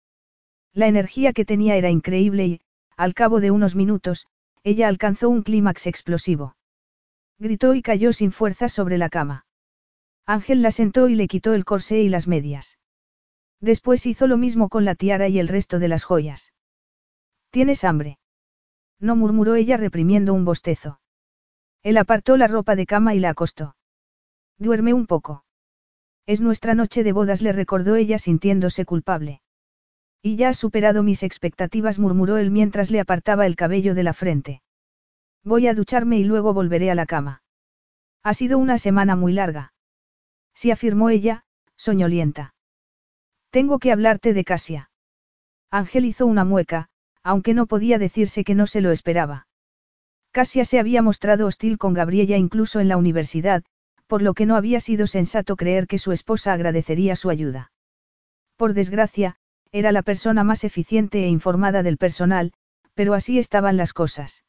La 0.73 0.87
energía 0.87 1.31
que 1.31 1.45
tenía 1.45 1.77
era 1.77 1.89
increíble 1.89 2.45
y, 2.45 2.61
al 2.97 3.13
cabo 3.13 3.39
de 3.39 3.49
unos 3.49 3.75
minutos, 3.75 4.27
ella 4.63 4.89
alcanzó 4.89 5.29
un 5.29 5.41
clímax 5.41 5.87
explosivo. 5.87 6.57
Gritó 7.37 7.75
y 7.75 7.81
cayó 7.81 8.11
sin 8.11 8.33
fuerza 8.33 8.67
sobre 8.67 8.97
la 8.97 9.07
cama. 9.07 9.45
Ángel 10.25 10.61
la 10.61 10.71
sentó 10.71 11.07
y 11.07 11.15
le 11.15 11.29
quitó 11.29 11.53
el 11.53 11.63
corsé 11.63 12.01
y 12.01 12.09
las 12.09 12.27
medias. 12.27 12.77
Después 13.61 14.05
hizo 14.05 14.27
lo 14.27 14.35
mismo 14.35 14.67
con 14.67 14.83
la 14.83 14.95
tiara 14.95 15.29
y 15.29 15.39
el 15.39 15.47
resto 15.47 15.79
de 15.79 15.87
las 15.87 16.03
joyas. 16.03 16.51
¿Tienes 17.51 17.83
hambre? 17.83 18.19
No 18.99 19.15
murmuró 19.15 19.55
ella 19.55 19.77
reprimiendo 19.77 20.33
un 20.33 20.45
bostezo. 20.45 20.99
Él 21.81 21.97
apartó 21.97 22.37
la 22.37 22.47
ropa 22.47 22.75
de 22.75 22.85
cama 22.85 23.15
y 23.15 23.19
la 23.19 23.29
acostó. 23.29 23.75
Duerme 24.57 24.93
un 24.93 25.07
poco. 25.07 25.45
Es 26.25 26.41
nuestra 26.41 26.75
noche 26.75 27.03
de 27.03 27.11
bodas, 27.11 27.41
le 27.41 27.53
recordó 27.53 27.95
ella 27.95 28.19
sintiéndose 28.19 28.85
culpable. 28.85 29.41
Y 30.21 30.35
ya 30.35 30.49
has 30.49 30.57
superado 30.57 31.01
mis 31.01 31.23
expectativas, 31.23 31.97
murmuró 31.97 32.37
él 32.37 32.51
mientras 32.51 32.91
le 32.91 32.99
apartaba 32.99 33.45
el 33.45 33.55
cabello 33.55 33.95
de 33.95 34.03
la 34.03 34.13
frente. 34.13 34.61
Voy 35.43 35.67
a 35.67 35.73
ducharme 35.73 36.19
y 36.19 36.25
luego 36.25 36.53
volveré 36.53 36.91
a 36.91 36.95
la 36.95 37.05
cama. 37.05 37.41
Ha 38.21 38.33
sido 38.33 38.57
una 38.57 38.77
semana 38.77 39.15
muy 39.15 39.31
larga. 39.31 39.73
Sí 40.53 40.71
afirmó 40.71 41.09
ella, 41.09 41.45
soñolienta. 41.77 42.53
Tengo 43.49 43.79
que 43.79 43.93
hablarte 43.93 44.33
de 44.33 44.43
Casia. 44.43 44.91
Ángel 45.71 46.05
hizo 46.05 46.25
una 46.25 46.43
mueca, 46.43 46.89
aunque 47.23 47.53
no 47.53 47.65
podía 47.65 47.97
decirse 47.97 48.43
que 48.43 48.55
no 48.55 48.67
se 48.67 48.81
lo 48.81 48.91
esperaba. 48.91 49.47
Casia 50.31 50.65
se 50.65 50.79
había 50.79 51.01
mostrado 51.01 51.47
hostil 51.47 51.77
con 51.77 51.93
Gabriella 51.93 52.37
incluso 52.37 52.79
en 52.79 52.87
la 52.87 52.97
universidad, 52.97 53.63
por 54.07 54.21
lo 54.21 54.33
que 54.33 54.45
no 54.45 54.55
había 54.55 54.79
sido 54.79 55.07
sensato 55.07 55.55
creer 55.55 55.87
que 55.87 55.97
su 55.97 56.11
esposa 56.11 56.53
agradecería 56.53 57.15
su 57.15 57.29
ayuda. 57.29 57.71
Por 58.57 58.73
desgracia, 58.73 59.37
era 59.71 59.91
la 59.91 60.01
persona 60.01 60.43
más 60.43 60.63
eficiente 60.63 61.23
e 61.23 61.27
informada 61.27 61.83
del 61.83 61.97
personal, 61.97 62.53
pero 62.93 63.13
así 63.13 63.39
estaban 63.39 63.77
las 63.77 63.93
cosas. 63.93 64.43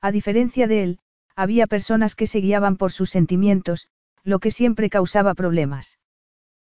A 0.00 0.12
diferencia 0.12 0.66
de 0.66 0.82
él, 0.82 0.98
había 1.34 1.66
personas 1.66 2.14
que 2.14 2.26
se 2.26 2.40
guiaban 2.40 2.76
por 2.76 2.92
sus 2.92 3.10
sentimientos, 3.10 3.88
lo 4.22 4.38
que 4.38 4.50
siempre 4.50 4.90
causaba 4.90 5.34
problemas. 5.34 5.98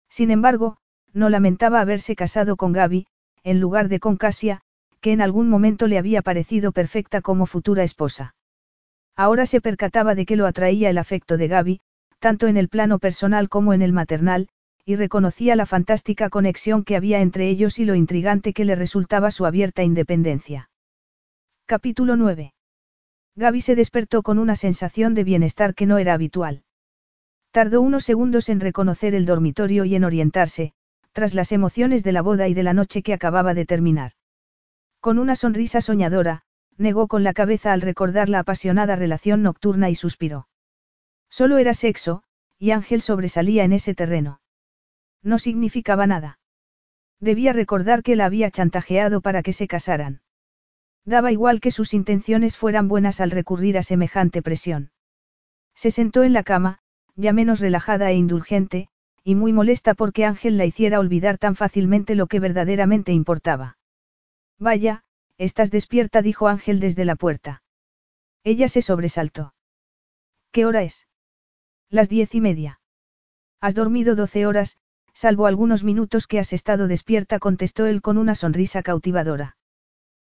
Sin 0.09 0.31
embargo, 0.31 0.77
no 1.13 1.29
lamentaba 1.29 1.81
haberse 1.81 2.15
casado 2.15 2.55
con 2.55 2.73
Gaby, 2.73 3.07
en 3.43 3.59
lugar 3.59 3.89
de 3.89 3.99
con 3.99 4.17
Casia, 4.17 4.61
que 5.03 5.11
en 5.11 5.19
algún 5.19 5.49
momento 5.49 5.87
le 5.87 5.97
había 5.97 6.21
parecido 6.21 6.71
perfecta 6.71 7.19
como 7.19 7.45
futura 7.45 7.83
esposa. 7.83 8.35
Ahora 9.17 9.45
se 9.45 9.59
percataba 9.59 10.15
de 10.15 10.25
que 10.25 10.37
lo 10.37 10.47
atraía 10.47 10.89
el 10.89 10.97
afecto 10.97 11.35
de 11.35 11.49
Gaby, 11.49 11.81
tanto 12.19 12.47
en 12.47 12.55
el 12.55 12.69
plano 12.69 12.99
personal 12.99 13.49
como 13.49 13.73
en 13.73 13.81
el 13.81 13.91
maternal, 13.91 14.47
y 14.85 14.95
reconocía 14.95 15.57
la 15.57 15.65
fantástica 15.65 16.29
conexión 16.29 16.85
que 16.85 16.95
había 16.95 17.19
entre 17.19 17.49
ellos 17.49 17.79
y 17.79 17.85
lo 17.85 17.95
intrigante 17.95 18.53
que 18.53 18.63
le 18.63 18.75
resultaba 18.75 19.29
su 19.29 19.45
abierta 19.45 19.83
independencia. 19.83 20.69
Capítulo 21.65 22.15
9. 22.15 22.53
Gaby 23.35 23.59
se 23.59 23.75
despertó 23.75 24.23
con 24.23 24.39
una 24.39 24.55
sensación 24.55 25.15
de 25.15 25.25
bienestar 25.25 25.75
que 25.75 25.85
no 25.85 25.97
era 25.97 26.13
habitual. 26.13 26.63
Tardó 27.51 27.81
unos 27.81 28.05
segundos 28.05 28.47
en 28.47 28.61
reconocer 28.61 29.15
el 29.15 29.25
dormitorio 29.25 29.83
y 29.83 29.95
en 29.95 30.05
orientarse, 30.05 30.71
tras 31.11 31.33
las 31.33 31.51
emociones 31.51 32.05
de 32.05 32.13
la 32.13 32.21
boda 32.21 32.47
y 32.47 32.53
de 32.53 32.63
la 32.63 32.73
noche 32.73 33.03
que 33.03 33.13
acababa 33.13 33.53
de 33.53 33.65
terminar. 33.65 34.13
Con 35.03 35.19
una 35.19 35.35
sonrisa 35.35 35.81
soñadora, 35.81 36.43
negó 36.77 37.09
con 37.09 37.25
la 37.25 37.33
cabeza 37.33 37.73
al 37.73 37.81
recordar 37.81 38.29
la 38.29 38.39
apasionada 38.39 38.95
relación 38.95 39.43
nocturna 39.43 39.89
y 39.89 39.95
suspiró. 39.95 40.47
Solo 41.29 41.57
era 41.57 41.73
sexo, 41.73 42.23
y 42.57 42.71
Ángel 42.71 43.01
sobresalía 43.01 43.65
en 43.65 43.73
ese 43.73 43.95
terreno. 43.95 44.39
No 45.21 45.39
significaba 45.39 46.07
nada. 46.07 46.39
Debía 47.19 47.51
recordar 47.51 48.01
que 48.01 48.15
la 48.15 48.23
había 48.23 48.49
chantajeado 48.49 49.19
para 49.19 49.43
que 49.43 49.51
se 49.51 49.67
casaran. 49.67 50.21
Daba 51.03 51.33
igual 51.33 51.59
que 51.59 51.71
sus 51.71 51.93
intenciones 51.93 52.55
fueran 52.55 52.87
buenas 52.87 53.19
al 53.19 53.31
recurrir 53.31 53.77
a 53.77 53.83
semejante 53.83 54.41
presión. 54.41 54.91
Se 55.75 55.91
sentó 55.91 56.23
en 56.23 56.31
la 56.31 56.43
cama, 56.43 56.79
ya 57.17 57.33
menos 57.33 57.59
relajada 57.59 58.09
e 58.09 58.15
indulgente, 58.15 58.87
y 59.21 59.35
muy 59.35 59.51
molesta 59.51 59.95
porque 59.95 60.23
Ángel 60.23 60.57
la 60.57 60.63
hiciera 60.63 61.01
olvidar 61.01 61.37
tan 61.37 61.57
fácilmente 61.57 62.15
lo 62.15 62.27
que 62.27 62.39
verdaderamente 62.39 63.11
importaba. 63.11 63.75
Vaya, 64.63 65.03
estás 65.37 65.71
despierta, 65.71 66.21
dijo 66.21 66.47
Ángel 66.47 66.79
desde 66.79 67.03
la 67.03 67.17
puerta. 67.17 67.63
Ella 68.45 68.69
se 68.69 68.81
sobresaltó. 68.81 69.53
¿Qué 70.53 70.65
hora 70.65 70.83
es? 70.83 71.05
Las 71.89 72.07
diez 72.07 72.33
y 72.33 72.39
media. 72.39 72.79
Has 73.59 73.75
dormido 73.75 74.15
doce 74.15 74.45
horas, 74.45 74.77
salvo 75.13 75.47
algunos 75.47 75.83
minutos 75.83 76.27
que 76.27 76.39
has 76.39 76.53
estado 76.53 76.87
despierta, 76.87 77.39
contestó 77.39 77.87
él 77.87 78.01
con 78.01 78.17
una 78.17 78.35
sonrisa 78.35 78.83
cautivadora. 78.83 79.57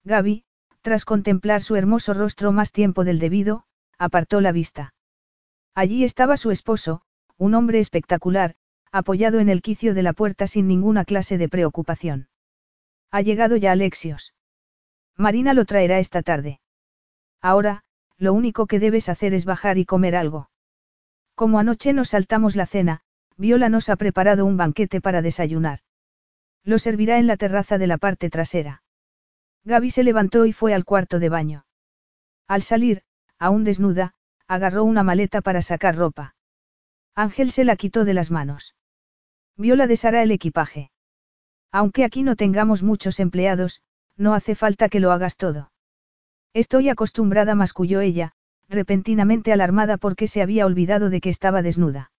Gaby, 0.03 0.45
tras 0.82 1.06
contemplar 1.06 1.64
su 1.64 1.75
hermoso 1.75 2.14
rostro 2.14 2.51
más 2.51 2.72
tiempo 2.72 3.06
del 3.06 3.17
debido, 3.17 3.64
apartó 3.98 4.41
la 4.41 4.51
vista. 4.51 4.93
Allí 5.74 6.03
estaba 6.03 6.38
su 6.38 6.51
esposo, 6.51 7.01
un 7.38 7.56
hombre 7.56 7.80
espectacular, 7.80 8.53
apoyado 8.91 9.40
en 9.40 9.49
el 9.49 9.64
quicio 9.64 9.95
de 9.95 10.03
la 10.03 10.14
puerta 10.14 10.45
sin 10.45 10.67
ninguna 10.67 11.03
clase 11.03 11.40
de 11.40 11.49
preocupación. 11.49 12.28
Ha 13.11 13.21
llegado 13.21 13.55
ya 13.57 13.71
Alexios. 13.71 14.33
Marina 15.15 15.53
lo 15.53 15.65
traerá 15.65 15.99
esta 15.99 16.21
tarde. 16.21 16.59
Ahora, 17.41 17.83
lo 18.17 18.33
único 18.33 18.67
que 18.67 18.79
debes 18.79 19.09
hacer 19.09 19.33
es 19.33 19.45
bajar 19.45 19.77
y 19.77 19.85
comer 19.85 20.15
algo. 20.15 20.49
Como 21.35 21.59
anoche 21.59 21.93
nos 21.93 22.09
saltamos 22.09 22.55
la 22.55 22.67
cena, 22.67 23.01
Viola 23.38 23.69
nos 23.69 23.89
ha 23.89 23.95
preparado 23.95 24.45
un 24.45 24.57
banquete 24.57 24.99
para 24.99 25.21
desayunar. 25.21 25.79
Lo 26.63 26.77
servirá 26.77 27.17
en 27.17 27.27
la 27.27 27.38
terraza 27.38 27.77
de 27.77 27.88
la 27.88 27.97
parte 27.97 28.29
trasera. 28.29 28.83
Gaby 29.63 29.89
se 29.89 30.03
levantó 30.03 30.45
y 30.45 30.53
fue 30.53 30.73
al 30.73 30.85
cuarto 30.85 31.19
de 31.19 31.29
baño. 31.29 31.65
Al 32.47 32.61
salir, 32.61 33.03
aún 33.38 33.63
desnuda, 33.63 34.13
agarró 34.47 34.83
una 34.83 35.03
maleta 35.03 35.41
para 35.41 35.61
sacar 35.61 35.95
ropa. 35.95 36.35
Ángel 37.15 37.51
se 37.51 37.63
la 37.63 37.75
quitó 37.75 38.05
de 38.05 38.13
las 38.13 38.31
manos. 38.31 38.75
Viola 39.55 39.88
deshará 39.88 40.23
el 40.23 40.31
equipaje. 40.31 40.91
Aunque 41.72 42.03
aquí 42.03 42.23
no 42.23 42.35
tengamos 42.35 42.83
muchos 42.83 43.19
empleados, 43.19 43.81
no 44.17 44.33
hace 44.33 44.56
falta 44.56 44.89
que 44.89 44.99
lo 44.99 45.11
hagas 45.11 45.38
todo. 45.38 45.72
Estoy 46.53 46.89
acostumbrada, 46.89 47.56
masculló 47.56 48.01
ella, 48.01 48.33
repentinamente 48.67 49.53
alarmada 49.53 49.98
porque 49.98 50.27
se 50.27 50.41
había 50.41 50.65
olvidado 50.65 51.09
de 51.09 51.22
que 51.22 51.30
estaba 51.30 51.61
desnuda. 51.61 52.11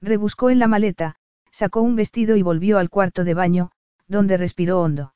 Rebuscó 0.00 0.50
en 0.50 0.58
la 0.58 0.68
maleta, 0.68 1.16
sacó 1.50 1.82
un 1.82 1.96
vestido 1.96 2.36
y 2.36 2.42
volvió 2.42 2.78
al 2.78 2.90
cuarto 2.90 3.24
de 3.24 3.34
baño, 3.34 3.70
donde 4.06 4.36
respiró 4.36 4.80
hondo. 4.80 5.14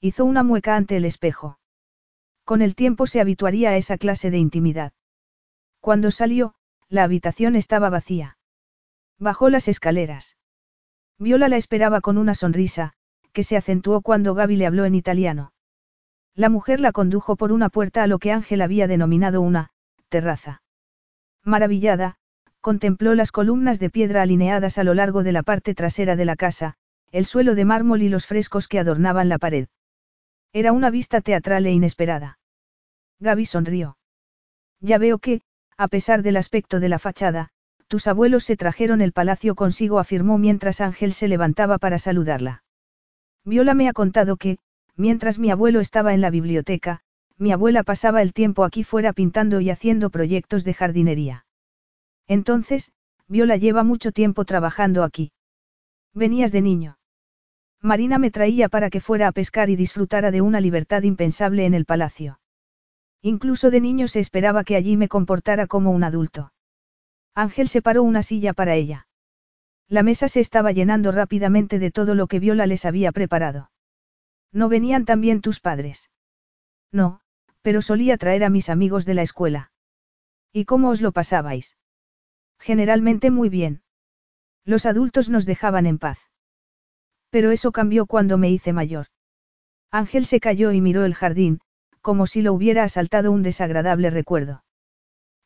Hizo 0.00 0.24
una 0.24 0.42
mueca 0.42 0.76
ante 0.76 0.96
el 0.96 1.04
espejo. 1.04 1.58
Con 2.44 2.62
el 2.62 2.74
tiempo 2.74 3.06
se 3.06 3.20
habituaría 3.20 3.70
a 3.70 3.76
esa 3.76 3.96
clase 3.96 4.30
de 4.30 4.38
intimidad. 4.38 4.92
Cuando 5.80 6.10
salió, 6.10 6.54
la 6.88 7.04
habitación 7.04 7.54
estaba 7.54 7.90
vacía. 7.90 8.38
Bajó 9.18 9.48
las 9.50 9.68
escaleras. 9.68 10.36
Viola 11.18 11.48
la 11.48 11.56
esperaba 11.56 12.00
con 12.00 12.18
una 12.18 12.34
sonrisa, 12.34 12.94
que 13.32 13.44
se 13.44 13.56
acentuó 13.56 14.00
cuando 14.00 14.34
Gaby 14.34 14.56
le 14.56 14.66
habló 14.66 14.84
en 14.84 14.94
italiano. 14.94 15.52
La 16.34 16.48
mujer 16.48 16.80
la 16.80 16.92
condujo 16.92 17.36
por 17.36 17.52
una 17.52 17.68
puerta 17.68 18.02
a 18.02 18.06
lo 18.06 18.18
que 18.18 18.32
Ángel 18.32 18.62
había 18.62 18.86
denominado 18.86 19.40
una 19.40 19.70
terraza. 20.08 20.62
Maravillada, 21.44 22.16
contempló 22.60 23.14
las 23.14 23.32
columnas 23.32 23.80
de 23.80 23.90
piedra 23.90 24.22
alineadas 24.22 24.78
a 24.78 24.84
lo 24.84 24.94
largo 24.94 25.22
de 25.22 25.32
la 25.32 25.42
parte 25.42 25.74
trasera 25.74 26.16
de 26.16 26.24
la 26.24 26.36
casa, 26.36 26.76
el 27.10 27.26
suelo 27.26 27.54
de 27.54 27.64
mármol 27.64 28.02
y 28.02 28.08
los 28.08 28.26
frescos 28.26 28.68
que 28.68 28.78
adornaban 28.78 29.28
la 29.28 29.38
pared. 29.38 29.68
Era 30.52 30.72
una 30.72 30.90
vista 30.90 31.20
teatral 31.20 31.66
e 31.66 31.72
inesperada. 31.72 32.38
Gaby 33.20 33.46
sonrió. 33.46 33.96
Ya 34.80 34.98
veo 34.98 35.18
que, 35.18 35.40
a 35.76 35.88
pesar 35.88 36.22
del 36.22 36.36
aspecto 36.36 36.80
de 36.80 36.88
la 36.88 36.98
fachada, 36.98 37.50
tus 37.92 38.06
abuelos 38.06 38.44
se 38.44 38.56
trajeron 38.56 39.02
el 39.02 39.12
palacio 39.12 39.54
consigo, 39.54 39.98
afirmó 39.98 40.38
mientras 40.38 40.80
Ángel 40.80 41.12
se 41.12 41.28
levantaba 41.28 41.76
para 41.76 41.98
saludarla. 41.98 42.64
Viola 43.44 43.74
me 43.74 43.86
ha 43.86 43.92
contado 43.92 44.38
que, 44.38 44.56
mientras 44.96 45.38
mi 45.38 45.50
abuelo 45.50 45.78
estaba 45.80 46.14
en 46.14 46.22
la 46.22 46.30
biblioteca, 46.30 47.00
mi 47.36 47.52
abuela 47.52 47.82
pasaba 47.82 48.22
el 48.22 48.32
tiempo 48.32 48.64
aquí 48.64 48.82
fuera 48.82 49.12
pintando 49.12 49.60
y 49.60 49.68
haciendo 49.68 50.08
proyectos 50.08 50.64
de 50.64 50.72
jardinería. 50.72 51.44
Entonces, 52.26 52.92
Viola 53.28 53.58
lleva 53.58 53.84
mucho 53.84 54.10
tiempo 54.10 54.46
trabajando 54.46 55.04
aquí. 55.04 55.30
Venías 56.14 56.50
de 56.50 56.62
niño. 56.62 56.96
Marina 57.82 58.16
me 58.16 58.30
traía 58.30 58.70
para 58.70 58.88
que 58.88 59.00
fuera 59.00 59.28
a 59.28 59.32
pescar 59.32 59.68
y 59.68 59.76
disfrutara 59.76 60.30
de 60.30 60.40
una 60.40 60.62
libertad 60.62 61.02
impensable 61.02 61.66
en 61.66 61.74
el 61.74 61.84
palacio. 61.84 62.40
Incluso 63.20 63.70
de 63.70 63.82
niño 63.82 64.08
se 64.08 64.20
esperaba 64.20 64.64
que 64.64 64.76
allí 64.76 64.96
me 64.96 65.08
comportara 65.08 65.66
como 65.66 65.90
un 65.90 66.04
adulto. 66.04 66.52
Ángel 67.34 67.68
separó 67.68 68.02
una 68.02 68.22
silla 68.22 68.52
para 68.52 68.74
ella. 68.74 69.06
La 69.88 70.02
mesa 70.02 70.28
se 70.28 70.40
estaba 70.40 70.72
llenando 70.72 71.12
rápidamente 71.12 71.78
de 71.78 71.90
todo 71.90 72.14
lo 72.14 72.26
que 72.26 72.38
Viola 72.38 72.66
les 72.66 72.84
había 72.84 73.12
preparado. 73.12 73.70
¿No 74.52 74.68
venían 74.68 75.04
también 75.04 75.40
tus 75.40 75.60
padres? 75.60 76.10
No, 76.90 77.20
pero 77.62 77.80
solía 77.80 78.18
traer 78.18 78.44
a 78.44 78.50
mis 78.50 78.68
amigos 78.68 79.06
de 79.06 79.14
la 79.14 79.22
escuela. 79.22 79.72
¿Y 80.52 80.66
cómo 80.66 80.90
os 80.90 81.00
lo 81.00 81.12
pasabais? 81.12 81.76
Generalmente 82.58 83.30
muy 83.30 83.48
bien. 83.48 83.82
Los 84.64 84.84
adultos 84.86 85.30
nos 85.30 85.46
dejaban 85.46 85.86
en 85.86 85.98
paz. 85.98 86.18
Pero 87.30 87.50
eso 87.50 87.72
cambió 87.72 88.06
cuando 88.06 88.36
me 88.36 88.50
hice 88.50 88.72
mayor. 88.72 89.06
Ángel 89.90 90.26
se 90.26 90.40
calló 90.40 90.72
y 90.72 90.80
miró 90.80 91.04
el 91.04 91.14
jardín, 91.14 91.60
como 92.02 92.26
si 92.26 92.42
lo 92.42 92.52
hubiera 92.52 92.84
asaltado 92.84 93.32
un 93.32 93.42
desagradable 93.42 94.10
recuerdo. 94.10 94.64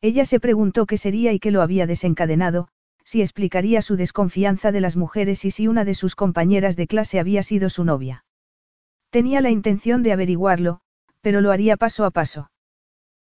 Ella 0.01 0.25
se 0.25 0.39
preguntó 0.39 0.85
qué 0.85 0.97
sería 0.97 1.33
y 1.33 1.39
qué 1.39 1.51
lo 1.51 1.61
había 1.61 1.87
desencadenado, 1.87 2.67
si 3.03 3.21
explicaría 3.21 3.81
su 3.81 3.95
desconfianza 3.95 4.71
de 4.71 4.81
las 4.81 4.95
mujeres 4.95 5.45
y 5.45 5.51
si 5.51 5.67
una 5.67 5.85
de 5.85 5.93
sus 5.93 6.15
compañeras 6.15 6.75
de 6.75 6.87
clase 6.87 7.19
había 7.19 7.41
sido 7.41 7.69
su 7.69 7.83
novia. 7.83 8.25
Tenía 9.09 9.41
la 9.41 9.49
intención 9.49 10.03
de 10.03 10.11
averiguarlo, 10.11 10.81
pero 11.21 11.41
lo 11.41 11.51
haría 11.51 11.77
paso 11.77 12.05
a 12.05 12.11
paso. 12.11 12.51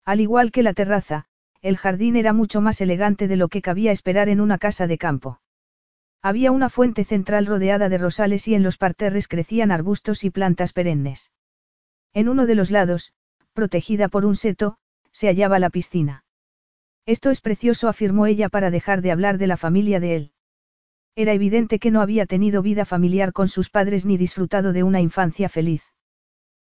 Al 0.05 0.21
igual 0.21 0.51
que 0.51 0.63
la 0.63 0.73
terraza, 0.73 1.25
el 1.61 1.77
jardín 1.77 2.15
era 2.15 2.33
mucho 2.33 2.61
más 2.61 2.81
elegante 2.81 3.27
de 3.27 3.35
lo 3.35 3.47
que 3.47 3.61
cabía 3.61 3.91
esperar 3.91 4.29
en 4.29 4.41
una 4.41 4.57
casa 4.57 4.85
de 4.87 4.97
campo. 4.97 5.41
Había 6.21 6.51
una 6.51 6.69
fuente 6.69 7.05
central 7.05 7.45
rodeada 7.45 7.89
de 7.89 7.97
rosales 7.97 8.47
y 8.47 8.55
en 8.55 8.63
los 8.63 8.77
parterres 8.77 9.27
crecían 9.27 9.71
arbustos 9.71 10.23
y 10.23 10.29
plantas 10.29 10.73
perennes. 10.73 11.31
En 12.13 12.27
uno 12.27 12.45
de 12.45 12.55
los 12.55 12.71
lados, 12.71 13.13
protegida 13.53 14.09
por 14.09 14.25
un 14.25 14.35
seto, 14.35 14.77
se 15.11 15.27
hallaba 15.27 15.59
la 15.59 15.69
piscina. 15.69 16.23
Esto 17.09 17.31
es 17.31 17.41
precioso, 17.41 17.87
afirmó 17.87 18.27
ella 18.27 18.49
para 18.49 18.69
dejar 18.69 19.01
de 19.01 19.11
hablar 19.11 19.39
de 19.39 19.47
la 19.47 19.57
familia 19.57 19.99
de 19.99 20.15
él. 20.15 20.31
Era 21.15 21.33
evidente 21.33 21.79
que 21.79 21.89
no 21.89 22.01
había 22.01 22.27
tenido 22.27 22.61
vida 22.61 22.85
familiar 22.85 23.33
con 23.33 23.47
sus 23.47 23.71
padres 23.71 24.05
ni 24.05 24.15
disfrutado 24.15 24.73
de 24.73 24.83
una 24.83 25.01
infancia 25.01 25.49
feliz. 25.49 25.81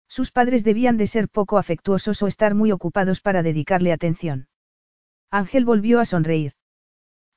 Sus 0.08 0.32
padres 0.32 0.64
debían 0.64 0.96
de 0.96 1.06
ser 1.08 1.28
poco 1.28 1.58
afectuosos 1.58 2.22
o 2.22 2.26
estar 2.26 2.54
muy 2.54 2.72
ocupados 2.72 3.20
para 3.20 3.42
dedicarle 3.42 3.92
atención. 3.92 4.48
Ángel 5.30 5.66
volvió 5.66 6.00
a 6.00 6.06
sonreír. 6.06 6.54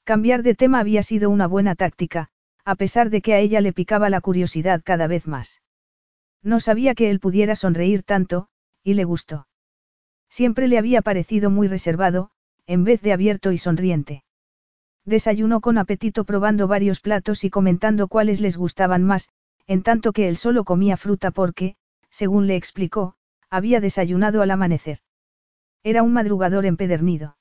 Cambiar 0.05 0.41
de 0.41 0.55
tema 0.55 0.79
había 0.79 1.03
sido 1.03 1.29
una 1.29 1.45
buena 1.45 1.75
táctica, 1.75 2.29
a 2.63 2.75
pesar 2.75 3.09
de 3.09 3.21
que 3.21 3.33
a 3.33 3.39
ella 3.39 3.59
le 3.59 3.73
picaba 3.73 4.09
la 4.09 4.21
curiosidad 4.21 4.81
cada 4.81 5.07
vez 5.07 5.27
más. 5.27 5.61
No 6.41 6.61
sabía 6.61 6.95
que 6.95 7.09
él 7.09 7.19
pudiera 7.19 7.57
sonreír 7.57 8.03
tanto, 8.03 8.47
y 8.81 8.93
le 8.93 9.03
gustó. 9.03 9.49
Siempre 10.29 10.69
le 10.69 10.77
había 10.77 11.01
parecido 11.01 11.49
muy 11.49 11.67
reservado, 11.67 12.31
en 12.67 12.83
vez 12.83 13.01
de 13.01 13.13
abierto 13.13 13.51
y 13.51 13.57
sonriente. 13.57 14.23
Desayunó 15.05 15.59
con 15.59 15.77
apetito 15.77 16.23
probando 16.23 16.67
varios 16.67 16.99
platos 16.99 17.43
y 17.43 17.49
comentando 17.49 18.07
cuáles 18.07 18.39
les 18.39 18.57
gustaban 18.57 19.03
más, 19.03 19.29
en 19.67 19.83
tanto 19.83 20.13
que 20.13 20.27
él 20.27 20.37
solo 20.37 20.63
comía 20.63 20.97
fruta 20.97 21.31
porque, 21.31 21.75
según 22.09 22.47
le 22.47 22.55
explicó, 22.55 23.15
había 23.49 23.79
desayunado 23.79 24.41
al 24.41 24.51
amanecer. 24.51 24.99
Era 25.83 26.03
un 26.03 26.13
madrugador 26.13 26.65
empedernido. 26.65 27.37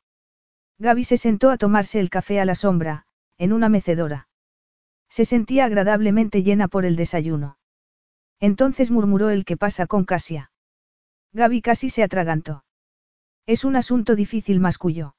Gaby 0.79 1.05
se 1.05 1.17
sentó 1.17 1.51
a 1.51 1.59
tomarse 1.59 2.01
el 2.01 2.11
café 2.11 2.41
a 2.41 2.45
la 2.45 2.55
sombra, 2.55 3.07
en 3.39 3.53
una 3.53 3.69
mecedora. 3.69 4.29
Se 5.09 5.25
sentía 5.25 5.67
agradablemente 5.67 6.43
llena 6.43 6.69
por 6.69 6.85
el 6.85 6.97
desayuno. 6.97 7.59
Entonces 8.41 8.91
murmuró 8.91 9.31
el 9.31 9.45
que 9.45 9.57
pasa 9.57 9.87
con 9.87 10.05
Casia. 10.05 10.51
Gaby 11.33 11.63
casi 11.63 11.91
se 11.91 12.03
atragantó. 12.03 12.65
Es 13.47 13.65
un 13.65 13.77
asunto 13.77 14.15
difícil, 14.15 14.61
masculló. 14.61 15.17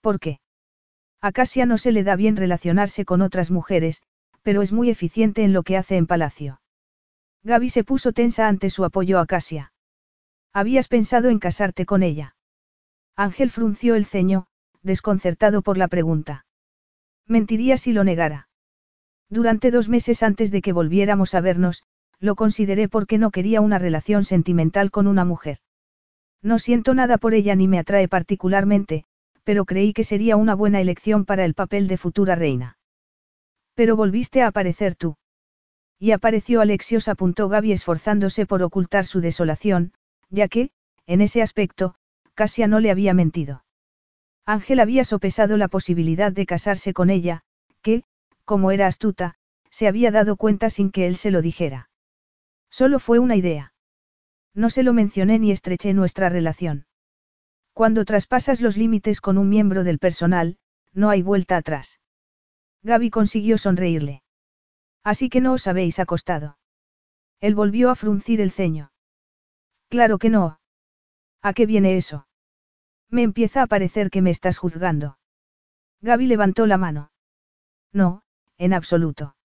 ¿Por 0.00 0.18
qué? 0.18 0.40
A 1.20 1.32
Casia 1.32 1.66
no 1.66 1.78
se 1.78 1.92
le 1.92 2.02
da 2.02 2.16
bien 2.16 2.36
relacionarse 2.36 3.04
con 3.04 3.22
otras 3.22 3.50
mujeres, 3.50 4.02
pero 4.42 4.62
es 4.62 4.72
muy 4.72 4.90
eficiente 4.90 5.44
en 5.44 5.52
lo 5.52 5.62
que 5.62 5.76
hace 5.76 5.96
en 5.96 6.06
palacio. 6.06 6.60
Gaby 7.42 7.68
se 7.68 7.84
puso 7.84 8.12
tensa 8.12 8.48
ante 8.48 8.70
su 8.70 8.84
apoyo 8.84 9.18
a 9.18 9.26
Casia. 9.26 9.72
¿Habías 10.52 10.88
pensado 10.88 11.28
en 11.28 11.38
casarte 11.38 11.86
con 11.86 12.02
ella? 12.02 12.36
Ángel 13.16 13.50
frunció 13.50 13.94
el 13.94 14.06
ceño, 14.06 14.46
desconcertado 14.82 15.62
por 15.62 15.78
la 15.78 15.88
pregunta. 15.88 16.46
Mentiría 17.26 17.76
si 17.76 17.92
lo 17.92 18.02
negara. 18.02 18.48
Durante 19.28 19.70
dos 19.70 19.88
meses 19.88 20.22
antes 20.22 20.50
de 20.50 20.62
que 20.62 20.72
volviéramos 20.72 21.34
a 21.34 21.40
vernos, 21.40 21.84
lo 22.18 22.34
consideré 22.34 22.88
porque 22.88 23.18
no 23.18 23.30
quería 23.30 23.60
una 23.60 23.78
relación 23.78 24.24
sentimental 24.24 24.90
con 24.90 25.06
una 25.06 25.24
mujer. 25.24 25.58
No 26.42 26.58
siento 26.58 26.94
nada 26.94 27.18
por 27.18 27.34
ella 27.34 27.54
ni 27.54 27.68
me 27.68 27.78
atrae 27.78 28.08
particularmente, 28.08 29.04
pero 29.44 29.64
creí 29.64 29.92
que 29.92 30.04
sería 30.04 30.36
una 30.36 30.54
buena 30.54 30.80
elección 30.80 31.24
para 31.24 31.44
el 31.44 31.54
papel 31.54 31.88
de 31.88 31.96
futura 31.96 32.34
reina. 32.34 32.78
Pero 33.74 33.96
volviste 33.96 34.42
a 34.42 34.48
aparecer 34.48 34.94
tú. 34.94 35.16
Y 35.98 36.12
apareció 36.12 36.60
Alexios, 36.60 37.08
apuntó 37.08 37.48
Gaby 37.48 37.72
esforzándose 37.72 38.46
por 38.46 38.62
ocultar 38.62 39.04
su 39.04 39.20
desolación, 39.20 39.92
ya 40.30 40.48
que, 40.48 40.70
en 41.06 41.20
ese 41.20 41.42
aspecto, 41.42 41.94
Casia 42.34 42.66
no 42.66 42.80
le 42.80 42.90
había 42.90 43.12
mentido. 43.12 43.64
Ángel 44.46 44.80
había 44.80 45.04
sopesado 45.04 45.56
la 45.56 45.68
posibilidad 45.68 46.32
de 46.32 46.46
casarse 46.46 46.94
con 46.94 47.10
ella, 47.10 47.42
que, 47.82 48.04
como 48.44 48.70
era 48.70 48.86
astuta, 48.86 49.34
se 49.70 49.86
había 49.86 50.10
dado 50.10 50.36
cuenta 50.36 50.70
sin 50.70 50.90
que 50.90 51.06
él 51.06 51.16
se 51.16 51.30
lo 51.30 51.42
dijera. 51.42 51.90
Solo 52.70 52.98
fue 52.98 53.18
una 53.18 53.36
idea. 53.36 53.72
No 54.54 54.70
se 54.70 54.82
lo 54.82 54.92
mencioné 54.92 55.38
ni 55.38 55.52
estreché 55.52 55.94
nuestra 55.94 56.28
relación. 56.28 56.86
Cuando 57.72 58.04
traspasas 58.04 58.60
los 58.60 58.76
límites 58.76 59.20
con 59.20 59.38
un 59.38 59.48
miembro 59.48 59.84
del 59.84 59.98
personal, 59.98 60.58
no 60.92 61.08
hay 61.10 61.22
vuelta 61.22 61.56
atrás. 61.56 62.00
Gaby 62.82 63.10
consiguió 63.10 63.58
sonreírle. 63.58 64.22
Así 65.04 65.28
que 65.28 65.40
no 65.40 65.52
os 65.52 65.66
habéis 65.66 65.98
acostado. 65.98 66.58
Él 67.40 67.54
volvió 67.54 67.90
a 67.90 67.94
fruncir 67.94 68.40
el 68.40 68.50
ceño. 68.50 68.92
Claro 69.88 70.18
que 70.18 70.30
no. 70.30 70.60
¿A 71.42 71.52
qué 71.54 71.66
viene 71.66 71.96
eso? 71.96 72.26
Me 73.08 73.22
empieza 73.22 73.62
a 73.62 73.66
parecer 73.66 74.10
que 74.10 74.22
me 74.22 74.30
estás 74.30 74.58
juzgando. 74.58 75.18
Gaby 76.00 76.26
levantó 76.26 76.66
la 76.66 76.76
mano. 76.76 77.12
No, 77.92 78.22
en 78.58 78.72
absoluto. 78.72 79.36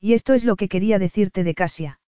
Y 0.00 0.14
esto 0.14 0.34
es 0.34 0.44
lo 0.44 0.56
que 0.56 0.68
quería 0.68 0.98
decirte 0.98 1.44
de 1.44 1.54
Casia. 1.54 2.00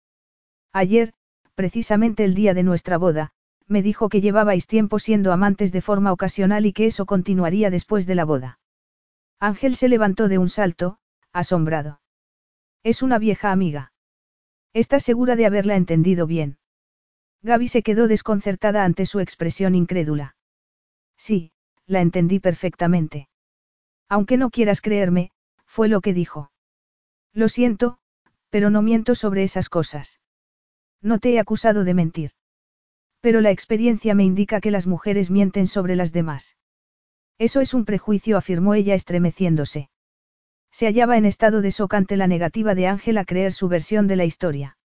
Ayer, 0.73 1.15
precisamente 1.55 2.25
el 2.25 2.35
día 2.35 2.55
de 2.55 2.63
nuestra 2.63 2.99
boda, 2.99 3.33
me 3.67 3.83
dijo 3.83 4.09
que 4.09 4.21
llevabais 4.21 4.67
tiempo 4.67 4.99
siendo 4.99 5.33
amantes 5.33 5.73
de 5.73 5.81
forma 5.81 6.13
ocasional 6.13 6.67
y 6.67 6.73
que 6.73 6.87
eso 6.87 7.07
continuaría 7.07 7.71
después 7.71 8.07
de 8.07 8.15
la 8.15 8.25
boda. 8.25 8.59
Ángel 9.41 9.77
se 9.77 9.89
levantó 9.89 10.29
de 10.29 10.39
un 10.39 10.49
salto, 10.49 10.99
asombrado. 11.33 12.01
Es 12.83 13.03
una 13.03 13.19
vieja 13.19 13.51
amiga. 13.51 13.93
¿Estás 14.73 15.03
segura 15.03 15.37
de 15.37 15.47
haberla 15.47 15.77
entendido 15.77 16.27
bien? 16.27 16.59
Gaby 17.43 17.69
se 17.69 17.83
quedó 17.83 18.09
desconcertada 18.09 18.85
ante 18.85 19.07
su 19.07 19.21
expresión 19.21 19.75
incrédula. 19.75 20.37
Sí, 21.17 21.53
la 21.87 22.01
entendí 22.01 22.41
perfectamente. 22.41 23.29
Aunque 24.09 24.37
no 24.37 24.51
quieras 24.51 24.81
creerme, 24.81 25.31
fue 25.67 25.89
lo 25.89 26.01
que 26.01 26.15
dijo. 26.15 26.51
Lo 27.33 27.49
siento, 27.49 27.99
pero 28.51 28.71
no 28.71 28.83
miento 28.83 29.15
sobre 29.15 29.43
esas 29.43 29.69
cosas. 29.69 30.21
No 31.05 31.19
te 31.19 31.35
he 31.35 31.39
acusado 31.39 31.85
de 31.85 31.93
mentir. 31.93 32.31
Pero 33.21 33.43
la 33.43 33.51
experiencia 33.51 34.15
me 34.15 34.25
indica 34.25 34.63
que 34.63 34.71
las 34.71 34.87
mujeres 34.87 35.31
mienten 35.31 35.67
sobre 35.67 35.97
las 35.97 36.15
demás. 36.15 36.57
Eso 37.39 37.61
es 37.61 37.75
un 37.75 37.85
prejuicio, 37.85 38.39
afirmó 38.39 38.75
ella 38.75 38.95
estremeciéndose. 38.95 39.91
Se 40.73 40.87
hallaba 40.87 41.19
en 41.19 41.27
estado 41.27 41.61
de 41.61 41.71
shock 41.71 41.93
ante 41.93 42.17
la 42.17 42.27
negativa 42.27 42.75
de 42.75 42.87
Ángel 42.87 43.19
a 43.19 43.27
creer 43.27 43.53
su 43.53 43.69
versión 43.69 44.07
de 44.07 44.17
la 44.17 44.25
historia. 44.25 44.79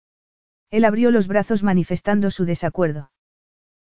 Él 0.71 0.87
abrió 0.87 1.11
los 1.11 1.29
brazos 1.29 1.63
manifestando 1.63 2.31
su 2.31 2.47
desacuerdo. 2.47 3.13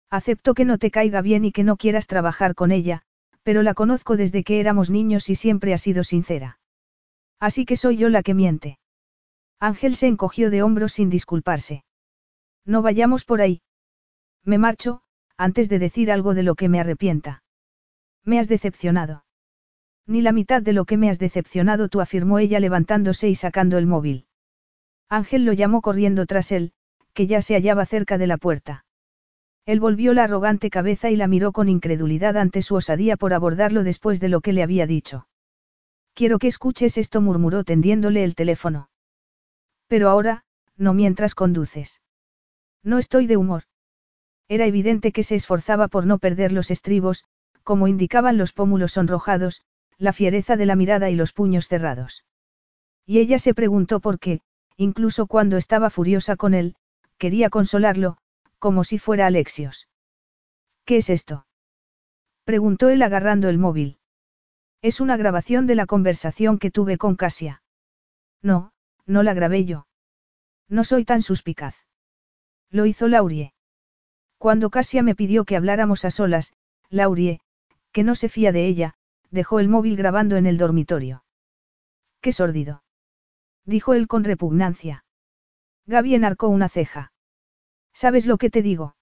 Acepto 0.09 0.55
que 0.55 0.65
no 0.65 0.79
te 0.79 0.89
caiga 0.89 1.21
bien 1.21 1.45
y 1.45 1.51
que 1.51 1.63
no 1.63 1.77
quieras 1.77 2.07
trabajar 2.07 2.55
con 2.55 2.71
ella, 2.71 3.03
pero 3.43 3.61
la 3.61 3.75
conozco 3.75 4.17
desde 4.17 4.43
que 4.43 4.59
éramos 4.59 4.89
niños 4.89 5.29
y 5.29 5.35
siempre 5.35 5.71
ha 5.71 5.77
sido 5.77 6.03
sincera. 6.03 6.59
Así 7.39 7.65
que 7.65 7.77
soy 7.77 7.97
yo 7.97 8.09
la 8.09 8.23
que 8.23 8.33
miente. 8.33 8.79
Ángel 9.59 9.95
se 9.95 10.07
encogió 10.07 10.49
de 10.49 10.63
hombros 10.63 10.93
sin 10.93 11.11
disculparse. 11.11 11.83
No 12.65 12.81
vayamos 12.81 13.25
por 13.25 13.41
ahí. 13.41 13.61
Me 14.43 14.57
marcho, 14.57 15.01
antes 15.37 15.69
de 15.69 15.79
decir 15.79 16.11
algo 16.11 16.33
de 16.33 16.43
lo 16.43 16.55
que 16.55 16.69
me 16.69 16.79
arrepienta. 16.79 17.43
Me 18.23 18.39
has 18.39 18.47
decepcionado. 18.47 19.25
Ni 20.05 20.21
la 20.21 20.31
mitad 20.31 20.61
de 20.61 20.73
lo 20.73 20.85
que 20.85 20.97
me 20.97 21.09
has 21.09 21.19
decepcionado 21.19 21.87
tú, 21.89 22.01
afirmó 22.01 22.39
ella 22.39 22.59
levantándose 22.59 23.29
y 23.29 23.35
sacando 23.35 23.77
el 23.77 23.87
móvil. 23.87 24.27
Ángel 25.09 25.45
lo 25.45 25.53
llamó 25.53 25.81
corriendo 25.81 26.25
tras 26.25 26.51
él, 26.51 26.73
que 27.13 27.27
ya 27.27 27.41
se 27.41 27.55
hallaba 27.55 27.85
cerca 27.85 28.17
de 28.17 28.27
la 28.27 28.37
puerta. 28.37 28.85
Él 29.65 29.79
volvió 29.79 30.13
la 30.13 30.25
arrogante 30.25 30.69
cabeza 30.69 31.09
y 31.09 31.15
la 31.15 31.27
miró 31.27 31.53
con 31.53 31.69
incredulidad 31.69 32.35
ante 32.35 32.61
su 32.61 32.75
osadía 32.75 33.15
por 33.15 33.33
abordarlo 33.33 33.83
después 33.83 34.19
de 34.19 34.29
lo 34.29 34.41
que 34.41 34.51
le 34.51 34.63
había 34.63 34.87
dicho. 34.87 35.27
Quiero 36.13 36.37
que 36.37 36.47
escuches 36.47 36.97
esto, 36.97 37.21
murmuró 37.21 37.63
tendiéndole 37.63 38.23
el 38.23 38.35
teléfono. 38.35 38.89
Pero 39.87 40.09
ahora, 40.09 40.43
no 40.75 40.93
mientras 40.93 41.33
conduces. 41.33 42.01
No 42.83 42.99
estoy 42.99 43.27
de 43.27 43.37
humor. 43.37 43.63
Era 44.49 44.65
evidente 44.65 45.11
que 45.11 45.23
se 45.23 45.35
esforzaba 45.35 45.87
por 45.87 46.05
no 46.05 46.19
perder 46.19 46.51
los 46.51 46.69
estribos, 46.69 47.23
como 47.63 47.87
indicaban 47.87 48.37
los 48.37 48.51
pómulos 48.51 48.93
sonrojados, 48.93 49.61
la 49.97 50.11
fiereza 50.11 50.57
de 50.57 50.65
la 50.65 50.75
mirada 50.75 51.09
y 51.09 51.15
los 51.15 51.31
puños 51.31 51.67
cerrados. 51.67 52.25
Y 53.05 53.19
ella 53.19 53.39
se 53.39 53.53
preguntó 53.53 53.99
por 53.99 54.19
qué, 54.19 54.41
incluso 54.75 55.27
cuando 55.27 55.57
estaba 55.57 55.89
furiosa 55.89 56.35
con 56.35 56.53
él, 56.53 56.75
quería 57.17 57.49
consolarlo, 57.49 58.17
como 58.59 58.83
si 58.83 58.99
fuera 58.99 59.27
Alexios. 59.27 59.87
¿Qué 60.85 60.97
es 60.97 61.09
esto? 61.09 61.45
preguntó 62.43 62.89
él 62.89 63.01
agarrando 63.01 63.47
el 63.47 63.57
móvil. 63.57 63.97
Es 64.81 64.99
una 64.99 65.15
grabación 65.15 65.65
de 65.65 65.75
la 65.75 65.85
conversación 65.85 66.59
que 66.59 66.71
tuve 66.71 66.97
con 66.97 67.15
Casia. 67.15 67.63
No, 68.41 68.73
no 69.05 69.23
la 69.23 69.33
grabé 69.33 69.63
yo. 69.63 69.87
No 70.67 70.83
soy 70.83 71.05
tan 71.05 71.21
suspicaz. 71.21 71.75
Lo 72.73 72.87
hizo 72.87 73.07
Laurie. 73.07 73.53
Cuando 74.39 74.71
Casia 74.71 75.03
me 75.03 75.13
pidió 75.13 75.45
que 75.45 75.55
habláramos 75.55 76.05
a 76.05 76.11
solas, 76.11 76.53
Laurie, 76.89 77.39
que 77.91 78.03
no 78.03 78.15
se 78.15 78.29
fía 78.29 78.51
de 78.51 78.65
ella, 78.65 78.95
dejó 79.29 79.59
el 79.59 79.69
móvil 79.69 79.95
grabando 79.95 80.37
en 80.37 80.47
el 80.47 80.57
dormitorio. 80.57 81.23
Qué 82.19 82.31
sórdido. 82.31 82.83
Dijo 83.63 83.93
él 83.93 84.07
con 84.07 84.23
repugnancia. 84.23 85.05
Gaby 85.85 86.15
enarcó 86.15 86.47
una 86.47 86.67
ceja. 86.67 87.11
¿Sabes 87.93 88.25
lo 88.25 88.39
que 88.39 88.49
te 88.49 88.63
digo? 88.63 88.95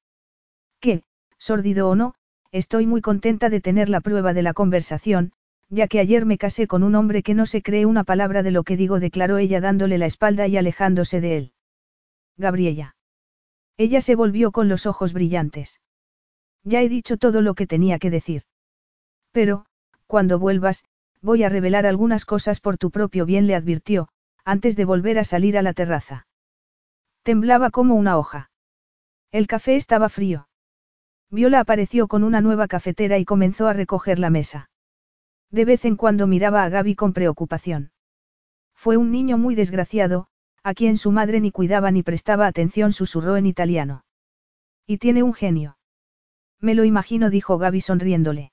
Que, 0.81 1.03
sórdido 1.37 1.87
o 1.89 1.95
no, 1.95 2.13
estoy 2.51 2.85
muy 2.85 2.99
contenta 2.99 3.49
de 3.49 3.61
tener 3.61 3.87
la 3.87 4.01
prueba 4.01 4.33
de 4.33 4.41
la 4.41 4.53
conversación, 4.53 5.31
ya 5.69 5.87
que 5.87 6.01
ayer 6.01 6.25
me 6.25 6.37
casé 6.37 6.67
con 6.67 6.83
un 6.83 6.95
hombre 6.95 7.23
que 7.23 7.35
no 7.35 7.45
se 7.45 7.61
cree 7.61 7.85
una 7.85 8.03
palabra 8.03 8.43
de 8.43 8.51
lo 8.51 8.63
que 8.63 8.75
digo, 8.75 8.99
declaró 8.99 9.37
ella 9.37 9.61
dándole 9.61 9.97
la 9.97 10.07
espalda 10.07 10.45
y 10.47 10.57
alejándose 10.57 11.21
de 11.21 11.37
él. 11.37 11.53
Gabriela. 12.35 12.97
Ella 13.77 14.01
se 14.01 14.15
volvió 14.15 14.51
con 14.51 14.67
los 14.67 14.85
ojos 14.85 15.13
brillantes. 15.13 15.81
Ya 16.63 16.81
he 16.81 16.89
dicho 16.89 17.17
todo 17.17 17.41
lo 17.41 17.55
que 17.55 17.67
tenía 17.67 17.99
que 17.99 18.09
decir. 18.09 18.43
Pero, 19.31 19.65
cuando 20.07 20.39
vuelvas, 20.39 20.83
voy 21.21 21.43
a 21.43 21.49
revelar 21.49 21.85
algunas 21.85 22.25
cosas 22.25 22.59
por 22.59 22.77
tu 22.77 22.91
propio 22.91 23.25
bien, 23.25 23.47
le 23.47 23.55
advirtió, 23.55 24.09
antes 24.43 24.75
de 24.75 24.85
volver 24.85 25.19
a 25.19 25.23
salir 25.23 25.57
a 25.57 25.61
la 25.61 25.73
terraza. 25.73 26.27
Temblaba 27.23 27.69
como 27.69 27.95
una 27.95 28.17
hoja. 28.17 28.51
El 29.31 29.47
café 29.47 29.75
estaba 29.75 30.09
frío. 30.09 30.47
Viola 31.29 31.61
apareció 31.61 32.07
con 32.07 32.23
una 32.23 32.41
nueva 32.41 32.67
cafetera 32.67 33.17
y 33.17 33.25
comenzó 33.25 33.67
a 33.67 33.73
recoger 33.73 34.19
la 34.19 34.29
mesa. 34.29 34.69
De 35.49 35.65
vez 35.65 35.85
en 35.85 35.95
cuando 35.95 36.27
miraba 36.27 36.63
a 36.63 36.69
Gaby 36.69 36.95
con 36.95 37.13
preocupación. 37.13 37.91
Fue 38.73 38.97
un 38.97 39.11
niño 39.11 39.37
muy 39.37 39.55
desgraciado, 39.55 40.27
a 40.63 40.73
quien 40.73 40.97
su 40.97 41.11
madre 41.11 41.39
ni 41.39 41.51
cuidaba 41.51 41.91
ni 41.91 42.03
prestaba 42.03 42.47
atención, 42.47 42.91
susurró 42.91 43.37
en 43.37 43.45
italiano. 43.45 44.03
Y 44.85 44.97
tiene 44.97 45.23
un 45.23 45.33
genio. 45.33 45.77
Me 46.59 46.75
lo 46.75 46.83
imagino, 46.83 47.29
dijo 47.29 47.57
Gaby 47.57 47.81
sonriéndole. 47.81 48.51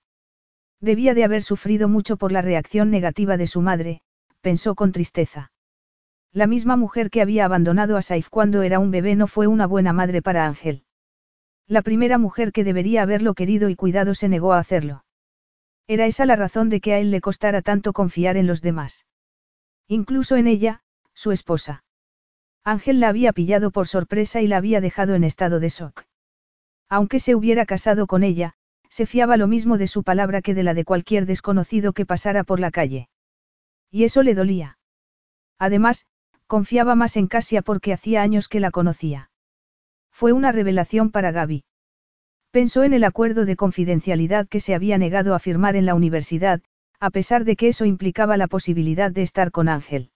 Debía 0.80 1.14
de 1.14 1.24
haber 1.24 1.42
sufrido 1.42 1.88
mucho 1.88 2.16
por 2.16 2.32
la 2.32 2.40
reacción 2.40 2.90
negativa 2.90 3.36
de 3.36 3.46
su 3.46 3.60
madre, 3.60 4.00
pensó 4.40 4.74
con 4.74 4.92
tristeza. 4.92 5.52
La 6.32 6.46
misma 6.46 6.76
mujer 6.76 7.10
que 7.10 7.20
había 7.20 7.44
abandonado 7.44 7.96
a 7.96 8.02
Saif 8.02 8.28
cuando 8.28 8.62
era 8.62 8.78
un 8.78 8.90
bebé 8.90 9.16
no 9.16 9.26
fue 9.26 9.46
una 9.46 9.66
buena 9.66 9.92
madre 9.92 10.22
para 10.22 10.46
Ángel. 10.46 10.84
La 11.66 11.82
primera 11.82 12.16
mujer 12.16 12.52
que 12.52 12.64
debería 12.64 13.02
haberlo 13.02 13.34
querido 13.34 13.68
y 13.68 13.76
cuidado 13.76 14.14
se 14.14 14.28
negó 14.28 14.52
a 14.52 14.58
hacerlo. 14.58 15.04
Era 15.86 16.06
esa 16.06 16.26
la 16.26 16.36
razón 16.36 16.70
de 16.70 16.80
que 16.80 16.94
a 16.94 16.98
él 16.98 17.10
le 17.10 17.20
costara 17.20 17.60
tanto 17.60 17.92
confiar 17.92 18.36
en 18.36 18.46
los 18.46 18.62
demás. 18.62 19.06
Incluso 19.86 20.36
en 20.36 20.46
ella, 20.46 20.82
su 21.12 21.32
esposa. 21.32 21.82
Ángel 22.64 23.00
la 23.00 23.08
había 23.08 23.32
pillado 23.32 23.70
por 23.70 23.86
sorpresa 23.86 24.40
y 24.40 24.46
la 24.46 24.58
había 24.58 24.80
dejado 24.80 25.14
en 25.14 25.24
estado 25.24 25.60
de 25.60 25.68
shock. 25.68 26.04
Aunque 26.88 27.20
se 27.20 27.34
hubiera 27.34 27.66
casado 27.66 28.06
con 28.06 28.22
ella, 28.22 28.54
se 28.88 29.06
fiaba 29.06 29.36
lo 29.36 29.46
mismo 29.46 29.78
de 29.78 29.86
su 29.86 30.02
palabra 30.02 30.42
que 30.42 30.54
de 30.54 30.62
la 30.62 30.74
de 30.74 30.84
cualquier 30.84 31.26
desconocido 31.26 31.92
que 31.92 32.06
pasara 32.06 32.44
por 32.44 32.60
la 32.60 32.70
calle. 32.70 33.08
Y 33.90 34.04
eso 34.04 34.22
le 34.22 34.34
dolía. 34.34 34.78
Además, 35.58 36.06
Confiaba 36.48 36.94
más 36.94 37.18
en 37.18 37.26
Casia 37.26 37.60
porque 37.60 37.92
hacía 37.92 38.22
años 38.22 38.48
que 38.48 38.58
la 38.58 38.70
conocía. 38.70 39.30
Fue 40.10 40.32
una 40.32 40.50
revelación 40.50 41.10
para 41.10 41.30
Gaby. 41.30 41.64
Pensó 42.50 42.84
en 42.84 42.94
el 42.94 43.04
acuerdo 43.04 43.44
de 43.44 43.54
confidencialidad 43.54 44.48
que 44.48 44.58
se 44.58 44.74
había 44.74 44.96
negado 44.96 45.34
a 45.34 45.40
firmar 45.40 45.76
en 45.76 45.84
la 45.84 45.94
universidad, 45.94 46.62
a 47.00 47.10
pesar 47.10 47.44
de 47.44 47.54
que 47.54 47.68
eso 47.68 47.84
implicaba 47.84 48.38
la 48.38 48.46
posibilidad 48.46 49.12
de 49.12 49.20
estar 49.20 49.50
con 49.50 49.68
Ángel. 49.68 50.10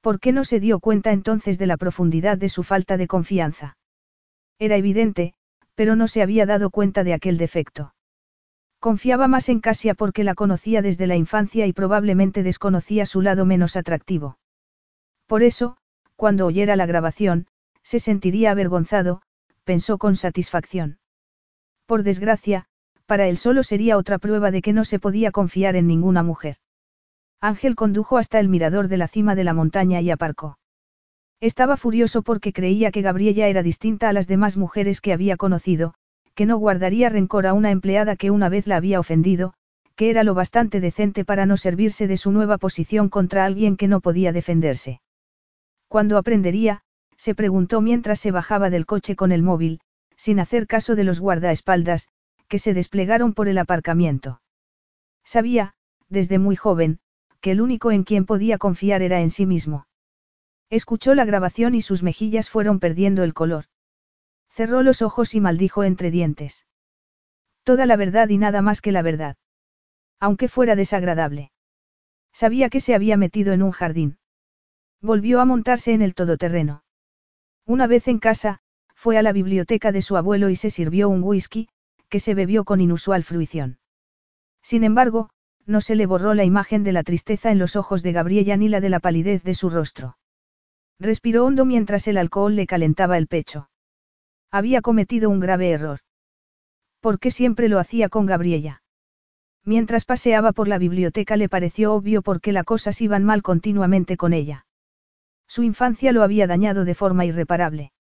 ¿Por 0.00 0.18
qué 0.18 0.32
no 0.32 0.44
se 0.44 0.60
dio 0.60 0.80
cuenta 0.80 1.12
entonces 1.12 1.58
de 1.58 1.66
la 1.66 1.76
profundidad 1.76 2.38
de 2.38 2.48
su 2.48 2.62
falta 2.62 2.96
de 2.96 3.06
confianza? 3.06 3.76
Era 4.58 4.76
evidente, 4.76 5.34
pero 5.74 5.96
no 5.96 6.08
se 6.08 6.22
había 6.22 6.46
dado 6.46 6.70
cuenta 6.70 7.04
de 7.04 7.14
aquel 7.14 7.36
defecto. 7.36 7.94
Confiaba 8.78 9.28
más 9.28 9.50
en 9.50 9.60
Casia 9.60 9.94
porque 9.94 10.24
la 10.24 10.34
conocía 10.34 10.80
desde 10.80 11.06
la 11.06 11.16
infancia 11.16 11.66
y 11.66 11.74
probablemente 11.74 12.42
desconocía 12.42 13.04
su 13.04 13.20
lado 13.20 13.44
menos 13.44 13.76
atractivo. 13.76 14.38
Por 15.26 15.42
eso, 15.42 15.76
cuando 16.16 16.46
oyera 16.46 16.76
la 16.76 16.86
grabación, 16.86 17.46
se 17.82 18.00
sentiría 18.00 18.50
avergonzado, 18.50 19.22
pensó 19.64 19.98
con 19.98 20.16
satisfacción. 20.16 20.98
Por 21.84 22.02
desgracia, 22.02 22.66
para 23.04 23.26
él 23.26 23.36
solo 23.36 23.62
sería 23.62 23.98
otra 23.98 24.18
prueba 24.18 24.50
de 24.50 24.62
que 24.62 24.72
no 24.72 24.84
se 24.84 24.98
podía 24.98 25.30
confiar 25.30 25.76
en 25.76 25.86
ninguna 25.86 26.22
mujer. 26.22 26.56
Ángel 27.40 27.74
condujo 27.74 28.18
hasta 28.18 28.38
el 28.38 28.48
mirador 28.48 28.88
de 28.88 28.98
la 28.98 29.08
cima 29.08 29.34
de 29.34 29.44
la 29.44 29.54
montaña 29.54 30.00
y 30.00 30.10
aparcó. 30.10 30.58
Estaba 31.40 31.78
furioso 31.78 32.20
porque 32.22 32.52
creía 32.52 32.90
que 32.90 33.00
Gabriela 33.00 33.48
era 33.48 33.62
distinta 33.62 34.10
a 34.10 34.12
las 34.12 34.26
demás 34.26 34.58
mujeres 34.58 35.00
que 35.00 35.14
había 35.14 35.38
conocido, 35.38 35.94
que 36.34 36.44
no 36.44 36.58
guardaría 36.58 37.08
rencor 37.08 37.46
a 37.46 37.54
una 37.54 37.70
empleada 37.70 38.16
que 38.16 38.30
una 38.30 38.50
vez 38.50 38.66
la 38.66 38.76
había 38.76 39.00
ofendido, 39.00 39.54
que 39.96 40.10
era 40.10 40.22
lo 40.22 40.34
bastante 40.34 40.80
decente 40.80 41.24
para 41.24 41.46
no 41.46 41.56
servirse 41.56 42.06
de 42.06 42.18
su 42.18 42.30
nueva 42.30 42.58
posición 42.58 43.08
contra 43.08 43.46
alguien 43.46 43.76
que 43.76 43.88
no 43.88 44.00
podía 44.00 44.32
defenderse. 44.32 45.00
¿Cuándo 45.88 46.18
aprendería? 46.18 46.82
se 47.16 47.34
preguntó 47.34 47.80
mientras 47.80 48.20
se 48.20 48.30
bajaba 48.30 48.70
del 48.70 48.86
coche 48.86 49.16
con 49.16 49.32
el 49.32 49.42
móvil, 49.42 49.80
sin 50.16 50.40
hacer 50.40 50.66
caso 50.66 50.94
de 50.94 51.04
los 51.04 51.20
guardaespaldas, 51.20 52.08
que 52.48 52.58
se 52.58 52.74
desplegaron 52.74 53.32
por 53.32 53.48
el 53.48 53.58
aparcamiento. 53.58 54.40
Sabía, 55.24 55.74
desde 56.08 56.38
muy 56.38 56.56
joven, 56.56 57.00
que 57.40 57.52
el 57.52 57.60
único 57.60 57.90
en 57.90 58.04
quien 58.04 58.26
podía 58.26 58.58
confiar 58.58 59.02
era 59.02 59.20
en 59.20 59.30
sí 59.30 59.46
mismo. 59.46 59.86
Escuchó 60.68 61.14
la 61.14 61.24
grabación 61.24 61.74
y 61.74 61.82
sus 61.82 62.02
mejillas 62.02 62.48
fueron 62.48 62.78
perdiendo 62.78 63.24
el 63.24 63.34
color. 63.34 63.64
Cerró 64.50 64.82
los 64.82 65.02
ojos 65.02 65.34
y 65.34 65.40
maldijo 65.40 65.84
entre 65.84 66.10
dientes. 66.10 66.66
Toda 67.64 67.86
la 67.86 67.96
verdad 67.96 68.28
y 68.28 68.38
nada 68.38 68.62
más 68.62 68.80
que 68.80 68.92
la 68.92 69.02
verdad. 69.02 69.36
Aunque 70.18 70.48
fuera 70.48 70.76
desagradable. 70.76 71.50
Sabía 72.32 72.68
que 72.68 72.80
se 72.80 72.94
había 72.94 73.16
metido 73.16 73.52
en 73.52 73.62
un 73.62 73.72
jardín. 73.72 74.18
Volvió 75.00 75.40
a 75.40 75.44
montarse 75.44 75.92
en 75.92 76.02
el 76.02 76.14
todoterreno. 76.14 76.84
Una 77.66 77.86
vez 77.86 78.06
en 78.08 78.18
casa, 78.18 78.60
fue 78.94 79.16
a 79.16 79.22
la 79.22 79.32
biblioteca 79.32 79.92
de 79.92 80.02
su 80.02 80.16
abuelo 80.16 80.50
y 80.50 80.56
se 80.56 80.70
sirvió 80.70 81.08
un 81.08 81.22
whisky, 81.22 81.68
que 82.08 82.20
se 82.20 82.34
bebió 82.34 82.64
con 82.64 82.80
inusual 82.80 83.24
fruición. 83.24 83.78
Sin 84.62 84.84
embargo, 84.84 85.30
no 85.66 85.80
se 85.80 85.94
le 85.94 86.06
borró 86.06 86.34
la 86.34 86.44
imagen 86.44 86.84
de 86.84 86.92
la 86.92 87.02
tristeza 87.02 87.50
en 87.50 87.58
los 87.58 87.76
ojos 87.76 88.02
de 88.02 88.12
Gabriella 88.12 88.56
ni 88.56 88.68
la 88.68 88.80
de 88.80 88.90
la 88.90 89.00
palidez 89.00 89.42
de 89.42 89.54
su 89.54 89.70
rostro. 89.70 90.16
Respiró 90.98 91.44
hondo 91.46 91.64
mientras 91.64 92.08
el 92.08 92.18
alcohol 92.18 92.56
le 92.56 92.66
calentaba 92.66 93.16
el 93.16 93.26
pecho. 93.26 93.70
Había 94.50 94.82
cometido 94.82 95.30
un 95.30 95.40
grave 95.40 95.70
error. 95.70 96.00
¿Por 97.00 97.18
qué 97.18 97.30
siempre 97.30 97.68
lo 97.68 97.78
hacía 97.78 98.08
con 98.08 98.26
Gabriella? 98.26 98.82
Mientras 99.64 100.04
paseaba 100.04 100.52
por 100.52 100.68
la 100.68 100.78
biblioteca 100.78 101.36
le 101.36 101.48
pareció 101.48 101.94
obvio 101.94 102.22
por 102.22 102.40
qué 102.40 102.52
las 102.52 102.64
cosas 102.64 103.00
iban 103.00 103.24
mal 103.24 103.42
continuamente 103.42 104.16
con 104.16 104.32
ella. 104.32 104.66
Su 105.46 105.62
infancia 105.62 106.12
lo 106.12 106.22
había 106.22 106.46
dañado 106.46 106.84
de 106.84 106.94
forma 106.94 107.24
irreparable. 107.24 107.92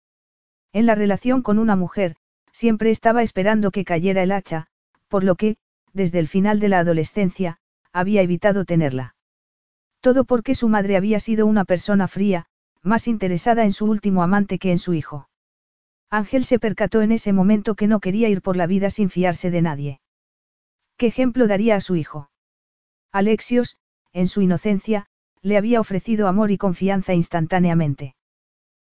En 0.71 0.85
la 0.85 0.95
relación 0.95 1.41
con 1.41 1.59
una 1.59 1.75
mujer, 1.75 2.15
siempre 2.51 2.91
estaba 2.91 3.23
esperando 3.23 3.71
que 3.71 3.85
cayera 3.85 4.23
el 4.23 4.31
hacha, 4.31 4.67
por 5.07 5.23
lo 5.23 5.35
que, 5.35 5.57
desde 5.93 6.19
el 6.19 6.27
final 6.27 6.59
de 6.59 6.69
la 6.69 6.79
adolescencia, 6.79 7.57
había 7.91 8.21
evitado 8.21 8.65
tenerla. 8.65 9.15
Todo 10.01 10.23
porque 10.23 10.55
su 10.55 10.69
madre 10.69 10.95
había 10.95 11.19
sido 11.19 11.45
una 11.45 11.65
persona 11.65 12.07
fría, 12.07 12.45
más 12.81 13.07
interesada 13.07 13.65
en 13.65 13.73
su 13.73 13.85
último 13.85 14.23
amante 14.23 14.59
que 14.59 14.71
en 14.71 14.79
su 14.79 14.93
hijo. 14.93 15.29
Ángel 16.09 16.45
se 16.45 16.59
percató 16.59 17.01
en 17.01 17.11
ese 17.11 17.33
momento 17.33 17.75
que 17.75 17.87
no 17.87 17.99
quería 17.99 18.29
ir 18.29 18.41
por 18.41 18.55
la 18.55 18.67
vida 18.67 18.89
sin 18.89 19.09
fiarse 19.09 19.51
de 19.51 19.61
nadie. 19.61 20.01
¿Qué 20.97 21.07
ejemplo 21.07 21.47
daría 21.47 21.75
a 21.75 21.81
su 21.81 21.95
hijo? 21.95 22.31
Alexios, 23.11 23.77
en 24.13 24.27
su 24.27 24.41
inocencia, 24.41 25.07
le 25.41 25.57
había 25.57 25.79
ofrecido 25.79 26.27
amor 26.27 26.51
y 26.51 26.57
confianza 26.57 27.13
instantáneamente. 27.13 28.15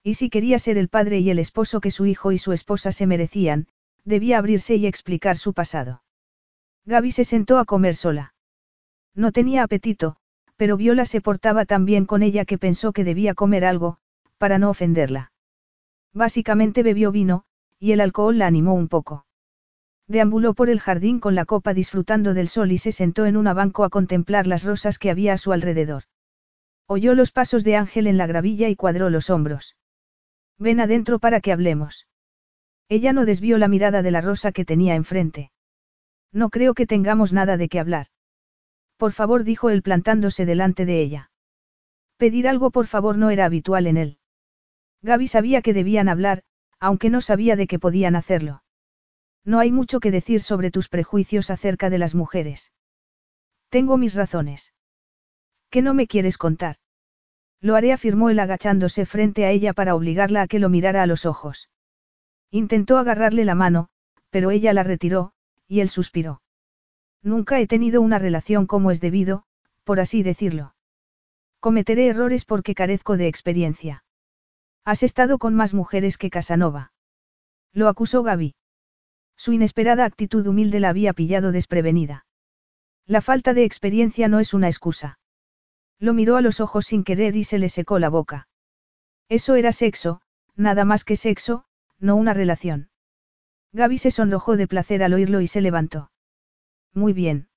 Y 0.03 0.15
si 0.15 0.31
quería 0.31 0.59
ser 0.59 0.79
el 0.79 0.89
padre 0.89 1.19
y 1.19 1.31
el 1.31 1.39
esposo 1.39 1.81
que 1.81 1.91
su 1.91 2.07
hijo 2.07 2.33
y 2.33 2.39
su 2.39 2.53
esposa 2.53 2.93
se 2.93 3.07
merecían, 3.07 3.67
debía 4.05 4.39
abrirse 4.39 4.77
y 4.77 4.87
explicar 4.87 5.37
su 5.37 5.53
pasado. 5.53 6.03
Gaby 6.87 7.11
se 7.11 7.25
sentó 7.25 7.59
a 7.59 7.65
comer 7.65 7.97
sola. 7.97 8.35
No 9.15 9.33
tenía 9.33 9.65
apetito, 9.65 10.17
pero 10.57 10.77
Viola 10.77 11.05
se 11.05 11.21
portaba 11.21 11.65
tan 11.65 11.85
bien 11.85 12.07
con 12.07 12.23
ella 12.23 12.45
que 12.45 12.59
pensó 12.59 12.93
que 12.93 13.05
debía 13.05 13.35
comer 13.35 13.65
algo, 13.65 13.99
para 14.39 14.59
no 14.59 14.71
ofenderla. 14.71 15.33
Básicamente 16.13 16.83
bebió 16.83 17.11
vino, 17.13 17.45
y 17.79 17.93
el 17.93 18.01
alcohol 18.01 18.39
la 18.39 18.47
animó 18.47 18.75
un 18.75 18.89
poco. 18.89 19.27
Deambuló 20.07 20.55
por 20.55 20.71
el 20.71 20.79
jardín 20.79 21.19
con 21.19 21.35
la 21.35 21.45
copa 21.45 21.75
disfrutando 21.75 22.33
del 22.33 22.49
sol 22.49 22.71
y 22.71 22.79
se 22.79 22.93
sentó 22.93 23.27
en 23.27 23.37
un 23.37 23.45
banco 23.45 23.83
a 23.83 23.91
contemplar 23.91 24.47
las 24.47 24.63
rosas 24.63 24.99
que 24.99 25.11
había 25.11 25.33
a 25.33 25.39
su 25.39 25.53
alrededor. 25.53 26.05
Oyó 26.87 27.15
los 27.15 27.33
pasos 27.33 27.65
de 27.65 27.75
Ángel 27.75 28.07
en 28.07 28.17
la 28.17 28.29
gravilla 28.29 28.69
y 28.69 28.77
cuadró 28.77 29.11
los 29.11 29.29
hombros. 29.29 29.77
Ven 30.59 30.79
adentro 30.79 31.19
para 31.19 31.41
que 31.41 31.53
hablemos. 31.53 32.07
Ella 32.89 33.13
no 33.13 33.25
desvió 33.25 33.59
la 33.59 33.67
mirada 33.67 34.03
de 34.03 34.13
la 34.13 34.21
rosa 34.21 34.53
que 34.53 34.65
tenía 34.65 34.95
enfrente. 34.95 35.51
No 36.33 36.51
creo 36.51 36.75
que 36.75 36.87
tengamos 36.87 37.33
nada 37.33 37.57
de 37.57 37.69
qué 37.69 37.81
hablar. 37.81 38.09
Por 38.97 39.13
favor, 39.13 39.45
dijo 39.45 39.71
él 39.71 39.83
plantándose 39.83 40.47
delante 40.47 40.85
de 40.85 41.01
ella. 41.01 41.31
Pedir 42.17 42.49
algo 42.49 42.71
por 42.71 42.87
favor 42.87 43.19
no 43.19 43.31
era 43.31 43.45
habitual 43.45 43.87
en 43.87 43.97
él. 43.97 44.19
Gaby 45.03 45.29
sabía 45.29 45.63
que 45.63 45.75
debían 45.75 46.09
hablar, 46.09 46.43
aunque 46.81 47.11
no 47.11 47.21
sabía 47.21 47.57
de 47.57 47.67
qué 47.67 47.79
podían 47.79 48.17
hacerlo. 48.17 48.63
No 49.45 49.61
hay 49.61 49.71
mucho 49.71 50.01
que 50.01 50.11
decir 50.11 50.43
sobre 50.43 50.71
tus 50.71 50.89
prejuicios 50.89 51.51
acerca 51.51 51.91
de 51.91 51.99
las 51.99 52.15
mujeres. 52.15 52.73
Tengo 53.69 53.97
mis 53.97 54.15
razones. 54.15 54.75
¿Qué 55.71 55.83
no 55.83 55.95
me 55.95 56.07
quieres 56.07 56.39
contar? 56.39 56.77
Lo 57.61 57.77
haré, 57.77 57.93
afirmó 57.93 58.31
él 58.31 58.39
agachándose 58.39 59.07
frente 59.07 59.45
a 59.45 59.51
ella 59.51 59.73
para 59.73 59.95
obligarla 59.95 60.43
a 60.43 60.47
que 60.47 60.59
lo 60.59 60.69
mirara 60.69 61.03
a 61.03 61.07
los 61.07 61.27
ojos. 61.27 61.71
Intentó 62.51 62.99
agarrarle 62.99 63.45
la 63.45 63.55
mano, 63.55 63.89
pero 64.31 64.51
ella 64.51 64.73
la 64.73 64.83
retiró, 64.83 65.33
y 65.69 65.81
él 65.81 65.89
suspiró. 65.89 66.43
Nunca 67.23 67.61
he 67.61 67.67
tenido 67.67 68.01
una 68.01 68.19
relación 68.19 68.67
como 68.67 68.91
es 68.91 69.01
debido, 69.01 69.45
por 69.85 70.01
así 70.01 70.23
decirlo. 70.23 70.75
Cometeré 71.61 72.09
errores 72.09 72.45
porque 72.45 72.75
carezco 72.75 73.17
de 73.17 73.27
experiencia. 73.27 74.05
Has 74.85 75.03
estado 75.03 75.39
con 75.39 75.55
más 75.55 75.75
mujeres 75.75 76.19
que 76.19 76.31
Casanova. 76.31 76.93
Lo 77.73 77.89
acusó 77.89 78.23
Gaby. 78.23 78.55
Su 79.37 79.53
inesperada 79.53 80.05
actitud 80.05 80.47
humilde 80.47 80.81
la 80.81 80.91
había 80.91 81.13
pillado 81.13 81.53
desprevenida. 81.53 82.27
La 83.07 83.21
falta 83.21 83.55
de 83.55 83.65
experiencia 83.65 84.29
no 84.29 84.41
es 84.41 84.55
una 84.55 84.69
excusa. 84.69 85.19
Lo 85.99 86.15
miró 86.15 86.37
a 86.37 86.43
los 86.43 86.61
ojos 86.61 86.87
sin 86.87 87.05
querer 87.05 87.37
y 87.37 87.45
se 87.45 87.59
le 87.59 87.69
secó 87.69 87.99
la 87.99 88.09
boca. 88.09 88.49
Eso 89.29 89.57
era 89.57 89.73
sexo, 89.73 90.21
nada 90.55 90.85
más 90.85 91.05
que 91.05 91.17
sexo, 91.17 91.65
no 91.99 92.17
una 92.17 92.35
relación. 92.35 92.91
Gaby 93.77 93.99
se 93.99 94.11
sonrojó 94.11 94.57
de 94.57 94.67
placer 94.67 95.03
al 95.03 95.13
oírlo 95.13 95.43
y 95.43 95.47
se 95.47 95.61
levantó. 95.61 96.11
Muy 96.95 97.13
bien. 97.13 97.49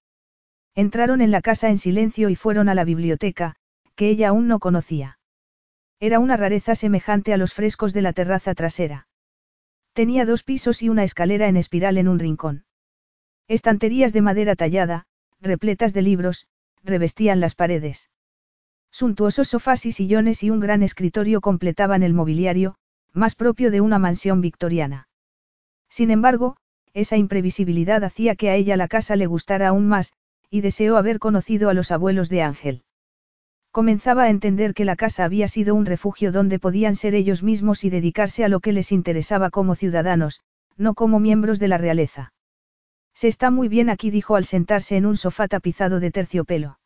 Entraron 0.76 1.22
en 1.22 1.32
la 1.32 1.42
casa 1.42 1.70
en 1.70 1.78
silencio 1.78 2.28
y 2.30 2.36
fueron 2.36 2.68
a 2.68 2.76
la 2.76 2.84
biblioteca, 2.84 3.56
que 3.96 4.10
ella 4.10 4.28
aún 4.28 4.50
no 4.50 4.60
conocía. 4.60 5.18
Era 6.02 6.20
una 6.20 6.36
rareza 6.36 6.76
semejante 6.76 7.34
a 7.34 7.38
los 7.38 7.54
frescos 7.54 7.94
de 7.94 8.02
la 8.02 8.12
terraza 8.12 8.54
trasera. 8.54 9.08
Tenía 9.94 10.26
dos 10.26 10.44
pisos 10.44 10.84
y 10.84 10.90
una 10.90 11.06
escalera 11.06 11.48
en 11.48 11.56
espiral 11.56 11.98
en 11.98 12.10
un 12.10 12.20
rincón. 12.20 12.66
Estanterías 13.48 14.12
de 14.12 14.22
madera 14.22 14.58
tallada, 14.58 15.06
repletas 15.40 15.94
de 15.94 16.02
libros, 16.02 16.48
revestían 16.84 17.40
las 17.40 17.56
paredes. 17.56 18.10
Suntuosos 18.92 19.48
sofás 19.48 19.86
y 19.86 19.94
sillones 19.94 20.44
y 20.44 20.50
un 20.50 20.60
gran 20.60 20.84
escritorio 20.84 21.40
completaban 21.40 22.04
el 22.04 22.14
mobiliario, 22.14 22.76
más 23.14 23.36
propio 23.36 23.72
de 23.72 23.80
una 23.80 24.00
mansión 24.00 24.42
victoriana. 24.42 25.09
Sin 25.90 26.12
embargo, 26.12 26.56
esa 26.94 27.18
imprevisibilidad 27.18 28.04
hacía 28.04 28.36
que 28.36 28.50
a 28.50 28.56
ella 28.56 28.78
la 28.78 28.88
casa 28.88 29.16
le 29.16 29.26
gustara 29.26 29.70
aún 29.70 29.88
más, 29.88 30.14
y 30.50 30.62
deseó 30.62 30.98
haber 30.98 31.20
conocido 31.20 31.70
a 31.70 31.74
los 31.74 31.92
abuelos 31.92 32.30
de 32.30 32.42
Ángel. 32.42 32.84
Comenzaba 33.72 34.24
a 34.24 34.30
entender 34.30 34.74
que 34.74 34.86
la 34.86 34.96
casa 34.96 35.26
había 35.26 35.48
sido 35.48 35.76
un 35.76 35.86
refugio 35.86 36.32
donde 36.32 36.58
podían 36.58 36.96
ser 36.96 37.14
ellos 37.14 37.44
mismos 37.44 37.84
y 37.84 37.90
dedicarse 37.90 38.44
a 38.44 38.50
lo 38.50 38.60
que 38.60 38.74
les 38.74 38.92
interesaba 38.92 39.52
como 39.52 39.76
ciudadanos, 39.76 40.42
no 40.76 40.96
como 40.96 41.20
miembros 41.20 41.60
de 41.60 41.68
la 41.68 41.78
realeza. 41.78 42.34
Se 43.14 43.28
está 43.28 43.52
muy 43.52 43.68
bien 43.68 43.90
aquí, 43.90 44.10
dijo 44.10 44.36
al 44.36 44.46
sentarse 44.46 44.96
en 44.96 45.06
un 45.06 45.18
sofá 45.18 45.48
tapizado 45.48 46.00
de 46.00 46.10
terciopelo. 46.10 46.80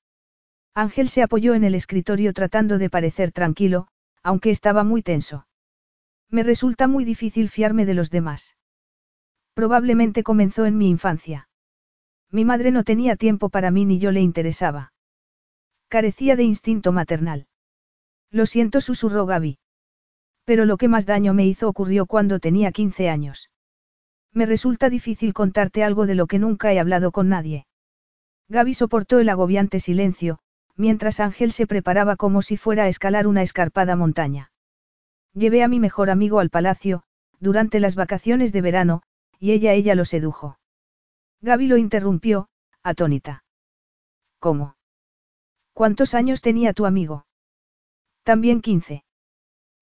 Ángel 0.74 1.08
se 1.08 1.22
apoyó 1.22 1.54
en 1.54 1.64
el 1.64 1.76
escritorio 1.76 2.34
tratando 2.34 2.78
de 2.78 2.90
parecer 2.90 3.32
tranquilo, 3.32 3.88
aunque 4.24 4.50
estaba 4.50 4.84
muy 4.84 5.04
tenso. 5.04 5.48
Me 6.30 6.44
resulta 6.44 6.88
muy 6.88 7.06
difícil 7.06 7.50
fiarme 7.50 7.86
de 7.86 7.94
los 7.94 8.10
demás. 8.10 8.58
Probablemente 9.54 10.24
comenzó 10.24 10.66
en 10.66 10.78
mi 10.78 10.90
infancia. 10.90 11.48
Mi 12.32 12.46
madre 12.46 12.72
no 12.72 12.84
tenía 12.84 13.16
tiempo 13.16 13.50
para 13.50 13.70
mí 13.70 13.86
ni 13.86 14.00
yo 14.00 14.12
le 14.12 14.22
interesaba. 14.22 14.94
Carecía 15.88 16.36
de 16.36 16.44
instinto 16.44 16.92
maternal. 16.92 17.46
Lo 18.32 18.48
siento, 18.48 18.82
susurró 18.82 19.28
Gaby. 19.28 19.60
Pero 20.44 20.66
lo 20.66 20.78
que 20.78 20.88
más 20.88 21.06
daño 21.06 21.34
me 21.34 21.46
hizo 21.46 21.70
ocurrió 21.70 22.08
cuando 22.08 22.40
tenía 22.40 22.72
15 22.72 23.10
años. 23.10 23.52
Me 24.34 24.48
resulta 24.48 24.90
difícil 24.90 25.34
contarte 25.34 25.84
algo 25.84 26.08
de 26.08 26.16
lo 26.16 26.26
que 26.26 26.40
nunca 26.40 26.74
he 26.74 26.80
hablado 26.80 27.12
con 27.12 27.30
nadie. 27.30 27.68
Gaby 28.50 28.74
soportó 28.74 29.20
el 29.20 29.30
agobiante 29.30 29.80
silencio, 29.80 30.40
mientras 30.76 31.20
Ángel 31.20 31.52
se 31.52 31.68
preparaba 31.68 32.16
como 32.16 32.42
si 32.42 32.58
fuera 32.58 32.86
a 32.86 32.88
escalar 32.88 33.28
una 33.28 33.44
escarpada 33.44 33.96
montaña. 33.96 34.52
Llevé 35.34 35.64
a 35.64 35.68
mi 35.68 35.80
mejor 35.80 36.10
amigo 36.10 36.40
al 36.40 36.50
palacio, 36.50 37.04
durante 37.40 37.80
las 37.80 37.96
vacaciones 37.96 38.52
de 38.52 38.62
verano, 38.62 39.04
y 39.44 39.52
ella 39.52 39.74
ella 39.74 39.94
lo 39.94 40.06
sedujo. 40.06 40.58
Gaby 41.42 41.68
lo 41.68 41.76
interrumpió, 41.76 42.48
atónita. 42.82 43.44
¿Cómo? 44.40 44.78
¿Cuántos 45.74 46.14
años 46.14 46.42
tenía 46.42 46.72
tu 46.72 46.86
amigo? 46.86 47.26
También 48.24 48.62
quince. 48.62 49.04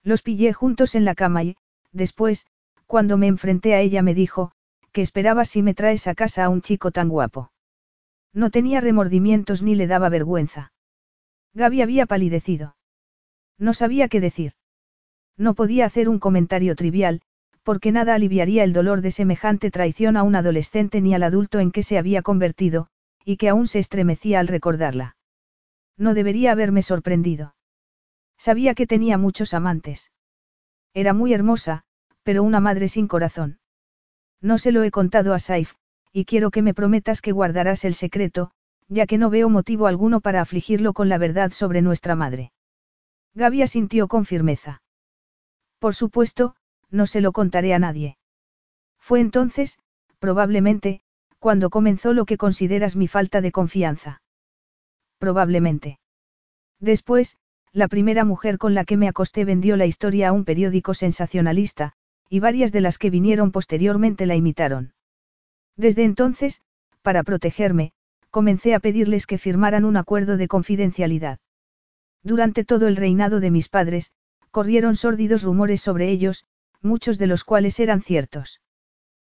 Los 0.01 0.23
pillé 0.23 0.51
juntos 0.51 0.95
en 0.95 1.05
la 1.05 1.13
cama 1.13 1.43
y, 1.43 1.57
después, 1.91 2.47
cuando 2.87 3.19
me 3.19 3.27
enfrenté 3.27 3.75
a 3.75 3.81
ella 3.81 4.01
me 4.01 4.15
dijo, 4.15 4.51
que 4.93 5.03
esperaba 5.03 5.45
si 5.45 5.61
me 5.61 5.75
traes 5.75 6.07
a 6.07 6.15
casa 6.15 6.45
a 6.45 6.49
un 6.49 6.63
chico 6.63 6.89
tan 6.89 7.07
guapo. 7.07 7.51
No 8.33 8.49
tenía 8.49 8.81
remordimientos 8.81 9.61
ni 9.61 9.75
le 9.75 9.85
daba 9.85 10.09
vergüenza. 10.09 10.73
Gaby 11.53 11.83
había 11.83 12.07
palidecido. 12.07 12.77
No 13.59 13.75
sabía 13.75 14.07
qué 14.07 14.21
decir. 14.21 14.53
No 15.37 15.53
podía 15.53 15.85
hacer 15.85 16.09
un 16.09 16.17
comentario 16.17 16.75
trivial, 16.75 17.21
porque 17.63 17.91
nada 17.91 18.15
aliviaría 18.15 18.63
el 18.63 18.73
dolor 18.73 19.01
de 19.01 19.11
semejante 19.11 19.71
traición 19.71 20.17
a 20.17 20.23
un 20.23 20.35
adolescente 20.35 21.01
ni 21.01 21.13
al 21.13 21.23
adulto 21.23 21.59
en 21.59 21.71
que 21.71 21.83
se 21.83 21.97
había 21.97 22.21
convertido, 22.21 22.87
y 23.23 23.37
que 23.37 23.49
aún 23.49 23.67
se 23.67 23.79
estremecía 23.79 24.39
al 24.39 24.47
recordarla. 24.47 25.15
No 25.97 26.13
debería 26.13 26.51
haberme 26.51 26.81
sorprendido. 26.81 27.55
Sabía 28.37 28.73
que 28.73 28.87
tenía 28.87 29.17
muchos 29.17 29.53
amantes. 29.53 30.11
Era 30.93 31.13
muy 31.13 31.33
hermosa, 31.33 31.83
pero 32.23 32.43
una 32.43 32.59
madre 32.59 32.87
sin 32.87 33.07
corazón. 33.07 33.59
No 34.41 34.57
se 34.57 34.71
lo 34.71 34.83
he 34.83 34.89
contado 34.89 35.33
a 35.33 35.39
Saif, 35.39 35.75
y 36.11 36.25
quiero 36.25 36.49
que 36.49 36.61
me 36.61 36.73
prometas 36.73 37.21
que 37.21 37.31
guardarás 37.31 37.85
el 37.85 37.93
secreto, 37.93 38.51
ya 38.87 39.05
que 39.05 39.17
no 39.17 39.29
veo 39.29 39.49
motivo 39.49 39.87
alguno 39.87 40.19
para 40.19 40.41
afligirlo 40.41 40.93
con 40.93 41.07
la 41.07 41.17
verdad 41.17 41.51
sobre 41.51 41.81
nuestra 41.81 42.15
madre. 42.15 42.51
Gaby 43.35 43.61
asintió 43.61 44.07
con 44.07 44.25
firmeza. 44.25 44.81
Por 45.79 45.95
supuesto, 45.95 46.55
no 46.91 47.07
se 47.07 47.21
lo 47.21 47.31
contaré 47.31 47.73
a 47.73 47.79
nadie. 47.79 48.17
Fue 48.99 49.19
entonces, 49.19 49.79
probablemente, 50.19 51.01
cuando 51.39 51.69
comenzó 51.71 52.13
lo 52.13 52.25
que 52.25 52.37
consideras 52.37 52.95
mi 52.95 53.07
falta 53.07 53.41
de 53.41 53.51
confianza. 53.51 54.21
Probablemente. 55.17 55.99
Después, 56.79 57.37
la 57.73 57.87
primera 57.87 58.25
mujer 58.25 58.57
con 58.57 58.73
la 58.73 58.85
que 58.85 58.97
me 58.97 59.07
acosté 59.07 59.45
vendió 59.45 59.77
la 59.77 59.85
historia 59.85 60.29
a 60.29 60.31
un 60.33 60.45
periódico 60.45 60.93
sensacionalista, 60.93 61.93
y 62.29 62.39
varias 62.39 62.71
de 62.71 62.81
las 62.81 62.97
que 62.97 63.09
vinieron 63.09 63.51
posteriormente 63.51 64.25
la 64.25 64.35
imitaron. 64.35 64.93
Desde 65.77 66.03
entonces, 66.03 66.61
para 67.01 67.23
protegerme, 67.23 67.93
comencé 68.29 68.75
a 68.75 68.79
pedirles 68.79 69.25
que 69.25 69.37
firmaran 69.37 69.85
un 69.85 69.97
acuerdo 69.97 70.37
de 70.37 70.47
confidencialidad. 70.47 71.39
Durante 72.23 72.63
todo 72.63 72.87
el 72.87 72.95
reinado 72.95 73.39
de 73.39 73.51
mis 73.51 73.67
padres, 73.67 74.11
corrieron 74.51 74.95
sórdidos 74.95 75.43
rumores 75.43 75.81
sobre 75.81 76.09
ellos, 76.09 76.45
muchos 76.81 77.17
de 77.17 77.27
los 77.27 77.43
cuales 77.43 77.79
eran 77.79 78.01
ciertos. 78.01 78.61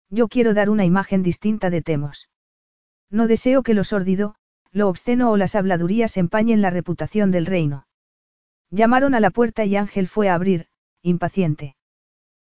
Yo 0.09 0.27
quiero 0.27 0.53
dar 0.53 0.69
una 0.69 0.85
imagen 0.85 1.23
distinta 1.23 1.69
de 1.69 1.81
Temos. 1.81 2.29
No 3.09 3.27
deseo 3.27 3.63
que 3.63 3.73
lo 3.73 3.83
sórdido, 3.83 4.35
lo 4.71 4.89
obsceno 4.89 5.31
o 5.31 5.37
las 5.37 5.55
habladurías 5.55 6.17
empañen 6.17 6.61
la 6.61 6.69
reputación 6.69 7.31
del 7.31 7.45
reino. 7.45 7.87
Llamaron 8.69 9.15
a 9.15 9.19
la 9.19 9.31
puerta 9.31 9.65
y 9.65 9.75
Ángel 9.75 10.07
fue 10.07 10.29
a 10.29 10.35
abrir, 10.35 10.67
impaciente. 11.01 11.75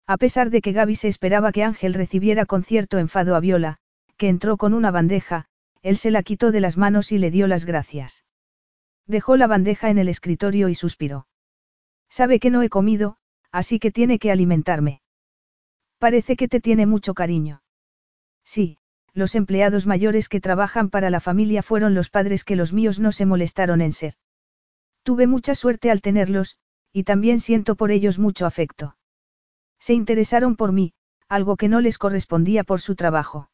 A 0.07 0.17
pesar 0.17 0.49
de 0.49 0.61
que 0.61 0.71
Gaby 0.71 0.95
se 0.95 1.09
esperaba 1.09 1.51
que 1.51 1.63
Ángel 1.63 1.93
recibiera 1.93 2.45
con 2.45 2.63
cierto 2.63 2.97
enfado 2.97 3.35
a 3.35 3.39
Viola, 3.39 3.77
que 4.17 4.29
entró 4.29 4.57
con 4.57 4.73
una 4.73 4.89
bandeja, 4.89 5.45
él 5.81 5.97
se 5.97 6.11
la 6.11 6.23
quitó 6.23 6.51
de 6.51 6.59
las 6.59 6.77
manos 6.77 7.11
y 7.11 7.17
le 7.17 7.29
dio 7.29 7.47
las 7.47 7.65
gracias. 7.65 8.25
Dejó 9.05 9.37
la 9.37 9.47
bandeja 9.47 9.89
en 9.89 9.99
el 9.99 10.09
escritorio 10.09 10.69
y 10.69 10.75
suspiró. 10.75 11.27
Sabe 12.09 12.39
que 12.39 12.49
no 12.49 12.61
he 12.61 12.69
comido, 12.69 13.17
así 13.51 13.79
que 13.79 13.91
tiene 13.91 14.19
que 14.19 14.31
alimentarme. 14.31 15.01
Parece 15.97 16.35
que 16.35 16.47
te 16.47 16.59
tiene 16.59 16.85
mucho 16.85 17.13
cariño. 17.13 17.61
Sí, 18.43 18.77
los 19.13 19.35
empleados 19.35 19.87
mayores 19.87 20.29
que 20.29 20.39
trabajan 20.39 20.89
para 20.89 21.09
la 21.09 21.19
familia 21.19 21.63
fueron 21.63 21.95
los 21.95 22.09
padres 22.09 22.43
que 22.43 22.55
los 22.55 22.73
míos 22.73 22.99
no 22.99 23.11
se 23.11 23.25
molestaron 23.25 23.81
en 23.81 23.91
ser. 23.91 24.13
Tuve 25.03 25.25
mucha 25.25 25.55
suerte 25.55 25.89
al 25.89 26.01
tenerlos, 26.01 26.57
y 26.91 27.03
también 27.03 27.39
siento 27.39 27.75
por 27.75 27.91
ellos 27.91 28.19
mucho 28.19 28.45
afecto. 28.45 28.97
Se 29.79 29.93
interesaron 29.93 30.55
por 30.55 30.71
mí, 30.71 30.93
algo 31.29 31.55
que 31.55 31.69
no 31.69 31.81
les 31.81 31.97
correspondía 31.97 32.63
por 32.63 32.81
su 32.81 32.95
trabajo. 32.95 33.49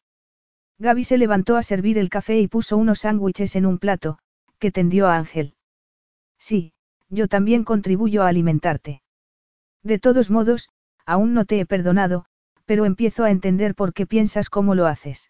Gaby 0.80 1.04
se 1.04 1.18
levantó 1.18 1.58
a 1.58 1.64
servir 1.64 1.98
el 1.98 2.10
café 2.10 2.40
y 2.40 2.48
puso 2.48 2.78
unos 2.78 3.00
sándwiches 3.00 3.56
en 3.56 3.66
un 3.66 3.78
plato, 3.78 4.18
que 4.60 4.72
tendió 4.72 5.08
a 5.08 5.18
Ángel. 5.18 5.56
Sí, 6.40 6.74
yo 7.10 7.28
también 7.28 7.64
contribuyo 7.64 8.24
a 8.24 8.28
alimentarte. 8.28 9.03
De 9.84 10.00
todos 10.00 10.30
modos, 10.30 10.70
aún 11.06 11.34
no 11.34 11.46
te 11.46 11.60
he 11.60 11.66
perdonado, 11.66 12.26
pero 12.66 12.86
empiezo 12.86 13.26
a 13.26 13.32
entender 13.32 13.76
por 13.76 13.94
qué 13.94 14.06
piensas 14.06 14.50
cómo 14.50 14.76
lo 14.76 14.88
haces. 14.88 15.30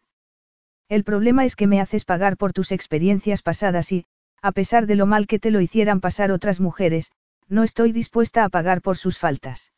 El 0.90 1.04
problema 1.04 1.46
es 1.46 1.56
que 1.56 1.68
me 1.68 1.82
haces 1.82 2.06
pagar 2.06 2.38
por 2.38 2.54
tus 2.54 2.72
experiencias 2.72 3.42
pasadas 3.42 3.92
y, 3.92 4.06
a 4.42 4.52
pesar 4.52 4.86
de 4.86 4.96
lo 4.96 5.06
mal 5.06 5.26
que 5.26 5.40
te 5.40 5.50
lo 5.50 5.62
hicieran 5.62 6.02
pasar 6.02 6.32
otras 6.32 6.60
mujeres, 6.60 7.12
no 7.48 7.64
estoy 7.64 7.92
dispuesta 7.92 8.44
a 8.44 8.50
pagar 8.50 8.82
por 8.82 8.98
sus 8.98 9.18
faltas. 9.18 9.74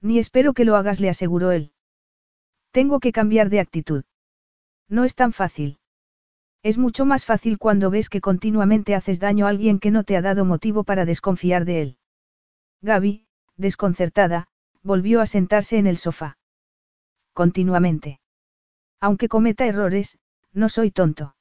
Ni 0.00 0.18
espero 0.18 0.54
que 0.54 0.64
lo 0.64 0.76
hagas, 0.76 1.00
le 1.00 1.10
aseguró 1.10 1.50
él. 1.50 1.72
Tengo 2.70 3.00
que 3.00 3.12
cambiar 3.12 3.50
de 3.50 3.60
actitud. 3.60 4.04
No 4.88 5.04
es 5.04 5.14
tan 5.14 5.32
fácil. 5.32 5.78
Es 6.62 6.78
mucho 6.78 7.04
más 7.04 7.24
fácil 7.24 7.58
cuando 7.58 7.90
ves 7.90 8.08
que 8.08 8.20
continuamente 8.20 8.94
haces 8.94 9.18
daño 9.18 9.46
a 9.46 9.50
alguien 9.50 9.78
que 9.78 9.90
no 9.90 10.04
te 10.04 10.16
ha 10.16 10.22
dado 10.22 10.44
motivo 10.44 10.84
para 10.84 11.04
desconfiar 11.04 11.64
de 11.64 11.82
él. 11.82 11.98
Gaby, 12.82 13.26
desconcertada, 13.60 14.48
volvió 14.82 15.20
a 15.20 15.26
sentarse 15.26 15.78
en 15.78 15.86
el 15.86 15.96
sofá. 15.96 16.38
Continuamente. 17.32 18.20
Aunque 19.00 19.28
cometa 19.28 19.66
errores, 19.66 20.18
no 20.52 20.68
soy 20.68 20.90
tonto. 20.90 21.36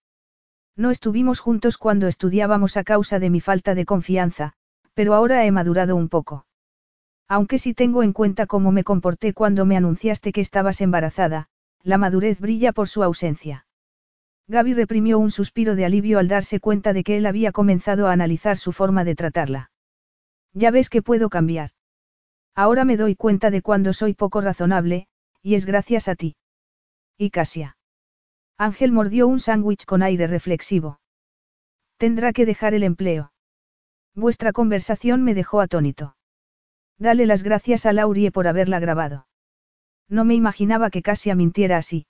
No 0.76 0.92
estuvimos 0.92 1.40
juntos 1.40 1.78
cuando 1.78 2.08
estudiábamos 2.08 2.78
a 2.78 2.84
causa 2.84 3.20
de 3.20 3.30
mi 3.30 3.42
falta 3.42 3.76
de 3.76 3.86
confianza, 3.86 4.54
pero 4.94 5.14
ahora 5.14 5.46
he 5.46 5.52
madurado 5.52 5.96
un 5.96 6.10
poco. 6.10 6.46
Aunque 7.28 7.60
si 7.60 7.74
tengo 7.74 8.02
en 8.02 8.14
cuenta 8.14 8.48
cómo 8.48 8.72
me 8.72 8.84
comporté 8.84 9.34
cuando 9.34 9.66
me 9.66 9.78
anunciaste 9.78 10.32
que 10.32 10.42
estabas 10.42 10.82
embarazada, 10.82 11.48
la 11.84 11.98
madurez 11.98 12.40
brilla 12.40 12.72
por 12.72 12.88
su 12.88 13.04
ausencia. 13.04 13.66
Gaby 14.48 14.74
reprimió 14.74 15.20
un 15.20 15.32
suspiro 15.32 15.76
de 15.76 15.86
alivio 15.86 16.18
al 16.18 16.28
darse 16.28 16.60
cuenta 16.60 16.92
de 16.92 17.04
que 17.04 17.18
él 17.18 17.26
había 17.26 17.52
comenzado 17.52 18.08
a 18.08 18.14
analizar 18.14 18.58
su 18.58 18.72
forma 18.72 19.04
de 19.04 19.16
tratarla. 19.16 19.72
Ya 20.54 20.72
ves 20.72 20.90
que 20.90 21.04
puedo 21.04 21.30
cambiar. 21.30 21.72
Ahora 22.56 22.86
me 22.86 22.98
doy 22.98 23.16
cuenta 23.16 23.52
de 23.52 23.62
cuando 23.62 23.94
soy 23.94 24.14
poco 24.14 24.42
razonable, 24.42 25.08
y 25.42 25.56
es 25.56 25.66
gracias 25.66 26.08
a 26.08 26.16
ti. 26.16 26.36
Y 27.18 27.30
Casia. 27.30 27.78
Ángel 28.58 28.92
mordió 28.92 29.28
un 29.28 29.40
sándwich 29.40 29.86
con 29.86 30.04
aire 30.04 30.28
reflexivo. 30.28 31.00
Tendrá 31.98 32.34
que 32.34 32.46
dejar 32.46 32.74
el 32.74 32.84
empleo. 32.84 33.32
Vuestra 34.16 34.52
conversación 34.52 35.24
me 35.24 35.34
dejó 35.34 35.62
atónito. 35.62 36.16
Dale 36.98 37.26
las 37.26 37.44
gracias 37.44 37.86
a 37.86 37.94
Laurie 37.94 38.32
por 38.32 38.48
haberla 38.48 38.80
grabado. 38.80 39.28
No 40.10 40.26
me 40.26 40.36
imaginaba 40.36 40.90
que 40.90 41.02
Casia 41.02 41.36
mintiera 41.36 41.78
así. 41.78 42.08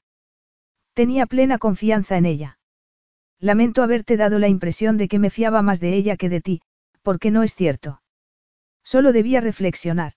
Tenía 0.94 1.28
plena 1.28 1.60
confianza 1.60 2.18
en 2.18 2.26
ella. 2.26 2.60
Lamento 3.40 3.84
haberte 3.84 4.18
dado 4.18 4.40
la 4.40 4.48
impresión 4.48 4.98
de 4.98 5.08
que 5.08 5.20
me 5.20 5.30
fiaba 5.30 5.62
más 5.62 5.80
de 5.80 5.96
ella 5.96 6.18
que 6.18 6.30
de 6.30 6.42
ti, 6.42 6.62
porque 7.04 7.32
no 7.32 7.44
es 7.44 7.56
cierto. 7.56 8.02
Solo 8.84 9.14
debía 9.14 9.40
reflexionar. 9.40 10.14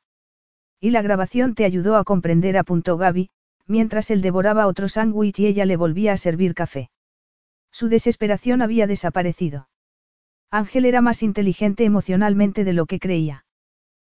Y 0.85 0.91
la 0.91 1.01
grabación 1.01 1.55
te 1.55 1.65
ayudó 1.65 1.94
a 1.94 2.02
comprender, 2.02 2.59
apuntó 2.59 2.97
Gaby, 2.97 3.31
mientras 3.69 4.11
él 4.11 4.20
devoraba 4.20 4.67
otro 4.67 4.89
sándwich 4.89 5.39
y 5.39 5.47
ella 5.47 5.65
le 5.65 5.77
volvía 5.77 6.12
a 6.12 6.17
servir 6.17 6.55
café. 6.55 6.91
Su 7.70 7.89
desesperación 7.89 8.62
había 8.62 8.89
desaparecido. 8.89 9.69
Ángel 10.51 10.85
era 10.85 11.01
más 11.01 11.23
inteligente 11.23 11.85
emocionalmente 11.85 12.65
de 12.65 12.73
lo 12.73 12.86
que 12.86 12.99
creía. 12.99 13.44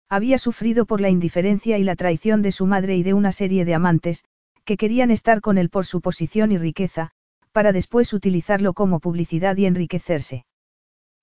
Había 0.09 0.39
sufrido 0.39 0.87
por 0.87 1.01
la 1.01 1.09
indiferencia 1.09 1.77
y 1.77 1.83
la 1.83 1.95
traición 1.95 2.41
de 2.41 2.51
su 2.51 2.65
madre 2.65 2.97
y 2.97 3.03
de 3.03 3.13
una 3.13 3.31
serie 3.31 3.63
de 3.63 3.75
amantes, 3.75 4.25
que 4.63 4.75
querían 4.75 5.11
estar 5.11 5.41
con 5.41 5.59
él 5.59 5.69
por 5.69 5.85
su 5.85 6.01
posición 6.01 6.51
y 6.51 6.57
riqueza, 6.57 7.11
para 7.51 7.73
después 7.73 8.11
utilizarlo 8.11 8.73
como 8.73 8.99
publicidad 8.99 9.55
y 9.57 9.67
enriquecerse. 9.67 10.47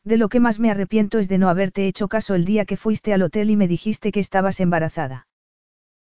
De 0.04 0.18
lo 0.18 0.28
que 0.28 0.38
más 0.38 0.60
me 0.60 0.70
arrepiento 0.70 1.18
es 1.18 1.28
de 1.28 1.38
no 1.38 1.48
haberte 1.48 1.88
hecho 1.88 2.06
caso 2.06 2.36
el 2.36 2.44
día 2.44 2.64
que 2.64 2.76
fuiste 2.76 3.12
al 3.12 3.22
hotel 3.22 3.50
y 3.50 3.56
me 3.56 3.66
dijiste 3.66 4.12
que 4.12 4.20
estabas 4.20 4.60
embarazada. 4.60 5.26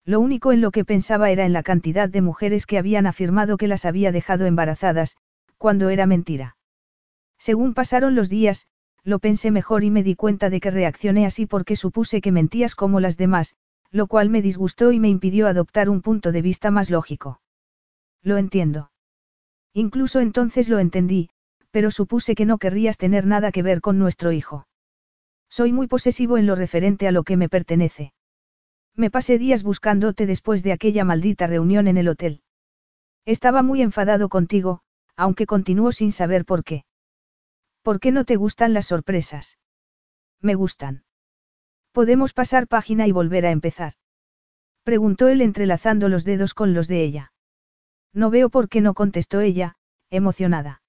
Lo 0.09 0.19
único 0.19 0.51
en 0.51 0.59
lo 0.59 0.71
que 0.71 0.85
pensaba 0.85 1.29
era 1.29 1.45
en 1.45 1.53
la 1.53 1.61
cantidad 1.61 2.09
de 2.09 2.23
mujeres 2.23 2.65
que 2.65 2.79
habían 2.79 3.05
afirmado 3.05 3.57
que 3.57 3.67
las 3.67 3.85
había 3.85 4.11
dejado 4.11 4.47
embarazadas, 4.47 5.17
cuando 5.59 5.89
era 5.89 6.07
mentira. 6.07 6.57
Según 7.37 7.75
pasaron 7.75 8.15
los 8.15 8.27
días, 8.27 8.65
lo 9.03 9.19
pensé 9.19 9.51
mejor 9.51 9.83
y 9.83 9.91
me 9.91 10.01
di 10.01 10.15
cuenta 10.15 10.49
de 10.49 10.61
que 10.61 10.71
reaccioné 10.71 11.27
así 11.27 11.45
porque 11.45 11.75
supuse 11.75 12.21
que 12.21 12.31
mentías 12.31 12.73
como 12.73 12.99
las 12.99 13.17
demás, 13.17 13.55
lo 13.91 14.07
cual 14.07 14.31
me 14.31 14.41
disgustó 14.41 14.91
y 14.91 14.99
me 14.99 15.09
impidió 15.09 15.45
adoptar 15.45 15.91
un 15.91 16.01
punto 16.01 16.31
de 16.31 16.41
vista 16.41 16.71
más 16.71 16.89
lógico. 16.89 17.39
Lo 18.23 18.39
entiendo. 18.39 18.89
Incluso 19.75 20.21
entonces 20.21 20.69
lo 20.69 20.79
entendí, 20.79 21.29
pero 21.69 21.91
supuse 21.91 22.33
que 22.33 22.47
no 22.47 22.57
querrías 22.57 22.97
tener 22.97 23.27
nada 23.27 23.51
que 23.51 23.61
ver 23.61 23.79
con 23.79 23.99
nuestro 23.99 24.31
hijo. 24.31 24.65
Soy 25.51 25.71
muy 25.71 25.85
posesivo 25.85 26.39
en 26.39 26.47
lo 26.47 26.55
referente 26.55 27.07
a 27.07 27.11
lo 27.11 27.21
que 27.21 27.37
me 27.37 27.47
pertenece. 27.47 28.11
Me 28.99 29.09
pasé 29.09 29.37
días 29.37 29.63
buscándote 29.63 30.25
después 30.25 30.61
de 30.61 30.73
aquella 30.73 31.05
maldita 31.05 31.47
reunión 31.47 31.87
en 31.87 31.95
el 31.95 32.09
hotel. 32.09 32.41
Estaba 33.23 33.63
muy 33.63 33.81
enfadado 33.81 34.27
contigo, 34.27 34.81
aunque 35.15 35.45
continúo 35.45 35.93
sin 35.93 36.11
saber 36.11 36.43
por 36.43 36.65
qué. 36.65 36.83
¿Por 37.81 38.01
qué 38.01 38.11
no 38.11 38.25
te 38.25 38.35
gustan 38.35 38.73
las 38.73 38.87
sorpresas? 38.87 39.57
Me 40.41 40.53
gustan. 40.53 41.05
Podemos 41.93 42.33
pasar 42.33 42.67
página 42.67 43.07
y 43.07 43.13
volver 43.13 43.45
a 43.45 43.51
empezar. 43.51 43.93
Preguntó 44.83 45.29
él 45.29 45.39
entrelazando 45.39 46.09
los 46.09 46.25
dedos 46.25 46.53
con 46.53 46.73
los 46.73 46.89
de 46.89 47.01
ella. 47.01 47.31
No 48.11 48.29
veo 48.29 48.49
por 48.49 48.67
qué 48.67 48.81
no 48.81 48.95
contestó 48.95 49.39
ella, 49.39 49.77
emocionada. 50.09 50.81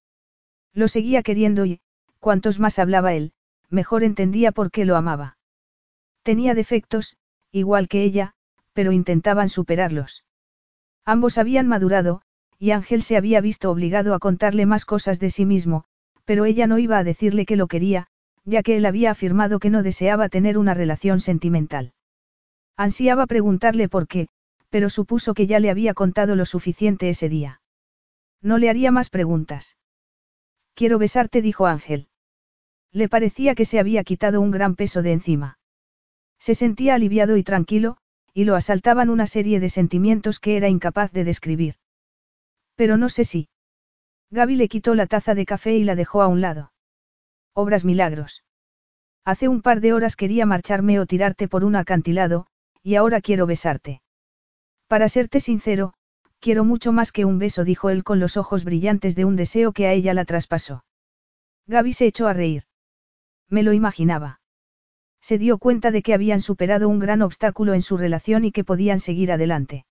Lo 0.72 0.88
seguía 0.88 1.22
queriendo 1.22 1.64
y, 1.64 1.80
cuantos 2.18 2.58
más 2.58 2.80
hablaba 2.80 3.14
él, 3.14 3.34
mejor 3.68 4.02
entendía 4.02 4.50
por 4.50 4.72
qué 4.72 4.84
lo 4.84 4.96
amaba. 4.96 5.38
Tenía 6.24 6.54
defectos, 6.54 7.16
igual 7.52 7.88
que 7.88 8.02
ella, 8.02 8.34
pero 8.72 8.92
intentaban 8.92 9.48
superarlos. 9.48 10.24
Ambos 11.04 11.38
habían 11.38 11.66
madurado, 11.66 12.22
y 12.58 12.72
Ángel 12.72 13.02
se 13.02 13.16
había 13.16 13.40
visto 13.40 13.70
obligado 13.70 14.14
a 14.14 14.18
contarle 14.18 14.66
más 14.66 14.84
cosas 14.84 15.18
de 15.18 15.30
sí 15.30 15.46
mismo, 15.46 15.84
pero 16.24 16.44
ella 16.44 16.66
no 16.66 16.78
iba 16.78 16.98
a 16.98 17.04
decirle 17.04 17.46
que 17.46 17.56
lo 17.56 17.66
quería, 17.66 18.06
ya 18.44 18.62
que 18.62 18.76
él 18.76 18.86
había 18.86 19.10
afirmado 19.10 19.58
que 19.58 19.70
no 19.70 19.82
deseaba 19.82 20.28
tener 20.28 20.58
una 20.58 20.74
relación 20.74 21.20
sentimental. 21.20 21.92
Ansiaba 22.76 23.26
preguntarle 23.26 23.88
por 23.88 24.06
qué, 24.06 24.28
pero 24.68 24.88
supuso 24.88 25.34
que 25.34 25.46
ya 25.46 25.58
le 25.58 25.70
había 25.70 25.94
contado 25.94 26.36
lo 26.36 26.46
suficiente 26.46 27.08
ese 27.08 27.28
día. 27.28 27.60
No 28.42 28.58
le 28.58 28.70
haría 28.70 28.90
más 28.90 29.10
preguntas. 29.10 29.76
Quiero 30.74 30.98
besarte, 30.98 31.42
dijo 31.42 31.66
Ángel. 31.66 32.08
Le 32.92 33.08
parecía 33.08 33.54
que 33.54 33.64
se 33.64 33.78
había 33.78 34.04
quitado 34.04 34.40
un 34.40 34.50
gran 34.50 34.76
peso 34.76 35.02
de 35.02 35.12
encima. 35.12 35.58
Se 36.40 36.54
sentía 36.54 36.94
aliviado 36.94 37.36
y 37.36 37.44
tranquilo, 37.44 37.98
y 38.32 38.44
lo 38.44 38.56
asaltaban 38.56 39.10
una 39.10 39.26
serie 39.26 39.60
de 39.60 39.68
sentimientos 39.68 40.40
que 40.40 40.56
era 40.56 40.68
incapaz 40.68 41.12
de 41.12 41.24
describir. 41.24 41.74
Pero 42.76 42.96
no 42.96 43.10
sé 43.10 43.24
si. 43.24 43.48
Gaby 44.30 44.56
le 44.56 44.68
quitó 44.68 44.94
la 44.94 45.06
taza 45.06 45.34
de 45.34 45.44
café 45.44 45.76
y 45.76 45.84
la 45.84 45.94
dejó 45.94 46.22
a 46.22 46.28
un 46.28 46.40
lado. 46.40 46.72
Obras 47.52 47.84
milagros. 47.84 48.42
Hace 49.24 49.48
un 49.48 49.60
par 49.60 49.80
de 49.80 49.92
horas 49.92 50.16
quería 50.16 50.46
marcharme 50.46 50.98
o 50.98 51.06
tirarte 51.06 51.46
por 51.46 51.62
un 51.62 51.76
acantilado, 51.76 52.46
y 52.82 52.94
ahora 52.94 53.20
quiero 53.20 53.46
besarte. 53.46 54.00
Para 54.86 55.08
serte 55.08 55.40
sincero, 55.40 55.92
quiero 56.38 56.64
mucho 56.64 56.90
más 56.90 57.12
que 57.12 57.26
un 57.26 57.38
beso, 57.38 57.64
dijo 57.64 57.90
él 57.90 58.02
con 58.02 58.18
los 58.18 58.38
ojos 58.38 58.64
brillantes 58.64 59.14
de 59.14 59.26
un 59.26 59.36
deseo 59.36 59.72
que 59.72 59.86
a 59.86 59.92
ella 59.92 60.14
la 60.14 60.24
traspasó. 60.24 60.84
Gaby 61.66 61.92
se 61.92 62.06
echó 62.06 62.28
a 62.28 62.32
reír. 62.32 62.64
Me 63.48 63.62
lo 63.62 63.72
imaginaba. 63.72 64.39
Se 65.20 65.38
dio 65.38 65.58
cuenta 65.58 65.90
de 65.90 66.02
que 66.02 66.14
habían 66.14 66.40
superado 66.40 66.88
un 66.88 66.98
gran 66.98 67.22
obstáculo 67.22 67.74
en 67.74 67.82
su 67.82 67.96
relación 67.96 68.44
y 68.44 68.52
que 68.52 68.64
podían 68.64 69.00
seguir 69.00 69.32
adelante. 69.32 69.84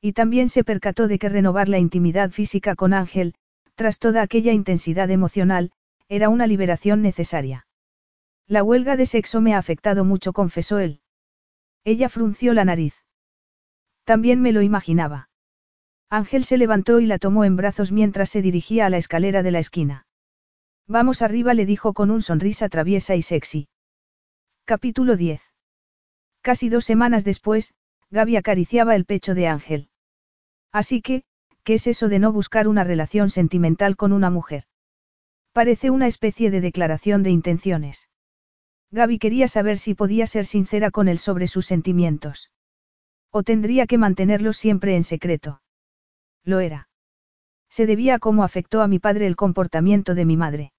Y 0.00 0.12
también 0.12 0.48
se 0.48 0.64
percató 0.64 1.08
de 1.08 1.18
que 1.18 1.28
renovar 1.28 1.68
la 1.68 1.78
intimidad 1.78 2.30
física 2.30 2.74
con 2.74 2.92
Ángel, 2.92 3.34
tras 3.74 3.98
toda 3.98 4.22
aquella 4.22 4.52
intensidad 4.52 5.10
emocional, 5.10 5.72
era 6.08 6.28
una 6.28 6.46
liberación 6.46 7.02
necesaria. 7.02 7.66
La 8.46 8.62
huelga 8.62 8.96
de 8.96 9.06
sexo 9.06 9.40
me 9.40 9.54
ha 9.54 9.58
afectado 9.58 10.04
mucho, 10.04 10.32
confesó 10.32 10.78
él. 10.78 11.00
Ella 11.82 12.08
frunció 12.08 12.52
la 12.52 12.64
nariz. 12.64 12.94
También 14.04 14.40
me 14.40 14.52
lo 14.52 14.62
imaginaba. 14.62 15.30
Ángel 16.10 16.44
se 16.44 16.58
levantó 16.58 17.00
y 17.00 17.06
la 17.06 17.18
tomó 17.18 17.44
en 17.44 17.56
brazos 17.56 17.90
mientras 17.90 18.28
se 18.30 18.42
dirigía 18.42 18.86
a 18.86 18.90
la 18.90 18.98
escalera 18.98 19.42
de 19.42 19.50
la 19.50 19.58
esquina. 19.58 20.06
Vamos 20.86 21.22
arriba, 21.22 21.54
le 21.54 21.66
dijo 21.66 21.94
con 21.94 22.10
un 22.10 22.20
sonrisa 22.20 22.68
traviesa 22.68 23.16
y 23.16 23.22
sexy. 23.22 23.68
Capítulo 24.66 25.18
10. 25.18 25.42
Casi 26.40 26.70
dos 26.70 26.86
semanas 26.86 27.22
después, 27.22 27.74
Gaby 28.10 28.36
acariciaba 28.36 28.96
el 28.96 29.04
pecho 29.04 29.34
de 29.34 29.46
Ángel. 29.46 29.90
Así 30.72 31.02
que, 31.02 31.24
¿qué 31.64 31.74
es 31.74 31.86
eso 31.86 32.08
de 32.08 32.18
no 32.18 32.32
buscar 32.32 32.66
una 32.66 32.82
relación 32.82 33.28
sentimental 33.28 33.94
con 33.94 34.10
una 34.14 34.30
mujer? 34.30 34.64
Parece 35.52 35.90
una 35.90 36.06
especie 36.06 36.50
de 36.50 36.62
declaración 36.62 37.22
de 37.22 37.28
intenciones. 37.28 38.08
Gaby 38.90 39.18
quería 39.18 39.48
saber 39.48 39.78
si 39.78 39.92
podía 39.92 40.26
ser 40.26 40.46
sincera 40.46 40.90
con 40.90 41.08
él 41.08 41.18
sobre 41.18 41.46
sus 41.46 41.66
sentimientos. 41.66 42.50
O 43.30 43.42
tendría 43.42 43.86
que 43.86 43.98
mantenerlos 43.98 44.56
siempre 44.56 44.96
en 44.96 45.04
secreto. 45.04 45.60
Lo 46.42 46.60
era. 46.60 46.88
Se 47.68 47.84
debía 47.84 48.14
a 48.14 48.18
cómo 48.18 48.44
afectó 48.44 48.80
a 48.80 48.88
mi 48.88 48.98
padre 48.98 49.26
el 49.26 49.36
comportamiento 49.36 50.14
de 50.14 50.24
mi 50.24 50.38
madre. 50.38 50.72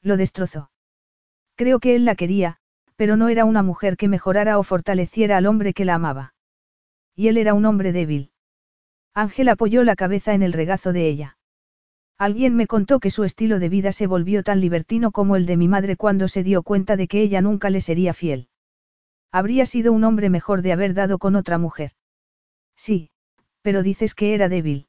Lo 0.00 0.16
destrozó. 0.16 0.70
Creo 1.56 1.78
que 1.78 1.94
él 1.94 2.06
la 2.06 2.14
quería, 2.14 2.61
pero 3.02 3.16
no 3.16 3.28
era 3.28 3.44
una 3.44 3.64
mujer 3.64 3.96
que 3.96 4.06
mejorara 4.06 4.60
o 4.60 4.62
fortaleciera 4.62 5.36
al 5.36 5.46
hombre 5.46 5.74
que 5.74 5.84
la 5.84 5.96
amaba. 5.96 6.34
Y 7.16 7.26
él 7.26 7.36
era 7.36 7.52
un 7.52 7.64
hombre 7.64 7.90
débil. 7.90 8.30
Ángel 9.12 9.48
apoyó 9.48 9.82
la 9.82 9.96
cabeza 9.96 10.34
en 10.34 10.42
el 10.44 10.52
regazo 10.52 10.92
de 10.92 11.08
ella. 11.08 11.36
Alguien 12.16 12.54
me 12.54 12.68
contó 12.68 13.00
que 13.00 13.10
su 13.10 13.24
estilo 13.24 13.58
de 13.58 13.68
vida 13.68 13.90
se 13.90 14.06
volvió 14.06 14.44
tan 14.44 14.60
libertino 14.60 15.10
como 15.10 15.34
el 15.34 15.46
de 15.46 15.56
mi 15.56 15.66
madre 15.66 15.96
cuando 15.96 16.28
se 16.28 16.44
dio 16.44 16.62
cuenta 16.62 16.94
de 16.94 17.08
que 17.08 17.22
ella 17.22 17.40
nunca 17.40 17.70
le 17.70 17.80
sería 17.80 18.14
fiel. 18.14 18.46
Habría 19.32 19.66
sido 19.66 19.92
un 19.92 20.04
hombre 20.04 20.30
mejor 20.30 20.62
de 20.62 20.72
haber 20.72 20.94
dado 20.94 21.18
con 21.18 21.34
otra 21.34 21.58
mujer. 21.58 21.90
Sí, 22.76 23.10
pero 23.62 23.82
dices 23.82 24.14
que 24.14 24.32
era 24.32 24.48
débil. 24.48 24.86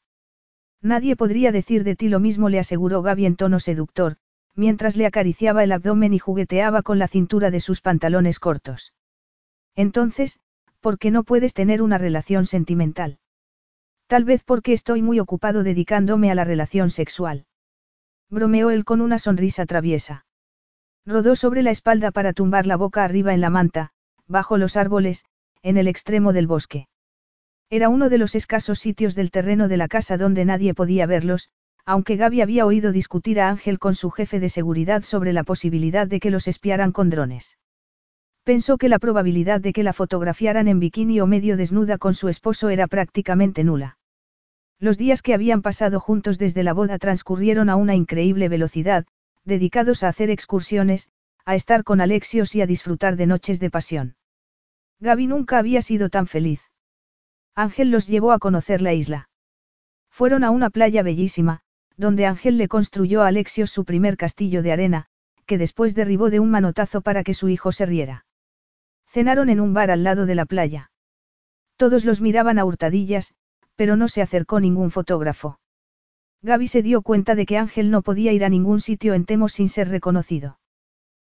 Nadie 0.84 1.16
podría 1.16 1.52
decir 1.52 1.84
de 1.84 1.96
ti 1.96 2.10
lo 2.10 2.20
mismo, 2.20 2.50
le 2.50 2.60
aseguró 2.60 3.02
Gaby 3.02 3.26
en 3.26 3.38
tono 3.38 3.60
seductor, 3.60 4.18
mientras 4.56 4.96
le 4.96 5.06
acariciaba 5.06 5.64
el 5.64 5.72
abdomen 5.72 6.14
y 6.14 6.20
jugueteaba 6.20 6.82
con 6.82 7.00
la 7.00 7.08
cintura 7.08 7.52
de 7.52 7.60
sus 7.60 7.82
pantalones 7.82 8.40
cortos. 8.40 8.94
Entonces, 9.76 10.40
¿por 10.80 11.00
qué 11.00 11.12
no 11.12 11.24
puedes 11.24 11.54
tener 11.54 11.82
una 11.82 11.98
relación 11.98 12.46
sentimental? 12.46 13.20
Tal 14.08 14.26
vez 14.26 14.44
porque 14.44 14.74
estoy 14.74 15.02
muy 15.02 15.20
ocupado 15.20 15.64
dedicándome 15.64 16.30
a 16.30 16.36
la 16.36 16.44
relación 16.44 16.90
sexual. 16.90 17.46
Bromeó 18.30 18.70
él 18.70 18.86
con 18.86 19.02
una 19.02 19.18
sonrisa 19.20 19.66
traviesa. 19.66 20.26
Rodó 21.06 21.36
sobre 21.36 21.64
la 21.64 21.72
espalda 21.72 22.12
para 22.12 22.34
tumbar 22.34 22.68
la 22.68 22.78
boca 22.78 23.04
arriba 23.04 23.34
en 23.34 23.42
la 23.42 23.50
manta, 23.50 23.92
bajo 24.28 24.58
los 24.58 24.78
árboles, 24.78 25.26
en 25.62 25.78
el 25.78 25.88
extremo 25.88 26.34
del 26.34 26.48
bosque. 26.48 26.88
Era 27.70 27.90
uno 27.90 28.10
de 28.10 28.18
los 28.18 28.36
escasos 28.36 28.80
sitios 28.80 29.16
del 29.16 29.32
terreno 29.32 29.68
de 29.68 29.78
la 29.78 29.88
casa 29.88 30.18
donde 30.18 30.46
nadie 30.46 30.74
podía 30.74 31.06
verlos, 31.06 31.50
aunque 31.86 32.16
Gaby 32.16 32.42
había 32.42 32.66
oído 32.66 32.92
discutir 32.92 33.40
a 33.40 33.50
Ángel 33.50 33.78
con 33.78 33.96
su 33.96 34.10
jefe 34.10 34.40
de 34.40 34.50
seguridad 34.50 35.04
sobre 35.04 35.34
la 35.34 35.44
posibilidad 35.44 36.08
de 36.08 36.20
que 36.20 36.32
los 36.32 36.48
espiaran 36.48 36.92
con 36.92 37.10
drones. 37.10 37.58
Pensó 38.44 38.78
que 38.78 38.90
la 38.90 39.00
probabilidad 39.00 39.62
de 39.62 39.74
que 39.74 39.84
la 39.84 39.94
fotografiaran 39.94 40.68
en 40.68 40.80
bikini 40.80 41.20
o 41.20 41.28
medio 41.28 41.58
desnuda 41.58 41.98
con 41.98 42.14
su 42.14 42.30
esposo 42.30 42.70
era 42.70 42.88
prácticamente 42.88 43.64
nula. 43.64 43.98
Los 44.80 44.98
días 44.98 45.22
que 45.22 45.34
habían 45.34 45.62
pasado 45.62 46.00
juntos 46.00 46.38
desde 46.38 46.64
la 46.64 46.74
boda 46.74 47.00
transcurrieron 47.00 47.70
a 47.70 47.76
una 47.76 47.96
increíble 47.96 48.50
velocidad, 48.50 49.06
dedicados 49.46 50.04
a 50.04 50.10
hacer 50.10 50.30
excursiones, 50.30 51.10
a 51.46 51.56
estar 51.56 51.84
con 51.84 52.02
Alexios 52.02 52.56
y 52.56 52.62
a 52.62 52.68
disfrutar 52.68 53.16
de 53.16 53.28
noches 53.28 53.60
de 53.60 53.70
pasión. 53.70 54.16
Gaby 55.00 55.28
nunca 55.28 55.58
había 55.58 55.82
sido 55.82 56.10
tan 56.10 56.28
feliz. 56.28 56.62
Ángel 57.56 57.92
los 57.92 58.08
llevó 58.08 58.32
a 58.32 58.40
conocer 58.40 58.82
la 58.82 58.94
isla. 58.94 59.30
Fueron 60.10 60.44
a 60.44 60.52
una 60.52 60.70
playa 60.70 61.04
bellísima, 61.04 61.62
donde 61.98 62.26
Ángel 62.26 62.58
le 62.58 62.68
construyó 62.68 63.22
a 63.22 63.28
Alexios 63.28 63.72
su 63.72 63.86
primer 63.86 64.18
castillo 64.18 64.64
de 64.64 64.72
arena, 64.72 65.06
que 65.46 65.58
después 65.58 65.96
derribó 65.96 66.30
de 66.30 66.40
un 66.40 66.50
manotazo 66.50 67.02
para 67.02 67.24
que 67.24 67.34
su 67.34 67.50
hijo 67.50 67.72
se 67.72 67.86
riera. 67.86 68.26
Cenaron 69.08 69.50
en 69.50 69.60
un 69.60 69.74
bar 69.74 69.92
al 69.92 70.04
lado 70.04 70.26
de 70.26 70.36
la 70.36 70.46
playa. 70.46 70.92
Todos 71.78 72.06
los 72.06 72.22
miraban 72.22 72.60
a 72.60 72.66
hurtadillas, 72.66 73.34
pero 73.76 73.96
no 73.96 74.08
se 74.08 74.22
acercó 74.22 74.60
ningún 74.60 74.92
fotógrafo. 74.92 75.60
Gaby 76.42 76.68
se 76.68 76.82
dio 76.82 77.02
cuenta 77.02 77.36
de 77.36 77.46
que 77.46 77.58
Ángel 77.58 77.90
no 77.90 78.02
podía 78.02 78.34
ir 78.34 78.44
a 78.44 78.50
ningún 78.50 78.82
sitio 78.82 79.14
en 79.14 79.26
Temos 79.26 79.54
sin 79.54 79.70
ser 79.70 79.90
reconocido. 79.90 80.60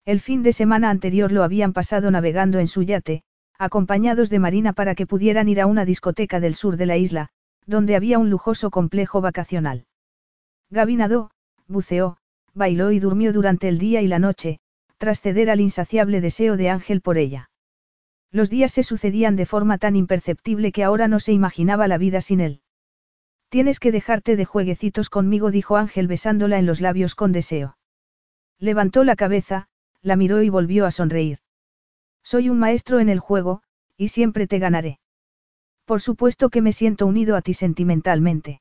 El 0.05 0.19
fin 0.19 0.43
de 0.43 0.53
semana 0.53 0.89
anterior 0.89 1.31
lo 1.31 1.43
habían 1.43 1.73
pasado 1.73 2.11
navegando 2.11 2.59
en 2.59 2.67
su 2.67 2.83
yate, 2.83 3.23
acompañados 3.57 4.29
de 4.29 4.39
Marina 4.39 4.73
para 4.73 4.95
que 4.95 5.07
pudieran 5.07 5.49
ir 5.49 5.61
a 5.61 5.65
una 5.65 5.85
discoteca 5.85 6.39
del 6.39 6.55
sur 6.55 6.77
de 6.77 6.85
la 6.85 6.97
isla, 6.97 7.29
donde 7.65 7.95
había 7.95 8.19
un 8.19 8.29
lujoso 8.29 8.69
complejo 8.69 9.21
vacacional. 9.21 9.85
Gaby 10.69 10.97
buceó, 11.67 12.17
bailó 12.53 12.91
y 12.91 12.99
durmió 12.99 13.31
durante 13.31 13.67
el 13.67 13.77
día 13.77 14.01
y 14.01 14.07
la 14.07 14.19
noche, 14.19 14.59
tras 14.97 15.21
ceder 15.21 15.49
al 15.49 15.61
insaciable 15.61 16.21
deseo 16.21 16.57
de 16.57 16.69
Ángel 16.69 17.01
por 17.01 17.17
ella. 17.17 17.49
Los 18.31 18.49
días 18.49 18.71
se 18.73 18.83
sucedían 18.83 19.35
de 19.35 19.45
forma 19.45 19.77
tan 19.77 19.95
imperceptible 19.95 20.71
que 20.71 20.83
ahora 20.83 21.07
no 21.07 21.19
se 21.19 21.31
imaginaba 21.31 21.87
la 21.87 21.97
vida 21.97 22.19
sin 22.19 22.41
él. 22.41 22.61
Tienes 23.49 23.79
que 23.79 23.91
dejarte 23.91 24.35
de 24.35 24.43
jueguecitos 24.43 25.09
conmigo, 25.09 25.51
dijo 25.51 25.77
Ángel 25.77 26.07
besándola 26.07 26.59
en 26.59 26.65
los 26.65 26.81
labios 26.81 27.15
con 27.15 27.31
deseo. 27.31 27.77
Levantó 28.59 29.03
la 29.05 29.15
cabeza, 29.15 29.69
la 30.01 30.17
miró 30.17 30.41
y 30.41 30.49
volvió 30.49 30.85
a 30.85 30.91
sonreír. 30.91 31.39
Soy 32.23 32.49
un 32.49 32.59
maestro 32.59 32.99
en 32.99 33.07
el 33.07 33.19
juego, 33.19 33.61
y 33.95 34.09
siempre 34.09 34.47
te 34.47 34.59
ganaré. 34.59 34.99
Por 35.85 36.01
supuesto 36.01 36.49
que 36.49 36.61
me 36.61 36.73
siento 36.73 37.05
unido 37.05 37.37
a 37.37 37.41
ti 37.41 37.53
sentimentalmente. 37.53 38.59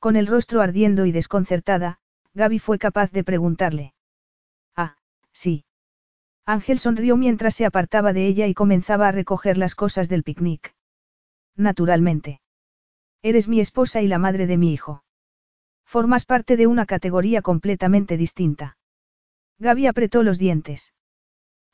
Con 0.00 0.16
el 0.16 0.26
rostro 0.26 0.62
ardiendo 0.62 1.04
y 1.04 1.12
desconcertada, 1.12 1.98
Gaby 2.32 2.58
fue 2.58 2.78
capaz 2.78 3.12
de 3.12 3.22
preguntarle. 3.22 3.92
Ah, 4.74 4.96
sí. 5.30 5.66
Ángel 6.46 6.78
sonrió 6.78 7.18
mientras 7.18 7.54
se 7.54 7.66
apartaba 7.66 8.14
de 8.14 8.26
ella 8.26 8.46
y 8.46 8.54
comenzaba 8.54 9.08
a 9.08 9.12
recoger 9.12 9.58
las 9.58 9.74
cosas 9.74 10.08
del 10.08 10.22
picnic. 10.22 10.74
Naturalmente. 11.54 12.40
Eres 13.22 13.46
mi 13.46 13.60
esposa 13.60 14.00
y 14.00 14.08
la 14.08 14.18
madre 14.18 14.46
de 14.46 14.56
mi 14.56 14.72
hijo. 14.72 15.04
Formas 15.84 16.24
parte 16.24 16.56
de 16.56 16.66
una 16.66 16.86
categoría 16.86 17.42
completamente 17.42 18.16
distinta. 18.16 18.78
Gaby 19.58 19.86
apretó 19.86 20.22
los 20.22 20.38
dientes. 20.38 20.94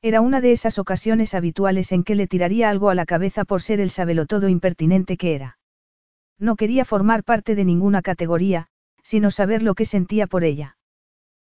Era 0.02 0.20
una 0.20 0.40
de 0.40 0.50
esas 0.50 0.80
ocasiones 0.80 1.32
habituales 1.34 1.92
en 1.92 2.02
que 2.02 2.16
le 2.16 2.26
tiraría 2.26 2.70
algo 2.70 2.90
a 2.90 2.96
la 2.96 3.06
cabeza 3.06 3.44
por 3.44 3.62
ser 3.62 3.78
el 3.78 3.90
sabelotodo 3.90 4.48
impertinente 4.48 5.16
que 5.16 5.36
era. 5.36 5.58
No 6.38 6.56
quería 6.56 6.84
formar 6.84 7.24
parte 7.24 7.54
de 7.54 7.64
ninguna 7.64 8.02
categoría, 8.02 8.68
sino 9.02 9.30
saber 9.30 9.62
lo 9.62 9.74
que 9.74 9.86
sentía 9.86 10.26
por 10.26 10.44
ella. 10.44 10.76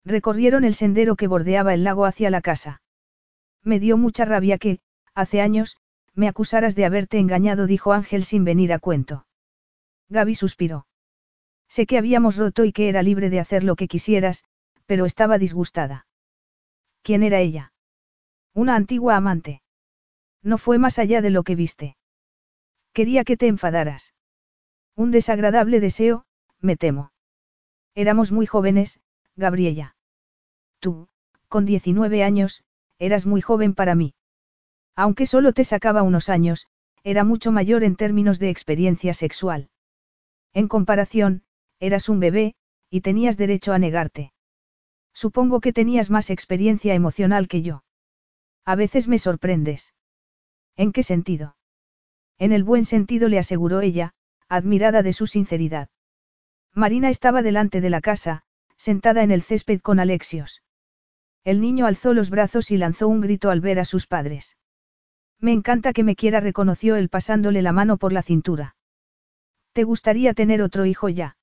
Recorrieron 0.03 0.63
el 0.65 0.75
sendero 0.75 1.15
que 1.15 1.27
bordeaba 1.27 1.73
el 1.73 1.83
lago 1.83 2.05
hacia 2.05 2.29
la 2.29 2.41
casa. 2.41 2.81
Me 3.63 3.79
dio 3.79 3.97
mucha 3.97 4.25
rabia 4.25 4.57
que, 4.57 4.79
hace 5.13 5.39
años, 5.39 5.77
me 6.13 6.27
acusaras 6.27 6.75
de 6.75 6.85
haberte 6.85 7.19
engañado, 7.19 7.65
dijo 7.65 7.93
Ángel 7.93 8.25
sin 8.25 8.43
venir 8.43 8.73
a 8.73 8.79
cuento. 8.79 9.25
Gaby 10.09 10.35
suspiró. 10.35 10.85
Sé 11.69 11.85
que 11.85 11.97
habíamos 11.97 12.37
roto 12.37 12.65
y 12.65 12.73
que 12.73 12.89
era 12.89 13.01
libre 13.01 13.29
de 13.29 13.39
hacer 13.39 13.63
lo 13.63 13.75
que 13.75 13.87
quisieras, 13.87 14.43
pero 14.85 15.05
estaba 15.05 15.37
disgustada. 15.37 16.05
¿Quién 17.01 17.23
era 17.23 17.39
ella? 17.39 17.73
Una 18.53 18.75
antigua 18.75 19.15
amante. 19.15 19.61
No 20.43 20.57
fue 20.57 20.77
más 20.77 20.99
allá 20.99 21.21
de 21.21 21.29
lo 21.29 21.43
que 21.43 21.55
viste. 21.55 21.95
Quería 22.91 23.23
que 23.23 23.37
te 23.37 23.47
enfadaras. 23.47 24.13
Un 24.95 25.11
desagradable 25.11 25.79
deseo, 25.79 26.25
me 26.59 26.77
temo. 26.77 27.11
Éramos 27.95 28.31
muy 28.31 28.45
jóvenes, 28.45 28.99
Gabriela. 29.35 29.95
Tú, 30.79 31.07
con 31.47 31.65
19 31.65 32.23
años, 32.23 32.63
eras 32.99 33.25
muy 33.25 33.41
joven 33.41 33.73
para 33.73 33.95
mí. 33.95 34.13
Aunque 34.95 35.25
solo 35.25 35.53
te 35.53 35.63
sacaba 35.63 36.03
unos 36.03 36.29
años, 36.29 36.67
era 37.03 37.23
mucho 37.23 37.51
mayor 37.51 37.83
en 37.83 37.95
términos 37.95 38.39
de 38.39 38.49
experiencia 38.49 39.13
sexual. 39.13 39.69
En 40.53 40.67
comparación, 40.67 41.43
eras 41.79 42.09
un 42.09 42.19
bebé, 42.19 42.55
y 42.89 43.01
tenías 43.01 43.37
derecho 43.37 43.73
a 43.73 43.79
negarte. 43.79 44.31
Supongo 45.13 45.59
que 45.59 45.73
tenías 45.73 46.09
más 46.09 46.29
experiencia 46.29 46.93
emocional 46.93 47.47
que 47.47 47.61
yo. 47.61 47.83
A 48.65 48.75
veces 48.75 49.07
me 49.07 49.19
sorprendes. 49.19 49.93
¿En 50.75 50.91
qué 50.91 51.03
sentido? 51.03 51.55
En 52.37 52.51
el 52.51 52.63
buen 52.63 52.85
sentido 52.85 53.27
le 53.27 53.39
aseguró 53.39 53.81
ella, 53.81 54.13
admirada 54.49 55.03
de 55.03 55.13
su 55.13 55.27
sinceridad. 55.27 55.89
Marina 56.73 57.09
estaba 57.09 57.41
delante 57.41 57.81
de 57.81 57.89
la 57.89 58.01
casa, 58.01 58.43
sentada 58.77 59.23
en 59.23 59.31
el 59.31 59.41
césped 59.41 59.81
con 59.81 59.99
Alexios. 59.99 60.63
El 61.43 61.61
niño 61.61 61.85
alzó 61.85 62.13
los 62.13 62.29
brazos 62.29 62.71
y 62.71 62.77
lanzó 62.77 63.07
un 63.07 63.21
grito 63.21 63.49
al 63.49 63.61
ver 63.61 63.79
a 63.79 63.85
sus 63.85 64.07
padres. 64.07 64.57
Me 65.39 65.51
encanta 65.51 65.93
que 65.93 66.03
me 66.03 66.15
quiera, 66.15 66.39
reconoció 66.39 66.95
él 66.95 67.09
pasándole 67.09 67.61
la 67.61 67.73
mano 67.73 67.97
por 67.97 68.13
la 68.13 68.23
cintura. 68.23 68.75
¿Te 69.73 69.83
gustaría 69.83 70.33
tener 70.33 70.61
otro 70.61 70.85
hijo 70.85 71.09
ya? 71.09 71.37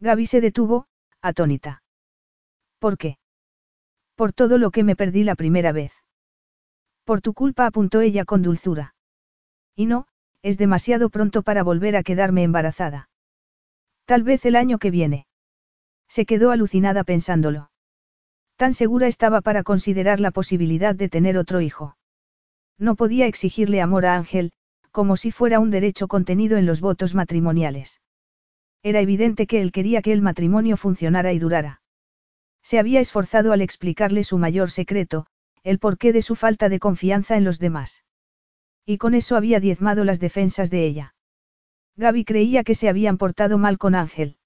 Gaby 0.00 0.26
se 0.26 0.40
detuvo, 0.40 0.86
atónita. 1.22 1.82
¿Por 2.78 2.98
qué? 2.98 3.18
Por 4.14 4.32
todo 4.32 4.58
lo 4.58 4.70
que 4.70 4.84
me 4.84 4.96
perdí 4.96 5.24
la 5.24 5.36
primera 5.36 5.72
vez. 5.72 5.92
Por 7.04 7.20
tu 7.20 7.32
culpa 7.32 7.66
apuntó 7.66 8.00
ella 8.00 8.24
con 8.24 8.42
dulzura. 8.42 8.94
Y 9.74 9.86
no, 9.86 10.06
es 10.44 10.58
demasiado 10.58 11.08
pronto 11.08 11.42
para 11.42 11.62
volver 11.62 11.96
a 11.96 12.02
quedarme 12.02 12.42
embarazada. 12.42 13.08
Tal 14.04 14.22
vez 14.22 14.44
el 14.44 14.56
año 14.56 14.78
que 14.78 14.90
viene. 14.90 15.26
Se 16.06 16.26
quedó 16.26 16.50
alucinada 16.50 17.02
pensándolo. 17.02 17.70
Tan 18.56 18.74
segura 18.74 19.06
estaba 19.06 19.40
para 19.40 19.62
considerar 19.62 20.20
la 20.20 20.30
posibilidad 20.30 20.94
de 20.94 21.08
tener 21.08 21.38
otro 21.38 21.62
hijo. 21.62 21.96
No 22.78 22.94
podía 22.94 23.26
exigirle 23.26 23.80
amor 23.80 24.04
a 24.04 24.16
Ángel, 24.16 24.52
como 24.90 25.16
si 25.16 25.32
fuera 25.32 25.60
un 25.60 25.70
derecho 25.70 26.08
contenido 26.08 26.58
en 26.58 26.66
los 26.66 26.82
votos 26.82 27.14
matrimoniales. 27.14 28.02
Era 28.82 29.00
evidente 29.00 29.46
que 29.46 29.62
él 29.62 29.72
quería 29.72 30.02
que 30.02 30.12
el 30.12 30.20
matrimonio 30.20 30.76
funcionara 30.76 31.32
y 31.32 31.38
durara. 31.38 31.80
Se 32.62 32.78
había 32.78 33.00
esforzado 33.00 33.52
al 33.52 33.62
explicarle 33.62 34.24
su 34.24 34.36
mayor 34.36 34.70
secreto, 34.70 35.24
el 35.62 35.78
porqué 35.78 36.12
de 36.12 36.20
su 36.20 36.36
falta 36.36 36.68
de 36.68 36.80
confianza 36.80 37.38
en 37.38 37.44
los 37.44 37.58
demás. 37.58 38.04
Y 38.86 38.98
con 38.98 39.14
eso 39.14 39.36
había 39.36 39.60
diezmado 39.60 40.04
las 40.04 40.20
defensas 40.20 40.70
de 40.70 40.84
ella. 40.86 41.14
Gaby 41.96 42.24
creía 42.24 42.64
que 42.64 42.74
se 42.74 42.88
habían 42.88 43.18
portado 43.18 43.56
mal 43.56 43.78
con 43.78 43.94
Ángel. 43.94 44.36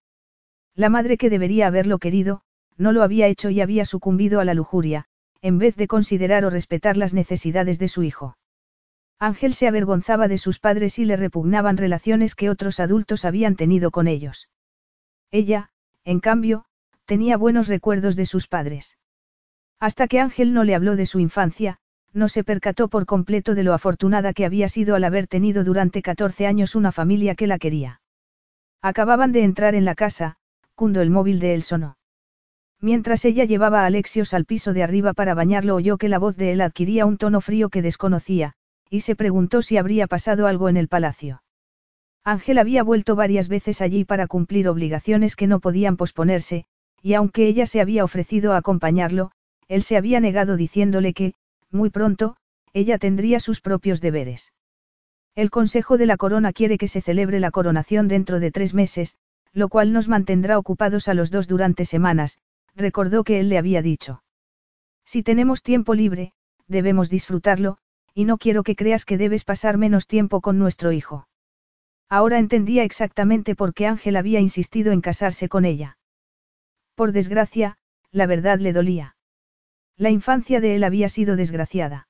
La 0.75 0.91
madre 0.91 1.17
que 1.17 1.31
debería 1.31 1.67
haberlo 1.67 1.99
querido, 1.99 2.43
no 2.77 2.93
lo 2.93 3.03
había 3.03 3.27
hecho 3.27 3.51
y 3.51 3.61
había 3.61 3.85
sucumbido 3.85 4.39
a 4.39 4.45
la 4.45 4.55
lujuria, 4.55 5.07
en 5.41 5.59
vez 5.59 5.77
de 5.77 5.89
considerar 5.89 6.45
o 6.45 6.51
respetar 6.51 6.97
las 6.97 7.15
necesidades 7.15 7.79
de 7.79 7.89
su 7.89 8.03
hijo. 8.03 8.37
Ángel 9.19 9.55
se 9.55 9.67
avergonzaba 9.67 10.29
de 10.29 10.39
sus 10.39 10.61
padres 10.61 10.99
y 10.99 11.05
le 11.05 11.17
repugnaban 11.17 11.77
relaciones 11.77 12.37
que 12.37 12.51
otros 12.51 12.79
adultos 12.79 13.25
habían 13.25 13.57
tenido 13.57 13.91
con 13.91 14.07
ellos. 14.07 14.49
Ella, 15.33 15.71
en 16.05 16.21
cambio, 16.21 16.67
tenía 17.05 17.37
buenos 17.37 17.67
recuerdos 17.67 18.15
de 18.15 18.27
sus 18.27 18.47
padres. 18.47 18.97
Hasta 19.81 20.07
que 20.07 20.21
Ángel 20.21 20.55
no 20.55 20.63
le 20.63 20.75
habló 20.75 20.95
de 20.95 21.07
su 21.07 21.19
infancia, 21.19 21.79
no 22.13 22.29
se 22.29 22.45
percató 22.45 22.89
por 22.89 23.07
completo 23.07 23.55
de 23.55 23.63
lo 23.63 23.75
afortunada 23.75 24.33
que 24.33 24.45
había 24.45 24.69
sido 24.69 24.95
al 24.95 25.05
haber 25.05 25.27
tenido 25.27 25.65
durante 25.65 26.03
14 26.03 26.47
años 26.47 26.75
una 26.75 26.93
familia 26.93 27.35
que 27.35 27.47
la 27.47 27.59
quería. 27.59 28.01
Acababan 28.81 29.33
de 29.33 29.43
entrar 29.43 29.75
en 29.75 29.85
la 29.85 29.95
casa, 29.95 30.37
cuando 30.75 31.01
el 31.01 31.11
móvil 31.11 31.41
de 31.41 31.55
él 31.55 31.63
sonó. 31.63 31.97
Mientras 32.81 33.25
ella 33.25 33.45
llevaba 33.45 33.83
a 33.83 33.87
Alexios 33.87 34.33
al 34.35 34.45
piso 34.45 34.73
de 34.73 34.85
arriba 34.85 35.13
para 35.13 35.35
bañarlo 35.35 35.75
oyó 35.75 35.99
que 35.99 36.09
la 36.09 36.19
voz 36.19 36.37
de 36.37 36.53
él 36.53 36.61
adquiría 36.61 37.07
un 37.07 37.19
tono 37.19 37.41
frío 37.41 37.71
que 37.71 37.83
desconocía, 37.83 38.53
y 38.89 39.01
se 39.01 39.17
preguntó 39.17 39.63
si 39.63 39.77
habría 39.77 40.07
pasado 40.07 40.47
algo 40.47 40.69
en 40.69 40.77
el 40.77 40.87
palacio. 40.87 41.43
Ángel 42.25 42.59
había 42.59 42.83
vuelto 42.85 43.17
varias 43.17 43.49
veces 43.49 43.81
allí 43.81 44.05
para 44.05 44.27
cumplir 44.27 44.69
obligaciones 44.69 45.35
que 45.35 45.47
no 45.47 45.61
podían 45.61 45.97
posponerse, 45.97 46.67
y 47.03 47.15
aunque 47.15 47.49
ella 47.49 47.67
se 47.67 47.81
había 47.81 48.05
ofrecido 48.05 48.53
a 48.53 48.59
acompañarlo, 48.59 49.33
él 49.67 49.83
se 49.83 49.97
había 49.97 50.21
negado 50.21 50.57
diciéndole 50.57 51.15
que, 51.15 51.35
muy 51.71 51.91
pronto, 51.91 52.37
ella 52.73 52.99
tendría 52.99 53.41
sus 53.41 53.61
propios 53.61 54.01
deberes. 54.01 54.53
El 55.35 55.51
Consejo 55.51 55.99
de 55.99 56.07
la 56.07 56.17
Corona 56.17 56.53
quiere 56.53 56.79
que 56.79 56.89
se 56.89 57.01
celebre 57.01 57.41
la 57.41 57.51
coronación 57.51 58.09
dentro 58.09 58.41
de 58.41 58.51
tres 58.51 58.75
meses, 58.75 59.17
lo 59.53 59.69
cual 59.69 59.93
nos 59.93 60.09
mantendrá 60.09 60.59
ocupados 60.59 61.09
a 61.09 61.15
los 61.15 61.31
dos 61.31 61.47
durante 61.49 61.85
semanas, 61.85 62.39
recordó 62.75 63.25
que 63.25 63.41
él 63.41 63.49
le 63.49 63.59
había 63.59 63.83
dicho. 63.83 64.23
Si 65.05 65.23
tenemos 65.23 65.63
tiempo 65.63 65.95
libre, 65.95 66.33
debemos 66.67 67.09
disfrutarlo, 67.09 67.79
y 68.15 68.25
no 68.25 68.39
quiero 68.39 68.63
que 68.63 68.77
creas 68.77 69.05
que 69.05 69.19
debes 69.19 69.45
pasar 69.45 69.79
menos 69.79 70.07
tiempo 70.07 70.41
con 70.41 70.59
nuestro 70.59 70.93
hijo. 70.93 71.29
Ahora 72.09 72.39
entendía 72.39 72.85
exactamente 72.85 73.55
por 73.55 73.75
qué 73.75 73.87
Ángel 73.87 74.17
había 74.17 74.41
insistido 74.41 74.93
en 74.93 75.01
casarse 75.01 75.49
con 75.49 75.65
ella. 75.65 75.99
Por 76.95 77.13
desgracia, 77.13 77.77
la 78.11 78.27
verdad 78.27 78.59
le 78.59 78.73
dolía. 78.73 79.17
La 79.99 80.11
infancia 80.11 80.61
de 80.61 80.77
él 80.77 80.85
había 80.85 81.09
sido 81.09 81.35
desgraciada. 81.35 82.07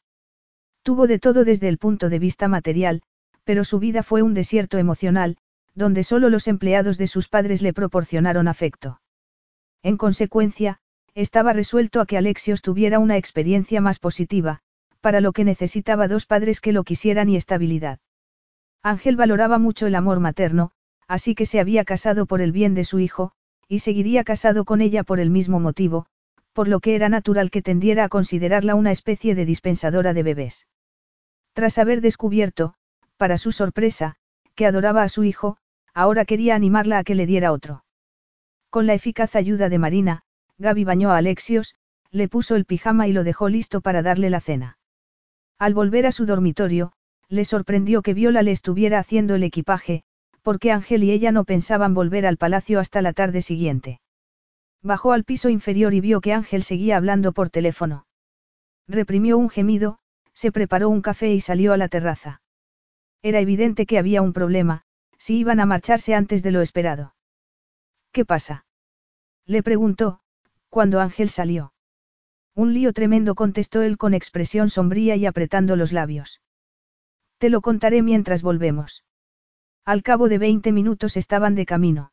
Tuvo 0.82 1.06
de 1.06 1.18
todo 1.18 1.44
desde 1.44 1.68
el 1.68 1.78
punto 1.78 2.10
de 2.10 2.18
vista 2.18 2.46
material, 2.46 3.02
pero 3.44 3.64
su 3.64 3.78
vida 3.78 4.02
fue 4.02 4.20
un 4.20 4.34
desierto 4.34 4.76
emocional, 4.76 5.38
donde 5.74 6.04
solo 6.04 6.28
los 6.28 6.48
empleados 6.48 6.98
de 6.98 7.06
sus 7.06 7.28
padres 7.28 7.62
le 7.62 7.72
proporcionaron 7.72 8.46
afecto. 8.46 9.00
En 9.82 9.96
consecuencia, 9.96 10.80
estaba 11.14 11.54
resuelto 11.54 12.02
a 12.02 12.06
que 12.06 12.18
Alexios 12.18 12.60
tuviera 12.60 12.98
una 12.98 13.16
experiencia 13.16 13.80
más 13.80 13.98
positiva, 13.98 14.60
para 15.00 15.22
lo 15.22 15.32
que 15.32 15.44
necesitaba 15.44 16.08
dos 16.08 16.26
padres 16.26 16.60
que 16.60 16.72
lo 16.72 16.84
quisieran 16.84 17.30
y 17.30 17.36
estabilidad. 17.36 18.00
Ángel 18.82 19.16
valoraba 19.16 19.58
mucho 19.58 19.86
el 19.86 19.94
amor 19.94 20.20
materno, 20.20 20.72
así 21.06 21.34
que 21.34 21.46
se 21.46 21.58
había 21.58 21.86
casado 21.86 22.26
por 22.26 22.42
el 22.42 22.52
bien 22.52 22.74
de 22.74 22.84
su 22.84 22.98
hijo, 22.98 23.32
y 23.66 23.78
seguiría 23.78 24.24
casado 24.24 24.66
con 24.66 24.82
ella 24.82 25.04
por 25.04 25.20
el 25.20 25.30
mismo 25.30 25.58
motivo, 25.58 26.06
por 26.58 26.66
lo 26.66 26.80
que 26.80 26.96
era 26.96 27.08
natural 27.08 27.52
que 27.52 27.62
tendiera 27.62 28.02
a 28.02 28.08
considerarla 28.08 28.74
una 28.74 28.90
especie 28.90 29.36
de 29.36 29.44
dispensadora 29.44 30.12
de 30.12 30.24
bebés. 30.24 30.66
Tras 31.52 31.78
haber 31.78 32.00
descubierto, 32.00 32.74
para 33.16 33.38
su 33.38 33.52
sorpresa, 33.52 34.16
que 34.56 34.66
adoraba 34.66 35.04
a 35.04 35.08
su 35.08 35.22
hijo, 35.22 35.58
ahora 35.94 36.24
quería 36.24 36.56
animarla 36.56 36.98
a 36.98 37.04
que 37.04 37.14
le 37.14 37.26
diera 37.26 37.52
otro. 37.52 37.84
Con 38.70 38.88
la 38.88 38.94
eficaz 38.94 39.36
ayuda 39.36 39.68
de 39.68 39.78
Marina, 39.78 40.22
Gaby 40.58 40.82
bañó 40.82 41.12
a 41.12 41.18
Alexios, 41.18 41.76
le 42.10 42.26
puso 42.26 42.56
el 42.56 42.64
pijama 42.64 43.06
y 43.06 43.12
lo 43.12 43.22
dejó 43.22 43.48
listo 43.48 43.80
para 43.80 44.02
darle 44.02 44.28
la 44.28 44.40
cena. 44.40 44.78
Al 45.60 45.74
volver 45.74 46.06
a 46.06 46.10
su 46.10 46.26
dormitorio, 46.26 46.90
le 47.28 47.44
sorprendió 47.44 48.02
que 48.02 48.14
Viola 48.14 48.42
le 48.42 48.50
estuviera 48.50 48.98
haciendo 48.98 49.36
el 49.36 49.44
equipaje, 49.44 50.02
porque 50.42 50.72
Ángel 50.72 51.04
y 51.04 51.12
ella 51.12 51.30
no 51.30 51.44
pensaban 51.44 51.94
volver 51.94 52.26
al 52.26 52.36
palacio 52.36 52.80
hasta 52.80 53.00
la 53.00 53.12
tarde 53.12 53.42
siguiente. 53.42 54.00
Bajó 54.82 55.12
al 55.12 55.24
piso 55.24 55.48
inferior 55.48 55.94
y 55.94 56.00
vio 56.00 56.20
que 56.20 56.32
Ángel 56.32 56.62
seguía 56.62 56.96
hablando 56.96 57.32
por 57.32 57.50
teléfono. 57.50 58.06
Reprimió 58.86 59.36
un 59.36 59.50
gemido, 59.50 59.98
se 60.32 60.52
preparó 60.52 60.88
un 60.88 61.02
café 61.02 61.32
y 61.32 61.40
salió 61.40 61.72
a 61.72 61.76
la 61.76 61.88
terraza. 61.88 62.42
Era 63.22 63.40
evidente 63.40 63.86
que 63.86 63.98
había 63.98 64.22
un 64.22 64.32
problema, 64.32 64.84
si 65.18 65.38
iban 65.38 65.60
a 65.60 65.66
marcharse 65.66 66.14
antes 66.14 66.42
de 66.42 66.52
lo 66.52 66.62
esperado. 66.62 67.14
¿Qué 68.12 68.24
pasa? 68.24 68.66
Le 69.44 69.62
preguntó, 69.62 70.20
cuando 70.68 71.00
Ángel 71.00 71.28
salió. 71.28 71.72
Un 72.54 72.74
lío 72.74 72.92
tremendo 72.92 73.34
contestó 73.34 73.82
él 73.82 73.98
con 73.98 74.14
expresión 74.14 74.68
sombría 74.68 75.16
y 75.16 75.26
apretando 75.26 75.76
los 75.76 75.92
labios. 75.92 76.40
Te 77.38 77.50
lo 77.50 77.60
contaré 77.60 78.02
mientras 78.02 78.42
volvemos. 78.42 79.04
Al 79.84 80.02
cabo 80.02 80.28
de 80.28 80.38
veinte 80.38 80.72
minutos 80.72 81.16
estaban 81.16 81.54
de 81.54 81.66
camino. 81.66 82.12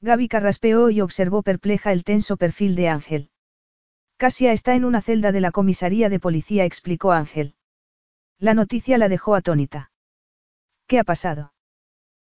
Gaby 0.00 0.28
carraspeó 0.28 0.90
y 0.90 1.00
observó 1.00 1.42
perpleja 1.42 1.92
el 1.92 2.04
tenso 2.04 2.36
perfil 2.36 2.74
de 2.74 2.88
Ángel. 2.88 3.30
Casia 4.16 4.52
está 4.52 4.74
en 4.74 4.84
una 4.84 5.02
celda 5.02 5.32
de 5.32 5.40
la 5.40 5.50
comisaría 5.50 6.08
de 6.08 6.20
policía, 6.20 6.64
explicó 6.64 7.12
Ángel. 7.12 7.54
La 8.38 8.54
noticia 8.54 8.98
la 8.98 9.08
dejó 9.08 9.34
atónita. 9.34 9.90
¿Qué 10.86 10.98
ha 10.98 11.04
pasado? 11.04 11.52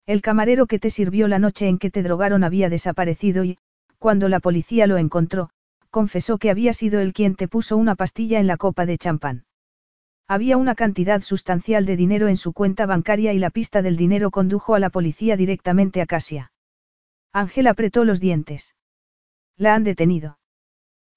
El 0.06 0.22
camarero 0.22 0.68
que 0.68 0.80
te 0.80 0.90
sirvió 0.90 1.28
la 1.28 1.40
noche 1.40 1.68
en 1.68 1.78
que 1.78 1.92
te 1.92 2.04
drogaron 2.04 2.44
había 2.44 2.70
desaparecido 2.70 3.44
y, 3.44 3.58
cuando 3.98 4.30
la 4.30 4.40
policía 4.40 4.88
lo 4.88 4.98
encontró, 4.98 5.50
confesó 5.90 6.38
que 6.38 6.50
había 6.50 6.74
sido 6.74 7.00
él 7.00 7.14
quien 7.14 7.36
te 7.36 7.48
puso 7.48 7.78
una 7.78 7.96
pastilla 7.96 8.40
en 8.40 8.48
la 8.48 8.58
copa 8.58 8.86
de 8.86 8.98
champán. 8.98 9.46
Había 10.28 10.58
una 10.58 10.76
cantidad 10.76 11.22
sustancial 11.22 11.86
de 11.86 11.96
dinero 11.96 12.28
en 12.28 12.38
su 12.38 12.52
cuenta 12.54 12.86
bancaria 12.86 13.34
y 13.34 13.40
la 13.40 13.50
pista 13.50 13.82
del 13.82 13.96
dinero 13.96 14.32
condujo 14.32 14.76
a 14.76 14.80
la 14.80 14.90
policía 14.90 15.38
directamente 15.38 16.02
a 16.02 16.06
Casia. 16.06 16.52
Ángel 17.36 17.68
apretó 17.68 18.06
los 18.06 18.22
dientes. 18.22 18.76
La 19.58 19.76
han 19.76 19.84
detenido. 19.84 20.40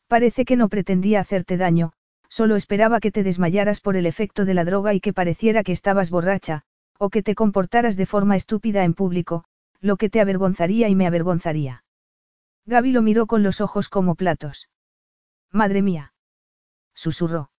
Parece 0.08 0.44
que 0.44 0.56
no 0.56 0.68
pretendía 0.68 1.20
hacerte 1.20 1.56
daño, 1.56 1.92
solo 2.28 2.56
esperaba 2.56 2.98
que 2.98 3.12
te 3.12 3.22
desmayaras 3.22 3.80
por 3.80 3.94
el 3.94 4.04
efecto 4.04 4.44
de 4.44 4.52
la 4.52 4.64
droga 4.64 4.94
y 4.94 5.00
que 5.00 5.12
pareciera 5.12 5.62
que 5.62 5.70
estabas 5.70 6.10
borracha, 6.10 6.64
o 6.98 7.08
que 7.08 7.22
te 7.22 7.36
comportaras 7.36 7.96
de 7.96 8.04
forma 8.04 8.34
estúpida 8.34 8.82
en 8.82 8.94
público, 8.94 9.44
lo 9.80 9.96
que 9.96 10.10
te 10.10 10.20
avergonzaría 10.20 10.88
y 10.88 10.96
me 10.96 11.06
avergonzaría. 11.06 11.84
Gaby 12.66 12.90
lo 12.90 13.02
miró 13.02 13.28
con 13.28 13.44
los 13.44 13.60
ojos 13.60 13.88
como 13.88 14.16
platos. 14.16 14.68
Madre 15.52 15.82
mía. 15.82 16.14
Susurró. 16.94 17.52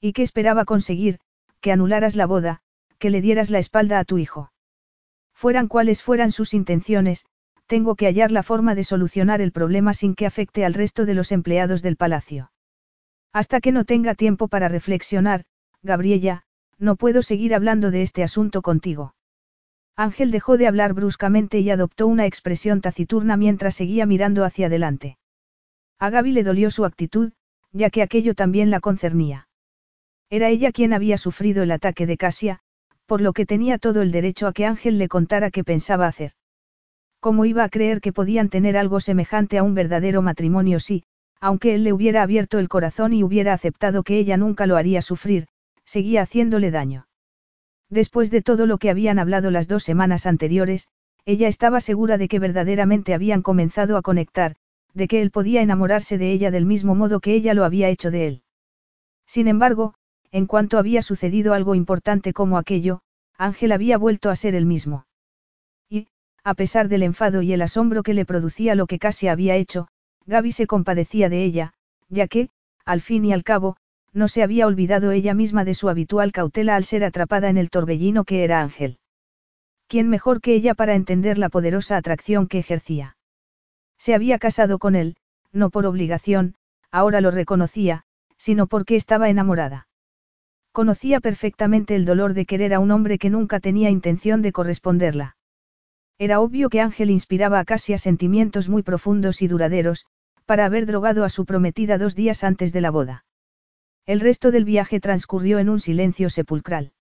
¿Y 0.00 0.12
qué 0.12 0.24
esperaba 0.24 0.64
conseguir? 0.64 1.20
Que 1.60 1.70
anularas 1.70 2.16
la 2.16 2.26
boda, 2.26 2.62
que 2.98 3.10
le 3.10 3.20
dieras 3.20 3.48
la 3.48 3.60
espalda 3.60 4.00
a 4.00 4.04
tu 4.04 4.18
hijo. 4.18 4.50
Fueran 5.34 5.68
cuales 5.68 6.02
fueran 6.02 6.32
sus 6.32 6.52
intenciones, 6.52 7.26
tengo 7.66 7.96
que 7.96 8.06
hallar 8.06 8.32
la 8.32 8.42
forma 8.42 8.74
de 8.74 8.84
solucionar 8.84 9.40
el 9.40 9.52
problema 9.52 9.94
sin 9.94 10.14
que 10.14 10.26
afecte 10.26 10.64
al 10.64 10.74
resto 10.74 11.04
de 11.04 11.14
los 11.14 11.32
empleados 11.32 11.82
del 11.82 11.96
palacio. 11.96 12.50
Hasta 13.32 13.60
que 13.60 13.72
no 13.72 13.84
tenga 13.84 14.14
tiempo 14.14 14.48
para 14.48 14.68
reflexionar, 14.68 15.44
Gabriella, 15.82 16.44
no 16.78 16.96
puedo 16.96 17.22
seguir 17.22 17.54
hablando 17.54 17.90
de 17.90 18.02
este 18.02 18.22
asunto 18.22 18.62
contigo. 18.62 19.14
Ángel 19.96 20.30
dejó 20.30 20.58
de 20.58 20.66
hablar 20.66 20.92
bruscamente 20.92 21.58
y 21.60 21.70
adoptó 21.70 22.06
una 22.06 22.26
expresión 22.26 22.80
taciturna 22.80 23.36
mientras 23.36 23.74
seguía 23.74 24.04
mirando 24.04 24.44
hacia 24.44 24.66
adelante. 24.66 25.18
A 25.98 26.10
Gaby 26.10 26.32
le 26.32 26.44
dolió 26.44 26.70
su 26.70 26.84
actitud, 26.84 27.32
ya 27.72 27.90
que 27.90 28.02
aquello 28.02 28.34
también 28.34 28.70
la 28.70 28.80
concernía. 28.80 29.48
Era 30.28 30.50
ella 30.50 30.72
quien 30.72 30.92
había 30.92 31.16
sufrido 31.16 31.62
el 31.62 31.70
ataque 31.70 32.06
de 32.06 32.16
Casia, 32.16 32.60
por 33.06 33.20
lo 33.20 33.32
que 33.32 33.46
tenía 33.46 33.78
todo 33.78 34.02
el 34.02 34.12
derecho 34.12 34.46
a 34.46 34.52
que 34.52 34.66
Ángel 34.66 34.98
le 34.98 35.08
contara 35.08 35.50
qué 35.50 35.64
pensaba 35.64 36.06
hacer. 36.06 36.32
¿Cómo 37.20 37.44
iba 37.44 37.64
a 37.64 37.68
creer 37.68 38.00
que 38.00 38.12
podían 38.12 38.48
tener 38.48 38.76
algo 38.76 39.00
semejante 39.00 39.58
a 39.58 39.62
un 39.62 39.74
verdadero 39.74 40.22
matrimonio 40.22 40.80
si, 40.80 41.04
aunque 41.40 41.74
él 41.74 41.84
le 41.84 41.92
hubiera 41.92 42.22
abierto 42.22 42.58
el 42.58 42.68
corazón 42.68 43.12
y 43.12 43.22
hubiera 43.22 43.52
aceptado 43.52 44.02
que 44.02 44.18
ella 44.18 44.36
nunca 44.36 44.66
lo 44.66 44.76
haría 44.76 45.02
sufrir, 45.02 45.46
seguía 45.84 46.22
haciéndole 46.22 46.70
daño? 46.70 47.06
Después 47.88 48.30
de 48.30 48.42
todo 48.42 48.66
lo 48.66 48.78
que 48.78 48.90
habían 48.90 49.18
hablado 49.18 49.50
las 49.50 49.68
dos 49.68 49.84
semanas 49.84 50.26
anteriores, 50.26 50.88
ella 51.24 51.48
estaba 51.48 51.80
segura 51.80 52.18
de 52.18 52.28
que 52.28 52.38
verdaderamente 52.38 53.14
habían 53.14 53.42
comenzado 53.42 53.96
a 53.96 54.02
conectar, 54.02 54.56
de 54.94 55.08
que 55.08 55.22
él 55.22 55.30
podía 55.30 55.62
enamorarse 55.62 56.18
de 56.18 56.32
ella 56.32 56.50
del 56.50 56.66
mismo 56.66 56.94
modo 56.94 57.20
que 57.20 57.34
ella 57.34 57.54
lo 57.54 57.64
había 57.64 57.88
hecho 57.88 58.10
de 58.10 58.26
él. 58.28 58.42
Sin 59.26 59.48
embargo, 59.48 59.94
en 60.30 60.46
cuanto 60.46 60.78
había 60.78 61.02
sucedido 61.02 61.52
algo 61.52 61.74
importante 61.74 62.32
como 62.32 62.58
aquello, 62.58 63.00
Ángel 63.36 63.72
había 63.72 63.98
vuelto 63.98 64.30
a 64.30 64.36
ser 64.36 64.54
el 64.54 64.66
mismo. 64.66 65.05
A 66.46 66.54
pesar 66.54 66.86
del 66.86 67.02
enfado 67.02 67.42
y 67.42 67.52
el 67.52 67.60
asombro 67.60 68.04
que 68.04 68.14
le 68.14 68.24
producía 68.24 68.76
lo 68.76 68.86
que 68.86 69.00
casi 69.00 69.26
había 69.26 69.56
hecho, 69.56 69.88
Gaby 70.26 70.52
se 70.52 70.68
compadecía 70.68 71.28
de 71.28 71.42
ella, 71.42 71.72
ya 72.08 72.28
que, 72.28 72.50
al 72.84 73.00
fin 73.00 73.24
y 73.24 73.32
al 73.32 73.42
cabo, 73.42 73.78
no 74.12 74.28
se 74.28 74.44
había 74.44 74.68
olvidado 74.68 75.10
ella 75.10 75.34
misma 75.34 75.64
de 75.64 75.74
su 75.74 75.88
habitual 75.88 76.30
cautela 76.30 76.76
al 76.76 76.84
ser 76.84 77.02
atrapada 77.02 77.48
en 77.48 77.56
el 77.56 77.68
torbellino 77.68 78.22
que 78.22 78.44
era 78.44 78.62
Ángel. 78.62 79.00
¿Quién 79.88 80.08
mejor 80.08 80.40
que 80.40 80.54
ella 80.54 80.74
para 80.74 80.94
entender 80.94 81.36
la 81.36 81.48
poderosa 81.48 81.96
atracción 81.96 82.46
que 82.46 82.60
ejercía? 82.60 83.16
Se 83.98 84.14
había 84.14 84.38
casado 84.38 84.78
con 84.78 84.94
él, 84.94 85.16
no 85.50 85.70
por 85.70 85.84
obligación, 85.84 86.54
ahora 86.92 87.20
lo 87.20 87.32
reconocía, 87.32 88.04
sino 88.36 88.68
porque 88.68 88.94
estaba 88.94 89.30
enamorada. 89.30 89.88
Conocía 90.70 91.18
perfectamente 91.18 91.96
el 91.96 92.04
dolor 92.04 92.34
de 92.34 92.46
querer 92.46 92.72
a 92.72 92.78
un 92.78 92.92
hombre 92.92 93.18
que 93.18 93.30
nunca 93.30 93.58
tenía 93.58 93.90
intención 93.90 94.42
de 94.42 94.52
corresponderla. 94.52 95.35
Era 96.18 96.40
obvio 96.40 96.70
que 96.70 96.80
Ángel 96.80 97.10
inspiraba 97.10 97.60
a 97.60 97.64
Casia 97.64 97.98
sentimientos 97.98 98.68
muy 98.68 98.82
profundos 98.82 99.42
y 99.42 99.48
duraderos, 99.48 100.06
para 100.46 100.64
haber 100.64 100.86
drogado 100.86 101.24
a 101.24 101.28
su 101.28 101.44
prometida 101.44 101.98
dos 101.98 102.14
días 102.14 102.44
antes 102.44 102.72
de 102.72 102.80
la 102.80 102.90
boda. 102.90 103.24
El 104.06 104.20
resto 104.20 104.50
del 104.50 104.64
viaje 104.64 105.00
transcurrió 105.00 105.58
en 105.58 105.68
un 105.68 105.80
silencio 105.80 106.30
sepulcral. 106.30 106.92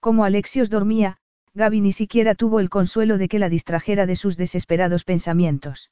Como 0.00 0.24
Alexios 0.24 0.68
dormía, 0.68 1.18
Gaby 1.54 1.80
ni 1.80 1.92
siquiera 1.92 2.34
tuvo 2.34 2.60
el 2.60 2.68
consuelo 2.68 3.16
de 3.16 3.28
que 3.28 3.38
la 3.38 3.48
distrajera 3.48 4.04
de 4.04 4.16
sus 4.16 4.36
desesperados 4.36 5.04
pensamientos. 5.04 5.90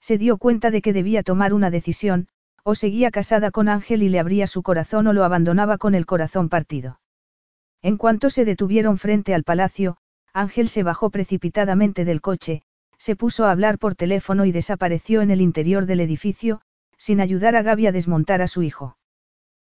Se 0.00 0.18
dio 0.18 0.36
cuenta 0.36 0.70
de 0.70 0.82
que 0.82 0.92
debía 0.92 1.22
tomar 1.22 1.54
una 1.54 1.70
decisión, 1.70 2.28
o 2.64 2.74
seguía 2.74 3.10
casada 3.10 3.50
con 3.50 3.68
Ángel 3.68 4.02
y 4.02 4.10
le 4.10 4.18
abría 4.18 4.46
su 4.46 4.62
corazón 4.62 5.06
o 5.06 5.12
lo 5.14 5.24
abandonaba 5.24 5.78
con 5.78 5.94
el 5.94 6.04
corazón 6.04 6.50
partido. 6.50 7.00
En 7.80 7.96
cuanto 7.96 8.28
se 8.28 8.44
detuvieron 8.44 8.98
frente 8.98 9.34
al 9.34 9.44
palacio, 9.44 9.96
Ángel 10.34 10.68
se 10.68 10.82
bajó 10.82 11.10
precipitadamente 11.10 12.04
del 12.04 12.20
coche, 12.20 12.62
se 12.98 13.14
puso 13.14 13.44
a 13.44 13.52
hablar 13.52 13.78
por 13.78 13.94
teléfono 13.94 14.44
y 14.44 14.52
desapareció 14.52 15.22
en 15.22 15.30
el 15.30 15.40
interior 15.40 15.86
del 15.86 16.00
edificio, 16.00 16.60
sin 16.98 17.20
ayudar 17.20 17.54
a 17.54 17.62
Gaby 17.62 17.86
a 17.86 17.92
desmontar 17.92 18.42
a 18.42 18.48
su 18.48 18.62
hijo. 18.64 18.98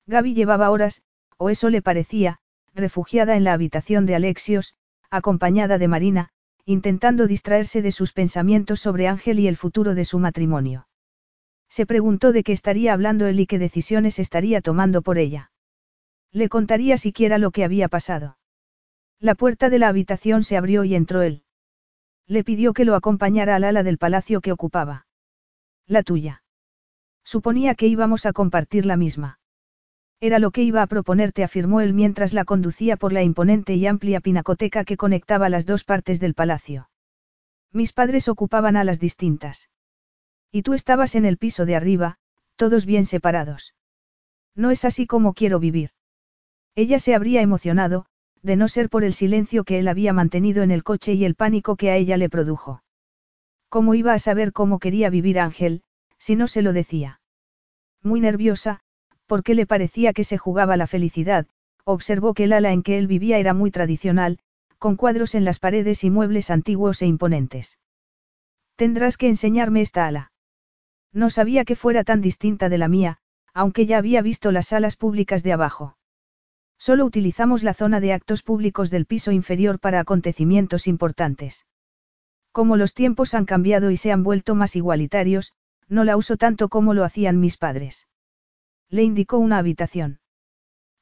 Gaby 0.06 0.36
llevaba 0.36 0.70
horas, 0.70 1.02
o 1.38 1.50
eso 1.50 1.70
le 1.72 1.82
parecía, 1.82 2.38
refugiada 2.76 3.36
en 3.36 3.44
la 3.44 3.54
habitación 3.54 4.06
de 4.06 4.14
Alexios, 4.14 4.76
acompañada 5.10 5.80
de 5.80 5.88
Marina, 5.88 6.30
intentando 6.66 7.26
distraerse 7.26 7.82
de 7.82 7.92
sus 7.92 8.14
pensamientos 8.14 8.80
sobre 8.80 9.08
Ángel 9.08 9.40
y 9.40 9.48
el 9.48 9.58
futuro 9.58 9.96
de 9.96 10.06
su 10.06 10.20
matrimonio. 10.20 10.88
Se 11.70 11.88
preguntó 11.88 12.34
de 12.34 12.44
qué 12.44 12.52
estaría 12.52 12.94
hablando 12.94 13.26
él 13.26 13.40
y 13.40 13.48
qué 13.48 13.58
decisiones 13.58 14.20
estaría 14.20 14.62
tomando 14.62 15.02
por 15.02 15.18
ella. 15.18 15.52
Le 16.32 16.50
contaría 16.50 16.98
siquiera 16.98 17.40
lo 17.40 17.50
que 17.52 17.64
había 17.64 17.88
pasado. 17.88 18.38
La 19.22 19.36
puerta 19.36 19.70
de 19.70 19.78
la 19.78 19.88
habitación 19.88 20.42
se 20.42 20.58
abrió 20.58 20.84
y 20.84 20.96
entró 20.96 21.22
él. 21.22 21.44
Le 22.26 22.44
pidió 22.44 22.74
que 22.74 22.86
lo 22.86 22.96
acompañara 22.96 23.56
al 23.56 23.64
ala 23.64 23.84
del 23.84 24.00
palacio 24.00 24.42
que 24.42 24.52
ocupaba. 24.52 25.06
La 25.86 26.02
tuya. 26.02 26.44
Suponía 27.24 27.76
que 27.76 27.86
íbamos 27.86 28.26
a 28.26 28.34
compartir 28.34 28.88
la 28.88 28.98
misma. 28.98 29.40
Era 30.20 30.40
lo 30.40 30.50
que 30.50 30.64
iba 30.64 30.82
a 30.82 30.88
proponerte, 30.88 31.44
afirmó 31.44 31.82
él 31.82 31.94
mientras 31.94 32.34
la 32.34 32.46
conducía 32.46 32.98
por 32.98 33.14
la 33.14 33.22
imponente 33.22 33.76
y 33.76 33.86
amplia 33.86 34.22
pinacoteca 34.22 34.86
que 34.86 34.98
conectaba 34.98 35.50
las 35.50 35.68
dos 35.68 35.84
partes 35.84 36.20
del 36.20 36.34
palacio. 36.34 36.90
Mis 37.72 37.94
padres 37.94 38.28
ocupaban 38.28 38.76
alas 38.76 39.00
distintas. 39.00 39.70
Y 40.52 40.64
tú 40.64 40.74
estabas 40.74 41.14
en 41.14 41.26
el 41.26 41.38
piso 41.38 41.68
de 41.68 41.76
arriba, 41.76 42.18
todos 42.56 42.88
bien 42.88 43.06
separados. 43.06 43.76
No 44.56 44.72
es 44.72 44.84
así 44.84 45.06
como 45.06 45.36
quiero 45.36 45.60
vivir. 45.60 45.92
Ella 46.74 46.98
se 46.98 47.14
habría 47.14 47.42
emocionado, 47.42 48.08
de 48.44 48.56
no 48.56 48.68
ser 48.68 48.90
por 48.90 49.04
el 49.04 49.14
silencio 49.14 49.64
que 49.64 49.80
él 49.80 49.88
había 49.88 50.14
mantenido 50.14 50.64
en 50.64 50.72
el 50.72 50.84
coche 50.84 51.14
y 51.14 51.26
el 51.26 51.36
pánico 51.36 51.76
que 51.76 51.92
a 51.92 51.96
ella 51.96 52.18
le 52.18 52.30
produjo. 52.30 52.84
¿Cómo 53.70 53.96
iba 53.96 54.14
a 54.14 54.20
saber 54.20 54.52
cómo 54.52 54.80
quería 54.80 55.10
vivir 55.10 55.40
Ángel, 55.40 55.84
si 56.18 56.36
no 56.36 56.48
se 56.48 56.62
lo 56.62 56.74
decía? 56.74 57.22
Muy 58.04 58.20
nerviosa, 58.20 58.82
porque 59.28 59.56
le 59.56 59.66
parecía 59.66 60.14
que 60.14 60.24
se 60.24 60.38
jugaba 60.38 60.76
la 60.76 60.88
felicidad, 60.88 61.48
observó 61.86 62.34
que 62.34 62.46
el 62.46 62.54
ala 62.54 62.72
en 62.74 62.84
que 62.84 62.98
él 62.98 63.08
vivía 63.08 63.38
era 63.38 63.54
muy 63.54 63.72
tradicional, 63.72 64.40
con 64.78 64.96
cuadros 64.96 65.36
en 65.36 65.46
las 65.46 65.60
paredes 65.60 66.04
y 66.04 66.10
muebles 66.10 66.50
antiguos 66.50 67.02
e 67.02 67.06
imponentes. 67.06 67.78
Tendrás 68.76 69.16
que 69.18 69.28
enseñarme 69.28 69.82
esta 69.82 70.08
ala. 70.08 70.32
No 71.14 71.30
sabía 71.30 71.66
que 71.66 71.76
fuera 71.76 72.04
tan 72.04 72.20
distinta 72.22 72.68
de 72.68 72.78
la 72.78 72.88
mía, 72.88 73.20
aunque 73.54 73.86
ya 73.86 73.98
había 73.98 74.22
visto 74.22 74.52
las 74.52 74.68
salas 74.68 74.96
públicas 74.96 75.44
de 75.44 75.54
abajo. 75.54 75.96
Solo 76.82 77.06
utilizamos 77.06 77.62
la 77.62 77.76
zona 77.76 78.00
de 78.00 78.12
actos 78.12 78.42
públicos 78.42 78.90
del 78.90 79.06
piso 79.06 79.32
inferior 79.32 79.78
para 79.78 80.00
acontecimientos 80.00 80.88
importantes. 80.88 81.68
Como 82.52 82.76
los 82.76 82.96
tiempos 82.96 83.36
han 83.36 83.46
cambiado 83.46 83.92
y 83.92 83.98
se 83.98 84.12
han 84.12 84.24
vuelto 84.24 84.56
más 84.56 84.76
igualitarios, 84.76 85.54
no 85.90 86.04
la 86.04 86.18
uso 86.18 86.38
tanto 86.38 86.70
como 86.70 86.96
lo 86.96 87.04
hacían 87.04 87.40
mis 87.40 87.58
padres. 87.58 88.08
Le 88.90 89.04
indicó 89.04 89.38
una 89.38 89.60
habitación. 89.60 90.22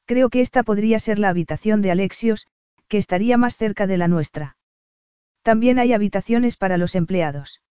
Creo 0.04 0.28
que 0.28 0.42
esta 0.42 0.64
podría 0.64 0.98
ser 0.98 1.18
la 1.18 1.30
habitación 1.30 1.80
de 1.80 1.92
Alexios, 1.92 2.46
que 2.86 2.98
estaría 2.98 3.38
más 3.38 3.56
cerca 3.56 3.86
de 3.86 3.96
la 3.96 4.06
nuestra. 4.06 4.58
También 5.40 5.78
hay 5.78 5.94
habitaciones 5.94 6.58
para 6.58 6.76
los 6.76 6.94
empleados. 6.94 7.62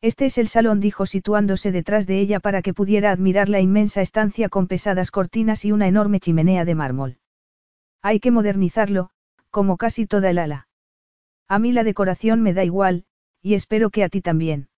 Este 0.00 0.26
es 0.26 0.38
el 0.38 0.48
salón, 0.48 0.80
dijo 0.80 1.06
situándose 1.06 1.70
detrás 1.70 2.08
de 2.08 2.18
ella 2.18 2.40
para 2.40 2.62
que 2.62 2.74
pudiera 2.74 3.12
admirar 3.12 3.48
la 3.48 3.60
inmensa 3.60 4.02
estancia 4.02 4.48
con 4.48 4.66
pesadas 4.66 5.12
cortinas 5.12 5.64
y 5.64 5.70
una 5.70 5.86
enorme 5.86 6.18
chimenea 6.18 6.64
de 6.64 6.74
mármol. 6.74 7.18
Hay 8.02 8.20
que 8.20 8.30
modernizarlo, 8.30 9.10
como 9.50 9.76
casi 9.76 10.06
toda 10.06 10.30
el 10.30 10.38
ala. 10.38 10.68
A 11.48 11.58
mí 11.58 11.72
la 11.72 11.84
decoración 11.84 12.42
me 12.42 12.54
da 12.54 12.64
igual, 12.64 13.04
y 13.42 13.54
espero 13.54 13.90
que 13.90 14.04
a 14.04 14.08
ti 14.08 14.20
también. 14.20 14.68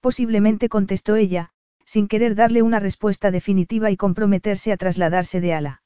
Posiblemente 0.00 0.68
contestó 0.68 1.16
ella, 1.16 1.50
sin 1.84 2.08
querer 2.08 2.34
darle 2.34 2.62
una 2.62 2.80
respuesta 2.80 3.30
definitiva 3.30 3.90
y 3.90 3.96
comprometerse 3.96 4.72
a 4.72 4.76
trasladarse 4.76 5.40
de 5.40 5.54
ala. 5.54 5.82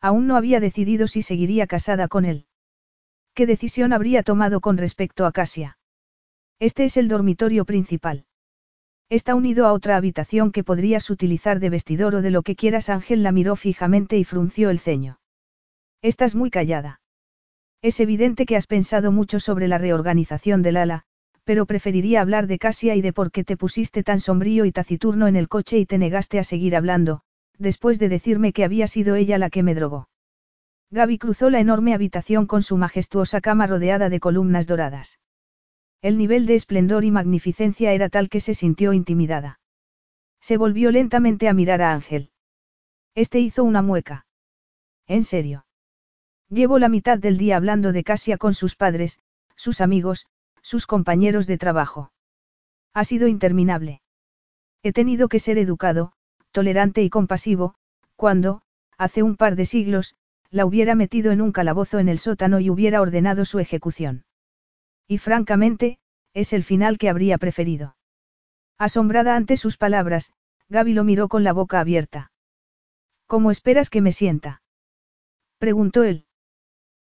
Aún 0.00 0.26
no 0.26 0.36
había 0.36 0.60
decidido 0.60 1.06
si 1.06 1.22
seguiría 1.22 1.66
casada 1.66 2.08
con 2.08 2.24
él. 2.24 2.46
¿Qué 3.34 3.46
decisión 3.46 3.92
habría 3.92 4.22
tomado 4.22 4.60
con 4.60 4.76
respecto 4.76 5.24
a 5.24 5.32
Casia? 5.32 5.78
Este 6.58 6.84
es 6.84 6.96
el 6.96 7.08
dormitorio 7.08 7.64
principal. 7.64 8.26
Está 9.08 9.34
unido 9.34 9.66
a 9.66 9.72
otra 9.72 9.96
habitación 9.96 10.52
que 10.52 10.64
podrías 10.64 11.10
utilizar 11.10 11.60
de 11.60 11.70
vestidor 11.70 12.16
o 12.16 12.22
de 12.22 12.30
lo 12.30 12.42
que 12.42 12.56
quieras. 12.56 12.88
Ángel 12.90 13.22
la 13.22 13.32
miró 13.32 13.56
fijamente 13.56 14.18
y 14.18 14.24
frunció 14.24 14.70
el 14.70 14.78
ceño. 14.78 15.19
Estás 16.02 16.34
muy 16.34 16.50
callada. 16.50 17.00
Es 17.82 18.00
evidente 18.00 18.46
que 18.46 18.56
has 18.56 18.66
pensado 18.66 19.12
mucho 19.12 19.38
sobre 19.38 19.68
la 19.68 19.76
reorganización 19.76 20.62
del 20.62 20.78
ala, 20.78 21.04
pero 21.44 21.66
preferiría 21.66 22.22
hablar 22.22 22.46
de 22.46 22.58
Casia 22.58 22.94
y 22.94 23.02
de 23.02 23.12
por 23.12 23.30
qué 23.30 23.44
te 23.44 23.56
pusiste 23.56 24.02
tan 24.02 24.20
sombrío 24.20 24.64
y 24.64 24.72
taciturno 24.72 25.28
en 25.28 25.36
el 25.36 25.48
coche 25.48 25.78
y 25.78 25.86
te 25.86 25.98
negaste 25.98 26.38
a 26.38 26.44
seguir 26.44 26.74
hablando, 26.74 27.20
después 27.58 27.98
de 27.98 28.08
decirme 28.08 28.52
que 28.52 28.64
había 28.64 28.86
sido 28.86 29.14
ella 29.14 29.36
la 29.36 29.50
que 29.50 29.62
me 29.62 29.74
drogó. 29.74 30.08
Gaby 30.90 31.18
cruzó 31.18 31.50
la 31.50 31.60
enorme 31.60 31.94
habitación 31.94 32.46
con 32.46 32.62
su 32.62 32.76
majestuosa 32.76 33.40
cama 33.40 33.66
rodeada 33.66 34.08
de 34.08 34.20
columnas 34.20 34.66
doradas. 34.66 35.20
El 36.02 36.16
nivel 36.16 36.46
de 36.46 36.54
esplendor 36.54 37.04
y 37.04 37.10
magnificencia 37.10 37.92
era 37.92 38.08
tal 38.08 38.28
que 38.30 38.40
se 38.40 38.54
sintió 38.54 38.94
intimidada. 38.94 39.60
Se 40.40 40.56
volvió 40.56 40.90
lentamente 40.90 41.48
a 41.48 41.52
mirar 41.52 41.82
a 41.82 41.92
Ángel. 41.92 42.30
Este 43.14 43.38
hizo 43.38 43.64
una 43.64 43.82
mueca. 43.82 44.26
¿En 45.06 45.24
serio? 45.24 45.66
Llevo 46.50 46.80
la 46.80 46.88
mitad 46.88 47.16
del 47.16 47.38
día 47.38 47.56
hablando 47.56 47.92
de 47.92 48.02
Casia 48.02 48.36
con 48.36 48.54
sus 48.54 48.74
padres, 48.74 49.20
sus 49.54 49.80
amigos, 49.80 50.26
sus 50.62 50.88
compañeros 50.88 51.46
de 51.46 51.56
trabajo. 51.58 52.10
Ha 52.92 53.04
sido 53.04 53.28
interminable. 53.28 54.02
He 54.82 54.92
tenido 54.92 55.28
que 55.28 55.38
ser 55.38 55.58
educado, 55.58 56.12
tolerante 56.50 57.04
y 57.04 57.08
compasivo, 57.08 57.76
cuando, 58.16 58.62
hace 58.98 59.22
un 59.22 59.36
par 59.36 59.54
de 59.54 59.64
siglos, 59.64 60.16
la 60.50 60.66
hubiera 60.66 60.96
metido 60.96 61.30
en 61.30 61.40
un 61.40 61.52
calabozo 61.52 62.00
en 62.00 62.08
el 62.08 62.18
sótano 62.18 62.58
y 62.58 62.68
hubiera 62.68 63.00
ordenado 63.00 63.44
su 63.44 63.60
ejecución. 63.60 64.24
Y 65.06 65.18
francamente, 65.18 66.00
es 66.34 66.52
el 66.52 66.64
final 66.64 66.98
que 66.98 67.08
habría 67.08 67.38
preferido. 67.38 67.96
Asombrada 68.76 69.36
ante 69.36 69.56
sus 69.56 69.76
palabras, 69.76 70.32
Gaby 70.68 70.94
lo 70.94 71.04
miró 71.04 71.28
con 71.28 71.44
la 71.44 71.52
boca 71.52 71.78
abierta. 71.78 72.32
¿Cómo 73.26 73.52
esperas 73.52 73.88
que 73.88 74.00
me 74.00 74.10
sienta? 74.10 74.62
preguntó 75.58 76.02
él. 76.02 76.26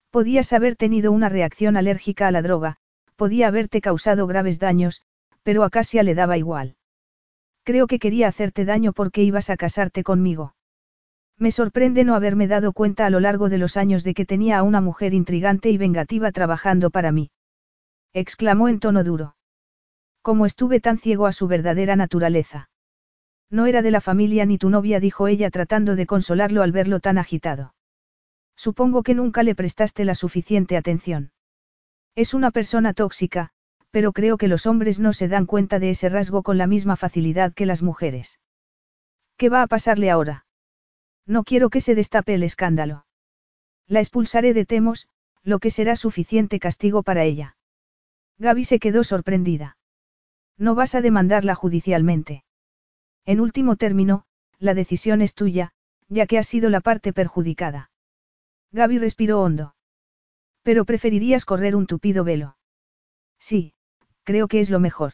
Podías 0.10 0.53
haber 0.53 0.76
tenido 0.76 1.11
una 1.11 1.30
reacción 1.30 1.77
alérgica 1.77 2.27
a 2.27 2.32
la 2.32 2.42
droga, 2.42 2.77
podía 3.16 3.48
haberte 3.48 3.82
causado 3.82 4.27
graves 4.27 4.60
daños, 4.60 5.02
pero 5.44 5.64
a 5.64 5.69
Casia 5.69 6.03
le 6.03 6.16
daba 6.16 6.38
igual. 6.38 6.76
Creo 7.64 7.88
que 7.88 8.00
quería 8.00 8.27
hacerte 8.27 8.64
daño 8.64 8.94
porque 8.94 9.24
ibas 9.24 9.50
a 9.50 9.58
casarte 9.58 10.03
conmigo. 10.03 10.56
Me 11.38 11.52
sorprende 11.52 12.03
no 12.03 12.16
haberme 12.16 12.48
dado 12.48 12.74
cuenta 12.74 13.06
a 13.06 13.10
lo 13.10 13.19
largo 13.19 13.50
de 13.50 13.58
los 13.58 13.77
años 13.77 14.03
de 14.03 14.14
que 14.14 14.26
tenía 14.26 14.58
a 14.58 14.64
una 14.64 14.82
mujer 14.82 15.14
intrigante 15.14 15.69
y 15.69 15.77
vengativa 15.77 16.32
trabajando 16.32 16.90
para 16.90 17.11
mí. 17.11 17.30
Exclamó 18.14 18.69
en 18.69 18.80
tono 18.80 19.03
duro. 19.03 19.36
¿Cómo 20.22 20.45
estuve 20.45 20.80
tan 20.80 20.98
ciego 20.98 21.27
a 21.27 21.32
su 21.32 21.48
verdadera 21.48 21.95
naturaleza? 21.95 22.69
No 23.50 23.66
era 23.66 23.82
de 23.82 23.92
la 23.92 24.02
familia 24.02 24.45
ni 24.45 24.58
tu 24.58 24.69
novia, 24.69 25.00
dijo 25.00 25.27
ella 25.27 25.50
tratando 25.52 25.95
de 25.95 26.06
consolarlo 26.06 26.64
al 26.64 26.72
verlo 26.72 27.00
tan 27.00 27.18
agitado. 27.18 27.74
Supongo 28.58 29.03
que 29.03 29.14
nunca 29.14 29.44
le 29.44 29.56
prestaste 29.56 30.03
la 30.03 30.16
suficiente 30.16 30.76
atención. 30.76 31.32
Es 32.16 32.34
una 32.34 32.52
persona 32.52 32.94
tóxica, 32.94 33.52
pero 33.92 34.11
creo 34.11 34.38
que 34.38 34.48
los 34.48 34.66
hombres 34.66 35.00
no 35.00 35.14
se 35.14 35.27
dan 35.27 35.45
cuenta 35.45 35.77
de 35.80 35.92
ese 35.92 36.10
rasgo 36.10 36.42
con 36.42 36.58
la 36.58 36.68
misma 36.68 36.95
facilidad 36.95 37.53
que 37.53 37.68
las 37.68 37.84
mujeres. 37.84 38.40
¿Qué 39.38 39.50
va 39.50 39.61
a 39.61 39.68
pasarle 39.68 40.10
ahora? 40.10 40.48
No 41.27 41.44
quiero 41.44 41.69
que 41.69 41.82
se 41.82 41.94
destape 41.94 42.34
el 42.34 42.44
escándalo. 42.44 43.06
La 43.86 44.00
expulsaré 44.00 44.53
de 44.53 44.66
Temos, 44.66 45.08
lo 45.44 45.60
que 45.60 45.69
será 45.69 45.95
suficiente 45.95 46.60
castigo 46.60 47.03
para 47.03 47.24
ella. 47.24 47.56
Gaby 48.40 48.66
se 48.66 48.80
quedó 48.80 49.03
sorprendida. 49.03 49.77
No 50.58 50.74
vas 50.74 50.95
a 50.95 51.02
demandarla 51.02 51.53
judicialmente. 51.53 52.44
En 53.26 53.40
último 53.40 53.76
término, 53.76 54.26
la 54.58 54.74
decisión 54.74 55.22
es 55.22 55.36
tuya, 55.36 55.74
ya 56.10 56.26
que 56.26 56.40
has 56.40 56.48
sido 56.48 56.69
la 56.69 56.82
parte 56.82 57.14
perjudicada. 57.14 57.92
Gaby 58.72 59.00
respiró 59.00 59.42
hondo. 59.42 59.76
Pero 60.64 60.86
preferirías 60.86 61.46
correr 61.46 61.76
un 61.76 61.88
tupido 61.88 62.24
velo. 62.24 62.58
Sí, 63.40 63.74
creo 64.24 64.48
que 64.48 64.60
es 64.60 64.70
lo 64.70 64.80
mejor. 64.80 65.14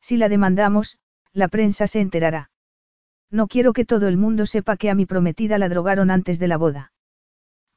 Si 0.00 0.16
la 0.16 0.28
demandamos, 0.28 0.98
la 1.32 1.48
prensa 1.48 1.86
se 1.86 2.00
enterará. 2.00 2.50
No 3.30 3.46
quiero 3.46 3.72
que 3.72 3.84
todo 3.84 4.08
el 4.08 4.16
mundo 4.16 4.46
sepa 4.46 4.76
que 4.76 4.90
a 4.90 4.94
mi 4.94 5.06
prometida 5.06 5.58
la 5.58 5.68
drogaron 5.68 6.10
antes 6.10 6.38
de 6.38 6.48
la 6.48 6.56
boda. 6.56 6.92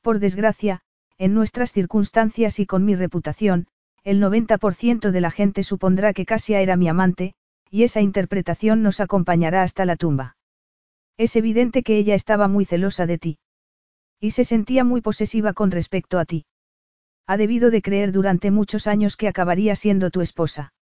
Por 0.01 0.19
desgracia, 0.19 0.81
en 1.17 1.33
nuestras 1.33 1.71
circunstancias 1.71 2.59
y 2.59 2.65
con 2.65 2.85
mi 2.85 2.95
reputación, 2.95 3.67
el 4.03 4.21
90% 4.21 5.11
de 5.11 5.21
la 5.21 5.31
gente 5.31 5.63
supondrá 5.63 6.13
que 6.13 6.25
Casia 6.25 6.61
era 6.61 6.75
mi 6.75 6.89
amante, 6.89 7.35
y 7.69 7.83
esa 7.83 8.01
interpretación 8.01 8.83
nos 8.83 8.99
acompañará 8.99 9.63
hasta 9.63 9.85
la 9.85 9.95
tumba. 9.95 10.35
Es 11.17 11.35
evidente 11.35 11.83
que 11.83 11.97
ella 11.97 12.15
estaba 12.15 12.47
muy 12.47 12.65
celosa 12.65 13.05
de 13.05 13.17
ti. 13.17 13.39
Y 14.23 14.31
se 14.31 14.45
sentía 14.45 14.85
muy 14.85 15.01
posesiva 15.01 15.51
con 15.51 15.69
respecto 15.69 16.17
a 16.17 16.23
ti. 16.23 16.45
Ha 17.27 17.35
debido 17.35 17.71
de 17.71 17.81
creer 17.81 18.13
durante 18.13 18.51
muchos 18.51 18.87
años 18.87 19.17
que 19.17 19.27
acabaría 19.27 19.75
siendo 19.75 20.11
tu 20.11 20.21
esposa. 20.21 20.73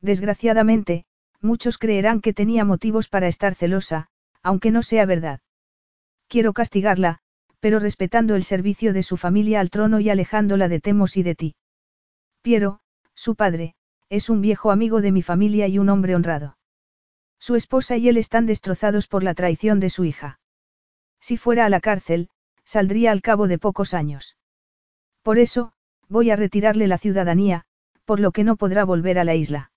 Desgraciadamente, 0.00 1.04
muchos 1.40 1.78
creerán 1.78 2.20
que 2.20 2.32
tenía 2.32 2.64
motivos 2.64 3.08
para 3.08 3.26
estar 3.26 3.56
celosa, 3.56 4.06
aunque 4.40 4.70
no 4.70 4.84
sea 4.84 5.04
verdad. 5.04 5.40
Quiero 6.28 6.52
castigarla, 6.52 7.18
pero 7.58 7.80
respetando 7.80 8.36
el 8.36 8.44
servicio 8.44 8.92
de 8.92 9.02
su 9.02 9.16
familia 9.16 9.58
al 9.58 9.70
trono 9.70 9.98
y 9.98 10.08
alejándola 10.08 10.68
de 10.68 10.78
Temos 10.78 11.16
y 11.16 11.24
de 11.24 11.34
ti. 11.34 11.56
Piero, 12.40 12.78
su 13.14 13.34
padre, 13.34 13.74
es 14.10 14.30
un 14.30 14.40
viejo 14.40 14.70
amigo 14.70 15.00
de 15.00 15.10
mi 15.10 15.22
familia 15.22 15.66
y 15.66 15.80
un 15.80 15.88
hombre 15.88 16.14
honrado. 16.14 16.56
Su 17.40 17.56
esposa 17.56 17.96
y 17.96 18.08
él 18.08 18.16
están 18.16 18.46
destrozados 18.46 19.08
por 19.08 19.24
la 19.24 19.34
traición 19.34 19.80
de 19.80 19.90
su 19.90 20.04
hija. 20.04 20.38
Si 21.18 21.36
fuera 21.36 21.66
a 21.66 21.68
la 21.68 21.80
cárcel, 21.80 22.30
saldría 22.70 23.10
al 23.10 23.20
cabo 23.20 23.48
de 23.48 23.58
pocos 23.58 23.94
años. 23.94 24.36
Por 25.22 25.40
eso, 25.40 25.72
voy 26.08 26.30
a 26.30 26.36
retirarle 26.36 26.86
la 26.86 26.98
ciudadanía, 26.98 27.64
por 28.04 28.20
lo 28.20 28.30
que 28.30 28.44
no 28.44 28.54
podrá 28.54 28.84
volver 28.84 29.18
a 29.18 29.24
la 29.24 29.34
isla. 29.34 29.72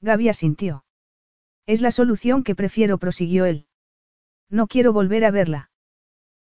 Gaby 0.00 0.28
asintió. 0.28 0.84
Es 1.64 1.80
la 1.80 1.92
solución 1.92 2.42
que 2.42 2.56
prefiero, 2.56 2.98
prosiguió 2.98 3.44
él. 3.44 3.68
No 4.50 4.66
quiero 4.66 4.92
volver 4.92 5.24
a 5.24 5.30
verla. 5.30 5.70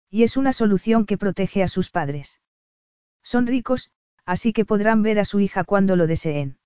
Y 0.09 0.23
es 0.23 0.35
una 0.35 0.51
solución 0.51 1.05
que 1.05 1.19
protege 1.19 1.61
a 1.61 1.67
sus 1.67 1.91
padres. 1.91 2.41
Son 3.21 3.45
ricos, 3.45 3.91
así 4.25 4.53
que 4.53 4.65
podrán 4.65 5.03
ver 5.03 5.19
a 5.19 5.25
su 5.25 5.39
hija 5.39 5.63
cuando 5.63 5.95
lo 5.95 6.07
deseen. 6.07 6.57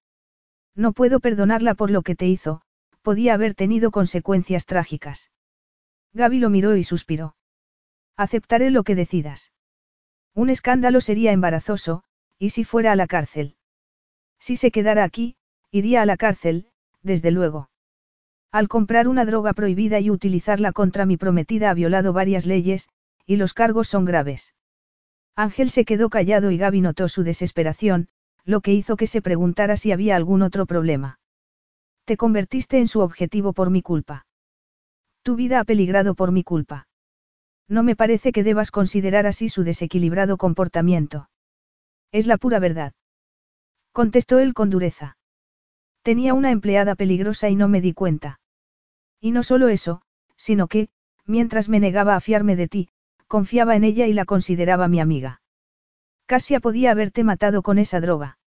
No 0.74 0.94
puedo 0.94 1.20
perdonarla 1.20 1.74
por 1.74 1.92
lo 1.92 2.02
que 2.02 2.16
te 2.16 2.28
hizo, 2.28 2.62
podía 3.02 3.34
haber 3.34 3.56
tenido 3.56 3.92
consecuencias 3.92 4.66
trágicas. 4.66 5.32
Gaby 6.14 6.40
lo 6.40 6.50
miró 6.50 6.78
y 6.78 6.86
suspiró. 6.86 7.36
Aceptaré 8.22 8.70
lo 8.70 8.84
que 8.84 8.94
decidas. 8.94 9.52
Un 10.36 10.52
escándalo 10.52 11.02
sería 11.02 11.32
embarazoso, 11.32 12.04
y 12.38 12.52
si 12.52 12.64
fuera 12.64 12.92
a 12.92 12.96
la 12.96 13.08
cárcel. 13.08 13.56
Si 14.38 14.58
se 14.58 14.70
quedara 14.70 15.04
aquí, 15.04 15.38
iría 15.72 16.04
a 16.04 16.06
la 16.06 16.18
cárcel, 16.18 16.68
desde 17.02 17.32
luego. 17.32 17.72
Al 18.52 18.68
comprar 18.68 19.08
una 19.08 19.26
droga 19.26 19.54
prohibida 19.54 20.00
y 20.00 20.12
utilizarla 20.12 20.72
contra 20.72 21.08
mi 21.08 21.18
prometida 21.18 21.72
ha 21.72 21.74
violado 21.74 22.14
varias 22.14 22.46
leyes, 22.46 22.90
y 23.26 23.38
los 23.38 23.56
cargos 23.56 23.88
son 23.88 24.06
graves. 24.06 24.54
Ángel 25.36 25.72
se 25.72 25.84
quedó 25.84 26.12
callado 26.12 26.52
y 26.52 26.58
Gaby 26.60 26.82
notó 26.82 27.10
su 27.10 27.24
desesperación, 27.24 28.08
lo 28.46 28.62
que 28.62 28.72
hizo 28.72 28.98
que 28.98 29.08
se 29.08 29.24
preguntara 29.24 29.78
si 29.78 29.92
había 29.92 30.16
algún 30.16 30.44
otro 30.44 30.68
problema. 30.68 31.20
Te 32.06 32.18
convertiste 32.18 32.78
en 32.78 32.88
su 32.88 33.00
objetivo 33.00 33.54
por 33.54 33.72
mi 33.72 33.82
culpa. 33.82 34.28
Tu 35.24 35.36
vida 35.36 35.60
ha 35.60 35.64
peligrado 35.64 36.14
por 36.14 36.32
mi 36.32 36.44
culpa. 36.44 36.86
No 37.72 37.84
me 37.84 37.96
parece 37.96 38.34
que 38.34 38.44
debas 38.44 38.70
considerar 38.70 39.26
así 39.26 39.48
su 39.48 39.64
desequilibrado 39.64 40.36
comportamiento. 40.36 41.30
Es 42.12 42.28
la 42.28 42.36
pura 42.36 42.60
verdad. 42.60 42.92
Contestó 43.94 44.40
él 44.40 44.54
con 44.54 44.70
dureza. 44.70 45.16
Tenía 46.02 46.34
una 46.34 46.52
empleada 46.52 46.96
peligrosa 46.96 47.48
y 47.48 47.56
no 47.56 47.70
me 47.70 47.80
di 47.80 47.94
cuenta. 47.94 48.42
Y 49.22 49.32
no 49.32 49.42
solo 49.42 49.70
eso, 49.70 50.02
sino 50.36 50.68
que, 50.68 50.90
mientras 51.26 51.70
me 51.70 51.80
negaba 51.80 52.18
a 52.18 52.20
fiarme 52.20 52.58
de 52.58 52.68
ti, 52.68 52.90
confiaba 53.28 53.78
en 53.78 53.86
ella 53.86 54.06
y 54.06 54.12
la 54.12 54.26
consideraba 54.26 54.90
mi 54.90 55.00
amiga. 55.00 55.42
Casia 56.26 56.60
podía 56.60 56.92
haberte 56.92 57.24
matado 57.24 57.62
con 57.62 57.80
esa 57.80 58.02
droga. 58.02 58.38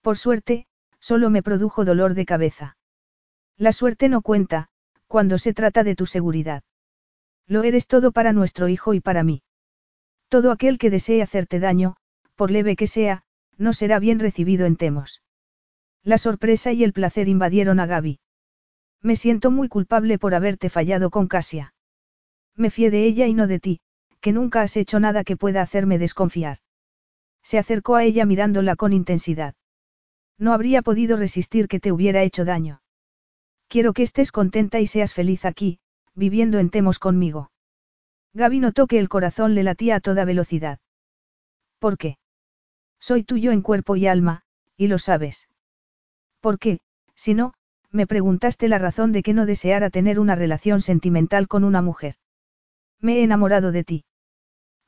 Por 0.00 0.16
suerte, 0.16 0.66
solo 1.00 1.28
me 1.28 1.42
produjo 1.42 1.84
dolor 1.84 2.14
de 2.14 2.24
cabeza. 2.24 2.78
La 3.58 3.72
suerte 3.72 4.08
no 4.08 4.22
cuenta, 4.22 4.70
cuando 5.06 5.36
se 5.36 5.52
trata 5.52 5.84
de 5.84 5.94
tu 5.94 6.06
seguridad. 6.06 6.62
Lo 7.48 7.62
eres 7.62 7.86
todo 7.86 8.12
para 8.12 8.32
nuestro 8.32 8.68
hijo 8.68 8.92
y 8.92 9.00
para 9.00 9.24
mí. 9.24 9.42
Todo 10.28 10.52
aquel 10.52 10.78
que 10.78 10.90
desee 10.90 11.22
hacerte 11.22 11.58
daño, 11.58 11.96
por 12.36 12.50
leve 12.50 12.76
que 12.76 12.86
sea, 12.86 13.22
no 13.56 13.72
será 13.72 13.98
bien 13.98 14.20
recibido 14.20 14.66
en 14.66 14.76
Temos. 14.76 15.22
La 16.04 16.18
sorpresa 16.18 16.72
y 16.72 16.84
el 16.84 16.92
placer 16.92 17.26
invadieron 17.26 17.80
a 17.80 17.86
Gaby. 17.86 18.20
Me 19.02 19.16
siento 19.16 19.50
muy 19.50 19.68
culpable 19.68 20.18
por 20.18 20.34
haberte 20.34 20.68
fallado 20.68 21.08
con 21.10 21.26
Casia. 21.26 21.74
Me 22.54 22.70
fié 22.70 22.90
de 22.90 23.04
ella 23.04 23.26
y 23.26 23.34
no 23.34 23.46
de 23.46 23.60
ti, 23.60 23.80
que 24.20 24.32
nunca 24.32 24.60
has 24.60 24.76
hecho 24.76 25.00
nada 25.00 25.24
que 25.24 25.36
pueda 25.36 25.62
hacerme 25.62 25.98
desconfiar. 25.98 26.58
Se 27.42 27.58
acercó 27.58 27.96
a 27.96 28.04
ella 28.04 28.26
mirándola 28.26 28.76
con 28.76 28.92
intensidad. 28.92 29.54
No 30.36 30.52
habría 30.52 30.82
podido 30.82 31.16
resistir 31.16 31.66
que 31.66 31.80
te 31.80 31.92
hubiera 31.92 32.22
hecho 32.22 32.44
daño. 32.44 32.82
Quiero 33.68 33.92
que 33.92 34.02
estés 34.02 34.32
contenta 34.32 34.80
y 34.80 34.86
seas 34.86 35.14
feliz 35.14 35.44
aquí, 35.44 35.80
viviendo 36.18 36.58
en 36.58 36.68
Temos 36.68 36.98
conmigo. 36.98 37.50
Gaby 38.34 38.60
notó 38.60 38.86
que 38.86 38.98
el 38.98 39.08
corazón 39.08 39.54
le 39.54 39.62
latía 39.62 39.96
a 39.96 40.00
toda 40.00 40.24
velocidad. 40.24 40.80
¿Por 41.78 41.96
qué? 41.96 42.18
Soy 43.00 43.22
tuyo 43.22 43.52
en 43.52 43.62
cuerpo 43.62 43.94
y 43.94 44.08
alma, 44.08 44.42
y 44.76 44.88
lo 44.88 44.98
sabes. 44.98 45.48
¿Por 46.40 46.58
qué, 46.58 46.80
si 47.14 47.34
no, 47.34 47.54
me 47.90 48.06
preguntaste 48.06 48.68
la 48.68 48.78
razón 48.78 49.12
de 49.12 49.22
que 49.22 49.32
no 49.32 49.46
deseara 49.46 49.90
tener 49.90 50.18
una 50.18 50.34
relación 50.34 50.82
sentimental 50.82 51.46
con 51.46 51.62
una 51.62 51.82
mujer? 51.82 52.16
Me 53.00 53.18
he 53.18 53.22
enamorado 53.22 53.70
de 53.70 53.84
ti. 53.84 54.04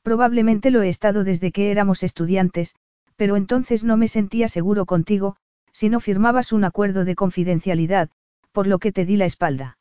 Probablemente 0.03 0.69
lo 0.69 0.81
he 0.81 0.89
estado 0.89 1.23
desde 1.23 1.51
que 1.51 1.71
éramos 1.71 2.03
estudiantes, 2.03 2.75
pero 3.15 3.37
entonces 3.37 3.83
no 3.83 3.95
me 3.95 4.07
sentía 4.07 4.49
seguro 4.49 4.85
contigo, 4.85 5.37
si 5.71 5.89
no 5.89 6.01
firmabas 6.01 6.51
un 6.51 6.65
acuerdo 6.65 7.05
de 7.05 7.15
confidencialidad, 7.15 8.09
por 8.51 8.67
lo 8.67 8.79
que 8.79 8.91
te 8.91 9.05
di 9.05 9.15
la 9.15 9.25
espalda. 9.25 9.77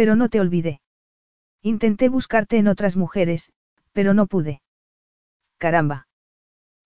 Pero 0.00 0.16
no 0.16 0.30
te 0.30 0.40
olvidé. 0.40 0.80
Intenté 1.60 2.08
buscarte 2.08 2.56
en 2.56 2.68
otras 2.68 2.96
mujeres, 2.96 3.52
pero 3.92 4.14
no 4.14 4.26
pude. 4.26 4.62
Caramba. 5.58 6.08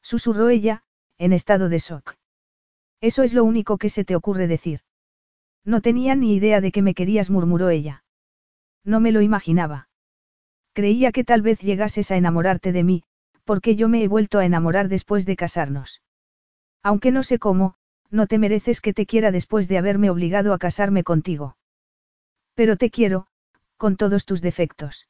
Susurró 0.02 0.48
ella, 0.48 0.82
en 1.16 1.32
estado 1.32 1.68
de 1.68 1.78
shock. 1.78 2.16
Eso 3.00 3.22
es 3.22 3.32
lo 3.32 3.44
único 3.44 3.78
que 3.78 3.88
se 3.88 4.04
te 4.04 4.16
ocurre 4.16 4.48
decir. 4.48 4.80
No 5.64 5.80
tenía 5.80 6.16
ni 6.16 6.34
idea 6.34 6.60
de 6.60 6.72
que 6.72 6.82
me 6.82 6.92
querías, 6.92 7.30
murmuró 7.30 7.68
ella. 7.68 8.02
No 8.82 8.98
me 8.98 9.12
lo 9.12 9.20
imaginaba. 9.20 9.88
Creía 10.72 11.12
que 11.12 11.22
tal 11.22 11.40
vez 11.40 11.60
llegases 11.60 12.10
a 12.10 12.16
enamorarte 12.16 12.72
de 12.72 12.82
mí, 12.82 13.04
porque 13.44 13.76
yo 13.76 13.88
me 13.88 14.02
he 14.02 14.08
vuelto 14.08 14.40
a 14.40 14.44
enamorar 14.44 14.88
después 14.88 15.24
de 15.24 15.36
casarnos. 15.36 16.02
Aunque 16.82 17.12
no 17.12 17.22
sé 17.22 17.38
cómo, 17.38 17.76
no 18.10 18.26
te 18.26 18.40
mereces 18.40 18.80
que 18.80 18.92
te 18.92 19.06
quiera 19.06 19.30
después 19.30 19.68
de 19.68 19.78
haberme 19.78 20.10
obligado 20.10 20.52
a 20.52 20.58
casarme 20.58 21.04
contigo. 21.04 21.56
Pero 22.54 22.76
te 22.76 22.90
quiero, 22.90 23.26
con 23.76 23.96
todos 23.96 24.24
tus 24.24 24.40
defectos. 24.40 25.08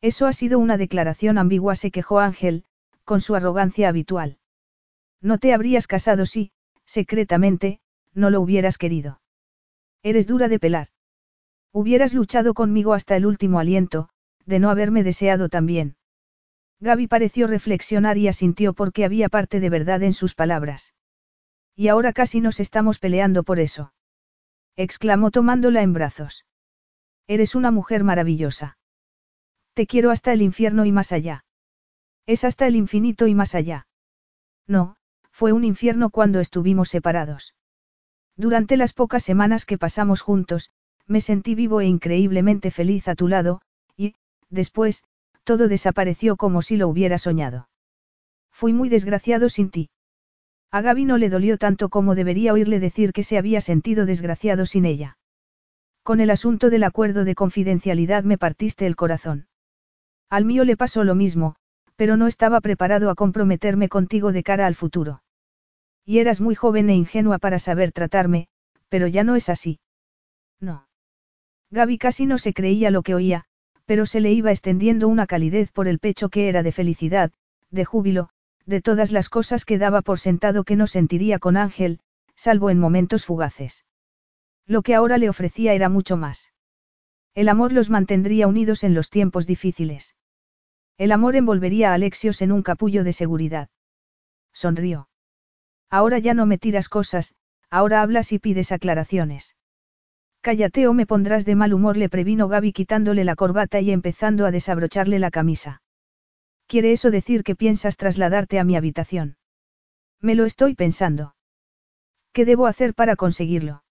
Eso 0.00 0.26
ha 0.26 0.32
sido 0.32 0.58
una 0.58 0.76
declaración 0.76 1.38
ambigua, 1.38 1.74
se 1.74 1.90
quejó 1.90 2.18
Ángel, 2.20 2.64
con 3.04 3.20
su 3.20 3.34
arrogancia 3.34 3.88
habitual. 3.88 4.38
No 5.20 5.38
te 5.38 5.54
habrías 5.54 5.86
casado 5.86 6.26
si, 6.26 6.52
secretamente, 6.84 7.80
no 8.12 8.30
lo 8.30 8.40
hubieras 8.40 8.78
querido. 8.78 9.20
Eres 10.02 10.26
dura 10.26 10.48
de 10.48 10.58
pelar. 10.58 10.88
Hubieras 11.72 12.14
luchado 12.14 12.54
conmigo 12.54 12.94
hasta 12.94 13.16
el 13.16 13.26
último 13.26 13.58
aliento, 13.58 14.08
de 14.44 14.58
no 14.58 14.70
haberme 14.70 15.02
deseado 15.02 15.48
también. 15.48 15.96
Gaby 16.80 17.06
pareció 17.06 17.46
reflexionar 17.46 18.18
y 18.18 18.28
asintió 18.28 18.74
porque 18.74 19.04
había 19.04 19.28
parte 19.28 19.60
de 19.60 19.70
verdad 19.70 20.02
en 20.02 20.12
sus 20.12 20.34
palabras. 20.34 20.94
Y 21.74 21.88
ahora 21.88 22.12
casi 22.12 22.40
nos 22.40 22.60
estamos 22.60 22.98
peleando 22.98 23.42
por 23.42 23.60
eso. 23.60 23.92
exclamó 24.76 25.30
tomándola 25.30 25.82
en 25.82 25.92
brazos. 25.92 26.44
Eres 27.28 27.54
una 27.54 27.70
mujer 27.70 28.04
maravillosa. 28.04 28.78
Te 29.74 29.86
quiero 29.86 30.10
hasta 30.10 30.32
el 30.32 30.42
infierno 30.42 30.84
y 30.84 30.92
más 30.92 31.12
allá. 31.12 31.44
Es 32.26 32.44
hasta 32.44 32.66
el 32.66 32.76
infinito 32.76 33.26
y 33.26 33.34
más 33.34 33.54
allá. 33.54 33.86
No, 34.66 34.96
fue 35.30 35.52
un 35.52 35.64
infierno 35.64 36.10
cuando 36.10 36.40
estuvimos 36.40 36.88
separados. 36.88 37.54
Durante 38.36 38.76
las 38.76 38.92
pocas 38.92 39.22
semanas 39.22 39.64
que 39.64 39.78
pasamos 39.78 40.20
juntos, 40.20 40.70
me 41.06 41.20
sentí 41.20 41.54
vivo 41.54 41.80
e 41.80 41.86
increíblemente 41.86 42.70
feliz 42.70 43.08
a 43.08 43.14
tu 43.14 43.28
lado, 43.28 43.60
y, 43.96 44.14
después, 44.50 45.04
todo 45.44 45.68
desapareció 45.68 46.36
como 46.36 46.62
si 46.62 46.76
lo 46.76 46.88
hubiera 46.88 47.18
soñado. 47.18 47.68
Fui 48.50 48.72
muy 48.72 48.88
desgraciado 48.88 49.48
sin 49.48 49.70
ti. 49.70 49.90
A 50.70 50.80
Gaby 50.80 51.04
no 51.04 51.18
le 51.18 51.28
dolió 51.28 51.58
tanto 51.58 51.88
como 51.88 52.14
debería 52.14 52.52
oírle 52.52 52.80
decir 52.80 53.12
que 53.12 53.22
se 53.22 53.38
había 53.38 53.60
sentido 53.60 54.06
desgraciado 54.06 54.66
sin 54.66 54.84
ella. 54.84 55.16
Con 56.06 56.20
el 56.20 56.30
asunto 56.30 56.70
del 56.70 56.84
acuerdo 56.84 57.24
de 57.24 57.34
confidencialidad 57.34 58.22
me 58.22 58.38
partiste 58.38 58.86
el 58.86 58.94
corazón. 58.94 59.48
Al 60.30 60.44
mío 60.44 60.62
le 60.62 60.76
pasó 60.76 61.02
lo 61.02 61.16
mismo, 61.16 61.56
pero 61.96 62.16
no 62.16 62.28
estaba 62.28 62.60
preparado 62.60 63.10
a 63.10 63.16
comprometerme 63.16 63.88
contigo 63.88 64.30
de 64.30 64.44
cara 64.44 64.68
al 64.68 64.76
futuro. 64.76 65.24
Y 66.04 66.20
eras 66.20 66.40
muy 66.40 66.54
joven 66.54 66.90
e 66.90 66.94
ingenua 66.94 67.40
para 67.40 67.58
saber 67.58 67.90
tratarme, 67.90 68.46
pero 68.88 69.08
ya 69.08 69.24
no 69.24 69.34
es 69.34 69.48
así. 69.48 69.80
No. 70.60 70.86
Gaby 71.72 71.98
casi 71.98 72.24
no 72.24 72.38
se 72.38 72.52
creía 72.52 72.92
lo 72.92 73.02
que 73.02 73.16
oía, 73.16 73.42
pero 73.84 74.06
se 74.06 74.20
le 74.20 74.30
iba 74.30 74.52
extendiendo 74.52 75.08
una 75.08 75.26
calidez 75.26 75.72
por 75.72 75.88
el 75.88 75.98
pecho 75.98 76.28
que 76.28 76.48
era 76.48 76.62
de 76.62 76.70
felicidad, 76.70 77.32
de 77.72 77.84
júbilo, 77.84 78.28
de 78.64 78.80
todas 78.80 79.10
las 79.10 79.28
cosas 79.28 79.64
que 79.64 79.76
daba 79.76 80.02
por 80.02 80.20
sentado 80.20 80.62
que 80.62 80.76
no 80.76 80.86
sentiría 80.86 81.40
con 81.40 81.56
Ángel, 81.56 81.98
salvo 82.36 82.70
en 82.70 82.78
momentos 82.78 83.24
fugaces. 83.24 83.82
Lo 84.66 84.82
que 84.82 84.94
ahora 84.94 85.18
le 85.18 85.28
ofrecía 85.28 85.74
era 85.74 85.88
mucho 85.88 86.16
más. 86.16 86.52
El 87.34 87.48
amor 87.48 87.72
los 87.72 87.90
mantendría 87.90 88.48
unidos 88.48 88.82
en 88.82 88.94
los 88.94 89.10
tiempos 89.10 89.46
difíciles. 89.46 90.16
El 90.98 91.12
amor 91.12 91.36
envolvería 91.36 91.90
a 91.90 91.94
Alexios 91.94 92.42
en 92.42 92.50
un 92.50 92.62
capullo 92.62 93.04
de 93.04 93.12
seguridad. 93.12 93.68
Sonrió. 94.52 95.08
Ahora 95.90 96.18
ya 96.18 96.34
no 96.34 96.46
me 96.46 96.58
tiras 96.58 96.88
cosas, 96.88 97.34
ahora 97.70 98.02
hablas 98.02 98.32
y 98.32 98.38
pides 98.38 98.72
aclaraciones. 98.72 99.54
Cállate 100.40 100.88
o 100.88 100.94
me 100.94 101.06
pondrás 101.06 101.44
de 101.44 101.54
mal 101.54 101.74
humor, 101.74 101.96
le 101.96 102.08
previno 102.08 102.48
Gaby 102.48 102.72
quitándole 102.72 103.24
la 103.24 103.36
corbata 103.36 103.80
y 103.80 103.90
empezando 103.90 104.46
a 104.46 104.50
desabrocharle 104.50 105.18
la 105.18 105.30
camisa. 105.30 105.82
¿Quiere 106.66 106.92
eso 106.92 107.10
decir 107.10 107.44
que 107.44 107.54
piensas 107.54 107.96
trasladarte 107.96 108.58
a 108.58 108.64
mi 108.64 108.76
habitación? 108.76 109.36
Me 110.20 110.34
lo 110.34 110.44
estoy 110.44 110.74
pensando. 110.74 111.36
¿Qué 112.32 112.44
debo 112.44 112.66
hacer 112.66 112.94
para 112.94 113.16
conseguirlo? 113.16 113.82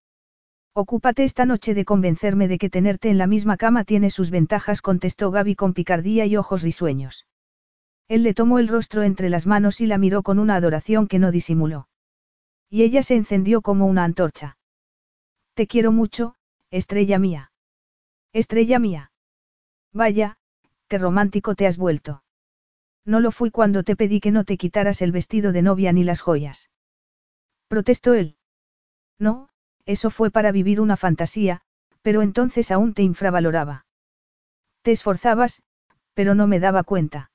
Ocúpate 0.77 1.23
esta 1.23 1.45
noche 1.45 1.73
de 1.73 1.85
convencerme 1.85 2.49
de 2.49 2.57
que 2.57 2.69
tenerte 2.69 3.09
en 3.09 3.17
la 3.17 3.27
misma 3.27 3.55
cama 3.55 3.85
tiene 3.85 4.09
sus 4.09 4.29
ventajas, 4.29 4.81
contestó 4.81 5.31
Gaby 5.31 5.55
con 5.55 5.73
picardía 5.73 6.25
y 6.25 6.35
ojos 6.35 6.63
risueños. 6.63 7.27
Él 8.09 8.23
le 8.23 8.33
tomó 8.33 8.59
el 8.59 8.67
rostro 8.67 9.01
entre 9.03 9.29
las 9.29 9.47
manos 9.47 9.79
y 9.79 9.85
la 9.85 9.97
miró 9.97 10.21
con 10.21 10.37
una 10.37 10.57
adoración 10.57 11.07
que 11.07 11.17
no 11.17 11.31
disimuló. 11.31 11.87
Y 12.69 12.83
ella 12.83 13.03
se 13.03 13.15
encendió 13.15 13.61
como 13.61 13.85
una 13.85 14.03
antorcha. 14.03 14.57
Te 15.53 15.65
quiero 15.65 15.93
mucho, 15.93 16.35
Estrella 16.71 17.19
mía. 17.19 17.53
Estrella 18.33 18.77
mía. 18.77 19.13
Vaya, 19.93 20.35
qué 20.89 20.97
romántico 20.97 21.55
te 21.55 21.67
has 21.67 21.77
vuelto. 21.77 22.21
No 23.05 23.21
lo 23.21 23.31
fui 23.31 23.49
cuando 23.49 23.83
te 23.83 23.95
pedí 23.95 24.19
que 24.19 24.31
no 24.31 24.43
te 24.43 24.57
quitaras 24.57 25.01
el 25.01 25.13
vestido 25.13 25.53
de 25.53 25.61
novia 25.61 25.93
ni 25.93 26.03
las 26.03 26.19
joyas. 26.19 26.69
Protestó 27.69 28.13
él. 28.13 28.35
No, 29.17 29.47
eso 29.85 30.09
fue 30.09 30.31
para 30.31 30.51
vivir 30.51 30.81
una 30.81 30.97
fantasía, 30.97 31.61
pero 32.01 32.21
entonces 32.21 32.71
aún 32.71 32.93
te 32.93 33.03
infravaloraba. 33.03 33.85
Te 34.81 34.91
esforzabas, 34.91 35.61
pero 36.13 36.35
no 36.35 36.47
me 36.47 36.59
daba 36.59 36.83
cuenta. 36.83 37.31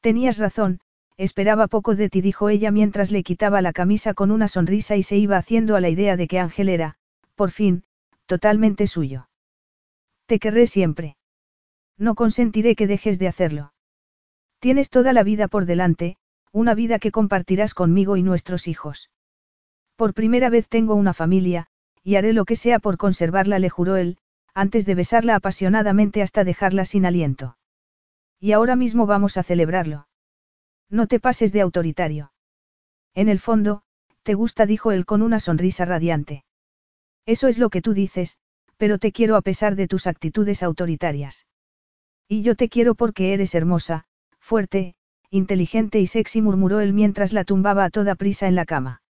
Tenías 0.00 0.38
razón, 0.38 0.80
esperaba 1.16 1.66
poco 1.66 1.94
de 1.94 2.08
ti, 2.08 2.20
dijo 2.20 2.48
ella 2.48 2.70
mientras 2.70 3.10
le 3.10 3.22
quitaba 3.22 3.60
la 3.62 3.72
camisa 3.72 4.14
con 4.14 4.30
una 4.30 4.48
sonrisa 4.48 4.96
y 4.96 5.02
se 5.02 5.16
iba 5.16 5.36
haciendo 5.36 5.76
a 5.76 5.80
la 5.80 5.88
idea 5.88 6.16
de 6.16 6.28
que 6.28 6.38
Ángel 6.38 6.68
era, 6.68 6.96
por 7.34 7.50
fin, 7.50 7.84
totalmente 8.26 8.86
suyo. 8.86 9.28
Te 10.26 10.38
querré 10.38 10.66
siempre. 10.66 11.16
No 11.96 12.14
consentiré 12.14 12.76
que 12.76 12.86
dejes 12.86 13.18
de 13.18 13.28
hacerlo. 13.28 13.72
Tienes 14.60 14.90
toda 14.90 15.12
la 15.12 15.22
vida 15.22 15.48
por 15.48 15.64
delante, 15.64 16.16
una 16.52 16.74
vida 16.74 16.98
que 16.98 17.10
compartirás 17.10 17.74
conmigo 17.74 18.16
y 18.16 18.22
nuestros 18.22 18.68
hijos. 18.68 19.10
Por 19.98 20.14
primera 20.14 20.48
vez 20.48 20.68
tengo 20.68 20.94
una 20.94 21.12
familia, 21.12 21.66
y 22.04 22.14
haré 22.14 22.32
lo 22.32 22.44
que 22.44 22.54
sea 22.54 22.78
por 22.78 22.98
conservarla, 22.98 23.58
le 23.58 23.68
juró 23.68 23.96
él, 23.96 24.16
antes 24.54 24.86
de 24.86 24.94
besarla 24.94 25.34
apasionadamente 25.34 26.22
hasta 26.22 26.44
dejarla 26.44 26.84
sin 26.84 27.04
aliento. 27.04 27.58
Y 28.38 28.52
ahora 28.52 28.76
mismo 28.76 29.06
vamos 29.06 29.36
a 29.36 29.42
celebrarlo. 29.42 30.06
No 30.88 31.08
te 31.08 31.18
pases 31.18 31.52
de 31.52 31.62
autoritario. 31.62 32.30
En 33.12 33.28
el 33.28 33.40
fondo, 33.40 33.82
te 34.22 34.34
gusta, 34.34 34.66
dijo 34.66 34.92
él 34.92 35.04
con 35.04 35.20
una 35.20 35.40
sonrisa 35.40 35.84
radiante. 35.84 36.44
Eso 37.26 37.48
es 37.48 37.58
lo 37.58 37.68
que 37.68 37.82
tú 37.82 37.92
dices, 37.92 38.38
pero 38.76 38.98
te 38.98 39.10
quiero 39.10 39.34
a 39.34 39.42
pesar 39.42 39.74
de 39.74 39.88
tus 39.88 40.06
actitudes 40.06 40.62
autoritarias. 40.62 41.48
Y 42.28 42.42
yo 42.42 42.54
te 42.54 42.68
quiero 42.68 42.94
porque 42.94 43.34
eres 43.34 43.52
hermosa, 43.56 44.04
fuerte, 44.38 44.94
inteligente 45.28 45.98
y 45.98 46.06
sexy, 46.06 46.40
murmuró 46.40 46.78
él 46.78 46.92
mientras 46.92 47.32
la 47.32 47.42
tumbaba 47.42 47.82
a 47.82 47.90
toda 47.90 48.14
prisa 48.14 48.46
en 48.46 48.54
la 48.54 48.64
cama. 48.64 49.02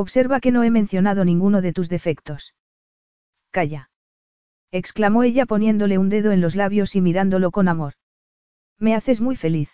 Observa 0.00 0.38
que 0.38 0.52
no 0.52 0.62
he 0.62 0.70
mencionado 0.70 1.24
ninguno 1.24 1.60
de 1.60 1.72
tus 1.72 1.88
defectos. 1.88 2.54
Calla. 3.50 3.90
exclamó 4.70 5.24
ella 5.24 5.44
poniéndole 5.44 5.98
un 5.98 6.08
dedo 6.08 6.30
en 6.30 6.40
los 6.40 6.54
labios 6.54 6.94
y 6.94 7.00
mirándolo 7.00 7.50
con 7.50 7.66
amor. 7.66 7.94
Me 8.78 8.94
haces 8.94 9.20
muy 9.20 9.34
feliz. 9.34 9.70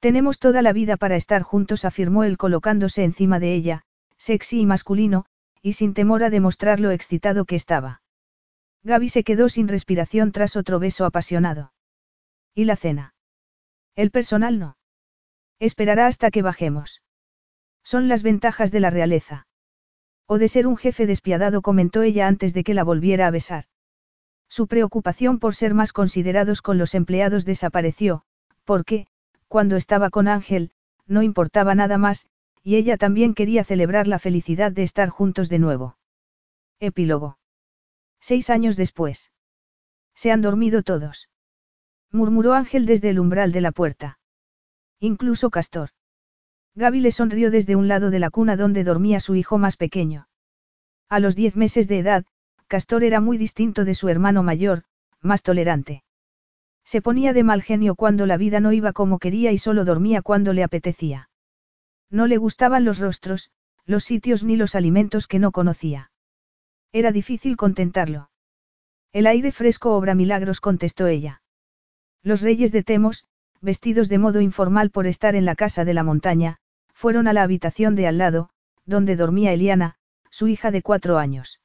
Tenemos 0.00 0.38
toda 0.38 0.62
la 0.62 0.72
vida 0.72 0.96
para 0.96 1.16
estar 1.16 1.42
juntos, 1.42 1.84
afirmó 1.84 2.24
él 2.24 2.38
colocándose 2.38 3.04
encima 3.04 3.38
de 3.38 3.52
ella, 3.52 3.82
sexy 4.16 4.60
y 4.60 4.66
masculino, 4.66 5.26
y 5.60 5.74
sin 5.74 5.92
temor 5.92 6.24
a 6.24 6.30
demostrar 6.30 6.80
lo 6.80 6.90
excitado 6.90 7.44
que 7.44 7.56
estaba. 7.56 8.00
Gaby 8.82 9.10
se 9.10 9.24
quedó 9.24 9.50
sin 9.50 9.68
respiración 9.68 10.32
tras 10.32 10.56
otro 10.56 10.78
beso 10.78 11.04
apasionado. 11.04 11.74
¿Y 12.54 12.64
la 12.64 12.76
cena? 12.76 13.12
El 13.94 14.10
personal 14.10 14.58
no. 14.58 14.78
Esperará 15.58 16.06
hasta 16.06 16.30
que 16.30 16.40
bajemos. 16.40 17.02
Son 17.90 18.06
las 18.06 18.22
ventajas 18.22 18.70
de 18.70 18.80
la 18.80 18.90
realeza. 18.90 19.46
O 20.26 20.36
de 20.36 20.48
ser 20.48 20.66
un 20.66 20.76
jefe 20.76 21.06
despiadado, 21.06 21.62
comentó 21.62 22.02
ella 22.02 22.28
antes 22.28 22.52
de 22.52 22.62
que 22.62 22.74
la 22.74 22.84
volviera 22.84 23.26
a 23.26 23.30
besar. 23.30 23.64
Su 24.46 24.66
preocupación 24.66 25.38
por 25.38 25.54
ser 25.54 25.72
más 25.72 25.94
considerados 25.94 26.60
con 26.60 26.76
los 26.76 26.94
empleados 26.94 27.46
desapareció, 27.46 28.24
porque, 28.64 29.06
cuando 29.46 29.76
estaba 29.76 30.10
con 30.10 30.28
Ángel, 30.28 30.70
no 31.06 31.22
importaba 31.22 31.74
nada 31.74 31.96
más, 31.96 32.26
y 32.62 32.76
ella 32.76 32.98
también 32.98 33.32
quería 33.32 33.64
celebrar 33.64 34.06
la 34.06 34.18
felicidad 34.18 34.70
de 34.70 34.82
estar 34.82 35.08
juntos 35.08 35.48
de 35.48 35.58
nuevo. 35.58 35.96
Epílogo. 36.80 37.38
Seis 38.20 38.50
años 38.50 38.76
después. 38.76 39.32
Se 40.14 40.30
han 40.30 40.42
dormido 40.42 40.82
todos. 40.82 41.30
Murmuró 42.12 42.52
Ángel 42.52 42.84
desde 42.84 43.08
el 43.08 43.18
umbral 43.18 43.50
de 43.50 43.62
la 43.62 43.72
puerta. 43.72 44.18
Incluso 45.00 45.48
Castor. 45.48 45.88
Gaby 46.78 47.00
le 47.00 47.10
sonrió 47.10 47.50
desde 47.50 47.74
un 47.74 47.88
lado 47.88 48.08
de 48.10 48.20
la 48.20 48.30
cuna 48.30 48.56
donde 48.56 48.84
dormía 48.84 49.18
su 49.18 49.34
hijo 49.34 49.58
más 49.58 49.76
pequeño. 49.76 50.28
A 51.08 51.18
los 51.18 51.34
diez 51.34 51.56
meses 51.56 51.88
de 51.88 51.98
edad, 51.98 52.24
Castor 52.68 53.02
era 53.02 53.20
muy 53.20 53.36
distinto 53.36 53.84
de 53.84 53.96
su 53.96 54.08
hermano 54.08 54.44
mayor, 54.44 54.84
más 55.20 55.42
tolerante. 55.42 56.04
Se 56.84 57.02
ponía 57.02 57.32
de 57.32 57.42
mal 57.42 57.62
genio 57.62 57.96
cuando 57.96 58.26
la 58.26 58.36
vida 58.36 58.60
no 58.60 58.72
iba 58.72 58.92
como 58.92 59.18
quería 59.18 59.50
y 59.50 59.58
solo 59.58 59.84
dormía 59.84 60.22
cuando 60.22 60.52
le 60.52 60.62
apetecía. 60.62 61.30
No 62.10 62.28
le 62.28 62.36
gustaban 62.36 62.84
los 62.84 63.00
rostros, 63.00 63.50
los 63.84 64.04
sitios 64.04 64.44
ni 64.44 64.54
los 64.54 64.76
alimentos 64.76 65.26
que 65.26 65.40
no 65.40 65.50
conocía. 65.50 66.12
Era 66.92 67.10
difícil 67.10 67.56
contentarlo. 67.56 68.30
El 69.12 69.26
aire 69.26 69.50
fresco 69.50 69.96
obra 69.96 70.14
milagros, 70.14 70.60
contestó 70.60 71.08
ella. 71.08 71.42
Los 72.22 72.40
reyes 72.40 72.70
de 72.70 72.84
Temos, 72.84 73.24
vestidos 73.60 74.08
de 74.08 74.18
modo 74.18 74.40
informal 74.40 74.90
por 74.90 75.08
estar 75.08 75.34
en 75.34 75.44
la 75.44 75.56
casa 75.56 75.84
de 75.84 75.94
la 75.94 76.04
montaña, 76.04 76.60
fueron 76.98 77.28
a 77.28 77.32
la 77.32 77.44
habitación 77.44 77.94
de 77.94 78.08
al 78.08 78.18
lado, 78.18 78.50
donde 78.84 79.14
dormía 79.14 79.52
Eliana, 79.52 79.94
su 80.30 80.48
hija 80.48 80.72
de 80.72 80.82
cuatro 80.82 81.16
años. 81.16 81.60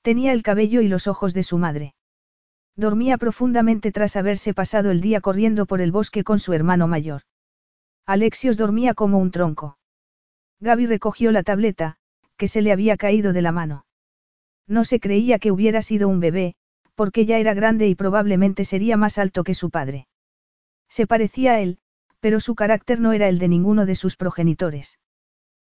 Tenía 0.00 0.30
el 0.30 0.44
cabello 0.44 0.80
y 0.80 0.86
los 0.86 1.08
ojos 1.08 1.34
de 1.34 1.42
su 1.42 1.58
madre. 1.58 1.96
Dormía 2.76 3.18
profundamente 3.18 3.90
tras 3.90 4.14
haberse 4.14 4.54
pasado 4.54 4.92
el 4.92 5.00
día 5.00 5.20
corriendo 5.20 5.66
por 5.66 5.80
el 5.80 5.90
bosque 5.90 6.22
con 6.22 6.38
su 6.38 6.52
hermano 6.52 6.86
mayor. 6.86 7.22
Alexios 8.06 8.56
dormía 8.56 8.94
como 8.94 9.18
un 9.18 9.32
tronco. 9.32 9.76
Gaby 10.60 10.86
recogió 10.86 11.32
la 11.32 11.42
tableta, 11.42 11.96
que 12.36 12.46
se 12.46 12.62
le 12.62 12.70
había 12.70 12.96
caído 12.96 13.32
de 13.32 13.42
la 13.42 13.50
mano. 13.50 13.86
No 14.68 14.84
se 14.84 15.00
creía 15.00 15.40
que 15.40 15.50
hubiera 15.50 15.82
sido 15.82 16.06
un 16.06 16.20
bebé, 16.20 16.54
porque 16.94 17.26
ya 17.26 17.38
era 17.38 17.54
grande 17.54 17.88
y 17.88 17.96
probablemente 17.96 18.64
sería 18.64 18.96
más 18.96 19.18
alto 19.18 19.42
que 19.42 19.54
su 19.54 19.70
padre. 19.70 20.06
Se 20.88 21.08
parecía 21.08 21.54
a 21.54 21.60
él, 21.60 21.80
pero 22.24 22.40
su 22.40 22.54
carácter 22.54 23.00
no 23.00 23.12
era 23.12 23.28
el 23.28 23.38
de 23.38 23.48
ninguno 23.48 23.84
de 23.84 23.94
sus 23.94 24.16
progenitores. 24.16 24.98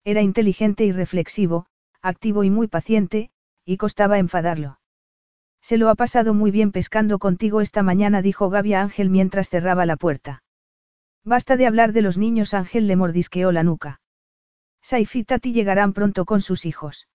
Era 0.06 0.22
inteligente 0.22 0.86
y 0.86 0.94
reflexivo, 0.94 1.66
activo 2.02 2.46
y 2.46 2.50
muy 2.50 2.70
paciente, 2.70 3.32
y 3.66 3.76
costaba 3.76 4.18
enfadarlo. 4.18 4.80
Se 5.62 5.78
lo 5.78 5.90
ha 5.90 5.96
pasado 5.96 6.34
muy 6.34 6.50
bien 6.50 6.72
pescando 6.72 7.20
contigo 7.20 7.60
esta 7.60 7.84
mañana, 7.84 8.22
dijo 8.22 8.50
Gaby 8.50 8.76
a 8.76 8.82
Ángel 8.84 9.10
mientras 9.10 9.50
cerraba 9.50 9.86
la 9.86 9.98
puerta. 9.98 10.42
Basta 11.26 11.58
de 11.58 11.68
hablar 11.68 11.92
de 11.92 12.02
los 12.02 12.18
niños, 12.18 12.54
Ángel 12.54 12.88
le 12.88 12.96
mordisqueó 12.96 13.52
la 13.52 13.64
nuca. 13.64 14.00
Saif 14.82 15.18
y 15.18 15.26
Tati 15.26 15.52
llegarán 15.52 15.92
pronto 15.92 16.24
con 16.24 16.40
sus 16.40 16.66
hijos. 16.66 17.10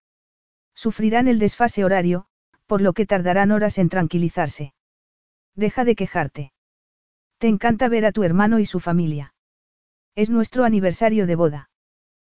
Sufrirán 0.75 1.27
el 1.27 1.39
desfase 1.39 1.87
horario, 1.87 2.27
por 2.67 2.83
lo 2.83 2.93
que 2.93 3.07
tardarán 3.07 3.51
horas 3.51 3.79
en 3.79 3.89
tranquilizarse. 3.89 4.75
Deja 5.55 5.87
de 5.87 5.95
quejarte. 5.95 6.53
Te 7.43 7.49
encanta 7.49 7.89
ver 7.89 8.05
a 8.05 8.13
tu 8.13 8.23
hermano 8.23 8.61
y 8.61 8.67
su 8.67 8.79
familia. 8.79 9.35
Es 10.15 10.31
nuestro 10.31 10.63
aniversario 10.63 11.27
de 11.27 11.35
boda. 11.35 11.71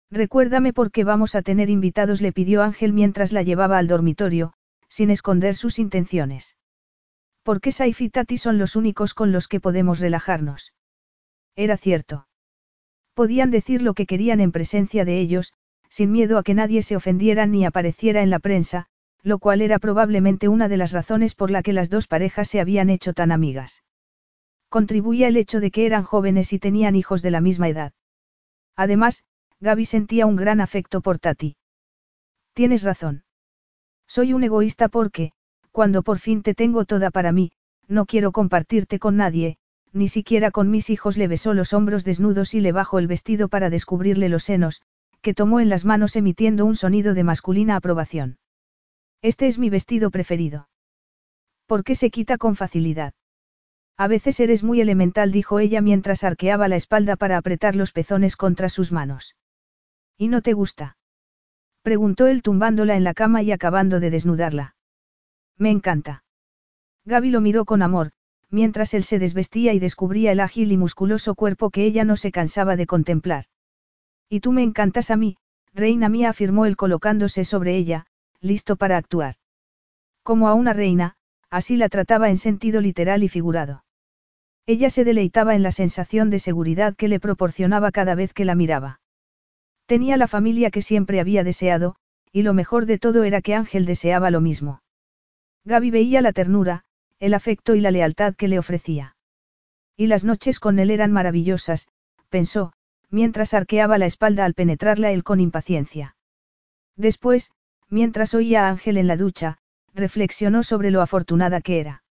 Recuérdame 0.09 0.71
por 0.71 0.91
qué 0.91 1.03
vamos 1.03 1.35
a 1.35 1.41
tener 1.41 1.69
invitados, 1.69 2.21
le 2.21 2.31
pidió 2.31 2.63
Ángel 2.63 2.93
mientras 2.93 3.33
la 3.33 3.43
llevaba 3.43 3.77
al 3.77 3.89
dormitorio, 3.89 4.53
sin 4.87 5.09
esconder 5.09 5.57
sus 5.57 5.77
intenciones. 5.77 6.55
Porque 7.43 7.73
Saif 7.73 7.99
y 7.99 8.11
Tati 8.11 8.37
son 8.37 8.57
los 8.57 8.77
únicos 8.77 9.13
con 9.13 9.33
los 9.33 9.49
que 9.49 9.59
podemos 9.59 9.99
relajarnos. 9.99 10.73
Era 11.57 11.75
cierto. 11.75 12.29
Podían 13.13 13.51
decir 13.51 13.81
lo 13.81 13.95
que 13.95 14.05
querían 14.05 14.39
en 14.39 14.53
presencia 14.53 15.03
de 15.03 15.19
ellos, 15.19 15.51
sin 15.89 16.13
miedo 16.13 16.37
a 16.37 16.43
que 16.43 16.53
nadie 16.53 16.81
se 16.81 16.95
ofendiera 16.95 17.45
ni 17.45 17.65
apareciera 17.65 18.21
en 18.21 18.29
la 18.29 18.39
prensa, 18.39 18.85
lo 19.21 19.37
cual 19.39 19.61
era 19.61 19.79
probablemente 19.79 20.47
una 20.47 20.69
de 20.69 20.77
las 20.77 20.93
razones 20.93 21.35
por 21.35 21.51
la 21.51 21.61
que 21.61 21.73
las 21.73 21.89
dos 21.89 22.07
parejas 22.07 22.47
se 22.47 22.61
habían 22.61 22.89
hecho 22.89 23.11
tan 23.11 23.33
amigas. 23.33 23.83
Contribuía 24.73 25.27
el 25.27 25.37
hecho 25.37 25.59
de 25.59 25.69
que 25.69 25.85
eran 25.85 26.01
jóvenes 26.01 26.51
y 26.51 26.57
tenían 26.57 26.95
hijos 26.95 27.21
de 27.21 27.29
la 27.29 27.41
misma 27.41 27.69
edad. 27.69 27.93
Además, 28.75 29.23
Gaby 29.59 29.85
sentía 29.85 30.25
un 30.25 30.35
gran 30.35 30.61
afecto 30.61 31.01
por 31.01 31.19
Tati. 31.19 31.57
Tienes 32.53 32.81
razón. 32.81 33.23
Soy 34.07 34.33
un 34.33 34.43
egoísta 34.43 34.87
porque, 34.89 35.31
cuando 35.71 36.01
por 36.01 36.17
fin 36.17 36.41
te 36.41 36.55
tengo 36.55 36.85
toda 36.85 37.11
para 37.11 37.31
mí, 37.31 37.51
no 37.87 38.07
quiero 38.07 38.31
compartirte 38.31 38.97
con 38.97 39.15
nadie, 39.15 39.57
ni 39.91 40.07
siquiera 40.07 40.49
con 40.49 40.71
mis 40.71 40.89
hijos 40.89 41.17
le 41.17 41.27
besó 41.27 41.53
los 41.53 41.71
hombros 41.73 42.03
desnudos 42.03 42.55
y 42.55 42.59
le 42.59 42.71
bajó 42.71 42.97
el 42.97 43.05
vestido 43.05 43.49
para 43.49 43.69
descubrirle 43.69 44.27
los 44.27 44.43
senos, 44.43 44.81
que 45.21 45.35
tomó 45.35 45.59
en 45.59 45.69
las 45.69 45.85
manos 45.85 46.15
emitiendo 46.15 46.65
un 46.65 46.75
sonido 46.75 47.13
de 47.13 47.23
masculina 47.23 47.75
aprobación. 47.75 48.39
Este 49.21 49.45
es 49.45 49.59
mi 49.59 49.69
vestido 49.69 50.09
preferido. 50.09 50.67
¿Por 51.67 51.83
qué 51.83 51.93
se 51.93 52.09
quita 52.09 52.39
con 52.39 52.55
facilidad? 52.55 53.13
A 53.97 54.07
veces 54.07 54.39
eres 54.39 54.63
muy 54.63 54.81
elemental, 54.81 55.31
dijo 55.31 55.59
ella 55.59 55.81
mientras 55.81 56.23
arqueaba 56.23 56.67
la 56.67 56.75
espalda 56.75 57.15
para 57.15 57.37
apretar 57.37 57.75
los 57.75 57.91
pezones 57.91 58.35
contra 58.35 58.69
sus 58.69 58.91
manos. 58.91 59.35
¿Y 60.17 60.27
no 60.27 60.41
te 60.41 60.53
gusta? 60.53 60.97
Preguntó 61.83 62.27
él 62.27 62.41
tumbándola 62.41 62.95
en 62.95 63.03
la 63.03 63.13
cama 63.13 63.43
y 63.43 63.51
acabando 63.51 63.99
de 63.99 64.09
desnudarla. 64.09 64.75
Me 65.57 65.69
encanta. 65.69 66.23
Gaby 67.05 67.29
lo 67.29 67.41
miró 67.41 67.65
con 67.65 67.81
amor, 67.81 68.11
mientras 68.49 68.93
él 68.93 69.03
se 69.03 69.19
desvestía 69.19 69.73
y 69.73 69.79
descubría 69.79 70.31
el 70.31 70.39
ágil 70.39 70.71
y 70.71 70.77
musculoso 70.77 71.35
cuerpo 71.35 71.69
que 71.69 71.85
ella 71.85 72.03
no 72.03 72.15
se 72.15 72.31
cansaba 72.31 72.75
de 72.75 72.87
contemplar. 72.87 73.45
Y 74.29 74.39
tú 74.39 74.51
me 74.51 74.63
encantas 74.63 75.11
a 75.11 75.17
mí, 75.17 75.37
reina 75.73 76.09
mía, 76.09 76.29
afirmó 76.29 76.65
él 76.65 76.77
colocándose 76.77 77.45
sobre 77.45 77.75
ella, 77.75 78.05
listo 78.39 78.75
para 78.75 78.97
actuar. 78.97 79.35
Como 80.23 80.47
a 80.47 80.53
una 80.53 80.73
reina, 80.73 81.15
así 81.53 81.77
la 81.77 81.87
trataba 81.87 82.31
en 82.31 82.37
sentido 82.37 82.81
literal 82.81 83.21
y 83.21 83.29
figurado. 83.29 83.83
Ella 84.65 84.89
se 84.89 85.03
deleitaba 85.03 85.53
en 85.53 85.61
la 85.61 85.71
sensación 85.71 86.31
de 86.31 86.39
seguridad 86.39 86.95
que 86.95 87.07
le 87.07 87.19
proporcionaba 87.19 87.91
cada 87.91 88.15
vez 88.15 88.33
que 88.33 88.43
la 88.43 88.55
miraba. 88.55 89.01
Tenía 89.85 90.17
la 90.17 90.27
familia 90.27 90.71
que 90.71 90.81
siempre 90.81 91.19
había 91.19 91.43
deseado, 91.43 91.95
y 92.31 92.41
lo 92.41 92.55
mejor 92.55 92.87
de 92.87 92.97
todo 92.97 93.23
era 93.23 93.41
que 93.41 93.53
Ángel 93.53 93.85
deseaba 93.85 94.31
lo 94.31 94.41
mismo. 94.41 94.81
Gaby 95.63 95.91
veía 95.91 96.23
la 96.23 96.33
ternura, 96.33 96.85
el 97.19 97.35
afecto 97.35 97.75
y 97.75 97.81
la 97.81 97.91
lealtad 97.91 98.33
que 98.33 98.47
le 98.47 98.57
ofrecía. 98.57 99.15
Y 99.95 100.07
las 100.07 100.23
noches 100.23 100.59
con 100.59 100.79
él 100.79 100.89
eran 100.89 101.11
maravillosas, 101.11 101.87
pensó, 102.29 102.73
mientras 103.11 103.53
arqueaba 103.53 103.99
la 103.99 104.07
espalda 104.07 104.43
al 104.43 104.55
penetrarla 104.55 105.11
él 105.11 105.23
con 105.23 105.39
impaciencia. 105.39 106.15
Después, 106.95 107.51
mientras 107.89 108.33
oía 108.33 108.65
a 108.65 108.69
Ángel 108.71 108.97
en 108.97 109.05
la 109.05 109.17
ducha, 109.17 109.59
reflexionó 109.93 110.63
sobre 110.63 110.91
lo 110.91 111.01
afortunada 111.01 111.61
que 111.61 111.79
era. 111.79 112.03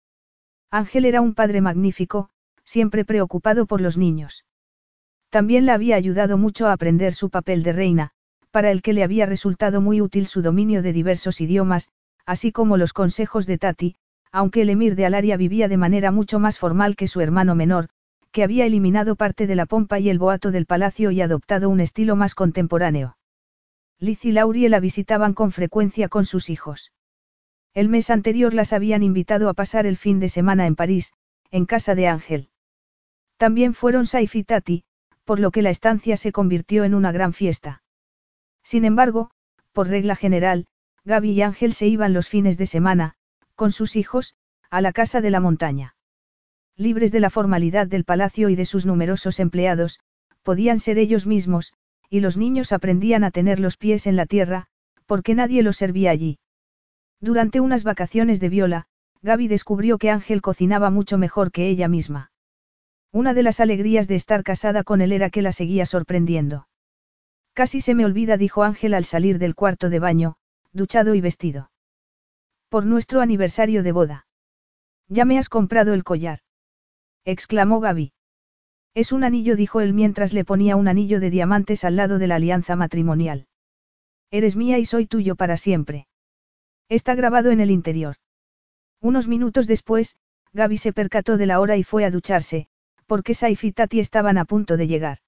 Ángel 0.70 1.04
era 1.04 1.20
un 1.20 1.34
padre 1.34 1.60
magnífico, 1.60 2.30
siempre 2.64 3.04
preocupado 3.04 3.66
por 3.66 3.80
los 3.80 3.96
niños. 3.96 4.44
También 5.30 5.66
la 5.66 5.74
había 5.74 5.96
ayudado 5.96 6.38
mucho 6.38 6.66
a 6.66 6.72
aprender 6.72 7.14
su 7.14 7.30
papel 7.30 7.62
de 7.62 7.72
reina, 7.72 8.10
para 8.50 8.70
el 8.70 8.82
que 8.82 8.92
le 8.92 9.04
había 9.04 9.26
resultado 9.26 9.80
muy 9.80 10.00
útil 10.00 10.26
su 10.26 10.42
dominio 10.42 10.82
de 10.82 10.92
diversos 10.92 11.40
idiomas, 11.40 11.88
así 12.26 12.52
como 12.52 12.76
los 12.76 12.92
consejos 12.92 13.46
de 13.46 13.58
Tati, 13.58 13.96
aunque 14.32 14.62
el 14.62 14.70
emir 14.70 14.94
de 14.94 15.06
Alaria 15.06 15.36
vivía 15.36 15.68
de 15.68 15.76
manera 15.76 16.10
mucho 16.10 16.38
más 16.38 16.58
formal 16.58 16.96
que 16.96 17.08
su 17.08 17.20
hermano 17.20 17.54
menor, 17.54 17.88
que 18.32 18.44
había 18.44 18.66
eliminado 18.66 19.16
parte 19.16 19.46
de 19.46 19.56
la 19.56 19.66
pompa 19.66 19.98
y 19.98 20.08
el 20.08 20.18
boato 20.18 20.50
del 20.50 20.66
palacio 20.66 21.10
y 21.10 21.20
adoptado 21.20 21.68
un 21.68 21.80
estilo 21.80 22.14
más 22.14 22.34
contemporáneo. 22.34 23.16
Liz 23.98 24.24
y 24.24 24.32
Laurie 24.32 24.68
la 24.68 24.80
visitaban 24.80 25.34
con 25.34 25.52
frecuencia 25.52 26.08
con 26.08 26.24
sus 26.24 26.48
hijos. 26.48 26.92
El 27.72 27.88
mes 27.88 28.10
anterior 28.10 28.52
las 28.52 28.72
habían 28.72 29.02
invitado 29.02 29.48
a 29.48 29.54
pasar 29.54 29.86
el 29.86 29.96
fin 29.96 30.18
de 30.18 30.28
semana 30.28 30.66
en 30.66 30.74
París, 30.74 31.12
en 31.50 31.66
casa 31.66 31.94
de 31.94 32.08
Ángel. 32.08 32.48
También 33.36 33.74
fueron 33.74 34.06
Saif 34.06 34.34
y 34.34 34.44
Tati, 34.44 34.84
por 35.24 35.38
lo 35.38 35.52
que 35.52 35.62
la 35.62 35.70
estancia 35.70 36.16
se 36.16 36.32
convirtió 36.32 36.84
en 36.84 36.94
una 36.94 37.12
gran 37.12 37.32
fiesta. 37.32 37.82
Sin 38.62 38.84
embargo, 38.84 39.30
por 39.72 39.88
regla 39.88 40.16
general, 40.16 40.66
Gaby 41.04 41.30
y 41.30 41.42
Ángel 41.42 41.72
se 41.72 41.86
iban 41.86 42.12
los 42.12 42.28
fines 42.28 42.58
de 42.58 42.66
semana, 42.66 43.14
con 43.54 43.70
sus 43.70 43.94
hijos, 43.94 44.34
a 44.68 44.80
la 44.80 44.92
casa 44.92 45.20
de 45.20 45.30
la 45.30 45.40
montaña. 45.40 45.94
Libres 46.76 47.12
de 47.12 47.20
la 47.20 47.30
formalidad 47.30 47.86
del 47.86 48.04
palacio 48.04 48.48
y 48.48 48.56
de 48.56 48.64
sus 48.64 48.84
numerosos 48.84 49.38
empleados, 49.38 50.00
podían 50.42 50.80
ser 50.80 50.98
ellos 50.98 51.26
mismos, 51.26 51.72
y 52.08 52.20
los 52.20 52.36
niños 52.36 52.72
aprendían 52.72 53.22
a 53.22 53.30
tener 53.30 53.60
los 53.60 53.76
pies 53.76 54.06
en 54.06 54.16
la 54.16 54.26
tierra, 54.26 54.66
porque 55.06 55.34
nadie 55.34 55.62
los 55.62 55.76
servía 55.76 56.10
allí. 56.10 56.38
Durante 57.20 57.60
unas 57.60 57.84
vacaciones 57.84 58.40
de 58.40 58.48
Viola, 58.48 58.86
Gaby 59.22 59.48
descubrió 59.48 59.98
que 59.98 60.10
Ángel 60.10 60.40
cocinaba 60.40 60.90
mucho 60.90 61.18
mejor 61.18 61.52
que 61.52 61.68
ella 61.68 61.88
misma. 61.88 62.32
Una 63.12 63.34
de 63.34 63.42
las 63.42 63.60
alegrías 63.60 64.08
de 64.08 64.16
estar 64.16 64.42
casada 64.42 64.84
con 64.84 65.00
él 65.00 65.12
era 65.12 65.30
que 65.30 65.42
la 65.42 65.52
seguía 65.52 65.84
sorprendiendo. 65.84 66.68
Casi 67.52 67.80
se 67.80 67.94
me 67.94 68.04
olvida, 68.04 68.36
dijo 68.36 68.62
Ángel 68.62 68.94
al 68.94 69.04
salir 69.04 69.38
del 69.38 69.54
cuarto 69.54 69.90
de 69.90 69.98
baño, 69.98 70.36
duchado 70.72 71.14
y 71.14 71.20
vestido. 71.20 71.70
Por 72.68 72.86
nuestro 72.86 73.20
aniversario 73.20 73.82
de 73.82 73.92
boda. 73.92 74.26
Ya 75.08 75.24
me 75.24 75.38
has 75.38 75.48
comprado 75.48 75.92
el 75.92 76.04
collar. 76.04 76.38
exclamó 77.24 77.80
Gaby. 77.80 78.12
Es 78.94 79.12
un 79.12 79.24
anillo, 79.24 79.56
dijo 79.56 79.80
él 79.80 79.92
mientras 79.92 80.32
le 80.32 80.44
ponía 80.44 80.76
un 80.76 80.88
anillo 80.88 81.20
de 81.20 81.30
diamantes 81.30 81.84
al 81.84 81.96
lado 81.96 82.18
de 82.18 82.28
la 82.28 82.36
alianza 82.36 82.76
matrimonial. 82.76 83.46
Eres 84.30 84.56
mía 84.56 84.78
y 84.78 84.86
soy 84.86 85.06
tuyo 85.06 85.34
para 85.34 85.56
siempre. 85.56 86.06
Está 86.90 87.14
grabado 87.14 87.52
en 87.52 87.60
el 87.60 87.70
interior. 87.70 88.16
Unos 89.00 89.28
minutos 89.28 89.68
después, 89.68 90.16
Gaby 90.52 90.76
se 90.76 90.92
percató 90.92 91.36
de 91.36 91.46
la 91.46 91.60
hora 91.60 91.76
y 91.76 91.84
fue 91.84 92.04
a 92.04 92.10
ducharse, 92.10 92.66
porque 93.06 93.34
Saif 93.34 93.62
y 93.64 93.72
Tati 93.72 94.00
estaban 94.00 94.36
a 94.36 94.44
punto 94.44 94.76
de 94.76 94.88
llegar. 94.88 95.18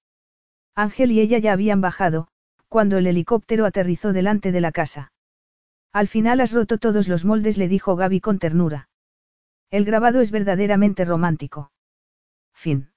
Ángel 0.75 1.11
y 1.13 1.21
ella 1.21 1.37
ya 1.37 1.53
habían 1.53 1.79
bajado, 1.79 2.27
cuando 2.67 2.97
el 2.97 3.07
helicóptero 3.07 3.65
aterrizó 3.65 4.11
delante 4.11 4.51
de 4.51 4.59
la 4.59 4.73
casa. 4.73 5.13
Al 5.93 6.07
final 6.07 6.41
has 6.41 6.51
roto 6.51 6.79
todos 6.79 7.07
los 7.07 7.23
moldes, 7.23 7.57
le 7.57 7.69
dijo 7.69 7.95
Gaby 7.95 8.19
con 8.19 8.39
ternura. 8.39 8.89
El 9.69 9.85
grabado 9.85 10.19
es 10.21 10.31
verdaderamente 10.31 11.05
romántico. 11.05 11.71
Fin. 12.53 12.92